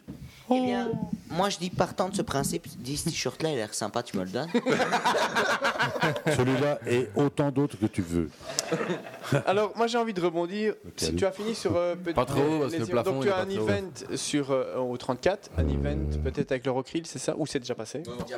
Eh 0.50 0.60
bien, 0.60 0.90
moi 1.30 1.48
je 1.48 1.58
dis 1.58 1.70
partant 1.70 2.08
de 2.08 2.14
ce 2.16 2.22
principe, 2.22 2.66
dis 2.78 2.96
ce 2.96 3.04
t-shirt 3.04 3.42
là, 3.42 3.50
il 3.50 3.54
a 3.54 3.56
l'air 3.56 3.74
sympa, 3.74 4.02
tu 4.02 4.16
me 4.18 4.24
le 4.24 4.30
donnes. 4.30 4.48
celui-là 6.36 6.78
et 6.86 7.08
autant 7.14 7.50
d'autres 7.50 7.76
que 7.78 7.86
tu 7.86 8.02
veux. 8.02 8.28
Alors, 9.46 9.72
moi 9.76 9.86
j'ai 9.86 9.98
envie 9.98 10.12
de 10.12 10.20
rebondir. 10.20 10.74
Si 10.96 11.14
tu 11.14 11.24
as 11.24 11.32
fini 11.32 11.54
sur. 11.54 11.76
euh, 11.76 11.94
peut- 11.94 12.12
Pas 12.12 12.24
trop, 12.24 12.60
parce 12.60 12.72
que 12.74 12.78
le 12.80 12.86
plafond, 12.86 13.10
Donc 13.12 13.22
il 13.24 13.26
tu 13.26 13.28
est 13.28 13.32
as 13.32 13.34
pas 13.36 13.42
un 13.42 13.56
trop. 13.56 13.68
event 13.68 14.16
sur, 14.16 14.50
euh, 14.50 14.76
au 14.78 14.96
34, 14.96 15.50
un 15.56 15.68
event 15.68 15.98
peut-être 16.24 16.52
avec 16.52 16.66
le 16.66 16.72
Rockrill, 16.72 17.06
c'est 17.06 17.18
ça 17.18 17.34
Ou 17.38 17.46
c'est 17.46 17.60
déjà 17.60 17.74
passé? 17.74 18.02
Avec 18.06 18.28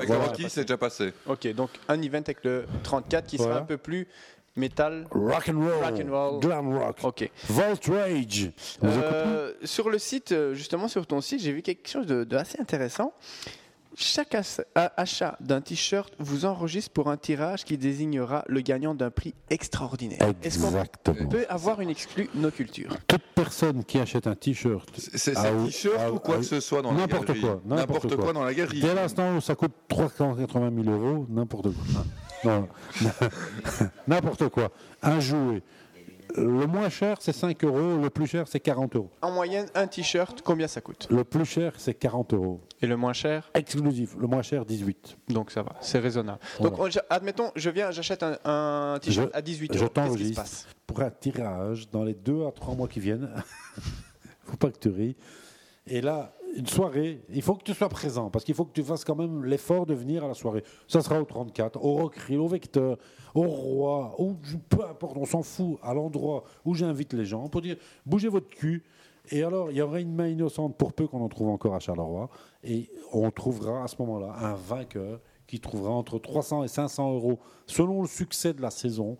le 0.00 0.06
voilà. 0.06 0.24
Rocky, 0.26 0.46
c'est 0.50 0.62
déjà 0.62 0.76
passé. 0.76 1.12
Ok, 1.26 1.46
donc 1.54 1.70
un 1.88 2.00
event 2.02 2.18
avec 2.18 2.44
le 2.44 2.66
34 2.82 3.26
qui 3.26 3.36
sera 3.36 3.46
Voilà. 3.48 3.62
un 3.62 3.64
peu 3.66 3.76
plus 3.76 4.06
métal. 4.56 5.06
Rock 5.10 5.48
and 5.48 5.58
roll, 5.58 5.82
Rock 5.82 6.00
and 6.04 6.10
roll. 6.10 6.40
glam 6.40 6.76
rock, 6.76 6.98
Ok. 7.02 7.30
Volt 7.48 7.84
Rage. 7.86 8.52
Euh, 8.84 9.52
sur 9.64 9.90
le 9.90 9.98
site, 9.98 10.32
euh, 10.32 10.54
justement 10.54 10.88
sur 10.88 11.06
ton 11.06 11.20
site, 11.20 11.40
j'ai 11.40 11.52
vu 11.52 11.62
quelque 11.62 11.88
chose 11.88 12.06
de, 12.06 12.24
de 12.24 12.36
assez 12.36 12.60
intéressant. 12.60 13.12
Chaque 13.96 14.36
achat 14.96 15.36
d'un 15.40 15.60
t-shirt 15.60 16.14
vous 16.20 16.44
enregistre 16.44 16.92
pour 16.92 17.10
un 17.10 17.16
tirage 17.16 17.64
qui 17.64 17.76
désignera 17.76 18.44
le 18.46 18.60
gagnant 18.60 18.94
d'un 18.94 19.10
prix 19.10 19.34
extraordinaire. 19.50 20.20
Est-ce 20.44 20.60
qu'on 20.60 20.68
Exactement. 20.68 21.28
peut 21.28 21.44
avoir 21.48 21.80
une 21.80 21.90
exclue 21.90 22.30
nos 22.34 22.52
cultures? 22.52 22.96
Toute 23.08 23.22
personne 23.34 23.84
qui 23.84 23.98
achète 23.98 24.28
un 24.28 24.36
t-shirt, 24.36 24.88
C'est 24.96 25.36
un 25.36 25.64
t-shirt 25.66 26.12
ou 26.12 26.20
quoi 26.20 26.36
que 26.36 26.44
ce 26.44 26.60
soit 26.60 26.82
dans 26.82 26.92
la 26.92 26.98
N'importe 26.98 27.26
galerie. 27.26 27.40
quoi, 27.40 27.60
n'importe 27.64 27.78
N'importe 28.04 28.14
quoi. 28.14 28.24
quoi 28.26 28.32
dans 28.32 28.44
la 28.44 28.54
galerie. 28.54 28.80
dès 28.80 28.94
l'instant 28.94 29.36
où 29.36 29.40
ça 29.40 29.56
coûte 29.56 29.72
380 29.88 30.70
000 30.84 30.96
euros, 30.96 31.26
n'importe 31.28 31.64
quoi. 31.64 32.04
Non, 32.44 32.68
n'importe 34.08 34.48
quoi. 34.48 34.70
Un 35.02 35.20
jouet. 35.20 35.62
Le 36.36 36.66
moins 36.66 36.88
cher, 36.88 37.16
c'est 37.20 37.32
5 37.32 37.64
euros. 37.64 37.98
Le 38.00 38.08
plus 38.08 38.26
cher, 38.28 38.46
c'est 38.46 38.60
40 38.60 38.94
euros. 38.94 39.10
En 39.20 39.32
moyenne, 39.32 39.66
un 39.74 39.88
t-shirt, 39.88 40.42
combien 40.42 40.68
ça 40.68 40.80
coûte? 40.80 41.08
Le 41.10 41.24
plus 41.24 41.44
cher, 41.44 41.72
c'est 41.76 41.94
40 41.94 42.34
euros. 42.34 42.60
Et 42.80 42.86
le 42.86 42.96
moins 42.96 43.12
cher? 43.12 43.50
Exclusif. 43.52 44.14
Le 44.16 44.28
moins 44.28 44.42
cher, 44.42 44.64
18. 44.64 45.16
Donc 45.28 45.50
ça 45.50 45.62
va, 45.62 45.72
c'est 45.80 45.98
raisonnable. 45.98 46.38
Voilà. 46.60 46.76
Donc 46.76 46.86
on- 46.86 47.00
admettons, 47.12 47.50
je 47.56 47.68
viens, 47.70 47.90
j'achète 47.90 48.22
un, 48.22 48.38
un 48.44 48.98
t-shirt 49.00 49.30
Je- 49.32 49.36
à 49.38 49.42
18 49.42 49.72
Je 49.74 49.78
euros. 49.80 49.88
Qu'est-ce 49.88 50.04
qui 50.04 50.04
se 50.04 50.08
t'enregistre 50.14 50.42
passe? 50.42 50.66
pour 50.86 51.00
un 51.00 51.10
tirage 51.10 51.90
dans 51.90 52.04
les 52.04 52.14
2 52.14 52.46
à 52.46 52.52
3 52.52 52.76
mois 52.76 52.86
qui 52.86 53.00
viennent. 53.00 53.28
faut 54.44 54.56
pas 54.56 54.70
que 54.70 54.78
tu 54.78 54.88
ris. 54.90 55.16
Et 55.88 56.00
là, 56.00 56.32
une 56.56 56.66
soirée, 56.66 57.22
il 57.30 57.42
faut 57.42 57.54
que 57.54 57.62
tu 57.62 57.74
sois 57.74 57.88
présent 57.88 58.30
parce 58.30 58.44
qu'il 58.44 58.54
faut 58.54 58.64
que 58.64 58.72
tu 58.72 58.82
fasses 58.82 59.04
quand 59.04 59.14
même 59.14 59.44
l'effort 59.44 59.86
de 59.86 59.94
venir 59.94 60.24
à 60.24 60.28
la 60.28 60.34
soirée. 60.34 60.64
Ça 60.88 61.00
sera 61.00 61.20
au 61.20 61.24
34, 61.24 61.82
au 61.82 61.94
Rockrill, 61.94 62.38
au 62.38 62.48
Vecteur, 62.48 62.98
au 63.34 63.42
Roi, 63.42 64.14
ou 64.18 64.36
peu 64.68 64.84
importe, 64.84 65.16
on 65.16 65.24
s'en 65.24 65.42
fout, 65.42 65.78
à 65.82 65.94
l'endroit 65.94 66.44
où 66.64 66.74
j'invite 66.74 67.12
les 67.12 67.24
gens 67.24 67.48
pour 67.48 67.60
dire 67.60 67.76
bougez 68.06 68.28
votre 68.28 68.48
cul. 68.48 68.84
Et 69.30 69.44
alors, 69.44 69.70
il 69.70 69.76
y 69.76 69.82
aura 69.82 70.00
une 70.00 70.14
main 70.14 70.28
innocente 70.28 70.76
pour 70.76 70.92
peu 70.92 71.06
qu'on 71.06 71.20
en 71.20 71.28
trouve 71.28 71.48
encore 71.48 71.74
à 71.74 71.78
Charleroi. 71.78 72.30
Et 72.64 72.90
on 73.12 73.30
trouvera 73.30 73.84
à 73.84 73.88
ce 73.88 73.96
moment-là 74.00 74.34
un 74.40 74.54
vainqueur 74.54 75.20
qui 75.46 75.60
trouvera 75.60 75.92
entre 75.92 76.18
300 76.18 76.64
et 76.64 76.68
500 76.68 77.14
euros 77.14 77.38
selon 77.66 78.02
le 78.02 78.08
succès 78.08 78.54
de 78.54 78.62
la 78.62 78.70
saison 78.70 79.18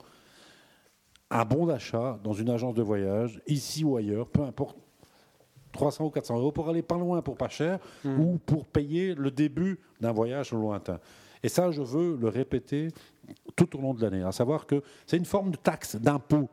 un 1.30 1.44
bon 1.44 1.66
d'achat 1.66 2.18
dans 2.24 2.32
une 2.32 2.50
agence 2.50 2.74
de 2.74 2.82
voyage, 2.82 3.40
ici 3.46 3.84
ou 3.84 3.96
ailleurs, 3.96 4.28
peu 4.28 4.42
importe, 4.42 4.76
300 5.72 6.06
ou 6.06 6.10
400 6.10 6.38
euros 6.38 6.52
pour 6.52 6.68
aller 6.68 6.82
pas 6.82 6.98
loin 6.98 7.22
pour 7.22 7.36
pas 7.36 7.48
cher 7.48 7.78
ou 8.04 8.38
pour 8.38 8.66
payer 8.66 9.14
le 9.14 9.30
début 9.30 9.78
d'un 10.00 10.12
voyage 10.12 10.52
lointain. 10.52 10.98
Et 11.42 11.48
ça, 11.48 11.70
je 11.70 11.80
veux 11.82 12.16
le 12.20 12.28
répéter 12.28 12.88
tout 13.56 13.76
au 13.78 13.80
long 13.80 13.94
de 13.94 14.02
l'année, 14.02 14.22
à 14.22 14.32
savoir 14.32 14.66
que 14.66 14.82
c'est 15.06 15.16
une 15.16 15.24
forme 15.24 15.50
de 15.52 15.56
taxe, 15.56 15.96
d'impôt. 15.96 16.48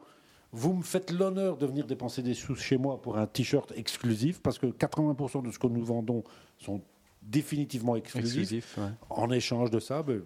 Vous 0.54 0.74
me 0.74 0.82
faites 0.84 1.12
l'honneur 1.12 1.58
de 1.58 1.66
venir 1.66 1.86
dépenser 1.86 2.22
des 2.22 2.34
sous 2.34 2.56
chez 2.56 2.78
moi 2.78 3.02
pour 3.02 3.18
un 3.18 3.28
t-shirt 3.28 3.74
exclusif, 3.76 4.42
parce 4.42 4.58
que 4.58 4.68
80% 4.68 5.44
de 5.46 5.52
ce 5.52 5.60
que 5.60 5.68
nous 5.68 5.84
vendons 5.84 6.24
sont 6.58 6.82
définitivement 7.22 7.96
exclusifs. 7.98 8.38
Exclusif, 8.40 8.78
ouais. 8.78 8.90
En 9.10 9.30
échange 9.32 9.72
de 9.72 9.80
ça, 9.80 10.04
ben, 10.04 10.22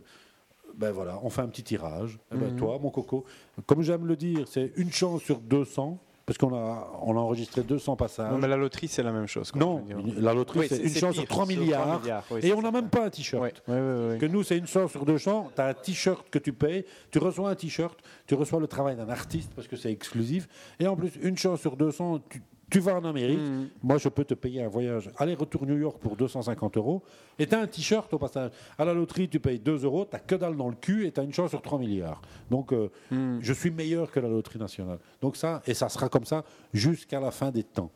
ben 0.75 0.91
voilà, 0.91 1.19
on 1.23 1.29
fait 1.31 1.41
un 1.41 1.47
petit 1.47 1.63
tirage. 1.63 2.19
Eh 2.31 2.37
ben, 2.37 2.51
Mhm. 2.51 2.57
Toi, 2.57 2.77
mon 2.79 2.91
coco, 2.91 3.25
comme 3.65 3.81
j'aime 3.81 4.05
le 4.05 4.15
dire, 4.15 4.47
c'est 4.47 4.71
une 4.75 4.91
chance 4.91 5.21
sur 5.23 5.39
200, 5.39 5.97
parce 6.33 6.37
qu'on 6.37 6.55
a, 6.55 6.87
on 7.01 7.17
a 7.17 7.19
enregistré 7.19 7.61
200 7.61 7.97
passages. 7.97 8.31
Non, 8.31 8.37
mais 8.37 8.47
la 8.47 8.55
loterie, 8.55 8.87
c'est 8.87 9.03
la 9.03 9.11
même 9.11 9.27
chose. 9.27 9.51
quoi. 9.51 9.59
Non, 9.59 9.83
la 10.17 10.33
loterie, 10.33 10.59
Oui, 10.59 10.65
c'est 10.69 10.75
c'est- 10.77 10.83
une 10.83 10.89
c'est 10.89 10.99
chance 11.01 11.11
pire, 11.15 11.21
sur 11.23 11.29
3 11.29 11.45
sur 11.45 11.55
3 11.55 11.63
milliards. 11.65 12.23
oui, 12.31 12.39
et 12.43 12.53
on 12.53 12.61
n'a 12.61 12.71
même 12.71 12.87
pas 12.87 13.05
un 13.05 13.09
t-shirt. 13.09 13.61
Que 13.65 14.25
nous, 14.27 14.43
c'est 14.43 14.57
une 14.57 14.67
chance 14.67 14.91
sur 14.91 15.03
200. 15.05 15.51
Tu 15.53 15.61
as 15.61 15.65
un 15.67 15.73
t-shirt 15.73 16.29
que 16.29 16.39
tu 16.39 16.53
payes, 16.53 16.85
tu 17.11 17.19
reçois 17.19 17.49
un 17.49 17.55
t-shirt, 17.55 17.99
tu 18.27 18.35
reçois 18.35 18.61
le 18.61 18.67
travail 18.67 18.95
d'un 18.95 19.09
artiste 19.09 19.51
parce 19.55 19.67
que 19.67 19.75
c'est 19.75 19.91
exclusif. 19.91 20.47
Et 20.79 20.87
en 20.87 20.95
plus, 20.95 21.11
une 21.21 21.37
chance 21.37 21.59
sur 21.59 21.75
200, 21.75 22.19
tu, 22.29 22.41
tu 22.71 22.79
vas 22.79 22.95
en 22.95 23.05
Amérique. 23.05 23.39
Mhm. 23.39 23.69
Moi, 23.83 23.97
je 23.99 24.09
peux 24.09 24.23
te 24.25 24.33
payer 24.33 24.63
un 24.63 24.67
voyage 24.69 25.09
aller-retour 25.17 25.65
New 25.67 25.77
York 25.77 25.97
pour 25.99 26.15
250 26.15 26.77
euros. 26.77 27.03
Et 27.37 27.45
tu 27.45 27.53
as 27.53 27.59
un 27.59 27.67
t-shirt 27.67 28.11
au 28.13 28.17
passage. 28.17 28.51
À 28.77 28.85
la 28.85 28.93
loterie, 28.93 29.27
tu 29.29 29.39
payes 29.39 29.59
2 29.59 29.83
euros, 29.85 30.05
tu 30.09 30.17
que 30.25 30.35
dalle 30.35 30.55
dans 30.55 30.69
le 30.69 30.75
cul 30.75 31.05
et 31.05 31.11
tu 31.11 31.19
as 31.19 31.23
une 31.23 31.33
chance 31.33 31.49
sur 31.51 31.61
3 31.61 31.77
milliards. 31.77 32.21
Donc, 32.49 32.71
euh, 32.73 32.89
Mhm. 33.11 33.39
je 33.41 33.53
suis 33.53 33.69
meilleur 33.71 34.09
que 34.09 34.19
la 34.19 34.29
loterie 34.29 34.57
nationale. 34.59 34.97
Donc, 35.21 35.35
ça, 35.35 35.61
et 35.67 35.73
ça 35.73 35.89
sera 35.89 36.09
comme 36.09 36.25
ça 36.25 36.43
jusqu'à 36.73 37.19
la 37.19 37.29
fin 37.31 37.51
des 37.51 37.63
temps. 37.63 37.91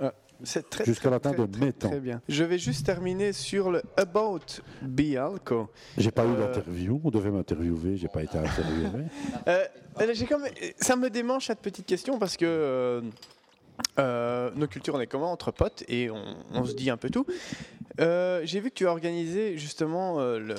Euh, 0.00 0.10
C'est 0.42 0.68
très 0.68 0.84
jusqu'à 0.84 1.08
la 1.10 1.18
fin 1.18 1.32
très, 1.32 1.46
de 1.46 1.50
très, 1.50 1.64
mes 1.66 1.72
temps. 1.72 1.88
Très 1.88 1.98
bien. 2.00 2.20
Je 2.28 2.44
vais 2.44 2.58
juste 2.58 2.84
terminer 2.84 3.32
sur 3.32 3.70
le 3.70 3.82
About 3.96 4.60
Bialco. 4.82 5.68
J'ai 5.96 6.10
pas 6.10 6.24
eu 6.26 6.28
Euh, 6.30 6.46
d'interview, 6.46 7.00
on 7.02 7.10
devait 7.10 7.30
m'interviewer, 7.30 7.96
j'ai 7.96 8.08
pas 8.08 8.22
été 8.22 8.38
interviewé. 8.38 9.04
Euh, 9.48 9.64
euh, 10.00 10.10
j'ai 10.14 10.26
comme, 10.26 10.44
ça 10.78 10.94
me 10.96 11.08
démange 11.08 11.46
cette 11.46 11.60
petite 11.60 11.86
question 11.86 12.18
parce 12.18 12.36
que 12.36 13.02
euh, 13.98 14.50
nos 14.54 14.66
cultures, 14.66 14.94
on 14.94 15.00
est 15.00 15.06
comment 15.06 15.32
entre 15.32 15.50
potes 15.50 15.84
et 15.88 16.10
on, 16.10 16.36
on 16.52 16.64
se 16.64 16.74
dit 16.74 16.90
un 16.90 16.96
peu 16.96 17.10
tout. 17.10 17.26
Euh, 18.00 18.42
j'ai 18.44 18.60
vu 18.60 18.70
que 18.70 18.74
tu 18.74 18.86
as 18.86 18.90
organisé 18.90 19.56
justement 19.56 20.20
euh, 20.20 20.38
le, 20.38 20.56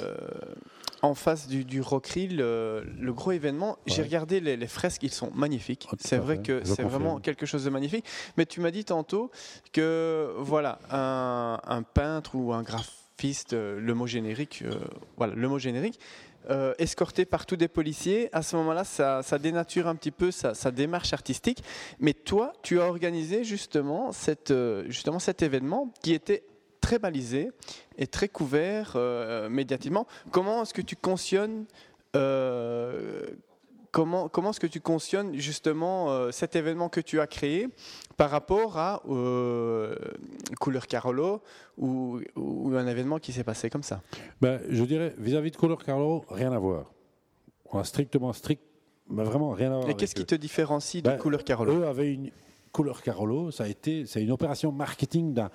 en 1.01 1.13
face 1.13 1.47
du, 1.47 1.63
du 1.63 1.81
le, 1.81 2.83
le 2.99 3.13
gros 3.13 3.31
événement. 3.31 3.77
J'ai 3.85 4.01
regardé 4.01 4.39
les, 4.39 4.57
les 4.57 4.67
fresques, 4.67 5.03
ils 5.03 5.11
sont 5.11 5.31
magnifiques. 5.35 5.87
c'est 5.99 6.15
à 6.15 6.19
vrai 6.19 6.41
que 6.41 6.63
c'est 6.63 6.83
vraiment 6.83 7.19
quelque 7.19 7.45
chose 7.45 7.63
de 7.63 7.69
magnifique. 7.69 8.05
Mais 8.37 8.45
tu 8.45 8.59
m'as 8.59 8.71
dit 8.71 8.85
tantôt 8.85 9.31
que 9.71 10.33
voilà 10.39 10.79
un, 10.91 11.59
un 11.63 11.83
peintre 11.83 12.35
ou 12.35 12.53
un 12.53 12.63
graphiste, 12.63 13.53
le 13.53 13.93
mot 13.93 14.07
générique, 14.07 14.63
voilà 15.17 15.35
le 15.35 15.47
mot 15.47 15.59
générique 15.59 15.99
euh, 16.49 16.73
escorté 16.77 17.25
par 17.25 17.45
tous 17.45 17.57
des 17.57 17.67
policiers, 17.67 18.29
à 18.31 18.41
ce 18.41 18.55
moment-là, 18.55 18.83
ça, 18.83 19.21
dénature 19.39 19.87
un 19.87 19.95
petit 19.95 20.11
peu 20.11 20.31
sa, 20.31 20.71
démarche 20.71 21.13
artistique. 21.13 21.63
Mais 21.99 22.13
toi, 22.13 22.53
tu 22.63 22.79
as 22.79 22.85
organisé 22.85 23.41
euh, 23.41 24.85
justement 24.87 25.19
cet 25.19 25.41
événement 25.41 25.93
qui 26.01 26.13
était 26.13 26.43
très 26.79 26.99
balisé 26.99 27.51
et 27.97 28.07
très 28.07 28.29
couvert 28.29 28.93
euh, 28.95 29.49
médiatiquement. 29.49 30.07
Comment 30.31 30.63
est-ce 30.63 30.73
que 30.73 30.81
tu 30.81 30.95
cautionnes 30.95 31.65
Comment, 33.97 34.29
comment 34.29 34.51
est-ce 34.51 34.59
que 34.59 34.67
tu 34.67 34.79
cautionnes 34.79 35.33
justement 35.39 36.11
euh, 36.11 36.29
cet 36.29 36.55
événement 36.55 36.87
que 36.87 37.01
tu 37.01 37.19
as 37.19 37.25
créé 37.25 37.67
par 38.15 38.29
rapport 38.29 38.77
à 38.77 39.01
euh, 39.09 39.95
Couleur 40.59 40.85
Carolo 40.85 41.41
ou, 41.79 42.19
ou 42.35 42.75
un 42.75 42.85
événement 42.85 43.17
qui 43.17 43.33
s'est 43.33 43.43
passé 43.43 43.71
comme 43.71 43.81
ça? 43.81 44.03
Ben, 44.39 44.61
je 44.69 44.83
dirais, 44.83 45.15
vis-à-vis 45.17 45.49
de 45.49 45.57
Couleur 45.57 45.83
Carlo, 45.83 46.23
rien 46.29 46.51
à 46.51 46.59
voir. 46.59 46.91
On 47.71 47.79
a 47.79 47.83
strictement, 47.83 48.31
strict, 48.33 48.61
mais 49.09 49.23
vraiment 49.23 49.49
rien 49.49 49.71
à 49.71 49.77
voir. 49.77 49.89
Et 49.89 49.95
qu'est-ce 49.95 50.13
qui 50.13 50.27
te 50.27 50.35
différencie 50.35 51.01
Ben, 51.01 51.15
de 51.15 51.19
Couleur 51.19 51.43
Carolo 51.43 51.79
Eux 51.79 51.87
avaient 51.87 52.13
une 52.13 52.29
couleur 52.77 53.01
Carolo, 53.01 53.49
ça 53.49 53.63
a 53.63 53.67
été, 53.67 54.05
c'est 54.05 54.21
une 54.21 54.31
opération 54.31 54.71
marketing 54.71 55.33
d'un, 55.33 55.49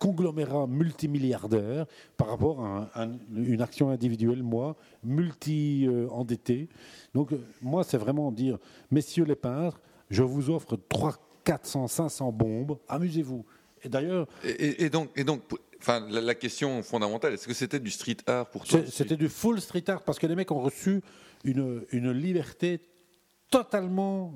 conglomérat 0.00 0.66
multimilliardaire 0.66 1.86
par 2.16 2.28
rapport 2.28 2.60
à 2.64 2.90
un- 2.96 3.04
un- 3.12 3.18
une 3.36 3.62
action 3.62 3.88
individuelle, 3.90 4.42
moi, 4.42 4.74
multi-endetté. 5.04 6.68
Donc, 7.14 7.32
euh, 7.32 7.38
moi, 7.62 7.84
c'est 7.84 7.98
vraiment 7.98 8.32
dire, 8.32 8.58
messieurs 8.90 9.24
les 9.24 9.36
peintres, 9.36 9.80
je 10.10 10.22
vous 10.24 10.50
offre 10.50 10.76
3, 10.88 11.14
400, 11.44 11.86
500 11.86 12.32
bombes, 12.32 12.78
amusez-vous. 12.88 13.44
Et 13.84 13.88
d'ailleurs, 13.88 14.26
Et, 14.42 14.90
donc, 14.90 15.10
et 15.14 15.22
donc 15.22 15.42
enfin, 15.78 16.04
la, 16.10 16.20
la 16.20 16.34
question 16.34 16.82
fondamentale, 16.82 17.34
est-ce 17.34 17.46
que 17.46 17.54
c'était 17.54 17.78
du 17.78 17.90
street 17.90 18.16
art 18.26 18.46
pour 18.50 18.64
toi? 18.64 18.80
C'était 18.90 19.16
du 19.16 19.28
full 19.28 19.60
street 19.60 19.84
art 19.88 20.02
parce 20.02 20.18
que 20.18 20.26
les 20.26 20.34
mecs 20.34 20.50
ont 20.50 20.60
reçu 20.60 21.00
une, 21.44 21.84
une 21.92 22.10
liberté 22.10 22.80
totalement. 23.50 24.32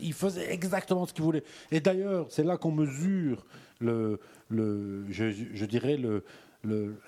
Ils 0.00 0.12
faisaient 0.12 0.52
exactement 0.52 1.06
ce 1.06 1.12
qu'ils 1.12 1.24
voulaient. 1.24 1.44
Et 1.70 1.80
d'ailleurs, 1.80 2.26
c'est 2.30 2.44
là 2.44 2.56
qu'on 2.56 2.72
mesure 2.72 3.44
je, 3.80 5.64
dirais 5.64 5.98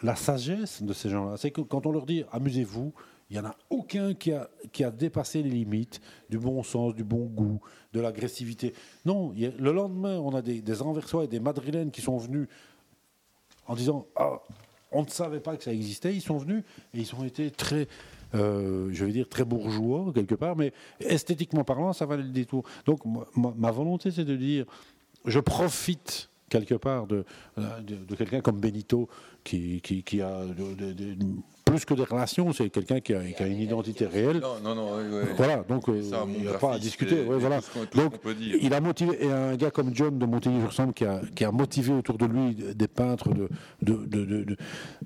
la 0.02 0.16
sagesse 0.16 0.82
de 0.82 0.92
ces 0.92 1.10
gens-là. 1.10 1.36
C'est 1.36 1.50
que 1.50 1.60
quand 1.60 1.86
on 1.86 1.92
leur 1.92 2.06
dit 2.06 2.24
amusez-vous, 2.32 2.92
il 3.30 3.34
n'y 3.34 3.46
en 3.46 3.48
a 3.48 3.56
aucun 3.70 4.14
qui 4.14 4.32
a, 4.32 4.90
dépassé 4.90 5.42
les 5.42 5.50
limites 5.50 6.00
du 6.28 6.38
bon 6.38 6.62
sens, 6.62 6.94
du 6.94 7.04
bon 7.04 7.26
goût, 7.26 7.60
de 7.92 8.00
l'agressivité. 8.00 8.74
Non, 9.04 9.32
il 9.36 9.54
le 9.56 9.72
lendemain, 9.72 10.18
on 10.18 10.34
a 10.34 10.42
des, 10.42 10.60
des 10.60 10.82
Anversois 10.82 11.24
et 11.24 11.28
des 11.28 11.40
Madrilènes 11.40 11.90
qui 11.90 12.00
sont 12.00 12.18
venus 12.18 12.48
en 13.66 13.74
disant 13.74 14.06
ah, 14.16 14.40
on 14.90 15.04
ne 15.04 15.08
savait 15.08 15.40
pas 15.40 15.56
que 15.56 15.62
ça 15.62 15.72
existait. 15.72 16.12
Ils 16.12 16.20
sont 16.20 16.38
venus 16.38 16.64
et 16.92 16.98
ils 16.98 17.14
ont 17.14 17.24
été 17.24 17.52
très, 17.52 17.86
euh, 18.34 18.88
je 18.92 19.04
vais 19.04 19.12
dire 19.12 19.28
très 19.28 19.44
bourgeois 19.44 20.12
quelque 20.14 20.34
part, 20.34 20.56
mais 20.56 20.72
esthétiquement 21.00 21.64
parlant, 21.64 21.92
ça 21.92 22.06
valait 22.06 22.22
le 22.22 22.30
détour. 22.30 22.64
Donc 22.86 23.00
ma, 23.36 23.70
volonté, 23.70 24.10
c'est 24.10 24.24
de 24.24 24.36
dire, 24.36 24.66
je 25.24 25.40
profite 25.40 26.30
quelque 26.48 26.74
part 26.74 27.06
de, 27.06 27.24
de 27.56 28.14
quelqu'un 28.16 28.40
comme 28.40 28.60
Benito 28.60 29.08
qui, 29.44 29.80
a 30.20 30.44
plus 31.70 31.84
que 31.84 31.94
des 31.94 32.04
relations, 32.04 32.52
c'est 32.52 32.68
quelqu'un 32.70 33.00
qui 33.00 33.14
a, 33.14 33.22
qui 33.22 33.42
a 33.42 33.46
une 33.46 33.60
identité 33.60 34.06
réelle. 34.06 34.40
Non, 34.40 34.60
non, 34.62 34.74
non. 34.74 34.96
oui, 34.96 35.04
oui. 35.10 35.28
Voilà, 35.36 35.58
donc 35.68 35.88
euh, 35.88 36.02
Ça, 36.02 36.24
il 36.28 36.42
n'y 36.42 36.48
a 36.48 36.54
pas 36.54 36.74
à 36.74 36.78
discuter. 36.78 37.22
et- 37.22 37.24
ouais, 37.26 37.36
et 37.36 37.38
voilà. 37.38 37.60
tout 37.60 37.98
Donc, 37.98 38.14
il 38.60 38.74
a 38.74 38.80
motivé, 38.80 39.24
et 39.24 39.30
un 39.30 39.56
gars 39.56 39.70
comme 39.70 39.94
John 39.94 40.18
de 40.18 40.26
Montélimar 40.26 40.70
qui 40.94 41.04
a, 41.04 41.20
qui 41.34 41.44
a 41.44 41.50
motivé 41.52 41.92
autour 41.92 42.18
de 42.18 42.26
lui 42.26 42.54
des 42.54 42.88
peintres 42.88 43.30
de. 43.34 43.48
de, 43.82 43.94
de, 44.06 44.24
de- 44.24 44.44
de- 44.44 44.56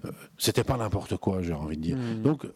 euh, 0.04 0.10
C'était 0.38 0.64
pas 0.64 0.76
n'importe 0.76 1.16
quoi, 1.18 1.42
j'ai 1.42 1.52
envie 1.54 1.76
de 1.76 1.82
dire. 1.82 1.96
Mm. 1.96 2.22
Donc, 2.22 2.46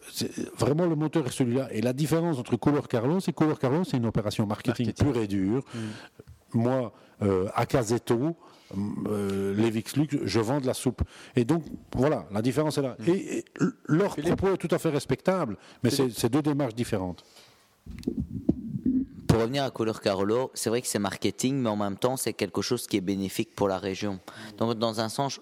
vraiment, 0.57 0.87
le 0.87 0.97
moteur 0.97 1.27
est 1.27 1.31
celui-là. 1.31 1.69
Et 1.73 1.81
la 1.81 1.93
différence 1.93 2.39
entre 2.39 2.57
Couleur 2.57 2.89
Carlo, 2.89 3.21
c'est 3.21 3.33
Couleur 3.33 3.59
Carlo, 3.59 3.85
c'est 3.85 3.97
une 3.97 4.07
opération 4.07 4.47
marketing, 4.47 4.93
pure 4.93 5.17
et 5.19 5.27
dure. 5.27 5.63
Mm. 5.75 5.79
Moi, 6.55 6.93
euh, 7.23 7.49
à 7.55 7.67
Casetto, 7.67 8.37
euh, 8.77 9.55
Levix 9.55 9.97
Lux, 9.97 10.17
je 10.25 10.41
vends 10.41 10.61
de 10.61 10.67
la 10.67 10.75
soupe. 10.75 11.03
Et 11.37 11.45
donc, 11.45 11.65
voilà, 11.95 12.27
la 12.31 12.43
différence 12.43 12.79
est 12.79 12.83
là. 12.83 12.97
Mm. 12.99 13.09
Et, 13.09 13.39
et 13.39 13.45
leur 13.87 14.17
propos 14.17 14.55
est 14.55 14.59
tout 14.59 14.75
à 14.75 14.79
fait 14.79 14.91
respectable, 14.91 15.57
mais 15.83 15.91
c'est 15.91 16.29
deux 16.29 16.43
démarches 16.43 16.75
différentes. 16.75 17.25
Pour 19.27 19.41
revenir 19.41 19.65
à 19.65 19.71
Couleur 19.71 20.01
Carolo, 20.01 20.51
c'est 20.55 20.71
vrai 20.71 20.81
que 20.81 20.89
c'est 20.89 20.99
marketing, 20.99 21.57
mais 21.57 21.69
en 21.69 21.77
même 21.77 21.97
temps, 21.97 22.17
c'est 22.17 22.33
quelque 22.33 22.63
chose 22.63 22.87
qui 22.87 22.97
est 22.97 23.03
bénéfique 23.03 23.55
pour 23.55 23.69
la 23.69 23.79
région. 23.79 24.21
Donc, 24.57 24.79
dans 24.79 25.01
un 25.01 25.09
sens, 25.09 25.41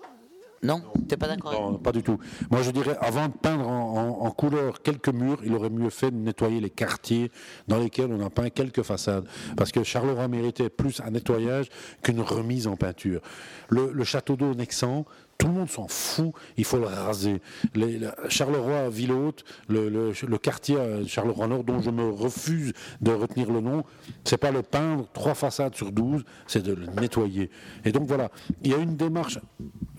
non, 0.62 0.82
t'es 1.08 1.16
pas 1.16 1.28
d'accord 1.28 1.52
avec 1.52 1.62
Non, 1.62 1.78
pas 1.78 1.92
du 1.92 2.02
tout. 2.02 2.18
Moi, 2.50 2.62
je 2.62 2.70
dirais, 2.70 2.96
avant 3.00 3.28
de 3.28 3.32
peindre 3.34 3.68
en, 3.68 4.20
en- 4.22 4.26
en 4.26 4.30
couleur 4.30 4.82
quelques 4.82 5.08
murs, 5.10 5.38
il 5.44 5.54
aurait 5.54 5.70
mieux 5.70 5.90
fait 5.90 6.10
de 6.10 6.16
nettoyer 6.16 6.60
les 6.60 6.70
quartiers 6.70 7.30
dans 7.68 7.78
lesquels 7.78 8.10
on 8.12 8.24
a 8.24 8.30
peint 8.30 8.48
quelques 8.50 8.82
façades. 8.82 9.26
Parce 9.56 9.70
que 9.70 9.82
Charleroi 9.84 10.26
méritait 10.28 10.68
plus 10.70 11.00
un 11.00 11.10
nettoyage 11.10 11.68
qu'une 12.02 12.20
remise 12.20 12.66
en 12.66 12.76
peinture. 12.76 13.20
Le, 13.68 13.92
le 13.92 14.04
château 14.04 14.36
d'eau 14.36 14.54
Nexan, 14.54 15.04
tout 15.38 15.46
le 15.48 15.52
monde 15.52 15.68
s'en 15.70 15.86
fout, 15.88 16.32
il 16.56 16.64
faut 16.64 16.78
le 16.78 16.86
raser. 16.86 17.40
Les- 17.74 17.98
le- 17.98 18.10
Charleroi, 18.28 18.88
ville 18.88 19.12
haute, 19.12 19.44
le, 19.68 19.88
le- 19.88 20.12
le 20.26 20.38
quartier 20.38 20.78
à 20.80 21.06
Charleroi 21.06 21.46
Nord, 21.46 21.64
dont 21.64 21.80
je 21.80 21.90
me 21.90 22.08
refuse 22.10 22.72
de 23.00 23.12
retenir 23.12 23.50
le 23.52 23.60
nom, 23.60 23.84
c'est 24.24 24.38
pas 24.38 24.50
le 24.50 24.62
peindre 24.62 25.06
trois 25.12 25.34
façades 25.34 25.74
sur 25.74 25.92
12, 25.92 26.24
c'est 26.46 26.62
de 26.62 26.72
le 26.72 26.86
nettoyer. 26.86 27.50
Et 27.84 27.92
donc 27.92 28.06
voilà, 28.08 28.30
il 28.62 28.70
y 28.70 28.74
a 28.74 28.78
une 28.78 28.96
démarche, 28.96 29.38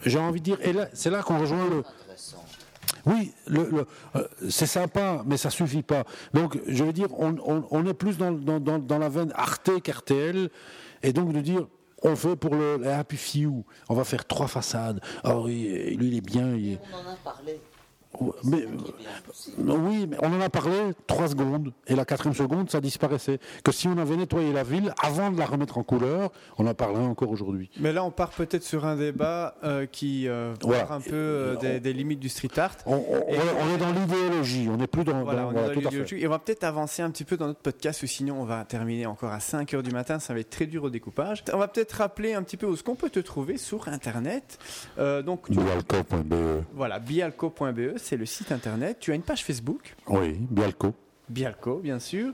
j'ai 0.05 0.19
envie 0.19 0.39
de 0.39 0.45
dire, 0.45 0.57
et 0.63 0.73
là, 0.73 0.87
c'est 0.93 1.09
là 1.09 1.21
qu'on 1.23 1.39
rejoint 1.39 1.69
le. 1.69 1.83
Oui, 3.05 3.31
le- 3.47 3.69
le- 3.69 3.85
euh, 4.15 4.27
c'est 4.49 4.65
sympa, 4.65 5.23
mais 5.25 5.37
ça 5.37 5.49
suffit 5.49 5.83
pas. 5.83 6.03
Donc, 6.33 6.59
je 6.67 6.83
veux 6.83 6.93
dire, 6.93 7.07
on, 7.17 7.35
on- 7.45 7.65
on 7.71 7.85
est 7.85 7.93
plus 7.93 8.17
dans, 8.17 8.31
dans- 8.31 8.59
dans- 8.59 8.79
dans 8.79 8.97
la 8.97 9.07
veine 9.09 9.31
Arte 9.35 9.81
qu'RTL, 9.81 10.49
et 11.03 11.13
donc 11.13 11.31
de 11.31 11.39
dire, 11.41 11.67
on 12.03 12.15
fait 12.15 12.35
pour 12.35 12.55
le, 12.55 12.77
le 12.77 12.87
Happy 12.89 13.17
Few, 13.17 13.63
on 13.89 13.93
va 13.95 14.03
faire 14.03 14.25
trois 14.25 14.47
façades. 14.47 15.01
Ah 15.23 15.37
oui, 15.37 15.95
lui 15.95 16.07
il 16.07 16.17
est 16.17 16.21
bien. 16.21 16.47
On 16.47 17.07
en 17.07 17.11
a 17.11 17.15
parlé. 17.23 17.59
Mais, 18.43 18.63
euh, 18.63 19.73
oui, 19.77 20.07
mais 20.09 20.17
on 20.21 20.33
en 20.33 20.41
a 20.41 20.49
parlé 20.49 20.75
trois 21.07 21.27
secondes, 21.27 21.71
et 21.87 21.95
la 21.95 22.05
quatrième 22.05 22.33
seconde, 22.35 22.69
ça 22.69 22.81
disparaissait. 22.81 23.39
Que 23.63 23.71
si 23.71 23.87
on 23.87 23.97
avait 23.97 24.15
nettoyé 24.17 24.51
la 24.53 24.63
ville 24.63 24.93
avant 25.03 25.31
de 25.31 25.37
la 25.37 25.45
remettre 25.45 25.77
en 25.77 25.83
couleur, 25.83 26.31
on 26.57 26.65
en 26.67 26.73
parlerait 26.73 27.03
encore 27.05 27.29
aujourd'hui. 27.29 27.69
Mais 27.79 27.93
là, 27.93 28.03
on 28.03 28.11
part 28.11 28.29
peut-être 28.31 28.63
sur 28.63 28.85
un 28.85 28.95
débat 28.95 29.55
euh, 29.63 29.85
qui 29.85 30.27
euh, 30.27 30.53
Voilà. 30.63 30.83
part 30.85 30.97
un 30.97 31.01
peu 31.01 31.11
euh, 31.13 31.55
des, 31.57 31.79
des 31.79 31.93
limites 31.93 32.19
du 32.19 32.29
street 32.29 32.57
art. 32.57 32.75
On, 32.85 32.95
on- 32.95 33.25
on 33.29 33.75
est 33.75 33.77
dans 33.77 33.91
l'idéologie, 33.91 34.67
on 34.71 34.77
n'est 34.77 34.87
plus 34.87 35.03
dans. 35.03 35.23
Voilà, 35.23 35.43
dans- 35.43 35.51
voilà, 35.51 35.73
l'idéologie. 35.73 36.15
Et 36.21 36.27
on 36.27 36.31
va 36.31 36.39
peut-être 36.39 36.63
avancer 36.63 37.01
un 37.01 37.09
petit 37.11 37.23
peu 37.23 37.37
dans 37.37 37.47
notre 37.47 37.59
podcast, 37.59 38.03
ou 38.03 38.07
sinon 38.07 38.41
on 38.41 38.45
va 38.45 38.63
terminer 38.65 39.05
encore 39.05 39.31
à 39.31 39.39
5 39.39 39.73
heures 39.73 39.83
du 39.83 39.91
matin. 39.91 40.19
Ça 40.19 40.33
va 40.33 40.39
être 40.39 40.49
très 40.49 40.65
dur 40.65 40.83
au 40.83 40.89
découpage. 40.89 41.43
On 41.53 41.57
va 41.57 41.67
peut-être 41.67 41.93
rappeler 41.93 42.33
un 42.33 42.43
petit 42.43 42.57
peu 42.57 42.65
où 42.67 42.73
est-ce 42.73 42.83
qu'on 42.83 42.95
peut 42.95 43.09
te 43.09 43.19
trouver 43.19 43.57
sur 43.57 43.87
Internet. 43.87 44.57
Donc, 44.97 45.49
Bialco.be. 45.51 46.63
voilà, 46.73 46.99
bialco.be, 46.99 47.97
c'est 48.07 48.15
le 48.15 48.25
site 48.25 48.53
Internet. 48.53 48.97
Tu 49.01 49.11
as 49.11 49.15
une 49.15 49.21
page 49.21 49.43
Facebook, 49.43 49.95
Oui, 50.07 50.37
Bialco. 50.49 50.93
Bialco, 51.27 51.79
bien 51.79 51.99
sûr. 51.99 52.31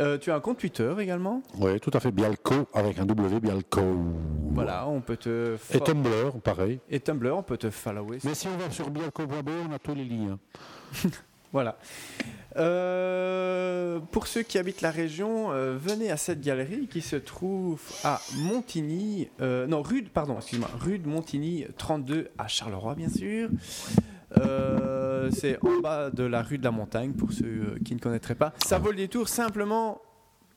Euh, 0.00 0.18
tu 0.18 0.32
as 0.32 0.34
un 0.34 0.40
compte 0.40 0.58
Twitter 0.58 0.92
également. 0.98 1.40
Oui, 1.60 1.78
tout 1.78 1.92
à 1.94 2.00
fait. 2.00 2.10
Bialco 2.10 2.66
avec 2.74 2.98
un 2.98 3.06
W, 3.06 3.38
Bialco. 3.38 3.80
Voilà, 4.50 4.88
on 4.88 5.00
peut 5.00 5.16
te. 5.16 5.56
Et 5.72 5.78
Tumblr, 5.78 6.32
pareil. 6.42 6.80
Et 6.90 6.98
Tumblr, 6.98 7.36
on 7.36 7.44
peut 7.44 7.56
te 7.56 7.70
follower. 7.70 8.18
Mais 8.24 8.34
si 8.34 8.48
on 8.48 8.56
va 8.56 8.68
sur 8.70 8.90
bialco.be, 8.90 9.50
on 9.68 9.72
a 9.72 9.78
tous 9.78 9.94
les 9.94 10.04
liens. 10.04 10.38
Voilà. 11.52 11.78
Euh, 12.56 14.00
pour 14.10 14.26
ceux 14.26 14.42
qui 14.42 14.58
habitent 14.58 14.80
la 14.80 14.90
région, 14.90 15.52
euh, 15.52 15.78
venez 15.80 16.10
à 16.10 16.16
cette 16.16 16.40
galerie 16.40 16.88
qui 16.88 17.00
se 17.00 17.14
trouve 17.14 17.80
à 18.02 18.20
Montigny, 18.38 19.28
euh, 19.40 19.64
non, 19.68 19.80
rue, 19.80 20.02
pardon, 20.02 20.34
excuse-moi, 20.38 20.68
rue 20.80 20.98
de 20.98 21.06
Montigny 21.06 21.64
32 21.78 22.30
à 22.38 22.48
Charleroi, 22.48 22.96
bien 22.96 23.08
sûr. 23.08 23.50
Euh, 24.38 25.03
c'est 25.32 25.58
en 25.64 25.80
bas 25.80 26.10
de 26.10 26.24
la 26.24 26.42
rue 26.42 26.58
de 26.58 26.64
la 26.64 26.70
Montagne 26.70 27.12
pour 27.12 27.32
ceux 27.32 27.44
euh, 27.44 27.78
qui 27.84 27.94
ne 27.94 28.00
connaîtraient 28.00 28.34
pas. 28.34 28.52
Ça 28.64 28.78
vaut 28.78 28.90
le 28.90 28.96
détour 28.96 29.28
simplement, 29.28 30.00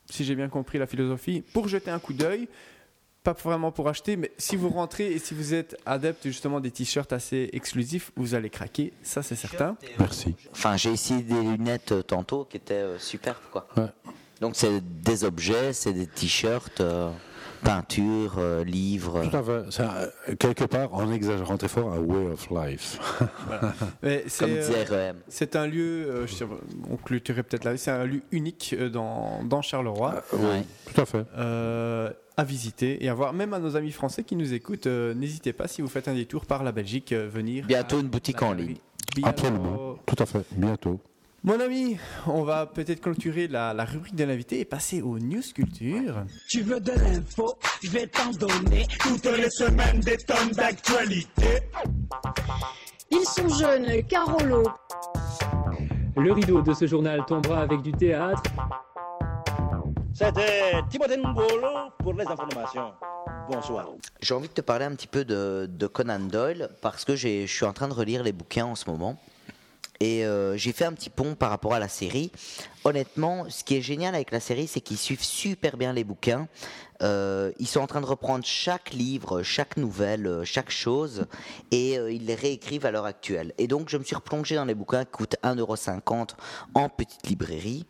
si 0.10 0.24
j'ai 0.24 0.36
bien 0.36 0.50
compris 0.50 0.78
la 0.78 0.88
philosophie, 0.88 1.44
pour 1.54 1.68
jeter 1.68 1.92
un 1.92 2.00
coup 2.00 2.14
d'œil. 2.14 2.48
pas 3.24 3.34
vraiment 3.34 3.72
pour 3.74 3.90
acheter, 3.90 4.16
mais 4.16 4.32
si 4.38 4.56
vous 4.56 4.70
rentrez 4.70 5.12
et 5.12 5.20
si 5.20 5.34
vous 5.34 5.54
êtes 5.54 5.76
adepte 5.86 6.24
justement 6.24 6.62
des 6.62 6.72
t-shirts 6.72 7.12
assez 7.12 7.50
exclusifs, 7.52 8.12
vous 8.16 8.36
allez 8.36 8.50
craquer, 8.50 8.94
ça 9.04 9.22
c'est 9.22 9.36
certain. 9.36 9.76
Merci. 10.00 10.34
Enfin, 10.52 10.78
j'ai 10.78 10.92
essayé 10.92 11.24
des 11.24 11.42
lunettes 11.42 11.92
euh, 11.92 12.02
tantôt 12.02 12.46
qui 12.46 12.56
étaient 12.56 12.76
euh, 12.76 12.98
superbes, 13.00 13.44
quoi. 13.52 13.68
Ouais. 13.76 13.90
Donc, 14.40 14.56
c'est 14.56 14.82
des 15.02 15.26
objets, 15.26 15.74
c'est 15.74 15.92
des 15.92 16.08
t-shirts, 16.08 16.82
euh, 17.64 17.66
peintures, 17.66 18.36
euh, 18.38 18.64
livres. 18.64 19.24
Tout 19.30 19.38
à 19.38 19.44
fait. 19.44 20.36
Quelque 20.38 20.64
part, 20.66 20.94
en 20.94 21.12
exagérant 21.12 21.58
très 21.58 21.68
fort, 21.68 21.92
un 21.94 22.00
way 22.00 22.32
of 22.32 22.50
life. 22.50 23.00
Mais 24.04 24.24
c'est, 24.28 24.46
Comme 24.46 24.56
disait 24.56 24.86
euh, 24.92 25.10
REM. 25.10 25.18
C'est 25.28 25.56
un 25.56 25.68
lieu, 25.68 25.82
euh, 26.10 26.28
je 26.28 26.34
sais 26.34 26.46
pas, 26.46 26.56
on 26.90 26.98
clôturerait 26.98 27.44
peut-être 27.44 27.64
là, 27.64 27.76
c'est 27.78 27.92
un 27.92 28.06
lieu 28.06 28.22
unique 28.32 28.76
euh, 28.78 28.90
dans, 28.90 29.44
dans 29.44 29.62
Charleroi. 29.62 30.24
Ouais. 30.34 30.64
Tout 30.94 31.02
à 31.02 31.06
fait. 31.06 31.26
euh, 31.38 32.10
à 32.40 32.44
visiter 32.44 33.04
et 33.04 33.10
à 33.10 33.14
voir, 33.16 33.34
même 33.34 33.54
à 33.54 33.60
nos 33.60 33.76
amis 33.76 33.92
français 33.92 34.24
qui 34.24 34.36
nous 34.36 34.54
écoutent, 34.54 34.86
euh, 34.88 35.14
n'hésitez 35.16 35.54
pas 35.54 35.68
si 35.68 35.82
vous 35.82 35.88
faites 35.88 36.08
un 36.08 36.14
détour 36.14 36.46
par 36.46 36.64
la 36.64 36.72
Belgique, 36.72 37.12
euh, 37.12 37.28
venir. 37.28 37.66
Bientôt 37.66 37.98
à 37.98 38.00
une 38.02 38.08
boutique 38.10 38.42
la 38.42 38.48
en 38.48 38.54
ligne. 38.54 38.76
Bialo. 39.16 39.30
Absolument. 39.30 39.96
Tout 40.06 40.16
à 40.20 40.26
fait. 40.28 40.46
Bientôt. 40.52 41.00
Mon 41.44 41.60
ami, 41.60 41.98
on 42.26 42.44
va 42.44 42.66
peut-être 42.66 43.00
clôturer 43.02 43.48
la, 43.48 43.74
la 43.74 43.86
rubrique 43.86 44.16
de 44.16 44.24
l'invité 44.24 44.60
et 44.60 44.66
passer 44.66 45.02
aux 45.02 45.18
news 45.20 45.42
culture. 45.56 46.26
Tu 46.50 46.62
veux 46.62 46.80
de 46.80 46.92
l'info, 46.92 47.58
je 47.82 47.90
vais 47.92 48.08
t'en 48.08 48.32
donner 48.32 48.86
toutes 49.00 49.26
les 49.26 49.50
semaines 49.50 50.00
des 50.02 50.18
tonnes 50.18 50.50
d'actualité. 50.52 51.62
Ils 53.12 53.26
sont 53.26 53.48
jeunes, 53.50 54.04
Carolo. 54.08 54.64
Le 56.18 56.34
rideau 56.34 56.62
de 56.62 56.74
ce 56.74 56.88
journal 56.88 57.24
tombera 57.26 57.62
avec 57.62 57.82
du 57.82 57.92
théâtre. 57.94 58.42
C'était 60.14 60.74
Timothée 60.90 61.18
Ngolo 61.18 61.92
pour 62.00 62.14
les 62.16 62.26
informations. 62.28 62.92
Bonsoir. 63.50 63.86
J'ai 64.22 64.34
envie 64.34 64.48
de 64.50 64.54
te 64.54 64.62
parler 64.62 64.86
un 64.86 64.96
petit 64.96 65.08
peu 65.08 65.24
de, 65.24 65.70
de 65.72 65.88
Conan 65.88 66.20
Doyle 66.20 66.70
parce 66.82 67.06
que 67.06 67.16
j'ai- 67.16 67.46
je 67.46 67.54
suis 67.56 67.66
en 67.66 67.72
train 67.74 67.88
de 67.88 67.94
relire 67.94 68.24
les 68.24 68.34
bouquins 68.34 68.66
en 68.66 68.76
ce 68.76 68.90
moment. 68.90 69.18
Et 70.00 70.26
euh, 70.26 70.56
j'ai 70.58 70.74
fait 70.74 70.86
un 70.86 70.94
petit 70.94 71.10
pont 71.10 71.36
par 71.36 71.50
rapport 71.50 71.74
à 71.74 71.80
la 71.80 71.88
série. 71.88 72.32
Honnêtement, 72.84 73.46
ce 73.50 73.64
qui 73.64 73.76
est 73.76 73.82
génial 73.82 74.16
avec 74.16 74.32
la 74.32 74.40
série, 74.40 74.68
c'est 74.68 74.82
qu'ils 74.82 74.98
suivent 74.98 75.24
super 75.24 75.76
bien 75.78 75.94
les 75.94 76.04
bouquins. 76.04 76.48
Euh, 77.04 77.52
ils 77.60 77.68
sont 77.68 77.80
en 77.80 77.88
train 77.88 78.02
de 78.02 78.06
reprendre 78.06 78.46
chaque 78.46 78.92
livre, 78.92 79.44
chaque 79.44 79.78
nouvelle, 79.78 80.26
euh, 80.26 80.44
chaque 80.44 80.72
chose, 80.72 81.28
et 81.72 81.98
euh, 81.98 82.12
ils 82.12 82.26
les 82.26 82.36
réécrivent 82.36 82.86
à 82.86 82.92
l'heure 82.92 83.06
actuelle. 83.06 83.54
Et 83.58 83.68
donc, 83.68 83.90
je 83.90 83.98
me 83.98 84.04
suis 84.04 84.16
replongé 84.16 84.56
dans 84.56 84.66
les 84.66 84.74
bouquins 84.74 85.06
qui 85.06 85.12
coûtent 85.12 85.36
1,50€ 85.44 86.30
en 86.74 86.90
petite 86.90 87.28
librairie. 87.28 87.86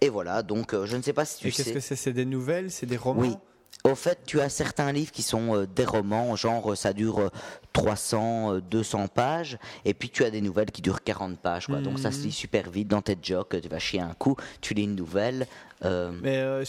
Et 0.00 0.08
voilà, 0.08 0.42
donc 0.42 0.74
je 0.84 0.96
ne 0.96 1.02
sais 1.02 1.12
pas 1.12 1.24
si 1.24 1.38
tu 1.38 1.48
et 1.48 1.50
sais. 1.52 1.62
qu'est-ce 1.62 1.74
que 1.74 1.80
c'est? 1.80 1.96
C'est 1.96 2.12
des 2.12 2.24
nouvelles, 2.24 2.70
c'est 2.70 2.86
des 2.86 2.96
romans? 2.96 3.20
Oui. 3.20 3.36
Au 3.84 3.96
fait, 3.96 4.20
tu 4.26 4.40
as 4.40 4.48
certains 4.48 4.92
livres 4.92 5.10
qui 5.10 5.22
sont 5.22 5.56
euh, 5.56 5.66
des 5.66 5.84
romans, 5.84 6.36
genre 6.36 6.70
euh, 6.70 6.76
ça 6.76 6.92
dure 6.92 7.18
euh, 7.18 7.28
300, 7.72 8.54
euh, 8.54 8.60
200 8.60 9.08
pages, 9.08 9.58
et 9.84 9.92
puis 9.92 10.08
tu 10.08 10.22
as 10.24 10.30
des 10.30 10.40
nouvelles 10.40 10.70
qui 10.70 10.82
durent 10.82 11.02
40 11.02 11.36
pages. 11.38 11.66
Quoi. 11.66 11.80
Donc 11.80 11.98
ça 11.98 12.12
se 12.12 12.18
Mhm. 12.18 12.24
lit 12.26 12.32
super 12.32 12.70
vite 12.70 12.86
dans 12.86 13.02
tes 13.02 13.16
jokes, 13.20 13.60
tu 13.60 13.68
vas 13.68 13.80
chier 13.80 14.00
un 14.00 14.14
coup, 14.14 14.36
tu 14.60 14.74
lis 14.74 14.84
une 14.84 14.94
nouvelle. 14.94 15.48
Euh, 15.84 16.10
Mais 16.22 16.36
euh, 16.38 16.64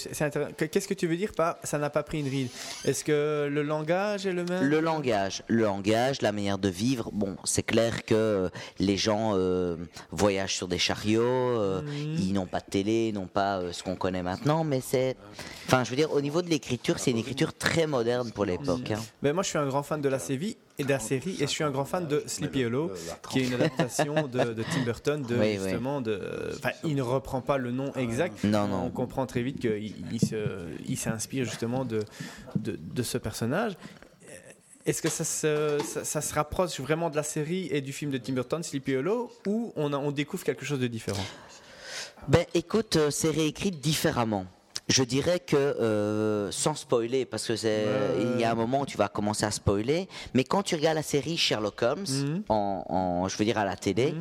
Qu'est-ce 0.57 0.88
que 0.88 0.94
tu 0.94 1.07
veux 1.07 1.15
dire 1.18 1.31
par 1.35 1.57
ça 1.64 1.77
n'a 1.77 1.90
pas 1.90 2.03
pris 2.03 2.19
une 2.19 2.27
ride 2.27 2.49
Est-ce 2.85 3.03
que 3.03 3.48
le 3.52 3.61
langage 3.64 4.26
est 4.26 4.34
le 4.34 4.44
même? 4.45 4.64
Le 4.69 4.80
langage, 4.80 5.44
le 5.48 5.64
langage, 5.64 6.22
la 6.22 6.31
manière 6.31 6.57
de 6.57 6.69
vivre. 6.69 7.10
Bon, 7.14 7.35
c'est 7.44 7.64
clair 7.64 8.06
que 8.06 8.49
les 8.80 8.98
gens 8.98 9.34
euh, 9.35 9.76
voyagent 10.11 10.56
sur 10.56 10.68
des 10.68 10.77
chariots, 10.80 11.23
Mhm. 11.81 12.15
ils 12.19 12.34
n'ont 12.34 12.45
pas 12.45 12.60
de 12.60 12.65
télé, 12.69 13.07
ils 13.10 13.14
n'ont 13.14 13.27
pas 13.27 13.61
ce 13.72 13.84
qu'on 13.84 13.95
connaît 13.95 14.23
maintenant, 14.23 14.64
mais 14.64 14.81
c'est, 14.81 15.15
enfin, 15.68 15.84
je 15.84 15.90
veux 15.90 15.95
dire, 15.95 16.11
au 16.11 16.22
niveau 16.22 16.41
de 16.41 16.49
l'écriture, 16.49 16.99
c'est 16.99 17.11
une 17.11 17.18
écriture 17.18 17.53
très 17.53 17.88
moderne 17.88 18.31
pour 18.31 18.45
l'époque. 18.45 18.91
hein. 18.91 18.99
Ben, 19.22 19.34
moi, 19.34 19.44
je 19.44 19.49
suis 19.49 19.57
un 19.57 19.68
grand 19.68 19.84
fan 19.84 20.02
de 20.02 20.10
la 20.10 20.19
série 20.19 20.57
et 20.79 20.83
de 20.83 20.89
la 20.89 20.99
série, 20.99 21.35
et 21.35 21.41
je 21.41 21.51
suis 21.51 21.63
un 21.63 21.69
grand 21.69 21.85
fan 21.85 22.07
de 22.07 22.23
Sleepy 22.25 22.65
Hollow, 22.65 22.91
qui 23.29 23.39
est 23.41 23.47
une 23.47 23.53
adaptation 23.53 24.27
de, 24.27 24.53
de 24.53 24.63
Tim 24.63 24.81
Burton, 24.83 25.21
de 25.21 25.35
Oui, 25.35 25.41
oui. 25.41 25.59
justement 25.63 26.01
de. 26.01 26.19
Enfin, 26.57 26.71
il 26.83 26.95
ne 26.95 27.01
reprend 27.03 27.41
pas 27.41 27.57
le 27.57 27.71
nom 27.71 27.93
exact. 27.93 28.43
Non, 28.43 28.67
non. 28.67 28.83
On 28.85 28.89
comprend 28.89 29.25
très 29.27 29.43
vite 29.43 29.59
qu'il 29.59 29.93
il 30.11 30.19
se- 30.19 30.65
il 30.87 30.97
s'inspire 30.97 31.45
justement 31.45 31.85
de, 31.85 31.99
de, 32.55 32.77
de 32.81 33.03
ce 33.03 33.17
personnage. 33.19 33.73
Est-ce 34.85 35.01
que 35.01 35.09
ça 35.09 35.23
se, 35.23 35.77
ça, 35.85 36.03
ça 36.03 36.21
se 36.21 36.33
rapproche 36.33 36.79
vraiment 36.81 37.09
de 37.09 37.15
la 37.15 37.23
série 37.23 37.67
et 37.71 37.79
du 37.79 37.93
film 37.93 38.11
de 38.11 38.17
Tim 38.17 38.33
Burton, 38.33 38.61
Sleepy 38.63 38.95
Hollow, 38.95 39.31
ou 39.47 39.71
on, 39.75 39.93
a- 39.93 39.97
on 39.97 40.11
découvre 40.11 40.43
quelque 40.43 40.65
chose 40.65 40.79
de 40.79 40.87
différent? 40.87 41.23
Ben 42.27 42.45
écoute, 42.53 42.95
euh, 42.97 43.11
c'est 43.11 43.29
réécrit 43.29 43.71
différemment. 43.71 44.45
Je 44.89 45.03
dirais 45.03 45.39
que, 45.39 45.55
euh, 45.55 46.51
sans 46.51 46.76
spoiler, 46.76 47.26
parce 47.26 47.47
que 47.47 47.55
c'est, 47.55 47.85
il 48.19 48.39
y 48.39 48.43
a 48.43 48.51
un 48.51 48.55
moment 48.55 48.81
où 48.81 48.85
tu 48.85 48.97
vas 48.97 49.07
commencer 49.07 49.45
à 49.45 49.51
spoiler, 49.51 50.10
mais 50.34 50.43
quand 50.43 50.61
tu 50.64 50.76
regardes 50.76 50.97
la 50.97 51.03
série 51.03 51.38
Sherlock 51.38 51.81
Holmes, 51.81 52.05
Mhm. 52.10 52.43
en, 52.49 52.84
en- 52.89 53.27
je 53.30 53.38
veux 53.38 53.45
dire 53.45 53.57
à 53.57 53.64
la 53.65 53.77
télé, 53.77 54.14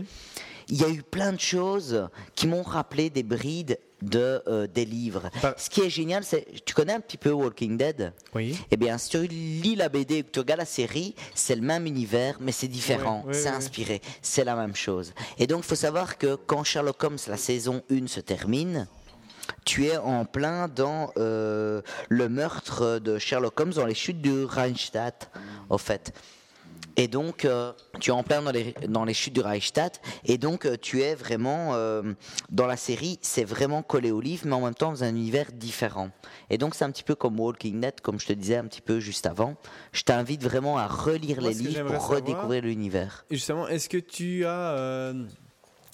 il 0.69 0.81
y 0.81 0.85
a 0.85 0.89
eu 0.89 1.03
plein 1.03 1.33
de 1.33 1.41
choses 1.41 2.09
qui 2.37 2.47
m'ont 2.47 2.63
rappelé 2.63 3.11
des 3.11 3.25
brides 3.25 3.77
de, 4.03 4.41
euh, 4.47 4.67
des 4.69 4.85
livres. 4.85 5.31
Ce 5.57 5.69
qui 5.69 5.81
est 5.81 5.91
génial, 5.91 6.23
c'est, 6.25 6.47
tu 6.65 6.75
connais 6.75 6.93
un 6.93 7.01
petit 7.01 7.17
peu 7.19 7.31
Walking 7.31 7.77
Dead? 7.77 8.13
Oui. 8.35 8.57
Eh 8.71 8.77
bien, 8.77 8.99
si 8.99 9.11
tu 9.11 9.27
lis 9.27 9.75
la 9.77 9.89
BD 9.89 10.19
et 10.19 10.23
que 10.23 10.31
tu 10.31 10.39
regardes 10.41 10.61
la 10.61 10.65
série, 10.67 11.15
c'est 11.35 11.55
le 11.57 11.63
même 11.63 11.87
univers, 11.87 12.37
mais 12.41 12.53
c'est 12.53 12.69
différent, 12.69 13.23
Ouais, 13.27 13.35
ouais, 13.35 13.35
c'est 13.35 13.51
ouais. 13.51 13.57
inspiré, 13.57 14.01
c'est 14.23 14.45
la 14.45 14.55
même 14.57 14.75
chose. 14.77 15.13
Et 15.39 15.47
donc, 15.49 15.61
il 15.65 15.67
faut 15.69 15.75
savoir 15.75 16.19
que 16.19 16.37
quand 16.37 16.63
Sherlock 16.65 17.03
Holmes, 17.03 17.19
la 17.29 17.37
saison 17.37 17.83
1 17.91 18.07
se 18.09 18.21
termine, 18.21 18.87
tu 19.65 19.87
es 19.87 19.97
en 19.97 20.25
plein 20.25 20.69
dans 20.69 21.11
euh, 21.17 21.83
le 22.09 22.29
meurtre 22.29 22.99
de 22.99 23.19
Sherlock 23.19 23.59
Holmes 23.61 23.73
dans 23.73 23.87
les 23.87 23.95
chutes 23.95 24.21
du 24.21 24.45
Reichstadt, 24.45 25.31
au 25.69 25.79
fait. 25.79 26.13
Et 26.97 27.09
donc, 27.09 27.45
euh, 27.45 27.73
tu 28.01 28.11
es 28.11 28.13
en 28.13 28.23
plein 28.23 28.43
dans 28.43 28.51
les, 28.51 28.75
dans 28.89 29.05
les 29.05 29.15
chutes 29.15 29.35
du 29.35 29.41
Reichstadt, 29.41 30.01
et 30.25 30.37
donc 30.37 30.67
euh, 30.67 30.77
tu 30.81 31.01
es 31.01 31.15
vraiment 31.15 31.71
euh, 31.73 32.03
dans 32.51 32.67
la 32.67 32.77
série, 32.77 33.19
c'est 33.23 33.45
vraiment 33.45 33.83
collé 33.83 34.11
au 34.11 34.21
livre, 34.21 34.43
mais 34.47 34.55
en 34.55 34.61
même 34.61 34.75
temps 34.75 34.91
dans 34.91 35.05
un 35.05 35.09
univers 35.09 35.53
différent. 35.53 36.11
Et 36.51 36.59
donc, 36.59 36.75
c'est 36.75 36.85
un 36.85 36.91
petit 36.91 37.03
peu 37.03 37.15
comme 37.15 37.41
Walking 37.41 37.81
Dead, 37.81 38.01
comme 38.03 38.21
je 38.21 38.27
te 38.27 38.33
disais 38.33 38.57
un 38.57 38.67
petit 38.67 38.83
peu 38.83 39.01
juste 39.01 39.27
avant. 39.27 39.57
Je 39.93 40.03
t'invite 40.03 40.43
vraiment 40.43 40.77
à 40.77 40.87
relire 40.87 41.41
Moi, 41.41 41.51
les 41.51 41.55
livres 41.57 41.87
pour 41.87 42.09
redécouvrir 42.09 42.63
l'univers. 42.63 43.25
Justement, 43.31 43.69
est-ce 43.69 43.89
que 43.89 43.99
tu 43.99 44.45
as. 44.45 45.15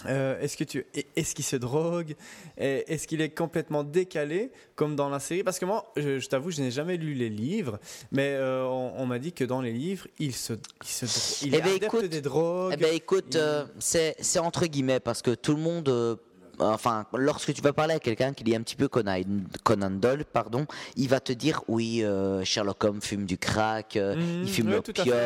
Euh, 0.06 0.38
est-ce 0.40 0.56
que 0.56 0.64
tu 0.64 0.86
est-ce 1.16 1.34
qu'il 1.34 1.44
se 1.44 1.56
drogue? 1.56 2.14
Est-ce 2.56 3.06
qu'il 3.08 3.20
est 3.20 3.30
complètement 3.30 3.82
décalé 3.82 4.52
comme 4.76 4.94
dans 4.94 5.08
la 5.08 5.18
série? 5.18 5.42
Parce 5.42 5.58
que 5.58 5.64
moi, 5.64 5.92
je, 5.96 6.18
je 6.20 6.28
t'avoue, 6.28 6.50
je 6.50 6.60
n'ai 6.62 6.70
jamais 6.70 6.96
lu 6.96 7.14
les 7.14 7.28
livres, 7.28 7.78
mais 8.12 8.34
euh, 8.34 8.64
on, 8.66 8.92
on 8.96 9.06
m'a 9.06 9.18
dit 9.18 9.32
que 9.32 9.44
dans 9.44 9.60
les 9.60 9.72
livres, 9.72 10.06
il 10.18 10.32
se, 10.34 10.52
il 10.82 10.86
se 10.88 11.44
il 11.46 11.54
Eh 11.54 11.58
est 11.58 11.60
ben, 11.60 11.68
adepte 11.70 11.84
écoute- 11.84 12.04
des 12.06 12.20
drogues. 12.20 12.74
Eh 12.74 12.76
ben 12.76 12.94
écoute, 12.94 13.34
euh, 13.36 13.64
c'est 13.80 14.14
entre 14.38 14.66
guillemets 14.66 15.00
parce 15.00 15.20
que 15.22 15.34
tout 15.34 15.54
le 15.54 15.60
monde, 15.60 16.18
enfin, 16.60 17.06
lorsque 17.14 17.52
tu 17.52 17.60
vas 17.62 17.72
parler 17.72 17.94
à 17.94 17.98
quelqu'un 17.98 18.32
qui 18.32 18.44
lit 18.44 18.54
un 18.54 18.62
petit 18.62 18.76
peu 18.76 18.88
Conan, 18.88 19.20
Conan 19.64 19.90
Doyle, 19.90 20.24
pardon, 20.24 20.66
il 20.96 21.08
va 21.08 21.18
te 21.20 21.32
dire 21.32 21.62
oui, 21.68 22.04
euh, 22.04 22.44
Sherlock 22.44 22.82
Holmes 22.84 23.00
fume 23.02 23.26
du 23.26 23.36
crack, 23.38 23.96
euh, 23.96 24.14
Mhm, 24.14 24.42
il 24.44 24.48
fume 24.48 24.68
oui, 24.68 24.74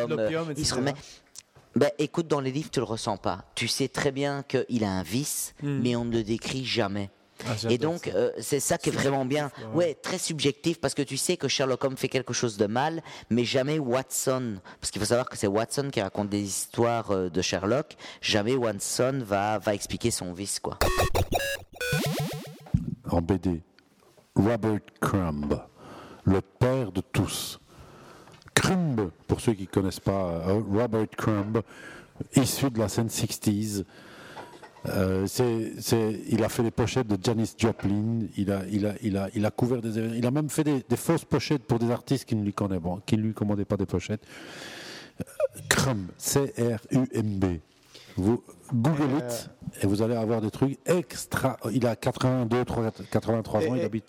l'opium, 0.09 0.49
euh, 0.49 0.53
il 0.57 0.65
se 0.65 0.73
remet. 0.73 0.93
Ben 1.75 1.89
écoute, 1.97 2.27
dans 2.27 2.39
les 2.39 2.51
livres, 2.51 2.69
tu 2.71 2.79
le 2.79 2.85
ressens 2.85 3.17
pas. 3.17 3.45
Tu 3.55 3.67
sais 3.67 3.87
très 3.87 4.11
bien 4.11 4.43
qu'il 4.43 4.83
a 4.83 4.89
un 4.91 5.03
vice, 5.03 5.55
Mhm. 5.63 5.81
mais 5.81 5.95
on 5.95 6.05
ne 6.05 6.11
le 6.11 6.23
décrit 6.23 6.63
jamais. 6.65 7.09
Ah, 7.47 7.55
Et 7.69 7.77
donc, 7.79 8.07
euh, 8.07 8.31
c'est 8.39 8.59
ça 8.59 8.77
qui 8.77 8.89
est 8.89 8.91
vraiment 8.93 9.25
bien. 9.25 9.49
quoi, 9.49 9.65
Ouais. 9.69 9.75
ouais. 9.87 9.93
très 9.95 10.19
subjectif 10.19 10.79
parce 10.79 10.93
que 10.93 11.01
tu 11.01 11.17
sais 11.17 11.35
que 11.35 11.47
Sherlock 11.47 11.83
Holmes 11.83 11.97
fait 11.97 12.07
quelque 12.07 12.31
chose 12.31 12.57
de 12.57 12.67
mal, 12.67 13.01
mais 13.31 13.43
jamais 13.43 13.79
Watson. 13.79 14.59
Parce 14.79 14.91
qu'il 14.91 15.01
faut 15.01 15.07
savoir 15.07 15.27
que 15.27 15.35
c'est 15.35 15.47
Watson 15.47 15.89
qui 15.91 15.99
raconte 15.99 16.29
des 16.29 16.41
histoires 16.43 17.09
euh, 17.11 17.29
de 17.29 17.41
Sherlock. 17.41 17.97
Jamais 18.21 18.55
Watson 18.55 19.21
va, 19.25 19.57
va 19.57 19.73
expliquer 19.73 20.11
son 20.11 20.31
vice, 20.31 20.59
quoi. 20.59 20.77
En 23.09 23.21
BD, 23.21 23.61
Robert 24.35 24.79
Crumb, 25.01 25.59
le 26.25 26.39
père 26.41 26.91
de 26.91 27.01
tous. 27.01 27.59
Crumb, 28.53 29.09
pour 29.27 29.39
ceux 29.41 29.53
qui 29.53 29.63
ne 29.63 29.67
connaissent 29.67 29.99
pas, 29.99 30.43
euh, 30.47 30.61
Robert 30.71 31.07
Crumb, 31.17 31.61
issu 32.35 32.69
de 32.69 32.79
la 32.79 32.87
scène 32.89 33.07
60s. 33.09 33.83
Euh, 34.85 35.25
c'est- 35.27 35.73
c'est- 35.79 36.19
il 36.29 36.43
a 36.43 36.49
fait 36.49 36.61
les 36.61 36.71
pochettes 36.71 37.07
de 37.07 37.17
Janis 37.23 37.53
Joplin, 37.57 38.23
il 38.35 38.51
a, 38.51 38.63
il 38.69 38.85
a, 38.85 38.93
il 39.01 39.15
a, 39.17 39.29
il 39.33 39.45
a 39.45 39.51
couvert 39.51 39.81
des 39.81 39.97
événements, 39.97 40.15
il 40.17 40.25
a 40.25 40.31
même 40.31 40.49
fait 40.49 40.65
des, 40.65 40.83
des 40.87 40.97
fausses 40.97 41.23
pochettes 41.23 41.63
pour 41.63 41.79
des 41.79 41.89
artistes 41.89 42.25
qui 42.25 42.35
ne 42.35 42.43
lui, 42.43 42.53
connaissaient, 42.53 42.81
bon, 42.81 42.99
qui 43.05 43.15
ne 43.17 43.21
lui 43.21 43.33
commandaient 43.33 43.63
pas 43.65 43.77
des 43.77 43.85
pochettes. 43.85 44.23
Euh, 45.21 45.23
Crumb, 45.69 46.07
C-R-U-M-B. 46.17 47.45
Vous 48.17 48.43
googlez 48.73 49.05
it 49.19 49.49
et 49.81 49.87
vous 49.87 50.01
allez 50.01 50.15
avoir 50.15 50.41
des 50.41 50.51
trucs 50.51 50.77
extra. 50.85 51.57
Il 51.71 51.87
a 51.87 51.95
82, 51.95 52.65
3, 52.65 52.91
83 53.09 53.61
ans, 53.61 53.75
Et- 53.75 53.79
il 53.79 53.85
habite. 53.85 54.05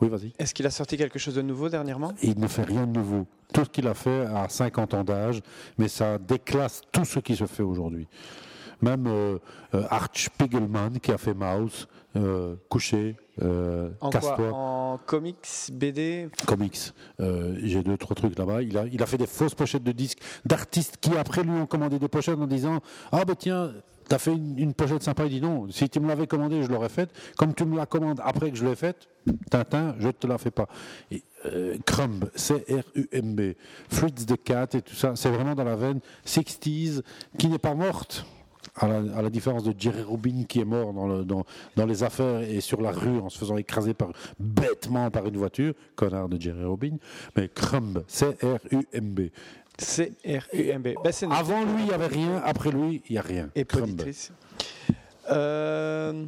Oui, 0.00 0.08
vas-y. 0.08 0.32
Est-ce 0.38 0.54
qu'il 0.54 0.66
a 0.66 0.70
sorti 0.70 0.96
quelque 0.96 1.18
chose 1.18 1.34
de 1.34 1.42
nouveau 1.42 1.68
dernièrement? 1.68 2.12
Il 2.22 2.38
ne 2.38 2.46
fait 2.46 2.62
rien 2.64 2.86
de 2.86 2.92
nouveau. 2.98 3.26
Tout 3.52 3.64
ce 3.64 3.70
qu'il 3.70 3.86
a 3.88 3.94
fait 3.94 4.26
à 4.26 4.48
50 4.48 4.94
ans 4.94 5.04
d'âge, 5.04 5.40
mais 5.78 5.88
ça 5.88 6.18
déclasse 6.18 6.80
tout 6.92 7.04
ce 7.04 7.18
qui 7.18 7.36
se 7.36 7.46
fait 7.46 7.62
aujourd'hui. 7.62 8.06
Même 8.82 9.06
euh, 9.08 9.38
euh, 9.74 9.84
Art 9.90 10.08
Spiegelman 10.14 10.98
qui 11.02 11.12
a 11.12 11.18
fait 11.18 11.34
Mouse, 11.34 11.86
euh, 12.16 12.56
Couché, 12.70 13.14
euh, 13.42 13.90
En 14.00 14.08
quoi? 14.08 14.50
En 14.52 14.98
comics, 15.04 15.46
BD 15.70 16.30
Comics. 16.46 16.92
Euh, 17.20 17.58
J'ai 17.62 17.82
deux, 17.82 17.98
trois 17.98 18.16
trucs 18.16 18.38
là-bas. 18.38 18.62
Il 18.62 18.78
a, 18.78 18.86
il 18.86 19.02
a 19.02 19.06
fait 19.06 19.18
des 19.18 19.26
fausses 19.26 19.54
pochettes 19.54 19.84
de 19.84 19.92
disques 19.92 20.20
d'artistes 20.46 20.96
qui 20.98 21.14
après 21.14 21.42
lui 21.42 21.50
ont 21.50 21.66
commandé 21.66 21.98
des 21.98 22.08
pochettes 22.08 22.38
en 22.38 22.46
disant 22.46 22.80
Ah 23.12 23.24
ben 23.26 23.34
tiens, 23.38 23.70
t'as 24.10 24.18
fait 24.18 24.32
une, 24.32 24.74
pochette 24.74 25.04
sympa. 25.04 25.24
Il 25.24 25.30
dit 25.30 25.40
non, 25.40 25.70
si 25.70 25.88
tu 25.88 26.00
me 26.00 26.08
l'avais 26.08 26.26
commandé, 26.26 26.62
je 26.64 26.68
l'aurais 26.68 26.88
faite. 26.88 27.10
Comme 27.38 27.54
tu 27.54 27.64
me 27.64 27.76
la 27.76 27.86
commandes 27.86 28.20
après 28.22 28.50
que 28.50 28.56
je 28.56 28.66
l'ai 28.66 28.74
faite, 28.74 29.08
Tintin, 29.50 29.94
je 30.00 30.08
te 30.08 30.26
la 30.26 30.36
fais 30.36 30.50
pas. 30.50 30.66
Euh, 31.46 31.76
Crumb, 31.86 32.28
C-R-U-M-B, 32.34 33.54
Fritz 33.88 34.26
the 34.26 34.36
Cat 34.42 34.66
et 34.74 34.82
tout 34.82 34.96
ça, 34.96 35.14
c'est 35.14 35.30
vraiment 35.30 35.54
dans 35.54 35.64
la 35.64 35.76
veine 35.76 36.00
60s 36.26 37.02
qui 37.38 37.48
n'est 37.48 37.58
pas 37.58 37.74
morte. 37.74 38.26
À 38.76 38.88
la, 38.88 39.30
différence 39.30 39.64
de 39.64 39.74
Jerry 39.76 40.02
Rubin 40.02 40.44
qui 40.44 40.60
est 40.60 40.64
mort 40.64 40.92
dans 40.92 41.86
les 41.86 42.02
affaires 42.02 42.40
et 42.40 42.60
sur 42.60 42.80
la 42.80 42.92
rue 42.92 43.18
en 43.18 43.28
se 43.28 43.38
faisant 43.38 43.56
écraser 43.56 43.94
par, 43.94 44.10
bêtement 44.38 45.10
par 45.10 45.26
une 45.26 45.36
voiture, 45.36 45.74
connard 45.96 46.28
de 46.28 46.40
Jerry 46.40 46.64
Rubin, 46.64 46.96
mais 47.36 47.48
Crumb, 47.48 48.04
C-R-U-M-B. 48.06 49.20
C-R-U-M-B. 49.80 50.88
Ben, 51.02 51.12
c'est. 51.12 51.26
Avant 51.30 51.64
lui, 51.64 51.82
il 51.82 51.86
n'y 51.86 51.92
avait 51.92 52.06
rien, 52.06 52.42
après 52.44 52.70
lui, 52.70 53.02
il 53.08 53.12
n'y 53.12 53.18
a 53.18 53.22
rien. 53.22 53.50
Et 53.54 53.64
Crumb. 53.64 53.90
poditrice. 53.90 54.32
Euh, 55.30 56.24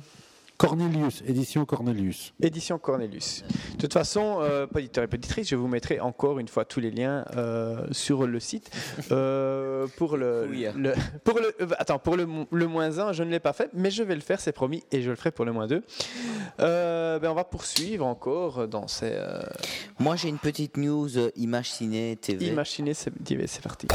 Cornelius, 0.66 1.22
édition 1.26 1.64
Cornelius. 1.64 2.32
Édition 2.40 2.78
Cornelius. 2.78 3.42
De 3.74 3.78
toute 3.80 3.92
façon, 3.92 4.38
euh, 4.40 4.66
poditeur 4.68 5.02
et 5.02 5.08
poditrice, 5.08 5.48
je 5.48 5.56
vous 5.56 5.66
mettrai 5.66 5.98
encore 5.98 6.38
une 6.38 6.46
fois 6.46 6.64
tous 6.64 6.78
les 6.78 6.92
liens 6.92 7.24
euh, 7.36 7.86
sur 7.90 8.26
le 8.28 8.38
site. 8.38 8.70
Euh, 9.10 9.86
pour 9.96 10.16
le, 10.16 10.46
le- 10.46 10.94
pour 11.24 11.40
le, 11.40 11.52
euh, 11.60 11.66
attends, 11.78 11.98
pour 11.98 12.16
le, 12.16 12.26
mo- 12.26 12.46
le 12.52 12.66
moins 12.68 12.98
1, 13.00 13.12
je 13.12 13.24
ne 13.24 13.30
l'ai 13.30 13.40
pas 13.40 13.52
fait, 13.52 13.70
mais 13.74 13.90
je 13.90 14.04
vais 14.04 14.14
le 14.14 14.20
faire, 14.20 14.40
c'est 14.40 14.52
promis, 14.52 14.84
et 14.92 15.02
je 15.02 15.10
le 15.10 15.16
ferai 15.16 15.32
pour 15.32 15.44
le 15.44 15.52
moins 15.52 15.66
2. 15.66 15.82
Euh, 16.60 17.18
ben, 17.18 17.30
on 17.30 17.34
va 17.34 17.44
poursuivre 17.44 18.06
encore 18.06 18.68
dans 18.68 18.86
ces 18.86 19.10
euh, 19.14 19.42
Moi, 19.98 20.14
j'ai 20.16 20.28
une 20.28 20.38
petite 20.38 20.76
news 20.76 21.18
euh, 21.18 21.30
Image 21.36 21.72
Ciné 21.72 22.16
TV. 22.20 22.46
imaginez, 22.46 22.94
c'est 22.94 23.10
c'est 23.46 23.62
parti. 23.62 23.88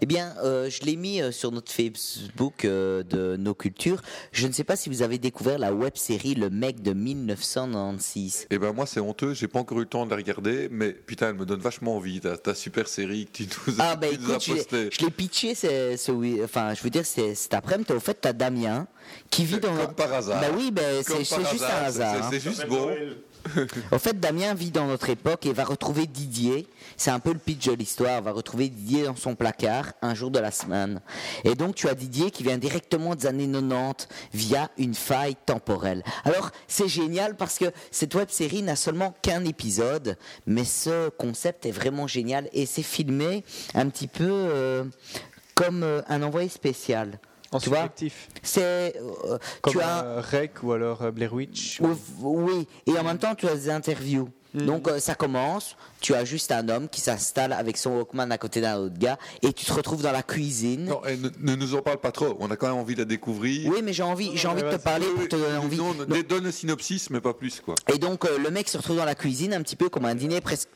Eh 0.00 0.06
bien, 0.06 0.34
euh, 0.44 0.70
je 0.70 0.82
l'ai 0.82 0.96
mis 0.96 1.20
euh, 1.20 1.32
sur 1.32 1.50
notre 1.52 1.72
Facebook 1.72 2.64
euh, 2.64 3.02
de 3.02 3.36
nos 3.36 3.54
cultures. 3.54 4.00
Je 4.32 4.46
ne 4.46 4.52
sais 4.52 4.64
pas 4.64 4.76
si 4.76 4.88
vous 4.88 5.02
avez 5.02 5.18
découvert 5.18 5.58
la 5.58 5.72
web 5.74 5.96
série 5.96 6.34
Le 6.34 6.50
mec 6.50 6.82
de 6.82 6.92
1996. 6.92 8.46
Et 8.50 8.58
ben 8.58 8.72
moi 8.72 8.86
c'est 8.86 9.00
honteux, 9.00 9.34
j'ai 9.34 9.48
pas 9.48 9.58
encore 9.58 9.78
eu 9.78 9.82
le 9.82 9.86
temps 9.88 10.04
de 10.04 10.10
la 10.10 10.16
regarder, 10.16 10.68
mais 10.70 10.92
putain 10.92 11.30
elle 11.30 11.34
me 11.36 11.44
donne 11.44 11.60
vachement 11.60 11.96
envie, 11.96 12.20
ta, 12.20 12.36
ta 12.36 12.54
super 12.54 12.86
série 12.88 13.26
que 13.26 13.42
tu 13.44 13.48
nous, 13.66 13.74
Ah 13.78 13.96
bah 13.96 14.06
tu 14.10 14.18
nous 14.18 14.30
as 14.30 14.36
écoute, 14.36 14.42
je 14.44 14.52
l'ai- 14.52 14.56
postée. 14.58 14.88
je 14.92 15.04
l'ai 15.04 15.10
pitché, 15.10 15.54
c'est, 15.54 15.96
ce 15.96 16.12
oui- 16.12 16.40
enfin 16.44 16.74
je 16.74 16.82
veux 16.82 16.90
dire, 16.90 17.04
c'est 17.04 17.34
cet 17.34 17.54
après-midi. 17.54 17.92
Au 17.92 18.00
fait, 18.00 18.14
t'as 18.20 18.32
Damien 18.32 18.86
qui 19.30 19.44
vit 19.44 19.58
dans. 19.58 19.74
Comme 19.76 19.94
par 19.94 20.12
hasard. 20.12 20.40
Bah 20.40 20.48
oui, 20.56 20.70
bah, 20.70 20.82
c'est, 21.02 21.18
juste 21.18 21.32
hasard, 21.32 21.82
un 21.82 21.84
hasard. 21.86 22.30
c'est- 22.30 22.36
hein. 22.36 22.40
Juste 22.40 22.66
bon. 22.68 22.88
Au 23.92 23.98
fait, 23.98 24.18
Damien 24.18 24.54
vit 24.54 24.70
dans 24.70 24.86
notre 24.86 25.10
époque 25.10 25.46
et 25.46 25.52
va 25.52 25.64
retrouver 25.64 26.06
Didier. 26.06 26.66
C'est 26.96 27.10
un 27.10 27.20
peu 27.20 27.32
le 27.32 27.38
pitch 27.38 27.66
de 27.66 27.72
l'histoire. 27.72 28.22
Va 28.22 28.32
retrouver 28.32 28.68
Didier 28.68 29.04
dans 29.04 29.16
son 29.16 29.34
placard 29.34 29.92
un 30.02 30.14
jour 30.14 30.30
de 30.30 30.38
la 30.38 30.50
semaine. 30.50 31.00
Et 31.44 31.54
donc, 31.54 31.74
tu 31.74 31.88
as 31.88 31.94
Didier 31.94 32.30
qui 32.30 32.42
vient 32.42 32.58
directement 32.58 33.14
des 33.14 33.26
années 33.26 33.50
90 33.50 34.08
via 34.34 34.70
une 34.78 34.94
faille 34.94 35.36
temporelle. 35.46 36.02
Alors, 36.24 36.50
c'est 36.66 36.88
génial 36.88 37.36
parce 37.36 37.58
que 37.58 37.66
cette 37.90 38.14
web 38.14 38.28
série 38.30 38.62
n'a 38.62 38.76
seulement 38.76 39.14
qu'un 39.22 39.44
épisode, 39.44 40.16
mais 40.46 40.64
ce 40.64 41.08
concept 41.10 41.66
est 41.66 41.72
vraiment 41.72 42.06
génial 42.06 42.48
et 42.52 42.66
c'est 42.66 42.82
filmé 42.82 43.44
un 43.74 43.88
petit 43.88 44.08
peu 44.08 44.28
euh, 44.28 44.84
comme 45.54 45.82
euh, 45.82 46.02
un 46.08 46.22
envoyé 46.22 46.48
spécial. 46.48 47.18
En 47.52 47.58
tu 47.58 47.68
vois 47.70 47.78
subjectif. 47.78 48.28
C'est 48.42 48.94
euh, 48.96 49.38
Comme 49.62 49.72
tu 49.72 49.80
as 49.80 50.04
euh, 50.04 50.22
Rec 50.22 50.62
ou 50.62 50.72
alors 50.72 51.02
euh, 51.02 51.10
Blair 51.10 51.32
Witch. 51.32 51.80
oui, 51.80 51.94
oui, 52.20 52.68
et 52.86 52.98
en 52.98 53.04
même 53.04 53.18
temps, 53.18 53.34
tu 53.34 53.46
as 53.48 53.54
des 53.54 53.70
interviews. 53.70 54.28
Mhm. 54.54 54.66
Donc 54.66 54.88
euh, 54.88 54.98
ça 54.98 55.14
commence, 55.14 55.76
tu 56.00 56.14
as 56.14 56.24
juste 56.24 56.52
un 56.52 56.68
homme 56.70 56.88
qui 56.88 57.00
s'installe 57.02 57.52
avec 57.52 57.76
son 57.76 57.90
Walkman 57.96 58.30
à 58.30 58.38
côté 58.38 58.60
d'un 58.62 58.78
autre 58.78 58.98
gars 58.98 59.18
et 59.42 59.52
tu 59.52 59.66
te 59.66 59.72
retrouves 59.72 60.02
dans 60.02 60.12
la 60.12 60.22
cuisine. 60.22 60.86
Non, 60.86 61.04
et 61.04 61.16
ne, 61.18 61.28
ne 61.38 61.54
nous 61.54 61.74
en 61.74 61.82
parle 61.82 61.98
pas 61.98 62.12
trop, 62.12 62.34
on 62.40 62.50
a 62.50 62.56
quand 62.56 62.68
même 62.68 62.76
envie 62.76 62.94
de 62.94 63.00
la 63.00 63.04
découvrir. 63.04 63.70
Oui, 63.70 63.82
mais 63.82 63.92
j'ai 63.92 64.02
envie, 64.02 64.30
j'ai 64.36 64.48
envie 64.48 64.62
de 64.62 64.70
te 64.70 64.76
parler 64.76 65.06
pour 65.06 65.28
te 65.28 65.36
donner 65.36 65.58
envie. 65.58 65.76
Non, 65.76 65.94
non, 65.94 66.06
donne 66.26 66.44
le 66.44 66.52
synopsis, 66.52 67.10
mais 67.10 67.20
pas 67.20 67.34
plus 67.34 67.60
quoi. 67.60 67.74
Et 67.92 67.98
donc 67.98 68.24
euh, 68.24 68.38
le 68.38 68.50
mec 68.50 68.68
se 68.68 68.78
retrouve 68.78 68.96
dans 68.96 69.04
la 69.04 69.14
cuisine 69.14 69.52
un 69.52 69.62
petit 69.62 69.76
peu 69.76 69.90
comme 69.90 70.06
un 70.06 70.14
dîner 70.14 70.40
presque 70.40 70.68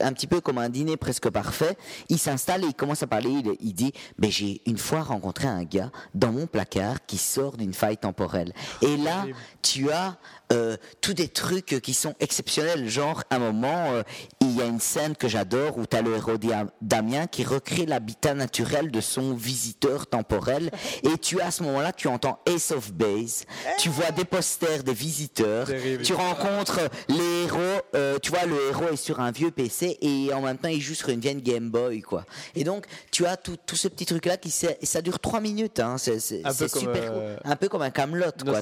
un 0.00 0.12
petit 0.12 0.26
peu 0.26 0.40
comme 0.40 0.58
un 0.58 0.68
dîner 0.68 0.96
presque 0.96 1.28
parfait, 1.30 1.76
il 2.08 2.18
s'installe 2.18 2.64
et 2.64 2.68
il 2.68 2.74
commence 2.74 3.02
à 3.02 3.06
parler, 3.06 3.30
il, 3.30 3.56
il 3.60 3.74
dit 3.74 3.92
"Mais 4.18 4.30
j'ai 4.30 4.60
une 4.66 4.78
fois 4.78 5.02
rencontré 5.02 5.48
un 5.48 5.64
gars 5.64 5.90
dans 6.14 6.32
mon 6.32 6.46
placard 6.46 7.04
qui 7.06 7.18
sort 7.18 7.56
d'une 7.56 7.74
faille 7.74 7.98
temporelle." 7.98 8.52
Et 8.82 8.96
là, 8.96 9.26
tu 9.62 9.90
as 9.90 10.16
euh, 10.52 10.76
tous 11.00 11.14
des 11.14 11.28
trucs 11.28 11.80
qui 11.80 11.94
sont 11.94 12.14
exceptionnels, 12.20 12.88
genre 12.88 13.22
à 13.30 13.36
un 13.36 13.38
moment 13.38 13.92
euh, 13.92 14.02
il 14.40 14.56
y 14.56 14.60
a 14.60 14.66
une 14.66 14.80
scène 14.80 15.16
que 15.16 15.28
j'adore 15.28 15.78
où 15.78 15.86
tu 15.86 15.96
as 15.96 16.02
le 16.02 16.16
héros 16.16 16.36
Damien 16.80 17.26
qui 17.26 17.44
recrée 17.44 17.86
l'habitat 17.86 18.34
naturel 18.34 18.90
de 18.90 19.00
son 19.00 19.34
visiteur 19.34 20.06
temporel. 20.06 20.70
Et 21.04 21.18
tu 21.18 21.40
as 21.40 21.46
à 21.46 21.50
ce 21.50 21.62
moment-là, 21.62 21.92
tu 21.92 22.08
entends 22.08 22.40
Ace 22.46 22.70
of 22.70 22.92
Base, 22.92 23.44
tu 23.78 23.88
vois 23.88 24.10
des 24.10 24.24
posters 24.24 24.82
des 24.82 24.92
visiteurs, 24.92 25.66
Terrible. 25.66 26.02
tu 26.02 26.14
rencontres 26.14 26.80
les 27.08 27.44
héros, 27.44 27.80
euh, 27.94 28.18
tu 28.20 28.30
vois, 28.30 28.44
le 28.46 28.56
héros 28.68 28.88
est 28.92 28.96
sur 28.96 29.20
un 29.20 29.30
vieux 29.30 29.50
PC 29.50 29.98
et 30.00 30.32
en 30.32 30.40
même 30.42 30.58
temps 30.58 30.68
il 30.68 30.80
joue 30.80 30.94
sur 30.94 31.08
une 31.10 31.20
vieille 31.20 31.42
Game 31.42 31.70
Boy, 31.70 32.00
quoi. 32.02 32.24
Et 32.54 32.64
donc 32.64 32.86
tu 33.10 33.26
as 33.26 33.36
tout, 33.36 33.56
tout 33.66 33.76
ce 33.76 33.88
petit 33.88 34.06
truc-là 34.06 34.36
qui 34.36 34.50
ça 34.50 35.02
dure 35.02 35.18
3 35.18 35.40
minutes, 35.40 35.80
hein, 35.80 35.96
c'est 35.98 36.18
super, 36.18 37.12
euh, 37.12 37.36
un 37.44 37.56
peu 37.56 37.68
comme 37.68 37.82
un 37.82 37.90
Camelot, 37.90 38.32
quoi. 38.44 38.60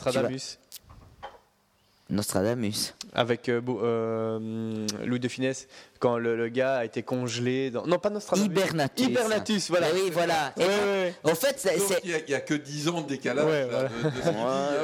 Nostradamus. 2.10 2.94
Avec 3.12 3.48
euh, 3.48 3.60
euh, 3.68 4.86
Louis 5.04 5.20
de 5.20 5.28
Finesse, 5.28 5.68
quand 5.98 6.18
le, 6.18 6.36
le 6.36 6.48
gars 6.48 6.76
a 6.78 6.84
été 6.84 7.02
congelé 7.02 7.70
dans... 7.70 7.86
Non, 7.86 7.98
pas 7.98 8.10
Nostradamus. 8.10 8.46
Hibernatus. 8.46 9.06
Hibernatus, 9.06 9.68
voilà. 9.70 9.86
Oui, 9.94 10.10
voilà. 10.12 10.52
Ouais, 10.56 10.64
ouais, 10.66 11.14
Au 11.24 11.34
fait, 11.34 11.68
Il 12.04 12.10
n'y 12.28 12.34
a, 12.34 12.40
que 12.40 12.54
10 12.54 12.88
ans 12.88 13.00
de 13.02 13.06
décalage. 13.08 13.44
Ouais, 13.46 13.66
là, 13.66 13.66
voilà. 13.70 13.88
de- 13.88 14.22
ce. 14.22 14.28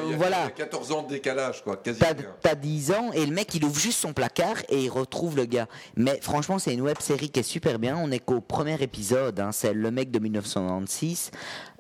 Il 0.07 0.11
y 0.11 0.15
a- 0.15 0.17
voilà. 0.17 0.37
il 0.41 0.45
y 0.45 0.47
a 0.47 0.51
14 0.51 0.93
ans 0.93 1.03
de 1.03 1.09
décalage, 1.09 1.63
quoi, 1.63 1.77
quasi. 1.77 1.99
T'as 2.01 2.15
t'as 2.41 2.55
10 2.55 2.91
ans 2.93 3.11
et 3.13 3.25
le 3.27 3.33
mec 3.33 3.55
il 3.55 3.65
ouvre 3.65 3.79
juste 3.79 3.99
son 4.01 4.13
placard 4.13 4.57
et 4.69 4.85
il 4.85 4.89
retrouve 4.91 5.37
le 5.37 5.45
gars. 5.47 5.67
Mais 5.97 6.19
franchement, 6.21 6.59
c'est 6.59 6.75
une 6.75 6.83
web 6.83 6.97
série 7.01 7.31
qui 7.31 7.41
est 7.41 7.45
super 7.45 7.79
bien. 7.79 7.97
On 7.97 8.11
est 8.11 8.19
qu'au 8.19 8.41
premier 8.41 8.81
épisode, 8.83 9.39
hein, 9.41 9.51
c'est 9.53 9.73
le 9.73 9.91
mec 9.91 10.11
de 10.11 10.19
1996. 10.19 11.31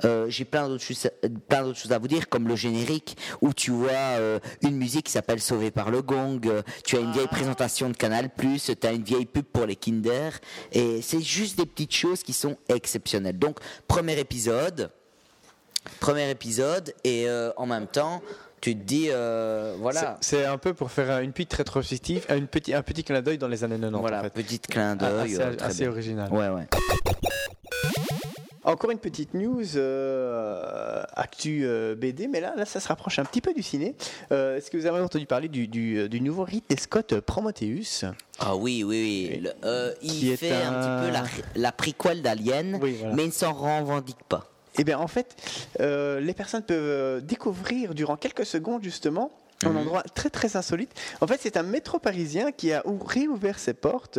Euh, 0.05 0.27
J'ai 0.28 0.44
plein 0.44 0.69
d'autres 0.69 0.82
choses, 0.85 1.09
plein 1.48 1.62
d'autres 1.62 1.78
choses 1.78 1.93
à 1.93 1.98
vous 1.98 2.09
dire, 2.09 2.28
comme 2.28 2.48
le 2.48 2.56
générique 2.56 3.16
où 3.40 3.52
tu 3.52 3.70
vois 3.70 3.90
euh, 3.93 4.39
une 4.62 4.77
musique 4.77 5.06
qui 5.06 5.12
s'appelle 5.12 5.40
Sauvé 5.40 5.70
par 5.70 5.90
le 5.90 6.02
Gong. 6.02 6.40
euh, 6.47 6.62
tu 6.85 6.97
as 6.97 7.01
une 7.01 7.12
vieille 7.12 7.27
présentation 7.28 7.89
de 7.89 7.97
Canal 7.97 8.31
tu 8.36 8.86
as 8.86 8.93
une 8.93 9.02
vieille 9.02 9.24
pub 9.27 9.45
pour 9.45 9.67
les 9.67 9.77
Kinder. 9.77 10.31
Et 10.73 11.01
c'est 11.03 11.21
juste 11.21 11.57
des 11.59 11.67
petites 11.67 11.95
choses 11.95 12.23
qui 12.23 12.33
sont 12.33 12.57
exceptionnelles. 12.69 13.39
Donc, 13.39 13.59
premier 13.89 14.19
épisode. 14.19 14.91
Premier 16.01 16.31
épisode 16.31 16.95
et 17.05 17.29
euh, 17.29 17.51
en 17.59 17.67
même 17.67 17.87
temps, 17.87 18.23
tu 18.63 18.75
te 18.75 18.83
dis, 18.83 19.09
euh, 19.11 19.75
voilà. 19.79 20.17
C'est 20.23 20.47
un 20.47 20.57
peu 20.57 20.73
pour 20.73 20.91
faire 20.91 21.11
un- 21.11 21.21
une 21.21 21.33
petite 21.33 21.53
rétrospective, 21.53 22.25
un 22.31 22.41
petit, 22.47 22.73
un 22.73 22.83
petit 22.83 23.05
clin 23.05 23.21
d'œil 23.21 23.37
dans 23.37 23.49
les 23.49 23.63
années 23.65 23.77
90. 23.79 24.01
Voilà, 24.01 24.21
en 24.21 24.23
fait. 24.23 24.31
petit 24.31 24.59
clin 24.61 24.97
Ah, 24.99 25.11
d'œil. 25.11 25.35
assez- 25.35 25.43
euh, 25.43 25.55
très 25.57 25.67
assez 25.67 25.83
bien. 25.83 25.91
original. 25.91 26.33
Ouais, 26.33 26.49
ouais. 26.49 26.67
Encore 28.65 28.91
une 28.91 28.99
petite 28.99 29.35
news 29.35 29.77
euh, 29.77 31.03
actu 31.15 31.62
euh, 31.65 31.95
BD, 31.95 32.28
mais 32.28 32.41
là, 32.41 32.55
là, 32.57 32.65
ça 32.65 32.81
se 32.81 32.89
rapproche 32.89 33.19
un 33.19 33.24
petit 33.24 33.41
peu 33.41 33.53
du 33.53 33.62
ciné. 33.62 33.95
Euh, 34.32 34.57
Est-ce 34.57 34.70
que 34.70 34.77
vous 34.77 34.86
avez 34.86 35.01
entendu 35.01 35.27
parler 35.27 35.49
du, 35.49 35.69
du, 35.69 36.09
du 36.09 36.20
nouveau 36.20 36.45
Ridley 36.45 36.77
Scott 36.78 37.20
Prometheus? 37.20 38.05
Ah 38.39 38.57
oui, 38.57 38.82
oui, 38.82 39.31
oui. 39.35 39.41
Le- 39.43 39.95
il 40.03 40.36
fait 40.36 40.53
un... 40.53 40.73
un- 40.73 41.01
petit 41.01 41.07
peu 41.07 41.12
la, 41.12 41.24
la 41.62 41.73
prequel 41.73 42.23
d'Alien, 42.23 42.78
voilà. 42.78 43.15
mais 43.15 43.24
il 43.24 43.28
ne 43.28 43.32
s'en 43.32 43.53
revendique 43.53 44.23
pas. 44.28 44.51
Eh 44.78 44.82
bien, 44.85 44.99
en 44.99 45.07
fait, 45.09 45.36
les 45.78 46.35
personnes 46.35 46.62
peuvent 46.65 47.24
découvrir 47.24 47.95
durant 47.95 48.16
quelques 48.16 48.47
secondes, 48.47 48.82
justement, 48.82 49.31
un 49.62 49.70
Mhm. 49.70 49.76
endroit 49.76 50.02
très 50.02 50.31
très 50.31 50.56
insolite. 50.56 50.90
En 51.20 51.26
fait, 51.26 51.39
c'est 51.40 51.56
un 51.56 51.62
métro 51.62 51.98
parisien 51.98 52.51
qui 52.52 52.72
a 52.72 52.86
ou- 52.86 52.98
réouvert 53.02 53.59
ses 53.59 53.72
portes. 53.74 54.18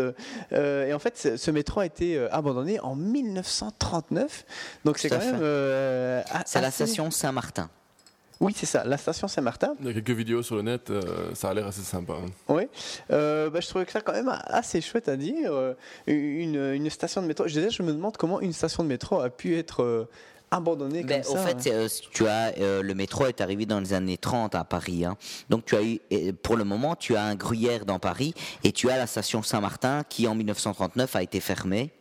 euh, 0.53 0.87
et 0.87 0.93
en 0.93 0.99
fait, 0.99 1.35
ce, 1.37 1.51
métro 1.51 1.81
a 1.81 1.85
été 1.85 2.17
euh, 2.17 2.27
abandonné 2.33 2.79
en 2.79 2.95
1939. 2.95 4.45
Donc, 4.85 4.97
c'est 4.97 5.09
quand 5.09 5.19
même. 5.19 5.39
euh, 5.41 6.21
C'est 6.45 6.61
la 6.61 6.71
station 6.71 7.11
Saint-Martin. 7.11 7.69
Oui, 8.41 8.53
c'est 8.55 8.65
ça, 8.65 8.83
la 8.83 8.97
station 8.97 9.29
Saint-Martin. 9.29 9.75
Il 9.79 9.85
y 9.87 9.89
a 9.89 9.93
quelques 9.93 10.09
vidéos 10.09 10.43
sur 10.43 10.57
le 10.57 10.61
net, 10.61 10.89
euh, 10.89 11.33
ça 11.33 11.49
a 11.49 11.53
l'air 11.53 11.67
assez 11.67 11.81
sympa. 11.81 12.13
hein. 12.13 12.25
Oui, 12.49 12.63
euh, 13.11 13.49
bah, 13.49 13.61
je 13.61 13.67
trouvais 13.69 13.85
que 13.85 13.93
ça 13.93 14.01
quand 14.01 14.11
même 14.11 14.29
assez 14.47 14.81
chouette 14.81 15.07
à 15.07 15.15
dire. 15.15 15.53
Euh, 15.53 15.73
Une, 16.07 16.73
une 16.73 16.89
station 16.89 17.21
de 17.21 17.27
métro. 17.27 17.47
Je, 17.47 17.53
disais, 17.53 17.69
je 17.69 17.81
me 17.81 17.93
demande 17.93 18.17
comment 18.17 18.41
une 18.41 18.51
station 18.51 18.83
de 18.83 18.89
métro 18.89 19.21
a 19.21 19.29
pu 19.29 19.57
être 19.57 20.07
abandonnée 20.55 21.03
Ben, 21.03 21.23
comme 21.23 21.37
au 21.37 21.39
fait, 21.39 21.57
hein. 21.69 21.73
euh, 21.73 21.89
tu 22.11 22.27
as 22.27 22.53
euh, 22.59 22.81
le 22.81 22.93
métro 22.95 23.25
est 23.25 23.41
arrivé 23.41 23.65
dans 23.65 23.79
les 23.79 23.93
années 23.93 24.17
30 24.17 24.55
à 24.55 24.63
Paris. 24.63 25.05
hein. 25.05 25.17
Donc 25.49 25.65
tu 25.65 25.75
as 25.75 25.83
eu, 25.83 25.99
pour 26.41 26.55
le 26.57 26.63
moment, 26.63 26.95
tu 26.95 27.15
as 27.15 27.23
un 27.23 27.35
gruyère 27.35 27.85
dans 27.85 27.99
Paris 27.99 28.33
et 28.63 28.71
tu 28.71 28.89
as 28.89 28.97
la 28.97 29.07
station 29.07 29.43
Saint-Martin 29.43 30.03
qui 30.07 30.27
en 30.27 30.35
1939 30.35 31.15
a 31.15 31.23
été 31.23 31.39
fermée. 31.39 31.91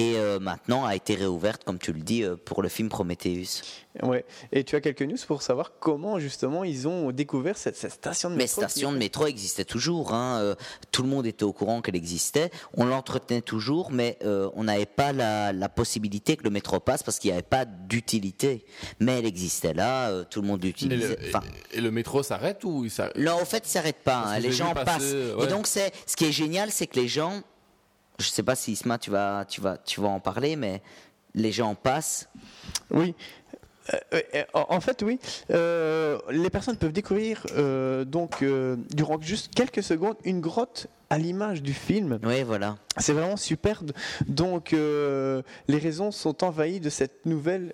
Et 0.00 0.16
euh, 0.16 0.38
maintenant 0.40 0.84
a 0.84 0.94
été 0.94 1.14
réouverte, 1.14 1.64
comme 1.64 1.78
tu 1.78 1.92
le 1.92 2.00
dis, 2.00 2.22
euh, 2.24 2.36
pour 2.36 2.62
le 2.62 2.68
film 2.68 2.88
Prometheus. 2.88 3.62
Ouais. 4.04 4.24
Et 4.52 4.62
tu 4.64 4.76
as 4.76 4.80
quelques 4.80 5.02
news 5.02 5.16
pour 5.26 5.42
savoir 5.42 5.72
comment 5.80 6.20
justement 6.20 6.62
ils 6.62 6.86
ont 6.86 7.10
découvert 7.10 7.58
cette, 7.58 7.76
cette 7.76 7.92
station 7.92 8.30
de 8.30 8.36
Mais 8.36 8.44
métro. 8.44 8.60
station 8.62 8.92
de 8.92 8.98
métro 8.98 9.26
existait 9.26 9.64
toujours. 9.64 10.14
hein, 10.14 10.38
euh, 10.40 10.54
tout 10.92 11.02
le 11.02 11.08
monde 11.08 11.26
était 11.26 11.42
au 11.42 11.52
courant 11.52 11.82
qu'elle 11.82 11.96
existait. 11.96 12.50
On 12.76 12.84
l'entretenait 12.86 13.40
toujours, 13.42 13.90
mais 13.90 14.16
euh, 14.24 14.48
on 14.54 14.64
n'avait 14.64 14.86
pas 14.86 15.12
la, 15.12 15.52
la 15.52 15.68
possibilité 15.68 16.36
que 16.36 16.44
le 16.44 16.50
métro 16.50 16.78
passe 16.78 17.02
parce 17.02 17.18
qu'il 17.18 17.30
n'y 17.30 17.34
avait 17.34 17.42
pas 17.42 17.64
d'utilité. 17.64 18.64
Mais 19.00 19.18
elle 19.18 19.26
existait 19.26 19.74
là, 19.74 20.08
euh, 20.10 20.24
tout 20.28 20.40
le 20.40 20.46
monde 20.46 20.62
l'utilisait. 20.64 21.18
Enfin, 21.28 21.42
et 21.72 21.80
le 21.80 21.90
métro 21.90 22.22
s'arrête 22.22 22.62
ou 22.64 22.84
il 22.84 22.90
s'arrête 22.90 23.16
Là, 23.16 23.34
en 23.36 23.44
fait, 23.44 23.64
il 23.66 23.70
s'arrête 23.70 23.98
pas. 24.04 24.22
Hein, 24.26 24.38
Les 24.38 24.52
gens 24.52 24.72
passer, 24.72 24.84
passent. 24.84 25.02
ouais. 25.36 25.44
Et 25.44 25.48
donc, 25.48 25.66
c'est 25.66 25.92
ce 26.06 26.14
qui 26.16 26.26
est 26.26 26.32
génial, 26.32 26.70
c'est 26.70 26.86
que 26.86 26.98
les 27.00 27.08
gens. 27.08 27.42
Je 28.20 28.28
sais 28.28 28.42
pas 28.42 28.54
si 28.54 28.72
Isma, 28.72 28.98
tu 28.98 29.10
vas, 29.10 29.44
tu 29.48 29.60
vas, 29.60 29.78
tu 29.78 30.00
vas 30.00 30.08
en 30.08 30.20
parler, 30.20 30.54
mais 30.54 30.82
les 31.34 31.52
gens 31.52 31.74
passent. 31.74 32.28
Oui. 32.90 33.14
Euh, 33.94 34.20
euh, 34.34 34.44
en 34.52 34.80
fait, 34.80 35.02
oui. 35.02 35.18
Euh, 35.50 36.18
les 36.30 36.50
personnes 36.50 36.76
peuvent 36.76 36.92
découvrir 36.92 37.46
euh, 37.56 38.04
donc 38.04 38.44
durant 38.94 39.20
juste 39.20 39.54
quelques 39.54 39.82
secondes 39.82 40.16
une 40.24 40.40
grotte 40.40 40.86
à 41.08 41.18
l'image 41.18 41.62
du 41.62 41.72
film. 41.72 42.20
Oui, 42.22 42.42
voilà. 42.42 42.76
C'est 42.98 43.14
vraiment 43.14 43.36
super. 43.36 43.82
Donc, 44.26 44.72
les 44.72 45.78
raisons 45.78 46.10
sont 46.10 46.44
envahies 46.44 46.80
de 46.80 46.90
cette 46.90 47.26
nouvelle. 47.26 47.72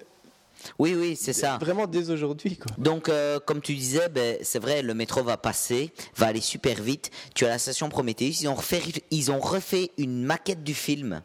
Oui, 0.79 0.95
oui, 0.97 1.17
c'est 1.17 1.33
ça. 1.33 1.59
Vraiment 1.59 1.87
dès 1.87 2.11
aujourd'hui, 2.11 2.57
quoi. 2.57 2.75
Donc, 2.79 3.09
euh, 3.09 3.39
comme 3.45 3.61
tu 3.61 3.75
disais, 3.75 4.09
ben, 4.09 4.39
c'est 4.43 4.59
vrai, 4.59 4.83
le 4.83 4.95
métro 4.95 5.23
va 5.23 5.37
passer, 5.37 5.93
va 6.17 6.27
aller 6.27 6.41
super 6.41 6.83
vite. 6.83 7.11
Tu 7.35 7.45
as 7.45 7.49
la 7.49 7.59
station 7.59 7.89
Prometheus. 7.89 8.41
Ils 8.41 8.49
ont 8.49 8.55
refait, 8.55 8.83
ils 9.11 9.31
ont 9.31 9.41
refait 9.41 9.91
une 9.99 10.23
maquette 10.25 10.63
du 10.63 10.75
film 10.75 11.23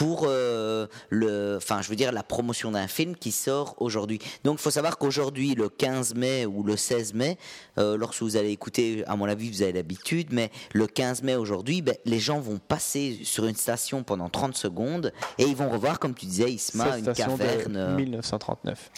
pour 0.00 0.24
euh, 0.26 0.86
le, 1.10 1.56
enfin, 1.58 1.82
je 1.82 1.90
veux 1.90 1.94
dire 1.94 2.10
la 2.10 2.22
promotion 2.22 2.70
d'un 2.70 2.88
film 2.88 3.14
qui 3.14 3.32
sort 3.32 3.74
aujourd'hui. 3.80 4.18
Donc, 4.44 4.58
il 4.58 4.62
faut 4.62 4.70
savoir 4.70 4.96
qu'aujourd'hui, 4.96 5.54
le 5.54 5.68
15 5.68 6.14
mai 6.14 6.46
ou 6.46 6.62
le 6.62 6.78
16 6.78 7.12
mai, 7.12 7.36
euh, 7.76 7.98
lorsque 7.98 8.22
vous 8.22 8.38
allez 8.38 8.48
écouter, 8.48 9.04
à 9.06 9.16
mon 9.16 9.26
avis, 9.26 9.50
vous 9.50 9.60
avez 9.60 9.72
l'habitude, 9.72 10.28
mais 10.30 10.50
le 10.72 10.86
15 10.86 11.22
mai 11.22 11.34
aujourd'hui, 11.36 11.82
ben, 11.82 11.94
les 12.06 12.18
gens 12.18 12.40
vont 12.40 12.56
passer 12.56 13.18
sur 13.24 13.44
une 13.44 13.56
station 13.56 14.02
pendant 14.02 14.30
30 14.30 14.56
secondes 14.56 15.12
et 15.36 15.42
ils 15.42 15.54
vont 15.54 15.68
revoir, 15.68 15.98
comme 15.98 16.14
tu 16.14 16.24
disais, 16.24 16.50
Isma, 16.50 16.92
Cette 16.92 16.98
une 17.00 17.14
station 17.14 17.36
de 17.36 17.42
caverne. 17.42 17.76
euh, 17.76 17.96
1939. 17.96 18.90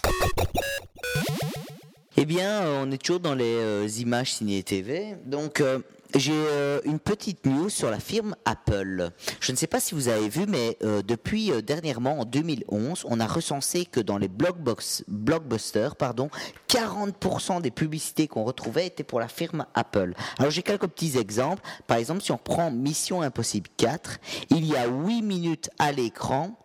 eh 2.17 2.25
bien, 2.25 2.63
on 2.81 2.91
est 2.93 2.99
toujours 2.99 3.19
dans 3.21 3.35
les 3.35 3.57
euh, 3.57 3.89
images 3.99 4.35
ciné 4.35 4.63
TV. 4.63 5.17
Donc, 5.27 5.61
euh, 5.61 5.81
j'ai 6.15 6.33
euh, 6.35 6.81
une 6.85 6.99
petite 6.99 7.47
news 7.47 7.69
sur 7.69 7.91
la 7.91 7.99
firme 7.99 8.37
Apple. 8.45 9.11
Je 9.41 9.53
ne 9.53 9.57
sais 9.57 9.67
pas 9.67 9.81
si 9.81 9.95
vous 9.95 10.09
avez 10.09 10.29
vu, 10.29 10.47
mais 10.47 10.77
euh, 10.83 11.03
depuis 11.03 11.51
euh, 11.51 11.63
dernièrement, 11.63 12.21
en 12.21 12.25
2011, 12.25 13.05
on 13.09 13.21
a 13.21 13.27
recensé 13.27 13.85
que 13.85 14.01
dans 14.01 14.19
les 14.19 14.29
blockbusters, 14.29 15.97
pardon, 15.97 16.29
40% 16.69 17.61
des 17.61 17.71
publicités 17.71 18.29
qu'on 18.29 18.45
retrouvait 18.45 18.87
étaient 18.87 19.05
pour 19.05 19.21
la 19.21 19.29
firme 19.29 19.67
Apple. 19.75 20.15
Alors, 20.39 20.51
j'ai 20.51 20.63
quelques 20.63 20.89
petits 20.89 21.17
exemples. 21.19 21.63
Par 21.87 21.97
exemple, 21.97 22.23
si 22.23 22.33
on 22.33 22.39
prend 22.39 22.71
Mission 22.71 23.23
Impossible 23.23 23.69
4, 23.77 24.19
il 24.51 24.67
y 24.67 24.77
a 24.77 24.87
8 24.87 25.23
minutes 25.23 25.71
à 25.79 25.93
l'écran 25.93 26.59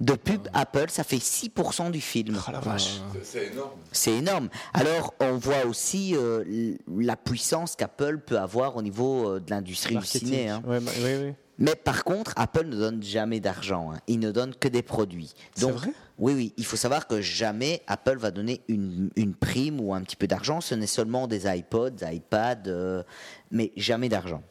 de 0.00 0.12
pub 0.14 0.46
Apple, 0.54 0.86
ça 0.90 1.02
fait 1.02 1.16
6% 1.16 1.90
du 1.90 2.00
film. 2.00 2.38
Oh 2.46 2.50
la 2.52 2.60
vache. 2.60 3.00
C'est 3.22 3.46
énorme. 3.46 3.70
C'est 3.90 4.12
énorme. 4.12 4.48
Alors, 4.72 5.12
on 5.20 5.32
voit 5.36 5.66
aussi 5.66 6.14
euh, 6.16 6.74
la 6.96 7.16
puissance 7.16 7.74
qu'Apple 7.74 8.18
peut 8.18 8.38
avoir 8.38 8.76
au 8.76 8.82
niveau 8.82 9.28
euh, 9.28 9.40
de 9.40 9.50
l'industrie 9.50 9.96
du 9.96 10.06
ciné. 10.06 10.48
hein. 10.50 10.62
Ouais, 10.66 10.78
bah, 10.80 10.92
oui, 11.02 11.10
oui. 11.24 11.34
Mais 11.60 11.74
par 11.74 12.04
contre, 12.04 12.32
Apple 12.36 12.66
ne 12.66 12.76
donne 12.76 13.02
jamais 13.02 13.40
d'argent. 13.40 13.90
hein. 13.92 13.98
Il 14.06 14.20
ne 14.20 14.30
donne 14.30 14.54
que 14.54 14.68
des 14.68 14.82
produits. 14.82 15.34
C'est 15.56 15.62
Donc, 15.62 15.72
vrai? 15.74 15.90
oui, 16.20 16.32
oui. 16.34 16.54
Il 16.56 16.64
faut 16.64 16.76
savoir 16.76 17.08
que 17.08 17.20
jamais 17.20 17.82
Apple 17.88 18.18
va 18.18 18.30
donner 18.30 18.60
une, 18.68 19.10
une 19.16 19.34
prime 19.34 19.80
ou 19.80 19.92
un 19.92 20.02
petit 20.02 20.14
peu 20.14 20.28
d'argent. 20.28 20.60
Ce 20.60 20.76
n'est 20.76 20.86
seulement 20.86 21.26
des 21.26 21.48
iPods, 21.52 21.90
des 21.90 22.14
iPads, 22.14 22.68
euh, 22.68 23.02
mais 23.50 23.72
jamais 23.76 24.08
d'argent. 24.08 24.42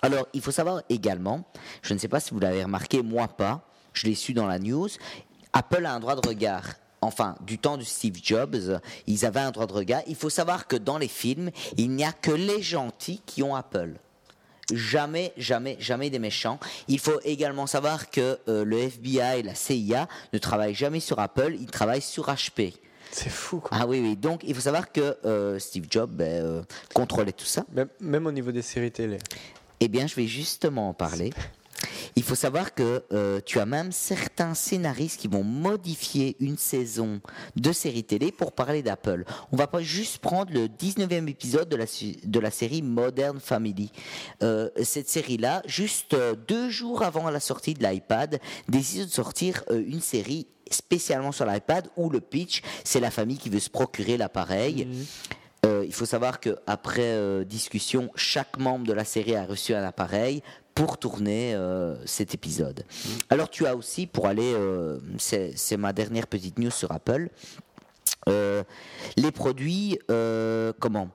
Alors, 0.00 0.26
il 0.32 0.40
faut 0.40 0.50
savoir 0.50 0.80
également, 0.88 1.44
je 1.82 1.92
ne 1.92 1.98
sais 1.98 2.08
pas 2.08 2.18
si 2.20 2.30
vous 2.32 2.40
l'avez 2.40 2.64
remarqué, 2.64 3.02
moi 3.02 3.28
pas, 3.28 3.68
je 3.92 4.06
l'ai 4.06 4.14
su 4.14 4.32
dans 4.34 4.46
la 4.46 4.58
news, 4.58 4.88
Apple 5.52 5.84
a 5.86 5.92
un 5.92 6.00
droit 6.00 6.16
de 6.16 6.26
regard. 6.26 6.64
Enfin, 7.00 7.34
du 7.40 7.58
temps 7.58 7.76
de 7.76 7.82
Steve 7.82 8.16
Jobs, 8.22 8.80
ils 9.06 9.26
avaient 9.26 9.40
un 9.40 9.50
droit 9.50 9.66
de 9.66 9.72
regard. 9.72 10.02
Il 10.06 10.14
faut 10.14 10.30
savoir 10.30 10.68
que 10.68 10.76
dans 10.76 10.98
les 10.98 11.08
films, 11.08 11.50
il 11.76 11.90
n'y 11.90 12.04
a 12.04 12.12
que 12.12 12.30
les 12.30 12.62
gentils 12.62 13.20
qui 13.26 13.42
ont 13.42 13.56
Apple. 13.56 13.94
Jamais, 14.72 15.32
jamais, 15.36 15.76
jamais 15.80 16.10
des 16.10 16.20
méchants. 16.20 16.60
Il 16.86 17.00
faut 17.00 17.20
également 17.24 17.66
savoir 17.66 18.08
que 18.08 18.38
euh, 18.48 18.64
le 18.64 18.78
FBI 18.78 19.40
et 19.40 19.42
la 19.42 19.56
CIA 19.56 20.08
ne 20.32 20.38
travaillent 20.38 20.76
jamais 20.76 21.00
sur 21.00 21.18
Apple, 21.18 21.56
ils 21.58 21.66
travaillent 21.66 22.00
sur 22.00 22.28
HP. 22.28 22.74
C'est 23.10 23.28
fou, 23.28 23.58
quoi. 23.58 23.76
Ah 23.78 23.86
oui, 23.86 24.00
oui. 24.00 24.16
Donc, 24.16 24.42
il 24.46 24.54
faut 24.54 24.60
savoir 24.60 24.90
que 24.90 25.18
euh, 25.26 25.58
Steve 25.58 25.86
Jobs 25.90 26.10
ben, 26.10 26.42
euh, 26.42 26.62
contrôlait 26.94 27.32
tout 27.32 27.44
ça. 27.44 27.64
Même, 27.72 27.88
même 28.00 28.26
au 28.26 28.32
niveau 28.32 28.52
des 28.52 28.62
séries 28.62 28.92
télé. 28.92 29.18
Eh 29.80 29.88
bien, 29.88 30.06
je 30.06 30.14
vais 30.14 30.26
justement 30.26 30.88
en 30.88 30.94
parler. 30.94 31.32
Il 32.16 32.22
faut 32.22 32.34
savoir 32.34 32.74
que 32.74 33.04
euh, 33.12 33.40
tu 33.44 33.58
as 33.58 33.66
même 33.66 33.92
certains 33.92 34.54
scénaristes 34.54 35.20
qui 35.20 35.28
vont 35.28 35.44
modifier 35.44 36.36
une 36.40 36.58
saison 36.58 37.20
de 37.56 37.72
série 37.72 38.04
télé 38.04 38.32
pour 38.32 38.52
parler 38.52 38.82
d'Apple. 38.82 39.24
On 39.50 39.56
va 39.56 39.66
pas 39.66 39.82
juste 39.82 40.18
prendre 40.18 40.52
le 40.52 40.66
19e 40.66 41.28
épisode 41.28 41.68
de 41.68 41.76
la, 41.76 41.86
de 42.24 42.40
la 42.40 42.50
série 42.50 42.82
Modern 42.82 43.40
Family. 43.40 43.90
Euh, 44.42 44.68
cette 44.82 45.08
série-là, 45.08 45.62
juste 45.66 46.14
euh, 46.14 46.34
deux 46.48 46.70
jours 46.70 47.02
avant 47.02 47.28
la 47.30 47.40
sortie 47.40 47.74
de 47.74 47.82
l'iPad, 47.84 48.40
décide 48.68 49.06
de 49.06 49.10
sortir 49.10 49.64
euh, 49.70 49.82
une 49.86 50.00
série 50.00 50.46
spécialement 50.70 51.32
sur 51.32 51.44
l'iPad 51.44 51.88
où 51.96 52.08
le 52.08 52.20
pitch, 52.20 52.62
c'est 52.84 53.00
la 53.00 53.10
famille 53.10 53.36
qui 53.36 53.50
veut 53.50 53.60
se 53.60 53.70
procurer 53.70 54.16
l'appareil. 54.16 54.88
Euh, 55.66 55.84
il 55.86 55.92
faut 55.92 56.06
savoir 56.06 56.40
qu'après 56.40 57.44
discussion, 57.44 58.10
chaque 58.16 58.58
membre 58.58 58.86
de 58.86 58.92
la 58.92 59.04
série 59.04 59.36
a 59.36 59.44
reçu 59.44 59.74
un 59.74 59.84
appareil 59.84 60.42
pour 60.74 60.98
tourner 60.98 61.54
euh, 61.54 61.96
cet 62.06 62.34
épisode. 62.34 62.84
Alors 63.30 63.50
tu 63.50 63.66
as 63.66 63.76
aussi, 63.76 64.06
pour 64.06 64.26
aller, 64.26 64.52
euh, 64.54 64.98
c'est 65.18 65.76
ma 65.76 65.92
dernière 65.92 66.26
petite 66.26 66.58
news 66.58 66.70
sur 66.70 66.92
Apple, 66.92 67.28
euh, 68.28 68.62
les 69.16 69.32
produits, 69.32 69.98
comment? 70.78 71.08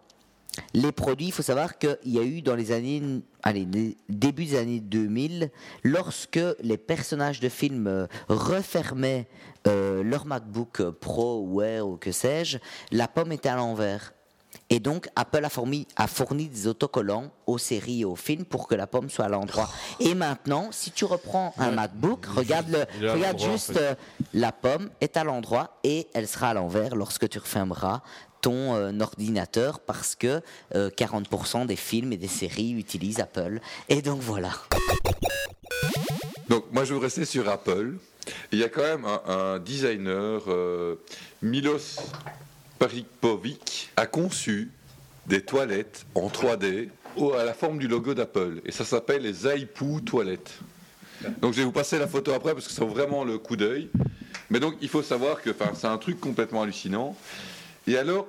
Les 0.73 0.91
produits, 0.91 1.27
il 1.27 1.31
faut 1.31 1.43
savoir 1.43 1.77
qu'il 1.77 1.97
y 2.05 2.17
a 2.17 2.23
eu 2.23 2.41
dans 2.41 2.55
les 2.55 2.71
années, 2.71 3.21
allez, 3.43 3.67
début 4.09 4.45
des 4.45 4.57
années 4.57 4.79
2000, 4.79 5.51
lorsque 5.84 6.39
les 6.61 6.77
personnages 6.77 7.39
de 7.39 7.47
films 7.47 8.07
refermaient 8.27 9.27
leur 9.65 10.25
MacBook 10.25 10.89
Pro 10.99 11.43
ou 11.47 11.61
Air 11.61 11.88
ou 11.88 11.97
que 11.97 12.11
sais-je, 12.11 12.57
la 12.91 13.07
pomme 13.07 13.31
était 13.31 13.49
à 13.49 13.55
l'envers. 13.55 14.13
Et 14.69 14.80
donc, 14.81 15.07
Apple 15.15 15.45
a 15.45 15.49
fourni, 15.49 15.88
a 15.95 16.07
fourni 16.07 16.49
des 16.49 16.68
autocollants 16.68 17.31
aux 17.45 17.57
séries 17.57 18.02
et 18.02 18.06
aux 18.06 18.18
films 18.18 18.44
pour 18.44 18.68
que 18.68 18.76
la 18.76 18.85
pomme 18.85 19.10
soit 19.10 19.26
à 19.26 19.30
l'endroit. 19.30 19.69
Et 20.02 20.14
maintenant, 20.14 20.69
si 20.72 20.91
tu 20.91 21.06
reprends 21.06 21.53
un 21.57 21.72
MacBook, 21.72 22.26
regarde, 22.26 22.85
le, 22.99 23.11
regarde 23.14 23.41
en 23.41 23.52
juste 23.52 23.73
fait. 23.73 23.80
euh, 23.81 23.95
la 24.34 24.52
pomme 24.52 24.89
est 24.99 25.15
à 25.15 25.23
l'endroit 25.23 25.80
et 25.85 26.07
elle 26.14 26.27
sera 26.27 26.49
à 26.49 26.53
l'envers 26.53 26.95
lorsque 26.95 27.30
tu 27.30 27.39
refermeras 27.39 28.02
ton 28.41 28.76
euh, 28.76 28.91
ordinateur 28.99 29.80
parce 29.80 30.15
que 30.15 30.41
euh, 30.76 30.89
40% 30.89 31.65
des 31.65 31.76
films 31.77 32.11
et 32.11 32.18
des 32.18 32.27
séries 32.27 32.72
utilisent 32.72 33.19
Apple. 33.22 33.61
Et 33.88 34.02
donc 34.02 34.19
voilà. 34.19 34.52
Donc 36.49 36.65
moi 36.72 36.84
je 36.85 36.94
veux 36.94 36.99
rester 36.99 37.26
sur 37.26 37.48
Apple. 37.49 37.95
Il 38.52 38.60
y 38.60 38.64
a 38.64 38.69
quand 38.69 38.81
même 38.84 39.06
un, 39.06 39.22
un 39.27 39.60
designer, 39.60 40.41
euh, 40.48 40.95
Milos 41.41 41.99
Paripovic, 42.80 43.90
a 43.95 44.06
conçu 44.06 44.72
des 45.28 45.41
toilettes 45.41 46.06
en 46.16 46.28
3D 46.30 46.90
au- 47.18 47.34
à 47.34 47.44
la 47.44 47.54
forme 47.54 47.80
du 47.80 47.88
logo 47.88 48.14
d'Apple. 48.14 48.62
Et 48.66 48.72
ça 48.72 48.86
s'appelle 48.86 49.24
les 49.24 49.34
Zaipu 49.34 50.02
toilettes. 50.06 50.54
Donc 51.41 51.54
je 51.54 51.60
vais 51.60 51.66
vous 51.66 51.72
passer 51.72 51.98
la 51.98 52.08
photo 52.08 52.32
après 52.32 52.54
parce 52.54 52.68
que 52.68 52.74
c'est 52.74 52.86
vraiment 52.86 53.24
le 53.24 53.38
coup 53.40 53.56
d'œil. 53.56 53.90
Mais 54.49 54.60
donc 54.60 54.76
il 54.82 54.88
faut 54.88 55.02
savoir 55.04 55.41
que 55.41 55.49
c'est 55.76 55.88
un 55.88 55.98
truc 55.98 56.20
complètement 56.20 56.62
hallucinant. 56.62 57.16
Et 57.88 57.98
alors, 57.98 58.28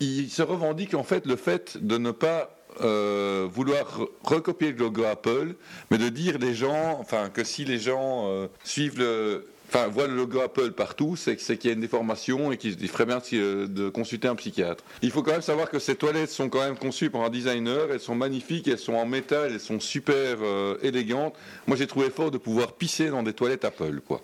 il 0.00 0.30
se 0.30 0.42
revendique 0.42 0.94
en 0.94 1.04
fait 1.04 1.26
le 1.26 1.36
fait 1.36 1.76
de 1.84 1.98
ne 1.98 2.10
pas 2.10 2.56
euh, 2.82 3.46
vouloir 3.52 4.00
re- 4.00 4.08
recopier 4.24 4.70
le 4.72 4.78
logo 4.78 5.04
Apple, 5.04 5.54
mais 5.90 5.98
de 5.98 6.08
dire 6.08 6.38
les 6.38 6.54
gens, 6.54 6.96
enfin 7.00 7.28
que 7.28 7.44
si 7.44 7.64
les 7.64 7.78
gens 7.78 8.24
euh, 8.28 8.46
suivent 8.64 8.98
le, 8.98 9.46
enfin 9.72 9.86
voient 9.86 10.08
le 10.08 10.16
logo 10.16 10.40
Apple 10.40 10.72
partout, 10.72 11.16
c'est 11.16 11.36
qu'il 11.36 11.66
y 11.66 11.68
a 11.68 11.74
une 11.74 11.80
déformation 11.80 12.50
et 12.50 12.56
qu'il 12.56 12.76
il 12.80 12.88
ferait 12.88 13.06
bien 13.06 13.18
de, 13.18 13.66
de 13.66 13.88
consulter 13.88 14.26
un 14.28 14.34
psychiatre. 14.34 14.82
Il 15.02 15.10
faut 15.10 15.22
quand 15.22 15.32
même 15.32 15.42
savoir 15.42 15.70
que 15.70 15.78
ces 15.78 15.94
toilettes 15.94 16.30
sont 16.30 16.48
quand 16.48 16.60
même 16.60 16.76
conçues 16.76 17.10
par 17.10 17.22
un 17.22 17.30
designer, 17.30 17.88
elles 17.90 18.00
sont 18.00 18.14
magnifiques, 18.14 18.66
elles 18.68 18.78
sont 18.78 18.94
en 18.94 19.06
métal, 19.06 19.52
elles 19.52 19.60
sont 19.60 19.78
super 19.78 20.38
euh, 20.42 20.76
élégantes. 20.82 21.34
Moi 21.66 21.76
j'ai 21.76 21.86
trouvé 21.86 22.10
fort 22.10 22.30
de 22.30 22.38
pouvoir 22.38 22.72
pisser 22.72 23.10
dans 23.10 23.22
des 23.22 23.32
toilettes 23.32 23.64
Apple, 23.64 24.00
quoi. 24.06 24.22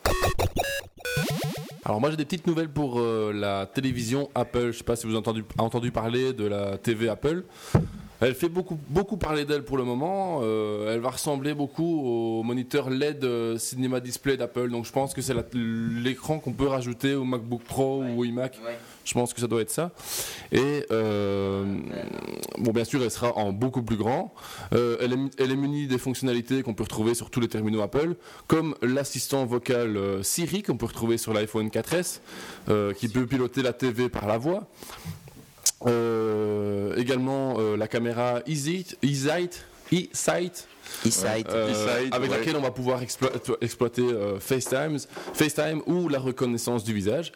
Alors 1.84 2.00
moi 2.00 2.10
j'ai 2.10 2.16
des 2.16 2.24
petites 2.24 2.48
nouvelles 2.48 2.68
pour 2.68 2.98
euh, 2.98 3.32
la 3.32 3.66
télévision 3.66 4.28
Apple. 4.34 4.72
Je 4.72 4.78
sais 4.78 4.84
pas 4.84 4.96
si 4.96 5.06
vous 5.06 5.12
avez 5.12 5.20
entendu, 5.20 5.44
entendu 5.58 5.92
parler 5.92 6.32
de 6.32 6.44
la 6.44 6.78
TV 6.78 7.08
Apple. 7.08 7.44
Elle 8.26 8.34
fait 8.34 8.48
beaucoup, 8.48 8.76
beaucoup 8.88 9.16
parler 9.16 9.44
d'elle 9.44 9.62
pour 9.62 9.76
le 9.76 9.84
moment. 9.84 10.40
Euh, 10.42 10.92
elle 10.92 10.98
va 10.98 11.10
ressembler 11.10 11.54
beaucoup 11.54 12.02
au 12.04 12.42
moniteur 12.42 12.90
LED 12.90 13.22
euh, 13.22 13.56
Cinema 13.56 14.00
Display 14.00 14.36
d'Apple. 14.36 14.68
Donc 14.70 14.84
je 14.84 14.90
pense 14.90 15.14
que 15.14 15.22
c'est 15.22 15.34
l'écran 15.54 16.40
qu'on 16.40 16.52
peut 16.52 16.66
rajouter 16.66 17.14
au 17.14 17.22
MacBook 17.22 17.62
Pro 17.62 18.02
ou 18.02 18.22
au 18.22 18.24
iMac. 18.24 18.58
Je 19.04 19.14
pense 19.14 19.32
que 19.32 19.40
ça 19.40 19.46
doit 19.46 19.60
être 19.60 19.70
ça. 19.70 19.92
Et 20.50 20.84
euh, 20.90 21.64
bon, 22.58 22.72
bien 22.72 22.82
sûr, 22.82 23.00
elle 23.00 23.12
sera 23.12 23.32
en 23.38 23.52
beaucoup 23.52 23.82
plus 23.82 23.96
grand. 23.96 24.34
Euh, 24.74 24.96
elle, 25.00 25.12
est, 25.12 25.18
elle 25.38 25.52
est 25.52 25.56
munie 25.56 25.86
des 25.86 25.98
fonctionnalités 25.98 26.64
qu'on 26.64 26.74
peut 26.74 26.82
retrouver 26.82 27.14
sur 27.14 27.30
tous 27.30 27.38
les 27.38 27.48
terminaux 27.48 27.82
Apple, 27.82 28.16
comme 28.48 28.74
l'assistant 28.82 29.46
vocal 29.46 30.24
Siri 30.24 30.64
qu'on 30.64 30.76
peut 30.76 30.86
retrouver 30.86 31.16
sur 31.18 31.32
l'iPhone 31.32 31.68
4S, 31.68 32.18
euh, 32.68 32.92
qui 32.92 33.08
peut 33.08 33.26
piloter 33.26 33.62
la 33.62 33.72
TV 33.72 34.08
par 34.08 34.26
la 34.26 34.38
voix. 34.38 34.66
Euh, 35.84 36.96
également 36.96 37.56
euh, 37.58 37.76
la 37.76 37.86
caméra 37.86 38.40
eSight, 38.46 39.66
euh, 41.50 42.06
avec 42.12 42.30
ouais. 42.30 42.38
laquelle 42.38 42.56
on 42.56 42.62
va 42.62 42.70
pouvoir 42.70 43.02
explo- 43.02 43.56
exploiter 43.60 44.02
euh, 44.02 44.40
FaceTime, 44.40 44.96
FaceTime 45.34 45.82
ou 45.86 46.08
la 46.08 46.18
reconnaissance 46.18 46.82
du 46.82 46.94
visage. 46.94 47.32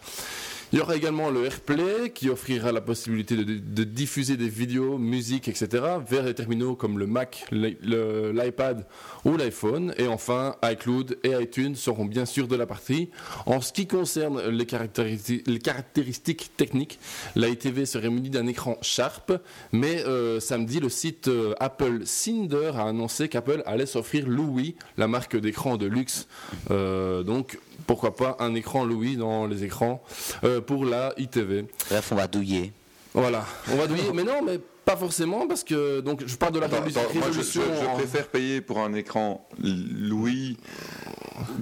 Il 0.73 0.79
y 0.79 0.83
aura 0.83 0.95
également 0.95 1.31
le 1.31 1.47
AirPlay 1.47 2.11
qui 2.15 2.31
offrira 2.31 2.71
la 2.71 2.81
possibilité 2.81 3.37
de, 3.37 3.85
diffuser 3.85 4.37
des 4.37 4.49
vidéos, 4.49 4.99
musique, 4.99 5.49
etc. 5.49 5.69
vers 6.09 6.23
les 6.23 6.35
terminaux 6.35 6.77
comme 6.77 6.97
le 6.97 7.09
Mac, 7.09 7.45
l'iPad 7.51 8.87
ou 9.25 9.37
l'iPhone. 9.37 9.93
Et 9.99 10.07
enfin, 10.07 10.55
iCloud 10.63 11.19
et 11.25 11.33
iTunes 11.33 11.75
seront 11.75 12.05
bien 12.05 12.25
sûr 12.25 12.47
de 12.47 12.55
la 12.55 12.67
partie. 12.67 13.11
En 13.47 13.61
ce 13.61 13.73
qui 13.73 13.89
concerne 13.89 14.41
les 14.49 14.65
caractéristiques, 14.65 16.53
techniques, 16.57 17.01
l'iTV 17.35 17.85
serait 17.85 18.11
muni 18.11 18.31
d'un 18.31 18.47
écran 18.47 18.79
Sharp. 18.81 19.33
Mais 19.73 20.05
euh, 20.07 20.39
samedi, 20.39 20.79
le 20.79 20.89
site 20.89 21.27
euh, 21.27 21.53
Apple 21.59 22.03
Cinder 22.05 22.73
a 22.77 22.85
annoncé 22.85 23.29
qu'Apple 23.29 23.65
allait 23.67 23.87
s'offrir 23.87 24.29
Louis, 24.29 24.77
la 24.97 25.09
marque 25.09 25.37
d'écran 25.37 25.77
de 25.77 25.87
luxe. 25.87 26.29
Euh, 26.71 27.25
donc, 27.25 27.59
pourquoi 27.87 28.15
pas 28.17 28.37
un 28.41 28.55
écran 28.55 28.85
Louis 28.85 29.17
dans 29.17 29.47
les 29.47 29.65
écrans 29.65 30.03
euh, 30.45 30.61
pour 30.61 30.85
la 30.85 31.13
ITV. 31.17 31.67
Bref, 31.91 32.09
on 32.13 32.17
va 32.17 32.27
douiller. 32.27 32.73
Voilà, 33.15 33.45
on 33.73 33.77
va 33.77 33.87
douiller, 33.87 34.13
mais 34.15 34.23
non, 34.25 34.41
mais 34.45 34.61
pas 34.85 34.97
forcément 34.97 35.47
parce 35.49 35.65
que 35.65 36.01
donc 36.01 36.23
je 36.27 36.37
parle 36.37 36.53
de 36.53 36.61
la 36.61 36.67
Attends, 36.67 36.77
résolu- 36.83 36.99
attends, 36.99 37.15
moi, 37.19 37.29
je, 37.29 37.33
je- 37.33 37.39
résolution. 37.39 37.63
je 37.83 37.87
en- 37.87 37.95
préfère 37.95 38.29
payer 38.29 38.61
pour 38.61 38.79
un 38.79 38.95
écran 38.95 39.47
Louis 39.63 40.57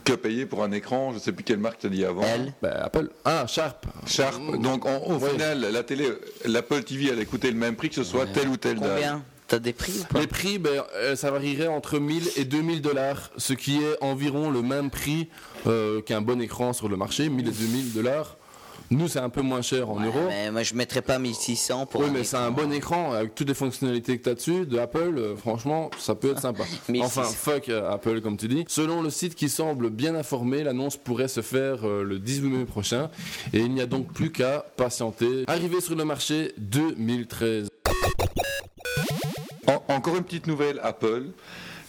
que 0.05 0.13
payer 0.13 0.45
pour 0.47 0.63
un 0.65 0.73
écran, 0.73 1.13
je 1.15 1.19
sais 1.19 1.33
plus 1.33 1.45
quelle 1.45 1.59
marque 1.59 1.79
tu 1.79 1.87
as 1.87 1.91
dit 1.91 2.05
avant. 2.05 2.23
Bah, 2.61 2.83
Apple. 2.85 3.11
Ah, 3.25 3.47
Sharp. 3.47 3.87
Sharp. 4.07 4.41
Donc 4.61 4.85
en- 4.87 4.99
au 5.07 5.19
Ouais. 5.19 5.31
final, 5.31 5.61
la 5.73 5.83
télé, 5.83 6.09
l'Apple 6.45 6.83
TV, 6.83 7.11
elle 7.17 7.25
coûter 7.27 7.51
le 7.51 7.57
même 7.57 7.77
prix 7.77 7.89
que 7.89 7.95
ce 7.95 8.05
soit 8.05 8.27
telle 8.27 8.49
ou 8.49 8.57
telle 8.57 8.79
date. 8.81 9.21
T'as 9.49 9.59
des 9.59 9.73
prix 9.73 9.93
ou 10.01 10.05
pas 10.13 10.21
Les 10.21 10.27
prix, 10.27 10.59
ben, 10.59 10.85
euh, 10.97 11.17
ça 11.17 11.31
varierait 11.31 11.69
entre 11.69 11.99
1000 11.99 12.31
et 12.37 12.45
2000 12.45 12.83
dollars, 12.83 13.31
ce 13.39 13.55
qui 13.55 13.79
est 13.79 13.97
environ 14.03 14.51
le 14.51 14.61
même 14.63 14.91
prix 14.91 15.29
euh, 15.67 16.03
qu'un 16.03 16.21
bon 16.21 16.41
écran 16.41 16.73
sur 16.75 16.89
le 16.89 16.97
marché, 16.97 17.29
1000 17.31 17.49
et 17.49 17.51
2000 17.51 17.93
dollars. 17.95 18.37
Nous, 18.91 19.07
c'est 19.09 19.19
un 19.19 19.29
peu 19.29 19.43
moins 19.43 19.61
cher 19.61 19.91
en 19.91 20.01
euros. 20.01 20.29
Mais 20.29 20.51
moi, 20.51 20.63
je 20.63 20.75
mettrais 20.75 21.03
pas 21.03 21.19
1600 21.19 21.87
pour. 21.87 22.01
Oui, 22.01 22.07
mais 22.13 22.25
c'est 22.25 22.37
un 22.39 22.51
bon 22.51 22.73
écran 22.73 23.13
avec 23.13 23.35
toutes 23.35 23.49
les 23.49 23.55
fonctionnalités 23.55 24.17
que 24.17 24.23
tu 24.23 24.29
as 24.31 24.35
dessus 24.35 24.67
de 24.67 24.79
Apple. 24.79 25.15
euh, 25.19 25.37
franchement, 25.37 25.91
ça 25.99 26.15
peut 26.15 26.31
être 26.31 26.41
sympa. 26.41 26.65
1600. 26.89 27.21
enfin, 27.21 27.31
fuck 27.31 27.69
euh, 27.69 27.91
Apple, 27.91 28.21
comme 28.23 28.39
tu 28.39 28.49
dis. 28.49 28.65
Selon 28.67 29.03
le 29.03 29.11
site 29.11 29.35
qui 29.35 29.51
semble 29.51 29.91
bien 29.91 30.15
informé, 30.15 30.63
l'annonce 30.63 30.97
pourrait 30.97 31.29
se 31.29 31.43
faire 31.43 31.87
euh, 31.87 32.03
le 32.03 32.19
18 32.19 32.49
mai 32.49 32.65
prochain. 32.65 33.11
Et 33.53 33.59
il 33.61 33.73
n'y 33.73 33.83
a 33.83 33.87
donc 33.87 34.11
plus 34.13 34.33
qu'à 34.33 34.65
patienter. 34.77 35.45
Arrivé 35.49 35.83
sur 35.83 35.95
le 35.95 36.05
marché 36.07 36.55
2013. 36.57 37.69
En- 39.89 39.95
encore 39.95 40.17
une 40.17 40.25
petite 40.25 40.47
nouvelle 40.47 40.81
Apple. 40.83 41.25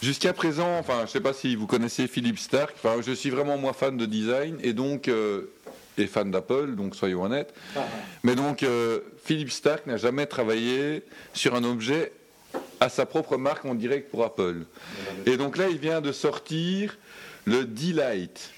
Jusqu'à 0.01 0.31
présent, 0.33 0.77
enfin, 0.79 1.01
je 1.05 1.11
sais 1.11 1.19
pas 1.19 1.33
si 1.33 1.55
vous 1.55 1.67
connaissez 1.67 2.07
Philippe 2.07 2.39
Stark. 2.39 2.73
Enfin, 2.81 3.01
je 3.05 3.11
suis 3.11 3.29
vraiment 3.29 3.57
moi 3.57 3.73
fan 3.73 3.97
de 3.97 4.05
design 4.05 4.57
et 4.63 4.71
donc 4.73 5.07
euh, 5.09 5.51
et 5.97 6.07
fan 6.07 6.31
d'Apple, 6.31 6.75
donc 6.75 6.95
soyons 6.95 7.23
honnêtes. 7.23 7.53
Mais 8.23 8.35
donc 8.35 8.63
euh, 8.63 9.01
Philippe 9.25 9.51
Stark 9.51 9.85
n'a 9.87 9.97
jamais 9.97 10.25
travaillé 10.25 11.03
sur 11.33 11.53
un 11.55 11.63
objet 11.65 12.13
à 12.79 12.87
sa 12.87 13.05
propre 13.05 13.35
marque 13.35 13.65
en 13.65 13.75
direct 13.75 14.09
pour 14.09 14.23
Apple. 14.23 14.63
Et 15.25 15.35
donc 15.35 15.57
là, 15.57 15.67
il 15.69 15.77
vient 15.79 15.99
de 15.99 16.13
sortir 16.13 16.97
le 17.43 17.65
D-Light, 17.65 18.51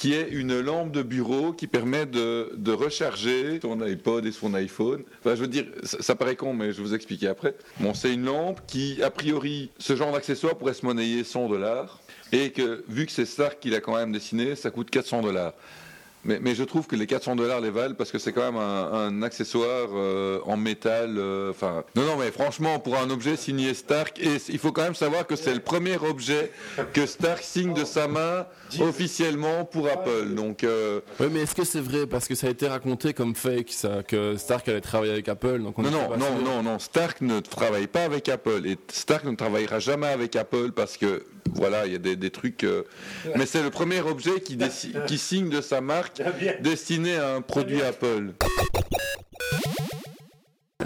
qui 0.00 0.14
est 0.14 0.30
une 0.30 0.58
lampe 0.58 0.92
de 0.92 1.02
bureau 1.02 1.52
qui 1.52 1.66
permet 1.66 2.06
de, 2.06 2.72
recharger 2.72 3.60
son 3.60 3.82
iPod 3.82 4.24
et 4.24 4.32
son 4.32 4.54
iPhone. 4.54 5.02
Enfin, 5.18 5.34
je 5.34 5.42
veux 5.42 5.46
dire, 5.46 5.66
ça, 5.82 6.00
ça 6.00 6.14
paraît 6.14 6.36
con, 6.36 6.54
mais 6.54 6.72
je 6.72 6.78
vais 6.78 6.84
vous 6.84 6.94
expliquer 6.94 7.28
après. 7.28 7.54
Bon, 7.80 7.92
c'est 7.92 8.14
une 8.14 8.24
lampe 8.24 8.60
qui, 8.66 9.02
a 9.02 9.10
priori, 9.10 9.70
ce 9.78 9.94
genre 9.96 10.10
d'accessoire 10.10 10.56
pourrait 10.56 10.72
se 10.72 10.86
monnayer 10.86 11.22
100 11.22 11.50
dollars, 11.50 12.00
et 12.32 12.50
que, 12.50 12.82
vu 12.88 13.04
que 13.04 13.12
c'est 13.12 13.26
Stark 13.26 13.58
qui 13.60 13.68
l'a 13.68 13.80
quand 13.80 13.94
même 13.94 14.10
dessiné, 14.10 14.56
ça 14.56 14.70
coûte 14.70 14.88
400 14.88 15.20
dollars. 15.20 15.52
Mais, 16.24 16.38
mais 16.40 16.54
je 16.54 16.64
trouve 16.64 16.86
que 16.86 16.96
les 16.96 17.06
400 17.06 17.36
dollars 17.36 17.60
les 17.60 17.70
valent 17.70 17.94
parce 17.94 18.10
que 18.10 18.18
c'est 18.18 18.32
quand 18.32 18.42
même 18.52 18.60
un, 18.60 18.92
un 18.92 19.22
accessoire 19.22 19.88
euh, 19.94 20.38
en 20.44 20.56
métal. 20.56 21.16
euh, 21.18 21.50
Enfin, 21.50 21.84
non, 21.96 22.04
non, 22.04 22.16
mais 22.18 22.30
franchement, 22.30 22.78
pour 22.78 22.96
un 22.98 23.08
objet 23.10 23.36
signé 23.36 23.72
Stark, 23.74 24.18
et 24.20 24.36
il 24.48 24.58
faut 24.58 24.72
quand 24.72 24.82
même 24.82 24.94
savoir 24.94 25.26
que 25.26 25.34
c'est 25.36 25.54
le 25.54 25.60
premier 25.60 25.96
objet 25.96 26.52
que 26.92 27.06
Stark 27.06 27.42
signe 27.42 27.72
de 27.74 27.84
sa 27.84 28.06
main 28.08 28.46
officiellement 28.80 29.64
pour 29.64 29.88
Apple. 29.88 30.34
Donc, 30.34 30.64
euh, 30.64 31.00
Oui, 31.18 31.26
mais 31.30 31.40
est-ce 31.40 31.54
que 31.54 31.64
c'est 31.64 31.80
vrai? 31.80 32.06
Parce 32.06 32.28
que 32.28 32.34
ça 32.34 32.46
a 32.46 32.50
été 32.50 32.68
raconté 32.68 33.12
comme 33.14 33.34
fake, 33.34 33.70
ça, 33.72 34.02
que 34.06 34.36
Stark 34.36 34.68
allait 34.68 34.80
travailler 34.80 35.12
avec 35.12 35.28
Apple. 35.28 35.60
Donc 35.62 35.78
on 35.78 35.82
non, 35.82 35.90
non, 35.90 36.40
non, 36.44 36.62
non, 36.62 36.78
Stark 36.78 37.20
ne 37.20 37.40
travaille 37.40 37.86
pas 37.86 38.04
avec 38.04 38.28
Apple 38.28 38.66
et 38.66 38.76
Stark 38.92 39.24
ne 39.24 39.34
travaillera 39.34 39.78
jamais 39.78 40.08
avec 40.08 40.36
Apple 40.36 40.72
parce 40.72 40.96
que 40.96 41.24
voilà, 41.54 41.86
il 41.86 41.92
y 41.92 41.94
a 41.94 41.98
des, 41.98 42.16
des 42.16 42.30
trucs. 42.30 42.64
euh, 42.64 42.82
Mais 43.36 43.46
c'est 43.46 43.62
le 43.62 43.70
premier 43.70 44.00
objet 44.00 44.40
qui, 44.40 44.56
qui 45.06 45.18
signe 45.18 45.48
de 45.50 45.60
sa 45.60 45.80
marque 45.80 46.20
destiné 46.60 47.16
à 47.16 47.34
un 47.36 47.40
produit 47.42 47.82
Apple. 47.82 48.32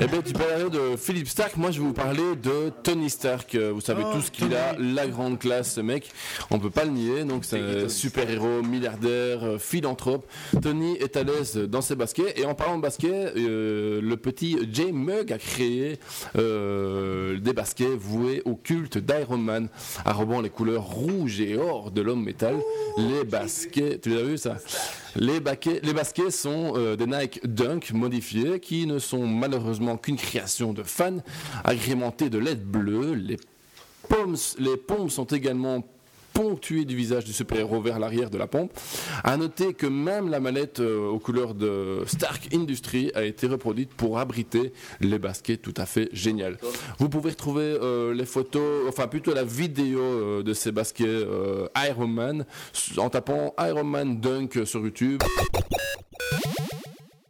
Eh 0.01 0.07
bien, 0.09 0.23
tu 0.23 0.33
parlais 0.33 0.69
de 0.71 0.97
Philippe 0.97 1.29
Stark, 1.29 1.57
moi 1.57 1.71
je 1.71 1.79
vais 1.81 1.87
vous 1.87 1.93
parler 1.93 2.35
de 2.43 2.71
Tony 2.83 3.09
Stark. 3.09 3.55
Euh, 3.55 3.71
Vous 3.73 3.81
savez 3.81 4.03
Oh, 4.05 4.13
tous 4.15 4.29
qu'il 4.31 4.53
a 4.55 4.75
la 4.79 5.07
grande 5.07 5.39
classe, 5.39 5.75
ce 5.75 5.81
mec. 5.81 6.11
On 6.51 6.59
peut 6.59 6.69
pas 6.71 6.85
le 6.85 6.91
nier, 6.91 7.25
donc 7.25 7.45
c'est 7.45 7.61
un 7.61 7.89
super-héros, 7.89 8.63
milliardaire, 8.63 9.45
euh, 9.45 9.59
philanthrope. 9.59 10.27
Tony 10.61 10.97
est 10.97 11.17
à 11.17 11.23
l'aise 11.23 11.57
dans 11.57 11.81
ses 11.81 11.95
baskets. 11.95 12.37
Et 12.39 12.45
en 12.45 12.55
parlant 12.55 12.77
de 12.77 12.83
baskets, 12.83 13.35
euh, 13.37 14.01
le 14.03 14.17
petit 14.17 14.59
Jay 14.73 14.91
Mugg 14.91 15.33
a 15.33 15.39
créé 15.39 15.99
euh, 16.37 17.39
des 17.39 17.53
baskets 17.53 17.95
voués 17.97 18.43
au 18.45 18.57
culte 18.57 18.99
d'Iron 18.99 19.39
Man, 19.39 19.69
arrobant 20.05 20.41
les 20.41 20.51
couleurs 20.51 20.83
rouge 20.85 21.41
et 21.41 21.57
or 21.57 21.93
de 21.93 22.03
l'homme 22.03 22.25
métal. 22.25 22.57
Les 22.99 23.23
baskets, 23.25 24.01
tu 24.03 24.11
l'as 24.11 24.23
vu 24.23 24.39
ça? 24.39 24.57
Les, 25.17 25.39
baquets- 25.39 25.81
les 25.85 25.93
baskets 25.93 26.33
sont 26.33 26.73
euh, 26.77 26.97
des 26.97 27.07
Nike 27.07 27.41
Dunk 27.47 27.93
modifiés 27.93 28.59
qui 28.59 28.87
ne 28.89 28.99
sont 28.99 29.25
malheureusement 29.29 29.84
qu'une 29.97 30.17
création 30.17 30.73
de 30.73 30.83
fans, 30.83 31.19
agrémentés 31.65 32.31
de 32.31 32.39
LED 32.39 32.65
bleu. 32.65 33.15
Les, 33.15 33.39
pommes, 34.09 34.37
les 34.59 34.77
pompes 34.77 35.11
sont 35.11 35.25
également 35.25 35.83
ponctuées 36.35 36.85
du 36.85 36.97
visage 36.97 37.25
du 37.25 37.33
super-héros 37.33 37.81
vers 37.81 37.99
l'arrière 37.99 38.29
de 38.29 38.37
la 38.37 38.47
pompe. 38.47 38.73
À 39.23 39.37
noter 39.37 39.73
que 39.73 39.87
même 39.87 40.29
la 40.29 40.41
mallette 40.41 40.81
euh, 40.81 41.09
aux 41.09 41.21
couleurs 41.21 41.55
de 41.55 42.03
Stark 42.07 42.53
Industries 42.53 43.13
a 43.15 43.23
été 43.23 43.47
reproduite 43.47 43.95
pour 43.95 44.19
abriter 44.19 44.73
les 45.01 45.19
baskets 45.19 45.63
tout 45.63 45.75
à 45.77 45.87
fait 45.87 46.09
géniales. 46.13 46.59
Vous 46.99 47.09
pouvez 47.09 47.31
retrouver 47.31 47.63
euh, 47.81 48.13
les 48.13 48.27
photos, 48.27 48.89
enfin 48.89 49.07
plutôt 49.07 49.33
la 49.33 49.45
vidéo 49.45 50.01
euh, 50.01 50.43
de 50.43 50.53
ces 50.53 50.73
baskets 50.73 51.25
Iron 51.89 52.09
Man 52.09 52.45
en 52.97 53.09
tapant 53.09 53.55
Iron 53.61 53.85
Man 53.85 54.21
Dunk 54.21 54.67
sur 54.67 54.81
YouTube. 54.81 55.23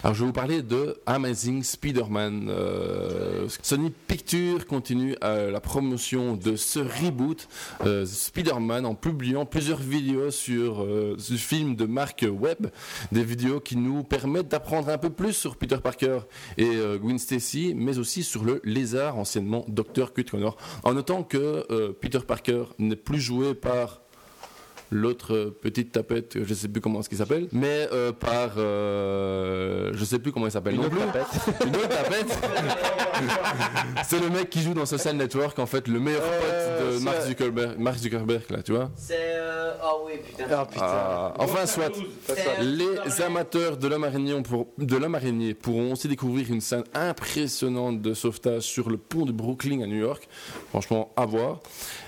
Alors 0.05 0.13
je 0.13 0.19
vais 0.19 0.27
vous 0.27 0.33
parler 0.33 0.61
de 0.61 1.01
Amazing 1.07 1.63
Spider-Man. 1.63 2.47
Euh, 2.47 3.47
Sony 3.63 3.89
Pictures 3.89 4.67
continue 4.67 5.15
euh, 5.23 5.49
la 5.49 5.59
promotion 5.59 6.35
de 6.35 6.55
ce 6.55 6.77
reboot 6.77 7.47
euh, 7.83 8.05
Spider-Man 8.05 8.85
en 8.85 8.93
publiant 8.93 9.47
plusieurs 9.47 9.79
vidéos 9.79 10.29
sur 10.29 10.85
ce 11.17 11.33
film 11.33 11.75
de 11.75 11.85
marque 11.85 12.23
web, 12.31 12.67
des 13.11 13.23
vidéos 13.23 13.59
qui 13.59 13.77
nous 13.77 14.03
permettent 14.03 14.49
d'apprendre 14.49 14.89
un 14.89 14.99
peu 14.99 15.09
plus 15.09 15.33
sur 15.33 15.55
Peter 15.55 15.77
Parker 15.83 16.19
et 16.59 16.69
Gwen 17.01 17.17
Stacy, 17.17 17.73
mais 17.75 17.97
aussi 17.97 18.21
sur 18.21 18.43
le 18.43 18.61
lézard, 18.63 19.17
anciennement 19.17 19.65
Dr. 19.67 20.13
Kurt 20.13 20.29
Connor, 20.29 20.55
en 20.83 20.93
notant 20.93 21.23
que 21.23 21.93
Peter 21.99 22.19
Parker 22.19 22.65
n'est 22.77 22.95
plus 22.95 23.19
joué 23.19 23.55
par 23.55 24.04
l'autre 24.91 25.33
euh, 25.33 25.57
petite 25.61 25.91
tapette, 25.91 26.37
je 26.43 26.53
sais 26.53 26.67
plus 26.67 26.81
comment 26.81 27.01
ce 27.01 27.09
qu'il 27.09 27.17
s'appelle, 27.17 27.47
mais 27.51 27.87
euh, 27.91 28.11
par, 28.11 28.51
euh, 28.57 29.91
je 29.93 30.05
sais 30.05 30.19
plus 30.19 30.31
comment 30.31 30.45
il 30.47 30.51
s'appelle 30.51 30.75
Une 30.75 30.81
non 30.81 30.87
autre 30.87 30.95
plus. 30.95 31.05
tapette. 31.05 31.27
Une 31.67 31.75
autre 31.75 31.89
tapette. 31.89 32.37
c'est 34.07 34.19
le 34.19 34.29
mec 34.29 34.49
qui 34.49 34.61
joue 34.61 34.73
dans 34.73 34.85
Social 34.85 35.15
Network, 35.15 35.57
en 35.59 35.65
fait, 35.65 35.87
le 35.87 35.99
meilleur 35.99 36.21
pote 36.21 36.97
de 36.99 37.03
Mark 37.03 37.21
Zuckerberg, 37.23 37.77
Mark 37.79 37.97
Zuckerberg 37.97 38.43
là, 38.49 38.61
tu 38.63 38.71
vois. 38.73 38.89
C'est. 38.95 39.15
euh, 39.19 39.73
Ah 39.81 39.91
oui, 40.05 40.13
putain. 40.23 40.43
Ah 40.51 40.65
putain. 40.65 40.85
Ah, 40.85 41.33
enfin, 41.39 41.65
soit. 41.65 41.91
Les 42.61 43.21
amateurs 43.21 43.77
de 43.77 43.87
l'homme 43.87 44.03
araignée, 44.03 44.41
pour- 44.41 44.67
de 44.77 44.95
l'homme 44.97 45.15
araignée 45.15 45.53
pourront 45.53 45.91
aussi 45.93 46.07
découvrir 46.07 46.49
une 46.51 46.61
scène 46.61 46.83
impressionnante 46.93 48.01
de 48.01 48.13
sauvetage 48.13 48.63
sur 48.63 48.89
le 48.89 48.97
pont 48.97 49.25
de 49.25 49.31
Brooklyn 49.31 49.81
à 49.81 49.87
New 49.87 49.97
York. 49.97 50.27
Franchement, 50.69 51.11
à 51.15 51.25
voir. 51.25 51.59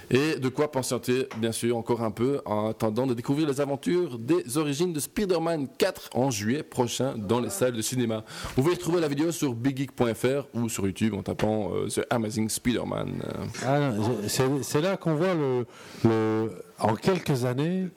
Et 0.10 0.36
de 0.40 0.48
quoi 0.50 0.72
patienter, 0.72 1.28
bien 1.38 1.52
sûr, 1.52 1.76
encore 1.76 2.02
un 2.02 2.12
peu 2.12 2.40
en 2.46 2.70
attendant 2.70 3.06
de 3.08 3.14
découvrir 3.14 3.48
les 3.48 3.60
aventures 3.60 4.18
des 4.18 4.58
origines 4.58 4.94
de 4.94 5.00
Spider-Man 5.00 5.68
4 5.78 6.10
en 6.14 6.32
juillet 6.32 6.64
prochain 6.64 7.16
dans 7.18 7.40
les 7.42 7.50
salles 7.50 7.74
de 7.74 7.82
cinéma. 7.82 8.24
Vous 8.56 8.64
pouvez 8.64 8.76
retrouver 8.76 9.02
la 9.02 9.08
vidéo 9.10 9.32
sur 9.32 9.54
biggeek.fr 9.54 10.48
ou 10.54 10.70
sur 10.70 10.86
YouTube 10.86 11.14
en 11.14 11.24
tapant 11.24 11.72
euh, 11.74 11.88
The 11.88 12.06
Amazing 12.10 12.48
Spider-Man. 12.50 13.22
Ah 13.66 13.92
c'est- 14.28 14.64
c'est 14.64 14.82
là 14.82 14.96
qu'on 14.98 15.16
voit 15.16 15.34
le, 15.34 15.66
le- 16.06 16.52
en 16.80 16.96
quelques 16.96 17.44
années 17.46 17.88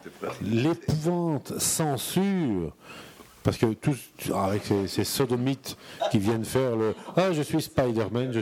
l'épouvante 0.42 1.52
censure. 1.58 2.74
Parce 3.42 3.56
que 3.56 3.66
tous, 3.72 3.96
avec 4.34 4.64
ces, 4.64 4.86
ces 4.86 5.04
sodomites 5.04 5.76
qui 6.10 6.18
viennent 6.18 6.44
faire 6.44 6.76
le 6.76 6.94
Ah, 7.16 7.32
je 7.32 7.40
suis 7.42 7.62
Spider-Man. 7.62 8.32
je- 8.32 8.40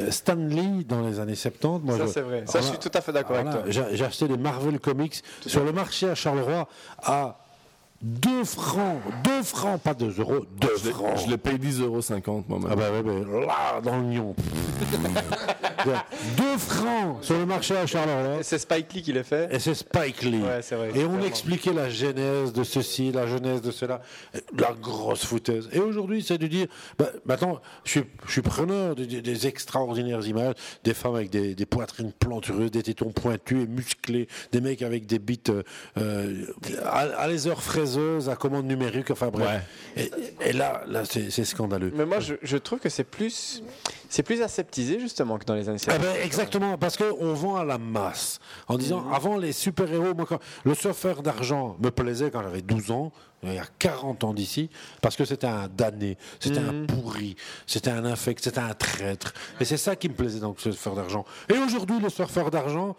Euh, 0.00 0.10
Stan 0.10 0.34
Lee, 0.34 0.84
dans 0.84 1.00
les 1.00 1.18
années 1.20 1.34
70, 1.34 1.84
moi. 1.86 1.96
Ça, 1.96 2.06
je- 2.06 2.10
c'est 2.10 2.20
vrai. 2.20 2.44
Ça, 2.46 2.60
je 2.60 2.66
suis 2.66 2.78
tout 2.78 2.90
à 2.92 3.00
fait 3.00 3.12
d'accord 3.12 3.36
avec 3.36 3.50
toi. 3.50 3.62
J'ai 3.68 3.84
j'ai 3.96 4.04
acheté 4.04 4.28
des 4.28 4.36
Marvel 4.36 4.78
Comics 4.80 5.22
sur 5.46 5.64
le 5.64 5.72
marché 5.72 6.08
à 6.10 6.14
Charleroi 6.14 6.68
à 7.02 7.38
2 8.02 8.44
francs. 8.44 9.00
2 9.24 9.42
francs, 9.42 9.80
pas 9.80 9.94
2 9.94 10.14
euros, 10.20 10.44
2 10.60 10.68
Je 10.78 10.84
l'ai- 10.86 10.92
francs. 10.92 11.18
Je 11.24 11.30
l'ai 11.30 11.38
payé 11.38 11.56
10,50€ 11.58 12.44
moi-même. 12.48 12.68
Ah 12.70 12.76
bah 12.76 12.90
ouais, 12.90 13.02
mais 13.02 13.46
là, 13.46 13.80
dans 13.82 13.98
le 13.98 14.12
lion. 14.14 14.34
2 16.36 16.58
francs 16.58 17.18
sur 17.22 17.38
le 17.38 17.46
marché 17.46 17.76
à 17.76 17.86
Charleroi. 17.86 18.42
C'est 18.42 18.58
Spike 18.58 18.92
Lee 18.92 19.02
qui 19.02 19.12
l'a 19.12 19.22
fait. 19.24 19.48
Et 19.54 19.58
c'est 19.58 19.74
Spike 19.74 20.22
Lee. 20.22 20.42
Ouais, 20.42 20.60
c'est 20.62 20.74
vrai, 20.76 20.90
et 20.94 21.04
on 21.04 21.20
expliquait 21.22 21.72
la 21.72 21.88
genèse 21.88 22.52
de 22.52 22.64
ceci, 22.64 23.12
la 23.12 23.26
genèse 23.26 23.60
de 23.62 23.70
cela, 23.70 24.00
la 24.58 24.72
grosse 24.72 25.24
foutaise. 25.24 25.68
Et 25.72 25.78
aujourd'hui, 25.80 26.22
c'est 26.22 26.38
de 26.38 26.46
dire, 26.46 26.66
bah, 26.98 27.08
maintenant, 27.26 27.60
je 27.84 27.90
suis, 27.90 28.04
je 28.26 28.32
suis 28.32 28.42
preneur 28.42 28.94
de- 28.94 29.04
de- 29.04 29.20
des 29.20 29.46
extraordinaires 29.46 30.26
images, 30.26 30.54
des 30.84 30.94
femmes 30.94 31.14
avec 31.16 31.30
des, 31.30 31.54
des 31.54 31.66
poitrines 31.66 32.12
plantureuses, 32.12 32.70
des 32.70 32.82
tétons 32.82 33.12
pointus 33.12 33.64
et 33.64 33.66
musclés, 33.66 34.28
des 34.52 34.60
mecs 34.60 34.82
avec 34.82 35.06
des 35.06 35.18
bites 35.18 35.50
euh, 35.50 35.62
euh, 35.98 36.46
à, 36.84 37.00
à 37.00 37.28
les 37.28 37.46
heures 37.46 37.62
à 38.28 38.36
commande 38.36 38.66
numérique, 38.66 39.10
enfin 39.10 39.28
bref. 39.28 39.62
Et, 39.96 40.10
et 40.40 40.52
là, 40.52 40.82
là 40.86 41.04
c'est 41.04 41.30
c'est 41.30 41.44
scandaleux. 41.44 41.92
Mais 41.94 42.06
moi, 42.06 42.20
je, 42.20 42.34
je 42.42 42.56
trouve 42.56 42.78
que 42.80 42.88
c'est 42.88 43.04
plus, 43.04 43.62
c'est 44.14 44.22
plus 44.22 44.40
aseptisé 44.42 45.00
justement 45.00 45.38
que 45.38 45.44
dans 45.44 45.54
les 45.54 45.68
années 45.68 45.78
Eh 45.80 45.84
70. 45.90 46.02
ben, 46.06 46.14
exactement, 46.24 46.78
parce 46.78 46.96
qu'on 46.96 47.32
vend 47.34 47.56
à 47.56 47.64
la 47.64 47.78
masse. 47.78 48.38
En 48.68 48.78
disant, 48.78 49.00
Mhm. 49.00 49.12
avant 49.12 49.36
les 49.38 49.50
super-héros, 49.52 50.14
moi, 50.14 50.24
quand- 50.28 50.38
le 50.64 50.74
surfeur 50.74 51.20
d'argent 51.20 51.76
me 51.82 51.90
plaisait 51.90 52.30
quand 52.30 52.42
j'avais 52.42 52.62
12 52.62 52.92
ans, 52.92 53.10
il 53.46 53.52
y 53.52 53.58
a 53.58 53.66
40 53.78 54.24
ans 54.24 54.32
d'ici, 54.32 54.70
parce 55.02 55.16
que 55.16 55.26
c'était 55.26 55.46
un 55.46 55.68
damné, 55.68 56.16
c'était 56.40 56.60
un 56.60 56.72
Mhm. 56.72 56.86
pourri, 56.86 57.36
c'était 57.66 57.90
un 57.90 58.06
infect, 58.06 58.42
c'était 58.42 58.60
un 58.60 58.72
traître. 58.72 59.34
Et 59.60 59.66
c'est 59.66 59.76
ça 59.76 59.96
qui 59.96 60.08
me 60.08 60.14
plaisait 60.14 60.40
dans 60.40 60.54
le 60.56 60.58
surfeur 60.58 60.94
d'argent. 60.94 61.26
Et 61.52 61.58
aujourd'hui, 61.58 62.00
le 62.00 62.08
surfeur 62.08 62.50
d'argent, 62.50 62.96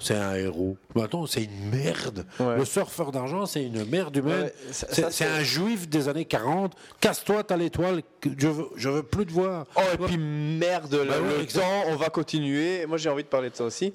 c'est 0.00 0.14
un 0.16 0.34
héros. 0.36 0.78
Mais 0.94 1.02
attends, 1.02 1.26
c'est 1.26 1.44
une 1.44 1.68
merde. 1.70 2.24
Le 2.40 2.64
surfeur 2.64 3.12
d'argent, 3.12 3.44
c'est 3.44 3.64
une 3.64 3.84
merde 3.84 4.16
humaine. 4.16 4.44
Ouais, 4.44 4.54
C'est- 4.70 5.26
un 5.26 5.42
juif 5.42 5.86
des 5.90 6.08
années 6.08 6.24
40. 6.24 6.72
Casse-toi, 7.00 7.42
t'as 7.44 7.56
l'étoile, 7.58 8.02
je 8.38 8.48
veux, 8.48 8.68
je 8.76 8.88
veux 8.88 9.02
plus 9.02 9.26
te 9.26 9.32
voir. 9.32 9.66
Oh, 9.76 9.80
et 9.92 9.98
puis 9.98 10.16
merde, 10.58 10.94
le, 10.94 11.04
Bah 11.04 11.14
le 11.36 11.42
exact. 11.42 11.60
temps, 11.60 11.84
on 11.88 11.96
va 11.96 12.08
continuer. 12.08 12.86
Moi, 12.86 12.98
j'ai 12.98 13.08
envie 13.08 13.22
de 13.22 13.28
parler 13.28 13.50
de 13.50 13.56
ça 13.56 13.64
aussi. 13.64 13.92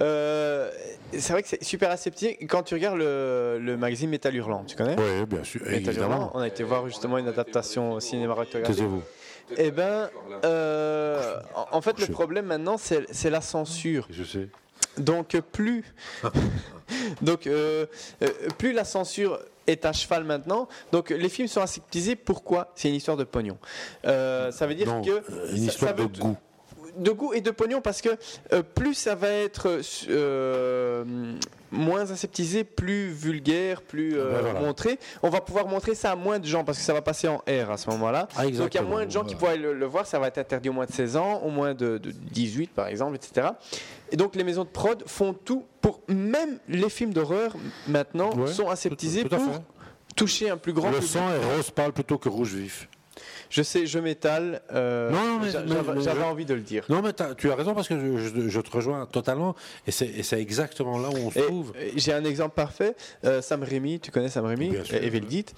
Euh, 0.00 0.70
c'est 1.12 1.32
vrai 1.32 1.42
que 1.42 1.48
c'est 1.48 1.62
super 1.62 1.90
aseptisé. 1.90 2.36
Quand 2.48 2.62
tu 2.62 2.74
regardes 2.74 2.98
le, 2.98 3.58
le 3.60 3.76
magazine 3.76 4.10
Métal 4.10 4.34
Hurlant, 4.34 4.64
tu 4.64 4.76
connais? 4.76 4.96
Oui, 4.98 5.26
bien 5.26 5.44
sûr, 5.44 5.60
Métal 5.62 5.88
évidemment. 5.90 6.14
Hurlant, 6.16 6.30
on 6.34 6.40
a 6.40 6.48
été 6.48 6.62
voir 6.62 6.86
justement 6.88 7.18
une 7.18 7.28
adaptation 7.28 8.00
cinématographique. 8.00 8.62
Taisez-vous. 8.62 9.02
Eh 9.58 9.70
ben, 9.70 10.08
euh, 10.44 11.36
en 11.54 11.66
en 11.76 11.80
fait, 11.82 11.98
le 12.00 12.06
problème 12.06 12.46
maintenant, 12.46 12.78
c'est 12.78 13.04
c'est 13.12 13.30
la 13.30 13.40
censure. 13.42 14.06
Je 14.10 14.24
sais. 14.24 14.48
Donc 14.96 15.36
plus, 15.52 15.84
donc 17.22 17.46
euh, 17.46 17.86
euh, 18.22 18.28
plus 18.58 18.72
la 18.72 18.84
censure 18.84 19.38
est 19.66 19.84
à 19.84 19.92
cheval 19.92 20.24
maintenant. 20.24 20.68
Donc 20.92 21.10
les 21.10 21.28
films 21.28 21.48
sont 21.48 21.60
aseptisés. 21.60 22.16
Pourquoi? 22.16 22.70
C'est 22.74 22.88
une 22.88 22.94
histoire 22.96 23.16
de 23.16 23.24
pognon. 23.24 23.58
Euh, 24.06 24.50
ça 24.52 24.66
veut 24.66 24.74
dire 24.74 24.86
Non, 24.86 25.02
que 25.02 25.10
euh, 25.10 25.50
une 25.52 25.56
ça- 25.58 25.72
histoire 25.72 25.96
ça 25.96 26.02
veut 26.02 26.08
de 26.08 26.18
goût. 26.18 26.36
de 26.98 27.10
goût 27.10 27.32
et 27.34 27.40
de 27.40 27.50
pognon 27.50 27.80
parce 27.80 28.00
que 28.00 28.10
euh, 28.52 28.62
plus 28.62 28.94
ça 28.94 29.14
va 29.14 29.28
être 29.28 29.80
euh, 30.10 31.34
moins 31.74 32.10
aseptisé, 32.10 32.64
plus 32.64 33.08
vulgaire, 33.08 33.82
plus 33.82 34.18
euh, 34.18 34.30
Ben 34.32 34.40
voilà. 34.40 34.60
montré, 34.60 34.98
on 35.22 35.28
va 35.28 35.40
pouvoir 35.40 35.66
montrer 35.66 35.94
ça 35.94 36.12
à 36.12 36.16
moins 36.16 36.38
de 36.38 36.46
gens 36.46 36.64
parce 36.64 36.78
que 36.78 36.84
ça 36.84 36.92
va 36.94 37.02
passer 37.02 37.28
en 37.28 37.36
R 37.48 37.70
à 37.70 37.76
ce 37.76 37.90
moment-là. 37.90 38.28
Ah, 38.36 38.46
Donc 38.46 38.74
il 38.74 38.76
y 38.76 38.80
a 38.80 38.82
moins 38.82 39.04
de 39.06 39.10
gens 39.10 39.24
qui 39.24 39.34
pourraient 39.34 39.56
le, 39.56 39.72
le 39.74 39.86
voir, 39.86 40.06
ça 40.06 40.18
va 40.18 40.28
être 40.28 40.38
interdit 40.38 40.68
au 40.70 40.72
moins 40.72 40.86
de 40.86 40.92
16 40.92 41.16
ans, 41.16 41.40
au 41.44 41.50
moins 41.50 41.74
de, 41.74 41.98
de 41.98 42.10
18 42.10 42.70
par 42.72 42.86
exemple, 42.88 43.16
etc. 43.16 43.48
Et 44.10 44.16
donc 44.16 44.34
les 44.36 44.44
maisons 44.44 44.64
de 44.64 44.68
prod 44.68 45.02
font 45.06 45.32
tout 45.34 45.64
pour 45.80 46.00
même 46.08 46.58
les 46.68 46.88
films 46.88 47.12
d'horreur 47.12 47.52
maintenant 47.88 48.34
Ouais, 48.36 48.46
sont 48.52 48.68
aseptisés 48.68 49.22
tout 49.24 49.28
pour 49.30 49.62
toucher 50.16 50.48
un 50.50 50.56
plus 50.56 50.72
grand 50.72 50.88
Le 50.90 50.94
public. 50.96 51.10
sang 51.10 51.28
est 51.30 51.54
rose 51.56 51.70
pâle 51.70 51.92
plutôt 51.92 52.18
que 52.18 52.28
rouge 52.28 52.54
vif. 52.54 52.88
Je 53.54 53.62
sais, 53.62 53.86
je 53.86 54.00
m'étale. 54.00 54.62
euh, 54.72 55.10
Non, 55.10 55.38
mais- 55.38 55.52
mais- 55.94 56.02
j'avais 56.02 56.24
envie 56.24 56.44
de 56.44 56.54
le 56.54 56.60
dire. 56.60 56.84
Non, 56.88 57.02
mais 57.02 57.12
tu 57.38 57.50
as 57.50 57.54
raison 57.54 57.72
parce 57.72 57.86
que 57.86 57.94
je, 58.48 58.60
te 58.60 58.70
rejoins 58.70 59.06
totalement 59.06 59.54
et 59.86 59.92
c'est 59.92 60.40
exactement 60.40 60.98
là 60.98 61.08
où 61.08 61.16
on 61.16 61.30
se 61.30 61.38
Et, 61.38 61.42
trouve. 61.42 61.72
J'ai 61.94 62.12
un 62.12 62.24
exemple 62.24 62.56
parfait. 62.56 62.96
Euh, 63.24 63.40
Sam 63.42 63.62
Raimi, 63.62 64.00
tu 64.00 64.10
connais 64.10 64.28
Sam 64.28 64.44
Raimi 64.44 64.70
Bien 64.70 64.82
sûr. 64.82 64.96
euh, 64.96 65.02
Evil 65.06 65.20
Dead. 65.20 65.50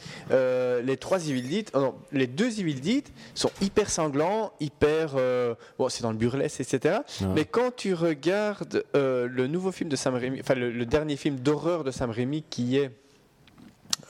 Les 0.86 0.96
trois 0.98 1.26
Evil 1.26 1.40
Dead, 1.48 1.70
oh 1.72 1.78
non, 1.80 1.94
les 2.12 2.26
deux 2.26 2.60
Evil 2.60 2.74
Dead 2.80 3.08
sont 3.34 3.50
hyper 3.62 3.88
sanglants, 3.88 4.52
hyper. 4.60 5.14
euh, 5.16 5.54
bon, 5.78 5.88
c'est 5.88 6.02
dans 6.02 6.10
le 6.12 6.18
burlesque, 6.18 6.60
etc. 6.60 6.96
Ouais. 7.22 7.26
Mais 7.34 7.44
quand 7.46 7.74
tu 7.74 7.94
regardes 7.94 8.84
le 8.94 9.46
nouveau 9.46 9.72
film 9.72 9.88
de 9.88 9.96
Sam 9.96 10.14
Raimi, 10.16 10.40
enfin 10.40 10.54
le, 10.54 10.70
le 10.70 10.84
dernier 10.84 11.16
film 11.16 11.36
d'horreur 11.36 11.82
de 11.82 11.90
Sam 11.90 12.10
Raimi 12.10 12.44
qui 12.50 12.76
est. 12.76 12.90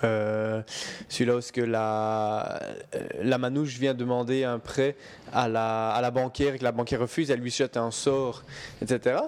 euh, 0.05 0.62
celui-là 1.09 1.36
où 1.36 1.40
ce 1.40 1.52
que 1.52 1.60
la, 1.60 2.60
euh, 2.94 3.09
la 3.23 3.39
manouche 3.39 3.78
vient 3.78 3.94
demander 3.94 4.44
un 4.44 4.59
prêt 4.59 4.97
à 5.32 5.48
la, 5.48 5.90
à 5.90 6.01
la 6.01 6.10
banquière 6.10 6.55
et 6.55 6.59
que 6.59 6.64
la 6.64 6.73
banquière 6.73 7.01
refuse, 7.01 7.31
elle 7.31 7.40
lui 7.40 7.51
jette 7.51 7.77
un 7.77 7.90
sort, 7.90 8.43
etc. 8.82 9.18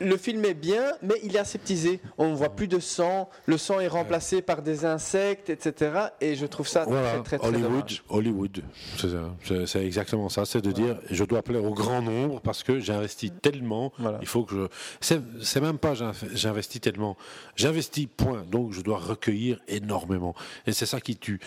Le 0.00 0.16
film 0.16 0.44
est 0.44 0.54
bien, 0.54 0.92
mais 1.02 1.14
il 1.22 1.34
est 1.36 1.38
aseptisé. 1.38 2.00
On 2.18 2.30
ne 2.30 2.34
voit 2.34 2.50
plus 2.50 2.68
de 2.68 2.78
sang, 2.80 3.28
le 3.46 3.56
sang 3.58 3.80
est 3.80 3.88
remplacé 3.88 4.42
par 4.42 4.60
des 4.62 4.84
insectes, 4.84 5.50
etc. 5.50 5.92
Et 6.20 6.34
je 6.34 6.46
trouve 6.46 6.66
ça 6.68 6.84
Voilà, 6.86 7.12
très, 7.12 7.22
très, 7.22 7.38
très 7.38 7.48
Hollywood, 7.48 7.70
dommage. 7.70 8.02
Hollywood, 8.08 8.62
c'est 8.96 9.66
ça. 9.66 9.80
Exactement 9.80 10.28
ça. 10.28 10.44
C'est 10.44 10.60
de 10.62 10.72
dire, 10.72 10.98
je 11.10 11.24
dois 11.24 11.42
plaire 11.42 11.64
au 11.64 11.74
grand 11.74 12.02
nombre 12.02 12.40
parce 12.40 12.62
que 12.62 12.80
j'investis 12.80 13.32
tellement. 13.42 13.92
Il 14.20 14.26
faut 14.26 14.44
que 14.44 14.54
je. 14.54 15.16
C'est 15.42 15.60
même 15.60 15.78
pas 15.78 15.94
j'inv- 15.94 16.28
j'investis 16.34 16.80
tellement. 16.80 17.16
J'investis 17.56 18.06
point. 18.16 18.44
Donc 18.50 18.72
je 18.72 18.80
dois 18.80 18.98
recueillir 18.98 19.60
énormément. 19.68 20.34
Et 20.66 20.72
c'est 20.72 20.86
ça 20.86 21.00
qui 21.00 21.16
tue. 21.16 21.40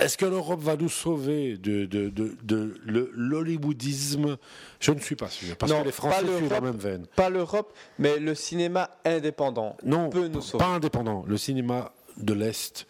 Est-ce 0.00 0.16
que 0.16 0.26
l'Europe 0.26 0.60
va 0.60 0.76
nous 0.76 0.88
sauver 0.88 1.56
de, 1.56 1.84
de, 1.86 2.08
de, 2.08 2.36
de 2.42 2.74
le- 2.84 3.10
l'hollywoodisme? 3.14 4.36
Je 4.80 4.92
ne 4.92 5.00
suis 5.00 5.16
pas 5.16 5.28
sûr. 5.28 5.56
Parce 5.56 5.72
Non, 5.72 5.80
que 5.80 5.86
les 5.86 5.92
Français 5.92 6.24
suivent 6.36 6.50
la 6.52 6.60
même 6.60 6.76
veine. 6.76 7.06
Pas 7.16 7.30
l'Europe, 7.30 7.72
mais 7.98 8.18
le 8.18 8.34
cinéma 8.34 8.90
indépendant 9.04 9.76
Non, 9.84 10.10
peut 10.10 10.28
nous 10.28 10.40
sauver. 10.42 10.62
pas 10.64 10.70
indépendant. 10.70 11.24
Le 11.26 11.36
cinéma 11.36 11.92
de 12.16 12.32
l'Est, 12.34 12.86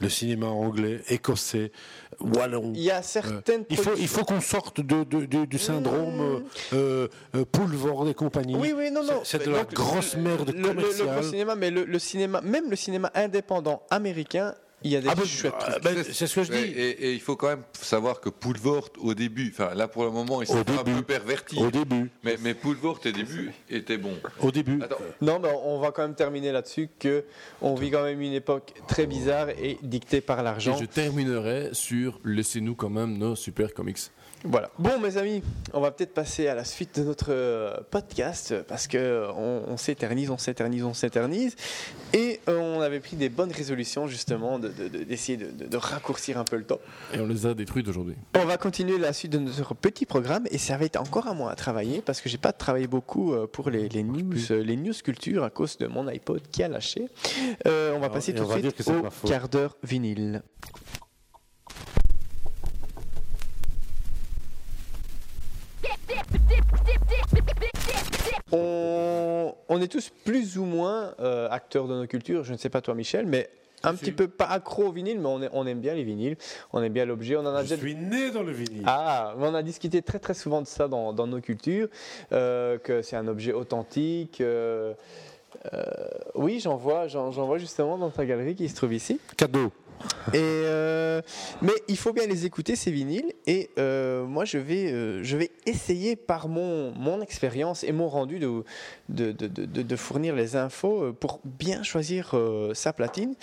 le 0.00 0.08
cinéma 0.08 0.46
anglais, 0.48 1.00
écossais, 1.08 1.72
wallon. 2.20 2.72
Il 2.74 2.82
y 2.82 2.90
a 2.90 3.02
certaines 3.02 3.62
Euh, 3.62 3.64
il 3.70 3.76
faut, 3.76 3.90
il 3.96 4.08
faut 4.08 4.24
qu'on 4.24 4.40
sorte 4.40 4.80
de, 4.80 5.04
de- 5.04 5.26
de- 5.26 5.44
du 5.44 5.58
syndrome 5.58 6.42
euh, 6.72 7.08
euh, 7.34 7.44
Poulvord 7.50 8.08
et 8.08 8.14
compagnie. 8.14 8.56
Oui, 8.56 8.72
oui, 8.76 8.90
non, 8.90 9.04
non. 9.04 9.20
C'est 9.24 9.44
de 9.46 9.50
la 9.50 9.64
grosse 9.64 10.16
merde 10.16 10.50
le, 10.50 10.60
le- 10.60 10.68
le 10.68 10.74
commerciale. 10.74 11.06
gros 11.08 11.22
cinéma, 11.22 11.54
mais 11.54 11.70
le, 11.70 11.84
le 11.84 11.98
cinéma, 11.98 12.40
même 12.40 12.68
le 12.70 12.76
cinéma 12.76 13.10
indépendant 13.14 13.82
américain, 13.90 14.54
il 14.84 14.90
y 14.90 14.96
a 14.96 15.00
des 15.00 15.08
Ah, 15.08 15.14
ben, 15.14 15.24
chouettes 15.24 15.54
euh, 15.54 15.70
trucs. 15.72 15.84
ben, 15.84 16.04
c'est 16.12 16.26
ce 16.26 16.34
que 16.34 16.42
je 16.44 16.52
dis. 16.52 16.58
Et, 16.58 16.90
et 17.08 17.12
il 17.12 17.20
faut 17.20 17.36
quand 17.36 17.48
même 17.48 17.62
savoir 17.72 18.20
que 18.20 18.28
Poulvort, 18.28 18.88
au 18.98 19.14
début, 19.14 19.52
enfin 19.54 19.74
là 19.74 19.88
pour 19.88 20.04
le 20.04 20.10
moment, 20.10 20.42
il 20.42 20.46
s'est 20.48 20.54
un 20.58 20.64
peu 20.64 21.02
perverti. 21.02 21.58
Au 21.58 21.70
début. 21.70 22.10
Mais, 22.22 22.36
mais 22.42 22.54
Poulvort, 22.54 23.00
au 23.04 23.10
début, 23.10 23.52
était 23.70 23.98
bon. 23.98 24.14
Au 24.40 24.50
début. 24.50 24.80
Attends, 24.82 24.96
Non, 25.20 25.38
mais 25.40 25.48
on 25.64 25.78
va 25.80 25.90
quand 25.92 26.02
même 26.02 26.14
terminer 26.14 26.52
là-dessus 26.52 26.88
que 26.98 27.24
on 27.60 27.74
vit 27.74 27.90
quand 27.90 28.02
même 28.04 28.20
une 28.20 28.32
époque 28.32 28.72
très 28.88 29.06
bizarre 29.06 29.48
et 29.50 29.78
dictée 29.82 30.20
par 30.20 30.40
Et 30.40 30.42
l'argent. 30.44 30.76
je 30.76 30.84
terminerai 30.84 31.70
sur 31.72 32.18
laissez-nous 32.24 32.74
quand 32.74 32.90
même 32.90 33.18
nos 33.18 33.36
super 33.36 33.72
comics. 33.74 33.98
Voilà. 34.44 34.70
Bon, 34.78 34.98
mes 34.98 35.16
amis, 35.18 35.42
on 35.72 35.80
va 35.80 35.92
peut-être 35.92 36.14
passer 36.14 36.48
à 36.48 36.54
la 36.56 36.64
suite 36.64 36.98
de 36.98 37.04
notre 37.04 37.26
euh, 37.30 37.76
podcast 37.90 38.54
parce 38.66 38.88
que 38.88 39.28
on, 39.36 39.62
on 39.68 39.76
s'éternise, 39.76 40.30
on 40.30 40.38
s'éternise, 40.38 40.82
on 40.84 40.94
s'éternise. 40.94 41.54
Et 42.12 42.40
euh, 42.48 42.58
on 42.58 42.80
avait 42.80 42.98
pris 43.00 43.16
des 43.16 43.28
bonnes 43.28 43.52
résolutions 43.52 44.08
justement 44.08 44.58
de, 44.58 44.68
de- 44.68 44.88
de- 44.88 45.04
d'essayer 45.04 45.38
de, 45.38 45.66
de- 45.66 45.76
raccourcir 45.76 46.38
un 46.38 46.44
peu 46.44 46.56
le 46.56 46.64
temps. 46.64 46.80
Et 47.14 47.20
on 47.20 47.26
les 47.26 47.46
a 47.46 47.54
détruites 47.54 47.86
aujourd'hui. 47.88 48.16
On 48.40 48.44
va 48.44 48.56
continuer 48.58 48.98
la 48.98 49.12
suite 49.12 49.32
de 49.32 49.38
notre 49.38 49.74
petit 49.74 50.06
programme 50.06 50.46
et 50.50 50.58
ça 50.58 50.76
va 50.76 50.84
être 50.86 51.00
encore 51.00 51.28
un 51.28 51.34
mois 51.34 51.50
à 51.52 51.54
travailler 51.54 52.02
parce 52.02 52.20
que 52.20 52.28
j'ai 52.28 52.38
pas 52.38 52.52
travaillé 52.52 52.88
beaucoup 52.88 53.32
euh, 53.32 53.46
pour 53.46 53.70
les, 53.70 53.88
les 53.88 54.02
news, 54.02 54.32
les 54.50 54.76
news 54.76 54.92
culture 55.04 55.44
à 55.44 55.50
cause 55.50 55.78
de 55.78 55.86
mon 55.86 56.06
iPod 56.08 56.42
qui 56.50 56.62
a 56.64 56.68
lâché. 56.68 57.06
Euh, 57.66 57.92
on 57.94 58.00
va 58.00 58.08
passer 58.10 58.34
tout 58.34 58.44
de 58.44 58.52
suite 58.72 58.88
au 58.88 59.28
quart 59.28 59.48
d'heure 59.48 59.76
vinyle. 59.84 60.42
On, 68.52 69.54
on 69.68 69.80
est 69.80 69.88
tous 69.88 70.10
plus 70.24 70.58
ou 70.58 70.64
moins 70.64 71.14
euh, 71.20 71.48
acteurs 71.50 71.88
de 71.88 71.94
nos 71.94 72.06
cultures. 72.06 72.44
Je 72.44 72.52
ne 72.52 72.58
sais 72.58 72.68
pas 72.68 72.80
toi, 72.80 72.94
Michel, 72.94 73.26
mais 73.26 73.48
un 73.84 73.94
petit 73.94 74.12
peu 74.12 74.28
pas 74.28 74.44
accro 74.44 74.84
au 74.84 74.92
vinyle, 74.92 75.18
mais 75.18 75.26
on, 75.26 75.42
est- 75.42 75.50
on 75.52 75.66
aime 75.66 75.80
bien 75.80 75.94
les 75.94 76.04
vinyles. 76.04 76.36
On 76.72 76.80
aime 76.82 76.92
bien 76.92 77.04
l'objet. 77.04 77.34
On 77.36 77.40
en 77.40 77.54
a 77.54 77.58
Je 77.64 77.70
déjà 77.70 77.76
suis 77.78 77.94
né 77.96 78.30
dans 78.30 78.42
le 78.44 78.52
vinyle. 78.52 78.84
ah, 78.86 79.34
mais 79.38 79.46
on 79.48 79.54
a 79.54 79.62
discuté 79.62 80.02
très 80.02 80.18
très 80.20 80.34
souvent 80.34 80.62
de 80.62 80.66
ça 80.68 80.86
dans, 80.86 81.12
dans 81.12 81.26
nos 81.26 81.40
cultures, 81.40 81.88
euh, 82.32 82.78
que 82.78 83.02
c'est 83.02 83.16
un 83.16 83.26
objet 83.26 83.52
authentique. 83.52 84.40
euh, 84.40 84.94
euh, 85.74 85.82
oui, 86.34 86.60
j'en 86.60 86.76
vois, 86.76 87.08
j'en 87.08 87.30
j'en 87.30 87.44
vois 87.46 87.58
justement 87.58 87.98
dans 87.98 88.08
ta 88.10 88.24
galerie 88.24 88.54
qui 88.54 88.68
se 88.68 88.74
trouve 88.76 88.94
ici. 88.94 89.20
Cadeau. 89.36 89.70
Et 90.28 90.38
euh, 90.38 91.20
mais 91.60 91.72
il 91.88 91.96
faut 91.96 92.12
bien 92.12 92.26
les 92.26 92.46
écouter 92.46 92.76
ces 92.76 92.90
vinyles. 92.90 93.32
Et 93.46 93.70
euh, 93.78 94.24
moi 94.24 94.44
je 94.44 94.58
vais 94.58 94.92
euh, 94.92 95.22
je 95.22 95.36
vais 95.36 95.50
essayer 95.66 96.16
par 96.16 96.48
mon 96.48 96.92
mon 96.92 97.20
expérience 97.20 97.84
et 97.84 97.92
mon 97.92 98.08
rendu 98.08 98.38
de 98.38 98.64
de, 99.12 99.96
fournir 99.96 100.34
les 100.34 100.56
infos 100.56 101.04
euh, 101.04 101.12
pour 101.12 101.40
bien 101.44 101.82
choisir 101.82 102.30
euh, 102.34 102.74
sa 102.74 102.92
platine. 102.92 103.34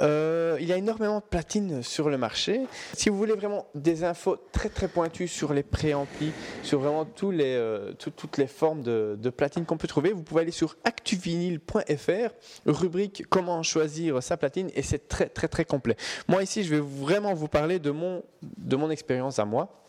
Euh, 0.00 0.56
il 0.60 0.66
y 0.66 0.72
a 0.72 0.76
énormément 0.76 1.18
de 1.18 1.24
platines 1.24 1.82
sur 1.82 2.10
le 2.10 2.18
marché. 2.18 2.62
Si 2.94 3.08
vous 3.08 3.16
voulez 3.16 3.34
vraiment 3.34 3.66
des 3.74 4.04
infos 4.04 4.36
très 4.52 4.68
très 4.68 4.88
pointues 4.88 5.28
sur 5.28 5.54
les 5.54 5.62
préamplis, 5.62 6.32
sur 6.62 6.80
vraiment 6.80 7.04
toutes 7.04 8.38
les 8.38 8.46
formes 8.46 8.82
de, 8.82 9.16
de 9.18 9.30
platines 9.30 9.64
qu'on 9.64 9.76
peut 9.76 9.88
trouver, 9.88 10.12
vous 10.12 10.22
pouvez 10.22 10.42
aller 10.42 10.50
sur 10.50 10.76
actuvinyle.fr, 10.84 12.30
rubrique 12.66 13.24
comment 13.30 13.62
choisir 13.62 14.22
sa 14.22 14.36
platine, 14.36 14.70
et 14.74 14.82
c'est 14.82 15.08
très 15.08 15.26
très 15.26 15.48
très 15.48 15.64
complet. 15.64 15.96
Moi 16.28 16.42
ici, 16.42 16.64
je 16.64 16.74
vais 16.74 16.82
vraiment 16.82 17.34
vous 17.34 17.48
parler 17.48 17.78
de 17.78 17.90
mon, 17.90 18.22
de 18.42 18.76
mon 18.76 18.90
expérience 18.90 19.38
à 19.38 19.44
moi. 19.44 19.84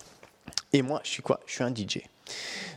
Et 0.74 0.82
moi, 0.82 1.00
je 1.04 1.10
suis 1.10 1.24
quoi? 1.24 1.40
Je 1.46 1.54
suis 1.54 1.64
un 1.64 1.74
DJ. 1.74 2.02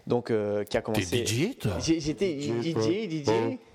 Donc, 0.06 0.30
euh, 0.30 0.64
qui 0.64 0.76
a 0.76 0.80
commencé. 0.82 1.24
DJ, 1.26 1.56
toi 1.58 1.72
J'étais 1.80 2.40
DJ, 2.40 3.24
DJ. 3.24 3.30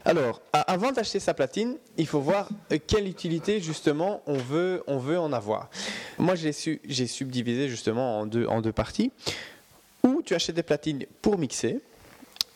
Alors, 0.05 0.41
avant 0.51 0.91
d'acheter 0.91 1.19
sa 1.19 1.33
platine, 1.33 1.77
il 1.97 2.07
faut 2.07 2.19
voir 2.19 2.49
euh, 2.71 2.77
quelle 2.85 3.07
utilité 3.07 3.59
justement 3.59 4.21
on 4.27 4.37
veut, 4.37 4.83
on 4.87 4.97
veut 4.97 5.19
en 5.19 5.31
avoir. 5.31 5.69
Moi, 6.17 6.35
j'ai 6.35 6.51
su, 6.51 6.81
j'ai 6.85 7.07
subdivisé 7.07 7.69
justement 7.69 8.19
en 8.19 8.25
deux, 8.25 8.45
en 8.47 8.61
deux 8.61 8.71
parties. 8.73 9.11
Ou 10.03 10.21
tu 10.23 10.33
achètes 10.35 10.55
des 10.55 10.63
platines 10.63 11.05
pour 11.21 11.37
mixer, 11.37 11.79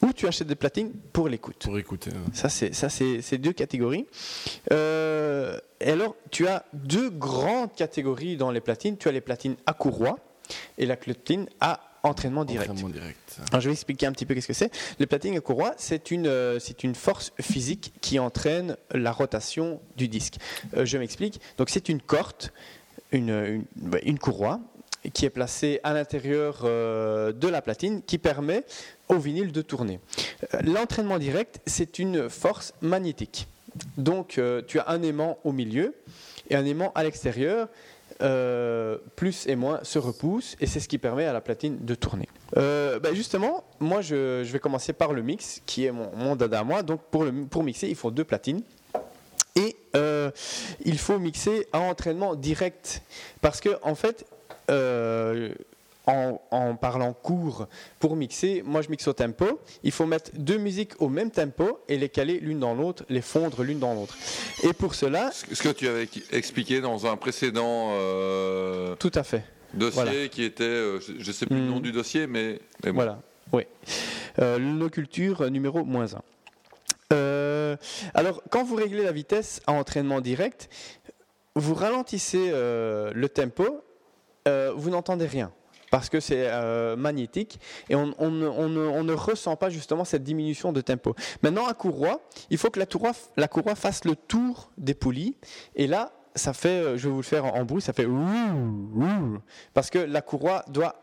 ou 0.02 0.11
tu 0.11 0.27
achètes 0.27 0.48
des 0.48 0.56
platines 0.56 0.91
pour 1.14 1.30
l'écoute. 1.30 1.60
Pour 1.64 1.77
écouter. 1.80 2.11
hein. 2.14 2.30
Ça, 2.34 2.49
c'est 2.49 2.73
ça, 2.73 2.89
c'est 2.89 3.22
c'est 3.22 3.38
deux 3.38 3.53
catégories. 3.53 4.06
Euh, 4.72 5.60
et 5.80 5.91
alors, 5.91 6.15
tu 6.30 6.48
as 6.48 6.65
deux 6.73 7.10
grandes 7.10 7.73
catégories 7.73 8.35
dans 8.38 8.52
les 8.52 8.60
platines. 8.61 8.98
Tu 8.98 9.07
as 9.07 9.11
les 9.11 9.22
platines 9.22 9.56
à 9.65 9.73
courroie 9.73 10.19
et 10.77 10.85
la 10.85 10.98
platine 10.98 11.48
à 11.61 11.80
entraînement 12.08 12.46
direct. 12.46 12.72
Entraînement 12.72 12.90
direct. 12.90 13.40
Alors, 13.52 13.62
je 13.62 13.70
vais 13.70 13.74
expliquer 13.74 14.06
un 14.06 14.12
petit 14.12 14.26
peu 14.26 14.34
qu'est-ce 14.34 14.48
que 14.48 14.54
c'est. 14.54 14.72
Le 15.00 15.06
platine 15.06 15.36
à 15.38 15.42
courroie, 15.42 15.74
c'est 15.78 16.12
une, 16.12 16.28
euh, 16.28 16.60
c'est 16.60 16.84
une 16.84 16.96
force 16.96 17.34
physique 17.40 17.94
qui 18.02 18.20
entraîne 18.20 18.78
la 18.92 19.12
rotation 19.12 19.80
du 19.96 20.08
disque. 20.08 20.38
Euh, 20.76 20.86
je 20.86 20.98
m'explique. 20.98 21.40
Donc, 21.58 21.70
c'est 21.70 21.90
une 21.90 22.02
corde, 22.02 22.52
une, 23.12 23.30
une, 23.30 23.66
bah, 23.76 24.00
une 24.04 24.20
courroie 24.20 24.60
qui 25.14 25.26
est 25.26 25.30
placée 25.30 25.80
à 25.84 25.94
l'intérieur 25.94 26.62
euh, 26.64 27.32
de 27.32 27.48
la 27.48 27.62
platine 27.62 28.02
qui 28.02 28.18
permet 28.18 28.64
au 29.08 29.18
vinyle 29.18 29.52
de 29.52 29.62
tourner. 29.62 30.00
L'entraînement 30.64 31.18
direct, 31.18 31.60
c'est 31.66 32.00
une 32.00 32.30
force 32.30 32.74
magnétique. 32.82 33.48
Donc, 33.98 34.42
tu 34.68 34.80
as 34.80 34.90
un 34.90 35.04
aimant 35.04 35.38
au 35.44 35.52
milieu 35.52 35.94
et 36.50 36.56
un 36.56 36.66
aimant 36.66 36.92
à 36.96 37.04
l'extérieur. 37.04 37.70
Euh, 38.22 38.98
plus 39.15 39.48
et 39.48 39.56
moins 39.56 39.80
se 39.84 39.99
repoussent 39.99 40.56
et 40.60 40.65
c'est 40.65 40.80
ce 40.80 40.88
qui 40.88 40.98
permet 40.98 41.26
à 41.26 41.34
la 41.34 41.41
platine 41.41 41.77
de 41.81 41.95
tourner. 41.95 42.27
Euh, 42.57 42.99
ben 42.99 43.14
justement, 43.14 43.64
moi 43.80 44.02
je, 44.02 44.44
vais 44.44 44.60
commencer 44.60 44.94
par 44.94 45.14
le 45.14 45.22
mix 45.22 45.61
qui 45.65 45.85
est 45.85 45.91
mon, 45.91 46.35
dada 46.35 46.61
à 46.61 46.64
moi. 46.64 46.84
Donc 46.84 47.02
pour, 47.11 47.64
mixer, 47.64 47.88
il 47.88 47.95
faut 47.95 48.11
deux 48.11 48.23
platines. 48.23 48.61
Et 49.56 49.76
euh, 49.95 50.30
il 50.85 50.98
faut 50.99 51.18
mixer 51.19 51.68
à 51.73 51.80
entraînement 51.80 52.35
direct. 52.35 53.02
Parce 53.41 53.60
que, 53.60 53.69
en 53.81 53.95
fait, 53.95 54.26
en, 56.08 56.42
en 56.52 56.76
parlant 56.76 57.14
court 57.14 57.68
pour 58.00 58.16
mixer, 58.16 58.64
moi 58.66 58.82
je 58.82 58.90
mixe 58.90 59.08
au 59.08 59.14
tempo. 59.14 59.60
Il 59.84 59.92
faut 59.92 60.06
mettre 60.06 60.32
deux 60.34 60.58
musiques 60.58 61.00
au 61.02 61.10
même 61.10 61.30
tempo 61.30 61.80
et 61.88 61.98
les 61.98 62.10
caler 62.10 62.40
l'une 62.40 62.60
dans 62.60 62.74
l'autre, 62.74 63.04
les 63.10 63.22
fondre 63.22 63.62
l'une 63.64 63.80
dans 63.80 63.94
l'autre. 63.94 64.16
Et 64.64 64.74
pour 64.74 64.96
cela. 64.96 65.32
Ce 65.32 65.62
que 65.62 65.70
tu 65.70 65.88
avais 65.88 66.08
expliqué 66.32 66.82
dans 66.82 67.06
un 67.06 67.18
précédent 67.18 67.90
euh, 67.92 68.96
Tout 68.96 69.12
à 69.14 69.24
fait. 69.24 69.44
dossier 69.74 70.02
Voilà. 70.04 70.28
qui 70.30 70.44
était, 70.44 70.64
euh, 70.64 71.00
je 71.00 71.28
ne 71.28 71.34
sais 71.34 71.46
plus 71.46 71.58
le 71.58 71.66
nom 71.68 71.80
du 71.80 71.92
dossier, 71.92 72.26
mais, 72.26 72.60
mais 72.84 72.92
bon. 72.92 72.96
Voilà, 72.96 73.20
oui. 73.52 73.64
Euh, 74.40 74.58
nos 74.60 74.90
cultures 74.90 75.42
euh, 75.42 75.50
numéro 75.50 75.84
moins 75.84 76.08
1. 77.12 77.76
alors, 78.14 78.42
quand 78.50 78.64
vous 78.64 78.76
réglez 78.76 79.04
la 79.04 79.12
vitesse 79.12 79.62
à 79.68 79.74
entraînement 79.74 80.22
direct, 80.22 80.70
vous 81.56 81.74
ralentissez 81.74 82.50
euh, 82.52 83.12
le 83.14 83.30
tempo, 83.30 83.82
euh, 84.48 84.72
vous 84.76 84.90
n'entendez 84.90 85.26
rien. 85.26 85.52
Parce 85.92 86.10
que 86.10 86.20
c'est 86.20 86.48
euh, 86.48 86.96
magnétique 86.96 87.60
et 87.90 87.96
on, 87.96 88.08
ne- 88.08 89.14
ressent 89.14 89.56
pas 89.56 89.70
justement 89.70 90.06
cette 90.06 90.24
diminution 90.24 90.72
de 90.74 90.82
tempo. 90.82 91.16
Maintenant, 91.42 91.66
à 91.68 91.74
courroie, 91.74 92.22
il 92.50 92.58
faut 92.58 92.70
que 92.70 92.80
la 92.80 92.86
courroie, 93.48 93.76
fasse 93.76 94.06
le 94.06 94.16
tour 94.16 94.72
des 94.78 94.94
poulies. 94.94 95.36
Et 95.76 95.88
là, 95.88 96.12
ça 96.36 96.54
fait, 96.54 96.70
euh, 96.70 96.98
je 96.98 97.08
vais 97.08 97.12
vous 97.12 97.18
le 97.18 97.24
faire 97.24 97.46
en, 97.46 97.60
en 97.60 97.64
bruit, 97.64 97.82
ça 97.82 97.94
fait 97.94 98.08
parce 99.74 99.90
que 99.90 100.00
la 100.00 100.22
courroie 100.22 100.64
doit 100.68 100.96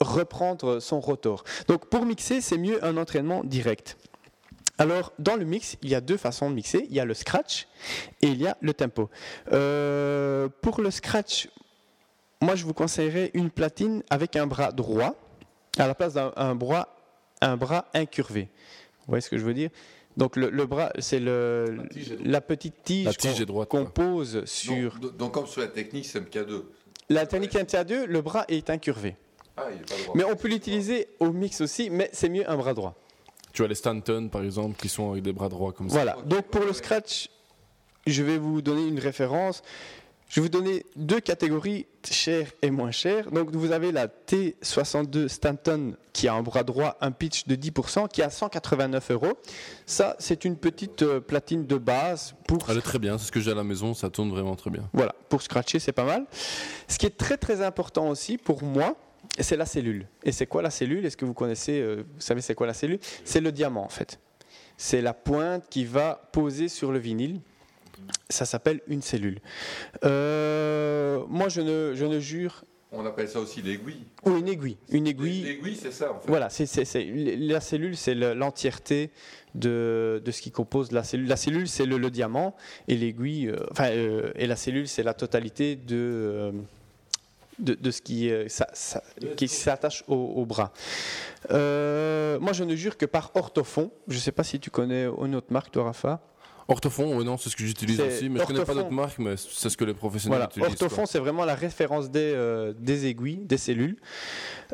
reprendre 0.00 0.80
son 0.80 1.00
rotor. 1.00 1.44
Donc 1.68 1.86
pour 1.86 2.04
mixer, 2.04 2.40
c'est 2.40 2.58
mieux 2.58 2.84
un 2.84 2.96
entraînement 2.96 3.42
direct. 3.44 3.96
Alors, 4.78 5.12
dans 5.18 5.36
le 5.36 5.44
mix, 5.44 5.76
il 5.82 5.88
y 5.88 5.94
a 5.94 6.00
deux 6.00 6.18
façons 6.18 6.50
de 6.50 6.54
mixer. 6.54 6.86
Il 6.90 6.94
y 6.94 7.00
a 7.00 7.04
le 7.04 7.14
scratch 7.14 7.66
et 8.20 8.28
il 8.28 8.42
y 8.42 8.46
a 8.46 8.56
le 8.60 8.74
tempo. 8.74 9.08
Euh, 9.52 10.48
pour 10.60 10.80
le 10.82 10.90
scratch, 10.90 11.48
moi, 12.42 12.54
je 12.54 12.64
vous 12.64 12.74
conseillerais 12.74 13.30
une 13.34 13.50
platine 13.50 14.02
avec 14.10 14.36
un 14.36 14.46
bras 14.46 14.72
droit 14.72 15.14
à 15.78 15.86
la 15.86 15.94
place 15.94 16.14
d'un 16.14 16.32
un 16.36 16.54
bras, 16.54 16.88
un 17.40 17.56
bras 17.56 17.86
incurvé. 17.94 18.48
Vous 19.00 19.04
voyez 19.12 19.20
ce 19.22 19.30
que 19.30 19.38
je 19.38 19.44
veux 19.44 19.54
dire? 19.54 19.70
Donc, 20.16 20.36
le, 20.36 20.48
le 20.48 20.64
bras, 20.66 20.92
c'est 20.98 21.20
le, 21.20 21.78
la 22.24 22.40
petite 22.40 22.82
tige, 22.82 23.08
qu'on- 23.68 23.84
pose 23.84 24.44
sur... 24.46 24.98
Donc, 24.98 25.16
donc, 25.16 25.32
comme 25.32 25.46
sur 25.46 25.60
la 25.60 25.68
technique 25.68 26.06
CMK2. 26.06 26.62
La 27.10 27.26
technique 27.26 27.52
MTA2, 27.52 28.04
le 28.04 28.20
bras 28.22 28.44
est 28.48 28.70
incurvé. 28.70 29.16
Ah, 29.58 29.64
il 29.70 29.76
est 29.80 29.88
pas 29.88 30.02
droit. 30.02 30.14
Mais 30.16 30.24
on 30.24 30.34
peut 30.34 30.48
l'utiliser 30.48 31.08
au 31.20 31.30
mix 31.32 31.60
aussi, 31.60 31.90
mais 31.90 32.08
c'est 32.12 32.28
mieux 32.30 32.48
un 32.50 32.56
bras 32.56 32.72
droit. 32.74 32.94
Tu 33.52 33.62
as 33.62 33.66
les 33.66 33.74
Stanton, 33.74 34.28
par 34.30 34.42
exemple, 34.42 34.76
qui 34.76 34.88
sont 34.88 35.10
avec 35.12 35.22
des 35.22 35.32
bras 35.32 35.48
droits 35.48 35.72
comme 35.72 35.88
ça. 35.88 35.96
Voilà. 35.96 36.16
Donc 36.26 36.46
pour 36.46 36.62
le 36.64 36.72
scratch, 36.72 37.30
je 38.06 38.22
vais 38.22 38.38
vous 38.38 38.60
donner 38.62 38.86
une 38.86 38.98
référence. 38.98 39.62
Je 40.28 40.40
vais 40.40 40.46
vous 40.46 40.48
donner 40.48 40.84
deux 40.96 41.20
catégories, 41.20 41.86
chères 42.04 42.50
et 42.60 42.70
moins 42.70 42.90
chères. 42.90 43.30
Donc 43.30 43.50
vous 43.54 43.70
avez 43.70 43.92
la 43.92 44.08
T62 44.08 45.28
Stanton 45.28 45.94
qui 46.12 46.26
a 46.28 46.34
un 46.34 46.42
bras 46.42 46.64
droit, 46.64 46.96
un 47.00 47.12
pitch 47.12 47.46
de 47.46 47.54
10%, 47.54 48.08
qui 48.08 48.22
a 48.22 48.30
189 48.30 49.10
euros. 49.12 49.38
Ça, 49.86 50.16
c'est 50.18 50.44
une 50.44 50.56
petite 50.56 51.02
euh, 51.02 51.20
platine 51.20 51.66
de 51.66 51.76
base 51.76 52.34
pour 52.48 52.68
Elle 52.68 52.78
est 52.78 52.82
très 52.82 52.98
bien, 52.98 53.18
c'est 53.18 53.26
ce 53.26 53.32
que 53.32 53.40
j'ai 53.40 53.52
à 53.52 53.54
la 53.54 53.64
maison, 53.64 53.94
ça 53.94 54.10
tourne 54.10 54.30
vraiment 54.30 54.56
très 54.56 54.70
bien. 54.70 54.88
voilà, 54.92 55.14
pour 55.28 55.42
scratcher, 55.42 55.78
c'est 55.78 55.92
pas 55.92 56.04
mal. 56.04 56.26
Ce 56.88 56.98
qui 56.98 57.06
est 57.06 57.16
très 57.16 57.36
très 57.36 57.62
important 57.62 58.08
aussi 58.08 58.38
pour 58.38 58.62
moi, 58.62 58.96
c'est 59.38 59.56
la 59.56 59.66
cellule. 59.66 60.08
Et 60.24 60.32
c'est 60.32 60.46
quoi 60.46 60.62
la 60.62 60.70
cellule? 60.70 61.04
Est-ce 61.06 61.16
que 61.16 61.24
vous 61.24 61.34
connaissez, 61.34 61.80
euh, 61.80 62.04
vous 62.14 62.20
savez 62.20 62.40
c'est 62.40 62.54
quoi 62.54 62.66
la 62.66 62.74
cellule? 62.74 62.98
C'est 63.24 63.40
le 63.40 63.52
diamant 63.52 63.84
en 63.84 63.90
fait. 63.90 64.18
C'est 64.76 65.02
la 65.02 65.14
pointe 65.14 65.64
qui 65.70 65.84
va 65.84 66.28
poser 66.32 66.68
sur 66.68 66.92
le 66.92 66.98
vinyle. 66.98 67.40
Ça 68.28 68.44
s'appelle 68.44 68.80
une 68.88 69.02
cellule. 69.02 69.40
Euh, 70.04 71.22
moi, 71.28 71.48
je 71.48 71.60
ne, 71.60 71.92
je 71.94 72.04
ne 72.04 72.18
jure. 72.20 72.64
On 72.92 73.04
appelle 73.04 73.28
ça 73.28 73.40
aussi 73.40 73.62
l'aiguille. 73.62 74.04
Ou 74.24 74.36
une 74.36 74.48
aiguille. 74.48 74.76
Une 74.90 75.06
aiguille. 75.06 75.42
L'aiguille, 75.42 75.76
c'est 75.80 75.90
ça, 75.92 76.12
en 76.12 76.20
fait. 76.20 76.28
Voilà, 76.28 76.48
c'est, 76.50 76.64
la 76.94 77.60
cellule, 77.60 77.96
c'est 77.96 78.14
le- 78.14 78.32
l'entièreté 78.34 79.10
de, 79.54 80.22
de 80.24 80.30
ce 80.30 80.40
qui 80.40 80.50
compose 80.50 80.92
la 80.92 81.02
cellule. 81.02 81.28
La 81.28 81.36
cellule, 81.36 81.68
c'est 81.68 81.84
le, 81.84 81.98
le 81.98 82.10
diamant, 82.10 82.54
et 82.88 82.96
l'aiguille, 82.96 83.48
euh, 83.48 83.56
enfin, 83.72 83.90
euh, 83.90 84.30
et 84.36 84.46
la 84.46 84.56
cellule, 84.56 84.86
c'est 84.88 85.02
la 85.02 85.14
totalité 85.14 85.74
de, 85.76 85.96
euh, 85.96 86.52
de, 87.58 87.74
de 87.74 87.90
ce 87.90 88.00
qui, 88.02 88.30
ça- 88.48 88.68
ça- 88.72 89.02
qui 89.36 89.48
s'attache 89.48 90.04
au, 90.08 90.14
au 90.14 90.46
bras. 90.46 90.72
Moi, 91.50 92.52
je 92.52 92.64
ne 92.64 92.76
jure 92.76 92.96
que 92.96 93.06
par 93.06 93.30
orthofon. 93.34 93.90
Je 94.08 94.14
ne 94.14 94.20
sais 94.20 94.32
pas 94.32 94.44
si 94.44 94.60
tu 94.60 94.70
connais 94.70 95.04
une 95.06 95.34
autre 95.34 95.52
marque, 95.52 95.72
toi, 95.72 95.84
Rafa. 95.84 96.20
Orthofon, 96.68 97.16
ouais, 97.16 97.24
non, 97.24 97.36
c'est 97.36 97.48
ce 97.48 97.54
que 97.56 97.64
j'utilise 97.64 98.00
aussi, 98.00 98.28
mais 98.28 98.40
je 98.40 98.44
connais 98.44 98.64
pas 98.64 98.74
d'autres 98.74 98.90
marques, 98.90 99.18
mais 99.18 99.36
c'est 99.36 99.70
ce 99.70 99.76
que 99.76 99.84
les 99.84 99.94
professionnels 99.94 100.38
Voilà, 100.38 100.46
utilisent. 100.46 100.66
quoi. 100.78 100.86
Orthofon, 100.86 101.06
c'est 101.06 101.20
vraiment 101.20 101.44
la 101.44 101.54
référence 101.54 102.10
des, 102.10 102.32
euh, 102.34 102.72
des 102.76 103.06
aiguilles, 103.06 103.38
des 103.38 103.56
cellules. 103.56 103.96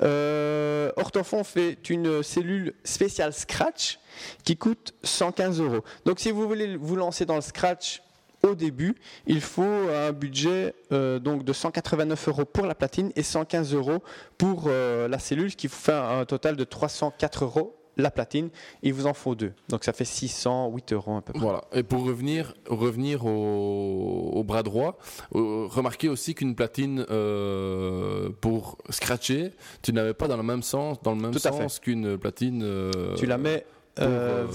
Euh, 0.03 0.91
Orthofon 0.97 1.45
fait 1.45 1.79
une 1.91 2.23
cellule 2.23 2.75
spéciale 2.85 3.33
Scratch 3.33 3.99
qui 4.45 4.57
coûte 4.57 4.95
115 5.03 5.61
euros. 5.61 5.85
Donc, 6.07 6.19
si 6.21 6.31
vous 6.31 6.47
voulez 6.49 6.77
vous 6.77 6.97
lancer 6.97 7.27
dans 7.27 7.37
le 7.37 7.43
Scratch 7.43 8.03
au 8.43 8.55
début, 8.55 8.97
il 9.27 9.41
faut 9.41 9.63
un 9.63 10.13
budget 10.13 10.75
euh, 10.93 11.19
donc 11.19 11.45
de 11.45 11.53
189 11.53 12.29
euros 12.29 12.45
pour 12.45 12.67
la 12.67 12.75
platine 12.75 13.13
et 13.17 13.23
115 13.23 13.75
euros 13.75 14.03
pour 14.39 14.65
euh, 14.67 15.07
la 15.09 15.19
cellule, 15.19 15.51
ce 15.51 15.57
qui 15.57 15.67
vous 15.69 15.77
fait 15.77 15.93
un 15.93 16.25
total 16.25 16.57
de 16.57 16.65
304 16.65 17.45
euros 17.45 17.77
la 17.97 18.11
platine. 18.11 18.49
Il 18.83 18.95
vous 18.95 19.07
en 19.07 19.15
faut 19.15 19.35
deux. 19.35 19.53
Donc, 19.69 19.85
ça 19.85 19.93
fait 19.93 20.05
608 20.05 20.93
euros 20.93 21.17
à 21.17 21.23
peu 21.23 21.33
près. 21.33 21.43
Voilà. 21.43 21.63
Et 21.73 21.83
pour 21.83 22.05
revenir, 22.05 22.55
revenir 22.69 23.27
au, 23.27 24.31
au 24.35 24.45
bras 24.45 24.63
droit, 24.63 24.99
euh, 25.35 25.67
remarquez 25.69 26.09
aussi 26.09 26.35
qu'une 26.35 26.55
platine 26.55 27.05
euh, 27.11 28.31
pour 28.41 28.79
scratcher, 28.91 29.53
tu 29.83 29.93
n'avais 29.93 30.15
pas 30.15 30.29
dans 30.29 30.37
le 30.37 30.43
même 30.43 30.63
sens, 30.63 31.01
dans 31.03 31.15
le 31.15 31.21
même 31.21 31.33
Tout 31.33 31.39
sens 31.39 31.79
qu'une 31.79 32.17
platine. 32.19 32.63
euh, 32.65 33.15
Tu 33.17 33.27
la 33.27 33.39
mets 33.39 33.67
pour, 33.95 34.05
euh, 34.07 34.47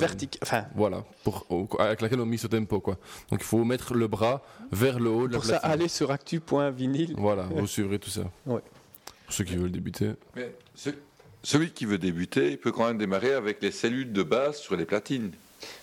enfin, 0.41 0.65
Voilà, 0.75 1.03
pour, 1.23 1.45
au- 1.49 1.67
avec 1.77 2.01
laquelle 2.01 2.19
on 2.19 2.25
mise 2.25 2.43
au 2.45 2.47
tempo 2.47 2.79
quoi. 2.79 2.97
Donc 3.29 3.39
il 3.41 3.45
faut 3.45 3.63
mettre 3.63 3.93
le 3.93 4.07
bras 4.07 4.41
vers 4.71 4.99
le 4.99 5.09
haut 5.11 5.27
de 5.27 5.33
pour 5.37 5.43
la 5.45 5.49
ça, 5.53 5.59
platine. 5.59 5.71
allez 5.71 5.87
sur 5.87 6.09
actu.vinyl. 6.09 7.13
Voilà, 7.17 7.43
vous 7.43 7.67
suivrez 7.67 7.99
tout 7.99 8.09
ça. 8.09 8.21
Ouais. 8.47 8.61
Pour 9.25 9.33
ceux 9.33 9.43
qui 9.43 9.55
veulent 9.55 9.71
débuter. 9.71 10.13
Mais 10.35 10.55
ce- 10.73 10.89
celui 11.43 11.71
qui 11.71 11.85
veut 11.85 11.97
débuter, 11.97 12.51
il 12.51 12.57
peut 12.57 12.71
quand 12.71 12.87
même 12.87 12.97
démarrer 12.97 13.33
avec 13.33 13.61
les 13.61 13.71
cellules 13.71 14.11
de 14.11 14.23
base 14.23 14.57
sur 14.57 14.75
les 14.75 14.85
platines. 14.85 15.31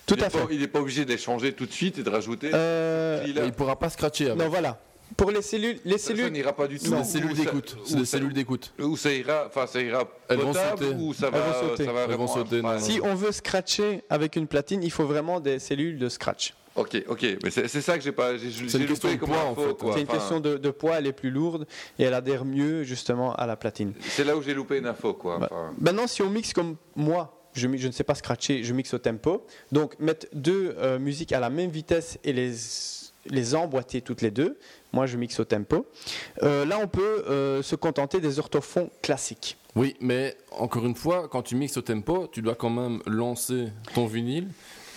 Tout 0.05 0.15
il 0.17 0.23
à 0.23 0.29
pas- 0.29 0.39
fait. 0.39 0.45
il 0.51 0.59
n'est 0.59 0.67
pas 0.67 0.79
obligé 0.79 1.05
d'échanger 1.05 1.53
tout 1.53 1.65
de 1.65 1.71
suite 1.71 1.97
et 1.99 2.03
de 2.03 2.09
rajouter. 2.09 2.51
Euh. 2.53 3.25
Il 3.27 3.51
pourra 3.53 3.77
pas 3.77 3.89
scratcher 3.89 4.27
avec. 4.27 4.37
Non, 4.37 4.49
voilà. 4.49 4.79
Pour 5.17 5.29
les 5.31 5.41
cellules, 5.43 5.79
les 5.85 5.97
Ça- 5.97 6.09
ça 6.09 6.15
cellules, 6.15 6.31
n'ira 6.31 6.53
pas 6.53 6.67
du 6.67 6.79
tout. 6.79 6.85
C'est 6.85 6.91
des 6.91 6.97
Ou 7.01 7.03
cellules 7.05 7.35
ça- 7.37 7.43
d'écoute. 7.43 7.77
C'est 7.85 7.93
ou 7.93 7.97
des 7.99 8.05
ça- 8.05 8.17
cellules 8.17 8.33
d'écoute. 8.33 8.73
Ou 8.79 8.97
ça 8.97 9.13
ira, 9.13 9.43
enfin 9.47 9.67
ça 9.67 9.79
ira 9.81 10.07
Elles 10.29 10.37
vont 10.39 10.47
potable 10.51 10.83
sauter. 10.83 10.95
ou 10.99 11.13
ça 11.13 11.27
Elles 11.27 11.33
va, 11.33 11.39
vont 11.39 11.69
sauter. 11.69 11.85
ça 11.85 11.91
va 11.93 12.01
Elles 12.09 12.15
vont 12.15 12.27
sauter, 12.27 12.61
non, 12.61 12.79
si 12.79 12.99
on 13.03 13.13
veut 13.15 13.31
scratcher 13.31 14.03
avec 14.09 14.35
une 14.35 14.47
platine, 14.47 14.81
il 14.83 14.91
faut 14.91 15.05
vraiment 15.05 15.39
des 15.39 15.59
cellules 15.59 15.99
de 15.99 16.09
scratch. 16.09 16.53
Ok, 16.75 17.01
ok, 17.07 17.25
mais 17.43 17.51
c'est 17.51 17.67
ça 17.69 17.97
que 17.97 18.03
j'ai 18.03 18.11
pas. 18.11 18.35
j'ai- 18.37 18.49
loupé 18.49 18.85
question 18.85 19.09
de 19.11 19.15
comme 19.15 19.29
poids, 19.29 19.43
en 19.45 19.55
fait. 19.55 19.75
C'est 19.93 20.01
une 20.01 20.07
Enfin, 20.07 20.17
question 20.17 20.39
de, 20.41 20.57
de 20.57 20.69
poids, 20.71 20.95
elle 20.97 21.07
est 21.07 21.13
plus 21.13 21.29
lourde 21.31 21.65
et 21.97 22.03
elle 22.03 22.13
adhère 22.13 22.43
mieux 22.43 22.83
justement 22.83 23.33
à 23.33 23.45
la 23.47 23.55
platine. 23.55 23.93
C'est 24.01 24.25
là 24.25 24.35
où 24.35 24.41
j'ai 24.41 24.53
loupé 24.53 24.77
une 24.79 24.87
info, 24.87 25.13
quoi. 25.13 25.37
Bah, 25.39 25.47
Enfin, 25.49 25.73
Maintenant, 25.79 26.05
si 26.07 26.21
on 26.21 26.29
mixe 26.29 26.51
comme 26.51 26.75
moi, 26.97 27.49
je 27.53 27.67
ne 27.67 27.91
sais 27.91 28.03
pas 28.03 28.15
scratcher, 28.15 28.63
je 28.65 28.73
mixe 28.73 28.93
au 28.93 28.97
tempo. 28.97 29.45
Donc, 29.71 29.97
mettre 29.99 30.27
deux 30.33 30.75
euh, 30.77 30.99
musiques 30.99 31.31
à 31.31 31.39
la 31.39 31.49
même 31.49 31.69
vitesse 31.69 32.19
et 32.25 32.33
les, 32.33 32.51
les 33.29 33.55
emboîter 33.55 34.01
toutes 34.01 34.21
les 34.21 34.31
deux. 34.31 34.57
Moi, 34.91 35.05
je 35.05 35.15
mixe 35.15 35.39
au 35.39 35.45
tempo. 35.45 35.85
Euh, 36.43 36.65
là, 36.65 36.77
on 36.81 36.87
peut 36.87 37.23
euh, 37.29 37.61
se 37.61 37.75
contenter 37.77 38.19
des 38.19 38.37
orthophons 38.39 38.89
classiques. 39.01 39.57
Oui, 39.77 39.95
mais 40.01 40.35
encore 40.51 40.85
une 40.85 40.95
fois, 40.95 41.27
quand 41.29 41.41
tu 41.41 41.55
mixes 41.55 41.77
au 41.77 41.81
tempo, 41.81 42.27
tu 42.31 42.41
dois 42.41 42.55
quand 42.55 42.69
même 42.69 43.01
lancer 43.05 43.67
ton 43.93 44.05
vinyle 44.07 44.47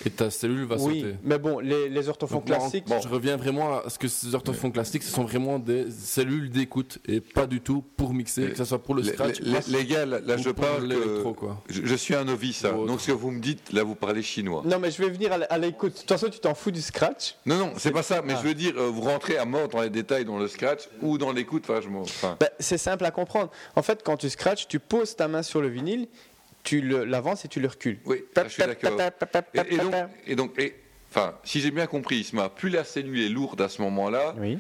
et 0.07 0.11
ta 0.11 0.31
cellule 0.31 0.65
va 0.65 0.77
oui, 0.79 1.01
sauter. 1.01 1.15
mais 1.25 1.39
bon, 1.39 1.59
les, 1.59 1.89
les 1.89 2.09
orthophons 2.09 2.37
Donc, 2.37 2.49
moi, 2.49 2.59
classiques. 2.59 2.85
Je 3.03 3.09
reviens 3.09 3.37
vraiment 3.37 3.79
à 3.79 3.91
ce 3.91 3.99
que 3.99 4.09
ces 4.09 4.35
orthophons 4.35 4.71
classiques, 4.71 5.03
ce 5.03 5.11
sont 5.13 5.25
vraiment 5.25 5.59
des 5.59 5.91
cellules 5.91 6.51
d'écoute 6.51 6.99
et 7.07 7.21
pas 7.21 7.47
du 7.47 7.61
tout 7.61 7.83
pour 7.97 8.15
mixer, 8.15 8.51
que 8.51 8.57
ce 8.57 8.65
soit 8.65 8.79
pour 8.83 8.95
le 8.95 9.03
les, 9.03 9.13
scratch. 9.13 9.41
les- 9.41 9.59
les 9.69 9.85
gars, 9.87 10.07
là, 10.07 10.37
je 10.37 10.51
parle 10.51 10.87
l'électro, 10.87 11.35
que 11.35 11.39
quoi. 11.41 11.63
je, 11.69 11.83
je 11.85 11.95
suis 11.95 12.15
un 12.15 12.25
novice. 12.25 12.65
hein. 12.65 12.73
Donc 12.87 13.01
ce 13.01 13.09
que 13.09 13.13
vous 13.13 13.31
me 13.31 13.41
dites, 13.41 13.73
là, 13.73 13.83
vous 13.83 13.95
parlez 13.95 14.23
chinois. 14.23 14.63
Non, 14.65 14.79
mais 14.79 14.91
je 14.91 15.03
vais 15.03 15.11
venir 15.11 15.31
à 15.49 15.59
l'écoute. 15.59 15.93
De 15.95 15.99
toute 15.99 16.09
façon, 16.09 16.29
tu 16.29 16.39
t'en 16.39 16.55
fous 16.55 16.71
du 16.71 16.81
scratch. 16.83 17.35
Non, 17.47 17.57
non, 17.59 17.73
c'est 17.77 17.91
pas 17.93 18.03
ça. 18.03 18.23
Mais 18.23 18.35
Ah. 18.37 18.41
je 18.43 18.49
veux 18.49 18.55
dire, 18.55 18.75
euh, 18.77 18.89
vous 18.91 19.01
rentrez 19.03 19.37
à 19.37 19.45
mort 19.45 19.69
dans 19.69 19.83
les 19.83 19.91
détails, 19.91 20.25
dans 20.25 20.39
le 20.39 20.49
scratch 20.49 20.89
ou 21.03 21.19
dans 21.19 21.33
l'écoute. 21.33 21.65
Enfin, 21.69 21.81
je 21.83 21.89
m'en- 21.89 22.03
enfin, 22.03 22.37
Ben, 22.41 22.49
c'est 22.61 22.79
simple 22.79 23.05
à 23.05 23.11
comprendre. 23.11 23.51
En 23.77 23.83
fait, 23.83 24.03
quand 24.05 24.17
tu 24.17 24.29
scratches, 24.31 24.69
tu 24.69 24.79
poses 24.79 25.17
ta 25.17 25.29
main 25.29 25.43
sur 25.43 25.61
le 25.61 25.69
vinyle, 25.69 26.07
tu 26.65 26.81
l'avances 26.81 27.45
et 27.45 27.49
tu 27.49 27.61
le 27.61 27.69
recules. 27.69 27.99
oui, 28.05 28.25
je 28.45 28.49
suis 28.49 28.63
d'accord. 28.63 28.99
Et, 29.55 29.59
et 29.75 29.77
donc, 29.79 29.95
et 30.27 30.37
donc, 30.37 30.59
et- 30.59 30.75
enfin, 31.11 31.35
si 31.45 31.61
j'ai 31.61 31.71
bien 31.71 31.87
compris, 31.87 32.17
Isma, 32.17 32.49
plus 32.49 32.69
la 32.71 32.85
cellule 32.85 33.21
est 33.23 33.29
lourde 33.29 33.61
à 33.61 33.69
ce 33.69 33.81
moment-là, 33.83 34.35
Oui. 34.39 34.59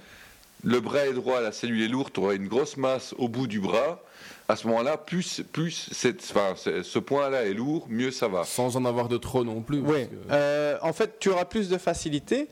le 0.65 0.81
bras 0.81 1.07
est 1.07 1.12
droit, 1.12 1.41
la 1.41 1.52
cellule 1.52 1.83
est 1.83 1.89
lourde, 1.89 2.12
tu 2.12 2.20
auras 2.20 2.35
une 2.35 2.49
grosse 2.49 2.77
masse 2.77 3.15
au 3.18 3.28
bout 3.28 3.47
du 3.47 3.60
bras. 3.60 4.02
À 4.51 4.57
ce 4.57 4.67
moment-là, 4.68 4.97
plus, 4.97 5.43
plus 5.52 5.91
cette, 5.93 6.23
enfin, 6.23 6.55
ce 6.57 6.99
point-là 6.99 7.43
est 7.44 7.52
lourd, 7.52 7.86
mieux 7.91 8.10
ça 8.10 8.28
va. 8.28 8.44
Sans 8.44 8.78
en 8.78 8.86
avoir 8.86 9.09
de 9.09 9.18
trop 9.18 9.44
non 9.44 9.60
plus. 9.60 9.81
Oui. 9.81 10.07
que- 10.09 10.15
Euh, 10.31 10.78
en 10.81 10.94
fait, 10.94 11.18
tu 11.20 11.28
auras 11.28 11.44
plus 11.44 11.68
de 11.68 11.77
facilité. 11.77 12.49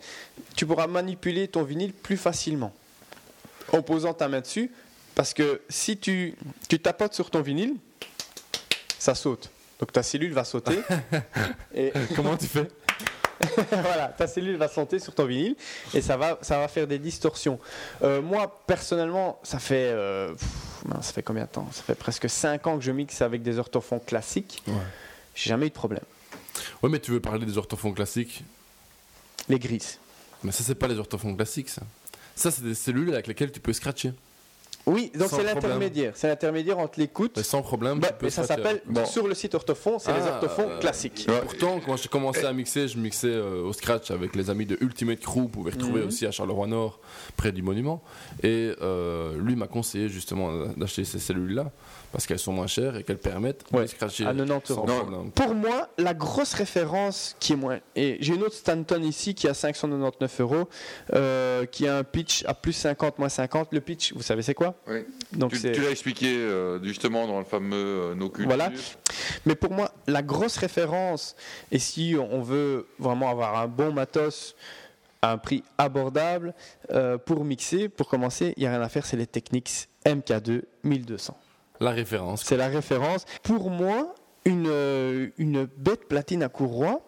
Tu 0.57 0.67
pourras 0.67 0.89
manipuler 0.89 1.49
ton 1.49 1.63
vinyle 1.63 1.95
plus 1.95 2.19
facilement 2.19 2.75
en 3.73 3.81
posant 3.81 4.13
ta 4.13 4.29
main 4.29 4.43
dessus. 4.43 4.71
Parce 5.15 5.33
que 5.33 5.63
si 5.71 5.97
tu, 5.97 6.35
tu 6.69 6.79
tapotes 6.79 7.15
sur 7.15 7.31
ton 7.31 7.41
vinyle, 7.41 7.77
ça 9.07 9.15
saute. 9.15 9.51
Donc 9.79 9.93
ta 9.93 10.03
cellule 10.03 10.33
va 10.33 10.43
sauter. 10.43 10.81
et 11.75 11.93
Comment 12.17 12.37
tu 12.37 12.47
fais? 12.47 12.69
Voilà, 13.71 14.09
ta 14.09 14.27
cellule 14.27 14.57
va 14.57 14.67
sauter 14.67 14.99
sur 14.99 15.15
ton 15.15 15.27
vinyle 15.27 15.57
et 15.93 16.01
ça 16.01 16.17
va, 16.17 16.39
ça 16.41 16.59
va 16.59 16.69
faire 16.69 16.87
des 16.87 16.99
distorsions. 16.99 17.61
Euh, 18.03 18.23
moi, 18.23 18.63
personnellement, 18.67 19.39
ça 19.43 19.59
fait, 19.59 19.91
euh, 19.93 20.33
pff, 20.33 21.03
ça 21.03 21.13
fait 21.13 21.23
combien 21.23 21.45
de 21.45 21.51
temps? 21.51 21.69
Ça 21.71 21.83
fait 21.83 21.95
presque 21.95 22.31
5 22.31 22.67
ans 22.67 22.79
que 22.79 22.85
je 22.85 22.91
mixe 22.91 23.21
avec 23.21 23.43
des 23.43 23.59
orthophons 23.59 23.99
classiques. 23.99 24.63
Ouais. 24.67 24.75
J'ai 25.35 25.51
jamais 25.51 25.67
eu 25.67 25.69
de 25.69 25.75
problème. 25.75 26.05
Ouais, 26.83 26.89
mais 26.89 26.99
tu 26.99 27.11
veux 27.11 27.21
parler 27.21 27.45
des 27.45 27.59
orthophons 27.59 27.93
classiques? 27.93 28.43
Les 29.51 29.59
grises. 29.59 29.99
Mais 30.43 30.51
ça, 30.51 30.65
c'est 30.65 30.75
pas 30.75 30.89
les 30.89 30.99
orthophons 30.99 31.37
classiques, 31.37 31.69
ça. 31.69 31.83
Ça, 32.35 32.51
c'est 32.51 32.65
des 32.65 32.75
cellules 32.75 33.13
avec 33.13 33.27
lesquelles 33.27 33.53
tu 33.53 33.61
peux 33.61 33.75
scratcher. 33.75 34.15
Oui, 34.87 35.11
donc 35.19 35.29
c'est 35.31 35.43
l'intermédiaire. 35.43 36.13
C'est 36.15 36.29
l'intermédiaire 36.29 36.79
entre 36.79 37.01
l'écoute. 37.01 37.33
Mais 37.37 37.43
sans 37.43 37.61
problème, 37.61 37.99
Bah, 37.99 38.11
et 38.23 38.31
ça 38.31 38.45
s'appelle, 38.45 38.81
Bon. 38.87 39.05
sur 39.05 39.27
le 39.27 39.35
site 39.35 39.55
orthophon, 39.57 39.99
c'est 39.99 40.13
les 40.13 40.21
Ah, 40.23 40.35
orthophons 40.35 40.69
euh, 40.71 40.79
classiques. 40.79 41.27
Pourtant, 41.43 41.81
quand 41.85 41.97
j'ai 41.97 42.09
commencé 42.09 42.45
à 42.45 42.53
mixer, 42.53 42.87
je 42.87 42.97
mixais 42.97 43.27
euh, 43.27 43.63
au 43.63 43.73
scratch 43.73 44.13
avec 44.13 44.37
les 44.37 44.49
amis 44.49 44.65
de 44.65 44.77
Ultimate 44.81 45.19
Crew, 45.21 45.39
vous 45.41 45.49
pouvez 45.49 45.73
retrouver 45.73 46.03
Mhm. 46.03 46.07
aussi 46.07 46.25
à 46.27 46.31
Charleroi-Nord, 46.31 47.01
près 47.37 47.51
du 47.51 47.63
monument. 47.63 48.01
Et 48.45 48.73
euh, 48.81 49.37
lui 49.41 49.57
m'a 49.57 49.67
conseillé 49.67 50.09
justement 50.09 50.67
d'acheter 50.77 51.03
ces 51.05 51.19
cellules-là, 51.19 51.73
parce 52.17 52.27
qu'elles 52.27 52.39
sont 52.39 52.53
moins 52.55 52.67
chères 52.67 52.97
et 52.97 53.03
qu'elles 53.03 53.19
permettent 53.19 53.71
de 53.71 53.77
Ouais, 53.77 53.87
scratcher 53.87 54.25
à 54.25 54.33
90 54.33 54.69
sans 54.73 54.87
euros. 54.87 55.25
Pour 55.35 55.55
moi, 55.55 55.91
la 55.99 56.15
grosse 56.15 56.55
référence 56.55 57.37
qui 57.41 57.53
est 57.53 57.57
moins. 57.57 57.79
Et 57.95 58.17
j'ai 58.21 58.33
une 58.35 58.43
autre 58.43 58.55
Stanton 58.55 59.03
ici 59.03 59.35
qui 59.35 59.47
a 59.49 59.53
599 59.53 60.41
euros, 60.41 60.67
euh, 61.13 61.67
qui 61.67 61.87
a 61.87 61.99
un 61.99 62.05
pitch 62.05 62.43
à 62.47 62.55
plus 62.55 62.73
50, 62.73 63.19
moins 63.19 63.29
50. 63.29 63.69
Le 63.73 63.83
pitch, 63.83 64.15
vous 64.15 64.23
savez 64.23 64.41
c'est 64.41 64.55
quoi? 64.55 64.77
Oui. 64.89 65.05
Donc 65.35 65.51
tu 65.51 65.59
c'est- 65.59 65.73
tu 65.73 65.83
l'as 65.83 65.91
expliqué 65.91 66.35
euh, 66.39 66.83
justement 66.83 67.27
dans 67.27 67.39
le 67.39 67.45
fameux 67.45 67.77
euh, 67.77 68.15
No 68.15 68.31
Culture. 68.31 68.47
Voilà. 68.47 68.71
Mais 69.45 69.55
pour 69.55 69.73
moi, 69.73 69.93
la 70.07 70.23
grosse 70.23 70.57
référence, 70.57 71.37
et 71.71 71.79
si 71.79 72.17
on 72.19 72.41
veut 72.41 72.87
vraiment 72.99 73.29
avoir 73.29 73.59
un 73.59 73.67
bon 73.67 73.93
matos 73.93 74.57
à 75.21 75.33
un 75.33 75.37
prix 75.37 75.63
abordable, 75.77 76.55
euh, 76.93 77.19
pour 77.19 77.45
mixer, 77.45 77.91
pour 77.91 78.09
commencer, 78.09 78.55
il 78.57 78.61
n'y 78.61 78.67
a 78.67 78.71
rien 78.71 78.81
à 78.81 78.89
faire, 78.89 79.05
c'est 79.05 79.19
les 79.19 79.27
Technics 79.27 79.89
MK2 80.07 80.63
1200. 80.83 81.37
La 81.81 81.91
référence. 81.91 82.43
C'est 82.45 82.57
la 82.57 82.69
référence. 82.69 83.25
Pour 83.43 83.71
moi, 83.71 84.15
une, 84.45 84.67
euh, 84.69 85.29
une 85.39 85.65
bête 85.77 86.07
platine 86.09 86.43
à 86.43 86.49
courroie, 86.49 87.01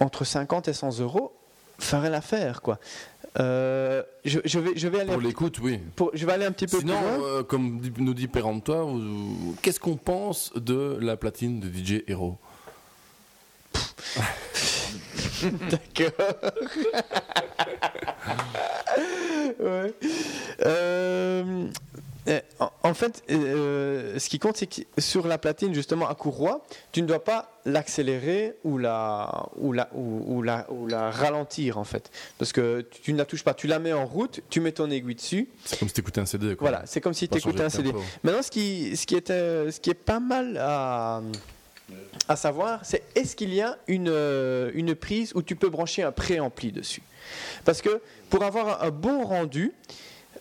entre 0.00 0.24
50 0.24 0.68
et 0.68 0.72
100 0.72 1.00
euros, 1.00 1.32
ferait 1.78 2.10
l'affaire, 2.10 2.62
quoi. 2.62 2.78
Euh, 3.38 4.02
je, 4.24 4.38
je 4.46 4.58
vais, 4.58 4.72
je 4.76 4.88
vais 4.88 5.00
aller 5.00 5.12
Pour 5.12 5.20
l'écoute, 5.20 5.58
oui. 5.60 5.78
pour- 5.94 6.10
je 6.14 6.24
vais 6.24 6.32
aller 6.32 6.46
un 6.46 6.52
petit 6.52 6.66
peu 6.66 6.78
Sinon, 6.78 6.98
plus 6.98 7.18
loin. 7.18 7.26
euh, 7.28 7.42
comme 7.42 7.80
nous 7.98 8.14
dit 8.14 8.28
Péremptoire, 8.28 8.86
qu'est-ce 9.60 9.78
qu'on 9.78 9.96
pense 9.96 10.52
de 10.56 10.96
la 11.00 11.18
platine 11.18 11.60
de 11.60 11.68
DJ 11.68 12.02
Hero? 12.08 12.38
D'accord. 15.70 16.26
Ouais. 19.60 19.94
Euh, 20.64 21.66
en, 22.58 22.70
en 22.82 22.94
fait, 22.94 23.22
euh, 23.30 24.18
ce 24.18 24.28
qui 24.28 24.38
compte, 24.38 24.56
c'est 24.56 24.66
que 24.66 24.82
sur 24.98 25.26
la 25.26 25.38
platine, 25.38 25.74
justement, 25.74 26.08
à 26.08 26.14
courroie, 26.14 26.64
tu 26.92 27.02
ne 27.02 27.06
dois 27.06 27.22
pas 27.22 27.52
l'accélérer 27.64 28.54
ou 28.64 28.78
la, 28.78 29.48
ou, 29.56 29.72
la, 29.72 29.88
ou, 29.94 30.36
ou 30.36 30.42
la, 30.42 30.70
ou 30.70 30.86
la 30.86 31.10
ralentir, 31.10 31.78
en 31.78 31.84
fait. 31.84 32.10
Parce 32.38 32.52
que 32.52 32.80
tu, 33.02 33.12
ne 33.12 33.18
la 33.18 33.24
touches 33.24 33.44
pas. 33.44 33.54
Tu 33.54 33.66
la 33.66 33.78
mets 33.78 33.92
en 33.92 34.06
route, 34.06 34.40
tu 34.50 34.60
mets 34.60 34.72
ton 34.72 34.90
aiguille 34.90 35.14
dessus. 35.14 35.48
C'est 35.64 35.78
comme 35.78 35.88
si 35.88 35.94
tu 35.94 36.00
écoutais 36.00 36.20
un 36.20 36.26
CD. 36.26 36.56
Quoi. 36.56 36.70
Voilà, 36.70 36.86
c'est 36.86 37.00
comme 37.00 37.14
si 37.14 37.28
tu 37.28 37.38
écoutais 37.38 37.62
un 37.62 37.70
CD. 37.70 37.92
Maintenant, 38.22 38.42
ce 38.42 38.50
qui, 38.50 38.96
ce 38.96 39.06
qui, 39.06 39.14
est, 39.14 39.30
euh, 39.30 39.70
ce 39.70 39.80
qui 39.80 39.90
est 39.90 39.94
pas 39.94 40.20
mal 40.20 40.56
à, 40.60 41.22
à 42.28 42.36
savoir, 42.36 42.80
c'est 42.84 43.02
est-ce 43.14 43.36
qu'il 43.36 43.54
y 43.54 43.60
a 43.60 43.78
une, 43.86 44.08
euh, 44.08 44.70
une 44.74 44.94
prise 44.94 45.32
où 45.34 45.42
tu 45.42 45.54
peux 45.54 45.68
brancher 45.68 46.02
un 46.02 46.12
préampli 46.12 46.72
dessus? 46.72 47.02
Parce 47.64 47.82
que 47.82 48.00
pour 48.30 48.42
avoir 48.42 48.82
un, 48.82 48.88
un 48.88 48.90
bon 48.90 49.24
rendu, 49.24 49.72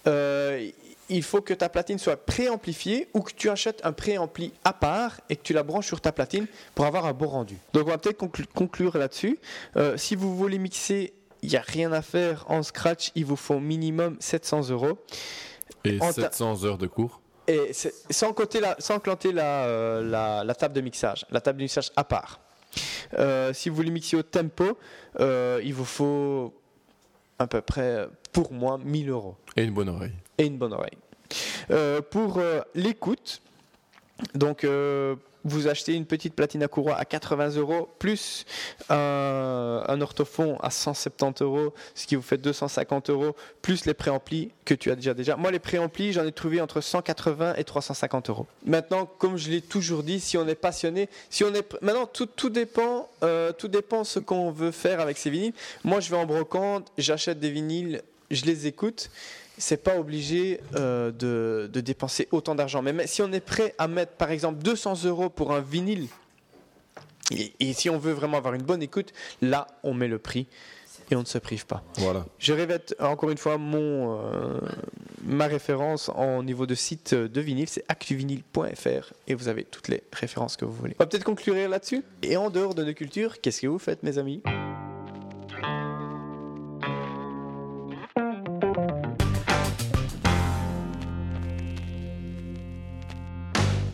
euh, 0.08 0.70
il 1.10 1.22
faut 1.24 1.42
que 1.42 1.54
ta 1.54 1.70
platine 1.70 2.00
soit 2.00 2.18
préamplifiée 2.26 3.08
ou 3.14 3.22
que 3.22 3.32
tu 3.34 3.50
achètes 3.50 3.82
un 3.86 3.92
préampli 3.94 4.52
à 4.64 4.74
part 4.74 5.20
et 5.30 5.36
que 5.36 5.44
tu 5.44 5.54
la 5.54 5.64
branches 5.64 5.88
sur 5.88 6.02
ta 6.02 6.12
platine 6.12 6.48
pour 6.74 6.86
avoir 6.86 7.06
un 7.06 7.14
bon 7.14 7.28
rendu. 7.28 7.58
Donc 7.74 7.88
on 7.88 7.92
va 7.92 7.98
peut-être 7.98 8.20
conclu- 8.20 8.48
conclure 8.54 8.98
là-dessus. 8.98 9.38
Euh, 9.78 9.98
si 9.98 10.16
vous 10.16 10.36
voulez 10.36 10.58
mixer 10.60 11.14
il 11.44 11.50
n'y 11.50 11.58
a 11.58 11.62
rien 11.62 11.92
à 11.92 12.02
faire 12.02 12.44
en 12.50 12.64
scratch. 12.64 13.12
Il 13.14 13.26
vous 13.26 13.36
faut 13.36 13.60
minimum 13.60 14.18
700 14.20 14.70
euros. 14.72 14.98
Et 15.84 16.02
En 16.02 16.12
ta- 16.12 16.24
700 16.24 16.64
heures 16.64 16.80
de 16.80 16.88
cours. 16.88 17.22
Et 17.48 17.70
sans, 18.10 18.34
compter 18.34 18.60
la, 18.60 18.76
sans 18.80 19.00
la, 19.32 19.66
euh, 19.66 20.02
la, 20.02 20.44
la 20.44 20.56
table 20.56 20.74
de 20.74 20.82
mixage, 20.82 21.24
la 21.30 21.42
table 21.42 21.60
de 21.60 21.64
mixage 21.66 21.92
à 21.96 22.04
part. 22.04 22.40
Euh, 23.20 23.54
si 23.54 23.70
vous 23.70 23.76
voulez 23.76 23.92
mixer 23.92 24.18
au 24.18 24.24
tempo, 24.24 24.76
il 25.20 25.72
vous 25.76 25.86
faut 25.86 26.52
à 27.38 27.46
peu 27.46 27.62
près, 27.62 28.08
pour 28.32 28.52
moi, 28.52 28.80
1000 28.84 29.10
euros 29.12 29.36
Et 29.56 29.64
une 29.66 29.74
bonne 29.74 29.90
oreille. 29.90 30.14
Et 30.38 30.46
une 30.46 30.58
bonne 30.58 30.74
oreille. 30.74 30.98
Euh, 31.72 32.02
pour 32.02 32.38
euh, 32.38 32.62
l'écoute, 32.76 33.42
donc 34.34 34.64
euh, 34.64 35.16
vous 35.44 35.68
achetez 35.68 35.94
une 35.94 36.06
petite 36.06 36.34
platine 36.34 36.64
à 36.64 36.68
courroie 36.68 36.96
à 36.96 37.06
80 37.06 37.56
euros 37.58 37.90
plus 38.00 38.46
un, 38.90 40.02
orthophon 40.02 40.58
à 40.62 40.70
170 40.70 41.44
euros, 41.44 41.74
ce 41.94 42.08
qui 42.08 42.16
vous 42.16 42.22
fait 42.22 42.38
250 42.38 43.10
euros 43.10 43.36
plus 43.62 43.86
les 43.86 43.94
préamplis 43.94 44.52
que 44.64 44.74
tu 44.74 44.90
as 44.92 44.96
déjà 44.96 45.14
déjà. 45.14 45.36
Moi, 45.36 45.52
les 45.52 45.60
préamplis, 45.60 46.14
j'en 46.14 46.26
ai 46.26 46.32
trouvé 46.32 46.62
entre 46.62 46.82
180 46.82 47.56
et 47.56 47.64
350 47.64 48.30
euros. 48.30 48.48
Maintenant, 48.66 49.06
comme 49.06 49.38
je 49.38 49.50
l'ai 49.50 49.62
toujours 49.62 50.04
dit, 50.04 50.20
si 50.20 50.38
on 50.38 50.48
est 50.48 50.56
passionné, 50.56 51.10
si 51.30 51.44
on 51.44 51.54
est 51.54 51.66
maintenant 51.82 52.08
tout, 52.08 52.28
tout 52.28 52.50
dépend, 52.50 53.10
tout 53.58 53.68
dépend 53.68 54.04
ce 54.04 54.20
qu'on 54.20 54.52
veut 54.52 54.72
faire 54.72 55.00
avec 55.00 55.18
ces 55.18 55.30
vinyles. 55.30 55.54
Moi, 55.84 56.00
je 56.00 56.10
vais 56.10 56.18
en 56.18 56.26
brocante, 56.26 56.92
j'achète 56.98 57.40
des 57.40 57.52
vinyles, 57.52 58.02
je 58.32 58.46
les 58.46 58.66
écoute 58.66 59.10
c'est 59.58 59.84
pas 59.84 59.98
obligé 59.98 60.60
euh, 60.76 61.12
de, 61.12 61.70
de 61.72 61.82
dépenser 61.82 62.28
autant 62.32 62.56
d'argent. 62.56 62.82
Mais, 62.82 63.08
si 63.08 63.22
on 63.22 63.32
est 63.32 63.40
prêt 63.40 63.74
à 63.78 63.88
mettre 63.88 64.14
par 64.14 64.32
exemple 64.32 64.62
200 64.62 65.06
euros 65.06 65.30
pour 65.30 65.54
un 65.54 65.62
vinyle, 65.62 66.08
et, 67.32 67.54
et 67.60 67.74
si 67.74 67.90
on 67.90 67.98
veut 67.98 68.14
vraiment 68.14 68.38
avoir 68.38 68.54
une 68.54 68.64
bonne 68.64 68.84
écoute, 68.84 69.14
là 69.42 69.68
on 69.84 69.94
met 69.94 70.08
le 70.08 70.20
prix 70.20 70.48
et 71.12 71.16
on 71.16 71.22
ne 71.22 71.26
se 71.26 71.38
prive 71.38 71.66
pas. 71.66 71.84
Voilà. 71.98 72.26
Je 72.40 72.54
répète 72.54 72.96
encore 73.00 73.30
une 73.30 73.38
fois 73.38 73.58
mon, 73.58 74.20
euh, 74.20 74.60
ma 75.24 75.48
référence 75.48 76.10
en 76.10 76.44
niveau 76.44 76.66
de 76.66 76.76
site 76.76 77.14
de 77.14 77.42
vinyle, 77.42 77.70
c'est 77.70 77.86
actuvinyle.fr 77.88 79.14
et 79.28 79.34
vous 79.34 79.48
avez 79.48 79.64
toutes 79.64 79.88
les 79.88 80.04
références 80.12 80.58
que 80.58 80.66
vous 80.66 80.74
voulez. 80.74 80.96
On 81.00 81.04
va 81.04 81.08
peut-être 81.08 81.24
conclure 81.24 81.56
là-dessus. 81.70 82.04
Et 82.24 82.38
en 82.38 82.50
dehors 82.50 82.76
de 82.76 82.84
nos 82.84 82.94
cultures, 82.94 83.40
qu'est-ce 83.42 83.62
que 83.62 83.68
vous 83.68 83.80
faites 83.80 84.04
mes 84.04 84.18
amis? 84.18 84.42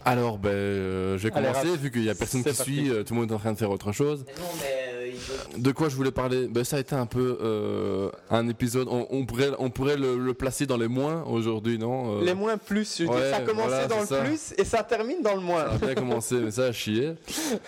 Alors, 0.05 0.37
ben, 0.39 0.49
euh, 0.49 1.17
je 1.17 1.27
vais 1.27 1.33
Allez, 1.35 1.47
commencer, 1.47 1.69
Raph. 1.69 1.79
vu 1.79 1.91
qu'il 1.91 2.01
n'y 2.01 2.09
a 2.09 2.15
personne 2.15 2.41
qui 2.43 2.49
parti. 2.49 2.63
suit, 2.63 2.89
euh, 2.89 3.03
tout 3.03 3.13
le 3.13 3.19
monde 3.19 3.31
est 3.31 3.35
en 3.35 3.39
train 3.39 3.53
de 3.53 3.57
faire 3.57 3.69
autre 3.69 3.91
chose. 3.91 4.25
euh, 4.63 5.11
De 5.57 5.71
quoi 5.71 5.89
je 5.89 5.95
voulais 5.95 6.11
parler? 6.11 6.47
Ben, 6.47 6.63
Ça 6.63 6.77
a 6.77 6.79
été 6.79 6.95
un 6.95 7.05
peu 7.05 7.37
euh, 7.41 8.09
un 8.31 8.47
épisode, 8.49 8.87
on, 8.89 9.05
on 9.11 9.25
pourrait, 9.25 9.51
on 9.59 9.69
pourrait 9.69 9.97
le, 9.97 10.17
le 10.17 10.33
placer 10.33 10.65
dans 10.65 10.77
les 10.77 10.87
moins 10.87 11.23
aujourd'hui, 11.25 11.77
non? 11.77 12.19
Euh, 12.19 12.25
Les 12.25 12.33
moins 12.33 12.57
plus, 12.57 12.97
je 12.97 13.03
veux 13.03 13.09
dire, 13.09 13.17
ouais, 13.19 13.29
ça 13.31 13.37
a 13.37 13.41
commencé 13.41 13.67
voilà, 13.69 13.87
dans 13.87 13.99
le 13.99 14.05
ça. 14.07 14.21
plus 14.23 14.53
et 14.57 14.65
ça 14.65 14.81
termine 14.83 15.21
dans 15.21 15.35
le 15.35 15.41
moins. 15.41 15.65
Ça 15.65 15.71
a 15.73 15.77
bien 15.77 15.93
commencé, 15.95 16.35
mais 16.35 16.51
ça 16.51 16.63
a 16.65 16.71
chié. 16.71 17.13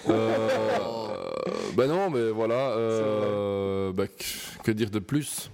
Euh, 0.10 0.38
ben 1.78 1.88
non, 1.88 2.10
mais 2.10 2.30
voilà. 2.32 2.56
euh, 2.56 3.92
ben, 3.94 4.08
que 4.64 4.72
dire 4.72 4.90
de 4.90 5.00
plus? 5.00 5.52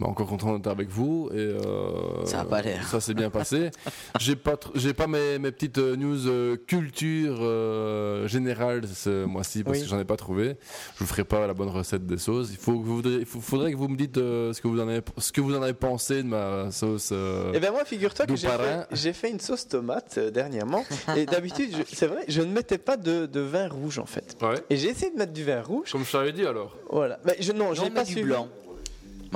Ben, 0.00 0.06
Encore 0.08 0.26
content 0.26 0.56
d'être 0.56 0.66
avec 0.66 0.88
vous 0.88 1.28
et 1.32 1.36
euh, 1.38 2.24
Ça 2.24 2.40
a 2.40 2.44
pas 2.44 2.62
l'air. 2.62 2.82
Ça 2.88 3.00
s'est 3.00 3.14
bien 3.14 3.30
passé. 3.30 3.70
J'ai 4.20 4.34
pas, 4.36 4.54
j'ai 4.74 4.92
pas 4.92 5.06
mes, 5.06 5.38
mes 5.38 5.52
petites 5.52 5.78
euh, 5.78 5.94
news 5.96 6.26
euh, 6.26 6.56
culture 6.56 7.38
euh, 7.40 8.26
générale 8.26 8.82
ce 8.92 9.24
mois-ci 9.24 9.62
parce 9.62 9.78
Oui. 9.78 9.82
que 9.84 9.88
j'en 9.88 9.98
ai 10.00 10.04
pas 10.04 10.16
trouvé. 10.16 10.56
Je 10.94 10.98
vous 11.00 11.06
ferai 11.06 11.24
pas 11.24 11.46
la 11.46 11.54
bonne 11.54 11.68
recette 11.68 12.06
des 12.06 12.18
sauces. 12.18 12.48
Il 12.50 12.56
faut, 12.56 12.78
que 12.78 12.84
vous, 12.84 13.02
il 13.02 13.24
faut- 13.26 13.40
faudrait 13.40 13.70
que 13.72 13.76
vous 13.76 13.88
me 13.88 13.96
dites 13.96 14.18
euh, 14.18 14.52
ce 14.52 14.60
que 14.60 14.68
vous 14.68 14.80
en 14.80 14.88
avez, 14.88 15.00
ce 15.18 15.30
que 15.32 15.40
vous 15.40 15.54
en 15.54 15.62
avez 15.62 15.74
pensé 15.74 16.22
de 16.22 16.28
ma 16.28 16.70
sauce. 16.72 17.10
euh, 17.12 17.52
Et 17.52 17.60
bien 17.60 17.70
moi, 17.70 17.84
figure-toi 17.84 18.26
que 18.26 18.34
j'ai 18.36 18.48
fait, 18.48 19.12
fait 19.12 19.30
une 19.30 19.40
sauce 19.40 19.68
tomate 19.68 20.16
euh, 20.18 20.30
dernièrement. 20.30 20.84
Et 21.16 21.26
d'habitude, 21.26 21.70
je- 21.76 21.94
c'est 21.96 22.06
vrai, 22.06 22.24
je 22.28 22.42
ne 22.42 22.52
mettais 22.52 22.78
pas 22.78 22.96
de, 22.96 23.26
de 23.26 23.40
vin 23.40 23.68
rouge 23.68 23.98
en 23.98 24.06
fait. 24.06 24.36
Ouais. 24.42 24.56
Et 24.70 24.76
j'ai 24.76 24.88
essayé 24.88 25.12
de 25.12 25.16
mettre 25.18 25.32
du 25.32 25.44
vin 25.44 25.62
rouge. 25.62 25.92
Comme 25.92 26.04
je 26.04 26.10
t'avais 26.12 26.32
dit 26.32 26.44
alors. 26.46 26.76
Voilà. 26.90 27.18
Mais 27.24 27.36
je, 27.40 27.52
non, 27.52 27.74
j'ai 27.74 27.90
pas 27.90 28.04
du 28.04 28.12
suivi. 28.12 28.26
blanc. 28.26 28.48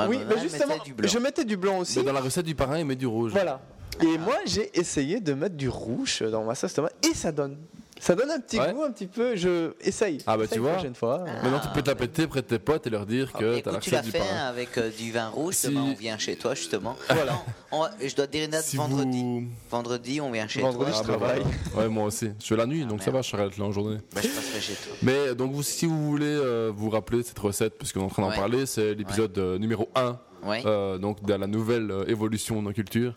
Oui, 0.07 0.19
mais 0.29 0.41
justement, 0.41 0.75
mettait 0.75 0.85
du 0.85 0.95
blanc. 0.95 1.09
je 1.09 1.19
mettais 1.19 1.45
du 1.45 1.57
blanc 1.57 1.79
aussi. 1.79 1.99
Mais 1.99 2.05
dans 2.05 2.13
la 2.13 2.21
recette 2.21 2.47
du 2.47 2.55
parrain, 2.55 2.79
il 2.79 2.85
met 2.85 2.97
du 2.97 3.07
rouge. 3.07 3.33
Voilà. 3.33 3.61
Et 4.01 4.19
moi, 4.19 4.37
j'ai 4.47 4.79
essayé 4.79 5.21
de 5.21 5.35
mettre 5.35 5.57
du 5.57 5.69
rouge 5.69 6.23
dans 6.23 6.45
ma 6.45 6.55
sauce 6.55 6.75
tomate 6.75 6.95
et 7.05 7.15
ça 7.15 7.33
donne. 7.33 7.57
Ça 8.01 8.15
donne 8.15 8.31
un 8.31 8.41
petit 8.41 8.59
Ouais. 8.59 8.73
goût 8.73 8.83
un 8.85 8.91
petit 8.93 9.07
peu. 9.07 9.37
Je 9.37 9.73
essaye. 9.81 10.19
Ah 10.27 10.37
bah 10.37 10.45
Essaye 10.45 10.57
tu 10.59 10.63
vois. 10.63 10.73
prochaine 10.73 10.95
fois. 10.95 11.25
Maintenant 11.43 11.61
tu 11.61 11.69
peux 11.75 11.83
te 11.83 11.89
la 11.91 11.97
péter 11.97 12.27
près 12.27 12.43
de 12.43 12.47
tes 12.47 12.59
potes 12.59 12.87
et 12.87 12.91
leur 12.91 13.07
dire 13.07 13.33
que 13.33 13.59
t'as 13.61 13.71
la 13.73 13.79
Ah, 13.79 13.79
Écoute, 13.79 13.81
tu 13.83 13.91
l'as 13.91 14.03
du 14.03 14.11
fait 14.11 14.23
avec 14.49 14.79
euh, 14.79 14.91
du 14.97 15.13
vin 15.13 15.29
rouge, 15.29 15.55
Si- 15.55 15.69
demain 15.69 15.87
on 15.91 15.95
vient 15.95 16.19
chez 16.19 16.37
toi 16.37 16.55
justement. 16.55 16.97
Voilà. 17.09 17.43
On 17.73 17.87
je 18.03 18.15
dois 18.15 18.27
te 18.27 18.33
dire 18.33 18.45
une 18.45 18.51
date 18.51 18.65
Si 18.65 18.77
vendredi. 18.77 19.23
vous- 19.23 19.45
Vendredi, 19.71 20.21
on 20.21 20.31
vient 20.31 20.49
chez 20.49 20.61
Vendredi, 20.61 20.91
toi. 20.93 21.03
je 21.03 21.09
travaille. 21.09 21.43
Ouais, 21.77 21.89
moi 21.89 22.05
aussi. 22.05 22.31
Je 22.41 22.47
fais 22.47 22.57
la 22.57 22.67
nuit, 22.67 22.85
donc 22.87 23.03
ça 23.03 23.11
va, 23.11 23.21
je 23.23 23.29
serai 23.31 23.45
là 23.45 23.65
en 23.65 23.73
journée. 23.73 23.99
Bah, 24.15 24.21
je 24.23 24.29
passerai 24.29 24.61
chez 24.61 24.75
toi. 24.75 24.97
Mais 25.03 25.35
donc, 25.35 25.53
vous, 25.53 25.63
si 25.63 25.85
vous 25.87 26.09
voulez 26.11 26.27
euh, 26.27 26.73
vous 26.75 26.89
rappeler 26.91 27.23
cette 27.23 27.39
recette, 27.39 27.77
puisqu'on 27.77 28.01
est 28.01 28.05
en 28.05 28.09
train 28.09 28.23
d'en 28.23 28.31
Ouais. 28.31 28.37
parler, 28.37 28.65
c'est 28.67 28.95
l'épisode 28.95 29.37
euh, 29.39 29.59
numéro 29.59 29.89
1. 29.95 30.19
Ouais. 30.45 30.63
euh, 30.67 30.99
donc 30.99 31.23
de 31.25 31.35
la 31.35 31.47
nouvelle 31.47 31.91
euh, 31.91 32.05
évolution 32.07 32.57
de 32.63 32.69
nos 32.69 32.73
cultures 32.73 33.13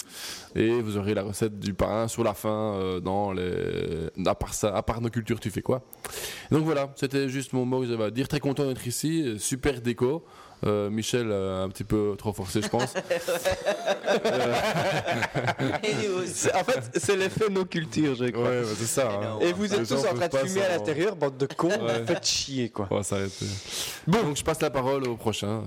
et 0.56 0.82
vous 0.82 0.98
aurez 0.98 1.14
la 1.14 1.24
recette 1.24 1.60
du 1.60 1.74
parrain 1.74 2.08
sur 2.08 2.24
la 2.24 2.34
fin 2.34 2.74
euh, 2.76 3.00
dans 3.00 3.32
les 3.32 4.08
à 4.26 4.36
part 4.36 4.54
ça 4.54 4.76
à 4.76 4.82
part 4.82 5.02
nos 5.02 5.10
cultures 5.10 5.40
tu 5.40 5.52
fais 5.52 5.62
quoi? 5.62 5.82
Donc 6.52 6.64
voilà 6.64 6.92
c'était 6.96 7.30
juste 7.30 7.54
mon 7.54 7.66
mot 7.66 7.82
que 7.82 7.88
j'avais 7.88 8.06
à 8.06 8.12
dire 8.12 8.28
très 8.28 8.40
content 8.40 8.66
d'être 8.66 8.86
ici 8.88 9.36
super 9.40 9.82
déco 9.82 10.24
Euh, 10.64 10.92
Michel 10.92 11.30
euh, 11.32 11.64
un 11.66 11.70
petit 11.70 11.84
peu 11.84 12.14
trop 12.20 12.34
forcé 12.34 12.62
je 12.62 12.68
pense 12.70 12.94
en 16.54 16.64
fait, 16.64 16.82
c'est 16.98 17.16
l'effet 17.16 17.50
nos 17.50 17.66
cultures, 17.66 18.16
je 18.16 18.26
crois. 18.26 18.44
ouais 18.50 18.62
bah, 18.62 18.68
c'est 18.78 18.86
ça 18.86 19.12
hein. 19.12 19.40
Et 19.42 19.54
vous 19.54 19.74
êtes 19.74 19.88
tous 19.88 20.06
en 20.06 20.14
train 20.14 20.28
de 20.28 20.38
fumer 20.38 20.62
à 20.62 20.78
l'intérieur, 20.78 21.16
bande 21.16 21.38
de 21.38 21.46
cons. 21.48 21.70
Ouais. 21.70 22.04
Faites 22.06 22.26
chier, 22.26 22.70
quoi. 22.70 22.88
bon 24.08 24.24
donc 24.24 24.38
je 24.38 24.44
passe 24.44 24.62
la 24.62 24.70
parole 24.70 25.08
au 25.08 25.16
prochain 25.16 25.64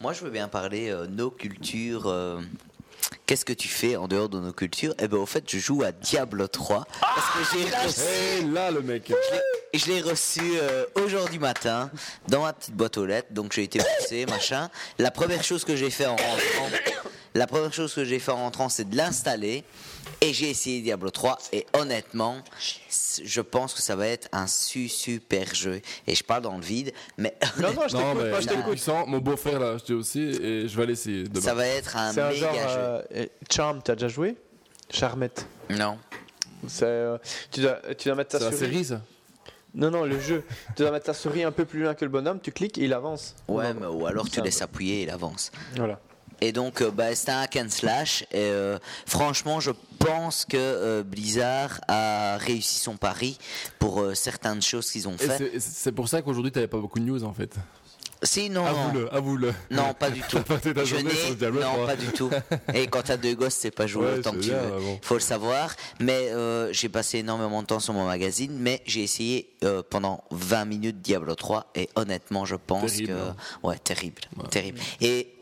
Moi, 0.00 0.12
je 0.14 0.24
veux 0.24 0.30
bien 0.30 0.48
parler 0.48 0.88
euh, 0.90 1.06
nos 1.06 1.30
cultures. 1.30 2.06
euh, 2.06 2.40
Qu'est-ce 3.26 3.44
que 3.44 3.52
tu 3.52 3.68
fais 3.68 3.96
en 3.96 4.08
dehors 4.08 4.28
de 4.28 4.40
nos 4.40 4.52
cultures? 4.52 4.94
Eh 4.98 5.08
ben, 5.08 5.18
au 5.18 5.26
fait, 5.26 5.44
je 5.46 5.58
joue 5.58 5.82
à 5.82 5.92
Diablo 5.92 6.46
3 6.48 6.86
parce 7.00 7.30
que 7.52 7.58
j'ai 7.58 7.64
reçu. 7.86 8.00
et 8.38 8.42
là 8.44 8.70
le 8.70 8.80
mec 8.82 9.12
Et 9.72 9.78
je 9.78 9.86
l'ai 9.86 10.00
reçu 10.00 10.40
euh, 10.54 10.84
aujourd'hui 10.96 11.38
matin 11.38 11.90
dans 12.28 12.42
ma 12.42 12.52
petite 12.52 12.74
boîte 12.74 12.96
aux 12.98 13.06
lettres. 13.06 13.28
Donc 13.32 13.52
j'ai 13.52 13.64
été 13.64 13.78
poussé, 13.98 14.26
machin. 14.26 14.68
La 14.98 15.10
première 15.10 15.44
chose 15.44 15.64
que 15.64 15.76
j'ai 15.76 15.90
fait 15.90 16.06
en 16.06 16.16
rentrant, 16.16 16.70
la 17.34 17.46
première 17.46 17.72
chose 17.72 17.92
que 17.94 18.04
j'ai 18.04 18.18
fait 18.18 18.32
en 18.32 18.36
rentrant, 18.36 18.68
c'est 18.68 18.88
de 18.88 18.96
l'installer. 18.96 19.64
Et 20.20 20.32
j'ai 20.34 20.50
essayé 20.50 20.82
Diablo 20.82 21.10
3. 21.10 21.38
Et 21.52 21.66
honnêtement, 21.72 22.36
je 23.24 23.40
pense 23.40 23.74
que 23.74 23.80
ça 23.82 23.96
va 23.96 24.06
être 24.06 24.28
un 24.32 24.46
su 24.46 24.88
super 24.88 25.54
jeu. 25.54 25.80
Et 26.06 26.14
je 26.14 26.22
parle 26.24 26.42
dans 26.42 26.56
le 26.58 26.62
vide, 26.62 26.92
mais 27.16 27.34
Non, 27.58 27.72
non, 27.72 27.88
je 27.88 27.96
non 27.96 28.14
t'écoute, 28.14 28.40
je 28.42 28.48
t'écoute. 28.48 29.06
mon 29.08 29.18
beau-frère 29.18 29.58
l'a 29.60 29.70
acheté 29.72 29.94
aussi 29.94 30.20
et 30.20 30.68
je 30.68 30.76
vais 30.76 30.86
l'essayer 30.86 31.24
demain 31.24 31.40
ça 31.40 31.54
va 31.54 31.66
être 31.66 31.96
un 31.96 32.12
C'est 32.12 32.20
un 32.20 32.30
méga 32.30 32.52
genre. 32.52 32.68
jeu. 32.68 33.04
euh, 33.16 33.26
Charm, 33.50 33.80
t'as 33.82 33.94
déjà 33.94 34.08
joué? 34.08 34.36
Charmette. 34.90 35.46
Non. 35.70 35.98
C'est, 36.68 36.84
euh, 36.84 37.16
tu, 37.50 37.60
dois, 37.62 37.78
tu 37.96 38.08
dois 38.08 38.16
mettre 38.16 38.30
ta 38.32 38.38
c'est 38.38 38.44
la 38.44 38.50
souris. 38.52 38.60
série 38.60 38.84
ça? 38.84 39.00
Non, 39.72 39.90
non, 39.90 40.04
le 40.04 40.18
jeu. 40.20 40.44
tu 40.76 40.82
dois 40.82 40.90
mettre 40.90 41.06
ta 41.06 41.14
souris 41.14 41.44
un 41.44 41.52
peu 41.52 41.64
plus 41.64 41.82
loin 41.82 41.94
que 41.94 42.04
le 42.04 42.10
bonhomme, 42.10 42.40
tu 42.40 42.50
cliques 42.52 42.76
et 42.76 42.82
il 42.84 42.92
avance. 42.92 43.36
Ouais, 43.48 43.72
mais, 43.72 43.86
ou 43.86 44.04
alors 44.04 44.28
tu 44.28 44.40
laisses 44.42 44.60
appuyer 44.60 45.00
et 45.00 45.02
il 45.04 45.10
avance. 45.10 45.50
Voilà. 45.76 46.00
Et 46.40 46.52
donc, 46.52 46.80
euh, 46.82 46.90
bah, 46.90 47.14
c'est 47.14 47.30
un 47.30 47.40
hack 47.40 47.56
and 47.56 47.68
slash. 47.70 48.22
Et 48.32 48.36
euh, 48.38 48.78
franchement, 49.06 49.60
je 49.60 49.70
pense 49.98 50.44
que 50.44 50.56
euh, 50.56 51.02
Blizzard 51.02 51.80
a 51.88 52.36
réussi 52.38 52.78
son 52.78 52.96
pari 52.96 53.38
pour 53.78 54.00
euh, 54.00 54.14
certaines 54.14 54.62
choses 54.62 54.90
qu'ils 54.90 55.08
ont 55.08 55.14
Et 55.14 55.18
fait. 55.26 55.60
c'est- 55.60 55.92
pour 55.92 56.08
ça 56.08 56.22
qu'aujourd'hui 56.22 56.52
t'avais 56.52 56.68
pas 56.68 56.78
beaucoup 56.78 56.98
de 56.98 57.04
news 57.04 57.24
en 57.24 57.34
fait 57.34 57.54
Si, 58.22 58.48
non. 58.50 58.64
Avoue-le, 58.66 59.14
avoue-le. 59.14 59.52
Non, 59.70 59.92
pas 59.92 60.10
du 60.10 60.20
tout. 60.28 60.38
Ta 60.40 60.84
Je 60.84 60.96
non, 60.96 61.60
3. 61.74 61.86
pas 61.86 61.96
du 61.96 62.06
tout. 62.08 62.30
Et 62.74 62.86
quand 62.86 63.02
t'as 63.02 63.16
deux 63.16 63.34
gosses, 63.34 63.54
c'est 63.54 63.70
pas 63.70 63.86
jouer 63.86 64.06
Ouais, 64.06 64.18
autant 64.18 64.32
que 64.32 64.40
tu 64.40 64.50
veux. 64.50 64.78
bon. 64.80 64.98
Faut 65.02 65.14
le 65.14 65.20
savoir. 65.20 65.74
Mais 66.00 66.28
euh, 66.30 66.72
j'ai 66.72 66.88
passé 66.88 67.18
énormément 67.18 67.60
de 67.62 67.66
temps 67.66 67.80
sur 67.80 67.92
mon 67.94 68.06
magazine, 68.06 68.56
mais 68.58 68.82
j'ai 68.86 69.02
essayé 69.02 69.50
euh, 69.64 69.82
pendant 69.88 70.24
20 70.30 70.64
minutes 70.66 71.00
Diablo 71.02 71.34
3 71.34 71.70
et 71.74 71.88
honnêtement, 71.96 72.44
je 72.46 72.56
pense 72.56 72.92
Terrible, 72.92 73.08
que 73.08 73.18
hein. 73.18 73.36
ouais, 73.62 73.78
terrible, 73.78 74.22
terrible. 74.50 74.78
Et 75.00 75.34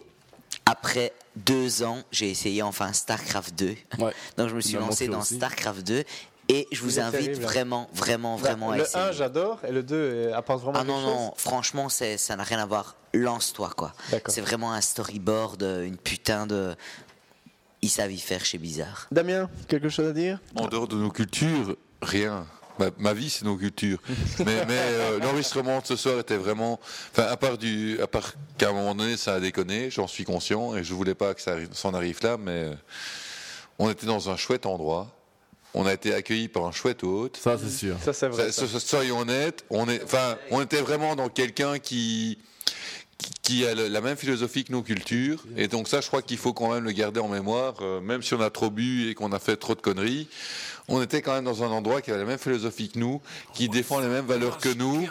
après 0.70 1.12
deux 1.36 1.82
ans, 1.82 2.02
j'ai 2.10 2.30
essayé 2.30 2.62
enfin 2.62 2.92
Starcraft 2.92 3.54
2. 3.58 3.74
Ouais. 3.98 4.12
Donc 4.36 4.48
je 4.48 4.54
me 4.54 4.60
suis 4.60 4.74
lancé 4.76 5.08
dans 5.08 5.20
aussi. 5.20 5.36
Starcraft 5.36 5.86
2 5.86 6.04
et 6.50 6.66
je 6.72 6.80
vous 6.82 6.98
invite 6.98 7.20
terrible, 7.26 7.44
hein. 7.44 7.46
vraiment, 7.46 7.90
vraiment, 7.92 8.36
Bah, 8.36 8.42
vraiment 8.48 8.70
à 8.70 8.76
le 8.78 8.82
essayer. 8.84 9.04
1, 9.04 9.12
j'adore, 9.12 9.60
et 9.68 9.70
le 9.70 9.82
2 9.82 9.94
euh, 9.94 10.34
apporte 10.34 10.62
vraiment 10.62 10.78
Ah 10.80 10.84
non, 10.84 10.94
quelque 10.96 11.06
non, 11.10 11.28
chose. 11.30 11.34
franchement, 11.36 11.88
ça 11.90 12.36
n'a 12.36 12.42
rien 12.42 12.58
à 12.58 12.64
voir. 12.66 12.96
Lance-toi, 13.12 13.70
quoi. 13.76 13.92
D'accord. 14.10 14.32
C'est 14.34 14.40
vraiment 14.40 14.72
un 14.72 14.80
storyboard, 14.80 15.62
euh, 15.62 15.84
une 15.86 15.98
putain 15.98 16.46
de. 16.46 16.74
Ils 17.82 17.90
savent 17.90 18.10
y 18.12 18.18
faire 18.18 18.44
chez 18.46 18.56
Bizarre. 18.58 19.06
Damien, 19.12 19.48
quelque 19.68 19.88
chose 19.90 20.08
à 20.08 20.12
dire? 20.12 20.40
En 20.56 20.66
dehors 20.68 20.88
de 20.88 20.96
nos 20.96 21.10
cultures, 21.10 21.76
rien. 22.02 22.46
Ma, 22.78 22.86
ma 22.98 23.12
vie, 23.14 23.30
c'est 23.30 23.44
nos 23.44 23.56
cultures. 23.56 23.98
mais 24.38 24.64
mais 24.66 24.78
euh, 24.78 25.18
l'enregistrement 25.18 25.80
de 25.80 25.86
ce 25.86 25.96
soir 25.96 26.18
était 26.20 26.36
vraiment. 26.36 26.78
Enfin, 27.12 27.24
à 27.28 27.36
part, 27.36 27.58
du, 27.58 28.00
à 28.00 28.06
part 28.06 28.34
qu'à 28.56 28.70
un 28.70 28.72
moment 28.72 28.94
donné, 28.94 29.16
ça 29.16 29.34
a 29.34 29.40
déconné, 29.40 29.90
j'en 29.90 30.06
suis 30.06 30.24
conscient, 30.24 30.76
et 30.76 30.84
je 30.84 30.94
voulais 30.94 31.14
pas 31.14 31.34
que 31.34 31.40
ça 31.40 31.52
arrive- 31.52 31.72
s'en 31.72 31.92
arrive 31.94 32.18
là, 32.22 32.36
mais 32.38 32.50
euh, 32.52 32.74
on 33.78 33.90
était 33.90 34.06
dans 34.06 34.30
un 34.30 34.36
chouette 34.36 34.66
endroit. 34.66 35.08
On 35.74 35.84
a 35.86 35.92
été 35.92 36.14
accueillis 36.14 36.48
par 36.48 36.64
un 36.64 36.72
chouette 36.72 37.04
hôte. 37.04 37.36
Ça, 37.36 37.58
c'est 37.58 37.70
sûr. 37.70 37.96
Ça, 38.02 38.12
c'est 38.12 38.28
vrai. 38.28 38.50
Ça- 38.52 38.66
soyons 38.80 39.18
honnêtes, 39.18 39.64
on, 39.70 39.88
est, 39.88 40.02
enfin, 40.02 40.36
on 40.50 40.62
était 40.62 40.80
vraiment 40.80 41.14
dans 41.14 41.28
quelqu'un 41.28 41.78
qui, 41.78 42.38
qui, 43.18 43.30
qui 43.42 43.66
a 43.66 43.74
le- 43.74 43.88
la 43.88 44.00
même 44.00 44.16
philosophie 44.16 44.64
que 44.64 44.72
nos 44.72 44.82
cultures. 44.82 45.44
Et 45.56 45.68
donc 45.68 45.86
ça, 45.88 46.00
je 46.00 46.06
crois 46.06 46.22
qu'il 46.22 46.38
faut 46.38 46.54
quand 46.54 46.72
même 46.72 46.84
le 46.84 46.92
garder 46.92 47.20
en 47.20 47.28
mémoire, 47.28 47.74
euh, 47.82 48.00
même 48.00 48.22
si 48.22 48.32
on 48.34 48.40
a 48.40 48.48
trop 48.50 48.70
bu 48.70 49.10
et 49.10 49.14
qu'on 49.14 49.30
a 49.32 49.38
fait 49.38 49.56
trop 49.56 49.74
de 49.74 49.80
conneries. 49.82 50.26
On 50.88 51.02
était 51.02 51.20
quand 51.22 51.34
même 51.34 51.44
dans 51.44 51.62
un 51.62 51.68
endroit 51.68 52.00
qui 52.00 52.10
avait 52.10 52.20
la 52.20 52.26
même 52.26 52.38
philosophie 52.38 52.88
que 52.88 52.98
nous, 52.98 53.20
qui 53.54 53.68
défend 53.68 54.00
les 54.00 54.08
mêmes 54.08 54.26
valeurs 54.26 54.58
que 54.58 54.72
nous. 54.72 55.08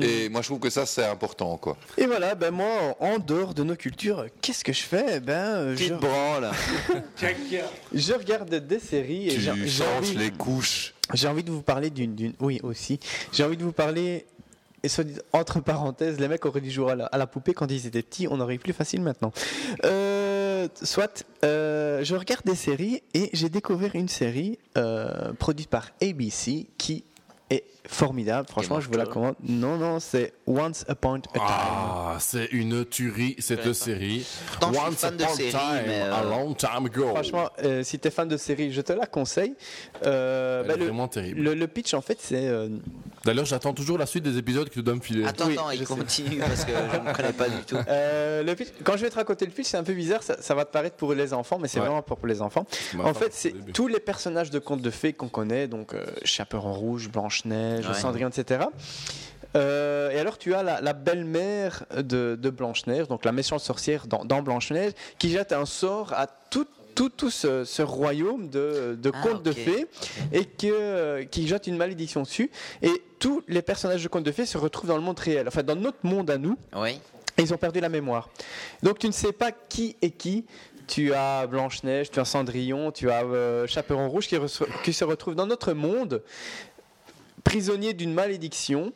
Et 0.00 0.28
moi, 0.28 0.42
je 0.42 0.48
trouve 0.48 0.58
que 0.58 0.70
ça, 0.70 0.86
c'est 0.86 1.04
important, 1.04 1.56
quoi. 1.56 1.76
Et 1.96 2.06
voilà, 2.06 2.34
ben 2.34 2.50
moi, 2.50 2.96
en 3.00 3.18
dehors 3.18 3.54
de 3.54 3.62
nos 3.62 3.76
cultures, 3.76 4.26
qu'est-ce 4.42 4.64
que 4.64 4.72
je 4.72 4.82
fais? 4.82 5.20
Ben, 5.20 5.74
je... 5.76 5.94
branle. 5.94 6.50
je 7.94 8.12
regarde 8.12 8.54
des 8.54 8.78
séries 8.80 9.28
et 9.28 9.34
Tu 9.34 9.40
changes 9.42 9.82
envie, 9.98 10.14
les 10.16 10.30
couches. 10.30 10.94
j'ai 11.14 11.28
envie 11.28 11.44
de 11.44 11.50
vous 11.50 11.62
parler 11.62 11.90
d'une, 11.90 12.14
d'une- 12.14 12.34
oui 12.40 12.60
aussi, 12.62 12.98
j'ai 13.32 13.44
envie 13.44 13.56
de 13.56 13.64
vous 13.64 13.72
parler. 13.72 14.26
Et 14.82 14.88
soit 14.88 15.04
dit 15.04 15.18
entre 15.32 15.60
parenthèses, 15.60 16.20
les 16.20 16.28
mecs 16.28 16.44
auraient 16.46 16.60
dû 16.60 16.70
jouer 16.70 16.94
à 17.10 17.18
la, 17.18 17.26
poupée 17.26 17.52
quand 17.52 17.70
ils 17.70 17.86
étaient 17.86 18.02
petits, 18.02 18.28
on 18.28 18.40
aurait 18.40 18.58
plus 18.58 18.72
facile 18.72 19.02
maintenant. 19.02 19.32
Euh, 19.84 20.68
soit, 20.82 21.24
euh, 21.44 22.04
je 22.04 22.14
regarde 22.14 22.44
des 22.44 22.54
séries 22.54 23.02
et 23.14 23.30
j'ai 23.32 23.48
découvert 23.48 23.94
une 23.94 24.08
série 24.08 24.58
euh, 24.76 25.32
produite 25.32 25.68
par 25.68 25.90
ABC 26.00 26.66
qui 26.78 27.04
est 27.50 27.64
formidable. 27.88 28.46
Franchement, 28.48 28.80
je 28.80 28.86
vous 28.88 28.96
la 28.96 29.04
recommande. 29.04 29.34
Non, 29.42 29.76
non, 29.76 29.98
c'est 29.98 30.34
Once 30.46 30.84
Upon 30.88 31.14
a 31.14 31.20
Time. 31.20 31.40
Ah, 31.40 32.16
c'est 32.20 32.46
une 32.52 32.84
tuerie 32.84 33.34
cette 33.38 33.72
série. 33.72 34.20
Suis 34.20 34.58
Once 34.62 34.94
fan 34.96 35.16
de 35.16 35.22
upon 35.24 35.32
a 35.32 35.36
time, 35.36 35.84
euh, 35.88 36.14
a 36.14 36.22
long 36.24 36.54
time 36.54 36.86
ago. 36.86 37.08
Franchement, 37.08 37.48
euh, 37.64 37.82
si 37.82 37.98
t'es 37.98 38.10
fan 38.10 38.28
de 38.28 38.36
série, 38.36 38.72
je 38.72 38.80
te 38.82 38.92
la 38.92 39.06
conseille. 39.06 39.54
Euh, 40.04 40.60
Elle 40.62 40.68
bah, 40.68 40.74
est 40.74 40.76
le, 40.78 40.84
vraiment 40.84 41.08
terrible. 41.08 41.40
le, 41.40 41.54
le 41.54 41.66
pitch, 41.66 41.94
en 41.94 42.00
fait, 42.02 42.18
c'est. 42.20 42.46
euh, 42.46 42.68
D'ailleurs, 43.24 43.46
j'attends 43.46 43.72
toujours 43.72 43.98
la 43.98 44.06
suite 44.06 44.22
des 44.24 44.38
épisodes 44.38 44.68
que 44.68 44.74
tu 44.74 44.82
dois 44.82 44.94
me 44.94 45.00
filer. 45.00 45.26
Attends, 45.26 45.46
Oui, 45.46 45.54
attends, 45.54 45.70
je 45.70 45.76
il 45.76 45.86
continue 45.86 46.38
parce 46.38 46.64
que 46.64 46.72
je 46.72 47.08
ne 47.08 47.12
connais 47.14 47.32
pas 47.32 47.48
du 47.48 47.62
tout. 47.66 47.76
euh, 47.88 48.42
le 48.42 48.54
pitch- 48.54 48.72
quand 48.84 48.96
je 48.96 49.02
vais 49.02 49.10
te 49.10 49.16
raconter 49.16 49.44
le 49.46 49.50
pitch, 49.52 49.66
c'est 49.68 49.76
un 49.76 49.82
peu 49.82 49.94
bizarre, 49.94 50.22
ça, 50.22 50.40
ça 50.40 50.54
va 50.54 50.64
te 50.64 50.72
paraître 50.72 50.96
pour 50.96 51.14
les 51.14 51.32
enfants, 51.32 51.58
mais 51.58 51.66
c'est 51.68 51.78
Ouais. 51.80 51.86
vraiment 51.86 52.02
pas 52.02 52.16
pour 52.16 52.26
les 52.28 52.42
enfants. 52.42 52.66
En 53.02 53.14
fait, 53.14 53.32
c'est 53.32 53.54
tous 53.72 53.88
les 53.88 54.00
personnages 54.00 54.50
de 54.50 54.58
contes 54.58 54.82
de 54.82 54.90
fées 54.90 55.12
qu'on 55.12 55.28
connaît, 55.28 55.66
donc 55.68 55.94
euh, 55.94 56.04
Chaperon 56.24 56.72
Rouge, 56.72 57.08
Blanche-Neige, 57.10 57.77
Ouais. 57.86 57.94
Cendrillon, 57.94 58.28
etc. 58.28 58.66
Euh, 59.56 60.10
et 60.10 60.18
alors, 60.18 60.38
tu 60.38 60.54
as 60.54 60.62
la, 60.62 60.80
la 60.80 60.92
belle-mère 60.92 61.84
de, 61.96 62.38
de 62.40 62.50
Blanche-Neige, 62.50 63.08
donc 63.08 63.24
la 63.24 63.32
méchante 63.32 63.60
sorcière 63.60 64.06
dans, 64.06 64.24
dans 64.24 64.42
Blanche-Neige, 64.42 64.92
qui 65.18 65.30
jette 65.30 65.52
un 65.52 65.64
sort 65.64 66.12
à 66.12 66.26
tout, 66.26 66.66
tout, 66.94 67.08
tout 67.08 67.30
ce, 67.30 67.64
ce 67.64 67.82
royaume 67.82 68.50
de, 68.50 68.98
de 69.00 69.12
Ah, 69.14 69.22
contes 69.22 69.42
de 69.42 69.52
fées 69.52 69.86
et 70.32 70.44
que, 70.44 71.22
qui 71.24 71.48
jette 71.48 71.66
une 71.66 71.76
malédiction 71.76 72.22
dessus. 72.22 72.50
Et 72.82 73.02
tous 73.18 73.42
les 73.48 73.62
personnages 73.62 74.02
de 74.02 74.08
contes 74.08 74.24
de 74.24 74.32
fées 74.32 74.46
se 74.46 74.58
retrouvent 74.58 74.90
dans 74.90 74.96
le 74.96 75.02
monde 75.02 75.18
réel, 75.18 75.48
enfin 75.48 75.62
dans 75.62 75.76
notre 75.76 75.98
monde 76.04 76.30
à 76.30 76.36
nous. 76.38 76.56
Oui. 76.76 77.00
Et 77.38 77.42
ils 77.42 77.54
ont 77.54 77.58
perdu 77.58 77.80
la 77.80 77.88
mémoire. 77.88 78.28
Donc 78.82 78.98
tu 78.98 79.06
ne 79.06 79.12
sais 79.12 79.32
pas 79.32 79.52
qui 79.52 79.96
est 80.02 80.10
qui. 80.10 80.44
Tu 80.88 81.12
as 81.12 81.46
Blanche-Neige, 81.46 82.10
tu 82.10 82.18
as 82.18 82.24
Cendrillon, 82.24 82.92
tu 82.92 83.10
as 83.10 83.22
euh, 83.22 83.66
Chaperon 83.66 84.08
Rouge 84.08 84.26
qui, 84.26 84.36
qui 84.82 84.94
se 84.94 85.04
retrouvent 85.04 85.34
dans 85.34 85.46
notre 85.46 85.74
monde, 85.74 86.22
prisonniers 87.48 87.94
d'une 87.94 88.12
malédiction. 88.12 88.92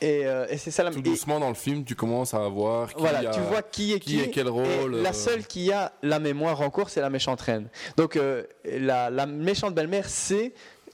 Et, 0.00 0.26
euh, 0.26 0.46
et 0.48 0.58
c'est 0.58 0.70
ça 0.70 0.84
la 0.84 0.90
Tout 0.92 1.00
et- 1.00 1.02
doucement 1.02 1.40
dans 1.40 1.48
le 1.48 1.54
film, 1.56 1.84
tu 1.84 1.96
commences 1.96 2.32
à 2.32 2.46
voir 2.48 2.94
qui 2.94 3.00
voilà, 3.00 3.30
a- 3.30 3.34
tu 3.34 3.40
vois 3.40 3.62
qui 3.62 3.92
est 3.94 3.98
qui, 3.98 4.10
qui 4.10 4.20
est 4.20 4.30
quel 4.30 4.46
et 4.46 4.50
rôle, 4.50 4.96
la 4.96 5.10
euh. 5.10 5.12
seule 5.12 5.44
qui 5.44 5.72
a 5.72 5.92
la 6.02 6.20
mémoire 6.20 6.60
en 6.60 6.70
cours, 6.70 6.88
c'est 6.88 7.00
la 7.00 7.10
méchante 7.10 7.40
reine. 7.40 7.68
Donc 7.96 8.16
euh, 8.16 8.44
la, 8.64 9.10
la 9.10 9.26
méchante 9.26 9.74
belle-mère 9.74 10.08
sait 10.08 10.52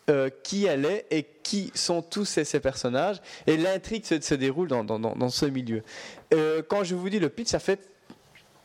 euh, 0.09 0.31
qui 0.43 0.65
elle 0.65 0.87
est 0.87 1.05
et 1.11 1.27
qui 1.43 1.71
sont 1.75 2.01
tous 2.01 2.25
ces, 2.25 2.45
ces 2.45 2.61
personnages. 2.61 3.19
Et 3.47 3.59
l'intrigue 3.59 4.07
se, 4.07 4.19
se 4.21 4.35
déroule 4.35 4.69
dans, 4.69 4.85
dans- 4.85 4.99
dans- 4.99 5.15
dans 5.15 5.29
ce 5.29 5.45
milieu. 5.47 5.83
Quand 6.69 6.83
je 6.83 6.95
vous 6.95 7.09
dis 7.11 7.19
le 7.21 7.29
pitch, 7.29 7.49
ça 7.49 7.59
fait 7.59 7.79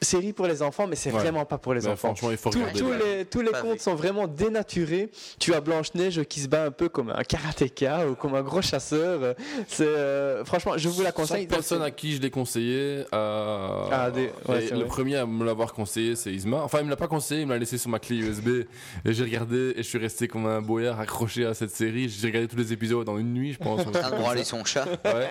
série 0.01 0.33
pour 0.33 0.47
les 0.47 0.61
enfants, 0.61 0.87
mais 0.87 0.95
c'est 0.95 1.11
Ouais. 1.11 1.19
vraiment 1.19 1.45
pas 1.45 1.57
pour 1.57 1.73
les 1.73 1.81
Mais 1.81 1.87
enfants. 1.87 2.09
franchement, 2.15 2.31
il 2.31 2.37
faut 2.37 2.49
Tous- 2.49 2.59
regarder. 2.59 2.79
tous 2.79 2.91
les, 2.91 3.25
tous 3.25 3.41
les 3.41 3.51
contes 3.51 3.79
sont 3.79 3.95
vraiment 3.95 4.27
dénaturés. 4.27 5.09
Tu 5.39 5.53
as 5.53 5.61
Blanche-Neige 5.61 6.23
qui 6.23 6.39
se 6.39 6.47
bat 6.47 6.63
un 6.65 6.71
peu 6.71 6.87
comme 6.89 7.09
un 7.09 7.23
karatéka 7.23 8.07
ou 8.07 8.15
comme 8.15 8.35
un 8.35 8.41
gros 8.41 8.61
chasseur. 8.61 9.35
C'est 9.67 9.83
euh, 9.87 10.45
franchement, 10.45 10.73
je 10.77 10.87
vous 10.89 11.01
la 11.01 11.11
conseille. 11.11 11.41
Chaque 11.41 11.49
personne 11.49 11.81
à 11.81 11.91
qui 11.91 12.15
je 12.15 12.21
l'ai 12.21 12.29
conseillé, 12.29 13.05
euh, 13.13 13.87
Ah, 13.91 14.09
des- 14.11 14.31
ouais, 14.47 14.69
le 14.71 14.77
vrai. 14.77 14.85
premier 14.85 15.15
à 15.17 15.25
me 15.25 15.43
l'avoir 15.45 15.73
conseillé, 15.73 16.15
c'est 16.15 16.31
Isma. 16.31 16.57
Enfin, 16.57 16.79
il 16.79 16.85
me 16.85 16.89
l'a 16.89 16.95
pas 16.95 17.07
conseillé, 17.07 17.41
il 17.41 17.47
me 17.47 17.53
l'a 17.53 17.59
laissé 17.59 17.77
sur 17.77 17.89
ma 17.89 17.99
clé 17.99 18.15
USB. 18.17 18.65
Et 19.05 19.13
j'ai 19.13 19.23
regardé, 19.23 19.73
et 19.75 19.83
je 19.83 19.87
suis 19.87 19.97
resté 19.97 20.27
comme 20.27 20.45
un 20.45 20.61
boyard 20.61 20.99
accroché 20.99 21.45
à 21.45 21.53
cette 21.53 21.71
série. 21.71 22.09
J'ai 22.09 22.27
regardé 22.27 22.47
tous 22.47 22.57
les 22.57 22.71
épisodes 22.73 23.07
en 23.09 23.17
une 23.17 23.33
nuit, 23.33 23.53
je 23.53 23.57
pense. 23.59 23.85
De 23.85 23.91
branler 23.91 24.43
son 24.43 24.63
chat. 24.63 24.85
Ouais. 25.05 25.27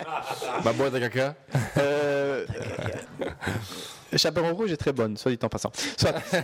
Ma 0.64 0.72
boîte 0.72 0.94
à 0.94 1.00
caca. 1.00 1.34
Euh, 1.78 2.44
Chaperon 4.16 4.54
rouge 4.54 4.72
est 4.72 4.76
très 4.76 4.92
bonne, 4.92 5.16
soit 5.16 5.30
dit 5.32 5.38
en 5.42 5.48
passant. 5.48 5.70
Soit, 5.96 6.14
euh, 6.34 6.42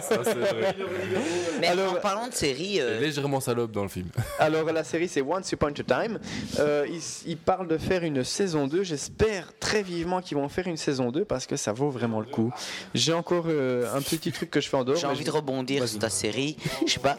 Ça, 0.00 0.18
c'est 0.24 0.34
vrai. 0.34 0.76
Mais 1.60 1.66
Alors- 1.68 1.94
en 1.94 1.96
parlant 1.96 2.28
de 2.28 2.32
série, 2.34 2.80
euh, 2.80 3.00
légèrement 3.00 3.40
salope 3.40 3.72
dans 3.72 3.82
le 3.82 3.88
film. 3.88 4.08
alors 4.38 4.64
la 4.72 4.84
série 4.84 5.08
c'est 5.08 5.22
Once 5.22 5.50
Upon 5.52 5.68
a 5.68 5.72
Time. 5.72 6.18
Euh, 6.58 6.86
ils, 6.88 7.00
ils 7.30 7.36
parlent 7.36 7.68
de 7.68 7.78
faire 7.78 8.02
une 8.04 8.22
saison 8.24 8.66
2. 8.66 8.82
J'espère 8.82 9.48
très 9.58 9.82
vivement 9.82 10.20
qu'ils 10.20 10.36
vont 10.36 10.48
faire 10.48 10.66
une 10.68 10.76
saison 10.76 11.10
2 11.10 11.24
parce 11.24 11.46
que 11.46 11.56
ça 11.56 11.72
vaut 11.72 11.90
vraiment 11.90 12.20
le 12.20 12.26
coup. 12.26 12.52
J'ai 12.94 13.12
encore 13.12 13.46
euh, 13.48 13.92
un 13.94 14.00
petit 14.02 14.30
truc 14.32 14.50
que 14.50 14.60
je 14.60 14.68
fais 14.68 14.76
en 14.76 14.84
dehors. 14.84 14.96
j'ai 14.98 15.06
envie 15.06 15.20
je- 15.20 15.26
de 15.26 15.30
rebondir 15.30 15.86
sur 15.88 15.98
ta 15.98 16.10
série. 16.10 16.56
Je 16.86 16.92
sais 16.92 17.00
pas, 17.00 17.18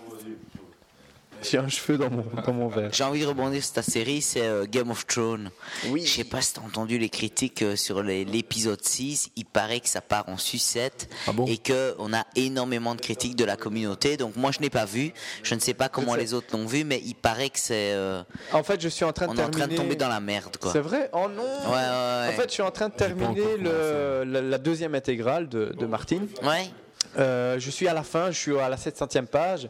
J'ai 1.44 1.58
un 1.58 1.68
cheveu 1.68 1.98
dans 1.98 2.10
mon, 2.10 2.26
dans 2.46 2.54
mon 2.54 2.68
verre. 2.68 2.90
j'ai 2.92 3.04
envie 3.04 3.22
de 3.22 3.26
rebondir 3.28 3.64
sur 3.64 3.74
ta 3.74 3.82
série, 3.84 4.22
c'est 4.22 4.42
euh, 4.46 4.66
Game 4.70 4.90
of 4.92 5.06
Thrones. 5.08 5.52
Oui. 5.90 6.04
Je 6.06 6.12
sais 6.12 6.24
pas 6.24 6.42
si 6.42 6.54
t'as 6.54 6.62
entendu 6.62 6.98
les 6.98 7.10
critiques 7.10 7.62
euh, 7.62 7.76
sur 7.76 8.02
l'épisode 8.04 8.84
6. 8.84 9.30
Il 9.36 9.46
paraît 9.46 9.80
que 9.80 9.88
ça 9.90 10.02
part 10.02 10.28
en 10.30 10.38
sucette 10.38 11.10
Ah 11.28 11.32
bon? 11.34 11.46
et 11.46 11.58
que 11.58 11.96
on 12.00 12.14
a 12.14 12.26
énormément 12.36 12.96
de 12.96 13.02
critiques 13.02 13.36
de 13.36 13.46
la 13.46 13.56
communauté. 13.56 14.18
Donc 14.18 14.36
moi 14.36 14.52
je 14.52 14.60
n'ai 14.60 14.70
pas 14.70 14.86
vu. 14.86 15.14
Je 15.44 15.54
ne 15.56 15.60
sais 15.60 15.74
pas 15.74 15.90
comment 15.90 16.16
les 16.16 16.34
autres 16.34 16.48
l'ont 16.54 16.66
vu, 16.66 16.84
mais 16.84 17.02
il 17.06 17.16
paraît 17.16 17.50
que 17.50 17.60
c'est 17.60 17.94
euh, 17.94 18.24
En 18.54 18.64
fait, 18.64 18.82
je 18.82 18.88
suis 18.90 19.06
en 19.06 19.14
train 19.14 19.28
de 19.28 19.32
on 19.32 19.36
est 19.36 19.42
en 19.44 19.50
terminer. 19.50 19.58
train 19.60 19.68
de 19.68 19.76
tomber 19.76 19.96
dans 19.96 20.10
la 20.10 20.20
merde 20.20 20.58
quoi. 20.58 20.72
C'est 20.72 20.80
vrai? 20.82 21.10
Oh 21.14 21.28
non 21.30 21.44
Ouais 21.44 21.70
ouais 21.70 21.76
ouais. 21.76 22.28
En 22.30 22.32
fait, 22.34 22.48
je 22.50 22.54
suis 22.54 22.64
en 22.64 22.72
train 22.72 22.90
de 22.90 22.96
terminer 22.96 23.58
le, 23.58 24.24
la, 24.26 24.42
la 24.42 24.58
deuxième 24.58 24.96
intégrale 24.96 25.48
de, 25.50 25.74
de 25.78 25.86
Martine. 25.86 26.28
ouais. 26.44 26.70
Euh, 27.18 27.58
je 27.58 27.72
suis 27.72 27.88
à 27.88 27.94
la 27.96 28.04
fin, 28.04 28.30
je 28.30 28.38
suis 28.38 28.60
à 28.60 28.70
la 28.70 28.76
700e 28.76 29.26
page. 29.26 29.70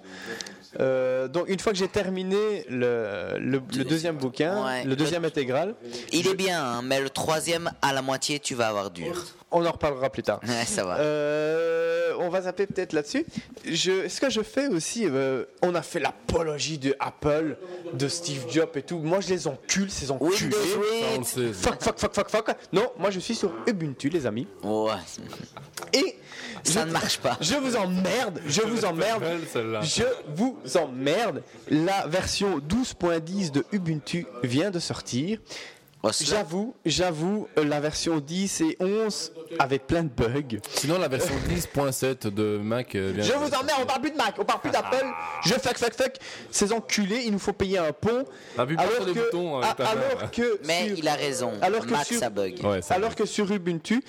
Euh, 0.80 1.28
donc 1.28 1.50
une 1.50 1.60
fois 1.60 1.72
que 1.72 1.78
j'ai 1.78 1.88
terminé 1.88 2.66
le, 2.70 3.38
le- 3.40 3.62
le 3.76 3.84
deuxième 3.84 4.18
bouquin, 4.18 4.64
Ouais. 4.66 4.84
le 4.84 4.96
deuxième 4.96 5.26
intégral, 5.26 5.76
Il 6.12 6.28
est 6.28 6.36
bien, 6.36 6.64
hein, 6.64 6.82
mais 6.84 7.02
le 7.02 7.10
troisième 7.10 7.72
à 7.82 7.94
la 7.94 8.02
moitié, 8.02 8.40
tu 8.40 8.54
vas 8.56 8.68
avoir 8.68 8.92
dur. 8.92 9.26
on 9.52 9.66
en 9.66 9.72
reparlera 9.72 10.10
plus 10.10 10.24
tard. 10.24 10.40
Ouais, 10.48 10.66
ça 10.66 10.84
va. 10.84 10.98
Euh, 11.00 12.14
on 12.20 12.30
va 12.30 12.42
zapper 12.42 12.68
peut-être 12.68 12.94
là-dessus. 12.94 13.26
Je, 13.66 14.08
ce 14.08 14.20
que 14.22 14.30
je 14.30 14.42
fais 14.42 14.68
aussi, 14.68 15.06
euh, 15.06 15.46
on 15.62 15.74
a 15.76 15.82
fait 15.82 16.00
l'apologie 16.00 16.78
de 16.78 16.96
Apple, 17.00 17.58
de 17.94 18.08
Steve 18.08 18.46
Jobs 18.50 18.70
et 18.76 18.82
tout. 18.82 19.00
Moi, 19.00 19.20
je 19.22 19.30
les 19.30 19.48
encule, 19.48 19.90
ces 19.90 20.12
enculés. 20.12 20.32
Windows 20.42 20.58
Ça, 20.58 20.78
on 20.78 21.12
le 21.14 21.18
8. 21.20 21.26
sait. 21.26 21.54
Fuck, 21.54 21.82
fuck, 21.82 22.00
fuck, 22.00 22.14
fuck, 22.14 22.30
fuck. 22.30 22.56
Non, 22.74 22.88
moi, 23.00 23.10
je 23.10 23.20
suis 23.20 23.36
sur 23.36 23.52
Ubuntu, 23.68 24.10
les 24.10 24.26
amis. 24.26 24.48
Ouais, 24.64 24.92
Et 25.94 26.18
ça 26.64 26.82
je- 26.82 26.88
ne 26.88 26.92
marche 26.92 27.18
pas. 27.20 27.38
Je 27.42 27.56
vous 27.56 27.76
emmerde, 27.76 28.42
je 28.48 28.62
vous 28.62 28.86
emmerde. 28.86 29.24
Je 29.84 30.04
vous 30.36 30.58
emmerde. 30.78 31.44
La 31.70 32.08
version 32.08 32.60
12.10 32.60 33.52
de 33.52 33.66
Ubuntu 33.72 34.26
vient 34.44 34.72
de 34.72 34.80
sortir. 34.80 35.40
Oh, 36.04 36.10
J'avoue, 36.22 36.76
j'avoue, 36.86 37.48
la 37.58 37.80
version 37.80 38.20
10 38.20 38.62
et 38.62 38.78
11 38.80 39.32
avec 39.60 39.88
plein 39.88 40.04
de 40.04 40.10
bugs. 40.10 40.60
Sinon, 40.70 40.98
la 41.00 41.08
version 41.08 41.34
10.7 41.50 42.30
de 42.34 42.58
Mac 42.58 42.96
euh, 42.96 43.12
vient 43.16 43.24
Je 43.24 43.34
vous 43.34 43.48
emmerde, 43.54 43.80
on 43.82 43.86
parle 43.86 44.02
plus 44.02 44.12
de 44.12 44.18
Mac, 44.18 44.36
on 44.38 44.46
parle 44.46 44.62
plus 44.62 44.72
d'Apple. 44.72 45.06
Je 45.46 45.54
fuck, 45.54 45.78
fuck, 45.78 45.94
fuck. 45.94 46.14
Ces 46.52 46.74
enculés, 46.74 47.24
il 47.26 47.32
nous 47.32 47.40
faut 47.40 47.54
payer 47.54 47.78
un 47.78 47.92
pont. 47.94 48.26
Appuie 48.58 48.76
pas 48.76 48.88
sur 48.96 49.06
les 49.06 49.14
boutons 49.14 49.58
a- 49.60 49.62
main, 49.62 49.86
alors 49.86 50.22
là. 50.22 50.28
que 50.28 50.60
Mais 50.66 50.88
sur- 50.90 50.98
il 50.98 51.08
a 51.08 51.16
raison. 51.16 51.54
alors 51.62 51.86
que 51.86 51.92
Mac, 51.92 52.06
sur- 52.06 52.20
ça 52.20 52.30
bug. 52.30 52.60
Ouais, 52.64 52.82
ça 52.82 52.96
alors 52.96 53.16
que 53.16 53.26
sur 53.26 53.52
Ubuntu, 53.52 54.04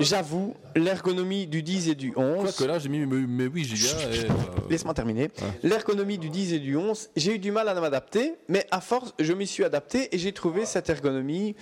j'avoue, 0.00 0.54
l'ergonomie 0.74 1.46
du 1.46 1.62
10 1.62 1.88
et 1.88 1.94
du 1.94 2.12
11. 2.16 2.42
Quoique 2.56 2.64
là, 2.70 2.78
j'ai 2.78 2.88
mis 2.88 2.98
mes, 3.00 3.26
mes 3.26 3.44
8 3.44 3.64
gigas 3.64 3.96
euh, 4.06 4.28
Laisse-moi 4.68 4.94
terminer. 4.94 5.30
L'ergonomie 5.62 6.18
du 6.18 6.28
10 6.28 6.52
et 6.54 6.58
du 6.58 6.76
11, 6.76 7.08
j'ai 7.16 7.34
eu 7.34 7.38
du 7.38 7.50
mal 7.50 7.68
à 7.68 7.74
m'adapter, 7.80 8.34
mais 8.48 8.66
à 8.70 8.80
force, 8.80 9.14
je 9.18 9.32
m'y 9.32 9.46
suis 9.46 9.64
adapté 9.64 10.14
et 10.14 10.18
j'ai 10.18 10.32
trouvé 10.32 10.66
cette 10.66 10.90
ergonomie 10.90 11.56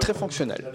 très 0.00 0.14
fonctionnelle. 0.14 0.72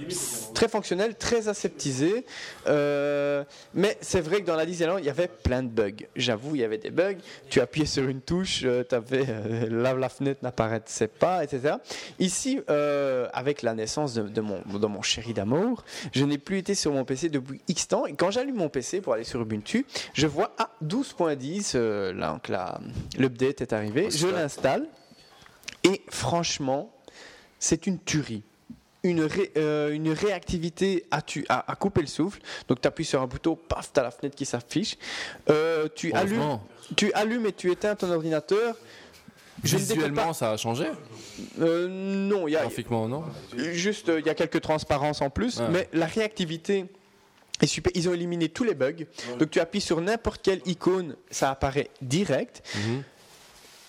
Très 0.53 0.67
fonctionnelle, 0.67 1.15
très 1.15 1.48
aseptisé. 1.49 2.25
Euh, 2.67 3.43
mais 3.73 3.97
c'est 4.01 4.21
vrai 4.21 4.41
que 4.41 4.45
dans 4.47 4.55
la 4.55 4.65
Disneyland, 4.65 4.97
il 4.97 5.05
y 5.05 5.09
avait 5.09 5.27
plein 5.27 5.63
de 5.63 5.69
bugs. 5.69 6.05
J'avoue, 6.15 6.55
il 6.55 6.61
y 6.61 6.63
avait 6.63 6.77
des 6.77 6.91
bugs. 6.91 7.15
Tu 7.49 7.59
appuyais 7.59 7.85
sur 7.85 8.07
une 8.07 8.21
touche, 8.21 8.61
euh, 8.63 8.83
t'avais, 8.83 9.25
euh, 9.27 9.67
la, 9.69 9.93
la 9.93 10.09
fenêtre 10.09 10.39
n'apparaissait 10.43 11.07
pas, 11.07 11.43
etc. 11.43 11.75
Ici, 12.19 12.61
euh, 12.69 13.27
avec 13.33 13.61
la 13.61 13.73
naissance 13.73 14.13
de, 14.13 14.23
de 14.23 14.41
mon, 14.41 14.61
de 14.61 14.87
mon 14.87 15.01
chéri 15.01 15.33
d'amour, 15.33 15.83
je 16.13 16.23
n'ai 16.25 16.37
plus 16.37 16.57
été 16.59 16.75
sur 16.75 16.91
mon 16.93 17.03
PC 17.05 17.29
depuis 17.29 17.61
X 17.67 17.87
temps. 17.87 18.05
Et 18.05 18.13
quand 18.13 18.31
j'allume 18.31 18.55
mon 18.55 18.69
PC 18.69 19.01
pour 19.01 19.13
aller 19.13 19.23
sur 19.23 19.41
Ubuntu, 19.41 19.85
je 20.13 20.27
vois 20.27 20.53
à 20.57 20.69
12.10, 20.83 21.73
euh, 21.75 22.13
là, 22.13 22.31
donc 22.33 22.47
la- 22.47 22.79
l'update 23.17 23.61
est 23.61 23.73
arrivé. 23.73 24.09
Je 24.11 24.27
l'installe. 24.27 24.85
Et 25.83 26.01
franchement, 26.09 26.93
c'est 27.57 27.87
une 27.87 27.99
tuerie. 27.99 28.43
Une, 29.03 29.21
ré- 29.23 29.51
euh, 29.55 29.91
une 29.91 30.11
réactivité 30.11 31.05
à, 31.09 31.21
tu, 31.21 31.45
à, 31.47 31.71
à 31.71 31.75
couper 31.75 32.01
le 32.01 32.07
souffle. 32.07 32.41
Donc 32.67 32.81
tu 32.81 32.87
appuies 32.87 33.05
sur 33.05 33.21
un 33.21 33.27
bouton, 33.27 33.55
paf, 33.55 33.93
tu 33.93 33.99
as 33.99 34.03
la 34.03 34.11
fenêtre 34.11 34.35
qui 34.35 34.45
s'affiche. 34.45 34.97
Euh, 35.49 35.87
tu, 35.95 36.11
allumes, 36.13 36.59
tu 36.97 37.13
allumes 37.13 37.45
et 37.45 37.53
tu 37.53 37.71
éteins 37.71 37.95
ton 37.95 38.11
ordinateur. 38.11 38.75
Je 39.63 39.77
Visuellement, 39.77 40.33
ça 40.33 40.51
a 40.51 40.57
changé? 40.57 40.85
Euh, 41.59 41.87
non, 41.89 42.47
il 42.47 42.51
y 42.51 42.55
a 42.57 42.61
Graphiquement, 42.61 43.07
non? 43.07 43.23
Juste 43.57 44.09
il 44.17 44.25
y 44.25 44.29
a 44.29 44.33
quelques 44.33 44.61
transparences 44.61 45.21
en 45.21 45.29
plus, 45.29 45.59
Ouais. 45.59 45.67
mais 45.69 45.89
la 45.93 46.05
réactivité 46.05 46.85
est 47.61 47.67
super. 47.67 47.91
Ils 47.95 48.07
ont 48.09 48.13
éliminé 48.13 48.47
tous 48.49 48.63
les 48.63 48.73
bugs. 48.73 49.03
Donc 49.37 49.49
tu 49.49 49.59
appuies 49.61 49.81
sur 49.81 49.99
n'importe 50.01 50.41
quelle 50.41 50.61
icône, 50.65 51.15
ça 51.31 51.51
apparaît 51.51 51.89
direct. 52.01 52.63
Mhm. 52.75 53.03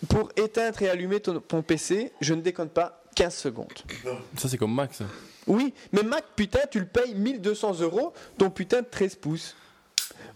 Pour 0.09 0.31
éteindre 0.37 0.81
et 0.83 0.89
allumer 0.89 1.21
ton, 1.21 1.41
ton 1.41 1.63
PC, 1.63 2.11
je 2.21 2.33
ne 2.35 2.41
déconne 2.41 2.71
pas, 2.71 3.00
15 3.15 3.35
secondes. 3.35 3.73
Ça, 4.37 4.49
c'est 4.49 4.59
comme 4.59 4.75
Max. 4.75 5.03
Oui, 5.47 5.75
mais 5.93 6.03
Mac, 6.03 6.25
putain, 6.37 6.61
tu 6.71 6.79
le 6.81 6.87
payes 6.87 7.15
1200 7.15 7.81
euros, 7.81 8.13
ton 8.39 8.51
putain 8.51 8.83
de 8.83 8.87
13 8.87 9.17
pouces. 9.17 9.57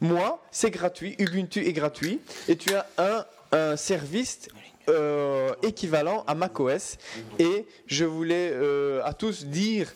Moi, 0.01 0.43
c'est 0.51 0.71
gratuit, 0.71 1.15
Ubuntu 1.19 1.67
est 1.67 1.73
gratuit, 1.73 2.21
et 2.49 2.57
tu 2.57 2.75
as 2.75 2.87
un, 2.99 3.25
un 3.53 3.77
service 3.77 4.49
euh, 4.89 5.53
équivalent 5.63 6.25
à 6.27 6.35
macOS. 6.35 6.97
Et 7.39 7.67
je 7.87 8.05
voulais 8.05 8.51
euh, 8.53 9.03
à 9.05 9.13
tous 9.13 9.47
dire, 9.47 9.93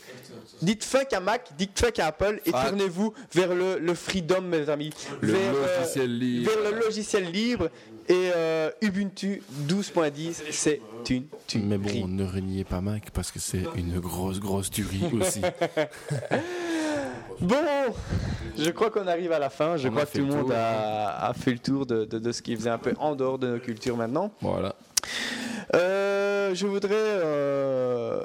dites 0.63 0.85
fuck 0.85 1.13
à 1.13 1.21
Mac, 1.21 1.51
dites 1.57 1.79
fuck 1.79 1.99
à 1.99 2.07
Apple, 2.07 2.41
et 2.47 2.53
tournez-vous 2.53 3.13
vers 3.33 3.55
le, 3.55 3.79
le 3.79 3.95
freedom, 3.95 4.43
mes 4.43 4.69
amis. 4.69 4.91
Le 5.21 5.33
vers, 5.33 5.55
euh, 5.97 6.07
libre. 6.07 6.51
vers 6.51 6.73
le 6.73 6.79
logiciel 6.81 7.31
libre. 7.31 7.69
Et 8.09 8.31
euh, 8.35 8.71
Ubuntu 8.81 9.43
12.10, 9.69 10.43
c'est 10.51 10.81
une 11.11 11.27
tuerie. 11.47 11.65
Mais 11.67 11.77
bon, 11.77 12.09
ne 12.09 12.25
reniez 12.25 12.65
pas 12.65 12.81
Mac 12.81 13.11
parce 13.11 13.31
que 13.31 13.39
c'est 13.39 13.65
une 13.77 14.01
grosse, 14.01 14.41
grosse 14.41 14.71
tuerie 14.71 15.11
aussi. 15.13 15.43
Bon, 17.41 17.57
je 18.59 18.71
crois 18.71 18.91
qu'on 18.91 19.07
arrive 19.07 19.33
à 19.33 19.39
la 19.39 19.51
fin. 19.51 19.77
Je 19.77 19.89
On 19.89 19.91
crois 19.93 20.07
que 20.07 20.13
tout 20.19 20.25
le 20.27 20.35
monde 20.35 20.53
a, 20.53 21.27
a 21.29 21.35
fait 21.35 21.53
le 21.53 21.59
tour 21.59 21.87
de, 21.87 22.05
de- 22.05 22.19
de 22.19 22.33
ce 22.33 22.43
qui 22.43 22.57
faisait 22.57 22.71
un 22.71 22.79
peu 22.79 22.93
en 22.99 23.15
dehors 23.15 23.39
de 23.39 23.49
nos 23.49 23.59
cultures 23.59 23.97
maintenant. 23.97 24.33
Voilà. 24.41 24.75
Euh, 25.75 26.55
je 26.55 26.67
voudrais, 26.67 26.95
euh, 26.95 28.25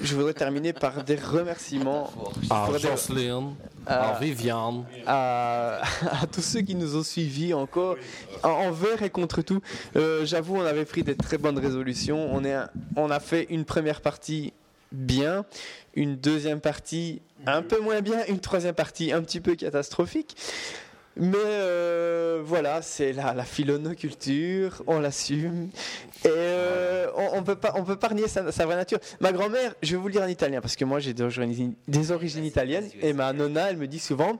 je 0.00 0.14
voudrais 0.16 0.32
terminer 0.34 0.72
par 0.72 1.04
des 1.04 1.16
remerciements 1.16 2.10
À 2.50 2.64
Pour 2.64 2.74
des- 2.74 2.80
Jocelyn, 2.80 3.52
à- 3.86 4.16
à 4.16 4.18
Viviane. 4.18 4.84
à, 5.06 5.80
à 6.22 6.26
tous 6.26 6.40
ceux 6.42 6.62
qui 6.62 6.74
nous 6.74 6.96
ont 6.96 7.02
suivis 7.04 7.54
encore 7.54 7.96
en- 8.42 8.48
envers 8.48 9.02
et 9.02 9.10
contre 9.10 9.42
tout. 9.42 9.60
Euh, 9.96 10.24
J'avoue, 10.24 10.56
on 10.56 10.64
avait 10.64 10.84
pris 10.86 11.02
des 11.04 11.14
très 11.14 11.38
bonnes 11.38 11.58
résolutions. 11.58 12.28
On, 12.34 12.42
est 12.44 12.54
un- 12.54 12.68
on 12.96 13.10
a 13.10 13.20
fait 13.20 13.46
une 13.50 13.64
première 13.64 14.00
partie 14.00 14.52
bien, 14.90 15.44
une 15.94 16.16
deuxième 16.16 16.60
partie 16.60 17.20
un 17.46 17.62
peu 17.62 17.80
moins 17.80 18.00
bien, 18.00 18.24
une 18.28 18.40
troisième 18.40 18.74
partie 18.74 19.12
un 19.12 19.22
petit 19.22 19.40
peu 19.40 19.54
catastrophique. 19.54 20.36
Mais 21.16 21.36
euh, 21.36 22.40
voilà, 22.44 22.80
c'est 22.80 23.12
la, 23.12 23.34
la 23.34 23.44
philonoculture, 23.44 24.82
on 24.86 24.98
l'assume. 24.98 25.68
Et 26.24 26.28
euh, 26.28 27.08
on, 27.16 27.38
on 27.38 27.42
peut 27.42 27.56
pas, 27.56 27.72
on 27.76 27.84
peut 27.84 27.96
pas 27.96 28.08
renier 28.08 28.28
sa, 28.28 28.50
sa 28.52 28.64
vraie 28.64 28.76
nature. 28.76 28.98
Ma 29.20 29.32
grand-mère, 29.32 29.74
je 29.82 29.92
vais 29.92 29.96
vous 30.00 30.06
le 30.06 30.12
dire 30.12 30.22
en 30.22 30.28
italien 30.28 30.60
parce 30.60 30.76
que 30.76 30.84
moi 30.84 31.00
j'ai 31.00 31.12
des 31.12 31.22
origines, 31.22 31.74
des 31.88 32.12
origines 32.12 32.44
italiennes 32.44 32.88
et 33.00 33.12
ma 33.12 33.32
nonna, 33.32 33.70
elle 33.70 33.76
me 33.76 33.86
dit 33.88 33.98
souvent 33.98 34.38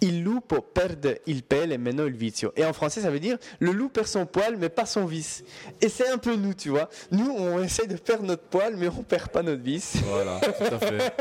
Il 0.00 0.24
lupo 0.24 0.60
perde 0.60 1.18
il 1.26 1.44
pelle 1.44 1.72
e 1.72 1.78
meno 1.78 2.06
il 2.06 2.14
vizio. 2.14 2.52
Et 2.56 2.64
en 2.64 2.72
français, 2.72 3.00
ça 3.00 3.10
veut 3.10 3.20
dire 3.20 3.38
le 3.60 3.70
loup 3.70 3.88
perd 3.88 4.08
son 4.08 4.26
poil 4.26 4.56
mais 4.58 4.68
pas 4.68 4.84
son 4.84 5.06
vice. 5.06 5.44
Et 5.80 5.88
c'est 5.88 6.08
un 6.08 6.18
peu 6.18 6.34
nous, 6.34 6.54
tu 6.54 6.70
vois. 6.70 6.90
Nous, 7.12 7.30
on 7.30 7.62
essaie 7.62 7.86
de 7.86 7.96
perdre 7.96 8.24
notre 8.24 8.42
poil 8.42 8.74
mais 8.76 8.88
on 8.88 9.02
perd 9.02 9.28
pas 9.28 9.42
notre 9.42 9.62
vice. 9.62 9.96
Voilà, 10.06 10.40
tout 10.40 10.74
à 10.74 10.78
fait. 10.78 11.14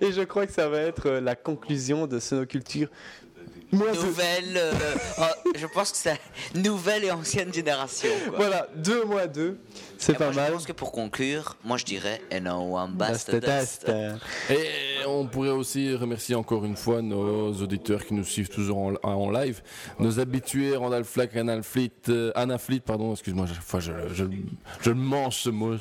et 0.00 0.12
je 0.12 0.22
crois 0.22 0.46
que 0.46 0.52
ça 0.52 0.68
va 0.68 0.80
être 0.80 1.06
euh, 1.06 1.20
la 1.20 1.36
conclusion 1.36 2.06
de 2.06 2.18
Sonoculture. 2.18 2.88
Moi, 3.74 3.88
je- 3.92 4.00
Nouvelle, 4.00 4.56
euh, 4.56 4.72
oh, 5.18 5.50
je 5.56 5.66
pense 5.66 5.90
que 5.92 5.96
c'est 5.98 6.18
nouvelle 6.54 7.04
et 7.04 7.10
ancienne 7.10 7.52
génération. 7.52 8.08
quoi. 8.28 8.36
Voilà, 8.38 8.68
deux 8.76 9.04
moins 9.04 9.26
deux, 9.26 9.58
c'est 9.98 10.12
Et 10.12 10.16
pas 10.16 10.26
moi, 10.26 10.34
mal. 10.34 10.48
Je 10.48 10.52
pense 10.54 10.66
que 10.66 10.72
pour 10.72 10.92
conclure, 10.92 11.56
moi 11.64 11.76
je 11.76 11.84
dirais 11.84 12.22
And 12.32 12.46
one. 12.46 12.96
Et 14.50 15.06
on 15.06 15.26
pourrait 15.26 15.50
aussi 15.50 15.94
remercier 15.94 16.34
encore 16.34 16.64
une 16.64 16.76
fois 16.76 17.02
nos 17.02 17.52
auditeurs 17.54 18.04
qui 18.04 18.14
nous 18.14 18.24
suivent 18.24 18.48
toujours 18.48 18.78
en, 18.78 18.94
en 19.02 19.30
live, 19.30 19.60
nos 19.98 20.20
habitués 20.20 20.76
Randall 20.76 21.04
Flack, 21.04 21.36
Anna 21.36 21.62
Fleet, 21.62 21.90
euh, 22.08 22.32
Anna 22.34 22.58
Fleet, 22.58 22.80
pardon, 22.80 23.12
excuse-moi, 23.12 23.46
chaque 23.46 23.62
fois 23.62 23.80
je, 23.80 23.92
je, 24.12 24.24
je 24.82 24.90
le 24.90 24.96
mange 24.96 25.36
ce 25.36 25.50
mot. 25.50 25.76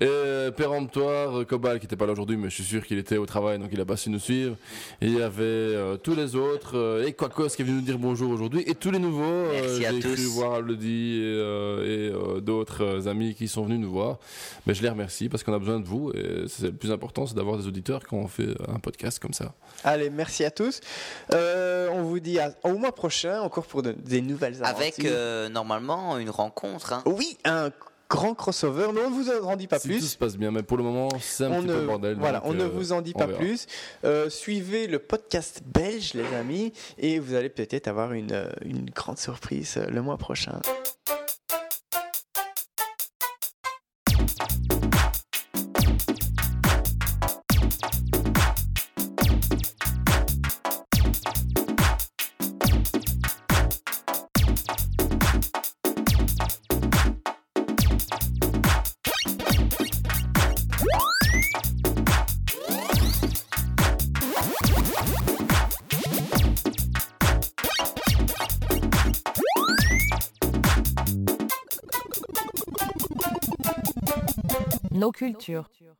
Et 0.00 0.50
péremptoire, 0.56 1.46
Cobal 1.46 1.78
qui 1.78 1.84
n'était 1.86 1.96
pas 1.96 2.06
là 2.06 2.12
aujourd'hui, 2.12 2.36
mais 2.36 2.48
je 2.48 2.54
suis 2.54 2.64
sûr 2.64 2.84
qu'il 2.86 2.98
était 2.98 3.16
au 3.18 3.26
travail, 3.26 3.58
donc 3.58 3.68
il 3.72 3.80
a 3.80 3.84
pas 3.84 3.96
su 3.96 4.08
nous 4.10 4.18
suivre. 4.18 4.56
Et 5.00 5.06
il 5.06 5.18
y 5.18 5.22
avait 5.22 5.42
euh, 5.42 5.96
tous 5.96 6.14
les 6.14 6.36
autres, 6.36 6.76
euh, 6.76 7.06
et 7.06 7.12
Quacos 7.12 7.48
qui 7.48 7.62
est 7.62 7.64
venu 7.64 7.76
nous 7.76 7.82
dire 7.82 7.98
bonjour 7.98 8.30
aujourd'hui, 8.30 8.62
et 8.66 8.74
tous 8.74 8.90
les 8.90 8.98
nouveaux. 8.98 9.22
euh, 9.24 9.78
J'ai 9.78 10.00
cru 10.00 10.14
tous. 10.14 10.24
voir 10.34 10.60
Lodi 10.62 11.16
et, 11.18 11.22
euh, 11.24 11.84
et, 11.84 12.12
euh, 12.36 12.40
d'autres 12.40 12.82
euh, 12.84 13.10
amis 13.10 13.34
qui 13.34 13.46
sont 13.48 13.64
venus 13.64 13.78
nous 13.80 13.90
voir. 13.90 14.18
Mais 14.66 14.74
je 14.74 14.82
les 14.82 14.88
remercie 14.88 15.28
parce 15.28 15.42
qu'on 15.42 15.52
a 15.52 15.58
besoin 15.58 15.80
de 15.80 15.86
vous, 15.86 16.12
et 16.12 16.44
c'est 16.48 16.66
le 16.66 16.72
plus 16.72 16.90
important, 16.92 17.26
c'est 17.26 17.34
d'avoir 17.34 17.58
des 17.58 17.66
auditeurs 17.66 18.02
quand 18.08 18.16
on 18.16 18.26
fait 18.28 18.54
un 18.68 18.78
podcast 18.78 19.18
comme 19.18 19.34
ça. 19.34 19.52
Allez, 19.84 20.08
merci 20.10 20.44
à 20.44 20.50
tous. 20.50 20.80
Euh, 21.34 21.88
on 21.92 22.02
vous 22.04 22.20
dit 22.20 22.38
à- 22.38 22.54
au 22.64 22.74
mois 22.78 22.92
prochain, 22.92 23.40
encore 23.42 23.66
pour 23.66 23.82
de- 23.82 23.92
des 23.92 24.22
nouvelles 24.22 24.56
aventures. 24.62 24.76
Avec 24.78 25.04
euh, 25.04 25.48
normalement 25.48 26.16
une 26.18 26.30
rencontre. 26.30 26.92
hein. 26.94 27.02
Oui, 27.06 27.36
un 27.44 27.70
grand 28.10 28.34
crossover, 28.34 28.88
mais 28.92 29.00
on 29.06 29.10
ne 29.10 29.14
vous 29.14 29.30
en 29.30 29.56
dit 29.56 29.68
pas 29.68 29.78
si 29.78 29.88
tout 29.88 29.94
plus. 29.94 30.06
se 30.06 30.18
passe 30.18 30.36
bien, 30.36 30.50
mais 30.50 30.62
pour 30.64 30.76
le 30.76 30.82
moment, 30.82 31.08
c'est 31.20 31.44
un 31.44 31.52
On 31.52 31.60
petit 31.62 31.68
ne, 31.68 31.74
peu 31.74 31.86
bordel. 31.86 32.16
voilà, 32.18 32.42
on 32.44 32.52
ne 32.52 32.64
euh, 32.64 32.68
vous 32.68 32.92
en 32.92 33.00
dit 33.00 33.14
pas 33.14 33.26
verra. 33.26 33.38
plus. 33.38 33.66
Euh, 34.04 34.28
suivez 34.28 34.88
le 34.88 34.98
podcast 34.98 35.62
belge, 35.64 36.14
les 36.14 36.26
amis, 36.34 36.72
et 36.98 37.20
vous 37.20 37.34
allez 37.34 37.48
peut-être 37.48 37.86
avoir 37.88 38.12
une, 38.12 38.32
euh, 38.32 38.50
une 38.64 38.90
grande 38.90 39.18
surprise 39.18 39.78
le 39.88 40.02
mois 40.02 40.18
prochain. 40.18 40.60
Nos 75.20 75.48
cultures. 75.48 75.96